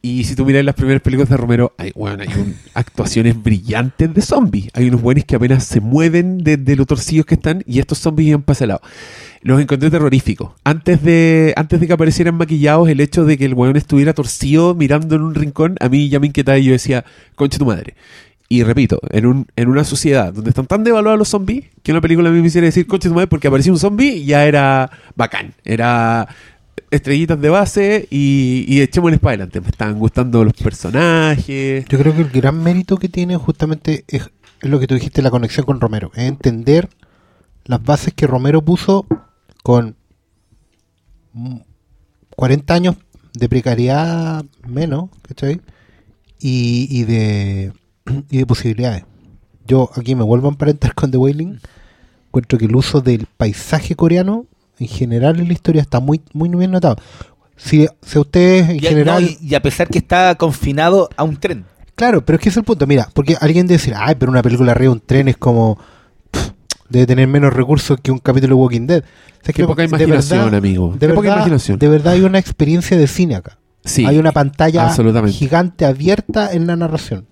Y 0.03 0.25
si 0.25 0.35
tú 0.35 0.47
miras 0.47 0.65
las 0.65 0.75
primeras 0.75 1.03
películas 1.03 1.29
de 1.29 1.37
Romero, 1.37 1.75
hay, 1.77 1.93
bueno, 1.95 2.23
hay 2.23 2.55
actuaciones 2.73 3.41
brillantes 3.43 4.15
de 4.15 4.23
zombies. 4.23 4.71
Hay 4.73 4.89
unos 4.89 5.03
buenos 5.03 5.27
que 5.27 5.37
apenas 5.37 5.65
se 5.65 5.81
mueven 5.83 6.39
de, 6.39 6.57
de 6.57 6.75
lo 6.77 6.87
torcidos 6.87 7.27
que 7.27 7.35
están 7.35 7.63
y 7.67 7.81
estos 7.81 7.99
zombies 7.99 8.29
iban 8.31 8.41
para 8.41 8.55
ese 8.55 8.67
lado. 8.67 8.81
Los 9.43 9.61
encontré 9.61 9.91
terroríficos. 9.91 10.53
Antes 10.65 11.03
de, 11.03 11.55
antes 11.57 11.81
de 11.81 11.87
que 11.87 11.93
aparecieran 11.95 12.35
maquillados, 12.35 12.89
el 12.89 13.01
hecho 13.01 13.25
de 13.25 13.39
que 13.39 13.47
el 13.47 13.55
weón 13.55 13.77
estuviera 13.77 14.13
torcido 14.13 14.75
mirando 14.75 15.17
en 15.17 15.23
un 15.23 15.35
rincón, 15.35 15.77
a 15.81 15.89
mí 15.89 16.11
ya 16.11 16.21
me 16.21 16.27
inquietaba 16.27 16.59
y 16.59 16.65
yo 16.65 16.73
decía, 16.73 17.05
concha 17.37 17.59
tu 17.59 17.65
madre. 17.65 17.95
Y 18.51 18.65
repito, 18.65 18.99
en, 19.11 19.27
un, 19.27 19.47
en 19.57 19.69
una 19.69 19.85
sociedad 19.85 20.33
donde 20.33 20.51
están 20.51 20.67
tan 20.67 20.85
devaluados 20.85 21.19
los 21.19 21.29
zombies, 21.29 21.67
que 21.83 21.93
una 21.93 22.01
película 22.01 22.29
a 22.29 22.33
mí 22.33 22.41
me 22.41 22.49
hiciera 22.49 22.67
decir, 22.67 22.87
concha 22.87 23.09
tu 23.09 23.15
madre, 23.15 23.29
porque 23.29 23.49
apareció 23.49 23.73
un 23.73 23.79
zombie, 23.79 24.25
ya 24.25 24.45
era 24.45 24.91
bacán. 25.15 25.55
Era 25.65 26.29
estrellitas 26.91 27.41
de 27.41 27.49
base 27.49 28.09
y, 28.11 28.65
y 28.69 28.81
echémosles 28.83 29.21
para 29.21 29.31
adelante. 29.35 29.61
Me 29.61 29.69
estaban 29.69 29.99
gustando 29.99 30.45
los 30.45 30.55
personajes. 30.55 31.85
Yo 31.89 31.99
creo 31.99 32.15
que 32.15 32.23
el 32.23 32.31
gran 32.31 32.63
mérito 32.63 32.97
que 32.97 33.09
tiene 33.09 33.37
justamente 33.37 34.05
es, 34.09 34.29
es 34.61 34.69
lo 34.69 34.81
que 34.81 34.87
tú 34.87 34.95
dijiste, 34.95 35.23
la 35.23 35.31
conexión 35.31 35.65
con 35.65 35.81
Romero. 35.81 36.11
Es 36.15 36.25
entender 36.25 36.89
las 37.65 37.83
bases 37.83 38.13
que 38.13 38.27
Romero 38.27 38.63
puso 38.63 39.07
con 39.63 39.97
mm, 41.33 41.57
40 42.37 42.75
años 42.75 42.97
de 43.35 43.49
precariedad 43.49 44.45
menos, 44.67 45.11
¿cachai? 45.23 45.61
Y, 46.39 46.87
y 46.91 47.05
de, 47.05 47.73
y 48.31 48.39
de 48.39 48.47
posibilidades. 48.47 49.05
Yo 49.67 49.91
aquí 49.95 50.15
me 50.15 50.25
vuelvo 50.25 50.49
a 50.49 50.51
emparentar 50.53 50.95
con 50.95 51.11
The 51.11 51.19
Wailing. 51.19 51.61
Encuentro 52.29 52.59
que 52.59 52.65
el 52.65 52.75
uso 52.77 53.01
del 53.01 53.27
paisaje 53.37 53.95
coreano 53.95 54.47
en 54.79 54.89
general 54.89 55.39
en 55.41 55.47
la 55.49 55.53
historia 55.53 55.83
está 55.83 56.01
muy, 56.01 56.23
muy 56.33 56.49
bien 56.51 56.71
notado. 56.71 56.97
Si, 57.57 57.87
si 58.03 58.19
a 58.19 58.21
ustedes 58.23 58.71
en 58.71 58.77
Y, 58.77 58.81
general... 58.81 59.23
no, 59.23 59.29
y- 59.29 59.39
y 59.43 59.55
a 59.55 59.63
pesar 59.63 59.89
que 59.89 59.99
está 59.99 60.35
confinado 60.37 61.11
a 61.17 61.25
un 61.25 61.37
tren. 61.37 61.67
Claro, 61.95 62.25
pero 62.25 62.37
es 62.37 62.43
que 62.43 62.49
es 62.49 62.57
el 62.57 62.65
punto. 62.65 62.87
Mira, 62.87 63.09
porque 63.13 63.37
alguien 63.41 63.67
debe 63.67 63.77
decir, 63.79 63.93
ay, 63.97 64.15
pero 64.19 64.33
una 64.33 64.43
película 64.43 64.73
arriba 64.73 64.91
de 64.93 64.99
un 64.99 65.01
tren 65.07 65.29
es 65.29 65.37
como. 65.37 65.79
Debe 66.91 67.07
tener 67.07 67.27
menos 67.29 67.53
recursos 67.53 67.99
que 68.03 68.11
un 68.13 68.19
capítulo 68.19 68.57
de 68.57 68.61
Walking 68.63 68.87
Dead. 68.87 69.03
O 69.03 69.45
sea, 69.45 69.55
que 69.55 69.65
poca 69.65 69.83
de 69.83 69.89
imaginación, 69.89 70.45
verdad- 70.45 70.59
amigo. 70.59 70.95
De 70.99 71.07
verdad, 71.07 71.37
imaginación. 71.37 71.79
de 71.79 71.89
verdad 71.89 72.13
hay 72.13 72.21
una 72.23 72.39
experiencia 72.39 72.97
de 72.99 73.07
cine 73.07 73.37
acá. 73.37 73.59
Sí, 73.85 74.05
hay 74.05 74.19
una 74.19 74.33
pantalla 74.33 74.93
gigante 75.29 75.87
abierta 75.87 76.53
en 76.53 76.67
la 76.67 76.77
narración. 76.77 77.27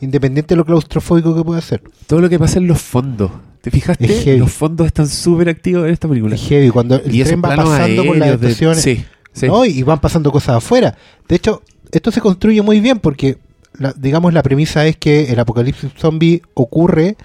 Independiente 0.00 0.54
de 0.54 0.56
lo 0.58 0.64
claustrofóbico 0.66 1.34
que 1.34 1.42
pueda 1.44 1.60
ser. 1.62 1.82
todo 2.06 2.20
lo 2.20 2.28
que 2.28 2.38
pasa 2.38 2.58
en 2.58 2.66
los 2.66 2.80
fondos. 2.82 3.30
¿Te 3.62 3.70
fijaste? 3.70 4.36
Los 4.36 4.52
fondos 4.52 4.86
están 4.86 5.08
súper 5.08 5.48
activos 5.48 5.86
en 5.86 5.92
esta 5.94 6.06
película. 6.06 6.34
Es 6.34 6.42
heavy. 6.46 6.68
Cuando 6.68 6.96
el 6.96 7.14
y 7.14 7.24
tren 7.24 7.40
va 7.42 7.56
pasando 7.56 8.04
por 8.04 8.16
las 8.18 8.26
aéreos 8.26 8.40
de- 8.42 8.46
estaciones. 8.48 8.82
Sí, 8.82 9.02
sí. 9.32 9.46
¿no? 9.46 9.64
Y 9.64 9.82
van 9.82 10.00
pasando 10.00 10.30
cosas 10.30 10.56
afuera. 10.56 10.94
De 11.26 11.36
hecho, 11.36 11.62
esto 11.90 12.10
se 12.10 12.20
construye 12.20 12.60
muy 12.60 12.80
bien 12.80 12.98
porque, 12.98 13.38
la- 13.78 13.94
digamos, 13.96 14.34
la 14.34 14.42
premisa 14.42 14.84
es 14.86 14.98
que 14.98 15.32
el 15.32 15.40
apocalipsis 15.40 15.92
zombie 15.96 16.42
ocurre 16.52 17.16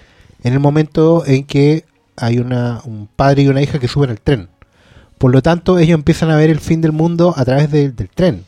en 0.44 0.53
el 0.53 0.60
momento 0.60 1.26
en 1.26 1.45
que 1.45 1.86
hay 2.16 2.40
una, 2.40 2.82
un 2.86 3.07
padre 3.16 3.44
y 3.44 3.48
una 3.48 3.61
hija 3.61 3.80
que 3.80 3.88
suben 3.88 4.10
al 4.10 4.20
tren. 4.22 4.49
Por 5.18 5.32
lo 5.32 5.41
tanto, 5.41 5.80
ellos 5.80 5.95
empiezan 5.95 6.32
a 6.32 6.36
ver 6.38 6.49
el 6.49 6.60
fin 6.60 6.82
del 6.82 6.91
mundo 6.94 7.34
a 7.36 7.44
través 7.45 7.72
del- 7.72 7.95
del 7.95 8.10
tren. 8.10 8.44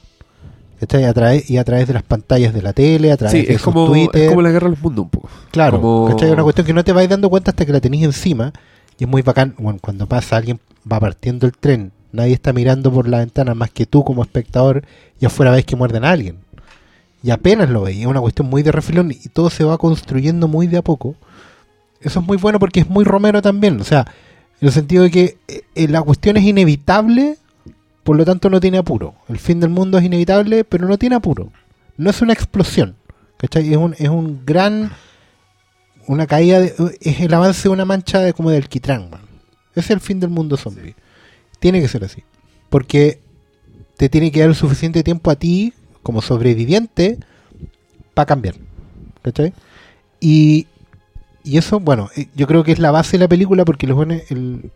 ¿Cachai? 0.79 1.03
A 1.05 1.13
través, 1.13 1.49
y 1.49 1.57
a 1.57 1.63
través 1.63 1.87
de 1.87 1.93
las 1.93 2.01
pantallas 2.03 2.53
de 2.53 2.61
la 2.63 2.73
tele, 2.73 3.11
a 3.11 3.17
través 3.17 3.39
Sí, 3.39 3.45
de 3.45 3.53
es 3.53 3.61
sus 3.61 3.65
como, 3.65 3.85
Twitter. 3.87 4.23
es 4.23 4.29
como 4.29 4.41
la 4.41 4.49
guerra 4.51 4.65
de 4.65 4.71
los 4.71 4.81
mundos 4.81 5.03
un 5.05 5.09
poco. 5.09 5.29
Claro, 5.51 5.79
Como- 5.79 6.07
¿cachai? 6.09 6.31
Una 6.31 6.43
cuestión 6.43 6.65
que 6.65 6.73
no 6.73 6.83
te 6.83 6.91
vais 6.91 7.07
dando 7.09 7.29
cuenta 7.29 7.51
hasta 7.51 7.65
que 7.65 7.71
la 7.71 7.79
tenéis 7.79 8.03
encima. 8.05 8.51
Y 8.97 9.03
es 9.03 9.09
muy 9.09 9.21
bacán, 9.21 9.53
bueno, 9.59 9.79
cuando 9.81 10.07
pasa 10.07 10.37
alguien 10.37 10.59
va 10.91 10.99
partiendo 10.99 11.45
el 11.45 11.53
tren, 11.53 11.91
nadie 12.11 12.33
está 12.33 12.51
mirando 12.53 12.91
por 12.91 13.07
la 13.07 13.19
ventana 13.19 13.53
más 13.53 13.69
que 13.69 13.85
tú 13.85 14.03
como 14.03 14.21
espectador 14.23 14.83
y 15.19 15.25
afuera 15.25 15.51
ves 15.51 15.65
que 15.65 15.75
muerden 15.75 16.03
a 16.03 16.11
alguien. 16.11 16.37
Y 17.23 17.29
apenas 17.29 17.69
lo 17.69 17.83
veis, 17.83 17.99
es 17.99 18.05
una 18.07 18.19
cuestión 18.21 18.49
muy 18.49 18.63
de 18.63 18.71
refilón 18.71 19.11
y 19.11 19.29
todo 19.29 19.49
se 19.51 19.63
va 19.63 19.77
construyendo 19.77 20.47
muy 20.47 20.65
de 20.67 20.77
a 20.77 20.81
poco. 20.81 21.15
Eso 22.01 22.19
es 22.19 22.25
muy 22.25 22.37
bueno 22.37 22.59
porque 22.59 22.79
es 22.81 22.89
muy 22.89 23.03
romero 23.05 23.41
también, 23.41 23.79
o 23.79 23.83
sea, 23.83 24.05
en 24.59 24.67
el 24.67 24.73
sentido 24.73 25.03
de 25.03 25.11
que 25.11 25.37
eh, 25.47 25.87
la 25.87 26.01
cuestión 26.01 26.37
es 26.37 26.43
inevitable, 26.43 27.37
por 28.03 28.15
lo 28.17 28.25
tanto 28.25 28.49
no 28.49 28.59
tiene 28.59 28.77
apuro. 28.79 29.15
El 29.29 29.37
fin 29.39 29.59
del 29.59 29.69
mundo 29.69 29.97
es 29.97 30.03
inevitable, 30.03 30.63
pero 30.63 30.87
no 30.87 30.97
tiene 30.97 31.15
apuro. 31.15 31.51
No 31.97 32.09
es 32.09 32.21
una 32.21 32.33
explosión, 32.33 32.95
¿cachai? 33.37 33.71
Es 33.71 33.77
un, 33.77 33.93
es 33.97 34.09
un 34.09 34.41
gran 34.45 34.91
una 36.07 36.25
caída 36.27 36.59
de- 36.59 36.73
es 36.99 37.19
el 37.21 37.33
avance 37.33 37.63
de 37.63 37.69
una 37.69 37.85
mancha 37.85 38.19
de 38.19 38.33
como 38.33 38.49
de 38.49 38.57
alquitrán, 38.57 39.09
man. 39.11 39.21
Es 39.75 39.89
el 39.91 39.99
fin 39.99 40.19
del 40.19 40.29
mundo 40.31 40.57
zombie. 40.57 40.95
Tiene 41.59 41.79
que 41.79 41.87
ser 41.87 42.03
así. 42.03 42.23
Porque 42.69 43.19
te 43.97 44.09
tiene 44.09 44.31
que 44.31 44.39
dar 44.39 44.49
el 44.49 44.55
suficiente 44.55 45.03
tiempo 45.03 45.29
a 45.29 45.35
ti, 45.35 45.73
como 46.01 46.21
sobreviviente, 46.21 47.19
para 48.15 48.25
cambiar. 48.25 48.55
¿Cachai? 49.21 49.53
Y, 50.19 50.67
y 51.43 51.57
eso, 51.57 51.79
bueno, 51.79 52.09
eh, 52.15 52.27
yo 52.35 52.47
creo 52.47 52.63
que 52.63 52.71
es 52.71 52.79
la 52.79 52.91
base 52.91 53.17
de 53.17 53.23
la 53.23 53.27
película 53.27 53.65
porque 53.65 53.87
los 53.87 53.95
buenos, 53.95 54.21
el, 54.29 54.71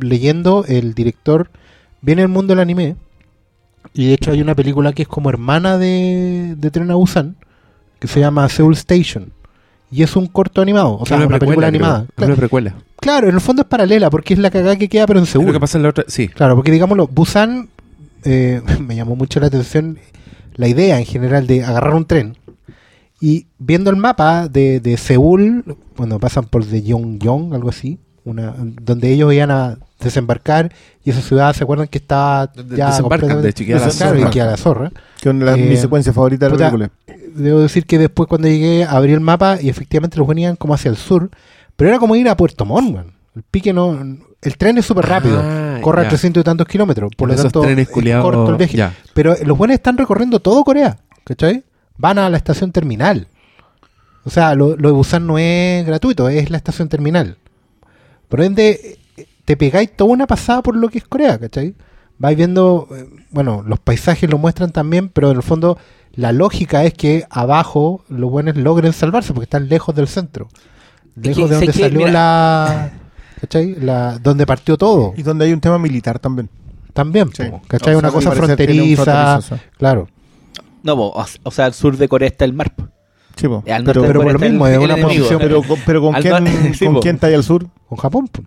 leyendo, 0.00 0.64
el 0.66 0.94
director 0.94 1.50
viene 2.00 2.22
del 2.22 2.30
mundo 2.30 2.52
del 2.52 2.60
anime. 2.60 2.96
Y 3.94 4.08
de 4.08 4.14
hecho 4.14 4.30
hay 4.30 4.40
una 4.40 4.54
película 4.54 4.92
que 4.92 5.02
es 5.02 5.08
como 5.08 5.30
hermana 5.30 5.78
de, 5.78 6.54
de 6.56 6.70
Tren 6.70 6.90
a 6.90 6.94
Busan, 6.94 7.36
que 7.98 8.08
se 8.08 8.20
llama 8.20 8.48
Seoul 8.48 8.74
Station. 8.74 9.32
Y 9.90 10.02
es 10.04 10.14
un 10.14 10.26
corto 10.28 10.62
animado, 10.62 10.98
o 10.98 11.06
sea, 11.06 11.16
una, 11.16 11.38
película 11.38 11.66
animada. 11.66 12.06
creo. 12.14 12.26
Es 12.26 12.26
una 12.28 12.36
precuela. 12.36 12.74
Claro, 13.00 13.28
en 13.28 13.34
el 13.34 13.40
fondo 13.40 13.62
es 13.62 13.68
paralela, 13.68 14.08
porque 14.08 14.34
es 14.34 14.40
la 14.40 14.50
cagada 14.50 14.76
que 14.76 14.88
queda, 14.88 15.06
pero 15.06 15.18
en 15.18 15.24
Es 15.24 15.34
lo 15.34 15.40
Seúl. 15.40 15.52
que 15.52 15.58
pasa 15.58 15.78
en 15.78 15.82
la 15.82 15.88
otra. 15.88 16.04
Sí. 16.06 16.28
Claro, 16.28 16.54
porque 16.54 16.70
digámoslo, 16.70 17.08
Busan 17.08 17.68
eh, 18.24 18.62
me 18.80 18.94
llamó 18.96 19.16
mucho 19.16 19.40
la 19.40 19.46
atención 19.46 19.98
la 20.54 20.68
idea 20.68 20.98
en 20.98 21.06
general 21.06 21.46
de 21.46 21.64
agarrar 21.64 21.94
un 21.94 22.04
tren 22.04 22.36
y 23.20 23.46
viendo 23.58 23.90
el 23.90 23.96
mapa 23.96 24.48
de, 24.48 24.80
de 24.80 24.96
Seúl, 24.96 25.76
bueno, 25.96 26.18
pasan 26.18 26.44
por 26.44 26.64
de 26.64 26.82
Yongyong, 26.82 27.52
algo 27.54 27.68
así, 27.68 27.98
una, 28.24 28.54
donde 28.56 29.12
ellos 29.12 29.32
iban 29.32 29.50
a 29.50 29.78
desembarcar 30.00 30.72
y 31.04 31.10
esa 31.10 31.20
ciudad, 31.20 31.54
¿se 31.54 31.62
acuerdan 31.64 31.86
que 31.88 31.98
estaba 31.98 32.46
Donde 32.46 32.76
ya 32.76 32.86
desembarcan, 32.88 33.28
completamente- 33.30 33.42
de 33.42 33.50
hecho, 33.50 33.62
y 33.62 33.66
queda 33.66 33.80
la 33.80 33.88
y 33.88 33.90
zorra. 33.92 34.30
queda 34.30 34.46
la 34.46 34.56
zorra? 34.56 34.90
Que 35.20 35.28
es 35.28 35.34
una 35.34 35.44
de 35.44 35.50
las- 35.50 35.58
Eh, 35.60 35.68
mi 35.68 35.76
secuencia 35.76 36.12
favorita 36.12 36.46
de 36.48 36.52
la 36.52 36.56
película. 36.58 36.90
Debo 37.34 37.60
decir 37.60 37.84
que 37.86 37.98
después 37.98 38.28
cuando 38.28 38.48
llegué 38.48 38.84
abrí 38.84 39.12
el 39.12 39.20
mapa 39.20 39.58
y 39.60 39.68
efectivamente 39.68 40.16
los 40.18 40.26
venían 40.26 40.56
como 40.56 40.74
hacia 40.74 40.90
el 40.90 40.96
sur, 40.96 41.30
pero 41.76 41.90
era 41.90 41.98
como 41.98 42.16
ir 42.16 42.28
a 42.28 42.36
Puerto 42.36 42.64
Montt, 42.64 42.94
man. 42.94 43.06
El 43.36 43.42
pique 43.42 43.72
no... 43.72 43.98
El 44.42 44.56
tren 44.56 44.78
es 44.78 44.86
súper 44.86 45.04
rápido, 45.06 45.38
Ah, 45.44 45.78
corre 45.82 46.00
a 46.00 46.04
ya. 46.04 46.08
300 46.10 46.40
y 46.40 46.44
tantos 46.44 46.66
kilómetros, 46.66 47.12
por 47.14 47.28
lo 47.28 47.36
tanto 47.36 47.62
es 47.62 47.88
corto 47.90 48.50
el 48.50 48.56
viaje. 48.56 48.76
ya. 48.76 48.94
Pero 49.12 49.34
los 49.44 49.56
buenos 49.58 49.74
están 49.74 49.98
recorriendo 49.98 50.40
todo 50.40 50.64
Corea, 50.64 50.98
¿cachai? 51.24 51.62
Van 52.00 52.18
a 52.18 52.30
la 52.30 52.36
estación 52.38 52.72
terminal. 52.72 53.28
O 54.24 54.30
sea, 54.30 54.54
lo, 54.54 54.74
lo 54.76 54.88
de 54.88 54.94
Busan 54.94 55.26
no 55.26 55.38
es 55.38 55.84
gratuito, 55.86 56.28
es 56.28 56.50
la 56.50 56.56
estación 56.56 56.88
terminal. 56.88 57.36
Por 58.28 58.40
ende, 58.40 58.98
te 59.44 59.56
pegáis 59.56 59.94
toda 59.96 60.10
una 60.10 60.26
pasada 60.26 60.62
por 60.62 60.76
lo 60.76 60.88
que 60.88 60.98
es 60.98 61.04
Corea, 61.04 61.38
¿cachai? 61.38 61.74
Vais 62.18 62.36
viendo, 62.36 62.88
eh, 62.94 63.06
bueno, 63.30 63.62
los 63.66 63.80
paisajes 63.80 64.30
lo 64.30 64.38
muestran 64.38 64.72
también, 64.72 65.08
pero 65.08 65.30
en 65.30 65.36
el 65.36 65.42
fondo 65.42 65.78
la 66.14 66.32
lógica 66.32 66.84
es 66.84 66.94
que 66.94 67.24
abajo 67.30 68.02
los 68.08 68.30
buenos 68.30 68.56
logren 68.56 68.92
salvarse 68.92 69.32
porque 69.32 69.44
están 69.44 69.68
lejos 69.68 69.94
del 69.94 70.08
centro. 70.08 70.48
Lejos 71.16 71.50
de 71.50 71.56
donde 71.56 71.72
salió 71.72 71.98
mira- 71.98 72.12
la... 72.12 72.90
¿Cachai? 73.40 73.74
La, 73.80 74.18
donde 74.18 74.44
partió 74.46 74.76
todo. 74.76 75.14
Y 75.16 75.22
donde 75.22 75.46
hay 75.46 75.52
un 75.52 75.60
tema 75.60 75.78
militar 75.78 76.18
también. 76.18 76.48
También, 76.92 77.28
Sí. 77.34 77.44
¿cachai? 77.68 77.94
O 77.94 77.98
sea, 78.00 78.08
una 78.08 78.10
cosa 78.10 78.30
un 78.30 78.36
fronteriza. 78.36 79.40
Claro. 79.78 80.08
No, 80.82 80.96
po, 80.96 81.06
o, 81.08 81.24
o 81.42 81.50
sea, 81.50 81.66
al 81.66 81.74
sur 81.74 81.96
de 81.96 82.08
Corea 82.08 82.28
está 82.28 82.44
el 82.44 82.52
mar. 82.52 82.72
Sí, 83.36 83.46
po. 83.48 83.62
Al 83.70 83.84
pero, 83.84 84.00
norte 84.02 84.06
pero 84.06 84.22
por 84.22 84.32
lo 84.32 84.38
mismo, 84.38 84.66
es 84.66 84.78
una 84.78 84.94
enemigo. 84.94 85.08
posición- 85.26 85.40
pero, 85.40 85.62
con- 85.62 85.78
pero 85.86 86.00
¿con 86.00 86.14
quién, 86.14 86.74
sí, 86.74 86.84
¿con 86.86 87.00
quién 87.00 87.14
está 87.16 87.26
ahí 87.28 87.34
al 87.34 87.44
sur? 87.44 87.66
Con 87.88 87.98
Japón, 87.98 88.28
po. 88.28 88.42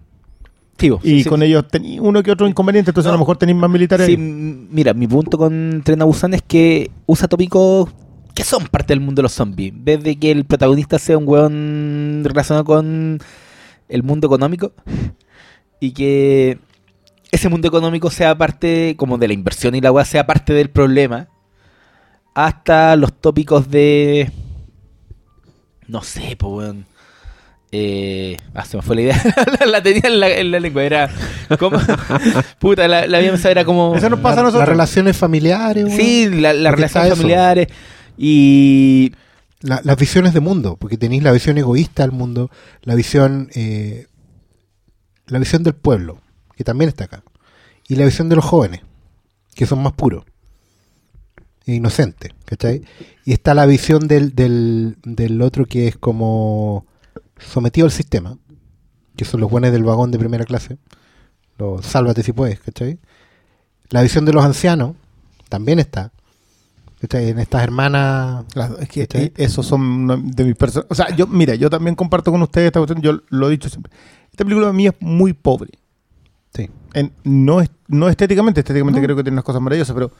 Sí, 0.78 0.90
po, 0.90 1.00
Y 1.04 1.24
sí, 1.24 1.30
con 1.30 1.42
ellos 1.44 1.68
tenéis 1.68 2.00
uno 2.02 2.22
que 2.24 2.32
otro 2.32 2.48
inconveniente, 2.48 2.92
entonces 2.92 3.10
a 3.10 3.14
lo 3.14 3.20
mejor 3.20 3.38
tenéis 3.38 3.58
más 3.58 3.70
militares. 3.70 4.08
Sí, 4.08 4.18
mira, 4.18 4.94
mi 4.94 5.08
punto 5.08 5.38
con 5.38 5.82
Tren 5.84 6.02
a 6.02 6.06
Busan 6.06 6.34
es 6.34 6.42
que 6.42 6.90
usa 7.06 7.28
tópicos 7.28 7.90
que 8.34 8.44
son 8.44 8.66
parte 8.68 8.88
del 8.94 9.00
mundo 9.00 9.20
de 9.22 9.24
los 9.24 9.34
zombies. 9.34 9.74
Desde 9.78 10.18
que 10.18 10.32
el 10.32 10.46
protagonista 10.46 10.98
sea 10.98 11.18
un 11.20 11.28
weón 11.28 12.22
relacionado 12.26 12.66
con 12.66 13.20
el 13.88 14.04
mundo 14.04 14.26
económico 14.28 14.74
y 15.80 15.92
que 15.92 16.58
ese 17.32 17.50
mundo 17.50 17.68
económico 17.68 18.10
sea 18.10 18.36
parte 18.38 18.96
como 18.98 19.18
de 19.20 19.28
la 19.28 19.34
inversión 19.36 19.76
y 19.76 19.82
la 19.82 19.92
weá 19.92 20.06
sea 20.06 20.26
parte 20.26 20.54
del 20.54 20.70
problema. 20.72 21.28
Hasta 22.36 22.96
los 22.96 23.14
tópicos 23.20 23.70
de. 23.70 24.32
No 25.88 26.02
sé, 26.02 26.36
pues 26.38 26.52
weón. 26.54 26.86
Eh, 27.72 28.38
ah, 28.54 28.66
se 28.66 28.78
me 28.78 28.84
fue 28.84 28.96
la 28.96 29.02
idea. 29.02 29.24
la, 29.60 29.66
la 29.66 29.84
tenía 29.84 30.02
en 30.06 30.20
la, 30.20 30.30
en 30.30 30.52
la 30.52 30.60
lengua. 30.60 30.84
Era 30.84 31.10
como. 31.60 31.80
Puta, 32.60 32.88
la, 32.88 33.08
la 33.08 33.18
había 33.18 33.34
era 33.34 33.66
como. 33.66 33.96
Eso 33.96 34.10
nos 34.10 34.20
pasa 34.20 34.40
a 34.42 34.44
nosotros. 34.44 34.60
Las 34.62 34.70
relaciones 34.70 35.18
familiares, 35.18 35.84
weón. 35.86 35.98
Sí, 35.98 36.30
la- 36.30 36.54
las 36.54 36.74
relaciones 36.74 37.16
familiares. 37.18 37.68
Y. 38.18 39.12
La- 39.62 39.82
las 39.84 39.98
visiones 39.98 40.34
de 40.34 40.40
mundo, 40.42 40.76
porque 40.78 40.98
tenéis 40.98 41.24
la 41.24 41.32
visión 41.32 41.58
egoísta 41.58 42.04
del 42.04 42.12
mundo, 42.12 42.52
la 42.82 42.96
visión 42.96 43.50
eh, 43.56 44.08
la 45.28 45.40
visión 45.40 45.64
del 45.64 45.74
pueblo, 45.74 46.20
que 46.58 46.64
también 46.66 46.90
está 46.90 47.06
acá, 47.06 47.24
y 47.88 47.96
la 47.96 48.04
visión 48.04 48.28
de 48.28 48.36
los 48.36 48.44
jóvenes, 48.44 48.82
que 49.56 49.66
son 49.66 49.82
más 49.82 49.94
puros 49.94 50.26
e 51.66 51.76
inocentes, 51.76 52.32
¿cachai? 52.46 52.82
Y 53.26 53.34
está 53.34 53.54
la 53.54 53.66
visión 53.66 54.08
del, 54.08 54.36
del, 54.36 54.98
del 55.04 55.42
otro 55.42 55.66
que 55.66 55.88
es 55.88 55.98
como 55.98 56.86
sometido 57.38 57.86
al 57.86 57.92
sistema, 57.92 58.38
que 59.16 59.26
son 59.26 59.40
los 59.42 59.50
buenos 59.50 59.72
del 59.72 59.84
vagón 59.84 60.12
de 60.12 60.20
primera 60.20 60.46
clase, 60.46 60.78
los 61.58 61.86
sálvate 61.86 62.24
si 62.24 62.34
puedes, 62.34 62.60
¿cachai? 62.60 63.00
La 63.90 64.02
visión 64.02 64.26
de 64.26 64.34
los 64.34 64.44
ancianos 64.44 64.96
también 65.50 65.80
está, 65.80 66.12
¿cachai? 67.00 67.30
En 67.30 67.40
estas 67.40 67.64
hermanas 67.64 68.46
Las- 68.56 68.72
es 68.80 68.90
que 68.90 69.08
¿Cachai? 69.08 69.26
eh, 69.26 69.34
esos 69.38 69.66
son 69.66 70.32
de 70.32 70.44
mis 70.46 70.56
personas. 70.56 70.88
O 70.90 70.96
sea, 70.96 71.16
yo, 71.16 71.28
mira, 71.28 71.56
yo 71.56 71.70
también 71.70 71.96
comparto 71.96 72.32
con 72.32 72.42
ustedes 72.42 72.68
esta 72.68 72.80
cuestión. 72.80 73.02
Yo 73.02 73.22
lo 73.30 73.48
he 73.48 73.52
dicho 73.52 73.70
siempre. 73.70 73.92
Esta 74.32 74.44
película 74.44 74.66
para 74.68 74.74
mí 74.74 74.88
es 74.88 74.94
muy 75.00 75.34
pobre. 75.34 75.72
Sí. 76.56 76.70
En- 76.94 77.12
no, 77.24 77.62
no 77.88 78.10
estéticamente, 78.10 78.62
estéticamente 78.62 79.00
No. 79.00 79.06
creo 79.06 79.16
que 79.16 79.24
tiene 79.24 79.36
unas 79.36 79.44
cosas 79.46 79.62
maravillosas, 79.62 79.94
pero 79.94 80.12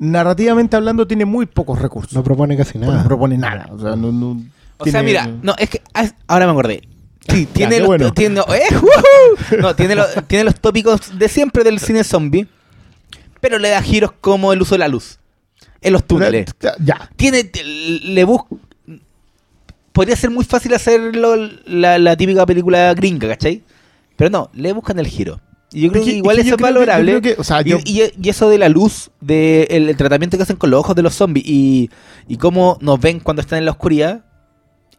narrativamente 0.00 0.74
hablando 0.76 1.06
tiene 1.06 1.24
muy 1.24 1.46
pocos 1.46 1.78
recursos. 1.78 2.12
No 2.14 2.24
propone 2.24 2.56
casi 2.56 2.78
No 2.78 2.90
nada. 2.90 3.04
propone 3.04 3.38
nada. 3.38 3.68
O 3.70 3.78
sea, 3.78 3.94
no, 3.94 4.10
no 4.10 4.30
O 4.78 4.82
tiene- 4.84 4.90
sea, 4.98 5.02
mira, 5.02 5.28
no, 5.42 5.54
es 5.58 5.70
que 5.70 5.82
ah, 5.94 6.10
ahora 6.26 6.46
me 6.46 6.52
acordé. 6.52 6.82
Sí, 7.28 7.46
tiene, 7.52 7.78
los, 7.78 7.86
bueno. 7.86 8.12
tiene, 8.12 8.40
¡eh, 8.40 9.56
no, 9.60 9.76
tiene, 9.76 9.94
los, 9.94 10.08
tiene 10.26 10.44
los 10.44 10.58
tópicos 10.58 11.16
de 11.18 11.28
siempre 11.28 11.62
del 11.62 11.78
cine 11.78 12.02
zombie, 12.02 12.48
pero 13.40 13.58
le 13.58 13.68
da 13.68 13.80
giros 13.82 14.10
como 14.20 14.52
el 14.52 14.60
uso 14.62 14.74
de 14.74 14.78
la 14.80 14.88
luz 14.88 15.18
en 15.82 15.92
los 15.92 16.04
túneles. 16.04 16.46
Ya, 16.60 16.74
ya. 16.82 17.10
Tiene, 17.16 17.50
le 18.02 18.24
bus 18.24 18.40
Podría 19.92 20.14
ser 20.16 20.30
muy 20.30 20.44
fácil 20.44 20.72
hacerlo 20.72 21.34
la, 21.66 21.98
la 21.98 22.16
típica 22.16 22.46
película 22.46 22.94
gringa, 22.94 23.28
¿cachai? 23.28 23.62
Pero 24.16 24.30
no, 24.30 24.48
le 24.54 24.72
buscan 24.72 24.98
el 24.98 25.06
giro. 25.08 25.40
Y 25.72 25.82
yo 25.82 25.90
creo 25.92 26.04
que, 26.04 26.10
que- 26.10 26.16
igual 26.16 26.36
es 26.38 26.42
que 26.42 26.48
eso 26.48 26.54
es 26.56 26.58
que- 26.58 26.62
valorable. 26.64 27.20
creo 27.20 27.22
que, 27.36 27.40
o 27.40 27.44
sea, 27.44 27.60
y, 27.62 27.64
yo- 27.70 27.78
y- 27.84 28.02
y 28.20 28.28
eso 28.28 28.48
de 28.48 28.58
la 28.58 28.68
luz, 28.68 29.10
de 29.20 29.68
el, 29.70 29.88
el 29.88 29.96
tratamiento 29.96 30.36
que 30.36 30.42
hacen 30.42 30.56
con 30.56 30.70
los 30.70 30.80
ojos 30.80 30.96
de 30.96 31.02
los 31.02 31.14
zombies 31.14 31.46
y, 31.46 31.90
y 32.28 32.36
cómo 32.36 32.76
nos 32.80 33.00
ven 33.00 33.20
cuando 33.20 33.40
están 33.40 33.58
en 33.58 33.64
la 33.66 33.70
oscuridad 33.70 34.24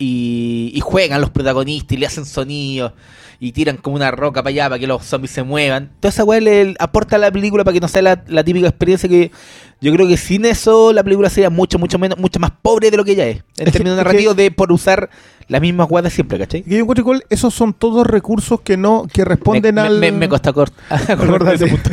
y, 0.04 0.80
juegan 0.84 1.22
los 1.22 1.30
protagonistas 1.30 1.92
y 1.96 1.98
le 2.00 2.06
hacen 2.08 2.26
sonidos 2.26 2.94
y 3.40 3.52
tiran 3.52 3.78
como 3.78 3.96
una 3.96 4.12
roca 4.12 4.42
para 4.44 4.50
allá 4.52 4.70
para 4.70 4.80
que 4.80 4.88
los 4.88 5.04
zombies 5.06 5.32
se 5.32 5.44
muevan. 5.44 5.92
Toda 6.00 6.10
esa 6.10 6.24
weá 6.24 6.40
le 6.40 6.76
aporta 6.80 7.16
a 7.16 7.20
la 7.20 7.32
película 7.32 7.64
para 7.64 7.74
que 7.74 7.80
no 7.80 7.88
sea 7.88 8.02
la, 8.02 8.24
la 8.28 8.44
típica 8.44 8.68
experiencia 8.68 9.10
que 9.10 9.32
yo 9.80 9.92
creo 9.94 10.08
que 10.08 10.18
sin 10.18 10.46
eso 10.46 10.94
la 10.94 11.04
película 11.04 11.30
sería 11.30 11.50
mucho, 11.50 11.80
mucho 11.80 11.98
menos, 12.00 12.18
mucho 12.20 12.40
más 12.40 12.52
pobre 12.62 12.92
de 12.92 12.98
lo 12.98 13.04
que 13.06 13.12
ella 13.14 13.28
es. 13.28 13.38
En 13.58 13.72
términos 13.72 13.94
es 13.98 14.00
que- 14.00 14.04
narrativos 14.06 14.36
de 14.36 14.52
por 14.52 14.72
usar 14.72 15.10
las 15.52 15.60
mismas 15.62 15.88
weas 15.90 16.06
de 16.06 16.10
siempre, 16.10 16.40
¿cachai? 16.40 16.64
Que 16.64 16.72
yo 16.72 16.78
encuentro 16.80 17.02
igual, 17.02 17.24
esos 17.30 17.54
son 17.54 17.74
todos 17.74 18.08
recursos 18.08 18.62
que 18.62 18.78
no 18.78 19.06
que 19.12 19.26
responden 19.26 19.76
me, 19.76 19.82
al 19.82 20.00
me, 20.00 20.12
me 20.14 20.26
acordarme 20.90 21.50
de 21.50 21.56
ese 21.56 21.68
punto. 21.68 21.90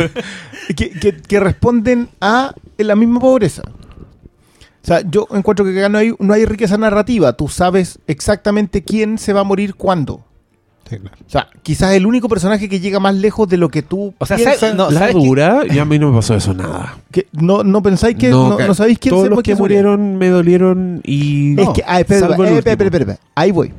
que, 0.76 0.90
que- 0.90 1.16
que 1.16 1.40
responden 1.40 2.08
a 2.20 2.54
la 2.76 2.94
misma 2.94 3.18
pobreza. 3.20 3.62
O 3.66 4.86
sea, 4.88 5.00
yo 5.02 5.26
encuentro 5.32 5.64
que 5.64 5.76
acá 5.76 5.88
no 5.88 5.98
hay, 5.98 6.14
no 6.20 6.32
hay 6.32 6.44
riqueza 6.44 6.78
narrativa. 6.78 7.32
Tú 7.34 7.48
sabes 7.48 7.98
exactamente 8.06 8.84
quién 8.84 9.18
se 9.18 9.32
va 9.32 9.40
a 9.40 9.44
morir 9.44 9.74
cuándo. 9.74 10.24
Sí, 10.88 10.96
claro. 10.96 11.16
O 11.26 11.30
sea, 11.30 11.48
quizás 11.62 11.92
el 11.94 12.06
único 12.06 12.28
personaje 12.28 12.68
que 12.68 12.80
llega 12.80 12.98
más 13.00 13.14
lejos 13.14 13.48
de 13.48 13.56
lo 13.58 13.68
que 13.68 13.82
tú 13.82 14.14
O 14.18 14.26
sea, 14.26 14.36
piensas, 14.36 14.58
¿sabes? 14.60 14.74
No, 14.76 14.90
la 14.90 15.10
dura, 15.12 15.62
y 15.68 15.78
a 15.78 15.84
mí 15.84 15.98
no 15.98 16.10
me 16.10 16.16
pasó 16.16 16.34
eso 16.34 16.54
nada. 16.54 16.96
que 17.10 17.26
no, 17.32 17.62
no 17.62 17.82
pensáis 17.82 18.16
que 18.16 18.30
no, 18.30 18.56
ca- 18.56 18.66
no 18.66 18.74
sabéis 18.74 18.98
quién 18.98 19.10
Todos 19.10 19.24
se 19.24 19.30
los 19.30 19.42
que 19.42 19.54
murió. 19.54 19.64
murieron 19.82 20.16
me 20.16 20.28
dolieron 20.28 21.00
y. 21.04 21.60
Es 21.60 21.68
que, 21.70 21.82
ah, 21.86 22.00
espera, 22.00 22.28
espera, 22.30 22.58
espera, 22.72 22.84
espera. 22.98 23.18
ahí 23.34 23.50
voy. 23.50 23.72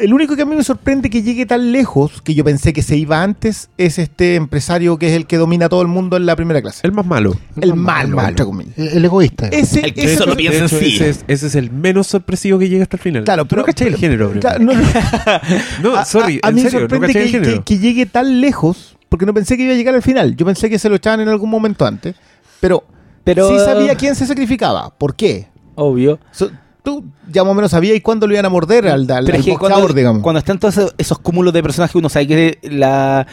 El 0.00 0.14
único 0.14 0.34
que 0.36 0.42
a 0.42 0.46
mí 0.46 0.54
me 0.56 0.64
sorprende 0.64 1.10
que 1.10 1.22
llegue 1.22 1.46
tan 1.46 1.72
lejos, 1.72 2.22
que 2.22 2.34
yo 2.34 2.42
pensé 2.44 2.72
que 2.72 2.82
se 2.82 2.96
iba 2.96 3.22
antes, 3.22 3.68
es 3.78 3.98
este 3.98 4.34
empresario 4.36 4.98
que 4.98 5.08
es 5.08 5.12
el 5.14 5.26
que 5.26 5.36
domina 5.36 5.68
todo 5.68 5.82
el 5.82 5.88
mundo 5.88 6.16
en 6.16 6.26
la 6.26 6.36
primera 6.36 6.62
clase. 6.62 6.80
El 6.84 6.92
más 6.92 7.04
malo. 7.06 7.36
El 7.60 7.74
malo, 7.74 8.20
entre 8.26 8.44
comillas. 8.44 8.78
El, 8.78 8.88
el 8.88 9.04
egoísta. 9.04 9.48
Ese, 9.48 9.80
El 9.80 9.94
que 9.94 10.04
ese- 10.04 10.16
solo 10.16 10.36
piensa 10.36 10.60
en 10.64 10.68
sí. 10.68 10.94
Ese 10.96 11.08
es, 11.10 11.24
ese 11.28 11.46
es 11.48 11.54
el 11.54 11.70
menos 11.70 12.06
sorpresivo 12.06 12.58
que 12.58 12.68
llega 12.68 12.82
hasta 12.84 12.96
el 12.96 13.02
final. 13.02 13.24
Claro, 13.24 13.44
Tú 13.44 13.56
no 13.56 13.62
pero- 13.62 13.66
cachai 13.66 13.88
el 13.88 13.96
género, 13.96 14.30
bro. 14.30 14.40
Claro, 14.40 14.64
no, 14.64 14.72
no. 14.72 14.82
No, 15.82 15.96
A- 15.96 16.04
sorry, 16.04 16.40
a, 16.42 16.46
a 16.46 16.50
en 16.50 16.54
mí 16.56 16.62
me 16.64 16.70
serio, 16.70 16.88
sorprende 16.88 17.06
el 17.06 17.12
que, 17.12 17.28
género. 17.28 17.52
que- 17.56 17.62
que 17.64 17.78
llegue 17.78 18.06
tan 18.06 18.40
lejos, 18.40 18.96
porque 19.08 19.26
no 19.26 19.34
pensé 19.34 19.56
que 19.56 19.64
iba 19.64 19.72
a 19.74 19.76
llegar 19.76 19.94
al 19.94 20.02
final. 20.02 20.36
Yo 20.36 20.46
pensé 20.46 20.70
que 20.70 20.78
se 20.78 20.88
lo 20.88 20.96
echaban 20.96 21.20
en 21.20 21.28
algún 21.28 21.50
momento 21.50 21.84
antes, 21.86 22.14
pero, 22.60 22.84
Pero- 23.24 23.48
sí 23.48 23.58
sabía 23.64 23.94
quién 23.96 24.14
se 24.14 24.26
sacrificaba. 24.26 24.90
¿Por 24.96 25.14
qué? 25.14 25.48
Obvio. 25.74 26.18
So- 26.30 26.50
tú 26.82 27.04
ya 27.28 27.44
más 27.44 27.52
o 27.52 27.54
menos 27.54 27.70
sabías 27.70 27.98
cuándo 28.02 28.26
lo 28.26 28.32
iban 28.32 28.46
a 28.46 28.48
morder 28.48 28.88
al, 28.88 29.10
al, 29.10 29.24
Pero 29.24 29.34
al 29.34 29.40
es 29.40 29.44
que 29.44 29.50
boxeador, 29.52 29.78
cuando, 29.80 29.94
digamos. 29.94 30.22
cuando 30.22 30.38
están 30.38 30.58
todos 30.58 30.76
esos, 30.76 30.94
esos 30.98 31.18
cúmulos 31.18 31.52
de 31.52 31.62
personajes, 31.62 31.94
uno 31.94 32.08
sabe 32.08 32.26
que 32.26 32.58
la. 32.62 33.26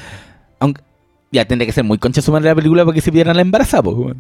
Aunque, 0.60 0.82
ya 1.32 1.46
tendría 1.46 1.66
que 1.66 1.74
ser 1.74 1.84
muy 1.84 1.98
concha 1.98 2.22
su 2.22 2.32
madre 2.32 2.50
la 2.50 2.56
película 2.56 2.86
para 2.86 2.96
que 2.96 3.02
se 3.02 3.12
pierdan 3.12 3.36
la 3.36 3.42
embarazada, 3.42 3.84
pues. 3.84 4.16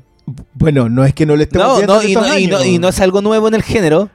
Bueno, 0.53 0.89
no 0.89 1.05
es 1.05 1.13
que 1.13 1.25
no 1.25 1.35
le 1.35 1.43
estemos 1.43 1.81
No, 1.85 1.95
no, 1.95 2.03
y 2.03 2.13
no, 2.13 2.63
y, 2.65 2.75
y 2.75 2.79
no 2.79 2.89
es 2.89 2.99
algo 2.99 3.21
nuevo 3.21 3.47
en 3.47 3.53
el 3.53 3.63
género. 3.63 4.09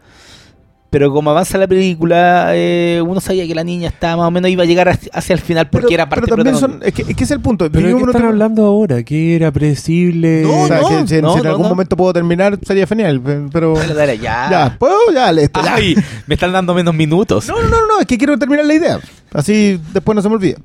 Pero 0.93 1.11
como 1.11 1.31
avanza 1.31 1.57
la 1.57 1.67
película, 1.67 2.51
eh, 2.55 3.03
uno 3.03 3.19
sabía 3.19 3.47
que 3.47 3.55
la 3.55 3.65
niña 3.65 3.89
estaba 3.89 4.17
más 4.19 4.29
o 4.29 4.31
menos 4.31 4.51
iba 4.51 4.63
a 4.63 4.67
llegar 4.67 4.91
hacia 4.91 5.33
el 5.33 5.41
final 5.41 5.71
porque 5.71 5.87
Pero- 5.87 5.95
era 5.95 6.09
parte 6.11 6.27
pero 6.27 6.37
también 6.45 6.55
son, 6.59 6.81
es, 6.83 6.93
que, 6.93 7.01
es 7.01 7.17
que 7.17 7.25
es 7.25 7.31
el 7.31 7.41
punto. 7.41 7.71
Pero 7.73 7.87
¿de 7.87 7.93
Yo 7.93 7.97
qué 7.97 8.05
no 8.05 8.11
están 8.11 8.27
hablando 8.27 8.67
ahora? 8.67 9.03
¿Que 9.03 9.35
era 9.35 9.51
predecible? 9.51 10.43
No, 10.43 10.65
o 10.65 10.67
sea, 10.69 10.83
no, 10.83 10.89
si, 10.89 10.95
no, 10.95 11.07
si 11.09 11.15
en 11.15 11.23
no, 11.23 11.33
algún 11.33 11.63
no. 11.63 11.69
momento 11.71 11.97
puedo 11.97 12.13
terminar, 12.13 12.59
sería 12.63 12.87
genial. 12.87 13.23
pe- 13.23 13.41
Pero. 13.51 13.73
Dale, 13.75 13.95
dale, 13.95 14.19
ya. 14.19 14.49
Ya, 14.51 14.77
puedo, 14.79 15.11
ya, 15.15 15.33
listo. 15.33 15.63
ya. 15.65 15.77
Ay, 15.77 15.97
me 16.27 16.35
están 16.35 16.53
dando 16.53 16.75
menos 16.75 16.95
minutos. 16.95 17.49
No, 17.49 17.55
no, 17.63 17.69
no, 17.71 17.87
no, 17.87 18.01
es 18.01 18.07
que 18.07 18.19
quiero 18.19 18.39
terminar 18.39 18.67
la 18.67 18.75
idea. 18.75 19.01
Así 19.33 19.81
después 19.95 20.15
no 20.15 20.21
se 20.21 20.29
me 20.29 20.35
olvida. 20.35 20.59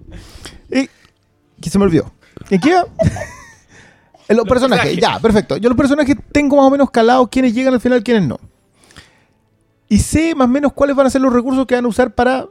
Y, 0.70 0.90
que 1.62 1.70
se 1.70 1.80
me 1.80 1.86
olvidó. 1.86 2.12
¿En 2.50 2.60
qué? 2.60 2.72
los, 4.30 4.46
personajes. 4.46 4.48
personajes. 4.48 4.98
ya, 4.98 5.20
perfecto. 5.20 5.56
Yo 5.56 5.70
los 5.70 5.78
personajes 5.78 6.18
tengo 6.34 6.58
más 6.58 6.66
o 6.66 6.70
menos 6.70 6.92
calados 6.92 7.30
quiénes 7.32 7.54
llegan 7.54 7.74
al 7.74 7.80
final, 7.80 8.04
quiénes 8.04 8.28
no. 8.28 8.38
Y 9.90 10.00
sé 10.00 10.36
más 10.36 10.46
o 10.46 10.50
menos 10.52 10.74
cuáles 10.74 10.96
van 10.96 11.08
a 11.08 11.10
ser 11.10 11.22
los 11.22 11.32
recursos 11.34 11.66
que 11.66 11.76
van 11.76 11.86
a 11.86 11.88
usar 11.88 12.14
para 12.14 12.46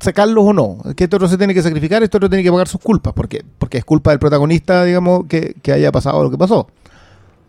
sacarlos 0.00 0.44
o 0.46 0.52
no. 0.52 0.78
Que 0.94 1.04
este 1.04 1.16
otro 1.16 1.28
se 1.28 1.36
tiene 1.38 1.54
que 1.54 1.62
sacrificar, 1.62 2.02
este 2.02 2.16
otro 2.16 2.28
tiene 2.28 2.42
que 2.44 2.50
pagar 2.52 2.68
sus 2.68 2.80
culpas. 2.80 3.12
¿Por 3.14 3.28
qué? 3.28 3.44
Porque 3.58 3.78
es 3.78 3.84
culpa 3.84 4.10
del 4.10 4.18
protagonista, 4.20 4.84
digamos, 4.84 5.24
que, 5.28 5.54
que 5.62 5.72
haya 5.72 5.90
pasado 5.90 6.22
lo 6.22 6.30
que 6.30 6.38
pasó. 6.38 6.68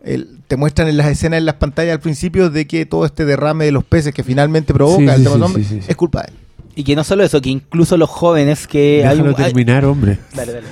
El- 0.04 0.40
te 0.48 0.56
muestran 0.56 0.88
en 0.88 0.98
las 0.98 1.08
escenas, 1.08 1.38
en 1.40 1.46
las 1.46 1.56
pantallas 1.56 1.94
al 1.94 2.00
principio, 2.00 2.50
de 2.50 2.66
que 2.66 2.86
todo 2.88 3.06
este 3.06 3.26
derrame 3.26 3.66
de 3.66 3.72
los 3.72 3.84
peces 3.84 4.14
que 4.16 4.24
finalmente 4.24 4.74
provoca 4.74 4.98
Sí, 4.98 5.04
el 5.22 5.28
sí, 5.28 5.32
tema 5.32 5.48
sí, 5.48 5.54
sí, 5.56 5.64
sí, 5.64 5.82
sí. 5.82 5.86
es 5.90 5.96
culpa 5.96 6.22
de 6.24 6.30
él. 6.30 6.34
Y 6.76 6.84
que 6.84 6.96
no 6.96 7.04
solo 7.04 7.24
eso, 7.24 7.40
que 7.42 7.50
incluso 7.50 7.98
los 7.98 8.10
jóvenes 8.10 8.66
que 8.66 9.06
hay 9.06 9.18
Déjalo 9.18 9.36
hay- 9.38 9.44
terminar, 9.46 9.86
hombre. 9.86 10.18
Dale, 10.34 10.54
dale. 10.54 10.68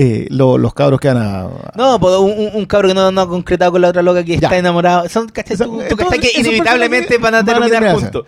Eh, 0.00 0.28
lo- 0.30 0.58
los 0.58 0.72
cabros 0.74 1.00
que 1.00 1.08
van 1.08 1.16
a. 1.18 1.48
No, 1.74 1.98
pues 1.98 2.14
un, 2.54 2.64
cabro 2.66 2.86
que 2.88 2.94
no, 2.94 3.10
no 3.10 3.20
ha 3.20 3.28
concretado 3.28 3.72
con 3.72 3.80
la 3.82 3.88
otra 3.88 4.00
loca 4.00 4.22
que 4.22 4.38
Ya. 4.38 4.46
está 4.46 4.56
enamorado. 4.56 5.08
Son, 5.08 5.28
¿cachai? 5.28 5.56
Tú- 5.56 5.80
tú 5.88 5.96
cachai 5.96 6.20
que 6.20 6.30
inevitablemente 6.40 7.18
van 7.18 7.34
a 7.34 7.44
terminar 7.44 7.92
juntos. 7.94 8.24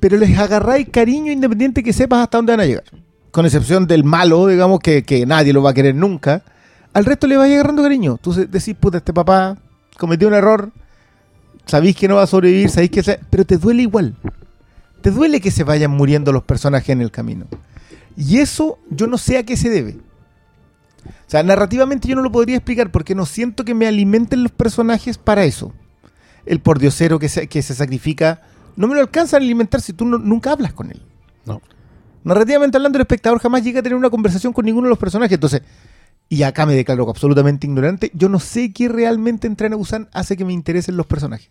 Pero 0.00 0.16
les 0.18 0.36
agarráis 0.38 0.88
cariño 0.90 1.30
independiente 1.32 1.82
que 1.82 1.92
sepas 1.92 2.20
hasta 2.20 2.38
dónde 2.38 2.52
van 2.52 2.60
a 2.60 2.66
llegar. 2.66 2.84
Con 3.30 3.46
excepción 3.46 3.86
del 3.86 4.02
malo, 4.04 4.46
digamos, 4.48 4.80
que, 4.80 5.04
que 5.04 5.24
nadie 5.24 5.52
lo 5.52 5.62
va 5.62 5.70
a 5.70 5.74
querer 5.74 5.94
nunca. 5.94 6.42
Al 6.92 7.04
resto 7.04 7.26
le 7.26 7.36
vais 7.36 7.52
agarrando 7.52 7.82
cariño. 7.82 8.18
Tú 8.20 8.32
decís, 8.32 8.74
puta, 8.78 8.98
este 8.98 9.12
papá 9.12 9.56
cometió 9.98 10.26
un 10.26 10.34
error. 10.34 10.70
Sabéis 11.66 11.94
que 11.96 12.08
no 12.08 12.16
va 12.16 12.22
a 12.22 12.26
sobrevivir, 12.26 12.70
sabéis 12.70 12.90
que. 12.90 13.02
se- 13.02 13.20
Pero 13.30 13.44
te 13.44 13.56
duele 13.56 13.82
igual. 13.82 14.14
Te 15.00 15.10
duele 15.10 15.40
que 15.40 15.50
se 15.50 15.62
vayan 15.64 15.90
muriendo 15.92 16.32
los 16.32 16.42
personajes 16.42 16.88
en 16.90 17.00
el 17.02 17.10
camino. 17.10 17.46
Y 18.16 18.38
eso 18.38 18.78
yo 18.90 19.06
no 19.06 19.18
sé 19.18 19.38
a 19.38 19.42
qué 19.44 19.56
se 19.56 19.68
debe. 19.70 19.96
O 21.08 21.30
sea, 21.30 21.42
narrativamente 21.42 22.08
yo 22.08 22.16
no 22.16 22.22
lo 22.22 22.30
podría 22.32 22.56
explicar 22.56 22.90
porque 22.90 23.14
no 23.14 23.26
siento 23.26 23.64
que 23.64 23.74
me 23.74 23.86
alimenten 23.86 24.42
los 24.42 24.52
personajes 24.52 25.18
para 25.18 25.44
eso. 25.44 25.72
El 26.44 26.60
pordiosero 26.60 27.18
que 27.18 27.28
se, 27.28 27.48
que 27.48 27.62
se 27.62 27.74
sacrifica 27.74 28.42
no 28.76 28.86
me 28.88 28.94
lo 28.94 29.00
alcanzan 29.00 29.42
a 29.42 29.44
alimentar 29.44 29.80
si 29.80 29.92
tú 29.92 30.04
no- 30.04 30.18
nunca 30.18 30.52
hablas 30.52 30.72
con 30.72 30.90
él. 30.90 31.00
No. 31.44 31.60
Narrativamente 32.24 32.76
hablando, 32.76 32.98
el 32.98 33.02
espectador 33.02 33.38
jamás 33.40 33.62
llega 33.64 33.80
a 33.80 33.82
tener 33.82 33.96
una 33.96 34.10
conversación 34.10 34.52
con 34.52 34.64
ninguno 34.64 34.86
de 34.86 34.90
los 34.90 34.98
personajes. 34.98 35.34
Entonces, 35.34 35.62
y 36.28 36.42
acá 36.42 36.66
me 36.66 36.74
declaro 36.74 37.08
absolutamente 37.08 37.66
ignorante, 37.66 38.10
yo 38.14 38.28
no 38.28 38.40
sé 38.40 38.72
qué 38.72 38.88
realmente 38.88 39.46
en 39.46 39.54
Tren 39.56 39.72
a 39.72 39.76
Busan 39.76 40.08
hace 40.12 40.36
que 40.36 40.44
me 40.44 40.52
interesen 40.52 40.96
los 40.96 41.06
personajes. 41.06 41.50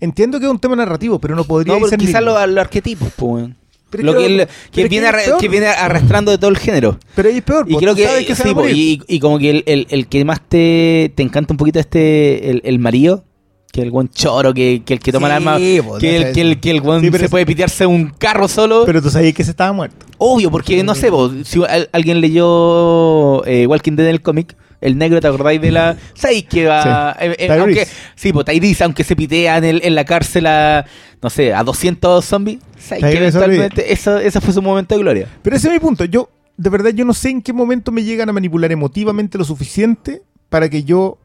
Entiendo 0.00 0.38
que 0.38 0.46
es 0.46 0.50
un 0.50 0.58
tema 0.60 0.76
narrativo, 0.76 1.18
pero 1.18 1.34
no 1.34 1.44
podría 1.44 1.78
No, 1.78 1.86
ser 1.88 1.98
quizás 1.98 2.22
los 2.22 2.34
los 2.48 2.58
arquetipos, 2.58 3.08
pues. 3.16 3.48
Pero 3.90 4.02
Lo 4.04 4.12
que, 4.12 4.46
pero 4.74 4.88
viene 4.88 5.06
es 5.06 5.12
arra- 5.14 5.24
peor. 5.24 5.38
que 5.40 5.48
viene 5.48 5.66
arrastrando 5.68 6.30
de 6.30 6.38
todo 6.38 6.50
el 6.50 6.58
género. 6.58 6.98
Pero 7.14 7.28
ahí 7.30 7.36
es 7.38 7.42
peor, 7.42 7.64
Y 7.68 7.76
creo 7.76 7.94
que, 7.94 8.24
que 8.26 8.34
se 8.34 8.42
sí, 8.42 8.54
y, 8.74 9.02
y 9.16 9.18
como 9.18 9.38
que 9.38 9.48
el, 9.50 9.62
el- 9.66 9.86
el 9.88 10.06
que 10.08 10.24
más 10.26 10.40
te, 10.46 11.10
te 11.14 11.22
encanta 11.22 11.54
un 11.54 11.56
poquito 11.56 11.78
este, 11.80 12.50
el, 12.50 12.60
el 12.64 12.78
marido, 12.78 13.24
Que 13.72 13.80
el 13.82 13.90
buen 13.90 14.08
choro, 14.08 14.52
que, 14.52 14.82
que 14.84 14.94
el 14.94 15.00
que 15.00 15.10
toma 15.12 15.28
Sí, 15.28 15.32
el 15.32 15.36
arma. 15.36 15.58
Que 15.58 16.16
el, 16.16 16.32
que 16.32 16.40
el, 16.42 16.60
que 16.60 16.70
el 16.70 16.80
buen 16.82 17.00
Sí, 17.00 17.10
se 17.10 17.24
es- 17.24 17.30
puede 17.30 17.46
pitearse 17.46 17.86
un 17.86 18.10
carro 18.10 18.46
solo. 18.48 18.84
Pero 18.86 19.00
tú 19.00 19.08
sabías 19.10 19.32
que 19.34 19.44
se 19.44 19.50
estaba 19.52 19.72
muerto. 19.72 20.04
Obvio, 20.18 20.50
porque 20.50 20.82
no 20.82 20.94
sé, 20.94 21.10
po, 21.10 21.30
si 21.44 21.62
al- 21.64 21.88
alguien 21.92 22.20
leyó 22.20 23.44
eh, 23.46 23.66
Walking 23.66 23.92
Dead 23.96 24.06
en 24.08 24.14
el 24.14 24.20
cómic, 24.22 24.54
el 24.80 24.96
negro, 24.98 25.20
¿te 25.20 25.26
acordáis 25.26 25.60
de 25.60 25.70
la. 25.72 25.96
¿Sabéis 26.14 26.44
que 26.44 26.66
va. 26.66 27.16
Sí. 27.18 27.24
eh, 27.26 27.36
eh, 27.38 27.48
aunque, 27.52 27.86
sí, 28.14 28.32
pues 28.32 28.44
Tyrese, 28.46 28.84
aunque 28.84 29.04
se 29.04 29.16
pitea 29.16 29.58
en, 29.58 29.64
el- 29.64 29.80
en 29.84 29.94
la 29.94 30.04
cárcel 30.04 30.46
a. 30.46 30.84
No 31.20 31.30
sé, 31.30 31.52
a 31.52 31.64
200 31.64 32.24
zombies. 32.24 32.58
¿Sabéis 32.78 33.04
que 33.06 33.10
eventualmente 33.18 33.92
eso, 33.92 34.18
ese 34.18 34.40
fue 34.40 34.54
su 34.54 34.62
momento 34.62 34.94
de 34.94 35.00
gloria? 35.00 35.28
Pero 35.42 35.56
ese 35.56 35.66
es 35.66 35.72
mi 35.74 35.80
punto. 35.80 36.04
Yo, 36.04 36.30
de 36.56 36.70
verdad, 36.70 36.90
yo 36.90 37.04
no 37.04 37.12
sé 37.12 37.30
en 37.30 37.42
qué 37.42 37.52
momento 37.52 37.90
me 37.90 38.04
llegan 38.04 38.28
a 38.28 38.32
manipular 38.32 38.70
emotivamente 38.70 39.36
lo 39.36 39.44
suficiente 39.44 40.22
para 40.48 40.68
que 40.70 40.84
yo 40.84 41.18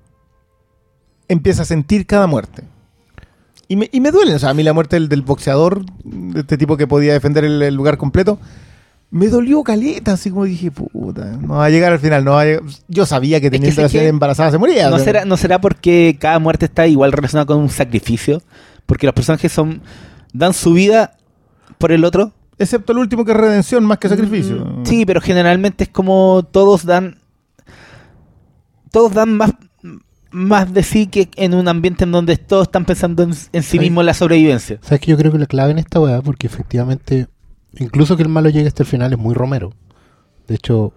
empiece 1.27 1.61
a 1.61 1.65
sentir 1.65 2.05
cada 2.05 2.27
muerte. 2.27 2.63
Y 3.67 3.75
me, 3.75 3.89
y 3.91 4.01
me 4.01 4.11
duele. 4.11 4.35
O 4.35 4.39
sea, 4.39 4.49
a 4.49 4.53
mí 4.53 4.63
la 4.63 4.73
muerte 4.73 4.95
del, 4.95 5.09
del 5.09 5.21
boxeador, 5.21 5.85
de 6.03 6.41
este 6.41 6.57
tipo 6.57 6.75
que 6.77 6.87
podía 6.87 7.13
defender 7.13 7.45
el, 7.45 7.61
el 7.61 7.73
lugar 7.75 7.97
completo, 7.97 8.39
me 9.13 9.27
dolió 9.27 9.61
caleta. 9.63 10.13
Así 10.13 10.31
como 10.31 10.45
dije, 10.45 10.71
puta, 10.71 11.37
no 11.39 11.55
va 11.55 11.65
a 11.65 11.69
llegar 11.69 11.93
al 11.93 11.99
final. 11.99 12.25
No 12.25 12.31
va 12.31 12.41
a 12.41 12.45
llegar. 12.45 12.63
Yo 12.87 13.05
sabía 13.05 13.39
que 13.39 13.51
teniendo 13.51 13.83
la 13.83 13.87
que 13.87 14.07
embarazada 14.07 14.49
se 14.49 14.57
moría. 14.57 14.89
¿No 14.89 14.97
será, 14.97 15.23
¿No 15.23 15.37
será 15.37 15.61
porque 15.61 16.17
cada 16.19 16.39
muerte 16.39 16.65
está 16.65 16.87
igual 16.87 17.11
relacionada 17.11 17.45
con 17.45 17.59
un 17.59 17.69
sacrificio? 17.69 18.41
Porque 18.87 19.05
los 19.05 19.13
personajes 19.13 19.51
son 19.51 19.83
dan 20.33 20.53
su 20.55 20.73
vida 20.73 21.15
por 21.77 21.91
el 21.91 22.05
otro. 22.05 22.33
Excepto 22.57 22.91
el 22.91 22.97
último 22.97 23.23
que 23.23 23.33
es 23.33 23.37
redención 23.37 23.85
más 23.85 23.99
que 23.99 24.09
sacrificio. 24.09 24.65
Mm, 24.65 24.85
Sí, 24.85 25.05
pero 25.05 25.21
generalmente 25.21 25.83
es 25.83 25.89
como 25.91 26.47
todos 26.51 26.83
dan. 26.83 27.19
Todos 28.91 29.13
dan 29.13 29.37
más, 29.37 29.53
más 30.31 30.73
de 30.73 30.81
sí 30.81 31.05
que 31.05 31.29
en 31.35 31.53
un 31.53 31.67
ambiente 31.67 32.03
en 32.03 32.11
donde 32.11 32.37
todos 32.37 32.63
están 32.67 32.85
pensando 32.85 33.21
en, 33.21 33.33
en 33.51 33.61
sí 33.63 33.77
mismos 33.77 34.05
la 34.05 34.15
sobrevivencia. 34.15 34.79
¿Sabes 34.81 35.01
que 35.01 35.11
yo 35.11 35.17
creo 35.17 35.31
que 35.31 35.37
la 35.37 35.45
clave 35.45 35.71
en 35.71 35.77
esta 35.77 35.99
weá? 35.99 36.19
Porque 36.21 36.47
efectivamente, 36.47 37.27
incluso 37.77 38.15
que 38.17 38.23
el 38.23 38.29
malo 38.29 38.49
llegue 38.49 38.67
hasta 38.67 38.83
el 38.83 38.87
final 38.89 39.13
es 39.13 39.19
muy 39.19 39.33
Romero. 39.33 39.73
De 40.47 40.55
hecho, 40.55 40.93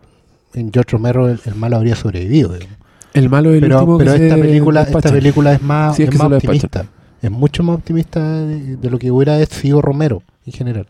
en 0.55 0.73
George 0.73 0.93
Romero 0.93 1.29
el, 1.29 1.41
el 1.45 1.55
malo 1.55 1.77
habría 1.77 1.97
sobrevivido. 1.97 2.53
digamos. 2.55 2.77
El 3.15 3.31
malo 3.31 3.51
es 3.51 3.55
el 3.57 3.61
Pero, 3.63 3.79
último 3.79 3.99
pero 3.99 4.15
que 4.15 4.25
esta 4.25 4.37
película, 4.37 4.83
esta 4.83 5.11
película 5.13 5.53
es 5.55 5.63
más, 5.63 5.97
Sí, 5.97 6.03
es 6.03 6.09
es 6.09 6.13
que 6.13 6.19
más 6.19 6.33
optimista. 6.33 6.87
Es 7.23 7.31
mucho 7.31 7.63
más 7.63 7.77
optimista 7.77 8.43
de, 8.43 8.77
de 8.77 8.91
lo 8.91 8.99
que 8.99 9.11
hubiera 9.11 9.45
sido 9.47 9.81
Romero 9.81 10.23
en 10.45 10.53
general. 10.53 10.87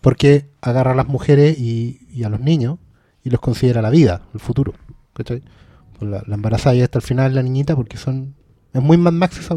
Porque 0.00 0.46
agarra 0.62 0.92
a 0.92 0.94
las 0.94 1.06
mujeres 1.06 1.58
y, 1.58 2.00
y 2.12 2.24
a 2.24 2.28
los 2.28 2.40
niños 2.40 2.78
y 3.22 3.30
los 3.30 3.40
considera 3.40 3.82
la 3.82 3.90
vida, 3.90 4.22
el 4.34 4.40
futuro. 4.40 4.74
¿cachai? 5.12 5.42
Pues 5.98 6.10
la, 6.10 6.22
la 6.26 6.34
embarazada 6.34 6.74
y 6.74 6.82
hasta 6.82 6.98
el 6.98 7.02
final 7.02 7.34
la 7.34 7.42
niñita 7.42 7.76
porque 7.76 7.96
son... 7.98 8.34
Es 8.72 8.82
muy 8.82 8.96
Mad 8.96 9.12
Max 9.12 9.38
esa. 9.38 9.54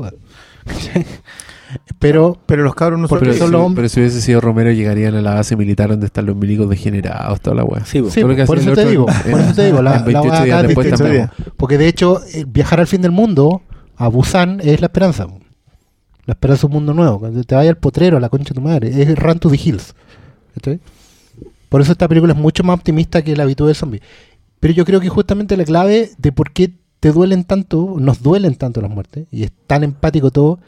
Pero 2.00 2.38
Pero 2.46 2.64
los 2.64 2.76
cabros 2.76 3.00
no 3.00 3.08
Porque 3.08 3.26
Pero, 3.26 3.38
son 3.38 3.46
son 3.48 3.52
los 3.52 3.62
hombres- 3.62 3.76
pero 3.76 3.90
si 3.90 4.00
hubiese 4.02 4.22
sido 4.22 4.42
Romero, 4.42 4.72
llegarían 4.72 5.16
a 5.16 5.22
la 5.22 5.34
base 5.36 5.56
militar 5.56 5.90
donde 5.90 6.06
están 6.06 6.26
los 6.26 6.36
milicos 6.36 6.70
degenerados, 6.70 7.42
toda 7.42 7.56
la 7.56 7.64
weá. 7.64 7.84
Sí. 7.86 8.04
Sí, 8.12 8.22
por 8.22 8.32
eso 8.34 8.54
el 8.54 8.64
te 8.66 8.70
otro 8.82 8.90
digo, 8.90 9.06
en- 9.26 9.32
por 9.32 9.40
eso 9.42 9.54
te 9.56 9.66
digo, 9.66 9.82
la, 9.82 9.96
en 10.06 10.14
la 10.14 10.22
28 10.22 10.30
weá 10.30 10.44
días 10.44 10.58
acá 10.58 10.68
después 10.68 10.88
es 10.88 11.00
también. 11.00 11.28
también. 11.28 11.54
Porque 11.58 11.78
de 11.78 11.88
hecho, 11.88 12.22
eh, 12.34 12.46
viajar 12.48 12.80
al 12.80 12.88
fin 12.88 13.02
del 13.02 13.12
mundo 13.12 13.64
a 13.96 14.08
Busan 14.08 14.60
es 14.64 14.80
la 14.82 14.88
esperanza. 14.88 15.26
La 16.26 16.34
esperanza 16.34 16.62
de 16.62 16.68
un 16.68 16.74
mundo 16.74 16.94
nuevo. 16.94 17.20
Cuando 17.20 17.44
te 17.44 17.56
vaya 17.56 17.70
al 17.70 17.78
potrero, 17.78 18.18
a 18.18 18.20
la 18.20 18.30
concha 18.30 18.50
de 18.50 18.56
tu 18.56 18.62
madre. 18.62 18.90
Es 19.02 19.18
Run 19.18 19.40
to 19.40 19.50
the 19.50 19.56
Hills. 19.62 19.96
Por 21.70 21.82
eso 21.82 21.92
esta 21.92 22.08
película 22.08 22.34
es 22.34 22.40
mucho 22.40 22.64
más 22.64 22.76
optimista 22.78 23.22
que 23.24 23.36
la 23.36 23.44
habitual 23.44 23.70
de 23.70 23.74
zombie. 23.74 24.02
Pero 24.60 24.74
yo 24.74 24.86
creo 24.86 25.00
que 25.00 25.10
justamente 25.10 25.58
la 25.58 25.66
clave 25.66 26.12
de 26.18 26.32
por 26.32 26.52
qué 26.52 26.72
te 27.04 27.12
duelen 27.12 27.44
tanto, 27.44 27.98
nos 28.00 28.24
duelen 28.24 28.56
tanto 28.56 28.80
las 28.80 28.90
muertes, 28.90 29.28
y 29.30 29.44
es 29.44 29.52
tan 29.68 29.84
empático 29.84 30.32
todo, 30.32 30.60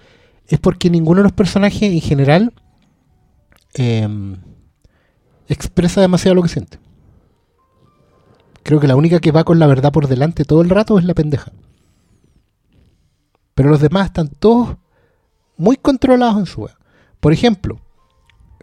es 0.48 0.60
porque 0.60 0.90
ninguno 0.90 1.20
de 1.20 1.24
los 1.24 1.32
personajes 1.32 1.84
en 1.84 2.02
general 2.02 2.54
em, 3.74 4.36
expresa 5.48 6.02
demasiado 6.02 6.36
lo 6.36 6.44
que 6.44 6.50
siente. 6.50 6.78
Creo 8.64 8.82
que 8.82 8.88
la 8.88 8.98
única 8.98 9.22
que 9.22 9.32
va 9.32 9.46
con 9.46 9.60
la 9.60 9.68
verdad 9.68 9.94
por 9.94 10.10
delante 10.10 10.44
todo 10.44 10.62
el 10.62 10.70
rato 10.70 11.00
es 11.00 11.06
la 11.06 11.14
pendeja. 11.14 11.54
Pero 13.54 13.70
los 13.70 13.80
demás 13.80 14.08
están 14.08 14.28
todos 14.28 14.76
muy 15.56 15.78
controlados 15.78 16.40
en 16.40 16.48
su 16.48 16.64
wea. 16.64 16.78
Por 17.22 17.32
ejemplo, 17.32 17.80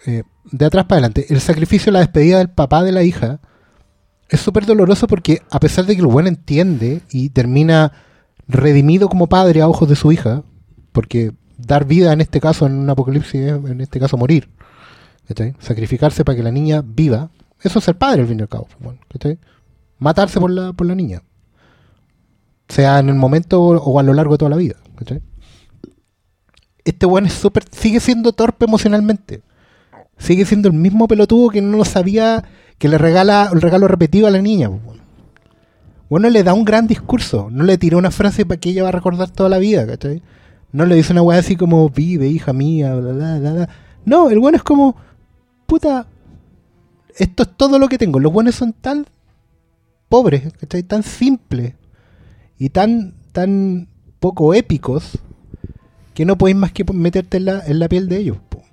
eh, 0.05 0.25
de 0.45 0.67
atrás 0.67 0.85
para 0.85 0.99
adelante, 0.99 1.25
el 1.31 1.41
sacrificio 1.41 1.91
la 1.91 2.01
despedida 2.01 2.37
del 2.37 2.51
papá 2.51 2.83
de 2.83 2.93
la 2.93 3.03
hija 3.03 3.41
es 4.33 4.41
súper 4.41 4.65
doloroso 4.65 5.07
porque 5.07 5.43
a 5.51 5.61
pesar 5.61 5.85
de 5.85 5.95
que 5.95 6.01
el 6.01 6.07
buen 6.07 6.27
entiende 6.27 7.03
y 7.11 7.29
termina 7.29 7.93
redimido 8.49 9.11
como 9.11 9.29
padre 9.29 9.61
a 9.61 9.69
ojos 9.69 9.91
de 9.91 9.95
su 9.95 10.11
hija, 10.11 10.43
porque 10.93 11.33
dar 11.59 11.85
vida 11.85 12.15
en 12.15 12.23
este 12.23 12.41
caso, 12.41 12.65
en 12.65 12.73
un 12.73 12.89
apocalipsis, 12.89 13.35
es, 13.35 13.53
en 13.53 13.81
este 13.83 14.01
caso 14.01 14.17
morir, 14.17 14.49
¿cachai? 15.29 15.55
sacrificarse 15.59 16.25
para 16.25 16.35
que 16.35 16.43
la 16.43 16.51
niña 16.51 16.83
viva, 16.83 17.31
eso 17.61 17.79
es 17.79 17.85
ser 17.85 17.99
padre 17.99 18.23
al 18.23 18.29
fin 18.29 18.39
y 18.39 18.43
al 18.43 18.49
cabo, 18.49 18.69
¿cachai? 19.09 19.39
matarse 19.99 20.41
por 20.41 20.51
la, 20.51 20.73
por 20.73 20.87
la 20.87 20.95
niña, 20.95 21.23
sea 22.69 23.01
en 23.01 23.11
el 23.11 23.17
momento 23.17 23.61
o, 23.61 24.01
a 24.01 24.03
lo 24.03 24.15
largo 24.15 24.33
de 24.33 24.39
toda 24.39 24.51
la 24.51 24.57
vida. 24.57 24.77
Este 26.85 27.05
weón 27.05 27.27
es 27.27 27.35
súper, 27.35 27.65
sigue 27.71 28.01
siendo 28.01 28.33
torpe 28.33 28.65
emocionalmente. 28.65 29.43
Sigue 30.17 30.47
siendo 30.47 30.69
el 30.69 30.75
mismo 30.75 31.07
pelotudo 31.07 31.51
que 31.51 31.61
no 31.61 31.77
lo 31.77 31.85
sabía, 31.85 32.45
que 32.83 32.89
le 32.89 32.99
regala 32.99 33.49
el 33.53 33.61
regalo 33.61 33.87
repetido 33.87 34.27
a 34.27 34.31
la 34.33 34.43
niña. 34.43 34.69
Bueno, 36.11 36.29
le 36.29 36.43
da 36.43 36.53
un 36.53 36.65
gran 36.65 36.89
discurso. 36.89 37.47
No 37.49 37.63
le 37.63 37.79
tiró 37.79 37.97
una 37.97 38.11
frase 38.11 38.45
para 38.45 38.59
que 38.59 38.71
ella 38.71 38.83
va 38.83 38.89
a 38.89 38.93
recordar 38.99 39.31
toda 39.31 39.49
la 39.49 39.59
vida, 39.59 39.87
¿cachai? 39.87 40.21
No 40.73 40.85
le 40.85 40.97
dice 40.97 41.13
una 41.13 41.23
weá 41.23 41.39
así 41.39 41.55
como, 41.55 41.89
vive, 41.91 42.27
hija 42.27 42.53
mía, 42.53 42.93
bla, 42.97 43.13
bla, 43.13 43.39
bla. 43.39 43.69
No, 44.05 44.31
el 44.31 44.41
bueno 44.41 44.57
es 44.57 44.65
como, 44.65 44.97
puta, 45.65 46.09
esto 47.17 47.45
es 47.45 47.51
todo 47.57 47.79
lo 47.79 47.87
que 47.87 47.99
tengo. 47.99 48.19
Los 48.19 48.33
buenos 48.33 48.57
son 48.57 48.73
tan 48.73 49.07
pobres, 50.09 50.53
¿cachai? 50.55 50.83
Tan 50.83 51.05
simples 51.05 51.75
y 52.59 52.71
tan, 52.71 53.15
tan 53.31 53.87
poco 54.19 54.55
épicos 54.55 55.21
que 56.15 56.25
no 56.25 56.37
podéis 56.37 56.57
más 56.57 56.73
que 56.73 56.83
meterte 56.93 57.37
en 57.37 57.45
la, 57.45 57.63
en 57.65 57.79
la 57.79 57.89
piel 57.89 58.09
de 58.09 58.17
ellos. 58.17 58.39
po. 58.49 58.65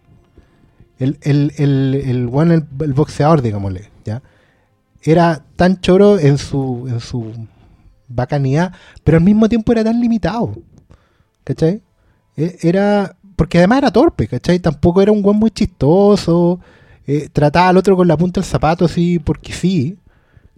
El, 1.00 1.18
el, 1.22 1.54
el, 1.58 1.96
el, 1.96 2.28
bueno, 2.28 2.54
el, 2.54 2.94
boxeador, 2.94 3.42
digámosle, 3.42 3.90
¿ya? 4.06 4.22
Era 5.02 5.44
tan 5.56 5.80
choro 5.82 6.20
en 6.20 6.38
su, 6.38 6.88
en 6.90 7.00
su 7.00 7.34
bacanidad, 8.10 8.74
pero 9.04 9.18
al 9.18 9.24
mismo 9.24 9.48
tiempo 9.50 9.72
era 9.72 9.84
tan 9.84 10.00
limitado. 10.02 10.54
¿Cachai? 11.44 11.82
E- 12.38 12.58
Era. 12.62 13.16
Porque 13.36 13.58
además 13.60 13.78
era 13.80 13.92
torpe, 13.92 14.28
¿cachai? 14.28 14.60
Tampoco 14.60 15.02
era 15.02 15.12
un 15.14 15.22
buen 15.22 15.38
muy 15.38 15.52
chistoso. 15.52 16.60
eh, 17.08 17.30
trataba 17.32 17.70
al 17.70 17.78
otro 17.78 17.96
con 17.96 18.08
la 18.08 18.18
punta 18.18 18.42
del 18.42 18.50
zapato 18.50 18.86
así 18.86 19.20
porque 19.20 19.54
sí. 19.54 19.98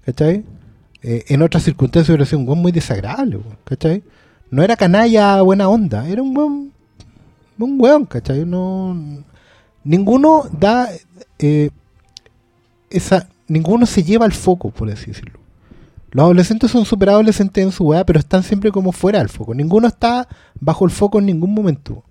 ¿Cachai? 0.05 0.43
Eh, 1.03 1.23
en 1.29 1.41
otras 1.43 1.63
circunstancias 1.63 2.09
hubiera 2.09 2.25
sido 2.25 2.39
un 2.39 2.45
buen 2.47 2.59
muy 2.59 2.71
desagradable, 2.71 3.39
¿cachai? 3.63 4.03
No 4.49 4.63
era 4.63 4.75
canalla 4.75 5.41
buena 5.43 5.69
onda, 5.69 6.07
era 6.07 6.21
un 6.23 6.33
buen. 6.33 6.71
Un 7.59 7.79
weón, 7.79 8.05
¿cachai? 8.05 8.45
No. 8.45 8.97
Ninguno 9.83 10.43
da. 10.51 10.89
eh, 11.39 11.69
esa. 12.89 13.27
Ninguno 13.47 13.85
se 13.85 14.03
lleva 14.03 14.25
al 14.25 14.31
foco, 14.31 14.71
por 14.71 14.89
así 14.89 15.07
decirlo. 15.07 15.39
Los 16.11 16.23
adolescentes 16.25 16.71
son 16.71 16.85
super 16.85 17.09
adolescentes 17.09 17.63
en 17.63 17.71
su 17.71 17.85
weá, 17.85 18.05
pero 18.05 18.19
están 18.19 18.43
siempre 18.43 18.71
como 18.71 18.91
fuera 18.91 19.19
del 19.19 19.29
foco. 19.29 19.53
Ninguno 19.53 19.87
está 19.87 20.27
bajo 20.59 20.85
el 20.85 20.91
foco 20.91 21.19
en 21.19 21.25
ningún 21.25 21.53
momento. 21.53 22.03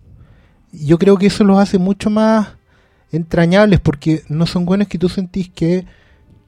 Yo 0.72 0.98
creo 0.98 1.18
que 1.18 1.26
eso 1.26 1.44
los 1.44 1.58
hace 1.58 1.78
mucho 1.78 2.08
más 2.10 2.48
entrañables 3.12 3.80
porque 3.80 4.22
no 4.28 4.46
son 4.46 4.64
buenos 4.64 4.88
que 4.88 4.98
tú 4.98 5.08
sentís 5.08 5.50
que 5.50 5.84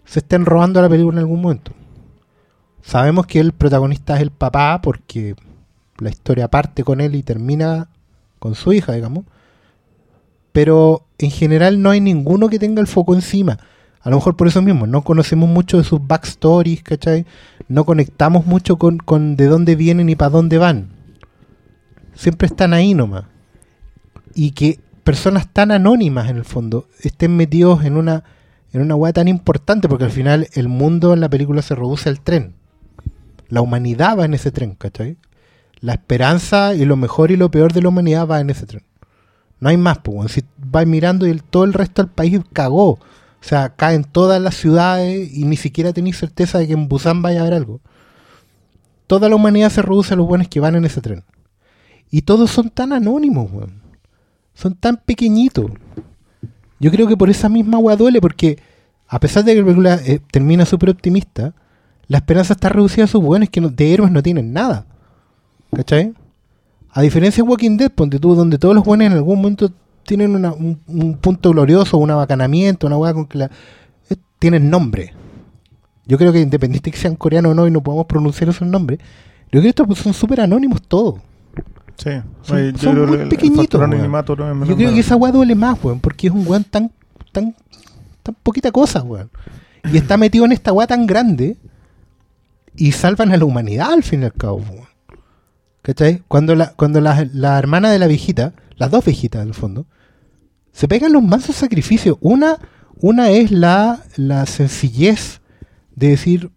se 0.04 0.20
estén 0.20 0.46
robando 0.46 0.80
la 0.80 0.88
película 0.88 1.16
en 1.16 1.20
algún 1.20 1.42
momento. 1.42 1.72
Sabemos 2.82 3.26
que 3.26 3.40
el 3.40 3.52
protagonista 3.52 4.16
es 4.16 4.22
el 4.22 4.30
papá 4.30 4.80
porque 4.82 5.34
la 5.98 6.10
historia 6.10 6.48
parte 6.48 6.84
con 6.84 7.00
él 7.00 7.14
y 7.14 7.22
termina 7.22 7.88
con 8.38 8.54
su 8.54 8.72
hija, 8.72 8.92
digamos. 8.92 9.24
Pero 10.52 11.06
en 11.18 11.30
general 11.30 11.80
no 11.82 11.90
hay 11.90 12.00
ninguno 12.00 12.48
que 12.48 12.58
tenga 12.58 12.80
el 12.80 12.86
foco 12.86 13.14
encima. 13.14 13.58
A 14.02 14.10
lo 14.10 14.16
mejor 14.16 14.36
por 14.36 14.48
eso 14.48 14.60
mismo, 14.62 14.86
no 14.86 15.02
conocemos 15.02 15.48
mucho 15.48 15.78
de 15.78 15.84
sus 15.84 16.04
backstories, 16.04 16.82
¿cachai? 16.82 17.24
No 17.68 17.84
conectamos 17.84 18.46
mucho 18.46 18.76
con, 18.76 19.36
de 19.36 19.46
dónde 19.46 19.76
vienen 19.76 20.08
y 20.08 20.16
para 20.16 20.30
dónde 20.30 20.58
van. 20.58 20.88
Siempre 22.14 22.46
están 22.46 22.74
ahí 22.74 22.94
nomás. 22.94 23.24
Y 24.34 24.50
que 24.50 24.80
personas 25.04 25.52
tan 25.52 25.70
anónimas 25.70 26.28
en 26.28 26.36
el 26.36 26.44
fondo 26.44 26.88
estén 27.00 27.36
metidos 27.36 27.84
en 27.84 27.96
una 27.96 28.24
en 28.72 28.80
una 28.80 28.94
hueá 28.94 29.12
tan 29.12 29.28
importante, 29.28 29.86
porque 29.86 30.04
al 30.04 30.10
final 30.10 30.48
el 30.54 30.68
mundo 30.68 31.12
en 31.12 31.20
la 31.20 31.28
película 31.28 31.60
se 31.60 31.74
reduce 31.74 32.08
al 32.08 32.20
tren. 32.20 32.54
La 33.48 33.60
humanidad 33.60 34.18
va 34.18 34.24
en 34.24 34.32
ese 34.32 34.50
tren, 34.50 34.74
¿cachai? 34.74 35.18
La 35.80 35.92
esperanza 35.92 36.74
y 36.74 36.86
lo 36.86 36.96
mejor 36.96 37.30
y 37.30 37.36
lo 37.36 37.50
peor 37.50 37.74
de 37.74 37.82
la 37.82 37.88
humanidad 37.88 38.26
va 38.26 38.40
en 38.40 38.48
ese 38.48 38.64
tren. 38.64 38.82
No 39.62 39.68
hay 39.68 39.76
más, 39.76 39.98
pues. 39.98 40.32
Si 40.32 40.42
vais 40.58 40.88
mirando 40.88 41.24
y 41.24 41.30
el- 41.30 41.44
todo 41.44 41.62
el 41.62 41.72
resto 41.72 42.02
del 42.02 42.10
país 42.10 42.40
cagó. 42.52 42.88
O 42.90 42.98
sea, 43.44 43.70
caen 43.76 44.02
todas 44.02 44.42
las 44.42 44.56
ciudades 44.56 45.32
y 45.32 45.44
ni 45.44 45.56
siquiera 45.56 45.92
tenéis 45.92 46.18
certeza 46.18 46.58
de 46.58 46.66
que 46.66 46.72
en 46.72 46.88
Busan 46.88 47.22
vaya 47.22 47.38
a 47.38 47.42
haber 47.42 47.54
algo. 47.54 47.80
Toda 49.06 49.28
la 49.28 49.36
humanidad 49.36 49.70
se 49.70 49.80
reduce 49.82 50.14
a 50.14 50.16
los 50.16 50.26
buenos 50.26 50.48
que 50.48 50.58
van 50.58 50.74
en 50.74 50.84
ese 50.84 51.00
tren. 51.00 51.22
Y 52.10 52.22
todos 52.22 52.50
son 52.50 52.70
tan 52.70 52.92
anónimos, 52.92 53.52
weón. 53.52 53.80
Son 54.52 54.74
tan 54.74 54.96
pequeñitos. 54.96 55.70
Yo 56.80 56.90
creo 56.90 57.06
que 57.06 57.16
por 57.16 57.30
esa 57.30 57.48
misma 57.48 57.78
weá 57.78 57.94
duele, 57.96 58.20
porque 58.20 58.58
a 59.06 59.20
pesar 59.20 59.44
de 59.44 59.52
que 59.54 59.60
la 59.60 59.64
película 59.64 59.94
eh, 60.04 60.18
termina 60.32 60.66
súper 60.66 60.90
optimista, 60.90 61.54
la 62.08 62.18
esperanza 62.18 62.54
está 62.54 62.68
reducida 62.68 63.04
a 63.04 63.08
sus 63.08 63.22
weones 63.22 63.48
que 63.48 63.60
no- 63.60 63.68
de 63.68 63.94
héroes 63.94 64.10
no 64.10 64.22
tienen 64.24 64.52
nada. 64.52 64.86
¿Cachai? 65.74 66.14
A 66.92 67.00
diferencia 67.00 67.42
de 67.42 67.48
Walking 67.48 67.76
Dead, 67.76 67.90
ponte 67.90 68.18
tú, 68.18 68.34
donde 68.34 68.58
todos 68.58 68.74
los 68.74 68.84
buenos 68.84 69.06
en 69.06 69.12
algún 69.14 69.36
momento 69.40 69.70
tienen 70.04 70.34
una- 70.34 70.52
un, 70.52 70.80
un 70.86 71.14
punto 71.16 71.50
glorioso, 71.50 71.96
un 71.98 72.10
abacanamiento, 72.10 72.86
una 72.86 72.96
weá 72.98 73.14
con 73.14 73.26
que 73.26 73.38
la, 73.38 73.50
eh, 74.10 74.16
tienen 74.38 74.68
nombre. 74.68 75.14
Yo 76.06 76.18
creo 76.18 76.32
que 76.32 76.40
independiente 76.40 76.90
que 76.90 76.98
sean 76.98 77.16
coreanos 77.16 77.52
o 77.52 77.54
no 77.54 77.66
y 77.66 77.70
no 77.70 77.80
podamos 77.82 78.06
pronunciar 78.06 78.50
esos 78.50 78.66
nombres, 78.68 78.98
yo 79.00 79.60
creo 79.60 79.62
que 79.62 79.68
estos 79.70 79.86
pues, 79.86 80.00
son 80.00 80.12
súper 80.12 80.40
anónimos 80.40 80.82
todos. 80.82 81.14
Sí. 81.96 82.10
Son- 82.42 82.56
Oye, 82.56 82.72
yo 82.72 82.78
son 82.78 82.92
creo 82.94 83.06
muy 83.06 83.06
que 83.06 83.14
el- 83.14 83.22
el 83.22 83.28
pequeñitos, 83.28 83.80
anonimato 83.80 84.36
no 84.36 84.64
Yo 84.66 84.76
creo 84.76 84.92
que 84.92 85.00
esa 85.00 85.16
weá 85.16 85.32
duele 85.32 85.54
más, 85.54 85.78
weón, 85.82 86.00
porque 86.00 86.26
es 86.26 86.32
un 86.32 86.46
weón 86.46 86.64
tan, 86.64 86.90
tan, 87.32 87.54
tan 88.22 88.34
poquita 88.42 88.70
cosa, 88.72 89.02
weón. 89.02 89.30
Y 89.92 89.96
está 89.96 90.16
metido 90.16 90.44
en 90.44 90.52
esta 90.52 90.72
weá 90.72 90.86
tan 90.86 91.06
grande 91.06 91.56
y 92.76 92.92
salvan 92.92 93.30
a 93.32 93.36
la 93.36 93.44
humanidad 93.44 93.92
al 93.92 94.02
fin 94.02 94.22
y 94.22 94.24
al 94.26 94.32
cabo, 94.32 94.56
weón. 94.56 94.91
¿Cachai? 95.82 96.22
Cuando 96.28 96.54
la, 96.54 96.72
cuando 96.74 97.00
la, 97.00 97.28
la 97.32 97.58
hermana 97.58 97.90
de 97.90 97.98
la 97.98 98.06
viejita, 98.06 98.54
las 98.76 98.90
dos 98.90 99.04
viejitas 99.04 99.42
en 99.42 99.48
el 99.48 99.54
fondo, 99.54 99.86
se 100.72 100.88
pegan 100.88 101.12
los 101.12 101.22
mansos 101.22 101.56
sacrificios. 101.56 102.16
Una, 102.20 102.58
una 102.96 103.30
es 103.30 103.50
la, 103.50 104.00
la 104.16 104.46
sencillez 104.46 105.40
de 105.94 106.08
decir, 106.08 106.50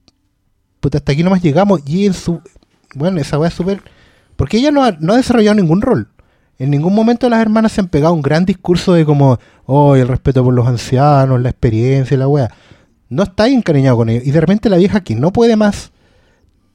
puta, 0.80 1.00
hasta 1.00 1.12
aquí 1.12 1.24
nomás 1.24 1.42
llegamos. 1.42 1.82
Y 1.86 2.06
en 2.06 2.14
su. 2.14 2.42
Bueno, 2.94 3.20
esa 3.20 3.38
weá 3.38 3.50
es 3.50 3.56
súper. 3.56 3.82
Porque 4.36 4.58
ella 4.58 4.72
no 4.72 4.84
ha, 4.84 4.92
no 4.92 5.14
ha 5.14 5.18
desarrollado 5.18 5.56
ningún 5.56 5.82
rol. 5.82 6.10
En 6.58 6.70
ningún 6.70 6.94
momento 6.96 7.30
las 7.30 7.42
hermanas 7.42 7.74
se 7.74 7.82
han 7.82 7.90
pegado 7.90 8.14
un 8.14 8.22
gran 8.22 8.46
discurso 8.46 8.94
de 8.94 9.06
como, 9.06 9.40
oh, 9.66 9.96
el 9.96 10.08
respeto 10.08 10.44
por 10.44 10.54
los 10.54 10.68
ancianos, 10.68 11.42
la 11.42 11.50
experiencia 11.50 12.16
y 12.16 12.18
la 12.18 12.28
weá. 12.28 12.50
No 13.10 13.24
está 13.24 13.48
encariñado 13.48 13.98
con 13.98 14.10
ellos. 14.10 14.26
Y 14.26 14.32
de 14.32 14.40
repente 14.40 14.70
la 14.70 14.78
vieja 14.78 15.02
que 15.02 15.16
no 15.16 15.34
puede 15.34 15.56
más, 15.56 15.92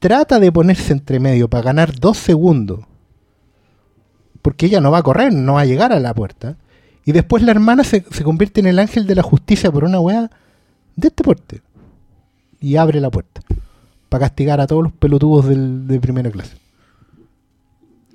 trata 0.01 0.39
de 0.39 0.51
ponerse 0.51 0.91
entre 0.91 1.19
medio 1.19 1.47
para 1.47 1.63
ganar 1.63 1.97
dos 1.97 2.17
segundos. 2.17 2.79
Porque 4.41 4.65
ella 4.65 4.81
no 4.81 4.89
va 4.89 4.97
a 4.97 5.03
correr, 5.03 5.31
no 5.31 5.53
va 5.53 5.61
a 5.61 5.65
llegar 5.65 5.93
a 5.93 5.99
la 5.99 6.13
puerta. 6.13 6.57
Y 7.05 7.11
después 7.11 7.43
la 7.43 7.51
hermana 7.51 7.83
se, 7.83 8.03
se 8.11 8.23
convierte 8.23 8.59
en 8.59 8.65
el 8.65 8.79
ángel 8.79 9.05
de 9.05 9.13
la 9.13 9.21
justicia 9.21 9.71
por 9.71 9.83
una 9.83 9.99
weá 9.99 10.31
de 10.95 11.07
este 11.07 11.23
porte. 11.23 11.61
Y 12.59 12.77
abre 12.77 12.99
la 12.99 13.11
puerta. 13.11 13.41
Para 14.09 14.25
castigar 14.25 14.59
a 14.59 14.65
todos 14.65 14.83
los 14.83 14.91
pelotudos 14.91 15.47
del, 15.47 15.87
de 15.87 15.99
primera 15.99 16.31
clase. 16.31 16.57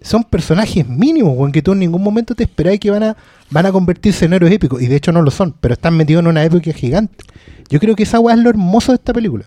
Son 0.03 0.25
personajes 0.25 0.89
mínimos, 0.89 1.39
weón, 1.39 1.53
que 1.53 1.63
tú 1.63 1.73
en 1.73 1.79
ningún 1.79 2.03
momento 2.03 2.35
te 2.35 2.43
esperáis 2.43 2.81
que 2.81 2.91
van 2.91 3.05
a, 3.05 3.17
van 3.51 3.65
a 3.65 3.71
convertirse 3.73 4.25
en 4.25 4.33
héroes 4.33 4.53
épicos. 4.53 4.83
Y 4.83 4.89
de 4.89 4.97
hecho 4.97 5.13
no 5.13 5.23
lo 5.23 5.31
son, 5.31 5.55
pero 5.61 5.75
están 5.75 5.97
metidos 5.97 6.23
en 6.23 6.27
una 6.27 6.43
época 6.43 6.73
gigante. 6.73 7.25
Yo 7.69 7.79
creo 7.79 7.95
que 7.95 8.03
esa 8.03 8.19
weá 8.19 8.35
es 8.35 8.43
lo 8.43 8.51
hermoso 8.51 8.91
de 8.91 8.97
esta 8.97 9.13
película. 9.13 9.47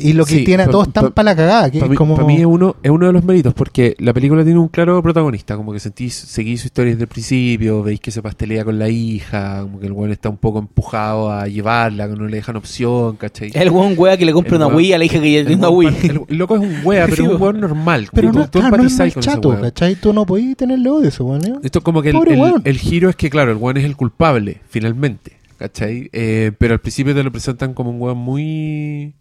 Y 0.00 0.12
lo 0.12 0.24
que 0.24 0.34
Sí, 0.38 0.44
tiene 0.44 0.64
a 0.64 0.66
todos 0.68 0.92
tan 0.92 1.04
pa- 1.04 1.10
para 1.10 1.24
la 1.26 1.36
cagada, 1.36 1.70
que 1.70 1.78
Para 1.78 1.86
es 1.86 1.90
mí, 1.90 1.96
como... 1.96 2.16
pa' 2.16 2.24
mí 2.24 2.36
es, 2.38 2.46
uno, 2.46 2.74
es 2.82 2.90
uno 2.90 3.06
de 3.06 3.12
los 3.12 3.22
méritos, 3.24 3.54
porque 3.54 3.94
la 4.00 4.12
película 4.12 4.42
tiene 4.42 4.58
un 4.58 4.66
claro 4.68 5.00
protagonista, 5.02 5.56
como 5.56 5.72
que 5.72 5.78
sentís, 5.78 6.14
seguís 6.14 6.62
su 6.62 6.66
historia 6.66 6.92
desde 6.92 7.02
el 7.04 7.08
principio, 7.08 7.82
veis 7.84 8.00
que 8.00 8.10
se 8.10 8.20
pastelea 8.20 8.64
con 8.64 8.76
la 8.78 8.88
hija, 8.88 9.60
como 9.62 9.78
que 9.78 9.86
el 9.86 9.92
weón 9.92 10.10
está 10.10 10.28
un 10.30 10.36
poco 10.36 10.58
empujado 10.58 11.30
a 11.30 11.46
llevarla, 11.46 12.08
que 12.08 12.16
no 12.16 12.26
le 12.26 12.36
dejan 12.38 12.56
opción, 12.56 13.16
¿cachai? 13.16 13.52
El 13.54 13.70
weón 13.70 13.94
weá 13.96 14.16
que 14.16 14.24
le 14.24 14.32
compra 14.32 14.56
El 14.56 14.62
una 14.62 14.66
weón- 14.66 14.76
Wii 14.78 14.92
a 14.94 14.98
la 14.98 15.04
hija 15.04 15.20
que 15.20 15.32
ya 15.32 15.40
tiene 15.46 15.56
una 15.56 15.68
Wii. 15.70 15.88
el- 16.02 16.20
el 16.28 16.36
loco 16.38 16.56
es 16.56 16.60
un 16.62 16.76
wea, 16.84 17.06
pero 17.06 17.14
es 17.24 17.30
un 17.30 17.36
weón 17.42 17.60
normal. 17.60 18.08
Pero 18.12 18.32
tú, 18.32 18.38
no, 18.40 18.50
tú 18.50 18.58
claro, 18.58 18.76
no 18.78 18.82
es 18.84 18.96
con 19.14 19.22
chato. 19.22 19.60
¿cachai? 19.60 19.94
Tú 19.94 20.12
no 20.12 20.26
podías 20.26 20.56
tenerle 20.56 20.90
odio 20.90 21.06
a 21.06 21.08
ese 21.08 21.22
weón, 21.22 21.44
¿eh? 21.46 21.54
Esto 21.62 21.78
es 21.78 21.84
como 21.84 22.02
que 22.02 22.12
Pobre 22.12 22.36
el 22.64 22.78
giro 22.78 23.08
es 23.08 23.14
que, 23.16 23.30
claro, 23.30 23.52
el 23.52 23.58
weón 23.58 23.76
es 23.76 23.84
el 23.84 23.94
culpable, 23.96 24.60
finalmente, 24.68 25.32
¿cachai? 25.56 26.10
Eh, 26.12 26.50
pero 26.58 26.74
al 26.74 26.80
principio 26.80 27.14
te 27.14 27.22
lo 27.22 27.30
presentan 27.30 27.74
como 27.74 27.90
un 27.90 28.00
weón 28.02 28.18
muy 28.18 29.14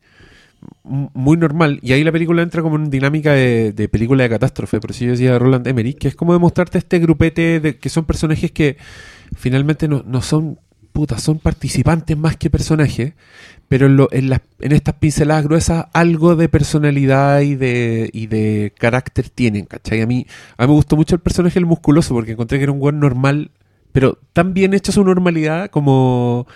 muy 0.84 1.38
normal 1.38 1.80
y 1.84 1.94
ahí 1.94 2.04
la 2.04 2.12
película 2.12 2.42
entra 2.42 2.62
como 2.62 2.78
en 2.78 2.90
dinámica 2.90 3.34
de, 3.34 3.74
de 3.74 3.90
película 3.90 4.24
de 4.24 4.30
catástrofe 4.30 4.80
por 4.80 4.92
eso 4.92 5.06
yo 5.06 5.12
decía 5.12 5.38
Roland 5.38 5.68
Emmerich 5.68 5.98
que 5.98 6.08
es 6.08 6.16
como 6.16 6.34
demostrarte 6.34 6.78
este 6.78 7.00
grupete 7.00 7.60
de 7.60 7.78
que 7.78 7.90
son 7.90 8.06
personajes 8.06 8.52
que 8.52 8.78
finalmente 9.36 9.88
no, 9.88 10.04
no 10.06 10.22
son 10.22 10.60
putas 10.94 11.22
son 11.22 11.40
participantes 11.40 12.18
más 12.18 12.38
que 12.38 12.50
personajes 12.50 13.14
pero 13.68 13.88
en, 13.88 13.98
lo- 13.98 14.10
en, 14.12 14.30
las- 14.30 14.42
en 14.60 14.72
estas 14.72 14.96
pinceladas 14.96 15.44
gruesas 15.46 15.86
algo 15.94 16.36
de 16.36 16.50
personalidad 16.50 17.42
y 17.42 17.56
de, 17.56 18.10
y 18.14 18.28
de 18.28 18.74
carácter 18.80 19.30
tienen 19.30 19.66
¿cachai? 19.66 20.02
A 20.02 20.08
mí, 20.08 20.26
a 20.58 20.64
mí 20.64 20.68
me 20.70 20.74
gustó 20.76 20.96
mucho 20.96 21.16
el 21.16 21.22
personaje 21.22 21.56
del 21.56 21.66
musculoso 21.68 22.14
porque 22.16 22.32
encontré 22.32 22.58
que 22.58 22.64
era 22.64 22.72
un 22.72 22.80
buen 22.80 23.00
normal 23.00 23.52
pero 23.92 24.18
tan 24.34 24.54
bien 24.54 24.74
hecho 24.74 24.92
su 24.92 25.04
normalidad 25.04 25.70
como 25.70 26.48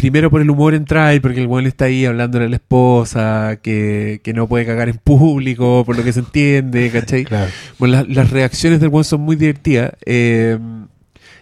primero 0.00 0.30
por 0.30 0.40
el 0.40 0.48
humor 0.48 0.72
en 0.72 0.86
trail, 0.86 1.20
porque 1.20 1.40
el 1.42 1.46
weón 1.46 1.66
está 1.66 1.84
ahí 1.84 2.06
hablándole 2.06 2.46
a 2.46 2.48
la 2.48 2.56
esposa, 2.56 3.58
que, 3.62 4.20
que 4.24 4.32
no 4.32 4.48
puede 4.48 4.64
cagar 4.64 4.88
en 4.88 4.96
público, 4.96 5.82
por 5.84 5.94
lo 5.94 6.02
que 6.02 6.12
se 6.14 6.20
entiende, 6.20 6.90
¿cachai? 6.90 7.24
Claro. 7.24 7.50
Bueno, 7.78 7.96
las- 7.96 8.08
las 8.08 8.30
reacciones 8.30 8.80
del 8.80 8.88
weón 8.88 9.04
son 9.04 9.20
muy 9.20 9.36
divertidas. 9.36 9.92
eh, 10.06 10.58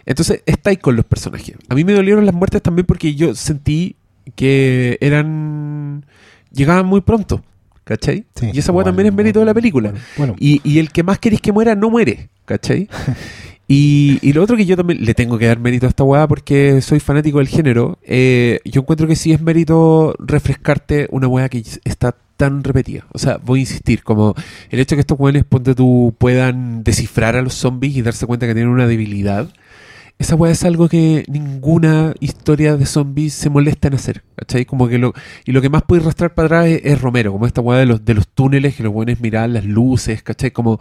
entonces, 0.05 0.41
está 0.45 0.71
ahí 0.71 0.77
con 0.77 0.95
los 0.95 1.05
personajes. 1.05 1.55
A 1.69 1.75
mí 1.75 1.83
me 1.85 1.93
dolieron 1.93 2.25
las 2.25 2.33
muertes 2.35 2.61
también 2.61 2.85
porque 2.85 3.13
yo 3.15 3.33
sentí 3.35 3.95
que 4.35 4.97
eran... 5.01 6.03
llegaban 6.51 6.85
muy 6.87 7.01
pronto, 7.01 7.43
¿cachai? 7.85 8.25
Sí, 8.35 8.49
y 8.53 8.59
esa 8.59 8.71
weá 8.71 8.81
igual, 8.81 8.85
también 8.85 9.07
es 9.07 9.13
mérito 9.13 9.39
de 9.39 9.45
la 9.45 9.53
película. 9.53 9.91
Bueno, 9.91 10.03
bueno, 10.17 10.35
Y, 10.39 10.61
y 10.63 10.79
el 10.79 10.91
que 10.91 11.03
más 11.03 11.19
queréis 11.19 11.41
que 11.41 11.51
muera 11.51 11.75
no 11.75 11.89
muere, 11.91 12.29
¿cachai? 12.45 12.89
Y, 13.71 14.17
y 14.23 14.33
lo 14.33 14.41
otro 14.41 14.57
que 14.57 14.65
yo 14.65 14.75
también 14.75 15.05
le 15.05 15.13
tengo 15.13 15.37
que 15.37 15.45
dar 15.45 15.59
mérito 15.59 15.85
a 15.85 15.89
esta 15.89 16.03
weá 16.03 16.27
porque 16.27 16.81
soy 16.81 16.99
fanático 16.99 17.37
del 17.37 17.47
género, 17.47 17.99
eh, 18.01 18.61
yo 18.65 18.81
encuentro 18.81 19.07
que 19.07 19.15
sí 19.15 19.31
es 19.31 19.41
mérito 19.41 20.15
refrescarte 20.17 21.07
una 21.11 21.27
weá 21.27 21.49
que 21.49 21.63
está 21.83 22.15
tan 22.35 22.63
repetida. 22.63 23.05
O 23.13 23.19
sea, 23.19 23.37
voy 23.37 23.59
a 23.59 23.61
insistir, 23.61 24.01
como 24.01 24.33
el 24.71 24.79
hecho 24.79 24.95
que 24.95 25.01
estos 25.01 25.19
weones, 25.19 25.43
ponte 25.43 25.75
tú, 25.75 26.15
puedan 26.17 26.83
descifrar 26.83 27.35
a 27.35 27.43
los 27.43 27.53
zombies 27.53 27.95
y 27.95 28.01
darse 28.01 28.25
cuenta 28.25 28.47
que 28.47 28.55
tienen 28.55 28.71
una 28.71 28.87
debilidad. 28.87 29.49
Esa 30.19 30.35
weá 30.35 30.51
es 30.51 30.65
algo 30.65 30.89
que 30.89 31.23
ninguna 31.29 32.13
historia 32.19 32.75
de 32.75 32.85
zombies 32.85 33.33
se 33.33 33.49
molesta 33.49 33.87
en 33.87 33.93
hacer, 33.93 34.21
¿cachai? 34.35 34.65
Como 34.65 34.89
que 34.89 34.97
lo, 34.97 35.13
y 35.45 35.53
lo 35.53 35.61
que 35.61 35.69
más 35.69 35.83
puede 35.83 36.01
arrastrar 36.01 36.33
para 36.33 36.45
atrás 36.47 36.67
es, 36.67 36.81
es 36.83 37.01
Romero, 37.01 37.31
como 37.31 37.47
esta 37.47 37.61
weá 37.61 37.79
de 37.79 37.85
los, 37.85 38.03
de 38.03 38.15
los 38.15 38.27
túneles, 38.27 38.75
que 38.75 38.83
los 38.83 38.93
weones 38.93 39.21
miran 39.21 39.53
las 39.53 39.63
luces, 39.63 40.21
¿cachai? 40.21 40.51
Como, 40.51 40.77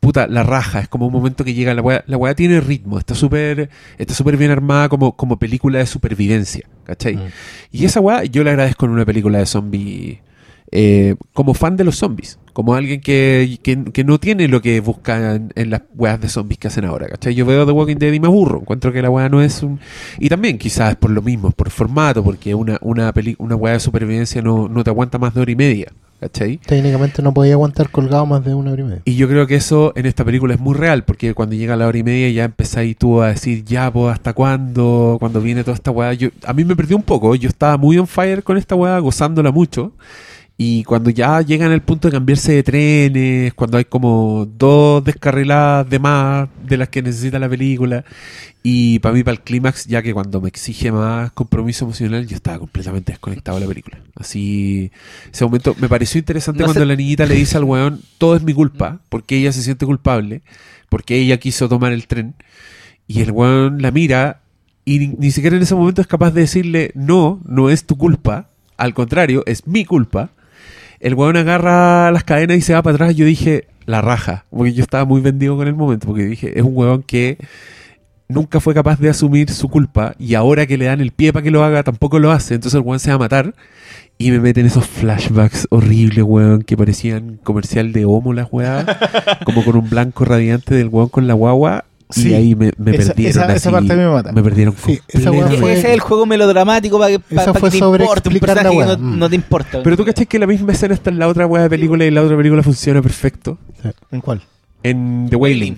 puta, 0.00 0.26
la 0.26 0.42
raja, 0.42 0.80
es 0.80 0.88
como 0.88 1.06
un 1.06 1.12
momento 1.12 1.44
que 1.44 1.52
llega, 1.52 1.74
la 1.74 1.82
weá, 1.82 2.02
la 2.06 2.16
weá 2.16 2.34
tiene 2.34 2.62
ritmo, 2.62 2.98
está 2.98 3.14
súper 3.14 3.68
está 3.98 4.14
súper 4.14 4.38
bien 4.38 4.50
armada 4.50 4.88
como, 4.88 5.16
como 5.16 5.38
película 5.38 5.80
de 5.80 5.86
supervivencia, 5.86 6.66
¿cachai? 6.84 7.16
Mm. 7.16 7.28
Y 7.72 7.84
esa 7.84 8.00
weá 8.00 8.24
yo 8.24 8.42
le 8.42 8.50
agradezco 8.50 8.86
en 8.86 8.92
una 8.92 9.04
película 9.04 9.38
de 9.38 9.44
zombies 9.44 10.18
eh, 10.70 11.16
como 11.32 11.54
fan 11.54 11.76
de 11.76 11.84
los 11.84 11.96
zombies, 11.96 12.38
como 12.52 12.74
alguien 12.74 13.00
que, 13.00 13.58
que, 13.62 13.84
que 13.84 14.04
no 14.04 14.18
tiene 14.20 14.48
lo 14.48 14.60
que 14.60 14.80
busca 14.80 15.36
en, 15.36 15.52
en 15.54 15.70
las 15.70 15.82
weas 15.94 16.20
de 16.20 16.28
zombies 16.28 16.58
que 16.58 16.68
hacen 16.68 16.84
ahora, 16.84 17.06
¿cachai? 17.08 17.34
Yo 17.34 17.46
veo 17.46 17.64
The 17.64 17.72
Walking 17.72 17.96
Dead 17.96 18.12
y 18.12 18.20
me 18.20 18.26
aburro, 18.26 18.60
encuentro 18.60 18.92
que 18.92 19.00
la 19.00 19.10
wea 19.10 19.28
no 19.28 19.40
es 19.40 19.62
un... 19.62 19.80
Y 20.18 20.28
también 20.28 20.58
quizás 20.58 20.96
por 20.96 21.10
lo 21.10 21.22
mismo, 21.22 21.50
por 21.52 21.70
formato, 21.70 22.22
porque 22.22 22.54
una, 22.54 22.78
una, 22.82 23.12
peli, 23.12 23.34
una 23.38 23.56
wea 23.56 23.74
de 23.74 23.80
supervivencia 23.80 24.42
no, 24.42 24.68
no 24.68 24.84
te 24.84 24.90
aguanta 24.90 25.18
más 25.18 25.32
de 25.34 25.40
hora 25.40 25.50
y 25.50 25.56
media, 25.56 25.92
¿cachai? 26.20 26.58
técnicamente 26.58 27.22
no 27.22 27.32
podía 27.32 27.54
aguantar 27.54 27.90
colgado 27.90 28.26
más 28.26 28.44
de 28.44 28.52
una 28.52 28.72
hora 28.72 28.82
y 28.82 28.84
media. 28.84 29.02
Y 29.06 29.14
yo 29.14 29.26
creo 29.26 29.46
que 29.46 29.54
eso 29.54 29.92
en 29.96 30.04
esta 30.04 30.24
película 30.24 30.52
es 30.52 30.60
muy 30.60 30.74
real, 30.74 31.04
porque 31.04 31.32
cuando 31.32 31.54
llega 31.56 31.76
la 31.76 31.86
hora 31.86 31.96
y 31.96 32.02
media 32.02 32.28
ya 32.30 32.44
empezáis 32.44 32.96
tú 32.96 33.22
a 33.22 33.28
decir, 33.28 33.64
ya, 33.64 33.90
pues, 33.90 34.12
¿hasta 34.12 34.34
cuándo? 34.34 35.16
Cuando 35.18 35.40
viene 35.40 35.64
toda 35.64 35.76
esta 35.76 35.90
weá. 35.90 36.12
Yo, 36.12 36.28
a 36.44 36.52
mí 36.52 36.64
me 36.64 36.76
perdió 36.76 36.96
un 36.96 37.04
poco, 37.04 37.34
yo 37.36 37.48
estaba 37.48 37.78
muy 37.78 37.98
on 37.98 38.06
fire 38.06 38.42
con 38.42 38.58
esta 38.58 38.74
weá, 38.74 38.98
gozándola 38.98 39.50
mucho. 39.50 39.92
Y 40.60 40.82
cuando 40.82 41.10
ya 41.10 41.40
llegan 41.40 41.70
al 41.70 41.82
punto 41.82 42.08
de 42.08 42.12
cambiarse 42.12 42.52
de 42.52 42.62
trenes, 42.64 43.54
cuando 43.54 43.78
hay 43.78 43.84
como 43.84 44.44
dos 44.44 45.04
descarriladas 45.04 45.88
de 45.88 46.00
más 46.00 46.48
de 46.66 46.76
las 46.76 46.88
que 46.88 47.00
necesita 47.00 47.38
la 47.38 47.48
película, 47.48 48.04
y 48.64 48.98
para 48.98 49.14
mí, 49.14 49.22
para 49.22 49.36
el 49.36 49.40
clímax, 49.40 49.86
ya 49.86 50.02
que 50.02 50.12
cuando 50.12 50.40
me 50.40 50.48
exige 50.48 50.90
más 50.90 51.30
compromiso 51.30 51.84
emocional, 51.84 52.26
yo 52.26 52.34
estaba 52.34 52.58
completamente 52.58 53.12
desconectado 53.12 53.58
de 53.58 53.66
la 53.66 53.68
película. 53.68 54.00
Así, 54.16 54.90
ese 55.32 55.44
momento 55.44 55.76
me 55.78 55.88
pareció 55.88 56.18
interesante 56.18 56.58
No 56.58 56.66
cuando 56.66 56.84
la 56.84 56.96
niñita 56.96 57.24
le 57.24 57.36
dice 57.36 57.56
al 57.56 57.62
weón, 57.62 58.00
todo 58.18 58.34
es 58.34 58.42
mi 58.42 58.52
culpa, 58.52 59.00
porque 59.10 59.36
ella 59.36 59.52
se 59.52 59.62
siente 59.62 59.86
culpable, 59.86 60.42
porque 60.88 61.18
ella 61.18 61.38
quiso 61.38 61.68
tomar 61.68 61.92
el 61.92 62.08
tren, 62.08 62.34
y 63.06 63.20
el 63.20 63.30
weón 63.30 63.80
la 63.80 63.92
mira, 63.92 64.40
y 64.84 64.98
ni, 64.98 65.06
ni 65.06 65.30
siquiera 65.30 65.54
en 65.54 65.62
ese 65.62 65.76
momento 65.76 66.00
es 66.00 66.08
capaz 66.08 66.32
de 66.32 66.40
decirle, 66.40 66.90
no, 66.96 67.40
no 67.44 67.70
es 67.70 67.84
tu 67.84 67.96
culpa, 67.96 68.48
al 68.76 68.92
contrario, 68.92 69.44
es 69.46 69.68
mi 69.68 69.84
culpa. 69.84 70.30
El 71.00 71.14
weón 71.14 71.36
agarra 71.36 72.10
las 72.10 72.24
cadenas 72.24 72.56
y 72.56 72.60
se 72.60 72.74
va 72.74 72.82
para 72.82 72.94
atrás. 72.94 73.16
Yo 73.16 73.24
dije, 73.24 73.66
la 73.86 74.02
raja, 74.02 74.44
porque 74.50 74.74
yo 74.74 74.82
estaba 74.82 75.04
muy 75.04 75.20
vendido 75.20 75.56
con 75.56 75.66
el 75.66 75.74
momento, 75.74 76.06
porque 76.06 76.24
dije, 76.24 76.58
es 76.58 76.62
un 76.62 76.76
weón 76.76 77.02
que 77.02 77.38
nunca 78.28 78.60
fue 78.60 78.74
capaz 78.74 79.00
de 79.00 79.08
asumir 79.08 79.50
su 79.50 79.68
culpa 79.68 80.14
y 80.18 80.34
ahora 80.34 80.66
que 80.66 80.76
le 80.76 80.84
dan 80.84 81.00
el 81.00 81.12
pie 81.12 81.32
para 81.32 81.42
que 81.42 81.50
lo 81.50 81.64
haga 81.64 81.82
tampoco 81.82 82.18
lo 82.18 82.30
hace, 82.30 82.54
entonces 82.54 82.78
el 82.78 82.86
weón 82.86 83.00
se 83.00 83.08
va 83.08 83.16
a 83.16 83.18
matar 83.18 83.54
y 84.18 84.30
me 84.30 84.40
meten 84.40 84.66
esos 84.66 84.86
flashbacks 84.86 85.66
horribles, 85.70 86.22
weón, 86.22 86.62
que 86.62 86.76
parecían 86.76 87.38
comercial 87.42 87.92
de 87.92 88.04
homo 88.04 88.34
las 88.34 88.48
weas, 88.50 88.84
como 89.46 89.64
con 89.64 89.76
un 89.76 89.88
blanco 89.88 90.26
radiante 90.26 90.74
del 90.74 90.88
weón 90.88 91.08
con 91.08 91.26
la 91.26 91.34
guagua 91.34 91.86
y 92.16 92.20
Sí. 92.22 92.34
ahí 92.34 92.54
me, 92.54 92.72
me 92.78 92.92
Esa- 92.96 93.08
perdieron 93.12 93.30
esa- 93.30 93.44
esa 93.44 93.52
así, 93.54 93.68
parte 93.70 93.92
a 93.92 93.96
mí 93.96 94.02
me 94.02 94.08
mata. 94.10 94.32
me 94.32 94.42
perdieron 94.42 94.74
Sí, 94.84 94.98
esa 95.08 95.30
fue- 95.32 95.72
Ese 95.74 95.88
es 95.88 95.94
el 95.94 96.00
juego 96.00 96.24
melodramático 96.26 96.98
para 96.98 97.10
que, 97.10 97.18
pa- 97.20 97.52
que 97.52 97.70
te 97.70 97.76
importe 97.78 98.28
un 98.30 98.38
personaje 98.38 98.78
que 98.78 98.84
no, 98.86 98.96
Mm. 98.98 99.18
no 99.18 99.28
te 99.28 99.34
importa. 99.34 99.82
Pero 99.82 99.96
tú 99.96 100.04
cachai 100.04 100.26
que 100.26 100.38
la 100.38 100.46
misma 100.46 100.72
escena 100.72 100.94
está 100.94 101.10
en 101.10 101.18
la 101.18 101.28
otra 101.28 101.46
wea 101.46 101.62
de 101.64 101.70
película 101.70 102.04
y 102.04 102.10
la 102.10 102.22
otra 102.22 102.36
película 102.36 102.62
funciona 102.62 103.02
perfecto. 103.02 103.58
¿En 104.10 104.20
cuál? 104.20 104.42
En 104.82 105.26
The 105.28 105.36
Wailing. 105.36 105.74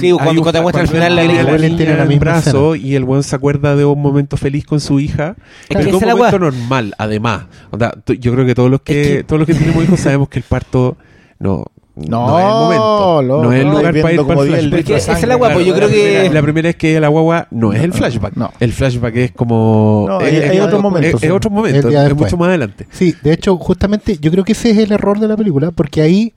Sí, 0.00 0.10
cuando- 0.10 0.18
cuando 0.18 0.52
te 0.52 0.60
muestra 0.60 0.82
al 0.82 0.88
final 0.88 1.14
la 1.14 1.22
niña 1.22 1.46
tiene 1.76 1.94
misma 2.06 2.18
brazo 2.18 2.74
y 2.74 2.96
el 2.96 3.04
weón 3.04 3.22
se 3.22 3.36
acuerda 3.36 3.76
de 3.76 3.84
un 3.84 4.02
momento 4.02 4.36
feliz 4.36 4.66
con 4.66 4.80
su 4.80 4.98
hija. 4.98 5.36
Es 5.68 5.76
pero 5.76 5.80
que 5.90 5.94
un 6.04 6.10
momento 6.10 6.38
normal, 6.40 6.92
además. 6.98 7.44
Onda, 7.70 7.96
yo 8.18 8.32
creo 8.32 8.44
que 8.44 8.54
todos 8.56 8.68
los 8.68 8.80
que, 8.82 9.00
Es 9.00 9.08
que- 9.18 9.22
todos 9.24 9.38
los 9.38 9.46
que 9.46 9.54
tenemos 9.54 9.84
hijos 9.84 10.00
sabemos 10.00 10.28
que 10.28 10.40
el 10.40 10.44
parto 10.44 10.96
no, 11.38 11.66
no, 11.96 12.38
es 12.38 12.44
el 12.44 12.50
momento. 12.50 13.22
no 13.22 13.52
es 13.52 13.60
el 13.60 13.66
no, 13.66 13.72
lugar 13.78 14.00
para 14.02 14.12
ir 14.14 14.26
para 14.26 14.40
el 14.42 14.48
flashback. 14.48 14.70
Porque 14.70 14.94
es 14.96 15.26
la 15.26 15.34
guapa, 15.36 15.62
yo 15.62 15.74
creo 15.74 15.88
la 15.88 15.94
que- 15.94 16.02
primera- 16.02 16.34
la 16.34 16.42
primera 16.42 16.68
vez 16.68 16.76
que 16.76 17.00
la 17.00 17.08
guagua 17.08 17.48
no 17.50 17.72
es 17.72 17.82
el 17.82 17.92
flashback. 17.94 18.36
No. 18.36 18.52
El 18.60 18.72
flashback 18.72 19.16
es 19.16 19.32
como. 19.32 20.04
No, 20.08 20.20
es, 20.20 20.32
hay- 20.32 20.48
hay 20.50 20.56
es- 20.58 20.62
otro 20.62 20.80
momento, 20.82 21.08
Es, 21.16 21.20
sí. 21.20 21.26
es 21.26 21.32
otro 21.32 21.50
momento, 21.50 21.88
es 21.88 22.14
mucho 22.14 22.36
más 22.36 22.48
adelante. 22.48 22.86
Sí, 22.90 23.14
de 23.22 23.32
hecho, 23.32 23.56
justamente 23.56 24.18
yo 24.18 24.30
creo 24.30 24.44
que 24.44 24.52
ese 24.52 24.70
es 24.70 24.78
el 24.78 24.92
error 24.92 25.18
de 25.18 25.26
la 25.28 25.36
película, 25.36 25.70
porque 25.70 26.02
ahí 26.02 26.34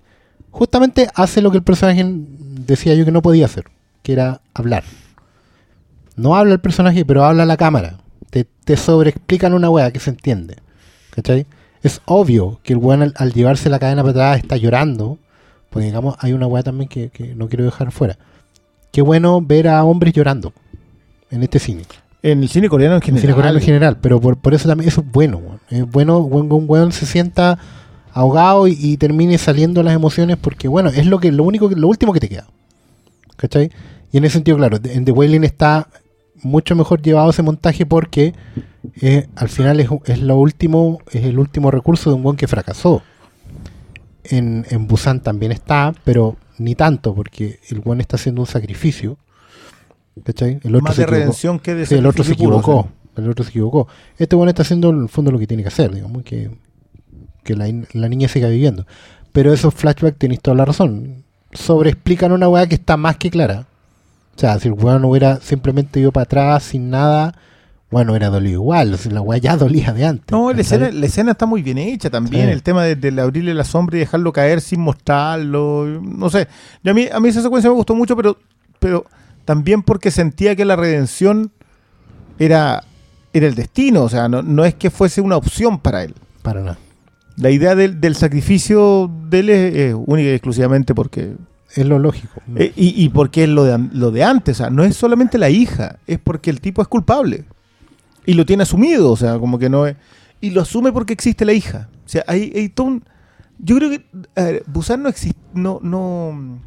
justamente 0.51 1.07
hace 1.13 1.41
lo 1.41 1.51
que 1.51 1.57
el 1.57 1.63
personaje 1.63 2.03
decía 2.05 2.93
yo 2.95 3.03
que 3.05 3.11
no 3.11 3.21
podía 3.21 3.45
hacer, 3.45 3.65
que 4.01 4.13
era 4.13 4.41
hablar. 4.53 4.83
No 6.15 6.35
habla 6.35 6.53
el 6.53 6.59
personaje, 6.59 7.05
pero 7.05 7.23
habla 7.23 7.45
la 7.45 7.57
cámara. 7.57 7.97
Te, 8.29 8.45
te 8.65 8.77
sobreexplican 8.77 9.53
una 9.53 9.69
wea 9.69 9.91
que 9.91 9.99
se 9.99 10.09
entiende. 10.09 10.55
¿Cachai? 11.11 11.45
Es 11.81 12.01
obvio 12.05 12.59
que 12.63 12.73
el 12.73 12.79
weón 12.79 13.01
al, 13.01 13.13
al 13.17 13.33
llevarse 13.33 13.69
la 13.69 13.79
cadena 13.79 14.03
para 14.03 14.11
atrás 14.11 14.37
está 14.43 14.57
llorando, 14.57 15.17
porque 15.69 15.85
digamos, 15.85 16.15
hay 16.19 16.33
una 16.33 16.47
wea 16.47 16.63
también 16.63 16.89
que, 16.89 17.09
que 17.09 17.35
no 17.35 17.47
quiero 17.47 17.65
dejar 17.65 17.91
fuera. 17.91 18.17
Qué 18.91 19.01
bueno 19.01 19.41
ver 19.41 19.67
a 19.67 19.83
hombres 19.83 20.13
llorando 20.13 20.53
en 21.29 21.43
este 21.43 21.59
cine. 21.59 21.83
En 22.21 22.41
el 22.43 22.49
cine 22.49 22.67
coreano 22.69 22.95
en 22.95 22.97
En 22.97 23.01
general. 23.03 23.21
cine 23.21 23.33
coreano 23.35 23.57
en 23.59 23.63
general, 23.63 23.97
pero 24.01 24.19
por, 24.19 24.37
por 24.37 24.53
eso 24.53 24.67
también 24.67 24.89
eso 24.89 25.01
es 25.01 25.11
bueno. 25.11 25.37
weón. 25.37 25.59
Es 25.69 25.89
bueno 25.89 26.27
cuando 26.29 26.55
un 26.55 26.65
weón 26.67 26.91
se 26.91 27.05
sienta 27.05 27.59
ahogado 28.11 28.67
y, 28.67 28.77
y 28.79 28.97
termine 28.97 29.37
saliendo 29.37 29.83
las 29.83 29.93
emociones 29.93 30.37
porque, 30.37 30.67
bueno, 30.67 30.89
es 30.89 31.05
lo 31.05 31.19
que 31.19 31.31
lo 31.31 31.43
único 31.43 31.69
lo 31.69 31.87
último 31.87 32.11
que 32.11 32.19
te 32.19 32.29
queda. 32.29 32.47
¿Cachai? 33.37 33.71
Y 34.11 34.17
en 34.17 34.25
ese 34.25 34.33
sentido, 34.33 34.57
claro, 34.57 34.79
en 34.83 35.05
The 35.05 35.11
Wailing 35.11 35.43
está 35.43 35.87
mucho 36.41 36.75
mejor 36.75 37.01
llevado 37.01 37.29
ese 37.29 37.43
montaje 37.43 37.85
porque 37.85 38.33
eh, 39.01 39.27
al 39.35 39.49
final 39.49 39.79
es, 39.79 39.89
es 40.05 40.19
lo 40.21 40.35
último, 40.37 40.99
es 41.11 41.23
el 41.23 41.37
último 41.37 41.69
recurso 41.69 42.09
de 42.09 42.15
un 42.15 42.25
weón 42.25 42.37
que 42.37 42.47
fracasó. 42.47 43.03
En, 44.23 44.65
en 44.69 44.87
Busan 44.87 45.21
también 45.21 45.51
está, 45.51 45.93
pero 46.03 46.35
ni 46.57 46.75
tanto, 46.75 47.15
porque 47.15 47.59
el 47.69 47.79
weón 47.83 48.01
está 48.01 48.17
haciendo 48.17 48.41
un 48.41 48.47
sacrificio. 48.47 49.17
¿Cachai? 50.23 50.59
El 50.63 50.75
otro 50.75 50.81
Más 50.81 50.95
se 50.95 51.01
de 51.01 51.03
equivocó. 51.03 51.11
redención 51.11 51.59
que 51.59 51.75
de 51.75 51.85
Sí, 51.85 51.95
el 51.95 52.05
otro 52.05 52.23
se 52.23 52.35
puro, 52.35 52.59
equivocó. 52.59 52.89
El 53.15 53.29
otro 53.29 53.43
se 53.43 53.51
equivocó. 53.51 53.87
Este 54.17 54.35
bueno 54.35 54.49
está 54.49 54.63
haciendo 54.63 54.89
en 54.89 55.03
el 55.03 55.09
fondo 55.09 55.31
lo 55.31 55.39
que 55.39 55.47
tiene 55.47 55.63
que 55.63 55.69
hacer, 55.69 55.93
digamos, 55.93 56.23
que, 56.23 56.51
que 57.43 57.55
la, 57.55 57.65
la 57.93 58.09
niña 58.09 58.27
siga 58.27 58.49
viviendo. 58.49 58.85
Pero 59.31 59.53
esos 59.53 59.73
flashbacks 59.73 60.17
tenéis 60.17 60.41
toda 60.41 60.55
la 60.57 60.65
razón. 60.65 61.23
Sobreexplican 61.53 62.31
una 62.31 62.49
weá 62.49 62.67
que 62.67 62.75
está 62.75 62.97
más 62.97 63.17
que 63.17 63.29
clara. 63.29 63.67
O 64.35 64.39
sea, 64.39 64.59
si 64.59 64.67
el 64.67 64.73
weón 64.73 65.05
hubiera 65.05 65.37
simplemente 65.37 65.99
ido 65.99 66.11
para 66.11 66.23
atrás 66.23 66.63
sin 66.63 66.89
nada, 66.89 67.35
bueno, 67.91 68.11
hubiera 68.11 68.29
dolido 68.29 68.53
igual. 68.61 68.93
O 68.93 68.97
sea, 68.97 69.11
la 69.11 69.21
weá 69.21 69.39
ya 69.39 69.57
dolía 69.57 69.91
de 69.93 70.05
antes. 70.05 70.31
No, 70.31 70.53
la 70.53 70.61
escena, 70.61 70.91
la 70.91 71.05
escena 71.05 71.31
está 71.31 71.45
muy 71.45 71.61
bien 71.63 71.77
hecha 71.77 72.09
también. 72.09 72.45
Sí. 72.45 72.51
El 72.51 72.63
tema 72.63 72.83
de, 72.83 72.95
de 72.95 73.21
abrirle 73.21 73.53
la 73.53 73.63
sombra 73.63 73.97
y 73.97 74.01
dejarlo 74.01 74.31
caer 74.31 74.61
sin 74.61 74.81
mostrarlo. 74.81 75.99
No 76.01 76.29
sé. 76.29 76.47
Yo 76.83 76.91
a, 76.91 76.93
mí, 76.93 77.07
a 77.11 77.19
mí 77.19 77.29
esa 77.29 77.41
secuencia 77.41 77.69
me 77.69 77.75
gustó 77.75 77.95
mucho, 77.95 78.15
pero, 78.15 78.37
pero 78.79 79.05
también 79.45 79.81
porque 79.81 80.11
sentía 80.11 80.55
que 80.55 80.65
la 80.65 80.75
redención 80.75 81.51
era, 82.37 82.83
era 83.33 83.47
el 83.47 83.55
destino. 83.55 84.03
O 84.03 84.09
sea, 84.09 84.29
no, 84.29 84.41
no 84.43 84.65
es 84.65 84.75
que 84.75 84.89
fuese 84.91 85.21
una 85.21 85.37
opción 85.37 85.79
para 85.79 86.03
él. 86.03 86.13
Para 86.43 86.61
nada. 86.61 86.77
La 87.37 87.49
idea 87.51 87.73
del, 87.73 88.01
del 88.01 88.15
sacrificio 88.15 89.09
de 89.29 89.39
él 89.39 89.49
es, 89.49 89.75
es 89.75 89.95
única 89.95 90.29
y 90.29 90.33
exclusivamente 90.33 90.93
porque. 90.93 91.35
Es 91.75 91.85
lo 91.85 91.99
lógico. 91.99 92.41
eh, 92.55 92.73
y, 92.75 93.03
y 93.03 93.09
porque 93.09 93.43
es 93.43 93.49
lo 93.49 93.63
de, 93.63 93.77
lo 93.93 94.09
de 94.11 94.23
antes. 94.23 94.57
O 94.57 94.63
sea, 94.63 94.69
no 94.71 94.83
es 94.83 94.95
solamente 94.95 95.37
la 95.37 95.49
hija, 95.51 95.97
es 96.07 96.17
porque 96.19 96.49
el 96.49 96.61
tipo 96.61 96.81
es 96.81 96.87
culpable. 96.87 97.45
Y 98.29 98.33
lo 98.35 98.45
tiene 98.45 98.63
asumido. 98.63 99.11
O 99.11 99.17
sea, 99.17 99.39
como 99.39 99.57
que 99.59 99.69
no 99.69 99.87
es. 99.87 99.95
Y 100.41 100.51
lo 100.51 100.61
asume 100.61 100.91
porque 100.91 101.13
existe 101.13 101.45
la 101.45 101.53
hija. 101.53 101.89
O 102.05 102.09
sea, 102.09 102.23
hay, 102.27 102.51
hay 102.55 102.69
todo 102.69 102.87
un. 102.87 103.03
Yo 103.57 103.75
creo 103.77 103.89
que. 103.89 104.05
A 104.35 104.43
ver, 104.43 104.63
Busan 104.67 105.03
no 105.03 105.09
existe. 105.09 105.39
No, 105.53 105.79
no, 105.81 106.59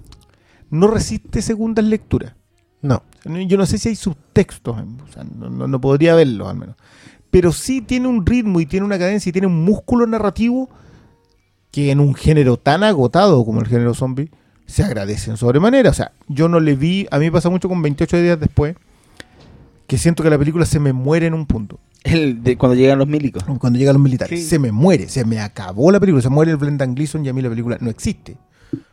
no 0.70 0.86
resiste 0.88 1.40
segundas 1.42 1.84
lecturas. 1.84 2.34
No. 2.80 3.02
Yo 3.46 3.56
no 3.56 3.64
sé 3.66 3.78
si 3.78 3.90
hay 3.90 3.94
subtextos 3.96 4.76
en 4.78 4.96
Busan, 4.96 5.30
no, 5.38 5.48
no- 5.48 5.68
no 5.68 5.80
podría 5.80 6.14
verlos 6.16 6.48
al 6.48 6.56
menos. 6.56 6.74
Pero 7.30 7.52
sí 7.52 7.80
tiene 7.80 8.08
un 8.08 8.26
ritmo 8.26 8.60
y 8.60 8.66
tiene 8.66 8.84
una 8.84 8.98
cadencia 8.98 9.30
y 9.30 9.32
tiene 9.32 9.46
un 9.46 9.64
músculo 9.64 10.06
narrativo 10.06 10.68
que 11.70 11.90
en 11.92 12.00
un 12.00 12.14
género 12.14 12.56
tan 12.58 12.82
agotado 12.82 13.44
como 13.44 13.60
el 13.60 13.68
género 13.68 13.94
zombie 13.94 14.30
se 14.66 14.82
agradece 14.82 15.30
en 15.30 15.36
sobremanera. 15.36 15.90
O 15.90 15.94
sea, 15.94 16.12
yo 16.28 16.48
no 16.48 16.58
le 16.60 16.74
vi, 16.74 17.06
a 17.10 17.18
mí 17.18 17.26
me 17.26 17.32
pasa 17.32 17.48
mucho 17.48 17.68
con 17.68 17.80
28 17.80 18.16
días 18.20 18.40
después, 18.40 18.74
que 19.92 19.98
siento 19.98 20.22
que 20.22 20.30
la 20.30 20.38
película 20.38 20.64
se 20.64 20.80
me 20.80 20.94
muere 20.94 21.26
en 21.26 21.34
un 21.34 21.44
punto. 21.44 21.78
El 22.02 22.42
de 22.42 22.56
cuando 22.56 22.74
llegan 22.74 22.98
los 22.98 23.06
milicos. 23.06 23.44
Cuando 23.44 23.78
llegan 23.78 23.92
los 23.92 24.02
militares, 24.02 24.40
Sí. 24.40 24.46
se 24.48 24.58
me 24.58 24.72
muere, 24.72 25.06
se 25.06 25.26
me 25.26 25.38
acabó 25.38 25.92
la 25.92 26.00
película, 26.00 26.22
se 26.22 26.30
muere 26.30 26.50
el 26.50 26.56
Brendan 26.56 26.94
Gleeson 26.94 27.26
y 27.26 27.28
a 27.28 27.34
mí 27.34 27.42
la 27.42 27.50
película 27.50 27.76
no 27.78 27.90
existe. 27.90 28.38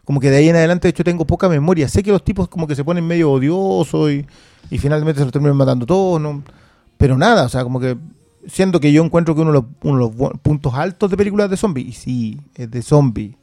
Como 0.04 0.20
que 0.20 0.30
de 0.30 0.36
ahí 0.36 0.50
en 0.50 0.58
adelante, 0.58 0.88
de 0.88 0.90
hecho, 0.90 1.06
tengo 1.06 1.24
poca 1.26 1.48
memoria. 1.48 1.88
Sé 1.88 2.04
que 2.04 2.12
los 2.12 2.22
tipos 2.26 2.50
como 2.50 2.68
que 2.68 2.76
se 2.76 2.84
ponen 2.84 3.08
medio 3.08 3.32
odiosos 3.32 4.12
y, 4.12 4.26
y 4.70 4.78
finalmente 4.78 5.20
se 5.20 5.24
los 5.26 5.32
terminan 5.32 5.56
matando 5.56 5.86
todos, 5.86 6.20
¿no? 6.20 6.44
Pero 6.98 7.18
nada, 7.18 7.46
o 7.46 7.50
sea, 7.50 7.64
como 7.64 7.80
que 7.80 7.96
siendo 8.46 8.82
que 8.82 8.92
yo 8.92 9.02
encuentro 9.02 9.34
que 9.36 9.40
uno 9.40 9.52
de 9.54 9.60
los, 9.62 9.66
uno 9.84 10.10
de 10.10 10.18
los 10.20 10.32
puntos 10.42 10.74
altos 10.74 11.10
de 11.10 11.16
películas 11.16 11.50
de 11.50 11.56
zombies, 11.56 11.88
y 11.88 11.94
sí, 11.94 12.42
es 12.56 12.70
de 12.70 12.82
zombie. 12.82 13.38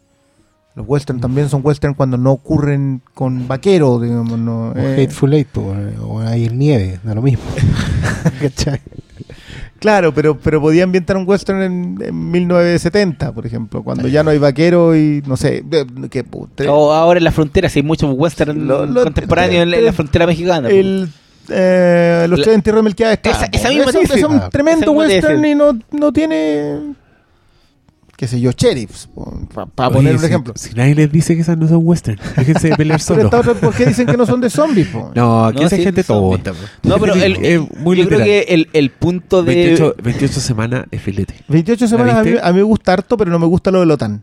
Los 0.77 0.87
western 0.87 1.21
también 1.21 1.49
son 1.49 1.63
western 1.65 1.95
cuando 1.95 2.19
no 2.19 2.33
ocurren 2.33 3.01
con 3.15 3.49
vaqueros, 3.49 4.03
digamos, 4.03 4.39
no. 4.39 4.69
O 4.69 4.73
eh, 4.77 5.03
Hateful 5.05 5.33
Eight, 5.33 5.49
o 5.57 6.21
hay 6.21 6.51
nieve, 6.51 7.01
da 7.03 7.15
lo 7.15 7.23
mismo. 7.23 7.43
¿Cachai? 8.41 8.81
Claro, 9.79 10.13
pero, 10.13 10.39
pero 10.39 10.61
podía 10.61 10.85
ambientar 10.85 11.17
un 11.17 11.27
western 11.27 11.63
en, 11.63 11.99
en 12.03 12.31
1970, 12.31 13.33
por 13.33 13.47
ejemplo, 13.47 13.83
cuando 13.83 14.07
ya 14.09 14.23
no 14.23 14.31
hay 14.31 14.39
vaquero 14.39 14.97
y 14.97 15.23
no 15.27 15.37
sé, 15.37 15.65
que 16.11 16.25
O 16.69 16.93
ahora 16.93 17.19
en 17.19 17.25
la 17.25 17.33
frontera, 17.33 17.69
si 17.69 17.79
hay 17.79 17.83
muchos 17.83 18.13
western 18.15 18.67
Lo- 18.67 18.85
lo- 18.87 19.05
contemporáneos 19.05 19.63
en, 19.63 19.71
la- 19.71 19.77
en 19.79 19.85
la 19.87 19.93
frontera 19.93 20.27
mexicana. 20.27 20.69
el 20.69 21.09
eh, 21.49 22.27
los 22.29 22.39
La- 22.41 22.45
tres 22.45 22.55
entierros 22.57 22.81
de 22.81 22.85
Melquiades 22.85 23.21
Esa- 23.23 23.47
esa 23.53 23.69
misma 23.69 23.85
es 23.93 24.09
decía. 24.09 24.27
un 24.27 24.41
tremendo 24.51 24.87
esa 24.87 24.91
western 24.93 25.45
y 25.45 25.55
no, 25.55 25.79
no 25.93 26.13
tiene 26.13 26.95
qué 28.17 28.27
sé 28.27 28.41
yo, 28.41 28.51
sheriffs, 28.53 29.09
para 29.75 29.91
poner 29.91 30.15
un 30.15 30.21
si- 30.21 30.27
ejemplo. 30.27 30.53
Si 30.57 30.75
nadie 30.75 30.95
les 30.95 31.13
dice 31.13 31.35
que 31.35 31.43
esas 31.43 31.59
no 31.59 31.69
son 31.69 31.81
western, 31.83 32.19
déjense 32.37 32.71
de 32.71 32.77
pelear 32.77 33.01
Pero 33.07 33.23
esta 33.23 33.39
otra, 33.41 33.55
¿por 33.55 33.75
qué 33.75 33.87
dicen 33.87 34.07
que 34.07 34.17
no 34.17 34.25
son 34.27 34.41
de 34.41 34.49
zombies? 34.51 34.89
po? 34.89 35.13
No, 35.15 35.45
aquí 35.47 35.61
No, 35.61 35.67
esa 35.67 35.77
sí, 35.77 35.83
gente 35.83 36.03
tonta. 36.03 36.53
No, 36.83 36.99
pero 36.99 37.15
el, 37.15 37.45
es 37.45 37.61
muy 37.79 37.99
yo 37.99 38.07
creo 38.09 38.21
que 38.21 38.41
el, 38.49 38.69
el 38.73 38.91
punto 38.91 39.43
de... 39.43 39.55
28, 39.55 39.95
28 40.03 40.41
semanas 40.41 40.87
es 40.91 41.01
filete. 41.03 41.35
28 41.49 41.89
semanas 41.89 42.17
a 42.17 42.23
mí, 42.25 42.31
a 42.43 42.53
mí 42.53 42.57
me 42.59 42.63
gusta 42.63 42.93
harto, 42.95 43.17
pero 43.17 43.31
no 43.31 43.39
me 43.39 43.47
gusta 43.47 43.71
lo 43.71 43.81
de 43.81 43.87
la 43.87 43.95
OTAN. 43.95 44.23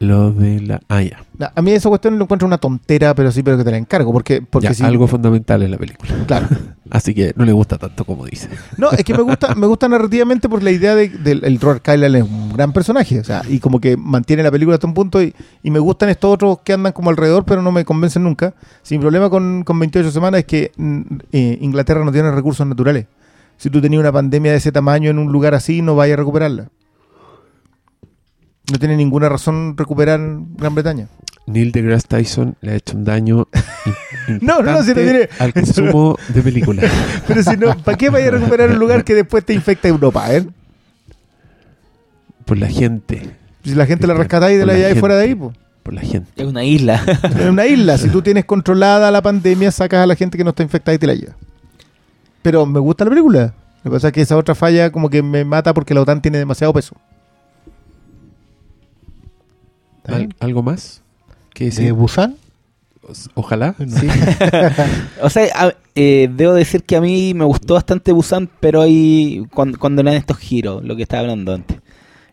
Lo 0.00 0.32
de 0.32 0.60
la. 0.60 0.80
Ah, 0.88 1.02
ya. 1.02 1.24
A 1.54 1.62
mí 1.62 1.70
esa 1.70 1.88
cuestión 1.88 2.18
lo 2.18 2.24
encuentro 2.24 2.46
una 2.46 2.58
tontera, 2.58 3.14
pero 3.14 3.30
sí, 3.30 3.42
pero 3.42 3.56
que 3.56 3.64
te 3.64 3.70
la 3.70 3.76
encargo, 3.78 4.12
porque, 4.12 4.42
porque 4.42 4.68
Ya, 4.68 4.74
si- 4.74 4.82
algo 4.84 5.06
fundamental 5.06 5.62
en 5.62 5.70
la 5.70 5.78
película. 5.78 6.12
claro. 6.26 6.48
Así 6.90 7.14
que 7.14 7.32
no 7.36 7.44
le 7.46 7.52
gusta 7.52 7.78
tanto 7.78 8.04
como 8.04 8.26
dice. 8.26 8.48
No, 8.76 8.90
es 8.90 9.02
que 9.04 9.14
me 9.14 9.22
gusta, 9.22 9.54
me 9.54 9.66
gusta 9.66 9.88
narrativamente 9.88 10.48
por 10.50 10.62
la 10.62 10.70
idea 10.70 10.94
de, 10.94 11.08
del 11.08 11.42
el 11.44 11.58
Robert 11.58 11.82
Kylan 11.82 12.14
es 12.16 12.22
un 12.24 12.52
gran 12.52 12.72
personaje, 12.74 13.20
o 13.20 13.24
sea, 13.24 13.42
y 13.48 13.58
como 13.58 13.80
que 13.80 13.96
mantiene 13.96 14.42
la 14.42 14.50
película 14.50 14.74
hasta 14.74 14.86
un 14.86 14.92
punto 14.94 15.22
y, 15.22 15.34
y 15.62 15.70
me 15.70 15.78
gustan 15.78 16.10
estos 16.10 16.30
otros 16.34 16.58
que 16.62 16.74
andan 16.74 16.92
como 16.92 17.08
alrededor, 17.08 17.44
pero 17.46 17.62
no 17.62 17.72
me 17.72 17.84
convencen 17.86 18.22
nunca. 18.24 18.52
Sin 18.82 19.00
problema 19.00 19.30
con, 19.30 19.62
con 19.64 19.78
28 19.80 20.10
semanas 20.10 20.40
es 20.40 20.44
que 20.44 20.72
mm, 20.76 21.00
eh, 21.32 21.58
Inglaterra 21.62 22.04
no 22.04 22.12
tiene 22.12 22.30
recursos 22.32 22.66
naturales. 22.66 23.06
Si 23.56 23.70
tú 23.70 23.80
tenías 23.80 24.00
una 24.00 24.12
pandemia 24.12 24.50
de 24.50 24.58
ese 24.58 24.70
tamaño 24.72 25.08
en 25.10 25.18
un 25.18 25.32
lugar 25.32 25.54
así, 25.54 25.80
no 25.80 25.96
vayas 25.96 26.14
a 26.14 26.18
recuperarla. 26.18 26.68
No 28.72 28.78
tiene 28.78 28.96
ninguna 28.96 29.28
razón 29.28 29.76
recuperar 29.76 30.20
Gran 30.56 30.74
Bretaña. 30.74 31.08
Neil 31.46 31.72
deGrasse 31.72 32.06
Tyson 32.08 32.56
le 32.62 32.72
ha 32.72 32.74
hecho 32.76 32.96
un 32.96 33.04
daño 33.04 33.46
No, 34.40 34.62
no, 34.62 34.82
si 34.82 34.88
no 34.88 34.94
tiene- 34.94 35.28
al 35.38 35.52
consumo 35.52 36.16
de 36.28 36.40
películas. 36.42 36.90
Pero 37.28 37.42
si 37.42 37.56
no, 37.58 37.76
¿para 37.76 37.98
qué 37.98 38.08
vayas 38.08 38.28
a 38.28 38.36
recuperar 38.38 38.70
un 38.70 38.78
lugar 38.78 39.04
que 39.04 39.14
después 39.14 39.44
te 39.44 39.52
infecta 39.52 39.88
Europa? 39.88 40.34
Eh? 40.34 40.46
Por 42.46 42.58
la 42.58 42.68
gente. 42.68 43.36
Si 43.64 43.74
la 43.74 43.86
gente 43.86 44.06
la 44.06 44.14
rescata 44.14 44.46
ahí 44.46 44.56
de 44.56 44.66
la 44.66 44.74
allá 44.74 44.90
y 44.90 44.94
fuera 44.94 45.16
de 45.16 45.24
ahí, 45.24 45.34
pues. 45.34 45.54
por 45.82 45.94
la 45.94 46.00
gente. 46.02 46.30
Es 46.36 46.46
una 46.46 46.64
isla. 46.64 47.02
En 47.38 47.50
una 47.50 47.66
isla, 47.66 47.96
si 47.98 48.08
tú 48.08 48.20
tienes 48.22 48.44
controlada 48.44 49.10
la 49.10 49.22
pandemia, 49.22 49.70
sacas 49.70 50.00
a 50.02 50.06
la 50.06 50.14
gente 50.16 50.36
que 50.38 50.44
no 50.44 50.50
está 50.50 50.62
infectada 50.62 50.94
y 50.94 50.98
te 50.98 51.06
la 51.06 51.14
llevas. 51.14 51.36
Pero 52.42 52.64
me 52.66 52.78
gusta 52.80 53.04
la 53.04 53.10
película. 53.10 53.54
Lo 53.82 53.90
que 53.90 53.96
pasa 53.96 54.08
es 54.08 54.12
que 54.14 54.20
esa 54.22 54.36
otra 54.36 54.54
falla 54.54 54.90
como 54.90 55.08
que 55.10 55.22
me 55.22 55.44
mata 55.44 55.72
porque 55.74 55.94
la 55.94 56.00
OTAN 56.02 56.20
tiene 56.22 56.38
demasiado 56.38 56.72
peso. 56.72 56.94
¿Está 60.04 60.18
bien? 60.18 60.34
¿Al- 60.38 60.46
¿Algo 60.48 60.62
más? 60.62 61.02
¿Qué 61.54 61.70
¿De? 61.70 61.92
Busan? 61.92 62.36
Ojalá. 63.34 63.74
No. 63.78 63.98
Sí. 63.98 64.06
O 65.22 65.30
sea, 65.30 65.46
a- 65.54 65.74
eh, 65.94 66.28
debo 66.34 66.52
decir 66.54 66.82
que 66.84 66.96
a 66.96 67.00
mí 67.00 67.32
me 67.34 67.44
gustó 67.44 67.74
bastante 67.74 68.12
Busan, 68.12 68.48
pero 68.60 68.80
hay 68.82 69.44
cuando, 69.54 69.78
cuando 69.78 70.02
le 70.02 70.10
dan 70.10 70.18
estos 70.18 70.38
giros, 70.38 70.82
lo 70.84 70.96
que 70.96 71.02
estaba 71.02 71.20
hablando 71.22 71.54
antes. 71.54 71.78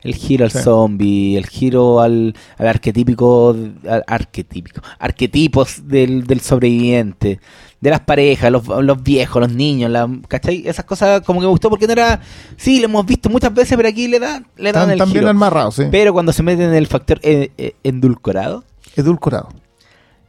El 0.03 0.15
giro 0.15 0.45
al 0.45 0.51
Sí. 0.51 0.59
zombie, 0.63 1.37
el 1.37 1.45
giro 1.45 1.99
al, 2.01 2.33
al 2.57 2.67
arquetípico, 2.67 3.55
al 3.87 4.03
arquetípico, 4.07 4.81
arquetipos 4.97 5.87
del, 5.87 6.25
del 6.25 6.39
sobreviviente, 6.41 7.39
de 7.81 7.89
las 7.89 8.01
parejas, 8.01 8.51
los, 8.51 8.65
los 8.67 9.01
viejos, 9.03 9.41
los 9.41 9.51
niños, 9.51 9.89
la, 9.91 10.07
¿cachai? 10.27 10.67
Esas 10.67 10.85
cosas 10.85 11.21
como 11.21 11.39
que 11.39 11.47
me 11.47 11.49
gustó 11.51 11.69
porque 11.69 11.87
no 11.87 11.93
era, 11.93 12.21
sí, 12.55 12.79
lo 12.79 12.85
hemos 12.85 13.05
visto 13.05 13.27
muchas 13.29 13.53
veces, 13.53 13.75
pero 13.75 13.89
aquí 13.89 14.07
le 14.07 14.19
dan, 14.19 14.45
le 14.55 14.71
dan 14.71 14.83
Están 14.83 14.91
el 14.91 14.97
tan 14.99 15.09
bien 15.09 15.19
giro. 15.21 15.29
amarrados, 15.31 15.75
sí. 15.75 15.83
Pero 15.91 16.13
cuando 16.13 16.31
se 16.31 16.43
meten 16.43 16.67
en 16.69 16.75
el 16.75 16.85
factor 16.87 17.19
eh, 17.23 17.51
eh, 17.57 17.73
endulcorado, 17.83 18.63
Edulcorado. 18.95 19.49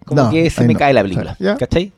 como 0.06 0.22
No, 0.24 0.31
que 0.31 0.48
se 0.50 0.64
me 0.66 0.72
no. 0.72 0.78
cae 0.78 0.94
la 0.94 1.02
película. 1.02 1.36
¿Ya? 1.39 1.56
¿Cachai? 1.56 1.92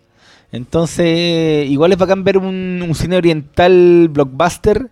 Entonces, 0.50 1.68
igual 1.68 1.92
es 1.92 1.99
bacán 1.99 2.24
ver 2.24 2.39
un, 2.39 2.84
un 2.86 2.94
cine 2.94 3.16
oriental 3.16 4.08
blockbuster 4.10 4.89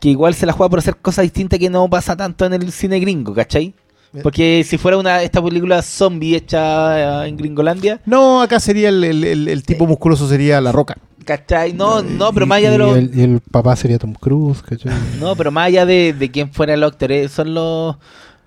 que 0.00 0.08
igual 0.10 0.34
se 0.34 0.46
la 0.46 0.52
juega 0.52 0.68
por 0.70 0.78
hacer 0.78 0.96
cosas 0.96 1.22
distintas 1.24 1.58
que 1.58 1.70
no 1.70 1.88
pasa 1.88 2.16
tanto 2.16 2.44
en 2.46 2.52
el 2.54 2.72
cine 2.72 2.98
gringo, 3.00 3.34
¿cachai? 3.34 3.74
Porque 4.22 4.62
si 4.66 4.76
fuera 4.76 4.98
una 4.98 5.22
esta 5.22 5.42
película 5.42 5.80
zombie 5.80 6.36
hecha 6.36 7.24
eh, 7.24 7.28
en 7.28 7.36
Gringolandia, 7.36 8.00
No, 8.04 8.42
acá 8.42 8.60
sería 8.60 8.88
el, 8.90 9.02
el- 9.04 9.24
el- 9.24 9.48
el 9.48 9.62
tipo 9.62 9.86
musculoso 9.86 10.28
sería 10.28 10.60
La 10.60 10.72
Roca. 10.72 10.96
¿cachai? 11.24 11.72
No, 11.72 12.02
no, 12.02 12.32
pero 12.32 12.46
más 12.46 12.58
allá 12.58 12.70
de 12.70 12.74
y 12.74 12.78
los... 12.78 12.96
el, 12.98 13.10
y 13.18 13.22
el 13.22 13.40
papá 13.40 13.76
sería 13.76 13.96
Tom 13.98 14.12
Cruise, 14.12 14.60
¿cachai? 14.62 14.92
No, 15.20 15.36
pero 15.36 15.50
más 15.52 15.68
allá 15.68 15.86
de, 15.86 16.12
de 16.12 16.30
quién 16.32 16.52
fuera 16.52 16.74
el 16.74 16.82
actor, 16.82 17.12
eh, 17.12 17.28
son 17.28 17.54
los... 17.54 17.96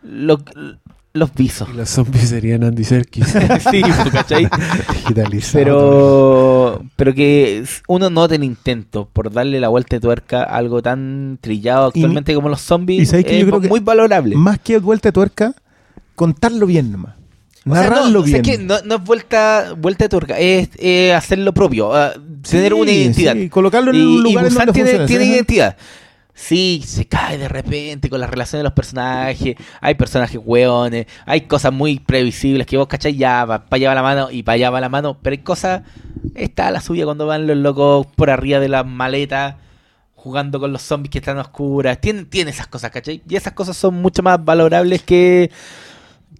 Los, 0.03 0.39
los 1.15 1.33
visos. 1.33 1.67
Y 1.73 1.77
los 1.77 1.89
zombies 1.89 2.29
serían 2.29 2.63
Andy 2.63 2.83
Serkis. 2.83 3.25
sí, 3.71 3.81
pues, 3.81 4.11
¿cachai? 4.11 4.47
Digitalizado. 4.93 5.53
Pero, 5.63 6.83
pero 6.95 7.13
que 7.13 7.63
uno 7.87 8.09
note 8.09 8.35
el 8.35 8.43
intento 8.43 9.09
por 9.11 9.31
darle 9.31 9.59
la 9.59 9.69
vuelta 9.69 9.95
de 9.95 9.99
tuerca 10.01 10.43
a 10.43 10.57
algo 10.57 10.81
tan 10.81 11.37
trillado 11.41 11.87
Y- 11.93 11.99
actualmente 11.99 12.35
como 12.35 12.49
los 12.49 12.61
zombies 12.61 13.01
y 13.03 13.05
sabes 13.05 13.25
que 13.25 13.35
es 13.35 13.41
yo 13.41 13.47
creo 13.47 13.61
que- 13.61 13.69
muy 13.69 13.79
valorable. 13.79 14.35
Más 14.35 14.59
que 14.59 14.77
vuelta 14.77 15.09
de 15.09 15.13
tuerca, 15.13 15.53
contarlo 16.15 16.65
bien 16.65 16.91
nomás. 16.91 17.15
O 17.67 17.73
sea, 17.73 17.81
Narrarlo 17.81 18.19
no, 18.19 18.19
o 18.19 18.27
sea, 18.27 18.41
bien. 18.41 18.59
que 18.59 18.63
no, 18.63 18.75
no 18.85 18.95
es 18.97 19.03
vuelta, 19.03 19.73
vuelta 19.75 20.05
de 20.05 20.09
tuerca, 20.09 20.37
es 20.37 20.69
eh, 20.77 21.13
hacer 21.15 21.39
lo 21.39 21.51
propio, 21.51 21.95
ah, 21.95 22.13
tener 22.47 22.73
Sí, 22.73 22.79
una 22.79 22.91
identidad. 22.91 23.33
sí, 23.33 23.49
colocarlo 23.49 23.89
en 23.89 23.97
y, 23.97 24.01
un 24.05 24.13
y 24.19 24.21
lugar 24.31 24.45
Busan 24.45 24.67
donde 24.67 24.73
tiene, 24.73 24.89
funcione, 24.89 25.07
tiene 25.07 25.23
sí, 25.25 25.31
identidad. 25.31 25.75
Sí, 26.37 26.83
se 26.85 27.07
cae 27.07 27.37
de 27.37 27.47
repente 27.47 28.09
con 28.09 28.19
la 28.19 28.27
relación 28.27 28.59
de 28.59 28.65
los 28.65 28.73
personajes. 28.73 29.55
Hay 29.79 29.95
personajes 29.95 30.39
hueones. 30.43 31.07
Hay 31.25 31.41
cosas 31.41 31.71
muy 31.71 31.99
previsibles 31.99 32.67
que 32.67 32.75
vos 32.75 32.87
cachai 32.87 33.15
ya, 33.15 33.45
para 33.47 33.63
allá 33.71 33.89
va 33.89 33.95
la 33.95 34.01
mano 34.03 34.29
y 34.29 34.43
para 34.43 34.55
allá 34.55 34.69
va 34.69 34.81
la 34.81 34.89
mano. 34.89 35.17
Pero 35.21 35.33
hay 35.33 35.43
cosas. 35.43 35.83
Está 36.35 36.71
la 36.71 36.81
suya 36.81 37.05
cuando 37.05 37.25
van 37.25 37.47
los 37.47 37.55
locos 37.55 38.05
por 38.17 38.29
arriba 38.29 38.59
de 38.59 38.67
las 38.67 38.85
maletas 38.85 39.55
jugando 40.13 40.59
con 40.59 40.73
los 40.73 40.81
zombies 40.81 41.11
que 41.11 41.19
están 41.19 41.37
oscuras. 41.37 42.01
Tiene, 42.01 42.25
tiene 42.25 42.51
esas 42.51 42.67
cosas, 42.67 42.91
¿cachai? 42.91 43.23
Y 43.29 43.35
esas 43.37 43.53
cosas 43.53 43.77
son 43.77 43.95
mucho 43.95 44.21
más 44.21 44.43
valorables 44.43 45.03
que, 45.03 45.49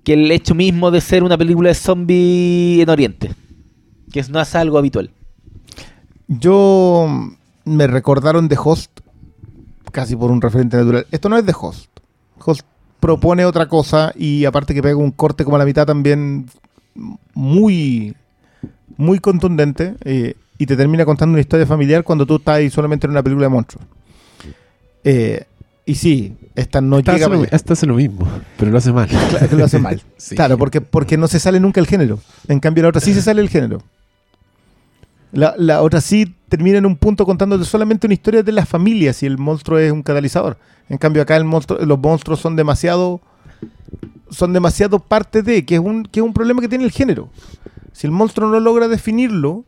que 0.03 0.13
el 0.13 0.29
hecho 0.29 0.55
mismo 0.55 0.91
de 0.91 0.99
ser 0.99 1.23
una 1.23 1.37
película 1.37 1.69
de 1.69 1.75
zombie 1.75 2.81
en 2.81 2.89
Oriente. 2.89 3.33
Que 4.11 4.21
no 4.23 4.41
es 4.41 4.55
algo 4.55 4.77
habitual. 4.77 5.09
Yo 6.27 7.07
me 7.63 7.87
recordaron 7.87 8.49
de 8.49 8.57
Host 8.61 8.94
casi 9.95 10.13
por 10.17 10.29
un 10.29 10.41
referente 10.41 10.75
natural. 10.75 11.07
Esto 11.09 11.29
no 11.29 11.37
es 11.37 11.45
de 11.45 11.55
Host. 11.57 11.89
Host 12.43 12.63
propone 12.99 13.45
otra 13.45 13.69
cosa 13.69 14.11
y 14.13 14.43
aparte 14.43 14.73
que 14.73 14.83
pega 14.83 14.97
un 14.97 15.11
corte 15.11 15.45
como 15.45 15.55
a 15.55 15.59
la 15.59 15.65
mitad 15.65 15.85
también 15.85 16.47
muy 17.33 18.13
muy 18.97 19.19
contundente 19.19 19.95
eh, 20.03 20.35
y 20.57 20.65
te 20.65 20.75
termina 20.75 21.05
contando 21.05 21.31
una 21.31 21.39
historia 21.39 21.65
familiar 21.65 22.03
cuando 22.03 22.25
tú 22.25 22.35
estás 22.35 22.55
ahí 22.55 22.69
solamente 22.69 23.07
en 23.07 23.11
una 23.11 23.23
película 23.23 23.45
de 23.45 23.49
monstruos. 23.49 23.87
Eh, 25.05 25.45
y 25.85 25.95
sí, 25.95 26.35
esta 26.55 26.81
no 26.81 26.99
Esta 26.99 27.13
llega 27.13 27.27
hace, 27.27 27.35
lo, 27.35 27.43
esta 27.45 27.73
hace 27.73 27.85
lo 27.85 27.95
mismo, 27.95 28.27
pero 28.57 28.71
lo 28.71 28.77
hace 28.77 28.91
mal. 28.91 29.07
Claro, 29.07 29.49
que 29.49 29.55
lo 29.55 29.63
hace 29.63 29.79
mal. 29.79 30.01
Sí. 30.17 30.35
Claro, 30.35 30.57
porque, 30.57 30.81
porque 30.81 31.17
no 31.17 31.27
se 31.27 31.39
sale 31.39 31.61
nunca 31.61 31.79
el 31.79 31.87
género. 31.87 32.19
En 32.49 32.59
cambio, 32.59 32.83
la 32.83 32.89
otra 32.89 32.99
sí 32.99 33.13
se 33.13 33.21
sale 33.21 33.41
el 33.41 33.47
género. 33.49 33.81
La, 35.35 35.53
la 35.57 35.81
otra 35.81 36.01
sí 36.01 36.33
termina 36.49 36.77
en 36.77 36.85
un 36.85 36.95
punto 36.95 37.25
contándote 37.25 37.65
solamente 37.65 38.07
una 38.07 38.13
historia 38.13 38.41
de 38.41 38.51
las 38.51 38.67
familias 38.67 39.21
y 39.21 39.25
el 39.25 39.37
monstruo 39.37 39.77
es 39.79 39.91
un 39.91 40.01
catalizador. 40.01 40.57
En 40.89 40.97
cambio, 40.97 41.21
acá 41.21 41.35
el 41.37 41.43
monstruo, 41.45 41.79
los 41.85 41.99
monstruos 41.99 42.39
son 42.39 42.55
demasiado 42.55 43.21
son 44.29 44.53
demasiado 44.53 44.99
parte 44.99 45.41
de, 45.43 45.65
que 45.65 45.75
es 45.75 45.81
un, 45.81 46.03
que 46.03 46.19
es 46.19 46.25
un 46.25 46.33
problema 46.33 46.59
que 46.61 46.67
tiene 46.67 46.83
el 46.83 46.91
género. 46.91 47.29
Si 47.93 48.07
el 48.07 48.11
monstruo 48.11 48.49
no 48.49 48.59
logra 48.59 48.87
definirlo. 48.87 49.63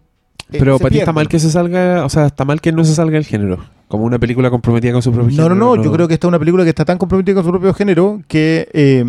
eh, 0.51 0.57
Pero 0.59 0.77
para 0.79 0.89
ti 0.89 0.99
está 0.99 1.13
mal 1.13 1.27
que 1.29 1.39
se 1.39 1.49
salga, 1.51 2.03
o 2.05 2.09
sea, 2.09 2.25
está 2.25 2.43
mal 2.43 2.59
que 2.59 2.71
no 2.71 2.83
se 2.83 2.93
salga 2.95 3.17
el 3.17 3.25
género. 3.25 3.59
Como 3.87 4.03
una 4.03 4.19
película 4.19 4.49
comprometida 4.49 4.91
con 4.91 5.01
su 5.01 5.11
propio 5.13 5.35
No, 5.37 5.43
no, 5.43 5.49
género. 5.55 5.75
no, 5.77 5.83
yo 5.83 5.91
creo 5.93 6.07
que 6.07 6.15
esta 6.15 6.27
es 6.27 6.29
una 6.29 6.39
película 6.39 6.63
que 6.63 6.69
está 6.69 6.83
tan 6.85 6.97
comprometida 6.97 7.35
con 7.35 7.45
su 7.45 7.51
propio 7.51 7.73
género 7.73 8.21
que 8.27 8.67
eh, 8.73 9.05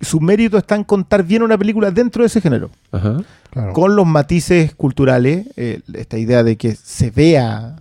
su 0.00 0.20
mérito 0.20 0.56
está 0.58 0.74
en 0.76 0.84
contar 0.84 1.24
bien 1.24 1.42
una 1.42 1.58
película 1.58 1.90
dentro 1.90 2.22
de 2.22 2.26
ese 2.28 2.40
género. 2.40 2.70
Ajá. 2.92 3.22
Claro. 3.50 3.72
con 3.72 3.96
los 3.96 4.06
matices 4.06 4.74
culturales, 4.74 5.46
eh, 5.56 5.80
esta 5.94 6.18
idea 6.18 6.42
de 6.44 6.56
que 6.58 6.74
se 6.76 7.10
vea 7.10 7.76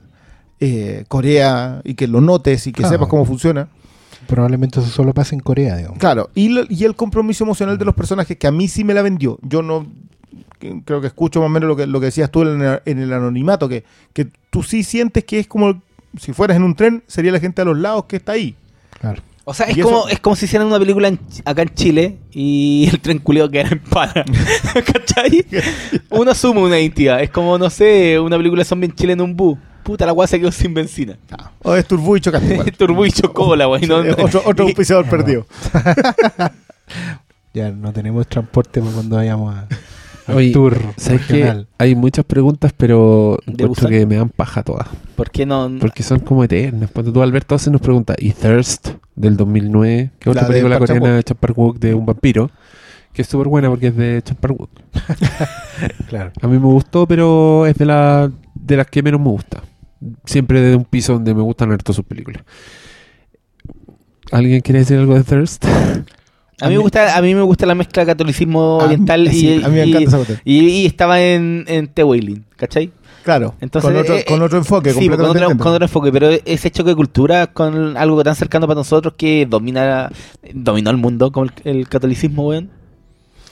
eh, 0.62 1.04
Corea 1.10 1.82
y 1.84 1.94
que 1.96 2.08
lo 2.08 2.22
notes 2.22 2.66
y 2.68 2.72
que 2.72 2.78
Claro. 2.84 2.94
sepas 2.96 3.08
cómo 3.10 3.26
funciona. 3.26 3.68
Probablemente 4.28 4.80
eso 4.80 4.90
solo 4.90 5.14
pasa 5.14 5.36
en 5.36 5.42
Corea, 5.42 5.76
digamos. 5.76 6.00
Claro, 6.00 6.30
y, 6.34 6.50
lo- 6.50 6.64
y 6.70 6.86
el 6.86 6.96
compromiso 6.96 7.44
emocional 7.44 7.78
de 7.78 7.84
los 7.86 7.94
personajes 7.96 8.38
que 8.38 8.48
a 8.48 8.52
mí 8.52 8.68
sí 8.70 8.84
me 8.86 8.94
la 8.94 9.02
vendió. 9.02 9.38
Yo 9.42 9.62
no 9.62 9.86
creo 10.86 11.02
que 11.02 11.08
escucho 11.08 11.40
más 11.42 11.48
o 11.48 11.50
menos 11.50 11.68
lo 11.68 11.76
que, 11.76 11.86
lo 11.86 12.00
que 12.00 12.08
decías 12.08 12.32
tú 12.32 12.42
en 12.44 12.62
el, 12.62 12.82
en 12.86 13.00
el 13.00 13.12
anonimato, 13.14 13.68
que, 13.70 13.84
que 14.14 14.28
tú 14.50 14.64
sí 14.64 14.84
sientes 14.84 15.26
que 15.26 15.40
es 15.40 15.48
como 15.48 15.82
si 16.18 16.32
fueras 16.34 16.58
en 16.58 16.64
un 16.64 16.76
tren, 16.76 17.04
sería 17.08 17.32
la 17.34 17.40
gente 17.40 17.62
a 17.62 17.66
los 17.66 17.78
lados 17.78 18.06
que 18.06 18.16
está 18.16 18.32
ahí. 18.32 18.56
Claro. 19.00 19.22
O 19.50 19.54
sea, 19.54 19.68
es 19.68 19.78
eso- 19.78 19.88
como, 19.88 20.10
es 20.10 20.20
como 20.20 20.36
si 20.36 20.44
hicieran 20.44 20.68
una 20.68 20.78
película 20.78 21.08
en 21.08 21.18
acá 21.46 21.62
en 21.62 21.70
Chile 21.74 22.18
y 22.32 22.90
el 22.92 23.00
tren 23.00 23.20
culiado 23.20 23.50
quedara 23.50 23.70
en 23.70 23.80
pana. 23.80 24.26
¿Cachai? 24.94 25.46
Uno 26.10 26.32
asume 26.32 26.60
una 26.62 26.78
identidad. 26.78 27.22
Es 27.22 27.30
como, 27.30 27.58
no 27.58 27.70
sé, 27.70 28.20
una 28.20 28.36
película 28.36 28.60
de 28.62 28.66
zombie 28.66 28.88
en 28.90 28.96
Chile 28.96 29.14
en 29.14 29.22
un 29.22 29.38
bus. 29.38 29.58
Puta, 29.84 30.06
la 30.06 30.12
guasa 30.12 30.38
quedó 30.38 30.52
sin 30.52 30.74
benzina. 30.74 31.18
O 31.64 31.74
es 31.74 31.88
Turbo 31.88 32.18
y 32.18 32.20
chocaste. 32.20 32.72
Turbo 32.78 33.06
y 33.06 33.12
chocó 33.14 33.56
la 33.56 33.64
no- 33.66 33.72
otro 34.24 34.42
otro 34.46 34.66
y- 34.66 34.68
auspiciador 34.68 35.06
perdido. 35.10 35.46
Ya 37.54 37.72
no 37.72 37.92
tenemos 37.94 38.28
transporte 38.28 38.82
para 38.82 38.92
cuando 38.94 39.16
vayamos 39.16 39.56
a, 39.56 39.68
Oye, 40.34 40.52
tour 40.52 40.78
¿Sabes 40.98 41.26
que 41.26 41.34
regional. 41.34 41.68
Hay 41.78 41.96
muchas 41.96 42.26
preguntas, 42.26 42.74
pero 42.76 43.40
que 43.88 44.06
me 44.06 44.16
dan 44.16 44.30
paja 44.30 44.64
todas. 44.64 44.88
¿Por 45.16 45.32
qué 45.32 45.46
no? 45.46 45.72
Porque 45.80 46.04
son 46.04 46.20
como 46.20 46.44
eternas. 46.44 46.92
Cuando 46.92 47.14
tú, 47.14 47.22
Alberto, 47.22 47.58
se 47.58 47.72
nos 47.72 47.82
pregunta, 47.82 48.16
¿y 48.18 48.32
Thirst 48.32 48.90
del 49.16 49.38
2009? 49.38 50.12
Que 50.20 50.30
es 50.30 50.36
otra 50.36 50.48
película 50.48 50.80
coreana 50.80 51.16
de 51.16 51.24
Champar 51.24 51.54
Wook 51.56 51.80
de 51.80 51.94
un 51.94 52.06
vampiro. 52.06 52.52
Que 53.14 53.22
es 53.24 53.28
súper 53.28 53.48
buena 53.48 53.70
porque 53.70 53.88
es 53.88 53.96
de 53.96 54.22
Champar 54.24 54.52
Wook. 54.52 54.70
Claro. 56.10 56.32
A 56.42 56.48
mí 56.48 56.58
me 56.58 56.66
gustó, 56.66 57.08
pero 57.08 57.68
es 57.68 57.76
de, 57.78 57.86
la, 57.86 58.32
de 58.56 58.78
las 58.78 58.88
que 58.88 59.04
menos 59.04 59.22
me 59.22 59.30
gusta. 59.30 59.62
Siempre 60.26 60.60
desde 60.60 60.76
un 60.76 60.86
piso 60.86 61.14
donde 61.14 61.36
me 61.36 61.42
gustan 61.42 61.72
harto 61.72 61.94
sus 61.94 62.04
películas. 62.04 62.44
¿Alguien 64.32 64.62
quiere 64.62 64.80
decir 64.80 64.98
algo 64.98 65.14
de 65.16 65.24
Thirst? 65.24 65.66
A 66.60 66.68
mí, 66.70 66.74
me 66.76 66.80
gusta, 66.82 67.16
a 67.18 67.22
mí 67.22 67.36
me 67.36 67.42
gusta 67.44 67.66
la 67.68 67.76
mezcla 67.76 68.06
catolicismo 68.06 68.80
A 68.82 68.88
mí- 68.88 68.94
oriental 68.94 69.30
sí, 69.30 69.48
y, 69.60 69.64
a 69.64 69.68
mí 69.68 69.76
me 69.76 69.86
y- 69.86 69.90
encanta 69.90 70.08
esa 70.10 70.18
cuestión. 70.18 70.40
y, 70.44 70.60
y 70.68 70.86
estaba 70.88 71.22
en, 71.22 71.66
en 71.68 71.88
The 71.88 72.04
Wailing, 72.04 72.44
¿cachai? 72.56 72.92
Claro, 73.24 73.56
Entonces, 73.60 73.92
con, 73.92 74.00
otro, 74.00 74.16
eh, 74.16 74.26
con 74.26 74.42
otro 74.42 74.58
enfoque. 74.58 74.94
Sí, 74.94 75.10
con 75.10 75.20
otro, 75.20 75.48
con 75.58 75.74
otro 75.74 75.84
enfoque, 75.86 76.12
pero 76.14 76.30
ese 76.46 76.72
choque 76.72 76.92
de 76.92 76.96
cultura 76.96 77.48
con 77.48 77.98
algo 77.98 78.24
tan 78.24 78.36
cercano 78.36 78.68
para 78.68 78.80
nosotros 78.80 79.16
que 79.18 79.46
domina 79.46 80.10
dominó 80.54 80.90
el 80.92 80.98
mundo, 80.98 81.32
como 81.34 81.46
el, 81.46 81.52
el 81.66 81.90
catolicismo, 81.90 82.48
weón. 82.48 82.70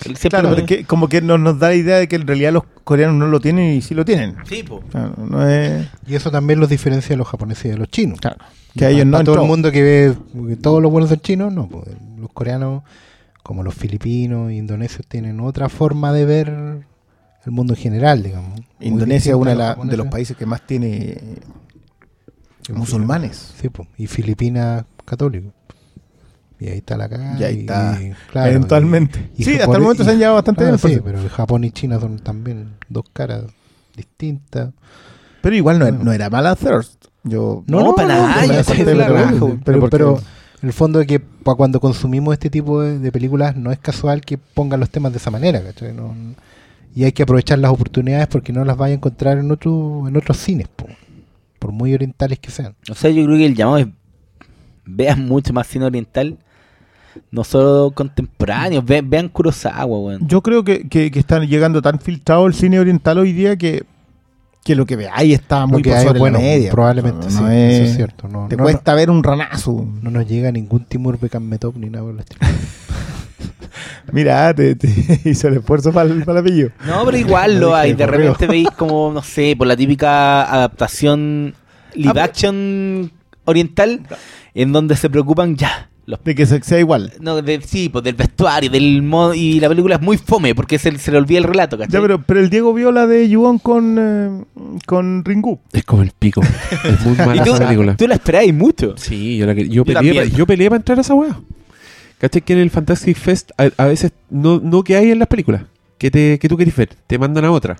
Siempre 0.01 0.29
Claro, 0.29 0.49
lo- 0.49 0.55
pero 0.55 0.65
es 0.65 0.67
que 0.77 0.85
como 0.85 1.07
que 1.09 1.21
nos, 1.21 1.39
nos 1.39 1.57
da 1.59 1.69
la 1.69 1.75
idea 1.75 1.97
de 1.97 2.07
que 2.07 2.15
en 2.15 2.27
realidad 2.27 2.51
los 2.53 2.63
coreanos 2.83 3.15
no 3.17 3.27
lo 3.27 3.39
tienen 3.39 3.73
y 3.73 3.81
sí 3.81 3.93
lo 3.95 4.05
tienen. 4.05 4.35
Sí, 4.47 4.63
sea, 4.91 5.11
no 5.17 5.47
es... 5.49 5.87
Y 6.07 6.15
eso 6.15 6.29
también 6.31 6.59
los 6.59 6.69
diferencia 6.69 7.09
de 7.09 7.17
los 7.17 7.27
japoneses 7.27 7.65
y 7.65 7.69
de 7.69 7.77
los 7.77 7.87
chinos. 7.89 8.19
Claro. 8.19 8.37
Que 8.77 8.85
a 8.85 8.89
ellos 8.89 9.05
no 9.05 9.11
todo 9.23 9.35
entró. 9.35 9.41
el 9.43 9.47
mundo 9.47 9.71
que 9.71 9.81
ve 9.81 10.15
que 10.49 10.55
todos 10.57 10.81
los 10.81 10.91
buenos 10.91 11.09
son 11.09 11.19
chinos, 11.21 11.53
no. 11.53 11.67
pues, 11.69 11.85
los 12.17 12.29
coreanos, 12.33 12.83
como 13.41 13.63
los 13.63 13.73
filipinos, 13.73 14.51
indonesios, 14.51 15.07
tienen 15.07 15.39
otra 15.39 15.69
forma 15.69 16.11
de 16.11 16.25
ver 16.25 16.47
el 17.45 17.51
mundo 17.51 17.73
en 17.73 17.79
general, 17.79 18.21
digamos. 18.21 18.59
Indonesia 18.81 19.29
es 19.31 19.35
uno 19.37 19.49
de, 19.51 19.55
la- 19.55 19.67
japoneses. 19.69 19.91
de 19.91 19.97
los 19.97 20.07
países 20.07 20.35
que 20.35 20.45
más 20.45 20.65
tiene 20.67 21.17
musulmanes. 22.73 23.53
Sí, 23.59 23.69
pues, 23.69 23.87
y 23.97 24.07
Filipinas 24.07 24.85
católicos. 25.05 25.53
Y 26.59 26.67
ahí 26.69 26.77
está 26.77 26.95
la 26.97 27.09
cara. 27.09 27.35
Y 27.39 27.43
ahí 27.43 27.59
está. 27.61 27.99
claro, 28.31 28.49
Eventualmente. 28.49 29.29
y- 29.37 29.41
y 29.41 29.45
sí, 29.45 29.59
hasta 29.59 29.75
el 29.75 29.81
momento 29.81 30.03
y- 30.03 30.05
se 30.05 30.11
han 30.11 30.17
llevado 30.19 30.35
bastante 30.35 30.63
Ah, 30.63 30.67
bien. 30.67 30.79
sí, 30.79 31.01
pero 31.03 31.29
Japón 31.29 31.63
y 31.65 31.71
China 31.71 31.99
son 31.99 32.19
también 32.19 32.73
dos 32.89 33.05
caras 33.11 33.43
distintas. 33.95 34.69
Pero 35.41 35.55
igual 35.55 35.79
no, 35.79 35.85
Bueno. 35.85 36.03
no 36.03 36.11
era 36.13 36.29
mala 36.29 36.55
Thirst. 36.55 37.05
Yo, 37.23 37.63
No, 37.67 37.95
para 37.95 38.07
nada, 38.07 38.35
pero 39.63 39.89
pero- 39.89 40.17
en 40.61 40.67
el 40.69 40.73
fondo 40.73 40.99
es 41.01 41.07
que 41.07 41.19
cuando 41.43 41.79
consumimos 41.79 42.33
este 42.33 42.49
tipo 42.49 42.81
de, 42.81 42.99
de 42.99 43.11
películas 43.11 43.55
no 43.55 43.71
es 43.71 43.79
casual 43.79 44.21
que 44.21 44.37
pongan 44.37 44.79
los 44.79 44.89
temas 44.89 45.11
de 45.11 45.17
esa 45.17 45.31
manera, 45.31 45.61
¿cachai? 45.61 45.93
No- 45.93 46.13
y 46.95 47.03
hay 47.03 47.11
que 47.11 47.23
aprovechar 47.23 47.59
las 47.59 47.71
oportunidades 47.71 48.27
porque 48.27 48.53
no 48.53 48.63
las 48.63 48.77
vaya 48.77 48.93
a 48.93 48.97
encontrar 48.97 49.37
en 49.39 49.51
otro, 49.51 50.07
en 50.07 50.15
otros 50.15 50.37
cines, 50.37 50.67
po, 50.69 50.85
por 51.59 51.71
muy 51.71 51.93
orientales 51.93 52.39
que 52.39 52.51
sean. 52.51 52.75
O 52.89 52.95
sea, 52.95 53.09
yo 53.11 53.25
creo 53.25 53.37
que 53.37 53.45
el 53.45 53.55
llamado 53.55 53.77
es 53.79 53.87
vean 54.85 55.25
mucho 55.25 55.53
más 55.53 55.67
cine 55.67 55.85
oriental, 55.85 56.37
no 57.31 57.43
solo 57.43 57.91
contemporáneo, 57.91 58.81
ve- 58.83 59.01
vean 59.03 59.29
Kurosawa, 59.29 59.85
weón. 59.99 60.27
Yo 60.27 60.41
creo 60.41 60.63
que, 60.63 60.87
que, 60.87 61.11
que 61.11 61.19
están 61.19 61.47
llegando 61.47 61.81
tan 61.81 61.99
filtrado 61.99 62.45
el 62.47 62.53
cine 62.53 62.79
oriental 62.79 63.17
hoy 63.17 63.31
día 63.33 63.55
que, 63.55 63.83
que 64.63 64.75
lo 64.75 64.85
que 64.85 64.95
veáis 64.95 65.33
está 65.33 65.65
muy 65.65 65.81
por 65.83 65.93
sobre 66.01 66.19
bueno, 66.19 66.37
la 66.37 66.43
media. 66.43 66.71
probablemente 66.71 67.27
No 67.27 67.31
sí, 67.31 67.53
es- 67.53 67.73
eso 67.75 67.83
es 67.83 67.95
cierto. 67.95 68.27
No, 68.27 68.47
Te 68.49 68.57
no- 68.57 68.63
cuesta 68.63 68.93
ver 68.95 69.09
un 69.09 69.23
ranazo. 69.23 69.85
no 70.01 70.11
nos 70.11 70.27
llega 70.27 70.51
ningún 70.51 70.85
Timur 70.85 71.19
Bekanmetov 71.19 71.77
ni 71.77 71.89
nada 71.89 72.03
por 72.05 72.13
el 72.13 72.19
estilo. 72.19 72.41
Mira, 74.11 74.53
te, 74.53 74.75
te 74.75 74.87
hizo 75.29 75.47
el 75.47 75.55
esfuerzo 75.57 75.91
para 75.91 76.09
el, 76.09 76.23
para 76.23 76.39
el 76.39 76.45
apellido. 76.45 76.69
No, 76.85 77.03
pero 77.05 77.17
igual 77.17 77.59
Lo 77.59 77.75
hay. 77.75 77.93
de 77.93 78.05
repente 78.05 78.47
veis 78.47 78.69
como, 78.77 79.11
no 79.11 79.21
sé, 79.21 79.55
por 79.57 79.67
la 79.67 79.75
típica 79.75 80.43
adaptación 80.43 81.53
live 81.95 82.19
Ah, 82.19 82.23
action 82.25 83.11
oriental, 83.45 84.01
en 84.55 84.71
donde 84.71 84.95
se 84.95 85.09
preocupan 85.11 85.55
ya. 85.55 85.89
Los, 86.07 86.23
De 86.23 86.35
que 86.35 86.45
se- 86.45 86.61
sea 86.61 86.79
igual. 86.79 87.13
no, 87.19 87.41
de- 87.41 87.61
sí, 87.61 87.89
pues 87.89 88.03
del 88.03 88.13
vestuario, 88.13 88.69
del 88.69 89.01
modo, 89.01 89.33
y 89.33 89.59
la 89.59 89.67
película 89.69 89.95
es 89.95 90.01
muy 90.01 90.17
fome 90.19 90.53
porque 90.53 90.77
se, 90.77 90.95
se 90.99 91.11
le 91.11 91.17
olvida 91.17 91.39
el 91.39 91.43
relato, 91.45 91.79
¿cachai? 91.79 91.93
Ya, 91.93 91.99
pero, 92.01 92.21
pero 92.21 92.39
el 92.41 92.51
Diego 92.51 92.73
vio 92.75 92.91
la 92.91 93.07
de 93.07 93.27
Yuon 93.27 93.57
con, 93.57 93.95
eh, 93.99 94.43
con 94.85 95.25
Ringu. 95.25 95.59
Es 95.73 95.83
como 95.83 96.03
el 96.03 96.11
pico. 96.11 96.41
Es 96.83 97.03
muy 97.03 97.15
mala 97.17 97.43
tú, 97.43 97.55
esa 97.55 97.63
película. 97.65 97.95
tú 97.97 98.07
la 98.07 98.13
esperabas 98.15 98.53
mucho. 98.53 98.93
Sí, 98.97 99.37
yo, 99.37 99.47
la 99.47 99.55
que- 99.55 99.67
yo, 99.67 99.83
peleé, 99.83 100.13
pa- 100.13 100.25
yo 100.25 100.45
peleé 100.45 100.69
para 100.69 100.77
entrar 100.77 100.97
a 100.99 101.01
esa 101.01 101.15
weá. 101.15 101.39
¿Cachai? 102.19 102.43
Que 102.43 102.53
en 102.53 102.59
el 102.59 102.69
Fantastic 102.69 103.17
Fest 103.17 103.51
a, 103.57 103.69
a 103.77 103.85
veces 103.87 104.11
no, 104.29 104.59
no 104.63 104.83
que 104.83 104.95
hay 104.95 105.09
en 105.09 105.17
las 105.17 105.27
películas 105.27 105.63
que, 105.97 106.11
te, 106.11 106.37
que 106.37 106.47
tú 106.47 106.55
querés 106.55 106.75
ver, 106.75 106.89
te 107.07 107.17
mandan 107.17 107.45
a 107.45 107.51
otra. 107.51 107.77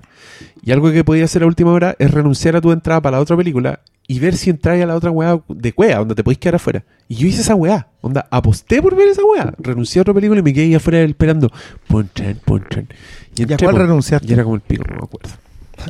Y 0.64 0.72
algo 0.72 0.92
que 0.92 1.04
podías 1.04 1.30
hacer 1.30 1.44
a 1.44 1.46
última 1.46 1.72
hora 1.72 1.96
es 2.00 2.10
renunciar 2.10 2.56
a 2.56 2.62
tu 2.62 2.72
entrada 2.72 3.02
para 3.02 3.18
la 3.18 3.22
otra 3.22 3.38
película 3.38 3.82
y 4.08 4.20
ver 4.20 4.36
si 4.38 4.50
entráis 4.52 4.84
a 4.84 4.86
la 4.88 4.96
otra 4.96 5.10
weá 5.12 5.40
de 5.48 5.74
cuea, 5.74 5.98
donde 6.00 6.16
te 6.16 6.24
podéis 6.24 6.38
quedar 6.40 6.56
afuera. 6.56 6.84
Y 7.08 7.16
yo 7.16 7.28
hice 7.28 7.42
esa 7.42 7.56
weá, 7.56 7.88
onda, 8.02 8.28
aposté 8.30 8.82
por 8.82 8.96
ver 8.96 9.08
esa 9.08 9.24
weá. 9.24 9.54
Renuncié 9.58 10.00
a 10.00 10.02
otra 10.04 10.14
película 10.14 10.40
y 10.40 10.44
me 10.44 10.54
quedé 10.54 10.66
ahí 10.66 10.76
afuera 10.76 11.02
esperando. 11.02 11.52
Ponchan, 11.88 12.40
ponchan. 12.46 12.88
¿Y 13.36 13.42
a 13.42 13.44
entré, 13.44 13.58
cuál 13.66 13.76
po. 13.76 13.82
renunciaste? 13.82 14.28
Y 14.28 14.34
era 14.34 14.44
como 14.44 14.56
el 14.56 14.62
pico, 14.62 14.84
no 14.88 14.96
me 14.96 15.04
acuerdo. 15.04 15.30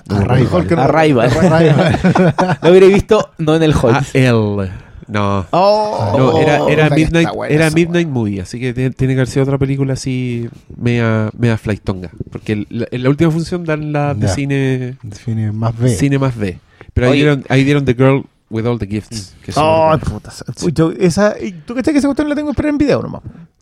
No 0.10 0.16
Arrival. 0.18 0.68
no- 0.70 0.82
Arrival. 0.82 1.30
Arrival. 1.30 2.58
Lo 2.64 2.70
hubiera 2.72 2.88
visto 2.88 3.30
no 3.38 3.56
en 3.56 3.64
el 3.64 3.74
hall. 3.74 3.94
Ah, 3.96 4.04
él. 4.14 4.72
No. 5.08 5.46
Oh, 5.52 6.16
No, 6.18 6.40
era, 6.40 6.68
era 6.68 6.90
Midnight, 6.90 7.30
era 7.50 7.70
Midnight. 7.70 8.08
Movie, 8.08 8.42
así 8.42 8.60
que 8.60 8.74
tiene, 8.74 8.90
tiene 8.90 9.14
que 9.14 9.20
haber 9.20 9.28
sido 9.28 9.44
otra 9.44 9.60
película 9.60 9.94
así 9.94 10.50
media, 10.76 11.30
media 11.38 11.58
flightonga. 11.60 12.10
Porque 12.32 12.54
el- 12.54 12.68
la- 12.72 12.88
en 12.90 13.04
la 13.04 13.10
última 13.10 13.30
función 13.30 13.64
dan 13.66 13.94
la 13.94 14.16
de 14.16 14.28
cine, 14.30 14.98
Define 15.04 15.52
más 15.52 15.78
B. 15.78 15.90
cine 15.90 16.18
más 16.18 16.36
B. 16.36 16.58
Pero 16.96 17.06
ahí 17.08 17.12
Oye. 17.12 17.20
dieron, 17.22 17.44
ahí 17.50 17.64
dieron 17.64 17.86
The 17.86 17.94
Girl 17.94 18.24
with 18.50 18.66
All 18.66 18.80
the 18.80 18.88
Gifts. 18.88 19.36
que 19.44 19.52
es 19.52 19.58
Oh, 19.60 19.96
puta. 20.04 20.32
Uy, 20.64 20.72
yo- 20.74 20.92
esa, 20.98 21.36
y 21.40 21.52
¿Tú 21.52 21.74
crees 21.76 21.84
que 21.86 21.98
esa 22.00 22.08
cuestión 22.08 22.28
la 22.30 22.34
tengo 22.36 22.48
que 22.48 22.52
esperar 22.54 22.70
en 22.72 22.78
video 22.80 23.02
nomás? 23.04 23.22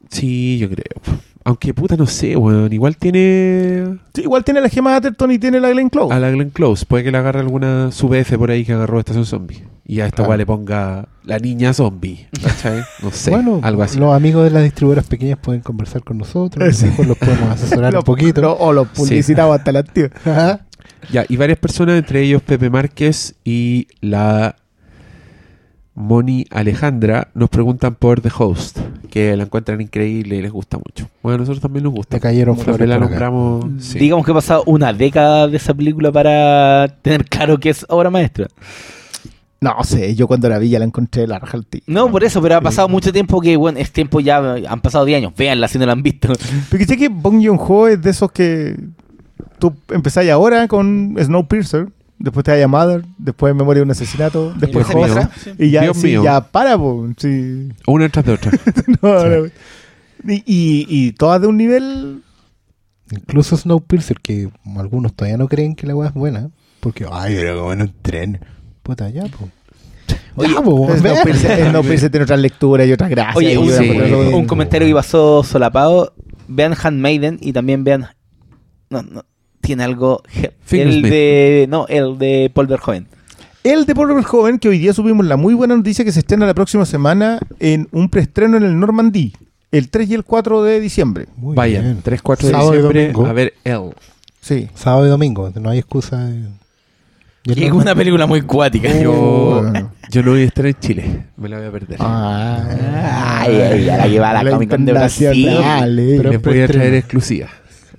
Sí, 0.09 0.57
yo 0.59 0.69
creo. 0.69 1.17
Aunque 1.45 1.73
puta 1.73 1.97
no 1.97 2.05
sé, 2.07 2.37
weón. 2.37 2.71
Igual 2.71 2.95
tiene 2.95 3.97
Sí, 4.13 4.21
igual 4.21 4.43
tiene 4.45 4.61
la 4.61 4.69
Gemma 4.69 4.95
Atherton 4.95 5.29
y 5.31 5.39
tiene 5.39 5.59
la 5.59 5.69
Glenn 5.71 5.89
Close. 5.89 6.13
a 6.13 6.19
la 6.19 6.29
Glenn 6.31 6.51
Close. 6.51 6.85
Puede 6.85 7.03
que 7.03 7.11
le 7.11 7.17
agarre 7.17 7.39
alguna 7.41 7.91
sub 7.91 8.13
F 8.13 8.37
por 8.37 8.49
ahí 8.51 8.63
que 8.63 8.71
agarró 8.73 8.99
Estación 8.99 9.25
Zombie. 9.25 9.63
Y 9.85 9.99
a 9.99 10.05
esta 10.05 10.17
Claro. 10.17 10.29
weá 10.29 10.37
le 10.37 10.45
ponga 10.45 11.09
la 11.25 11.39
niña 11.39 11.73
zombie. 11.73 12.27
¿Cachai? 12.41 12.83
No 13.01 13.11
sé. 13.11 13.31
bueno, 13.31 13.59
algo 13.63 13.83
así. 13.83 13.99
los 13.99 14.15
amigos 14.15 14.45
de 14.45 14.51
las 14.51 14.63
distribuidoras 14.63 15.05
pequeñas 15.07 15.37
pueden 15.41 15.59
conversar 15.61 16.03
con 16.03 16.17
nosotros, 16.17 16.63
Sí. 16.77 16.85
mejor 16.85 17.07
los 17.07 17.17
podemos 17.17 17.49
asesorar 17.49 17.91
Lo- 17.91 17.99
un 17.99 18.05
poquito. 18.05 18.39
lo- 18.41 18.53
o 18.57 18.71
los 18.71 18.87
publicitamos 18.89 19.57
hasta 19.57 19.71
la 19.73 19.83
tío. 19.83 20.07
Ajá. 20.25 20.61
Ya, 21.11 21.25
y 21.27 21.37
varias 21.37 21.59
personas, 21.59 21.97
entre 21.97 22.21
ellos 22.21 22.41
Pepe 22.41 22.69
Márquez 22.69 23.35
y 23.43 23.87
la 24.01 24.55
Moni 25.95 26.45
Alejandra, 26.49 27.29
nos 27.35 27.49
preguntan 27.49 27.95
por 27.95 28.21
The 28.21 28.31
Host, 28.35 28.79
que 29.09 29.35
la 29.37 29.43
encuentran 29.43 29.79
increíble 29.79 30.37
y 30.37 30.41
les 30.41 30.51
gusta 30.51 30.77
mucho. 30.77 31.07
Bueno, 31.21 31.35
a 31.35 31.39
nosotros 31.39 31.61
también 31.61 31.83
nos 31.83 31.93
gusta. 31.93 32.17
Te 32.17 32.21
cayeron 32.21 32.57
flores 32.57 32.87
la 32.87 32.95
por 32.95 33.03
acá. 33.05 33.09
nombramos. 33.11 33.83
sí. 33.83 33.99
Digamos 33.99 34.25
que 34.25 34.31
ha 34.31 34.35
pasado 34.35 34.63
una 34.65 34.91
década 34.91 35.47
de 35.47 35.57
esa 35.57 35.73
película 35.73 36.11
para 36.11 36.87
tener 37.01 37.25
claro 37.25 37.59
que 37.59 37.69
es 37.69 37.85
obra 37.89 38.09
maestra. 38.09 38.47
No 39.63 39.81
sé, 39.83 40.13
yo 40.15 40.27
cuando 40.27 40.49
la 40.49 40.59
vi 40.59 40.69
ya 40.69 40.79
la 40.79 40.85
encontré 40.85 41.25
la 41.25 41.39
raja 41.39 41.57
al. 41.57 41.65
No, 41.87 42.11
por 42.11 42.23
eso, 42.25 42.41
pero 42.41 42.57
ha 42.57 42.61
pasado 42.61 42.89
mucho 42.89 43.13
tiempo 43.13 43.39
que, 43.39 43.55
bueno, 43.55 43.79
es 43.79 43.91
tiempo 43.91 44.19
ya, 44.19 44.55
han 44.67 44.81
pasado 44.81 45.05
10 45.05 45.19
años. 45.19 45.33
Véanla 45.37 45.69
si 45.69 45.77
no 45.77 45.85
la 45.85 45.93
han 45.93 46.03
visto. 46.03 46.33
Porque 46.69 46.85
sé 46.85 46.97
que 46.97 47.07
Bong 47.07 47.41
Joon-ho 47.41 47.87
es 47.87 48.01
de 48.01 48.09
esos 48.09 48.29
que 48.31 48.75
tú 49.71 49.73
empezás 49.89 50.27
ahora 50.29 50.67
con 50.67 51.15
Snowpiercer, 51.17 51.87
después 52.19 52.43
te 52.43 52.59
da 52.59 52.67
Mother, 52.67 53.05
después 53.17 53.55
Memoria 53.55 53.79
de 53.79 53.85
un 53.85 53.91
asesinato, 53.91 54.53
después 54.57 54.87
Dios 54.87 55.09
mío. 55.15 55.29
Y 55.57 55.71
ya, 55.71 55.83
Dios 55.83 55.97
sí, 55.97 56.07
mío. 56.07 56.23
ya 56.23 56.41
para, 56.41 56.77
po, 56.77 57.07
sí. 57.17 57.69
Una 57.87 58.09
tras 58.09 58.25
de 58.25 58.33
otra. 58.33 58.51
No, 59.01 59.25
no. 59.25 59.45
Y, 60.25 60.35
y, 60.45 60.85
y 60.89 61.11
todas 61.13 61.41
de 61.41 61.47
un 61.47 61.57
nivel 61.57 62.23
Incluso 63.11 63.55
Snowpiercer, 63.55 64.19
que 64.19 64.49
algunos 64.75 65.13
todavía 65.13 65.37
no 65.37 65.47
creen 65.47 65.75
que 65.75 65.87
la 65.87 65.95
weá 65.95 66.09
es 66.09 66.13
buena, 66.13 66.49
porque, 66.79 67.05
ay, 67.09 67.35
era 67.35 67.55
como 67.55 67.71
en 67.71 67.83
un 67.83 67.93
tren. 68.01 68.39
Puta, 68.81 69.09
ya, 69.09 69.23
pues. 69.23 69.51
Oye, 70.35 70.53
Snowpiercer, 70.97 72.09
tiene 72.11 72.23
otras 72.23 72.39
lecturas 72.39 72.85
y 72.87 72.91
otras 72.91 73.09
gracias. 73.09 73.35
Oye, 73.37 73.57
un, 73.57 73.69
sí. 73.69 74.45
comentario 74.45 74.87
que 74.87 74.93
pasó 74.93 75.43
solapado. 75.43 76.13
Vean 76.47 76.75
Handmaiden 76.81 77.37
y 77.41 77.53
también 77.53 77.85
vean. 77.85 78.07
No, 78.89 79.01
no. 79.01 79.23
Tiene 79.63 79.83
algo. 79.85 80.21
El 80.35 80.51
Fingersmith. 80.65 81.05
de. 81.11 81.65
No, 81.69 81.87
el 81.87 82.17
de 82.17 82.51
Paul 82.53 82.67
Verhoeven. 82.67 83.07
El 83.63 83.85
de 83.85 83.95
Paul 83.95 84.21
Joven, 84.23 84.59
que 84.59 84.67
hoy 84.67 84.77
día 84.77 84.91
subimos 84.93 85.25
la 85.25 85.37
muy 85.37 85.53
buena 85.53 85.75
noticia 85.75 86.03
que 86.03 86.11
se 86.11 86.19
estrena 86.19 86.45
la 86.45 86.53
próxima 86.53 86.85
semana 86.85 87.39
en 87.61 87.87
un 87.93 88.09
preestreno 88.09 88.57
en 88.57 88.63
el 88.63 88.77
Normandí, 88.77 89.31
el 89.71 89.89
3 89.89 90.09
y 90.09 90.13
el 90.15 90.25
4 90.25 90.63
de 90.63 90.81
diciembre. 90.81 91.27
Muy 91.37 91.55
Vayan, 91.55 91.83
bien. 91.83 91.99
3, 92.03 92.21
4 92.21 92.47
de 92.47 92.51
Sábado 92.53 92.73
y 92.73 92.77
diciembre 92.77 93.01
domingo. 93.13 93.25
a 93.25 93.31
ver 93.33 93.53
Elle. 93.63 93.91
Sí. 94.41 94.67
Sábado 94.75 95.05
y 95.05 95.09
domingo, 95.09 95.49
no 95.55 95.69
hay 95.69 95.79
excusa. 95.79 96.25
de- 96.25 96.49
Y 97.45 97.51
el 97.53 97.59
Y 97.59 97.63
es 97.65 97.71
una 97.71 97.95
película 97.95 98.25
muy 98.25 98.41
cuática. 98.41 98.89
Yo, 99.01 99.61
bueno. 99.61 99.91
yo 100.11 100.23
no 100.23 100.31
voy 100.31 100.41
a 100.41 100.45
estar 100.45 100.65
en 100.65 100.75
Chile. 100.81 101.25
Me 101.37 101.47
la 101.47 101.57
voy 101.59 101.67
a 101.67 101.71
perder. 101.71 101.97
Ah, 102.01 103.39
Ay, 103.45 103.55
ay, 103.61 103.89
a 103.89 103.97
la 103.97 104.03
que 104.09 104.19
va 104.19 104.29
a 104.31 104.43
la 104.43 104.51
Comic 104.51 104.69
Con 104.69 104.83
de 104.85 104.91
Brasil. 104.91 105.33
internacional, 105.33 105.99
eh. 105.99 106.13
Pero- 106.17 106.31
Les 106.31 106.41
voy 106.41 106.61
a 106.61 106.67
traer 106.67 106.93
exclusiva. 106.95 107.47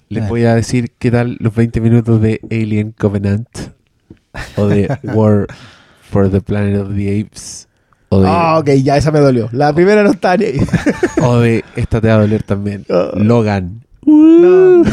Les 0.09 0.29
voy 0.29 0.45
a 0.45 0.55
decir 0.55 0.93
qué 0.99 1.11
tal 1.11 1.37
los 1.41 1.55
20 1.55 1.81
minutos 1.81 2.21
de 2.21 2.41
Alien 2.51 2.93
Covenant 2.93 3.49
o 4.57 4.67
de 4.67 4.97
War 5.03 5.47
for 6.11 6.31
the 6.31 6.41
Planet 6.41 6.83
of 6.83 6.95
the 6.95 7.21
Apes 7.21 7.69
o 8.09 8.21
de, 8.21 8.29
Ah, 8.29 8.59
ok, 8.59 8.71
ya 8.83 8.97
esa 8.97 9.11
me 9.11 9.21
dolió. 9.21 9.49
La 9.53 9.73
primera 9.73 10.03
no 10.03 10.11
está 10.13 10.37
ni 10.37 10.45
ahí. 10.45 10.61
o 11.23 11.39
de 11.39 11.65
esta 11.75 12.01
te 12.01 12.09
va 12.09 12.15
a 12.15 12.19
doler 12.19 12.43
también. 12.43 12.85
Ah. 12.91 13.11
Logan. 13.15 13.85
No. 14.07 14.85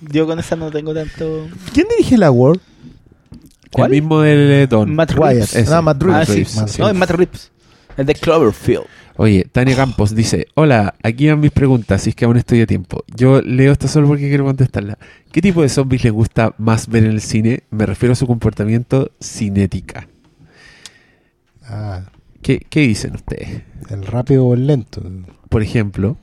Yo 0.00 0.26
con 0.26 0.38
esa 0.38 0.56
no 0.56 0.70
tengo 0.70 0.94
tanto. 0.94 1.48
¿Quién 1.72 1.86
dirige 1.88 2.16
la 2.16 2.30
World? 2.30 2.60
¿Cuál? 3.72 3.92
El 3.92 4.00
mismo 4.00 4.20
del 4.20 4.68
Don. 4.68 4.94
Matt 4.94 5.18
Wyatt. 5.18 5.32
Reeves. 5.32 5.56
Ese. 5.56 5.74
Ah, 5.74 5.82
Matt 5.82 6.00
Reeves. 6.00 6.20
Ah, 6.20 6.24
sí. 6.26 6.32
Reeves, 6.32 6.56
Matt 6.56 6.68
sí. 6.68 6.80
No, 6.80 6.88
es 6.88 6.94
Matt 6.94 7.10
Reeves. 7.10 7.50
El 7.96 8.06
de 8.06 8.14
Cloverfield. 8.14 8.84
Oye, 9.16 9.44
Tania 9.50 9.76
Campos 9.76 10.14
dice, 10.14 10.48
hola, 10.54 10.94
aquí 11.02 11.28
van 11.28 11.38
mis 11.40 11.52
preguntas, 11.52 12.02
si 12.02 12.10
es 12.10 12.16
que 12.16 12.24
aún 12.24 12.36
estoy 12.36 12.60
a 12.62 12.66
tiempo. 12.66 13.04
Yo 13.14 13.40
leo 13.42 13.72
esta 13.72 13.86
solo 13.86 14.08
porque 14.08 14.28
quiero 14.28 14.44
contestarla. 14.44 14.98
¿Qué 15.30 15.40
tipo 15.40 15.62
de 15.62 15.68
zombies 15.68 16.02
les 16.04 16.12
gusta 16.12 16.54
más 16.58 16.88
ver 16.88 17.04
en 17.04 17.12
el 17.12 17.20
cine? 17.20 17.62
Me 17.70 17.86
refiero 17.86 18.12
a 18.12 18.16
su 18.16 18.26
comportamiento 18.26 19.12
cinética. 19.20 20.08
Ah, 21.62 22.02
¿Qué, 22.42 22.58
qué 22.68 22.80
dicen 22.80 23.14
ustedes? 23.14 23.62
el 23.90 24.06
rápido 24.06 24.46
o 24.46 24.54
el 24.54 24.66
lento. 24.66 25.02
Por 25.48 25.62
ejemplo, 25.62 26.16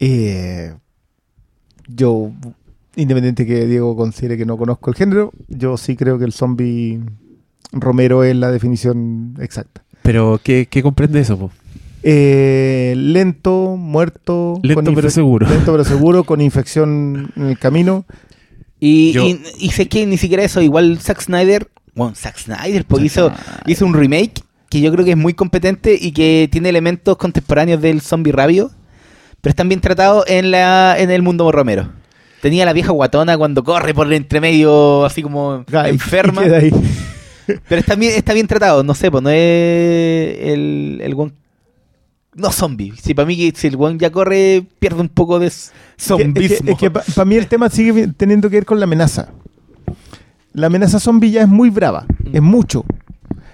Eh, 0.00 0.74
yo, 1.88 2.30
independiente 2.96 3.46
que 3.46 3.66
Diego 3.66 3.96
considere 3.96 4.36
que 4.36 4.46
no 4.46 4.56
conozco 4.56 4.90
el 4.90 4.96
género, 4.96 5.32
yo 5.48 5.76
sí 5.76 5.96
creo 5.96 6.18
que 6.18 6.24
el 6.24 6.32
zombie 6.32 7.00
Romero 7.72 8.24
es 8.24 8.36
la 8.36 8.50
definición 8.50 9.34
exacta. 9.40 9.82
Pero 10.02 10.40
¿qué, 10.42 10.66
qué 10.70 10.82
comprende 10.82 11.20
eso? 11.20 11.38
po? 11.38 11.50
Eh, 12.02 12.94
lento, 12.96 13.76
muerto. 13.76 14.60
Lento 14.62 14.84
con 14.84 14.94
pero 14.94 15.10
seguro. 15.10 15.48
Lento 15.48 15.72
pero 15.72 15.84
seguro, 15.84 16.24
con 16.24 16.40
infección 16.40 17.32
en 17.36 17.46
el 17.48 17.58
camino. 17.58 18.04
Y, 18.80 19.12
Yo- 19.12 19.24
y, 19.26 19.40
y 19.58 19.70
sé 19.70 19.88
que 19.88 20.06
ni 20.06 20.16
siquiera 20.16 20.42
eso, 20.44 20.62
igual 20.62 20.98
Zack 21.00 21.20
Snyder, 21.20 21.68
bueno, 21.94 22.14
Zack 22.14 22.38
Snyder, 22.38 22.84
pues 22.84 23.02
hizo, 23.02 23.32
hizo 23.66 23.84
un 23.84 23.94
remake 23.94 24.40
que 24.70 24.80
yo 24.80 24.92
creo 24.92 25.04
que 25.04 25.12
es 25.12 25.16
muy 25.16 25.34
competente 25.34 25.98
y 26.00 26.12
que 26.12 26.48
tiene 26.52 26.68
elementos 26.68 27.16
contemporáneos 27.16 27.80
del 27.82 28.00
zombie 28.00 28.30
rabio, 28.32 28.70
pero 29.40 29.50
están 29.50 29.68
bien 29.68 29.80
tratados 29.80 30.24
en, 30.28 30.50
la, 30.52 30.94
en 30.98 31.10
el 31.10 31.22
mundo 31.22 31.50
Romero. 31.50 31.88
Tenía 32.40 32.64
la 32.64 32.72
vieja 32.72 32.92
guatona 32.92 33.36
cuando 33.36 33.64
corre 33.64 33.94
por 33.94 34.06
el 34.06 34.12
entremedio, 34.12 35.04
así 35.04 35.22
como 35.22 35.64
Ay, 35.72 35.90
enferma. 35.94 36.44
queda 36.44 36.58
ahí. 36.58 36.70
Pero 37.68 37.80
está 37.80 37.94
bien, 37.94 38.14
está 38.14 38.32
bien 38.34 38.46
tratado, 38.46 38.82
no 38.82 38.94
sé, 38.94 39.10
pues 39.10 39.22
no 39.22 39.30
es 39.30 39.36
el, 40.40 41.00
el 41.02 41.14
weón- 41.14 41.32
No 42.34 42.52
zombie. 42.52 42.92
Si 43.02 43.14
para 43.14 43.26
mí 43.26 43.52
si 43.54 43.66
el 43.66 43.76
weón 43.76 43.98
ya 43.98 44.10
corre, 44.10 44.64
pierde 44.78 45.00
un 45.00 45.08
poco 45.08 45.38
de 45.38 45.50
zombismo. 45.98 46.70
Es 46.72 46.78
que, 46.78 46.90
para 46.90 47.24
mí 47.24 47.36
el 47.36 47.46
tema 47.48 47.68
sigue 47.70 48.08
teniendo 48.16 48.48
que 48.50 48.56
ver 48.56 48.66
con 48.66 48.78
la 48.78 48.84
amenaza. 48.84 49.30
La 50.52 50.66
amenaza 50.68 50.98
zombie 51.00 51.30
ya 51.30 51.42
es 51.42 51.48
muy 51.48 51.70
brava, 51.70 52.04
Mm. 52.24 52.36
es 52.36 52.42
mucho. 52.42 52.84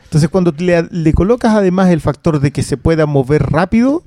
Entonces 0.05 0.29
cuando 0.31 0.53
le, 0.59 0.83
le 0.91 1.13
colocas 1.13 1.55
además 1.55 1.91
el 1.91 2.01
factor 2.01 2.41
de 2.41 2.51
que 2.53 2.63
se 2.63 2.77
pueda 2.77 3.05
mover 3.07 3.43
rápido, 3.51 4.03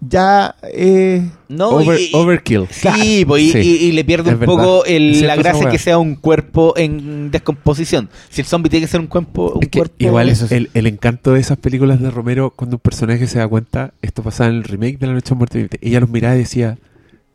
ya 0.00 0.54
eh, 0.72 1.28
no, 1.48 1.70
Over- 1.70 2.00
y- 2.00 2.10
overkill. 2.14 2.66
Sí, 2.70 3.24
pues, 3.26 3.42
y, 3.42 3.50
Sí. 3.52 3.58
y- 3.58 3.86
y 3.88 3.92
le 3.92 4.04
pierde 4.04 4.30
Es 4.30 4.34
un 4.34 4.40
verdad. 4.40 4.54
poco 4.54 4.84
el- 4.84 5.16
Es 5.16 5.22
la 5.22 5.36
gracia 5.36 5.68
que 5.70 5.78
sea 5.78 5.98
un 5.98 6.14
cuerpo 6.14 6.74
en 6.76 7.30
descomposición. 7.30 8.08
Si 8.28 8.40
el 8.40 8.46
zombie 8.46 8.70
tiene 8.70 8.86
que 8.86 8.90
ser 8.90 9.00
un 9.00 9.08
cuerpo, 9.08 9.52
un 9.56 9.62
Es 9.62 9.68
que 9.68 9.78
cuerpo 9.80 9.96
igual 9.98 10.28
Eso 10.28 10.46
sí. 10.46 10.54
el, 10.54 10.70
el 10.74 10.86
encanto 10.86 11.32
de 11.32 11.40
esas 11.40 11.58
películas 11.58 12.00
de 12.00 12.10
Romero, 12.10 12.50
cuando 12.54 12.76
un 12.76 12.80
personaje 12.80 13.26
se 13.26 13.38
da 13.38 13.48
cuenta, 13.48 13.92
esto 14.02 14.22
pasaba 14.22 14.50
en 14.50 14.56
el 14.56 14.64
remake 14.64 14.98
de 14.98 15.06
La 15.08 15.14
Noche 15.14 15.30
de 15.30 15.34
Muerte 15.36 15.58
Viviente, 15.58 15.78
ella 15.82 16.00
los 16.00 16.10
miraba 16.10 16.36
y 16.36 16.38
decía, 16.38 16.78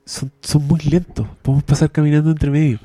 son, 0.06 0.32
son 0.42 0.66
muy 0.68 0.80
lentos, 0.82 1.28
podemos 1.42 1.64
pasar 1.64 1.92
caminando 1.92 2.32
entre 2.32 2.50
medio. 2.50 2.80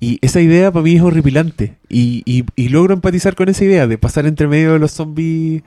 Y 0.00 0.18
esa 0.20 0.40
idea 0.40 0.70
para 0.70 0.84
mí 0.84 0.94
es 0.94 1.02
horripilante. 1.02 1.74
Y, 1.88 2.22
y, 2.24 2.44
y 2.54 2.68
logro 2.68 2.94
empatizar 2.94 3.34
con 3.34 3.48
esa 3.48 3.64
idea 3.64 3.88
de 3.88 3.98
pasar 3.98 4.26
entre 4.26 4.46
medio 4.46 4.74
de 4.74 4.78
los 4.78 4.92
zombies. 4.92 5.64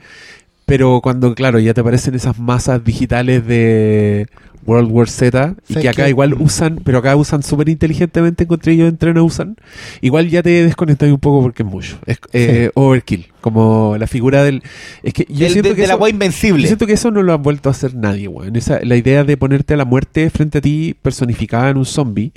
Pero 0.72 1.02
cuando, 1.02 1.34
claro, 1.34 1.58
ya 1.58 1.74
te 1.74 1.82
aparecen 1.82 2.14
esas 2.14 2.38
masas 2.38 2.82
digitales 2.82 3.46
de 3.46 4.26
World 4.64 4.90
War 4.90 5.06
Z, 5.10 5.54
y 5.68 5.74
que 5.74 5.88
acá 5.90 6.04
que- 6.04 6.08
igual 6.08 6.32
usan, 6.32 6.80
pero 6.82 6.96
acá 6.96 7.14
usan 7.14 7.42
súper 7.42 7.68
inteligentemente, 7.68 8.44
encontré 8.44 8.74
yo 8.74 8.86
entre 8.86 9.12
no 9.12 9.22
usan, 9.22 9.56
igual 10.00 10.30
ya 10.30 10.42
te 10.42 10.48
desconectas 10.64 11.10
un 11.10 11.18
poco 11.18 11.42
porque 11.42 11.62
es 11.62 11.68
mucho. 11.68 11.98
Es 12.06 12.18
eh, 12.32 12.70
overkill, 12.72 13.26
como 13.42 13.96
la 13.98 14.06
figura 14.06 14.44
del... 14.44 14.62
Es 15.02 15.12
que 15.12 15.26
yo 15.28 15.40
del- 15.40 15.50
siento 15.52 15.68
de, 15.68 15.74
que 15.74 15.82
de 15.82 15.88
la 15.88 15.92
eso- 15.94 16.02
weá 16.02 16.10
yo 16.10 16.14
invencible. 16.14 16.66
siento 16.66 16.86
que 16.86 16.94
eso 16.94 17.10
no 17.10 17.22
lo 17.22 17.34
ha 17.34 17.36
vuelto 17.36 17.68
a 17.68 17.72
hacer 17.72 17.94
nadie, 17.94 18.28
weón. 18.28 18.56
Esa, 18.56 18.80
la 18.82 18.96
idea 18.96 19.24
de 19.24 19.36
ponerte 19.36 19.74
a 19.74 19.76
la 19.76 19.84
muerte 19.84 20.30
frente 20.30 20.56
a 20.56 20.60
ti 20.62 20.96
personificada 21.02 21.68
en 21.68 21.76
un 21.76 21.84
zombie 21.84 22.32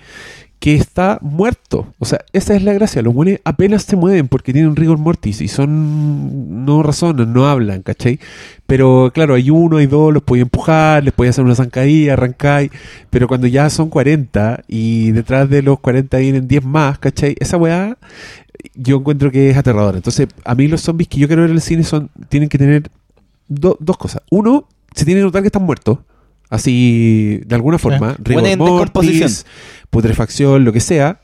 que 0.66 0.74
está 0.74 1.20
muerto. 1.22 1.94
O 2.00 2.06
sea, 2.06 2.26
esa 2.34 2.56
es 2.56 2.64
la 2.64 2.74
gracia. 2.74 3.04
Los 3.04 3.14
buenos 3.14 3.40
apenas 3.44 3.84
se 3.84 3.96
mueven 3.96 4.28
porque 4.28 4.52
tienen 4.52 4.76
rigor 4.76 4.98
mortis 4.98 5.40
y 5.42 5.48
son. 5.48 6.66
no 6.66 6.82
razonan, 6.82 7.32
no 7.32 7.46
hablan, 7.48 7.84
¿cachai? 7.84 8.20
Pero 8.66 9.12
claro, 9.14 9.36
hay 9.36 9.52
uno, 9.52 9.78
hay 9.78 9.86
dos, 9.86 10.12
los 10.12 10.24
podía 10.24 10.42
empujar, 10.42 11.04
les 11.04 11.14
podía 11.14 11.30
hacer 11.30 11.46
una 11.46 11.54
zancadilla, 11.54 12.14
arrancar. 12.14 12.68
Pero 13.12 13.28
cuando 13.28 13.46
ya 13.46 13.70
son 13.70 13.90
40 13.90 14.64
y 14.68 15.12
detrás 15.12 15.48
de 15.52 15.62
los 15.62 15.80
40 15.82 16.18
vienen 16.18 16.48
10 16.48 16.66
más, 16.66 16.98
¿cachai? 16.98 17.36
Esa 17.40 17.58
weá 17.58 17.96
yo 18.74 18.98
encuentro 18.98 19.30
que 19.30 19.52
es 19.52 19.58
aterradora. 19.58 19.98
Entonces, 19.98 20.28
a 20.44 20.56
mí 20.56 20.68
los 20.68 20.82
zombies 20.82 21.10
que 21.10 21.20
yo 21.20 21.28
quiero 21.28 21.44
ver 21.44 21.52
en 21.52 21.58
el 21.58 21.62
cine 21.62 21.84
son 21.84 22.10
tienen 22.28 22.50
que 22.50 22.58
tener 22.58 22.90
do- 23.48 23.78
dos 23.80 23.98
cosas. 23.98 24.24
Uno, 24.32 24.68
se 24.96 25.06
tiene 25.06 25.20
que 25.20 25.26
notar 25.26 25.44
que 25.44 25.50
están 25.50 25.62
muertos. 25.62 26.00
Así, 26.48 27.42
de 27.46 27.56
alguna 27.56 27.78
forma. 27.80 28.16
rigor 28.20 28.42
Buena 28.42 28.52
en 28.54 28.60
mortis. 28.60 29.46
Putrefacción, 29.96 30.64
lo 30.66 30.72
que 30.74 30.80
sea. 30.80 31.20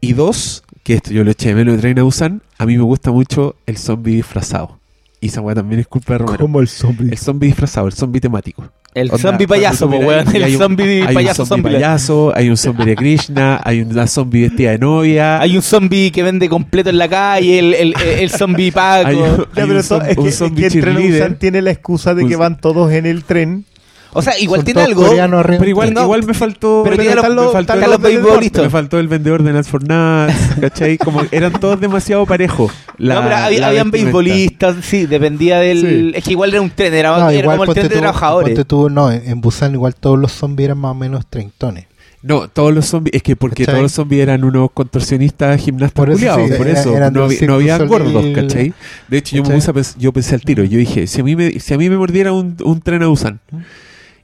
Y 0.00 0.12
dos, 0.12 0.62
que 0.84 0.94
esto 0.94 1.10
yo 1.12 1.24
lo 1.24 1.30
eché 1.30 1.48
de 1.50 1.54
menos 1.56 1.74
de 1.76 1.80
Train 1.80 1.98
a 1.98 2.02
Busan, 2.02 2.42
a 2.58 2.66
mí 2.66 2.76
me 2.76 2.82
gusta 2.84 3.10
mucho 3.10 3.56
el 3.66 3.76
zombie 3.76 4.16
disfrazado. 4.16 4.78
Y 5.20 5.26
esa 5.26 5.40
weá 5.40 5.54
también 5.56 5.80
es 5.80 5.88
culpa 5.88 6.12
de 6.12 6.18
Romero. 6.18 6.38
como 6.38 6.60
el 6.60 6.68
zombie. 6.68 7.10
El 7.10 7.18
zombie 7.18 7.48
disfrazado, 7.48 7.88
el 7.88 7.92
zombie 7.92 8.20
temático. 8.20 8.62
el 8.94 9.08
Onda, 9.10 9.18
zombie 9.18 9.46
payaso, 9.48 9.86
weón. 9.88 10.28
hay 10.28 10.42
El 10.42 10.52
un- 10.54 10.58
zombie 10.58 11.02
hay 11.02 11.14
payaso 11.14 11.42
un 11.42 11.48
zombie 11.48 11.62
zombie. 11.64 11.76
payaso, 11.78 12.32
hay 12.36 12.48
un 12.50 12.56
zombie 12.56 12.84
de 12.86 12.94
Krishna, 12.96 13.60
hay 13.64 13.80
una 13.80 14.06
zombie 14.06 14.42
vestida 14.42 14.70
de 14.70 14.78
novia. 14.78 15.40
Hay 15.40 15.56
un 15.56 15.62
zombie 15.62 16.12
que 16.12 16.22
vende 16.22 16.48
completo 16.48 16.90
en 16.90 16.98
la 16.98 17.08
calle, 17.08 17.58
el, 17.58 17.74
el, 17.74 17.94
el 18.00 18.30
zombie 18.30 18.70
Paco. 18.72 19.08
Hay 19.08 19.16
un- 19.16 19.24
hay 19.24 19.46
pero 19.54 19.66
un 19.66 19.82
to- 19.82 20.00
zom- 20.00 20.06
es 20.08 20.16
un 20.16 20.22
que, 20.24 20.28
es 20.30 20.36
zombie 20.38 20.68
que 20.68 20.78
el 20.78 20.84
tren. 20.84 21.10
Busan 21.10 21.38
tiene 21.40 21.62
la 21.62 21.70
excusa 21.72 22.14
de 22.14 22.22
Un 22.22 22.28
que 22.28 22.36
van 22.36 22.60
todos 22.60 22.92
en 22.92 23.04
el 23.06 23.24
tren. 23.24 23.64
O 24.12 24.22
sea, 24.22 24.38
igual 24.38 24.64
tiene 24.64 24.80
algo. 24.82 25.04
Pero 25.46 25.64
igual, 25.66 25.92
No, 25.92 26.02
igual 26.04 26.24
me 26.24 26.34
faltó. 26.34 26.80
pero 26.82 26.96
me 26.96 27.02
tiene 27.02 27.16
los- 27.16 27.24
faltó- 27.24 27.46
me 27.46 27.52
faltó 27.52 27.72
el- 28.08 28.22
los. 28.22 28.52
Me 28.62 28.70
faltó 28.70 28.98
el 28.98 29.08
vendedor 29.08 29.42
de 29.42 29.52
Nuts 29.52 29.68
for 29.68 29.82
Nuts, 29.82 30.34
¿cachai? 30.60 30.96
Como 30.98 31.22
eran 31.30 31.52
todos 31.52 31.78
demasiado 31.80 32.24
parejos. 32.26 32.72
La- 32.96 33.16
no, 33.16 33.22
pero 33.24 33.36
había, 33.36 33.60
la 33.60 33.68
habían 33.68 33.90
beisbolistas, 33.90 34.76
sí, 34.82 35.06
dependía 35.06 35.58
del. 35.60 35.80
Sí. 35.80 36.12
Es 36.18 36.24
que 36.24 36.30
igual 36.32 36.50
era 36.52 36.62
un 36.62 36.70
tren, 36.70 36.94
era, 36.94 37.18
No, 37.18 37.30
era 37.30 37.50
como 37.50 37.64
el 37.64 37.70
tren 37.74 37.88
de 37.88 37.94
tú, 37.94 37.98
trabajadores. 38.00 38.66
tú, 38.66 38.90
no, 38.90 39.10
en 39.12 39.28
en 39.28 39.40
Busan 39.40 39.72
igual 39.74 39.94
todos 39.94 40.18
los 40.18 40.32
zombies 40.32 40.66
eran 40.68 40.78
más 40.78 40.92
o 40.92 40.94
menos 40.94 41.26
treintones. 41.28 41.86
No, 42.20 42.48
todos 42.48 42.74
los 42.74 42.86
zombies, 42.86 43.14
es 43.14 43.22
que 43.22 43.36
porque 43.36 43.62
¿Cachai? 43.62 43.74
todos 43.74 43.82
los 43.84 43.92
zombies 43.92 44.22
eran 44.22 44.42
unos 44.42 44.70
contorsionistas 44.72 45.60
gimnastas 45.60 45.94
Por 45.94 46.08
eso 46.10 46.18
culiados, 46.18 46.48
sí, 46.50 46.56
por 46.56 46.66
era- 46.66 46.80
eso 46.80 46.96
eran 46.96 47.12
no, 47.12 47.24
había, 47.24 47.40
no 47.46 47.54
había 47.54 47.78
gordos, 47.78 48.12
Soleil. 48.12 48.34
¿cachai? 48.34 48.72
De 49.06 49.18
hecho, 49.18 49.36
yo 49.36 49.44
me 49.44 49.50
puse 49.54 49.72
yo 49.98 50.12
pensé 50.12 50.34
al 50.34 50.40
tiro, 50.40 50.64
yo 50.64 50.78
dije, 50.78 51.06
si 51.06 51.20
a 51.20 51.24
mí 51.24 51.36
me, 51.36 51.60
si 51.60 51.74
a 51.74 51.78
mí 51.78 51.88
me 51.88 51.96
mordiera 51.96 52.32
un, 52.32 52.56
un 52.64 52.80
tren 52.80 53.04
a 53.04 53.06
Busan 53.06 53.38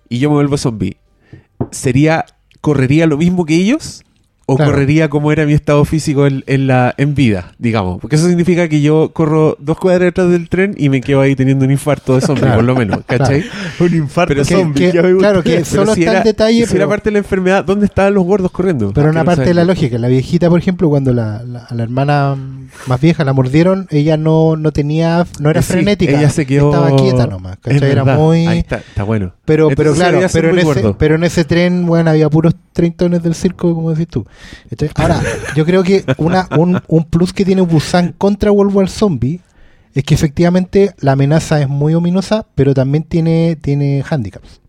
y 0.09 0.19
yo 0.19 0.31
me 0.31 0.37
vuelvo 0.37 0.57
zombie, 0.57 0.97
¿sería, 1.71 2.25
correría 2.61 3.07
lo 3.07 3.17
mismo 3.17 3.45
que 3.45 3.55
ellos? 3.57 4.05
¿O 4.47 4.57
Claro. 4.57 4.73
correría 4.73 5.09
como 5.09 5.33
era 5.33 5.47
mi 5.47 5.55
estado 5.55 5.83
físico 5.87 6.27
en, 6.27 6.45
en 6.47 6.67
la, 6.67 6.95
en 6.99 7.15
vida, 7.15 7.53
digamos? 7.59 7.99
Porque 7.99 8.17
eso 8.17 8.27
significa 8.29 8.69
que 8.69 8.83
yo 8.83 9.11
corro 9.15 9.57
dos 9.59 9.79
cuadras 9.79 10.03
detrás 10.03 10.31
del 10.31 10.51
tren 10.51 10.75
y 10.77 10.91
me 10.91 11.01
quedo 11.01 11.23
ahí 11.23 11.35
teniendo 11.35 11.65
un 11.65 11.71
infarto 11.71 12.15
de 12.15 12.21
zombie, 12.21 12.43
Claro. 12.43 12.57
por 12.57 12.65
lo 12.65 12.75
menos, 12.77 13.01
¿cachai? 13.07 13.43
Un 13.81 13.95
infarto 13.95 14.35
Pero 14.35 14.45
que- 14.45 14.55
zombie. 14.55 14.75
que- 14.75 14.93
ya 14.93 15.03
me 15.03 15.13
gusta. 15.15 15.29
claro 15.31 15.43
que 15.43 15.51
Pero 15.55 15.65
solo 15.65 15.95
si 15.95 16.01
está 16.01 16.11
era- 16.13 16.21
el 16.21 16.25
detalle, 16.27 16.67
si 16.67 16.77
era 16.77 16.87
parte 16.87 17.09
de 17.09 17.13
la 17.13 17.19
enfermedad, 17.21 17.65
¿dónde 17.65 17.87
estaban 17.87 18.13
los 18.13 18.25
gordos 18.25 18.51
corriendo? 18.51 18.93
pero 18.93 19.09
una 19.09 19.25
parte 19.25 19.45
de 19.47 19.55
la 19.55 19.65
lógica. 19.65 19.97
La 19.99 20.09
viejita, 20.09 20.51
por 20.51 20.59
ejemplo, 20.59 20.91
cuando 20.91 21.15
la, 21.15 21.43
la- 21.43 21.61
a 21.65 21.75
la 21.75 21.83
hermana 21.83 22.37
más 22.87 23.01
vieja 23.01 23.25
la 23.25 23.33
mordieron, 23.33 23.87
ella 23.91 24.19
no, 24.19 24.57
no 24.57 24.73
tenía, 24.73 25.25
no 25.41 25.49
era 25.49 25.63
sí, 25.63 25.73
frenética. 25.73 26.19
Ella 26.19 26.29
se 26.29 26.45
quedó. 26.45 26.71
Estaba 26.71 26.95
quieta 26.97 27.27
nomás. 27.27 27.55
Es 27.55 27.59
¿cachai? 27.61 27.91
Era 27.91 28.05
verdad. 28.05 28.19
muy. 28.19 28.47
Ahí 28.47 28.59
está, 28.59 28.77
está 28.77 29.05
bueno. 29.05 29.33
Pero, 29.47 29.71
Entonces, 29.71 29.77
pero 29.77 29.95
claro, 29.95 30.19
en, 30.19 30.25
ese, 30.25 30.95
pero 30.99 31.15
en 31.15 31.25
ese 31.25 31.45
tren, 31.45 31.87
bueno, 31.87 32.11
había 32.11 32.29
puros 32.29 32.55
treintones 32.75 33.23
del 33.23 33.35
circo, 33.35 33.75
como 33.75 33.91
decís 33.93 34.09
tú. 34.09 34.27
Ahora, 34.97 35.21
yo 35.57 35.65
creo 35.65 35.83
que 35.83 36.05
una, 36.19 36.49
un, 36.59 36.81
un 36.89 37.05
plus 37.05 37.33
que 37.33 37.45
tiene 37.45 37.63
Busan 37.63 38.15
contra 38.17 38.51
World 38.53 38.75
War 38.75 38.89
Zombie 38.89 39.41
es 39.95 40.03
que 40.05 40.15
efectivamente 40.15 40.95
la 41.01 41.13
amenaza 41.13 41.61
es 41.61 41.69
muy 41.69 41.95
ominosa, 41.95 42.47
pero 42.55 42.75
también 42.75 43.05
tiene, 43.05 43.57
tiene 43.61 44.03
handicaps. 44.09 44.61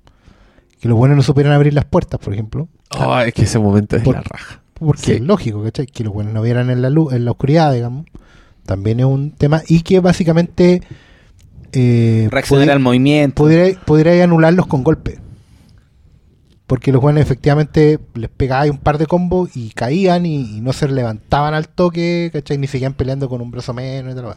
Que 0.79 0.87
los 0.87 0.97
buenos 0.97 1.17
no 1.17 1.23
supieran 1.23 1.53
abrir 1.53 1.73
las 1.73 1.85
puertas, 1.85 2.19
por 2.19 2.33
ejemplo. 2.33 2.67
Oh, 2.99 3.17
es 3.19 3.33
que 3.33 3.43
ese 3.43 3.57
momento 3.57 3.95
es 3.95 4.03
Por- 4.03 4.15
la 4.15 4.21
raja. 4.21 4.61
Porque 4.75 5.01
Sí. 5.01 5.11
es 5.13 5.21
lógico, 5.21 5.63
¿cachai? 5.63 5.85
Que 5.87 6.03
los 6.03 6.13
buenos 6.13 6.33
no 6.33 6.41
vieran 6.41 6.69
en 6.69 6.81
la 6.81 6.89
luz, 6.89 7.13
en 7.13 7.23
la 7.25 7.31
oscuridad, 7.31 7.73
digamos. 7.73 8.05
También 8.65 8.99
es 8.99 9.05
un 9.05 9.31
tema. 9.31 9.61
Y 9.67 9.81
que 9.81 9.99
básicamente 10.01 10.81
eh, 11.71 12.27
Reaccionar 12.31 12.69
al 12.71 12.79
movimiento. 12.79 13.35
pudiera, 13.43 13.79
pudiera 13.85 14.23
anularlos 14.23 14.67
con 14.67 14.83
golpe. 14.83 15.19
Porque 16.67 16.91
los 16.91 16.99
buenos 17.01 17.21
efectivamente 17.21 17.99
les 18.15 18.29
pegaba 18.29 18.65
un 18.65 18.79
par 18.79 18.97
de 18.97 19.05
combos 19.05 19.55
y 19.55 19.69
caían 19.69 20.25
y, 20.25 20.57
y 20.57 20.61
no 20.61 20.73
se 20.73 20.87
levantaban 20.87 21.53
al 21.53 21.67
toque, 21.69 22.31
¿cachai? 22.33 22.57
Ni 22.57 22.65
seguían 22.67 22.93
peleando 22.93 23.29
con 23.29 23.39
un 23.41 23.51
brazo 23.51 23.73
menos 23.73 24.13
y 24.13 24.15
tal. 24.15 24.35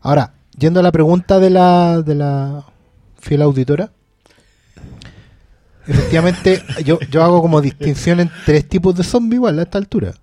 Ahora, 0.00 0.34
yendo 0.56 0.78
a 0.78 0.82
la 0.84 0.92
pregunta 0.92 1.40
de 1.40 1.50
la, 1.50 2.02
de 2.02 2.14
la 2.14 2.64
fiel 3.20 3.42
auditora, 3.42 3.90
efectivamente 5.86 6.62
yo, 6.84 6.98
yo 7.10 7.22
hago 7.22 7.42
como 7.42 7.60
distinción 7.60 8.20
en 8.20 8.30
tres 8.46 8.68
tipos 8.68 8.94
de 8.94 9.02
zombie 9.04 9.36
igual 9.36 9.58
a 9.58 9.62
esta 9.62 9.78
altura. 9.78 10.14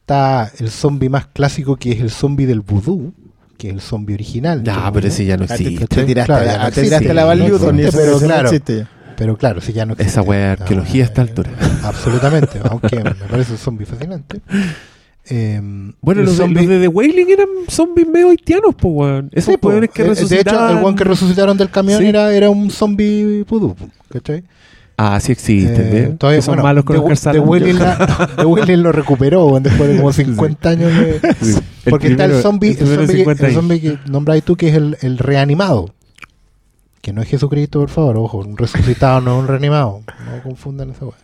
Está 0.00 0.50
el 0.58 0.70
zombie 0.70 1.08
más 1.08 1.26
clásico 1.26 1.76
que 1.76 1.92
es 1.92 2.00
el 2.00 2.10
zombie 2.10 2.46
del 2.46 2.60
vudú, 2.60 3.12
que 3.58 3.68
es 3.68 3.74
el 3.74 3.80
zombie 3.80 4.14
original. 4.14 4.62
No, 4.64 4.90
pero 4.92 5.06
ese 5.08 5.24
ya 5.24 5.36
no 5.36 5.44
existe. 5.44 5.86
te 5.86 6.04
tiraste, 6.04 6.32
Claro, 6.32 6.46
la- 6.46 6.70
te 6.70 6.82
tiraste 6.82 7.14
la 7.14 7.34
no 7.34 7.44
existe, 7.44 7.90
pero 7.92 8.12
no 8.12 8.18
claro. 8.26 8.48
existe 8.48 8.78
ya. 8.78 8.90
Pero 9.16 9.36
claro, 9.36 9.60
si 9.60 9.72
ya 9.72 9.86
no 9.86 9.92
existe. 9.92 10.10
Esa 10.10 10.22
wea 10.22 10.38
de 10.38 10.50
arqueología 10.52 11.04
a 11.04 11.06
esta 11.06 11.22
altura. 11.22 11.50
Absolutamente, 11.82 12.60
aunque 12.70 12.96
me 12.96 13.14
parece 13.14 13.52
un 13.52 13.58
zombie 13.58 13.86
fascinante. 13.86 14.40
Eh, 15.28 15.60
Bueno, 16.00 16.22
los 16.22 16.36
los 16.38 16.66
de 16.68 16.80
The 16.80 16.88
Wailing 16.88 17.30
eran 17.30 17.46
zombies 17.68 18.08
medio 18.08 18.30
haitianos, 18.30 18.74
pues, 18.74 18.92
weón. 18.94 19.30
Esos 19.32 19.52
Sí, 19.54 19.58
po. 19.58 19.70
que 19.70 19.76
Eh, 19.78 20.14
De 20.14 20.40
hecho, 20.40 20.68
el 20.68 20.84
one 20.84 20.96
que 20.96 21.04
resucitaron 21.04 21.56
del 21.56 21.70
camión 21.70 22.00
Sí. 22.00 22.06
era, 22.08 22.32
era 22.34 22.50
un 22.50 22.70
zombie 22.70 23.44
pudú, 23.46 23.76
¿cachai? 24.10 24.42
Ah, 24.96 25.18
sí 25.20 25.32
existen, 25.32 25.80
Eh, 25.86 25.98
¿eh? 26.10 26.14
todavía, 26.18 26.38
Que 26.38 26.42
son 26.42 26.52
bueno, 26.54 26.62
malos 26.64 26.84
con 26.84 27.08
de 27.08 27.16
Salem. 27.16 27.48
Wailing 27.48 27.78
la- 27.78 28.28
lo 28.76 28.92
recuperó 28.92 29.46
weón, 29.46 29.62
después 29.62 29.88
de 29.90 29.96
como 29.96 30.12
50 30.12 30.68
años 30.68 30.92
de... 30.92 31.20
Sí. 31.40 31.58
El 31.84 31.90
Porque 31.90 32.08
está 32.08 32.26
el 32.26 32.42
zombie, 32.42 32.70
el 32.72 32.78
el 32.78 32.86
zombie, 32.86 33.06
que, 33.06 33.16
50 33.18 33.42
el 33.42 33.46
años. 33.50 33.60
zombie 33.60 33.80
que 33.80 33.98
nombráis 34.10 34.44
tú, 34.44 34.54
que 34.56 34.68
es 34.68 34.74
el, 34.76 34.96
el 35.00 35.18
reanimado. 35.18 35.92
Que 37.02 37.12
no 37.12 37.20
es 37.20 37.28
Jesucristo, 37.28 37.80
por 37.80 37.90
favor, 37.90 38.16
ojo, 38.16 38.38
un 38.38 38.56
resucitado 38.56 39.20
no 39.20 39.34
es 39.34 39.40
un 39.40 39.48
reanimado. 39.48 40.02
No 40.24 40.42
confundan 40.42 40.90
esa 40.90 41.04
weá. 41.04 41.16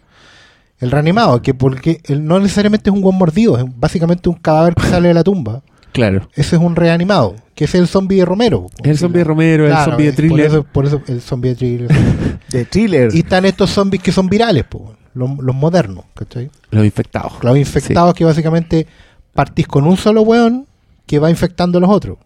El 0.80 0.90
reanimado, 0.90 1.40
que 1.40 1.54
porque 1.54 2.00
él 2.04 2.26
no 2.26 2.38
necesariamente 2.40 2.90
es 2.90 2.94
un 2.94 3.00
buen 3.00 3.16
mordido, 3.16 3.56
es 3.56 3.64
básicamente 3.76 4.28
un 4.28 4.34
cadáver 4.34 4.74
que 4.74 4.82
sale 4.82 5.08
de 5.08 5.14
la 5.14 5.24
tumba. 5.24 5.62
Claro. 5.92 6.28
ese 6.34 6.56
es 6.56 6.62
un 6.62 6.76
reanimado, 6.76 7.34
que 7.54 7.64
es 7.64 7.74
el 7.74 7.88
zombie 7.88 8.18
de 8.18 8.24
Romero. 8.24 8.66
El 8.84 8.98
zombie 8.98 9.18
de 9.18 9.24
Romero, 9.24 9.66
el 9.66 9.74
zombie 9.84 10.04
de 10.04 10.10
es 10.10 10.16
thriller. 10.16 10.30
Por 10.30 10.40
eso, 10.40 10.62
por 10.64 10.86
eso 10.86 11.02
el 11.08 11.20
zombie 11.22 11.50
de 11.50 11.56
thriller. 11.56 11.88
De 12.48 12.64
thriller. 12.64 13.14
y 13.14 13.20
están 13.20 13.44
estos 13.44 13.70
zombies 13.70 14.02
que 14.02 14.12
son 14.12 14.28
virales, 14.28 14.64
po, 14.64 14.94
los, 15.14 15.38
los 15.38 15.54
modernos, 15.54 16.04
¿cachai? 16.14 16.50
Los 16.70 16.84
infectados. 16.84 17.32
Los 17.42 17.56
infectados 17.58 18.14
que 18.14 18.24
básicamente 18.24 18.86
partís 19.34 19.66
con 19.66 19.86
un 19.86 19.96
solo 19.96 20.22
weón 20.22 20.66
que 21.06 21.18
va 21.18 21.30
infectando 21.30 21.78
a 21.78 21.80
los 21.80 21.90
otros. 21.90 22.18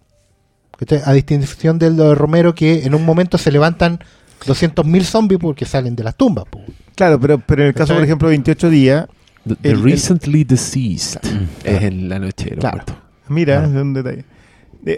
¿Cachai? 0.84 1.00
A 1.04 1.12
distinción 1.12 1.78
del 1.78 1.96
de 1.96 2.14
Romero 2.14 2.54
que 2.54 2.84
en 2.84 2.94
un 2.94 3.04
momento 3.04 3.38
se 3.38 3.52
levantan 3.52 4.00
200.000 4.46 5.02
zombies 5.04 5.40
porque 5.40 5.64
salen 5.64 5.94
de 5.94 6.02
las 6.02 6.16
tumbas. 6.16 6.44
po. 6.50 6.60
Claro, 6.96 7.20
pero, 7.20 7.38
pero 7.38 7.62
en 7.62 7.68
el 7.68 7.74
caso, 7.74 7.94
por 7.94 8.02
ejemplo, 8.02 8.28
28 8.28 8.68
días, 8.68 9.06
The, 9.46 9.54
the 9.56 9.68
El- 9.70 9.76
el- 9.78 9.82
recently 9.84 10.44
deceased 10.44 11.20
es 11.64 11.82
en 11.82 12.08
la 12.08 12.18
noche 12.18 12.50
de 12.50 12.56
Claro. 12.56 12.84
mira, 13.28 13.58
Claro. 13.60 13.72
es 13.76 13.82
un 13.82 13.94
detalle. 13.94 14.24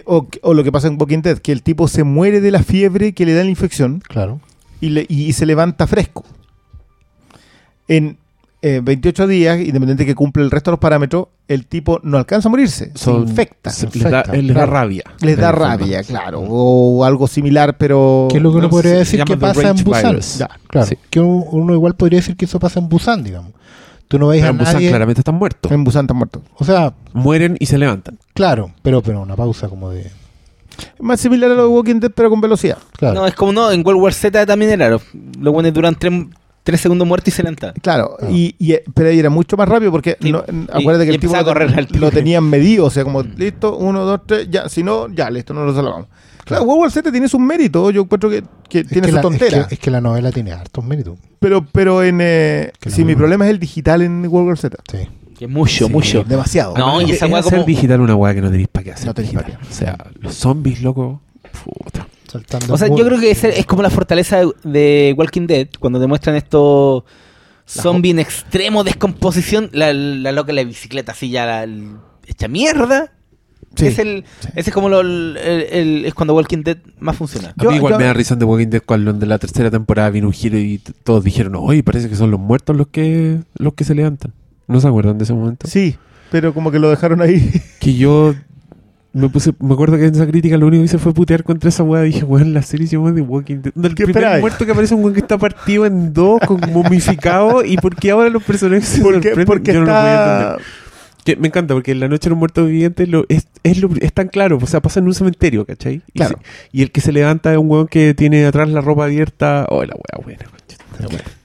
O, 0.05 0.27
o 0.41 0.53
lo 0.55 0.63
que 0.63 0.71
pasa 0.71 0.87
en 0.87 0.97
Walking 0.99 1.21
Dead, 1.21 1.37
que 1.37 1.51
el 1.51 1.61
tipo 1.61 1.87
se 1.87 2.03
muere 2.03 2.41
de 2.41 2.49
la 2.49 2.63
fiebre 2.63 3.13
que 3.13 3.23
le 3.25 3.33
da 3.35 3.43
la 3.43 3.49
infección 3.51 4.01
Claro. 4.07 4.41
y, 4.81 4.89
le- 4.89 5.05
y 5.07 5.31
se 5.33 5.45
levanta 5.45 5.85
fresco. 5.85 6.25
En 7.87 8.17
eh, 8.61 8.81
28 8.83 9.27
días, 9.27 9.59
independiente 9.59 10.05
que 10.05 10.15
cumple 10.15 10.43
el 10.43 10.49
resto 10.51 10.71
de 10.71 10.73
los 10.73 10.79
parámetros, 10.79 11.27
el 11.47 11.65
tipo 11.67 11.99
no 12.03 12.17
alcanza 12.17 12.49
a 12.49 12.51
morirse, 12.51 12.91
Son- 12.95 13.25
se 13.25 13.29
infecta. 13.31 13.69
se- 13.69 13.87
Se 13.91 13.99
les 13.99 14.11
da, 14.11 14.19
infecta, 14.19 14.37
les 14.41 14.55
da 14.55 14.65
rabia. 14.65 15.03
Les 15.21 15.37
da 15.37 15.51
rabia, 15.51 16.03
claro, 16.03 16.39
o 16.47 17.03
algo 17.05 17.27
similar, 17.27 17.77
pero... 17.77 18.27
Que 18.31 18.37
es 18.37 18.43
lo 18.43 18.49
que 18.51 18.57
uno 18.57 18.63
no, 18.67 18.69
podría 18.71 18.93
se 18.93 18.97
decir 18.99 19.23
que 19.23 19.37
pasa 19.37 19.69
en 19.69 19.83
Busan. 19.83 20.19
Ya, 20.39 20.49
claro. 20.67 20.87
Sí. 20.87 20.97
Que 21.09 21.19
uno, 21.19 21.73
igual 21.73 21.95
podría 21.95 22.17
decir 22.19 22.35
que 22.35 22.45
eso 22.45 22.59
pasa 22.59 22.79
en 22.79 22.89
Busan, 22.89 23.23
digamos. 23.23 23.51
Tú 24.07 24.19
no 24.19 24.27
ves 24.27 24.37
Pero 24.39 24.47
a 24.47 24.51
en 24.51 24.57
Busan 24.57 24.73
nadie. 24.75 24.89
claramente 24.89 25.21
están 25.21 25.35
muertos. 25.35 25.71
En 25.71 25.83
Busan 25.83 26.05
está 26.05 26.13
muerto. 26.13 26.41
O 26.57 26.63
sea, 26.65 26.93
Mueren 27.13 27.57
y 27.59 27.65
se 27.67 27.77
levantan. 27.77 28.17
claro, 28.33 28.71
pero, 28.81 29.01
pero 29.01 29.21
una 29.21 29.35
pausa 29.35 29.67
como 29.67 29.89
de. 29.91 30.11
Más 30.99 31.19
similar 31.21 31.49
a 31.51 31.53
lo 31.55 31.63
de 31.63 31.67
Walking 31.69 31.99
Dead, 32.01 32.11
pero 32.13 32.29
con 32.29 32.41
velocidad. 32.41 32.77
Claro. 32.97 33.15
No, 33.21 33.25
es 33.27 33.33
como 33.33 33.51
no, 33.53 33.71
en 33.71 33.85
World 33.85 34.01
War 34.01 34.13
Z 34.13 34.45
también 34.45 34.71
era. 34.71 34.89
Los 34.89 35.01
buenos 35.53 35.73
duran 35.73 35.95
3 36.65 36.81
segundos 36.81 37.07
muertos 37.07 37.29
y 37.29 37.31
se 37.37 37.43
levantan. 37.43 37.73
Claro, 37.81 38.17
Ah. 38.21 38.27
y, 38.29 38.55
y, 38.59 38.73
eh, 38.73 38.83
pero 38.93 39.07
ahí 39.09 39.19
era 39.19 39.29
mucho 39.29 39.55
más 39.55 39.69
rápido 39.69 39.91
porque 39.91 40.17
Sí, 40.19 40.31
no- 40.33 40.43
y- 40.51 40.65
acuérdate 40.73 41.05
que 41.05 41.11
y 41.11 41.15
el 41.15 41.21
tipo 41.21 41.33
lo, 41.33 41.39
a 41.39 41.43
correr 41.45 41.85
tiro. 41.85 41.99
lo 42.01 42.11
tenían 42.11 42.43
medido, 42.43 42.85
o 42.85 42.89
sea, 42.89 43.03
como 43.05 43.21
listo, 43.23 43.77
uno, 43.77 44.03
dos, 44.03 44.21
tres, 44.25 44.47
ya, 44.49 44.67
si 44.67 44.83
no, 44.83 45.07
ya, 45.09 45.29
listo, 45.29 45.53
no 45.53 45.63
lo 45.63 45.73
salvamos. 45.73 46.07
Claro, 46.07 46.43
Claro. 46.43 46.63
World 46.65 46.81
War 46.81 46.91
Z 46.91 47.11
tiene 47.11 47.27
sus 47.29 47.39
méritos, 47.39 47.93
yo 47.93 48.01
encuentro 48.01 48.29
que, 48.29 48.43
que 48.67 48.83
tiene 48.83 49.03
que 49.07 49.11
su 49.11 49.15
la- 49.15 49.21
tontera, 49.21 49.57
Es 49.61 49.67
que, 49.67 49.73
es 49.75 49.79
que 49.79 49.89
la 49.91 50.01
novela 50.01 50.31
tiene 50.31 50.51
hartos 50.51 50.83
méritos. 50.83 51.17
pero 51.39 51.65
pero 51.71 52.03
en 52.03 52.19
eh, 52.21 52.71
si 52.85 52.97
mi 53.03 53.13
novela- 53.13 53.17
problema 53.19 53.45
es 53.45 53.51
el 53.51 53.59
digital 53.59 54.01
en 54.01 54.25
World 54.27 54.47
War 54.49 54.57
Z, 54.57 54.77
Sí. 54.91 55.07
Que 55.37 55.47
mucho, 55.47 55.87
Sí. 55.87 55.91
mucho. 55.91 56.23
demasiado. 56.23 56.75
No, 56.77 57.01
y 57.01 57.11
Es- 57.11 57.17
esa 57.21 57.25
hacer 57.37 57.51
como- 57.55 57.65
digital 57.65 57.99
una 58.01 58.15
weá 58.15 58.33
que 58.33 58.41
no 58.41 58.49
tenéis 58.49 58.69
para 58.69 58.85
qué 58.85 58.91
hacer. 58.93 59.05
No 59.07 59.13
tenéis 59.13 59.33
digital. 59.33 59.53
pa' 59.53 59.59
qué. 59.61 59.67
O 59.69 59.73
sea, 59.73 59.97
los 60.21 60.33
zombies, 60.33 60.81
loco. 60.81 61.21
Puta. 61.63 62.07
Saltando 62.31 62.73
O 62.73 62.77
sea, 62.77 62.87
yo 62.87 63.05
creo 63.05 63.19
que 63.19 63.31
es, 63.31 63.43
es 63.43 63.65
como 63.65 63.81
la 63.81 63.89
fortaleza 63.89 64.37
de, 64.39 64.51
de 64.63 65.15
Walking 65.17 65.47
Dead, 65.47 65.67
cuando 65.79 65.99
te 65.99 66.07
muestran 66.07 66.35
estos 66.35 67.03
zombies 67.65 68.13
en 68.13 68.19
extremo 68.19 68.83
descomposición, 68.83 69.69
la, 69.73 69.93
la 69.93 70.31
loca 70.31 70.51
en 70.51 70.57
la 70.57 70.63
bicicleta 70.63 71.11
así 71.13 71.29
ya 71.29 71.45
la, 71.45 71.63
el- 71.63 71.97
hecha 72.27 72.47
mierda. 72.47 73.11
Sí, 73.75 73.87
es 73.87 73.99
el, 73.99 74.23
sí. 74.39 74.47
Ese 74.55 74.69
es 74.69 74.73
como 74.73 74.87
lo, 74.87 75.01
el- 75.01 75.37
el- 75.37 76.05
es 76.05 76.13
cuando 76.13 76.33
Walking 76.33 76.63
Dead 76.63 76.77
más 76.99 77.17
funciona. 77.17 77.53
A 77.57 77.63
Yo- 77.63 77.71
mí 77.71 77.75
igual 77.77 77.93
yo- 77.93 77.99
me 77.99 78.05
da 78.05 78.13
risa 78.13 78.37
The 78.37 78.45
Walking 78.45 78.67
Dead 78.69 78.81
cuando 78.85 79.11
de 79.11 79.25
la 79.25 79.37
tercera 79.37 79.69
temporada 79.69 80.09
vino 80.11 80.27
un 80.27 80.33
giro 80.33 80.57
y 80.57 80.79
todos 81.03 81.23
dijeron, 81.23 81.55
oye, 81.57 81.83
parece 81.83 82.07
que 82.07 82.15
son 82.15 82.31
los 82.31 82.39
muertos 82.39 82.75
los 82.77 82.87
que 82.87 83.39
los 83.57 83.73
que 83.73 83.83
se 83.83 83.93
levantan. 83.95 84.33
¿No 84.67 84.79
se 84.79 84.87
acuerdan 84.87 85.17
de 85.17 85.25
ese 85.25 85.33
momento? 85.33 85.67
Sí, 85.67 85.95
pero 86.31 86.53
como 86.53 86.71
que 86.71 86.79
lo 86.79 86.89
dejaron 86.89 87.21
ahí. 87.21 87.51
Que 87.81 87.95
yo 87.95 88.33
me 89.15 89.29
puse, 89.29 89.53
me 89.59 89.73
acuerdo 89.73 89.97
que 89.97 90.05
en 90.05 90.13
esa 90.13 90.27
crítica 90.27 90.57
lo 90.57 90.67
único 90.67 90.81
que 90.81 90.85
hice 90.85 90.97
fue 90.97 91.13
putear 91.13 91.43
contra 91.43 91.69
esa 91.69 91.83
weá. 91.83 92.01
Dije, 92.03 92.23
weón, 92.23 92.53
la 92.53 92.61
serie 92.61 92.85
se 92.85 92.97
llama 92.97 93.13
The 93.15 93.21
Walking 93.21 93.61
Dead. 93.61 93.73
El 93.75 93.81
¿Qué 93.95 94.03
primer 94.05 94.09
esperabas? 94.09 94.41
muerto 94.41 94.65
que 94.65 94.71
aparece 94.71 94.93
un 94.93 95.01
weón 95.01 95.13
que 95.13 95.21
está 95.21 95.37
partido 95.37 95.85
en 95.85 96.13
dos, 96.13 96.39
con 96.45 96.59
momificado, 96.71 97.63
y 97.63 97.77
por 97.77 97.95
qué 97.95 98.11
ahora 98.11 98.29
los 98.29 98.43
personajes 98.43 98.87
se 98.87 99.01
porque 99.01 99.15
sorprenden? 99.29 99.45
porque 99.45 99.73
Yo 99.73 99.79
no 99.79 99.85
está 99.87 100.57
me 101.39 101.47
encanta, 101.47 101.73
porque 101.73 101.91
en 101.91 102.01
la 102.01 102.07
noche 102.07 102.25
de 102.25 102.29
los 102.31 102.37
muertos 102.37 102.67
vivientes 102.67 103.09
lo, 103.09 103.25
es, 103.29 103.47
es, 103.63 103.81
lo- 103.81 103.89
es 103.99 104.13
tan 104.13 104.27
claro, 104.27 104.59
o 104.61 104.67
sea, 104.67 104.79
pasa 104.79 104.99
en 104.99 105.07
un 105.07 105.13
cementerio, 105.15 105.65
¿cachai? 105.65 106.03
Y, 106.13 106.19
Claro. 106.19 106.37
se- 106.37 106.77
y 106.77 106.83
el 106.83 106.91
que 106.91 107.01
se 107.01 107.11
levanta 107.11 107.51
es 107.51 107.57
un 107.57 107.67
weón 107.67 107.87
que 107.87 108.13
tiene 108.13 108.45
atrás 108.45 108.69
la 108.69 108.79
ropa 108.81 109.05
abierta. 109.05 109.65
Oh, 109.69 109.83
la 109.83 109.95
weá 109.95 110.23
buena. 110.23 110.45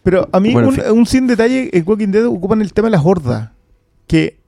Pero 0.02 0.28
a 0.32 0.40
mí 0.40 0.52
Bueno, 0.52 0.68
en 0.68 0.74
un, 0.74 0.82
fin. 0.84 0.92
un 0.98 1.06
sin 1.06 1.26
detalle 1.26 1.70
en 1.72 1.82
Walking 1.86 2.08
Dead 2.08 2.26
ocupan 2.26 2.60
el 2.60 2.72
tema 2.74 2.88
de 2.88 2.92
las 2.92 3.04
hordas. 3.06 3.50
Que, 4.06 4.38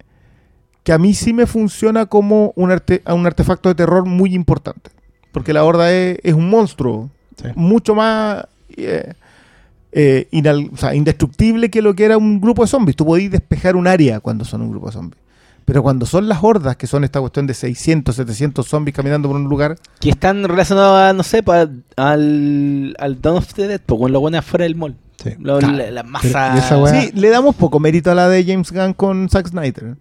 que 0.85 0.93
a 0.93 0.99
mí 0.99 1.15
sí 1.15 1.33
me 1.33 1.47
funciona 1.47 2.07
como 2.07 2.53
un, 2.57 2.71
arte, 2.73 3.03
a 3.05 3.15
un 3.15 3.27
artefacto 3.27 3.69
de 3.69 3.75
terror 3.75 4.05
muy 4.05 4.35
importante. 4.35 4.91
Porque 5.33 5.53
la 5.53 5.65
horda 5.65 5.93
es, 5.93 6.19
es 6.23 6.35
un 6.35 6.49
monstruo. 6.51 7.09
Sí. 7.41 7.49
Mucho 7.55 7.95
más 7.95 8.45
eh, 8.77 9.15
eh, 9.93 10.29
inal- 10.33 10.71
o 10.73 10.77
sea, 10.77 10.95
indestructible 10.95 11.71
que 11.71 11.83
lo 11.83 11.95
que 11.95 12.05
era 12.05 12.17
un 12.19 12.41
grupo 12.41 12.63
de 12.63 12.69
zombies. 12.69 12.97
Tú 12.97 13.07
podías 13.07 13.31
despejar 13.31 13.77
un 13.77 13.87
área 13.87 14.21
cuando 14.21 14.45
son 14.45 14.63
un 14.63 14.71
grupo 14.71 14.87
de 14.87 14.93
zombies. 14.93 15.23
Pero 15.65 15.83
cuando 15.83 16.07
son 16.07 16.29
las 16.29 16.43
hordas, 16.43 16.77
que 16.77 16.89
son 16.89 17.05
esta 17.05 17.21
cuestión 17.21 17.47
de 17.47 17.55
600, 17.55 18.17
700 18.17 18.67
zombies 18.67 18.97
caminando 18.97 19.29
por 19.29 19.37
un 19.37 19.45
lugar, 19.49 19.79
Que 20.01 20.11
están 20.11 20.43
relacionados 20.43 20.99
a, 20.99 21.13
no 21.13 21.23
sé, 21.23 21.43
pa- 21.45 21.69
al, 21.97 22.97
al 22.99 23.21
Dawn 23.23 23.37
of 23.39 23.55
the 23.55 23.69
Dead, 23.69 23.81
pues 23.87 24.01
con 24.01 24.11
lo 24.13 24.21
bueno 24.21 24.39
afuera 24.39 24.65
del 24.65 24.75
mall. 24.75 24.97
Sí. 25.23 25.31
Lo- 25.39 25.59
Claro. 25.61 25.91
la, 25.93 26.03
masa. 26.03 26.91
sí, 27.01 27.13
le 27.15 27.29
damos 27.29 27.55
poco 27.55 27.79
mérito 27.79 28.11
a 28.11 28.15
la 28.17 28.29
de 28.29 28.45
James 28.45 28.73
Gunn 28.73 28.93
con 28.95 29.29
Zack 29.29 29.49
Snyder. 29.51 29.97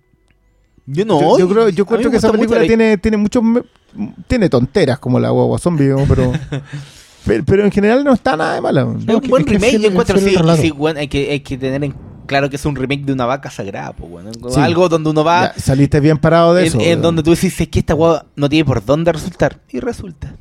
Yo 0.92 1.06
no. 1.06 1.20
yo, 1.22 1.38
yo 1.40 1.50
creo, 1.50 1.70
yo 1.70 1.86
me 1.86 2.12
que 2.12 2.18
esa 2.18 2.32
película 2.32 2.60
la- 2.62 2.68
tiene, 2.68 2.98
tiene 2.98 3.18
muchos 3.18 3.44
me- 3.44 3.64
tiene 4.28 4.50
tonteras 4.50 5.00
como 5.00 5.20
la 5.20 5.30
guagua 5.30 5.58
zombie, 5.60 5.94
pero, 6.08 6.32
pero 7.26 7.44
pero 7.46 7.64
en 7.66 7.72
general 7.72 8.04
no 8.04 8.14
está 8.14 8.36
nada 8.36 8.56
de 8.56 8.62
mala. 8.62 8.82
Es 8.82 9.16
un 9.16 9.22
que- 9.22 9.28
buen 9.30 9.44
es 9.44 9.50
remake, 9.50 9.80
yo 9.80 9.90
encuentro 9.90 10.18
sí, 10.18 10.36
sí, 10.62 10.72
bueno, 10.72 11.00
hay, 11.00 11.08
que, 11.08 11.32
hay 11.32 11.40
que 11.42 11.58
tener 11.58 11.84
en 11.84 11.94
claro 12.26 12.50
que 12.50 12.56
es 12.56 12.66
un 12.66 12.76
remake 12.76 13.04
de 13.04 13.14
una 13.14 13.26
vaca 13.26 13.50
sagrada, 13.52 13.94
pues, 13.94 14.10
bueno. 14.10 14.32
Sí. 14.50 14.60
Algo 14.60 14.88
donde 14.88 15.10
uno 15.10 15.24
va, 15.24 15.54
Ya, 15.54 15.60
saliste 15.62 16.00
bien 16.00 16.18
parado 16.18 16.54
de 16.54 16.62
en, 16.62 16.68
eso. 16.68 16.80
en 16.80 17.02
donde 17.02 17.24
tú 17.24 17.32
dices, 17.32 17.60
es 17.60 17.68
que 17.68 17.80
esta 17.80 17.94
guagua 17.94 18.26
no 18.36 18.48
tiene 18.48 18.64
por 18.66 18.84
dónde 18.86 19.12
resultar. 19.12 19.60
Y 19.70 19.80
resulta. 19.82 20.34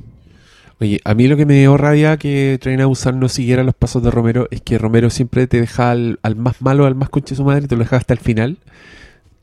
Oye, 0.79 0.99
a 1.03 1.13
mí 1.13 1.27
lo 1.27 1.37
que 1.37 1.45
me 1.45 1.53
dio 1.59 1.77
rabia 1.77 2.17
que 2.17 2.57
Train 2.61 2.81
a 2.81 2.85
Busan 2.87 3.19
no 3.19 3.29
siguiera 3.29 3.63
los 3.63 3.75
pasos 3.75 4.01
de 4.01 4.09
Romero 4.09 4.47
es 4.51 4.61
que 4.61 4.77
Romero 4.79 5.09
siempre 5.11 5.45
te 5.47 5.59
deja 5.61 5.91
al, 5.91 6.19
al 6.23 6.35
más 6.35 6.61
malo, 6.61 6.85
al 6.87 6.95
más 6.95 7.09
conche 7.09 7.35
su 7.35 7.43
madre, 7.43 7.67
te 7.67 7.75
lo 7.75 7.83
deja 7.83 7.97
hasta 7.97 8.13
el 8.13 8.19
final. 8.19 8.57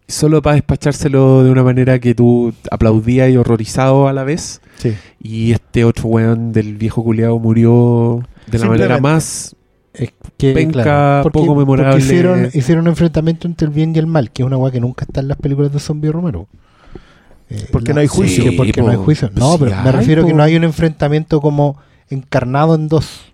Solo 0.08 0.40
para 0.40 0.54
despachárselo 0.54 1.44
de 1.44 1.50
una 1.50 1.62
manera 1.62 1.98
que 1.98 2.14
tú 2.14 2.54
aplaudías 2.70 3.30
y 3.30 3.36
horrorizado 3.36 4.08
a 4.08 4.12
la 4.14 4.24
vez. 4.24 4.62
Sí. 4.78 4.94
Y 5.20 5.52
este 5.52 5.84
otro 5.84 6.08
weón 6.08 6.50
del 6.52 6.76
viejo 6.76 7.04
culeado 7.04 7.38
murió 7.38 8.22
de 8.46 8.58
la 8.58 8.66
manera 8.68 8.98
más. 9.00 9.54
Es 9.92 10.12
que, 10.38 10.52
Penca, 10.54 11.20
poco 11.30 11.54
memorable. 11.54 11.90
porque 11.92 12.04
hicieron, 12.04 12.48
hicieron 12.54 12.84
un 12.84 12.88
enfrentamiento 12.90 13.46
entre 13.48 13.66
el 13.66 13.72
bien 13.74 13.94
y 13.94 13.98
el 13.98 14.06
mal, 14.06 14.30
que 14.30 14.42
es 14.42 14.46
una 14.46 14.56
weá 14.56 14.70
que 14.72 14.80
nunca 14.80 15.04
está 15.04 15.20
en 15.20 15.28
las 15.28 15.36
películas 15.36 15.72
de 15.72 15.80
zombie 15.80 16.10
Romero. 16.12 16.46
Eh, 17.50 17.66
Porque 17.72 17.88
la- 17.88 17.94
no 17.96 18.00
hay 18.02 18.06
juicio. 18.06 18.44
Sí, 18.44 18.50
porque 18.52 18.80
no 18.80 18.88
hay 18.90 18.96
po. 18.96 19.04
juicio. 19.04 19.30
No, 19.34 19.52
sí 19.52 19.58
pero 19.60 19.70
me 19.82 19.88
hay, 19.88 19.92
refiero 19.92 20.22
a 20.22 20.24
que 20.26 20.30
po. 20.32 20.36
no 20.36 20.42
hay 20.42 20.56
un 20.56 20.64
enfrentamiento 20.64 21.40
como 21.40 21.78
encarnado 22.08 22.74
en 22.76 22.88
dos. 22.88 23.32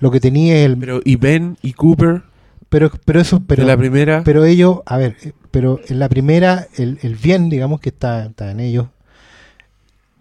Lo 0.00 0.10
que 0.10 0.20
tenía 0.20 0.56
es 0.58 0.66
el. 0.66 0.76
Pero 0.76 1.00
y 1.04 1.16
Ben 1.16 1.56
y 1.62 1.72
Cooper 1.72 2.22
Pero, 2.68 2.90
pero 3.04 3.20
eso. 3.20 3.40
Pero, 3.46 3.62
de 3.62 3.66
la 3.68 3.76
primera. 3.76 4.22
pero 4.24 4.44
ellos. 4.44 4.80
A 4.84 4.98
ver, 4.98 5.16
pero 5.56 5.80
en 5.88 5.98
la 5.98 6.10
primera, 6.10 6.66
el, 6.76 6.98
el 7.00 7.14
bien, 7.14 7.48
digamos, 7.48 7.80
que 7.80 7.88
está, 7.88 8.26
está 8.26 8.50
en 8.50 8.60
ellos, 8.60 8.88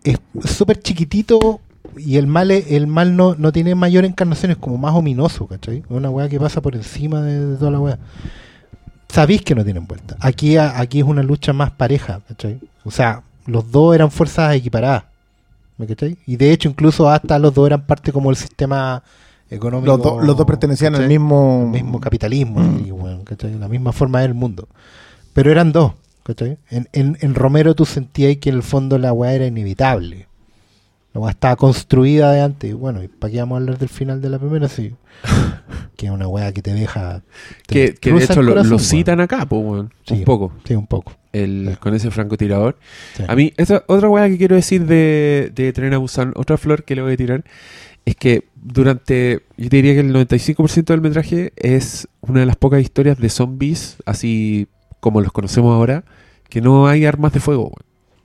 es 0.06 0.18
súper 0.46 0.80
chiquitito. 0.82 1.60
Y 1.98 2.16
el 2.16 2.26
mal, 2.26 2.52
el 2.52 2.88
mal 2.88 3.18
no, 3.18 3.36
no 3.36 3.52
tiene 3.52 3.76
mayor 3.76 4.06
encarnación, 4.06 4.52
es 4.52 4.58
como 4.58 4.78
más 4.78 4.94
ominoso, 4.96 5.46
¿cachai? 5.46 5.80
Es 5.80 5.84
una 5.90 6.10
weá 6.10 6.30
que 6.30 6.40
pasa 6.40 6.62
por 6.62 6.74
encima 6.74 7.22
de, 7.22 7.46
de 7.48 7.58
toda 7.58 7.72
la 7.72 7.80
weá. 7.82 8.00
Sabéis 9.10 9.42
que 9.42 9.56
no 9.56 9.66
tienen 9.66 9.86
vuelta. 9.88 10.16
Aquí, 10.22 10.56
a- 10.56 10.80
aquí 10.80 11.00
es 11.00 11.06
una 11.06 11.22
lucha 11.22 11.52
más 11.52 11.72
pareja, 11.72 12.22
¿cachai? 12.30 12.62
O 12.86 12.92
sea, 12.92 13.24
los 13.46 13.70
dos 13.72 13.94
eran 13.94 14.10
fuerzas 14.10 14.56
equiparadas. 14.56 15.04
¿me 15.78 15.86
cachai? 15.86 16.18
Y 16.26 16.38
de 16.38 16.54
hecho, 16.54 16.70
incluso 16.70 17.10
hasta 17.10 17.38
los 17.40 17.54
dos 17.54 17.68
eran 17.68 17.86
parte 17.86 18.14
como 18.14 18.30
del 18.30 18.38
sistema 18.38 19.04
económico. 19.50 19.88
Los, 19.98 20.02
dos- 20.02 20.24
los 20.26 20.38
dos 20.38 20.46
pertenecían 20.46 20.96
al 20.96 21.10
mismo... 21.10 21.64
El 21.74 21.84
mismo 21.84 22.00
capitalismo, 22.00 22.62
Mm. 22.62 23.60
la 23.60 23.68
misma 23.68 23.92
forma 23.92 24.22
del 24.22 24.34
mundo. 24.34 24.70
Pero 25.36 25.52
eran 25.52 25.74
dos, 25.74 25.92
¿cachai? 26.24 26.58
En, 26.70 26.88
en, 26.94 27.18
en 27.20 27.36
Romero 27.36 27.76
tú 27.76 27.86
sentías 27.86 28.38
que 28.38 28.50
en 28.50 28.56
el 28.56 28.64
fondo 28.64 28.98
la 28.98 29.12
weá 29.12 29.34
era 29.34 29.46
inevitable. 29.46 30.30
La 31.14 31.20
weá 31.20 31.32
estaba 31.32 31.58
construida 31.58 32.32
de 32.32 32.40
antes. 32.40 32.74
Bueno, 32.74 33.04
¿y 33.04 33.10
para 33.10 33.34
qué 33.34 33.40
vamos 33.40 33.58
a 33.58 33.60
hablar 33.60 33.78
del 33.78 33.90
final 33.90 34.22
de 34.22 34.30
la 34.30 34.40
primera? 34.40 34.70
Sí. 34.70 34.96
que 35.98 36.06
es 36.06 36.12
una 36.14 36.30
weá 36.30 36.54
que 36.54 36.62
te 36.62 36.74
deja. 36.74 37.22
te 37.68 37.74
que, 37.74 37.96
que 37.96 38.14
de 38.14 38.24
hecho 38.24 38.42
lo, 38.42 38.80
citan 38.80 39.20
acá, 39.20 39.46
pues. 39.46 39.88
Sí. 40.06 40.14
Un 40.14 40.24
poco. 40.24 40.54
Sí, 40.64 40.74
un 40.74 40.88
poco. 40.88 41.12
El, 41.34 41.68
Sí. 41.72 41.78
Con 41.82 41.94
ese 41.94 42.12
francotirador. 42.12 42.78
Sí. 43.18 43.24
A 43.28 43.36
mí, 43.36 43.52
esa, 43.58 43.84
otra 43.88 44.08
weá 44.08 44.30
que 44.30 44.38
quiero 44.38 44.56
decir 44.56 44.86
de, 44.86 45.52
de 45.54 45.74
Tren 45.74 45.94
a 45.94 45.98
Busan, 45.98 46.32
otra 46.38 46.56
flor 46.58 46.86
que 46.86 46.96
le 46.96 47.02
voy 47.02 47.12
a 47.12 47.18
tirar, 47.18 47.44
es 48.06 48.16
que 48.16 48.48
durante, 48.56 49.44
yo 49.58 49.68
te 49.68 49.76
diría 49.76 49.96
que 49.96 50.00
el 50.00 50.16
95% 50.16 50.86
del 50.86 51.02
metraje 51.02 51.52
es 51.58 52.08
una 52.22 52.40
de 52.40 52.46
las 52.46 52.56
pocas 52.56 52.82
historias 52.82 53.20
de 53.20 53.28
zombies, 53.28 53.98
así 54.06 54.70
como 55.06 55.22
los 55.22 55.32
conocemos 55.32 55.72
ahora, 55.72 56.04
que 56.50 56.62
no 56.62 56.88
hay 56.88 57.06
armas 57.06 57.32
de 57.32 57.40
fuego. 57.40 57.72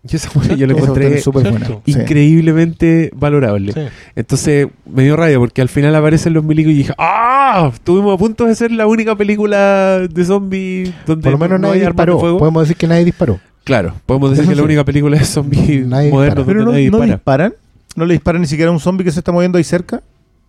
Y 0.02 0.16
esa 0.16 0.30
yo 0.56 0.66
la 0.66 0.72
encontré. 0.72 1.20
Sí. 1.84 1.92
increíblemente 1.92 3.10
valorable. 3.14 3.74
Sí. 3.74 3.80
Entonces 4.16 4.68
me 4.90 5.02
dio 5.04 5.14
rabia 5.14 5.38
porque 5.38 5.60
al 5.60 5.68
final 5.68 5.94
aparecen 5.94 6.32
los 6.32 6.42
milicos 6.42 6.72
y 6.72 6.76
dije, 6.76 6.94
¡ah! 6.96 7.70
Estuvimos 7.70 8.14
a 8.14 8.16
punto 8.16 8.46
de 8.46 8.54
ser 8.54 8.72
la 8.72 8.86
única 8.86 9.14
película 9.14 9.98
de 10.10 10.24
zombies 10.24 10.94
donde 11.06 11.22
Por 11.24 11.32
lo 11.32 11.38
menos 11.38 11.60
no 11.60 11.68
nadie 11.68 11.80
hay 11.82 11.86
armas 11.86 11.96
de 12.06 12.12
disparó. 12.12 12.18
fuego. 12.20 12.38
Podemos 12.38 12.62
decir 12.62 12.76
que 12.78 12.86
nadie 12.86 13.04
disparó. 13.04 13.38
Claro, 13.64 13.92
podemos 14.06 14.30
decir 14.30 14.44
Eso 14.44 14.48
que 14.48 14.54
es 14.54 14.58
la 14.58 14.64
única 14.64 14.84
película 14.86 15.18
de 15.18 15.24
zombies 15.26 15.86
Nadie 15.86 16.10
modernos. 16.10 16.46
Pero 16.46 16.64
donde 16.64 16.64
no, 16.64 16.72
nadie 16.72 16.90
no 16.90 16.96
dispara. 16.96 17.12
disparan. 17.16 17.54
No 17.94 18.06
le 18.06 18.14
disparan 18.14 18.40
ni 18.40 18.46
siquiera 18.48 18.70
a 18.70 18.72
un 18.72 18.80
zombie 18.80 19.04
que 19.04 19.12
se 19.12 19.20
está 19.20 19.32
moviendo 19.32 19.58
ahí 19.58 19.64
cerca. 19.64 20.02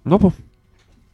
No, 0.05 0.17
pues. 0.17 0.33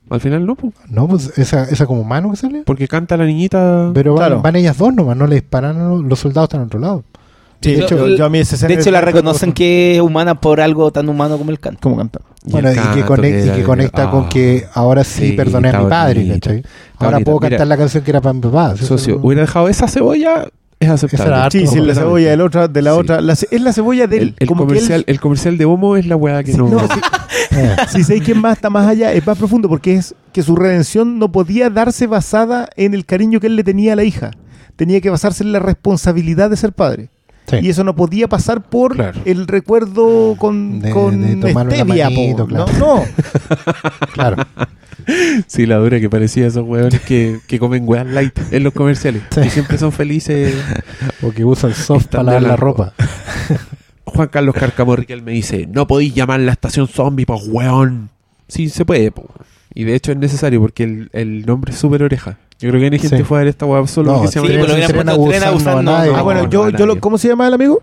Al 0.10 0.22
final 0.22 0.45
no, 0.45 0.56
pues. 0.56 0.74
No, 0.90 1.08
pues 1.08 1.38
esa, 1.38 1.64
esa 1.64 1.86
como 1.86 2.03
mano 2.03 2.32
que 2.32 2.38
sale. 2.38 2.64
Porque 2.66 2.88
canta 2.88 3.18
la 3.18 3.26
niñita. 3.26 3.92
Pero 3.94 4.14
van, 4.14 4.27
Claro. 4.27 4.42
van 4.42 4.56
ellas 4.56 4.77
dos 4.77 4.94
nomás, 4.94 5.18
no 5.18 5.27
le 5.27 5.36
disparan, 5.36 6.08
los, 6.08 6.19
soldados 6.19 6.48
están 6.48 6.61
al 6.61 6.68
otro 6.68 6.80
lado. 6.80 7.03
Sí, 7.61 7.74
de 7.74 7.82
hecho, 7.82 8.08
yo 8.08 8.26
a 8.26 8.30
mí 8.30 8.38
escena 8.38 8.68
De 8.68 8.76
hecho, 8.80 8.92
la 8.92 9.02
reconocen 9.02 9.52
que 9.52 9.95
es 9.95 10.02
humana 10.02 10.40
por 10.40 10.61
algo 10.61 10.92
tan 10.92 11.10
humano 11.10 11.38
como 11.40 11.50
el 11.50 11.60
canto. 11.60 11.80
¿Cómo 11.82 11.98
canta? 11.98 12.19
Bueno, 12.44 12.72
y 12.72 12.76
que, 12.76 12.80
canto 12.80 13.06
conecta, 13.08 13.45
y 13.45 13.58
que 13.58 13.64
conecta 13.64 14.03
ah. 14.03 14.11
con 14.11 14.30
que 14.30 14.68
ahora 14.74 15.03
sí, 15.03 15.30
Sí, 15.30 15.32
perdoné 15.34 15.69
a 15.69 15.80
mi 15.82 15.90
padre, 15.90 16.22
bonito. 16.22 16.50
¿cachai? 16.50 16.64
Ahora 17.00 17.11
bonito. 17.14 17.26
puedo 17.26 17.40
cantar 17.40 17.60
Mira. 17.60 17.66
la 17.66 17.77
canción 17.77 18.03
que 18.03 18.11
era 18.11 18.22
para 18.22 18.34
mi 18.34 18.42
papá. 18.42 18.77
Socio, 18.77 19.19
hubiera 19.24 19.42
dejado 19.42 19.69
esa 19.69 19.88
cebolla, 19.88 20.48
es 20.80 20.89
aceptable. 20.89 21.49
Sí, 21.51 21.67
sí, 21.67 21.80
la 21.80 21.95
cebolla 21.95 22.30
del 22.30 22.41
otra, 22.41 22.67
de 22.67 22.81
la 22.81 22.91
Sí. 22.93 22.97
otra. 22.99 23.22
La 23.22 23.33
es 23.33 23.61
la 23.61 23.73
cebolla 23.73 24.07
del. 24.07 24.22
El, 24.22 24.35
el 24.39 24.47
como 24.47 24.65
que 24.67 24.73
él- 24.73 24.80
comercial, 24.80 25.03
el 25.07 25.19
comercial 25.19 25.57
de 25.57 25.65
Homo 25.65 25.97
es 25.97 26.06
la 26.06 26.15
weá 26.15 26.43
que 26.43 26.51
Sí, 26.51 26.57
no. 26.57 26.69
no, 26.69 26.80
sí. 26.88 26.99
Eh, 27.51 27.75
Si 27.89 28.03
sabéis 28.03 28.23
que 28.23 28.35
más 28.35 28.57
está 28.57 28.69
más 28.69 28.88
allá, 28.88 29.11
es 29.14 29.25
más 29.25 29.38
profundo 29.38 29.67
porque 29.69 29.95
es 29.95 30.14
que 30.33 30.43
su 30.43 30.56
redención 30.56 31.17
no 31.19 31.31
podía 31.31 31.69
darse 31.69 32.06
basada 32.07 32.69
en 32.75 32.93
el 32.93 33.06
cariño 33.06 33.39
que 33.39 33.47
él 33.47 33.56
le 33.56 33.64
tenía 33.64 33.93
a 33.93 33.95
la 33.95 34.03
hija. 34.03 34.31
Tenía 34.75 35.01
que 35.01 35.09
basarse 35.09 35.43
en 35.43 35.51
la 35.51 35.59
responsabilidad 35.59 36.49
de 36.51 36.57
ser 36.57 36.72
padre. 36.73 37.09
Sí. 37.48 37.58
Y 37.61 37.69
eso 37.69 37.84
no 37.84 37.95
podía 37.95 38.27
pasar 38.27 38.61
por 38.61 38.93
Claro. 38.95 39.19
el 39.26 39.48
recuerdo 39.48 40.35
con, 40.38 40.80
De- 40.80 40.92
con 40.92 41.22
de 41.42 41.51
stevia, 41.51 42.06
manito, 42.09 42.45
claro. 42.48 42.66
no. 42.80 43.03
claro. 44.14 44.43
Sí, 45.48 45.66
la 45.66 45.77
dura 45.77 46.00
que 46.00 46.09
parecía 46.09 46.48
esos 46.48 46.67
weones 46.67 47.00
que, 47.01 47.40
que 47.48 47.59
comen 47.59 47.84
weas 47.88 48.06
light 48.08 48.38
en 48.51 48.64
los 48.64 48.74
comerciales. 48.74 49.22
Sí. 49.34 49.42
Que 49.42 49.50
siempre 49.50 49.77
son 49.77 49.92
felices. 49.92 50.56
O 51.24 51.32
que 51.32 51.43
usan 51.45 51.74
soft 51.74 52.08
para 52.08 52.24
lavar 52.24 52.43
la 52.43 52.56
ropa. 52.56 52.93
Juan 54.06 54.27
Carlos 54.30 54.56
Carcamo 54.56 54.95
Riquel 54.95 55.22
me 55.24 55.32
dice: 55.32 55.67
No 55.67 55.88
podéis 55.88 56.14
llamar 56.14 56.40
la 56.42 56.51
estación 56.51 56.88
zombie, 56.88 57.26
pues 57.26 57.42
weón. 57.48 58.09
Sí, 58.48 58.69
se 58.69 58.85
puede, 58.85 59.11
po. 59.11 59.26
Y 59.74 59.84
de 59.84 59.95
hecho 59.95 60.11
es 60.11 60.17
necesario 60.17 60.59
porque 60.61 60.84
el, 60.84 61.09
el 61.14 61.45
nombre 61.45 61.72
es 61.74 61.77
súper 61.80 62.03
oreja. 62.03 62.38
Yo 62.60 62.69
creo 62.69 62.80
que 62.82 62.86
hay 62.95 63.00
gente 63.00 63.18
Sí. 63.18 63.24
fue 63.24 63.38
a 63.38 63.40
ver 63.42 63.48
esta 63.50 63.66
wea 63.66 63.86
solo 63.88 64.11
No, 64.11 64.18
porque 64.18 64.32
se 64.32 64.40
sí, 64.40 64.48
llama 64.48 64.48
pero 64.50 64.68
lo 64.68 64.74
hubieran 64.74 64.90
Tren 64.92 65.06
puesto 65.06 65.30
tren 65.30 65.44
abusando 65.44 65.69
abusando, 65.72 65.92
a 65.92 65.98
nadie. 66.00 66.11
no. 66.11 66.18
Ah, 66.18 66.22
bueno, 66.24 66.44
no, 66.44 66.50
yo, 66.50 66.69
yo 66.69 66.86
lo. 66.86 67.00
¿cómo 67.00 67.18
se 67.18 67.27
llama 67.27 67.48
el 67.48 67.53
amigo? 67.53 67.82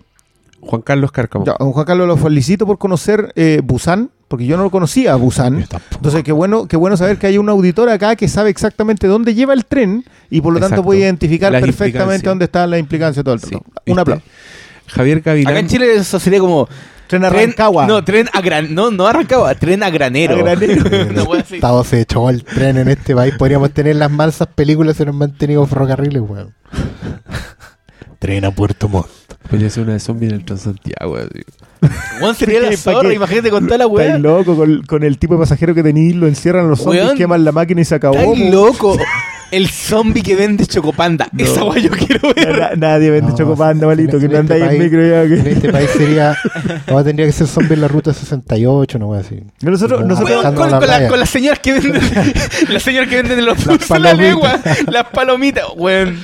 Juan 0.61 0.81
Carlos 0.81 1.11
Carcamo. 1.11 1.45
Ya, 1.45 1.53
Juan 1.59 1.85
Carlos, 1.85 2.07
lo 2.07 2.17
felicito 2.17 2.65
por 2.65 2.77
conocer 2.79 3.31
eh, 3.35 3.61
Busan, 3.63 4.09
porque 4.27 4.45
yo 4.47 4.57
no 4.57 4.63
lo 4.63 4.71
conocía 4.71 5.13
a 5.13 5.15
Busan. 5.15 5.65
Entonces, 5.93 6.23
qué 6.23 6.31
bueno, 6.31 6.67
qué 6.67 6.75
bueno 6.75 6.97
saber 6.97 7.17
que 7.17 7.27
hay 7.27 7.37
un 7.37 7.47
auditor 7.49 7.87
acá 7.89 8.15
que 8.15 8.27
sabe 8.27 8.49
exactamente 8.49 9.05
dónde 9.07 9.33
lleva 9.35 9.53
el 9.53 9.63
tren 9.65 10.03
y 10.31 10.41
por 10.41 10.53
lo 10.53 10.59
tanto 10.59 10.83
puede 10.83 11.01
identificar 11.01 11.51
Las 11.51 11.61
perfectamente 11.61 12.27
dónde 12.27 12.45
está 12.45 12.65
la 12.67 12.79
implicancia 12.79 13.19
de 13.21 13.23
todo 13.25 13.35
el 13.35 13.39
Sí, 13.41 13.47
tren. 13.49 13.61
¿viste? 13.63 13.91
Un 13.91 13.99
aplauso. 13.99 14.23
Javier 14.87 15.21
Gavilán. 15.21 15.51
Acá 15.51 15.59
en 15.59 15.67
Chile 15.67 15.95
eso 15.95 16.19
sería 16.19 16.39
como... 16.39 16.67
Tren 17.07 17.23
a 17.23 17.29
Rancagua. 17.29 17.85
no, 17.85 18.03
tren 18.03 18.27
a 18.33 18.41
gran, 18.41 18.73
no, 18.73 18.89
no 18.91 19.05
a 19.07 19.13
Rancagua, 19.13 19.53
tren 19.55 19.83
a 19.83 19.89
granero. 19.89 20.35
A 20.35 20.37
granero. 20.37 21.83
Se 21.83 22.01
echó 22.01 22.29
el 22.29 22.43
tren 22.43 22.77
en 22.77 22.87
este 22.87 23.15
país. 23.15 23.33
Podríamos 23.37 23.71
tener 23.71 23.95
las 23.95 24.09
mansas 24.11 24.47
películas 24.53 24.97
si 24.97 25.03
nos 25.05 25.13
han 25.13 25.19
mantenido 25.19 25.65
ferrocarriles, 25.67 26.21
weón. 26.21 26.53
tren 28.19 28.45
a 28.45 28.51
Puerto 28.51 28.89
Montt. 28.89 29.07
Podría 29.49 29.69
ser 29.69 29.83
una 29.83 29.93
de 29.93 29.99
zombie 29.99 30.27
en 30.29 30.35
el 30.35 30.45
Transantiago. 30.45 31.17
Weón, 32.19 32.35
sería 32.35 32.61
la 32.61 32.75
zorra, 32.75 33.13
imagínate 33.13 33.51
con 33.51 33.65
toda 33.65 33.77
la 33.77 33.83
Estáis 33.85 34.09
weá. 34.09 34.17
loco 34.17 34.55
con, 34.55 34.81
con 34.83 35.03
el 35.03 35.19
tipo 35.19 35.35
de 35.35 35.41
pasajero 35.41 35.75
que 35.75 35.83
tenéis, 35.83 36.15
lo 36.15 36.25
encierran 36.27 36.67
los 36.67 36.79
zombies, 36.81 37.03
Weón. 37.03 37.17
queman 37.17 37.45
la 37.45 37.51
máquina 37.51 37.81
y 37.81 37.85
se 37.85 37.93
acabó. 37.93 38.15
Estás 38.17 38.49
loco. 38.51 38.97
El 39.55 39.69
zombie 39.69 40.21
que 40.21 40.35
vende 40.35 40.65
chocopanda. 40.65 41.27
Esa 41.37 41.63
weá 41.63 41.79
yo 41.79 41.89
quiero 41.91 42.33
ver. 42.33 42.59
Na- 42.59 42.71
nadie 42.75 43.09
vende 43.09 43.31
No, 43.31 43.37
chocopanda, 43.37 43.87
malito, 43.87 44.17
en- 44.17 44.19
que 44.19 44.25
en 44.25 44.31
no 44.33 44.39
este 44.39 44.53
andáis 44.53 44.61
en 44.63 44.67
país- 44.69 44.83
micro 44.91 45.07
ya. 45.07 45.23
En 45.23 45.43
Que... 45.43 45.51
este 45.51 45.71
país 45.71 45.89
sería. 45.91 46.37
No, 46.87 47.03
tendría 47.03 47.25
que 47.25 47.31
ser 47.31 47.47
zombie 47.47 47.73
en 47.75 47.81
la 47.81 47.87
ruta 47.87 48.13
68, 48.13 48.99
no 48.99 49.07
voy 49.07 49.17
a 49.19 49.21
decir. 49.21 49.43
Nosotros, 49.61 50.01
Como 50.01 50.09
nosotros, 50.13 50.43
con, 50.53 50.73
a 50.73 50.79
la 50.79 50.99
la- 50.99 51.17
las 51.17 51.29
señoras 51.29 51.59
que 51.59 51.73
venden 51.73 52.01
las 52.69 52.83
señoras 52.83 53.09
que 53.09 53.15
venden 53.21 53.45
los 53.45 53.57
Las 53.57 53.65
dulces 53.65 53.91
en 53.91 54.03
la 54.03 54.13
legua 54.13 54.59
las 54.91 55.05
palomitas 55.09 55.65
weón 55.75 56.17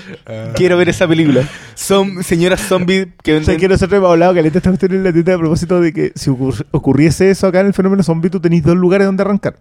quiero 0.56 0.78
ver 0.78 0.90
esa 0.90 1.08
película 1.08 1.44
son 1.76 2.24
señoras 2.24 2.62
zombies 2.62 3.08
que 3.24 3.32
O 3.32 3.36
venden 3.36 3.46
sea, 3.46 3.58
que 3.58 3.68
nosotros 3.68 3.98
hemos 3.98 4.12
hablado 4.12 4.34
que 4.34 4.40
esta 4.42 4.62
cuestión 4.62 4.92
en 4.94 5.04
la 5.04 5.12
tienda 5.14 5.36
a 5.36 5.38
propósito 5.38 5.80
de 5.82 5.94
que 5.94 6.12
si 6.16 6.30
ocur- 6.30 6.66
ocurriese 6.72 7.30
eso 7.32 7.48
acá 7.48 7.62
en 7.62 7.68
el 7.68 7.74
fenómeno 7.74 8.04
zombie, 8.04 8.30
tú 8.30 8.40
tenéis 8.40 8.64
dos 8.64 8.76
lugares 8.76 9.08
donde 9.08 9.24
arrancar. 9.24 9.56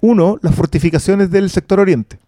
Uno, 0.00 0.38
las 0.42 0.54
fortificaciones 0.54 1.30
del 1.30 1.48
sector 1.50 1.80
oriente. 1.80 2.18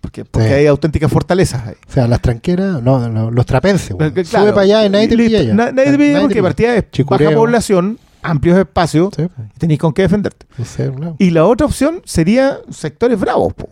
Porque, 0.00 0.24
porque 0.24 0.48
Sí. 0.48 0.54
hay 0.54 0.66
auténticas 0.66 1.12
fortalezas 1.12 1.66
ahí. 1.66 1.74
O 1.88 1.92
sea, 1.92 2.06
las 2.08 2.20
tranqueras, 2.22 2.82
no, 2.82 3.08
no, 3.08 3.30
los 3.30 3.44
trapenses. 3.46 3.94
Porque, 3.96 4.24
Sube 4.24 4.50
para 4.50 4.62
allá 4.62 4.86
y 4.86 4.88
nadie 4.90 5.08
te 5.08 5.16
pilla 5.16 5.40
allá. 5.40 5.54
Na- 5.54 5.72
nadie 5.72 5.92
te 5.92 5.98
pilla 5.98 6.20
porque 6.22 6.42
partida 6.42 6.74
es 6.76 6.84
baja 7.06 7.30
población, 7.34 7.98
amplios 8.22 8.58
espacios, 8.58 9.10
Sí, 9.14 9.22
pues, 9.34 9.48
y 9.54 9.58
tenéis 9.58 9.78
con 9.80 9.92
qué 9.92 10.02
defenderte. 10.02 10.46
claro. 10.76 11.16
Y 11.18 11.30
la 11.30 11.44
otra 11.44 11.66
opción 11.66 12.00
sería 12.04 12.58
sectores 12.70 13.20
bravos. 13.20 13.52
po. 13.54 13.68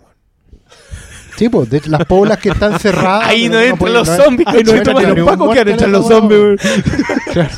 Sí, 1.38 1.48
pues, 1.48 1.70
de 1.70 1.80
las 1.86 2.04
poblas 2.04 2.38
que 2.38 2.48
están 2.50 2.78
cerradas. 2.80 3.28
Ahí 3.28 3.48
no 3.48 3.60
entran 3.60 3.92
los 3.92 4.08
zombies, 4.08 4.48
Ahí 4.48 4.62
no 4.64 4.72
entran 4.72 4.96
los 5.16 5.24
pacos 5.26 5.54
que 5.54 5.64
muerto 5.64 5.70
entran 5.70 5.88
en 5.88 5.92
los 5.92 6.08
zombies. 6.08 6.60
Claro. 7.32 7.50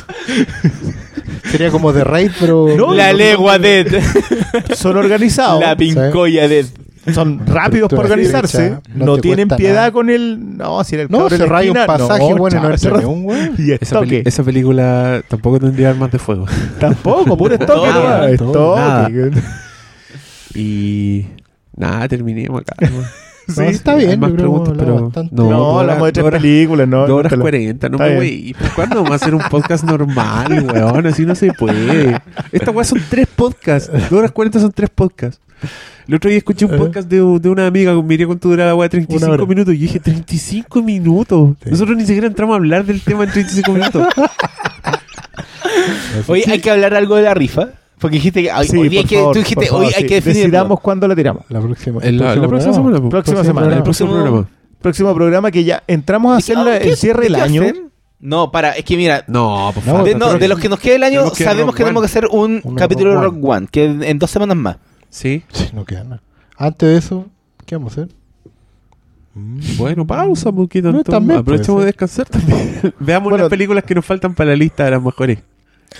Sería 1.49 1.71
como 1.71 1.91
de 1.91 2.03
raid, 2.03 2.31
pero. 2.39 2.67
No, 2.77 2.93
la 2.93 3.11
legua 3.11 3.57
dead 3.59 3.87
Son 4.75 4.95
organizados. 4.97 5.59
la 5.61 5.75
pincoya 5.75 6.47
dead 6.47 6.65
son 7.13 7.45
rápidos 7.47 7.89
para 7.89 8.01
organizarse, 8.03 8.61
derecha, 8.61 8.81
no, 8.93 9.05
no 9.05 9.17
tienen 9.17 9.47
piedad 9.47 9.75
nada. 9.75 9.91
con 9.91 10.09
el. 10.09 10.57
No, 10.57 10.83
si 10.83 10.95
era 10.95 11.03
el 11.05 11.09
No, 11.09 11.27
la 11.29 11.35
cerráis 11.37 11.69
un 11.71 11.77
pasaje, 11.85 12.29
no, 12.29 12.37
bueno, 12.37 12.61
no 12.69 12.77
chao, 12.77 12.97
ni 12.97 13.05
un 13.05 13.25
weón. 13.25 13.55
Y 13.57 13.71
Esa, 13.71 13.99
peli- 13.99 14.15
estoque. 14.17 14.23
esa 14.25 14.43
película 14.43 15.21
tampoco 15.27 15.59
tendría 15.59 15.89
armas 15.89 16.11
de 16.11 16.19
fuego. 16.19 16.45
Tampoco, 16.79 17.35
puro 17.37 17.55
estoque, 17.59 17.87
No, 17.89 18.03
nada. 18.03 18.29
estoque. 18.29 19.31
Y 20.53 21.25
nada, 21.75 22.07
terminemos 22.07 22.61
acá. 22.61 22.75
¿no? 22.89 23.01
No, 23.57 23.63
está 23.63 23.95
bien, 23.95 24.19
más 24.19 24.31
preguntas, 24.31 24.75
pero 24.77 25.11
no, 25.31 25.49
No, 25.49 25.79
hablamos 25.79 26.05
de 26.05 26.11
tres 26.13 26.25
horas- 26.25 26.41
películas, 26.41 26.87
no. 26.87 26.99
Dos 26.99 27.09
no 27.09 27.15
horas 27.15 27.33
cuarenta, 27.33 27.89
no 27.89 27.97
me 27.97 28.15
voy. 28.15 28.55
¿Cuándo 28.75 28.97
vamos 28.97 29.11
a 29.11 29.15
hacer 29.15 29.35
un 29.35 29.41
podcast 29.49 29.83
normal, 29.83 30.67
weón? 30.71 31.07
Así 31.07 31.25
no 31.25 31.35
se 31.35 31.51
puede. 31.53 32.21
Esta 32.51 32.71
weá 32.71 32.83
son 32.85 33.01
tres 33.09 33.27
podcasts. 33.27 33.91
Dos 33.91 34.11
horas 34.19 34.31
cuarenta 34.31 34.59
son 34.59 34.71
tres 34.71 34.89
podcasts. 34.93 35.41
El 36.07 36.15
otro 36.15 36.29
día 36.29 36.37
escuché 36.37 36.65
un 36.65 36.73
Eh. 36.73 36.77
podcast 36.77 37.07
de, 37.09 37.17
de 37.17 37.49
una 37.49 37.67
amiga 37.67 37.93
con 37.93 38.05
Miriam 38.07 38.29
con 38.29 38.39
tu 38.39 38.49
durada 38.49 38.75
weá 38.75 38.89
de 38.89 38.97
Una 38.97 39.05
35 39.07 39.33
hora. 39.33 39.45
minutos. 39.45 39.73
Y 39.73 39.77
yo 39.77 39.81
dije, 39.83 39.99
35 39.99 40.81
minutos. 40.81 41.55
Sí. 41.63 41.69
Nosotros 41.71 41.97
ni 41.97 42.05
siquiera 42.05 42.27
entramos 42.27 42.53
a 42.53 42.57
hablar 42.57 42.85
del 42.85 43.01
tema 43.01 43.23
en 43.23 43.31
35 43.31 43.71
minutos. 43.71 44.07
oye 46.27 46.43
hay 46.49 46.59
que 46.59 46.69
hablar 46.71 46.93
algo 46.93 47.15
de 47.15 47.23
la 47.23 47.33
rifa 47.33 47.69
porque 47.99 48.15
dijiste 48.17 48.41
que 48.43 48.51
hoy, 48.51 48.67
Sí, 48.67 48.77
hoy 48.77 48.89
día 48.89 49.03
que 49.03 49.15
favor, 49.17 49.33
tú 49.33 49.39
dijiste 49.39 49.55
por 49.65 49.65
favor, 49.67 49.85
hoy 49.85 49.93
hay 49.95 50.01
sí. 50.01 50.07
que 50.07 50.15
definirlo 50.15 50.41
Decidamos 50.41 50.79
cuándo 50.79 51.07
la 51.07 51.15
tiramos. 51.15 51.43
La 51.49 51.61
próxima. 51.61 51.99
La, 52.01 52.07
el 52.09 52.17
la 52.17 52.47
próxima 52.47 52.73
semana. 52.73 53.09
Próxima 53.09 53.43
semana. 53.43 53.67
El 53.67 53.73
El 53.73 53.83
próximo 53.83 54.11
programa. 54.11 54.49
Próximo 54.81 55.13
programa 55.13 55.51
que 55.51 55.63
ya 55.63 55.83
entramos 55.85 56.33
a 56.33 56.37
hacer 56.37 56.57
la- 56.57 56.79
¿Qué- 56.79 56.89
el 56.89 56.97
cierre 56.97 57.23
del 57.25 57.35
año. 57.35 57.61
hacen? 57.61 57.91
no 58.19 58.51
para 58.51 58.71
es 58.73 58.83
que 58.85 58.97
mira 58.97 59.23
No, 59.27 59.71
por 59.73 59.83
No, 59.85 59.91
favor. 59.93 60.03
de, 60.07 60.15
no, 60.15 60.33
de 60.37 60.47
los 60.47 60.59
que 60.59 60.69
nos 60.69 60.79
queda 60.79 60.95
el 60.95 61.03
año 61.03 61.29
sabemos 61.29 61.67
Rock 61.67 61.77
que 61.77 61.83
tenemos 61.83 62.01
One. 62.01 62.07
que 62.07 62.11
hacer 62.11 62.27
un 62.31 62.61
Uno 62.63 62.75
capítulo 62.75 63.09
de 63.11 63.15
Rock 63.17 63.35
Rock 63.35 63.45
One 63.45 63.67
que 63.71 63.85
en 63.85 64.19
dos 64.19 64.29
semanas 64.31 64.57
más 64.57 64.77
Sí. 65.11 65.43
Sí, 65.53 65.65
no 65.73 65.85
queda 65.85 66.03
nada. 66.05 66.21
Antes 66.57 66.89
de 66.89 66.97
eso, 66.97 67.27
¿qué 67.67 67.75
vamos 67.75 67.95
a 67.97 68.01
hacer? 68.01 68.15
Bueno, 69.77 70.05
pausa 70.05 70.49
un 70.49 70.55
poquito. 70.55 70.91
No, 70.91 71.03
también 71.03 71.39
Aprovechemos 71.39 71.81
de 71.81 71.85
descansar 71.85 72.27
también. 72.27 72.93
Veamos 72.99 73.29
Bueno, 73.29 73.43
las 73.45 73.49
películas 73.49 73.83
que 73.85 73.95
nos 73.95 74.05
faltan 74.05 74.33
para 74.35 74.49
la 74.49 74.55
lista 74.57 74.83
de 74.85 74.91
las 74.91 75.01
mejores 75.01 75.39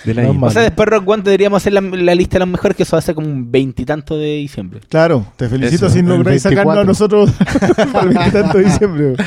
del 0.05 0.15
No, 0.17 0.21
año. 0.23 0.33
mal. 0.33 0.49
o 0.49 0.51
sea 0.51 0.61
después 0.63 0.87
Rock 0.89 1.07
One 1.07 1.23
deberíamos 1.23 1.57
hacer 1.61 1.73
la, 1.73 1.81
la 1.81 2.15
lista 2.15 2.35
de 2.35 2.39
las 2.39 2.47
mejores 2.49 2.75
que 2.77 2.83
eso 2.83 2.95
va 2.95 2.99
a 2.99 3.01
ser 3.01 3.13
como 3.15 3.27
un 3.27 3.51
veintitanto 3.51 4.17
de 4.17 4.35
diciembre 4.37 4.79
Claro, 4.89 5.25
te 5.37 5.47
felicito 5.49 5.85
Eso, 5.87 5.93
si 5.95 6.01
lográis 6.01 6.41
sacarnos 6.41 6.77
a 6.77 6.83
24. 6.83 6.85
nosotros 6.85 7.31
para 7.93 8.09
el 8.09 8.17
20 8.31 8.57
de 8.57 8.63
diciembre. 8.63 9.13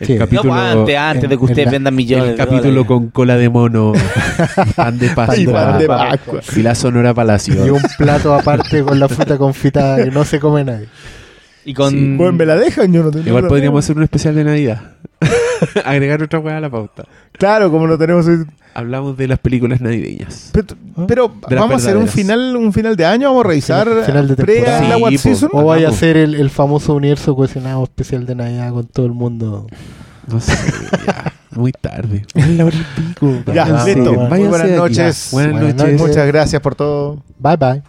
el 0.00 0.06
Sí. 0.06 0.12
no, 0.14 0.18
capítulo, 0.20 0.54
antes 0.54 0.96
antes 0.96 1.28
de 1.30 1.36
que 1.38 1.44
ustedes 1.44 1.70
vendan 1.70 1.94
millones 1.94 2.30
el 2.30 2.36
capítulo 2.36 2.62
dólares. 2.62 2.86
con 2.86 3.08
cola 3.10 3.36
de 3.36 3.48
mono, 3.50 3.92
y 4.66 4.72
pan 4.72 4.98
de 4.98 5.06
Y 5.06 5.10
pascua 5.10 5.78
Pascua. 5.86 6.40
y 6.56 6.62
la 6.62 6.74
Sonora 6.74 7.14
Palacio. 7.14 7.66
Y 7.66 7.70
un 7.70 7.82
plato 7.98 8.34
aparte 8.34 8.82
con 8.82 8.98
la 8.98 9.08
fruta 9.08 9.36
confitada 9.38 10.02
que 10.02 10.10
no 10.10 10.24
se 10.24 10.40
come 10.40 10.64
nadie. 10.64 10.88
y 11.64 11.74
con 11.74 11.90
Sí. 11.90 12.14
Pues 12.16 12.32
me 12.32 12.46
la 12.46 12.56
dejan, 12.56 12.92
yo 12.92 13.02
no 13.02 13.10
tengo 13.10 13.26
Igual 13.28 13.46
podríamos 13.46 13.84
hacer 13.84 13.96
un 13.96 14.02
especial 14.04 14.34
de 14.34 14.44
Navidad. 14.44 14.80
Agregar 15.84 16.22
otra 16.22 16.38
weá 16.38 16.56
a 16.56 16.60
la 16.60 16.70
pauta. 16.70 17.04
Claro, 17.32 17.70
como 17.70 17.86
lo 17.86 17.98
tenemos 17.98 18.26
hoy. 18.26 18.44
Hablamos 18.72 19.16
de 19.16 19.26
las 19.26 19.38
películas 19.40 19.80
navideñas. 19.80 20.52
Pero, 21.08 21.32
vamos 21.50 21.72
a 21.72 21.76
hacer 21.76 21.96
un 21.96 22.06
final, 22.06 22.56
un 22.56 22.72
final 22.72 22.94
de 22.96 23.04
año, 23.04 23.28
vamos 23.28 23.44
a 23.44 23.48
revisar 23.48 23.88
Final- 23.88 24.04
final 24.04 24.28
de 24.28 24.36
pre 24.36 24.54
temporada. 24.54 24.78
a 24.78 24.88
la 24.88 24.96
Sí, 24.96 25.02
What. 25.02 25.12
Season. 25.16 25.50
O 25.52 25.64
vaya 25.64 25.88
a 25.88 25.92
ser 25.92 26.16
el, 26.16 26.34
el 26.36 26.50
famoso 26.50 26.94
universo 26.94 27.34
cohesionado 27.34 27.82
especial 27.82 28.26
de 28.26 28.34
Navidad 28.36 28.72
con 28.72 28.86
todo 28.86 29.06
el 29.06 29.12
mundo. 29.12 29.66
No 30.28 30.40
sé. 30.40 30.52
ya. 31.06 31.32
Muy 31.50 31.72
tarde. 31.72 32.24
Es 32.34 32.48
la 32.50 32.64
hora 32.66 32.76
y 32.76 33.00
pico. 33.00 33.52
Ya, 33.52 33.84
listo. 33.84 34.14
Buenas 34.14 34.70
noches. 34.70 35.28
Buenas 35.32 35.74
noches. 35.74 36.00
Muchas 36.00 36.26
gracias 36.28 36.62
por 36.62 36.74
todo. 36.76 37.22
Bye 37.38 37.56
bye. 37.56 37.82